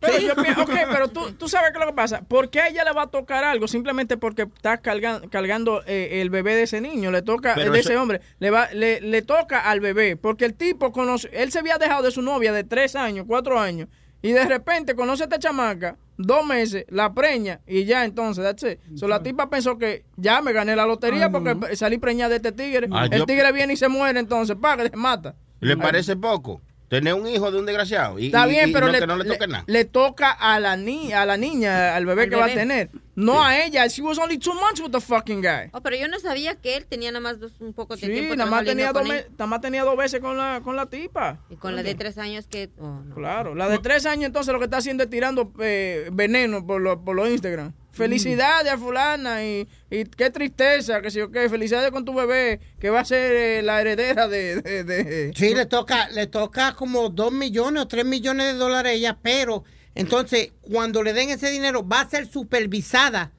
Pero 0.00 0.18
yo 0.18 0.34
pienso, 0.36 0.62
ok, 0.62 0.70
pero 0.90 1.08
tú, 1.08 1.32
tú 1.32 1.48
sabes 1.48 1.70
qué 1.72 1.78
es 1.78 1.84
lo 1.84 1.90
que 1.90 1.96
pasa. 1.96 2.22
¿Por 2.22 2.50
qué 2.50 2.60
a 2.60 2.68
ella 2.68 2.84
le 2.84 2.92
va 2.92 3.02
a 3.02 3.06
tocar 3.08 3.44
algo? 3.44 3.68
Simplemente 3.68 4.16
porque 4.16 4.42
está 4.42 4.80
cargan- 4.82 5.28
cargando 5.28 5.82
eh, 5.86 6.20
el 6.20 6.30
bebé 6.30 6.54
de 6.56 6.62
ese 6.62 6.80
niño. 6.80 7.10
Le 7.10 7.22
toca, 7.22 7.54
Pero 7.54 7.72
de 7.72 7.80
eso- 7.80 7.90
ese 7.90 7.98
hombre. 7.98 8.20
Le, 8.38 8.50
va, 8.50 8.68
le, 8.72 9.00
le 9.00 9.22
toca 9.22 9.60
al 9.60 9.80
bebé. 9.80 10.16
Porque 10.16 10.44
el 10.46 10.54
tipo 10.54 10.92
conoce. 10.92 11.28
Él 11.32 11.52
se 11.52 11.58
había 11.58 11.78
dejado 11.78 12.02
de 12.02 12.10
su 12.10 12.22
novia 12.22 12.52
de 12.52 12.64
tres 12.64 12.96
años, 12.96 13.24
cuatro 13.28 13.58
años. 13.60 13.88
Y 14.22 14.32
de 14.32 14.44
repente 14.44 14.94
conoce 14.94 15.22
a 15.22 15.26
esta 15.26 15.38
chamaca, 15.38 15.96
dos 16.22 16.44
meses, 16.46 16.84
la 16.88 17.12
preña 17.12 17.60
y 17.66 17.84
ya 17.84 18.04
entonces, 18.04 18.44
that's 18.44 18.62
it. 18.62 18.78
So, 18.96 19.08
la 19.08 19.22
tipa 19.22 19.48
pensó 19.50 19.78
que 19.78 20.04
ya 20.16 20.40
me 20.42 20.52
gané 20.52 20.76
la 20.76 20.86
lotería 20.86 21.26
Ay, 21.26 21.30
porque 21.32 21.54
no. 21.54 21.66
salí 21.74 21.98
preñada 21.98 22.30
de 22.30 22.36
este 22.36 22.52
tigre. 22.52 22.88
Ah, 22.92 23.06
el 23.10 23.18
yo- 23.20 23.26
tigre 23.26 23.50
viene 23.52 23.72
y 23.72 23.76
se 23.76 23.88
muere 23.88 24.20
entonces, 24.20 24.56
paga, 24.60 24.84
se 24.88 24.96
mata. 24.96 25.34
¿Le 25.60 25.76
parece 25.76 26.16
poco? 26.16 26.60
Tener 26.90 27.14
un 27.14 27.24
hijo 27.28 27.52
de 27.52 27.58
un 27.60 27.66
desgraciado. 27.66 28.18
Y, 28.18 28.26
Está 28.26 28.46
y- 28.46 28.50
bien, 28.50 28.68
y 28.70 28.72
pero 28.72 28.86
no, 28.86 28.92
le, 28.92 28.98
que 28.98 29.06
no 29.06 29.16
le 29.16 29.22
le- 29.24 29.30
toque 29.34 29.46
nada. 29.46 29.62
le 29.68 29.84
toca 29.84 30.30
a 30.32 30.58
la, 30.58 30.76
ni 30.76 31.12
a 31.12 31.24
la 31.24 31.36
niña, 31.36 31.94
al 31.94 32.04
bebé 32.04 32.28
que 32.28 32.34
va 32.34 32.46
a 32.46 32.52
tener. 32.52 32.90
No 33.14 33.44
a 33.44 33.62
ella. 33.64 33.86
She 33.86 34.02
was 34.02 34.18
only 34.18 34.38
two 34.38 34.54
months 34.54 34.80
with 34.80 34.90
the 34.90 35.00
fucking 35.00 35.40
guy. 35.40 35.70
Oh, 35.72 35.80
pero 35.82 35.94
yo 35.96 36.08
no 36.08 36.18
sabía 36.18 36.56
que 36.56 36.76
él 36.76 36.86
tenía 36.86 37.12
nada 37.12 37.20
más 37.20 37.38
dos- 37.38 37.52
un 37.60 37.72
poco 37.74 37.94
de 37.94 38.00
Sí, 38.06 38.12
tiempo. 38.12 38.34
nada 38.34 38.50
más, 38.50 38.64
tenía 38.64 38.92
dos, 38.92 39.06
nada 39.06 39.46
más 39.46 39.60
tenía 39.60 39.84
dos 39.84 39.96
veces 39.96 40.18
con 40.20 40.36
la, 40.36 40.62
con 40.64 40.74
la 40.74 40.86
tipa. 40.86 41.38
Y 41.48 41.54
con 41.56 41.76
la 41.76 41.82
de 41.84 41.94
tres 41.94 42.18
años 42.18 42.46
que... 42.48 42.70
oh, 42.80 43.00
no. 43.06 43.14
Claro, 43.14 43.54
la 43.54 43.68
de 43.68 43.78
tres 43.78 44.04
años 44.04 44.24
entonces 44.24 44.52
lo 44.52 44.58
que 44.58 44.64
está 44.64 44.78
haciendo 44.78 45.04
es 45.04 45.10
tirando 45.10 45.52
eh, 45.60 46.08
veneno 46.12 46.66
por 46.66 46.80
los 46.80 46.96
por 46.98 47.14
los 47.14 47.28
Instagram. 47.30 47.72
Felicidades 47.92 48.72
a 48.72 48.78
fulana 48.78 49.44
y, 49.44 49.68
y 49.90 50.04
qué 50.04 50.30
tristeza, 50.30 51.02
que 51.02 51.10
si 51.10 51.18
yo 51.18 51.30
qué, 51.30 51.48
felicidades 51.48 51.90
con 51.90 52.04
tu 52.04 52.14
bebé, 52.14 52.60
que 52.78 52.88
va 52.90 53.00
a 53.00 53.04
ser 53.04 53.32
eh, 53.32 53.62
la 53.62 53.80
heredera 53.80 54.28
de... 54.28 54.62
de- 54.62 55.32
Sí, 55.34 55.54
le 55.54 55.66
toca, 55.66 56.08
le 56.10 56.26
toca 56.26 56.74
como 56.74 57.08
2 57.10 57.32
millones 57.32 57.82
o 57.82 57.88
3 57.88 58.04
millones 58.04 58.52
de 58.52 58.54
dólares 58.54 58.90
a 58.92 58.94
ella, 58.94 59.18
pero 59.20 59.64
entonces 59.94 60.52
cuando 60.60 61.02
le 61.02 61.12
den 61.12 61.30
ese 61.30 61.50
dinero 61.50 61.86
va 61.86 62.02
a 62.02 62.08
ser 62.08 62.26
supervisada 62.26 63.32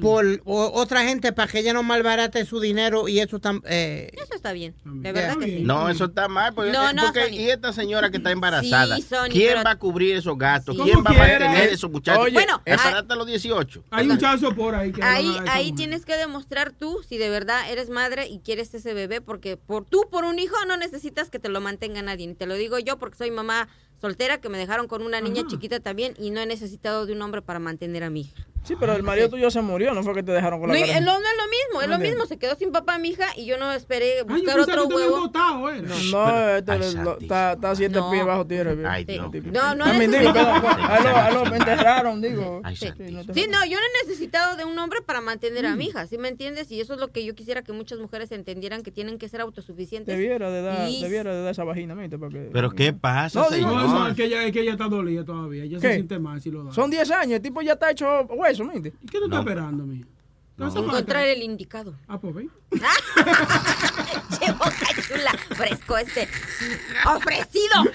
por 0.00 0.24
o- 0.44 0.72
otra 0.74 1.04
gente 1.04 1.32
para 1.32 1.50
que 1.50 1.60
ella 1.60 1.72
no 1.72 1.82
malbarate 1.82 2.44
su 2.44 2.58
dinero 2.58 3.08
y 3.08 3.20
eso 3.20 3.40
tam- 3.40 3.62
eh, 3.66 4.10
Eso 4.14 4.34
está 4.34 4.52
bien. 4.52 4.74
De 4.84 5.12
verdad 5.12 5.36
que 5.38 5.46
sí. 5.46 5.62
No, 5.62 5.88
eso 5.88 6.06
está 6.06 6.26
mal. 6.28 6.52
Porque, 6.54 6.72
No, 6.72 6.92
no, 6.92 7.02
porque- 7.04 7.30
y 7.30 7.48
esta 7.50 7.72
señora 7.72 8.10
que 8.10 8.16
está 8.16 8.32
embarazada, 8.32 8.96
Sí, 8.96 9.02
Sony, 9.02 9.28
¿quién 9.30 9.48
pero- 9.52 9.64
va 9.64 9.70
a 9.70 9.78
cubrir 9.78 10.16
esos 10.16 10.36
gastos? 10.36 10.76
Sí. 10.76 10.82
¿Quién 10.82 10.98
va 10.98 11.10
a 11.10 11.14
mantener 11.14 11.68
esos 11.72 11.90
muchachos? 11.90 12.24
Oye, 12.24 12.34
Bueno, 12.34 12.60
a 12.66 13.14
los 13.14 13.26
18. 13.26 13.84
Hay 13.90 14.08
un 14.08 14.18
chazo 14.18 14.54
por 14.54 14.74
ahí 14.74 14.92
que 14.92 15.02
Ahí, 15.02 15.26
ahí 15.48 15.70
mujer. 15.70 15.74
tienes 15.76 16.04
que 16.04 16.16
demostrar 16.16 16.72
tú 16.72 17.00
si 17.08 17.16
de 17.16 17.28
verdad 17.30 17.70
eres 17.70 17.90
madre 17.90 18.26
y 18.28 18.40
quieres 18.40 18.74
ese 18.74 18.92
bebé, 18.94 19.20
porque 19.20 19.56
por 19.56 19.84
tú, 19.84 20.02
por 20.10 20.24
un 20.24 20.38
hijo, 20.38 20.56
no 20.66 20.76
necesitas 20.76 21.30
que 21.30 21.38
te 21.38 21.48
lo 21.48 21.60
mantenga 21.60 22.02
nadie. 22.02 22.26
Y 22.28 22.34
te 22.34 22.46
lo 22.46 22.54
digo 22.54 22.78
yo 22.78 22.98
porque 22.98 23.16
soy 23.18 23.30
mamá 23.30 23.68
soltera 24.00 24.38
que 24.40 24.48
me 24.48 24.58
dejaron 24.58 24.88
con 24.88 25.02
una 25.02 25.20
niña 25.20 25.42
chiquita 25.46 25.80
también 25.80 26.14
y 26.18 26.30
no 26.30 26.40
he 26.40 26.46
necesitado 26.46 27.06
de 27.06 27.12
un 27.12 27.22
hombre 27.22 27.40
para 27.42 27.58
mantener 27.58 28.02
a 28.04 28.10
mi 28.10 28.22
hija. 28.22 28.46
Sí, 28.64 28.74
pero 28.80 28.94
el 28.96 29.02
marido 29.02 29.28
tuyo 29.28 29.50
se 29.50 29.60
murió, 29.60 29.92
no 29.94 30.02
fue 30.02 30.14
que 30.14 30.22
te 30.22 30.32
dejaron 30.32 30.58
con 30.60 30.68
No, 30.68 30.74
la 30.74 30.80
y- 30.80 30.88
cara. 30.88 31.00
no, 31.00 31.12
no 31.12 31.26
es 31.26 31.36
lo 31.36 31.44
mismo, 31.50 31.82
es 31.82 31.88
lo 31.88 31.98
mismo. 31.98 32.26
Se 32.26 32.38
quedó 32.38 32.54
sin 32.56 32.72
papá 32.72 32.98
mi 32.98 33.10
hija 33.10 33.26
y 33.36 33.44
yo 33.44 33.58
no 33.58 33.70
esperé 33.72 34.12
Ay, 34.12 34.18
yo 34.20 34.24
buscar 34.26 34.56
pensaba 34.56 34.82
otro 34.84 34.96
huevo. 34.96 35.20
botado, 35.20 35.68
era. 35.70 35.82
No, 36.10 36.48
este 36.56 36.78
le- 36.78 36.92
lo- 37.04 37.18
está, 37.18 37.50
a 37.52 37.74
siete 37.76 37.98
No. 37.98 38.10
pies 38.10 38.24
bajo 38.24 38.46
tierra. 38.46 38.72
Ay. 38.90 39.04
No, 39.52 39.74
no 39.74 39.84
A 39.84 39.92
mí, 39.92 40.00
digo, 40.06 40.12
necesito- 40.12 40.32
pero, 40.32 40.84
aló, 40.84 41.16
aló, 41.16 41.44
me 41.50 41.56
enterraron, 41.58 42.20
digo. 42.22 42.60
Ay, 42.64 42.76
Sí. 42.76 42.88
no 42.98 43.22
no, 43.22 43.64
yo 43.66 43.76
no 43.78 43.82
he 43.84 44.06
necesitado 44.06 44.56
de 44.56 44.64
un 44.64 44.78
hombre 44.78 45.00
para 45.02 45.20
mantener 45.20 45.66
a 45.66 45.76
mi 45.76 45.86
hija, 45.86 46.06
¿sí 46.06 46.16
me 46.18 46.28
entiendes? 46.28 46.70
Y 46.72 46.80
eso 46.80 46.94
es 46.94 47.00
lo 47.00 47.08
que 47.08 47.24
yo 47.24 47.34
quisiera 47.34 47.62
que 47.62 47.72
muchas 47.72 47.98
mujeres 47.98 48.32
entendieran 48.32 48.82
que 48.82 48.90
tienen 48.90 49.18
que 49.18 49.28
ser 49.28 49.40
autosuficientes. 49.42 50.16
Debiera 50.16 50.50
de 50.50 50.62
dar, 50.62 50.88
Y- 50.88 51.02
debiera 51.02 51.34
de 51.34 51.42
dar 51.42 51.50
esa 51.52 51.64
vagina, 51.64 51.94
¿viste? 51.94 52.18
Porque, 52.18 52.48
Pero 52.52 52.70
¿qué 52.70 52.92
pasa, 52.92 53.40
No, 53.40 53.84
No, 53.84 54.08
es 54.08 54.14
que 54.14 54.24
ella, 54.24 54.44
es 54.44 54.52
que 54.52 54.60
ella 54.60 54.72
está 54.72 54.88
dolida 54.88 55.24
todavía. 55.24 55.64
Ella 55.64 55.80
se 55.80 55.94
siente 55.94 56.18
mal 56.18 56.40
si 56.40 56.50
lo 56.50 56.64
da. 56.64 56.72
Son 56.72 56.90
10 56.90 57.10
años, 57.10 57.34
el 57.36 57.42
tipo 57.42 57.60
ya 57.62 57.72
está 57.74 57.90
hecho 57.90 58.22
hueso, 58.30 58.53
¿Y 58.58 59.06
qué 59.06 59.18
tú 59.18 59.24
estás 59.24 59.40
esperando, 59.40 59.84
mija? 59.84 60.06
¿Te 60.56 60.62
vas 60.62 60.76
a 60.76 60.78
Encontrar 60.78 61.26
el 61.26 61.42
indicado. 61.42 61.96
Ah, 62.06 62.20
pues 62.20 62.32
ven. 62.32 62.48
¡Che, 62.70 64.52
boca 64.52 64.86
chula! 65.08 65.32
Fresco 65.56 65.98
este. 65.98 66.28
¡Ofrecido! 67.06 67.82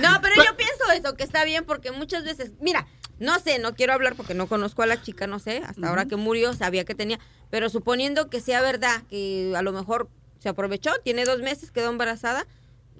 no, 0.00 0.20
pero 0.22 0.36
yo 0.36 0.56
pienso 0.56 0.92
eso, 0.94 1.16
que 1.16 1.24
está 1.24 1.44
bien, 1.44 1.64
porque 1.64 1.90
muchas 1.90 2.22
veces, 2.22 2.52
mira, 2.60 2.86
no 3.18 3.40
sé, 3.40 3.58
no 3.58 3.74
quiero 3.74 3.94
hablar 3.94 4.14
porque 4.14 4.34
no 4.34 4.46
conozco 4.46 4.82
a 4.82 4.86
la 4.86 5.02
chica, 5.02 5.26
no 5.26 5.40
sé, 5.40 5.60
hasta 5.66 5.88
ahora 5.88 6.06
que 6.06 6.14
murió 6.14 6.54
sabía 6.54 6.84
que 6.84 6.94
tenía, 6.94 7.18
pero 7.50 7.68
suponiendo 7.68 8.30
que 8.30 8.40
sea 8.40 8.62
verdad, 8.62 9.02
que 9.10 9.54
a 9.56 9.62
lo 9.62 9.72
mejor 9.72 10.08
se 10.38 10.48
aprovechó, 10.48 10.92
tiene 11.02 11.24
dos 11.24 11.40
meses, 11.40 11.72
quedó 11.72 11.90
embarazada, 11.90 12.46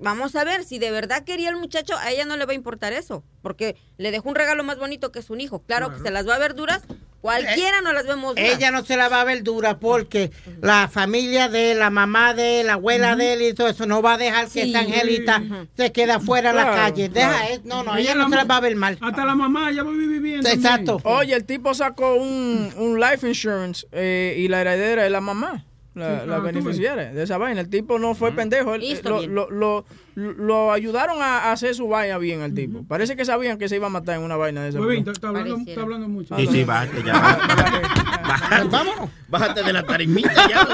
vamos 0.01 0.35
a 0.37 0.45
ver, 0.45 0.65
si 0.65 0.79
de 0.79 0.91
verdad 0.91 1.25
quería 1.25 1.51
el 1.51 1.57
muchacho, 1.57 1.97
a 1.99 2.11
ella 2.11 2.25
no 2.25 2.37
le 2.37 2.47
va 2.47 2.53
a 2.53 2.57
importar 2.57 2.93
eso, 2.93 3.25
porque 3.43 3.77
le 3.97 4.11
dejó 4.11 4.29
un 4.29 4.35
regalo 4.35 4.65
más 4.65 4.79
bonito 4.79 5.13
que 5.13 5.19
es 5.19 5.31
un 5.31 5.41
hijo. 5.41 5.61
Claro, 5.67 5.95
que 5.95 6.01
se 6.03 6.11
las 6.11 6.27
va 6.29 6.35
a 6.37 6.39
ver 6.39 6.55
duras, 6.55 6.83
cualquiera 7.21 7.81
no 7.81 7.93
las 7.93 8.07
vemos 8.07 8.37
duras. 8.37 8.53
ella 8.55 8.71
no 8.71 8.85
se 8.85 8.97
la 8.97 9.09
va 9.09 9.21
a 9.21 9.25
ver 9.25 9.43
dura 9.43 9.79
porque 9.81 10.31
la 10.63 10.87
familia 10.89 11.49
de 11.49 11.75
la 11.75 11.91
mamá 11.91 12.33
de 12.33 12.63
la 12.65 12.75
abuela 12.75 13.17
de 13.17 13.33
él 13.33 13.43
y 13.43 13.55
todo 13.55 13.69
eso 13.69 13.87
no 13.87 14.01
va 14.03 14.15
a 14.15 14.19
dejar 14.19 14.45
que 14.47 14.63
Sí. 14.63 14.71
esa 14.71 14.81
angelita 14.81 15.43
se 15.77 15.91
quede 15.93 16.13
afuera 16.13 16.51
en 16.51 16.57
la 16.57 16.63
Claro, 16.63 16.77
calle. 16.77 17.09
Deja, 17.09 17.29
claro. 17.31 17.55
eh, 17.55 17.61
no, 17.65 17.83
no, 17.83 17.97
Ella 17.97 18.13
ella 18.13 18.15
no 18.15 18.23
la 18.25 18.29
se 18.31 18.37
la 18.37 18.45
va 18.45 18.57
a 18.57 18.61
ver 18.61 18.77
mal. 18.77 18.99
Hasta 19.01 19.25
la 19.25 19.35
mamá 19.35 19.73
ya 19.73 19.83
va 19.83 19.91
a 19.91 19.95
vivir 19.95 20.21
bien. 20.23 20.47
Exacto. 20.47 21.01
Oye, 21.05 21.35
el 21.35 21.45
tipo 21.45 21.75
sacó 21.75 22.15
un, 22.15 22.73
un 22.77 23.01
life 23.01 23.27
insurance 23.27 23.87
eh, 23.93 24.37
y 24.39 24.47
la 24.49 24.61
heredera 24.61 25.05
es 25.05 25.11
la 25.13 25.21
mamá. 25.21 25.65
La, 25.99 26.27
la 26.27 26.37
ah, 26.37 26.41
beneficiaria 26.41 27.13
de 27.13 27.23
esa 27.23 27.39
vaina. 27.39 27.61
El 27.61 27.69
tipo 27.69 27.99
no 27.99 28.15
fue 28.15 28.33
pendejo. 28.33 28.75
él- 28.75 28.81
Listo, 28.81 29.11
lo, 29.11 29.19
bien. 29.19 29.35
lo, 29.35 29.51
lo, 29.51 29.85
lo 30.15 30.73
ayudaron 30.73 31.21
a 31.23 31.39
a 31.39 31.53
hacer 31.53 31.75
su 31.75 31.89
vaina 31.89 32.19
bien 32.19 32.41
al 32.43 32.55
tipo. 32.55 32.85
Parece 32.85 33.17
que 33.17 33.25
sabían 33.25 33.59
que 33.59 33.69
se 33.69 33.77
iba 33.77 33.87
a 33.87 33.91
matar 33.91 34.17
en 34.17 34.23
una 34.23 34.37
vaina 34.37 34.63
de 34.63 34.71
esa. 34.71 34.79
Pues 34.79 34.89
ven, 34.89 34.99
está, 34.99 35.11
está 35.13 35.29
hablando, 35.29 35.59
está 35.67 35.81
hablando 35.83 36.09
mucho. 36.09 36.37
Sí, 36.37 36.47
sí, 36.47 36.65
bájate 36.65 37.03
ya. 37.03 37.13
Bájate, 38.29 38.69
Vámonos. 38.69 39.11
bájate 39.29 39.63
de 39.63 39.73
la 39.73 39.83
tarimita 39.85 40.49
ya. 40.49 40.67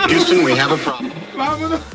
Vámonos. 1.36 1.80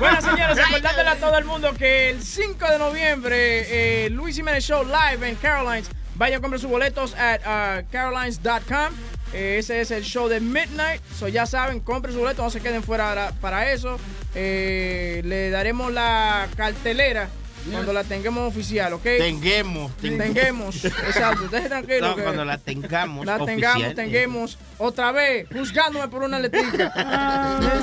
Bueno, 0.00 0.20
señores, 0.20 0.56
recordándole 0.56 1.08
a 1.08 1.16
todo 1.20 1.38
el 1.38 1.44
mundo 1.44 1.72
que 1.78 2.10
el 2.10 2.22
5 2.22 2.66
de 2.70 2.78
noviembre, 2.78 4.06
eh, 4.06 4.10
Luis 4.10 4.36
Jiménez 4.36 4.64
Show 4.64 4.84
live 4.84 5.28
en 5.28 5.36
Carolines. 5.36 5.88
Vayan 6.16 6.38
a 6.38 6.40
comprar 6.42 6.60
sus 6.60 6.70
boletos 6.70 7.14
at 7.14 7.40
uh, 7.46 7.86
carolines.com. 7.90 8.92
Ese 9.32 9.80
es 9.80 9.90
el 9.90 10.02
show 10.02 10.28
de 10.28 10.40
Midnight. 10.40 11.02
So 11.18 11.28
ya 11.28 11.46
saben, 11.46 11.80
compren 11.80 12.12
sus 12.12 12.20
boletos, 12.20 12.44
no 12.44 12.50
se 12.50 12.60
queden 12.60 12.82
fuera 12.82 13.08
para, 13.08 13.32
para 13.32 13.72
eso. 13.72 13.98
Eh, 14.34 15.22
le 15.24 15.50
daremos 15.50 15.92
la 15.92 16.48
cartelera 16.56 17.28
cuando 17.70 17.92
la 17.92 18.04
tengamos 18.04 18.48
oficial, 18.48 18.92
¿ok? 18.94 19.02
Tenguemos. 19.02 19.92
Tengamos. 19.96 20.84
Exacto, 20.84 21.48
deje 21.48 21.68
tranquilo. 21.68 22.08
No, 22.08 22.16
que 22.16 22.22
cuando 22.22 22.44
la 22.44 22.58
tengamos. 22.58 23.26
la 23.26 23.36
oficial. 23.36 23.56
tengamos, 23.74 23.94
tengamos 23.94 24.58
otra 24.78 25.12
vez, 25.12 25.46
juzgándome 25.52 26.08
por 26.08 26.22
una 26.22 26.38
letrica. 26.38 26.92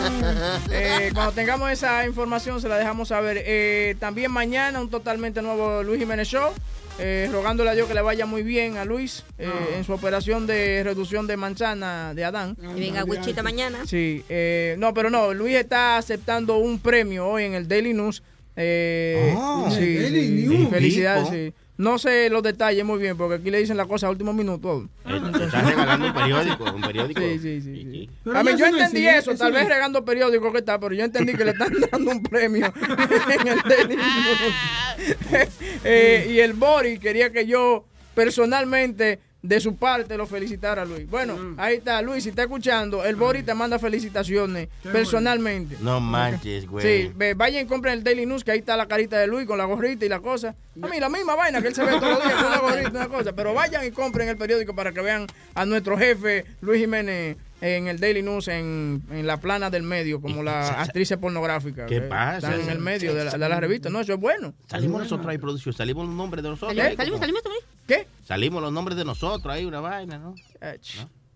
Eh, 0.71 1.11
cuando 1.13 1.31
tengamos 1.31 1.71
esa 1.71 2.05
información 2.05 2.61
se 2.61 2.67
la 2.67 2.77
dejamos 2.77 3.09
saber. 3.09 3.41
Eh, 3.45 3.95
también 3.99 4.31
mañana 4.31 4.79
un 4.79 4.89
totalmente 4.89 5.41
nuevo 5.41 5.83
Luis 5.83 5.99
Jiménez 5.99 6.27
Show. 6.27 6.53
eh, 6.99 7.29
rogándole 7.31 7.69
a 7.69 7.73
Dios 7.73 7.87
que 7.87 7.93
le 7.93 8.01
vaya 8.01 8.25
muy 8.25 8.41
bien 8.43 8.77
a 8.77 8.85
Luis 8.85 9.23
eh, 9.37 9.49
en 9.75 9.83
su 9.83 9.93
operación 9.93 10.47
de 10.47 10.81
reducción 10.83 11.27
de 11.27 11.37
manzana 11.37 12.13
de 12.13 12.25
Adán. 12.25 12.57
Y 12.75 12.79
venga, 12.79 13.03
Wichita 13.03 13.43
mañana. 13.43 13.79
Sí, 13.85 14.23
eh, 14.29 14.75
no, 14.79 14.93
pero 14.93 15.09
no, 15.09 15.33
Luis 15.33 15.55
está 15.55 15.97
aceptando 15.97 16.57
un 16.57 16.79
premio 16.79 17.27
hoy 17.27 17.43
en 17.43 17.53
el 17.53 17.67
Daily 17.67 17.93
News. 17.93 18.23
Eh, 18.59 19.33
Ah, 19.37 19.69
sí, 19.69 20.07
sí, 20.07 20.47
News. 20.47 20.69
Felicidades, 20.69 21.29
sí. 21.29 21.53
No 21.77 21.99
sé 21.99 22.31
los 22.31 22.41
detalles 22.41 22.83
muy 22.83 22.97
bien, 22.97 23.15
porque 23.15 23.35
aquí 23.35 23.51
le 23.51 23.59
dicen 23.59 23.77
la 23.77 23.85
cosa 23.85 24.07
a 24.07 24.09
último 24.09 24.33
minuto. 24.33 24.89
Eh, 25.05 25.21
Estás 25.43 25.63
regalando 25.63 26.07
un 26.07 26.13
periódico. 26.13 26.63
Un 26.63 26.81
periódico. 26.81 27.21
Sí, 27.21 27.37
sí, 27.37 27.61
sí. 27.61 27.83
sí. 27.83 28.09
A 28.33 28.43
mí, 28.43 28.51
yo 28.57 28.71
no 28.71 28.77
entendí 28.79 29.07
eso, 29.07 29.29
eso 29.31 29.37
tal 29.43 29.53
no 29.53 29.59
vez 29.59 29.69
regando 29.69 30.03
periódico 30.03 30.51
que 30.51 30.57
está, 30.57 30.79
pero 30.79 30.95
yo 30.95 31.05
entendí 31.05 31.35
que 31.35 31.45
le 31.45 31.51
están 31.51 31.71
dando 31.91 32.11
un 32.11 32.23
premio 32.23 32.73
en 33.29 33.47
el 33.47 33.89
News. 33.89 33.99
Eh, 35.83 36.27
y 36.31 36.39
el 36.39 36.53
Bori 36.53 36.97
quería 36.97 37.31
que 37.31 37.45
yo 37.45 37.85
personalmente 38.15 39.19
de 39.47 39.59
su 39.61 39.77
parte 39.77 40.17
lo 40.17 40.25
felicitara 40.27 40.81
a 40.81 40.85
Luis. 40.85 41.09
Bueno, 41.09 41.35
Mm. 41.37 41.55
ahí 41.57 41.77
está, 41.77 42.01
Luis, 42.01 42.23
si 42.23 42.29
está 42.29 42.41
escuchando, 42.43 43.05
el 43.05 43.15
Bori 43.15 43.43
te 43.43 43.53
manda 43.53 43.79
felicitaciones 43.79 44.67
personalmente. 44.91 45.77
No 45.79 45.99
manches, 46.01 46.67
güey. 46.67 46.83
Sí, 47.05 47.11
ve, 47.15 47.33
vayan 47.33 47.65
y 47.65 47.67
compren 47.67 47.93
el 47.93 48.03
Daily 48.03 48.25
News, 48.25 48.43
que 48.43 48.51
ahí 48.51 48.59
está 48.59 48.75
la 48.75 48.87
carita 48.87 49.17
de 49.17 49.27
Luis 49.27 49.47
con 49.47 49.57
la 49.57 49.63
gorrita 49.65 50.05
y 50.05 50.09
la 50.09 50.19
cosa. 50.19 50.53
A 50.81 50.87
mí 50.87 50.99
la 50.99 51.09
misma 51.09 51.35
vaina 51.35 51.61
que 51.61 51.69
él 51.69 51.75
se 51.75 51.83
ve 51.83 51.91
todos 51.99 52.09
los 52.19 52.23
días 52.23 52.41
con 52.43 52.51
la 52.51 52.57
gorrita 52.59 52.89
y 52.93 52.95
una 52.95 53.07
cosa. 53.07 53.33
Pero 53.33 53.53
vayan 53.53 53.85
y 53.85 53.91
compren 53.91 54.27
el 54.27 54.37
periódico 54.37 54.75
para 54.75 54.91
que 54.91 55.01
vean 55.01 55.25
a 55.55 55.65
nuestro 55.65 55.97
jefe 55.97 56.45
Luis 56.61 56.81
Jiménez 56.81 57.37
en 57.61 57.87
el 57.87 57.99
Daily 57.99 58.21
News 58.21 58.47
en, 58.49 59.03
en 59.09 59.25
la 59.25 59.37
plana 59.39 59.69
del 59.69 59.83
medio, 59.83 60.21
como 60.21 60.43
la 60.43 60.81
actriz 60.81 61.13
pornográfica. 61.19 61.85
¿Qué 61.85 61.95
que 61.95 62.01
pasa? 62.01 62.37
Están 62.49 62.61
en 62.61 62.69
el 62.69 62.79
medio 62.79 63.13
de 63.15 63.25
la, 63.25 63.31
de 63.31 63.49
la 63.49 63.59
revista. 63.59 63.89
No, 63.89 63.99
eso 63.99 64.13
es 64.13 64.19
bueno. 64.19 64.53
Salimos 64.69 65.01
nosotros 65.01 65.27
ahí, 65.27 65.37
producción. 65.37 65.73
Salimos 65.73 66.05
los 66.05 66.15
nombres 66.15 66.43
de 66.43 66.49
nosotros. 66.49 66.69
Salimos, 66.69 66.89
ahí, 66.91 66.95
salimos, 66.97 67.19
salimos, 67.19 67.41
salimos. 67.43 67.63
¿Qué? 67.87 68.07
Salimos 68.25 68.61
los 68.61 68.71
nombres 68.71 68.97
de 68.97 69.05
nosotros 69.05 69.53
ahí, 69.53 69.65
una 69.65 69.79
vaina, 69.79 70.17
¿no? 70.19 70.35
Eh, 70.61 70.77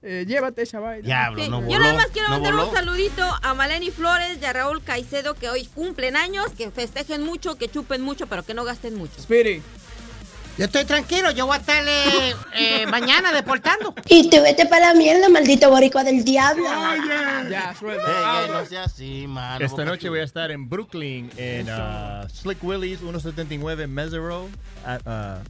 eh, 0.04 0.26
llévate 0.28 0.64
esa 0.64 0.80
vaina. 0.80 1.06
Diablo, 1.06 1.44
Sí, 1.44 1.50
no 1.50 1.60
Yo 1.62 1.68
voló. 1.68 1.80
nada 1.80 1.94
más 1.94 2.08
quiero 2.08 2.30
no 2.30 2.40
mandar 2.40 2.56
un 2.56 2.74
saludito 2.74 3.24
a 3.44 3.54
Maleni 3.54 3.92
Flores 3.92 4.40
y 4.42 4.46
a 4.46 4.54
Raúl 4.54 4.82
Caicedo 4.84 5.36
que 5.36 5.50
hoy 5.50 5.66
cumplen 5.66 6.16
años, 6.16 6.48
que 6.58 6.72
festejen 6.72 7.24
mucho, 7.24 7.56
que 7.56 7.70
chupen 7.70 8.02
mucho, 8.02 8.26
pero 8.28 8.44
que 8.44 8.54
no 8.54 8.64
gasten 8.64 8.96
mucho. 8.96 9.14
Spirit. 9.20 9.62
Yo 10.62 10.66
estoy 10.66 10.86
tranquilo, 10.86 11.32
yo 11.32 11.48
voy 11.48 11.56
a 11.56 11.60
estar 11.60 11.84
eh, 11.88 12.36
eh, 12.54 12.86
mañana 12.86 13.32
deportando. 13.34 13.96
Y 14.08 14.30
te 14.30 14.40
vete 14.42 14.68
para 14.68 14.90
la 14.90 14.94
mierda, 14.94 15.28
maldito 15.28 15.72
boricua 15.72 16.04
del 16.04 16.24
diablo. 16.24 16.66
Ya, 17.50 17.74
suelta. 17.74 18.04
Ey, 18.06 18.46
ey, 18.46 18.52
no 18.52 18.66
sea 18.68 18.84
así, 18.84 19.26
mano. 19.28 19.66
Esta 19.66 19.84
noche 19.86 20.08
voy 20.10 20.20
a 20.20 20.24
estar 20.24 20.52
en 20.52 20.70
Brooklyn, 20.70 21.32
en 21.36 21.68
uh, 21.68 22.30
Slick 22.30 22.64
Willie's 22.64 23.00
179 23.00 23.88
Mesero. 23.88 24.50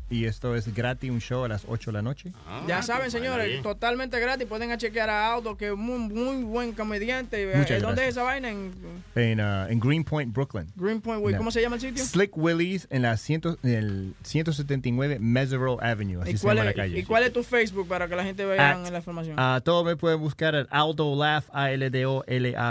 y 0.10 0.24
esto 0.24 0.56
es 0.56 0.74
gratis, 0.74 1.12
un 1.12 1.20
show 1.20 1.44
a 1.44 1.50
las 1.50 1.64
8 1.68 1.92
de 1.92 1.94
la 1.94 2.02
noche. 2.02 2.32
Ah, 2.48 2.64
Ya 2.66 2.82
saben, 2.82 3.12
señores, 3.12 3.48
ahí. 3.58 3.62
totalmente 3.62 4.18
gratis. 4.18 4.48
Pueden 4.48 4.78
chequear 4.78 5.10
a 5.10 5.34
Aldo, 5.34 5.58
que 5.58 5.72
es 5.72 5.76
muy, 5.76 6.00
muy 6.00 6.44
buen 6.46 6.72
comediante. 6.72 7.48
Muchas 7.54 7.72
Eh, 7.72 7.80
¿Dónde 7.82 8.04
gracias. 8.04 8.08
es 8.08 8.12
esa 8.16 8.24
vaina? 8.24 8.48
En 8.48 8.72
En, 9.16 9.42
uh, 9.42 9.68
en 9.68 9.78
Greenpoint, 9.78 10.34
Brooklyn. 10.34 10.72
Greenpoint. 10.78 11.22
No. 11.22 11.38
¿Cómo 11.38 11.52
se 11.52 11.62
llama 11.62 11.76
el 11.76 11.82
sitio? 11.82 12.06
Slick 12.06 12.38
Willie's 12.38 12.88
en 12.90 13.02
la 13.02 13.18
ciento, 13.18 13.58
en 13.64 13.74
el 13.74 14.14
179 14.24 15.01
Mesero 15.20 15.78
Avenue. 15.82 16.22
Así 16.22 16.32
¿Y 16.32 16.38
se 16.38 16.44
cuál, 16.44 16.58
llama 16.58 16.66
la 16.66 16.72
es, 16.72 16.76
calle. 16.78 17.00
¿Y 17.00 17.04
cuál 17.04 17.24
es 17.24 17.34
tu 17.34 17.44
Facebook 17.44 17.88
para 17.88 18.08
que 18.08 18.16
la 18.16 18.24
gente 18.24 18.46
vea 18.46 18.72
At- 18.72 18.90
la 18.92 18.98
información? 18.98 19.36
Ah, 19.40 19.62
todo 19.64 19.84
me 19.84 19.96
pueden 19.96 20.20
buscar 20.20 20.56
en 20.56 20.68
Aldo 20.70 21.16
Laugh, 21.16 21.46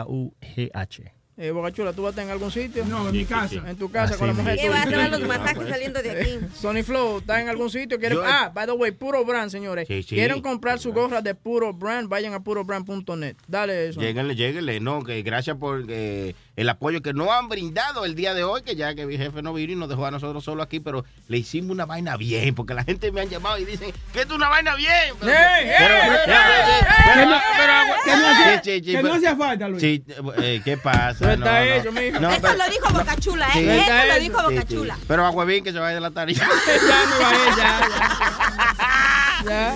A-L-D-O-L-A-U-G-H. 0.00 1.12
Eh, 1.36 1.52
Bocachula, 1.52 1.94
¿tú 1.94 2.02
vas 2.02 2.08
a 2.08 2.10
estar 2.10 2.24
en 2.26 2.30
algún 2.32 2.50
sitio? 2.50 2.84
No, 2.84 3.08
en 3.08 3.12
mi 3.16 3.24
casa. 3.24 3.62
En 3.66 3.74
tu 3.76 3.90
casa 3.90 4.10
Así 4.12 4.18
con 4.18 4.28
la 4.28 4.34
mujer. 4.34 4.58
¿Qué 4.60 4.68
va 4.68 4.82
a 4.82 4.84
tuya. 4.84 4.98
hacer 5.06 5.10
los 5.20 5.26
masajes 5.26 5.68
saliendo 5.70 6.02
de 6.02 6.10
aquí? 6.10 6.38
Sony 6.54 6.82
Flow, 6.84 7.16
¿está 7.20 7.40
en 7.40 7.48
algún 7.48 7.70
sitio? 7.70 7.98
¿Quieren- 7.98 8.18
Yo- 8.18 8.24
ah, 8.26 8.50
by 8.54 8.66
the 8.66 8.72
way, 8.72 8.90
Puro 8.90 9.24
Brand, 9.24 9.50
señores. 9.50 9.88
Sí, 9.88 10.02
sí. 10.02 10.16
¿Quieren 10.16 10.42
comprar 10.42 10.78
su 10.80 10.92
gorra 10.92 11.22
de 11.22 11.34
Puro 11.34 11.72
Brand? 11.72 12.10
Vayan 12.10 12.34
a 12.34 12.40
purobrand.net. 12.44 13.36
Dale 13.48 13.88
eso. 13.88 14.00
Lléguenle, 14.02 14.36
lléguenle, 14.36 14.80
no, 14.80 15.02
que 15.02 15.22
gracias 15.22 15.56
por 15.56 15.86
eh, 15.88 16.34
el 16.60 16.68
apoyo 16.68 17.00
que 17.00 17.14
no 17.14 17.32
han 17.32 17.48
brindado 17.48 18.04
el 18.04 18.14
día 18.14 18.34
de 18.34 18.44
hoy, 18.44 18.60
que 18.62 18.76
ya 18.76 18.94
que 18.94 19.06
mi 19.06 19.16
jefe 19.16 19.40
no 19.40 19.54
vino 19.54 19.72
y 19.72 19.76
nos 19.76 19.88
dejó 19.88 20.04
a 20.04 20.10
nosotros 20.10 20.44
solo 20.44 20.62
aquí, 20.62 20.78
pero 20.78 21.06
le 21.28 21.38
hicimos 21.38 21.70
una 21.70 21.86
vaina 21.86 22.18
bien, 22.18 22.54
porque 22.54 22.74
la 22.74 22.84
gente 22.84 23.10
me 23.12 23.22
han 23.22 23.30
llamado 23.30 23.56
y 23.56 23.64
dicen 23.64 23.92
que 24.12 24.20
es 24.20 24.30
una 24.30 24.48
vaina 24.50 24.74
bien. 24.74 25.14
Pero, 25.18 25.32
¡Ey, 25.32 25.38
pero- 25.78 25.94
ey, 25.94 26.00
pero- 26.10 26.14
ey, 26.14 26.20
pero- 26.26 26.34
ey, 26.34 27.20
ey, 27.22 27.26
pero- 27.56 27.80
que 28.04 29.02
no 29.02 29.14
hacía- 29.14 29.30
no 29.32 29.38
falta, 29.38 29.68
Luis. 29.68 29.80
Sí, 29.80 30.04
eh, 30.42 30.60
¿qué 30.64 30.76
pasa? 30.76 31.16
Pero 31.20 31.32
está 31.32 31.44
No, 31.44 31.64
no. 31.66 31.72
hecho, 31.72 31.92
mijo. 31.92 32.20
No, 32.20 32.30
Eso 32.30 32.40
pero- 32.42 32.56
lo 32.58 32.64
dijo 32.70 32.92
Boca 32.92 33.16
Chula, 33.16 33.48
¿eh? 33.48 33.52
Sí. 33.54 33.68
Eso 33.68 34.06
lo 34.14 34.20
dijo 34.20 34.42
Boca 34.42 34.50
Sí, 34.60 34.66
sí. 34.68 34.74
Chula. 34.74 34.98
Pero 35.08 35.24
a 35.24 35.30
Huevín 35.30 35.64
que 35.64 35.72
se 35.72 35.78
vaya 35.78 35.94
de 35.94 36.00
la 36.00 36.10
tarima. 36.10 36.40
ya 36.66 37.06
me 37.06 37.18
bajé, 37.24 37.56
ya. 37.56 37.80
Ya. 39.46 39.74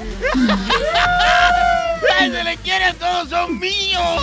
¡Ay, 2.20 2.30
se 2.30 2.44
le 2.44 2.56
quiere 2.58 2.84
a 2.84 2.92
todos, 2.94 3.30
son 3.30 3.58
míos! 3.58 4.22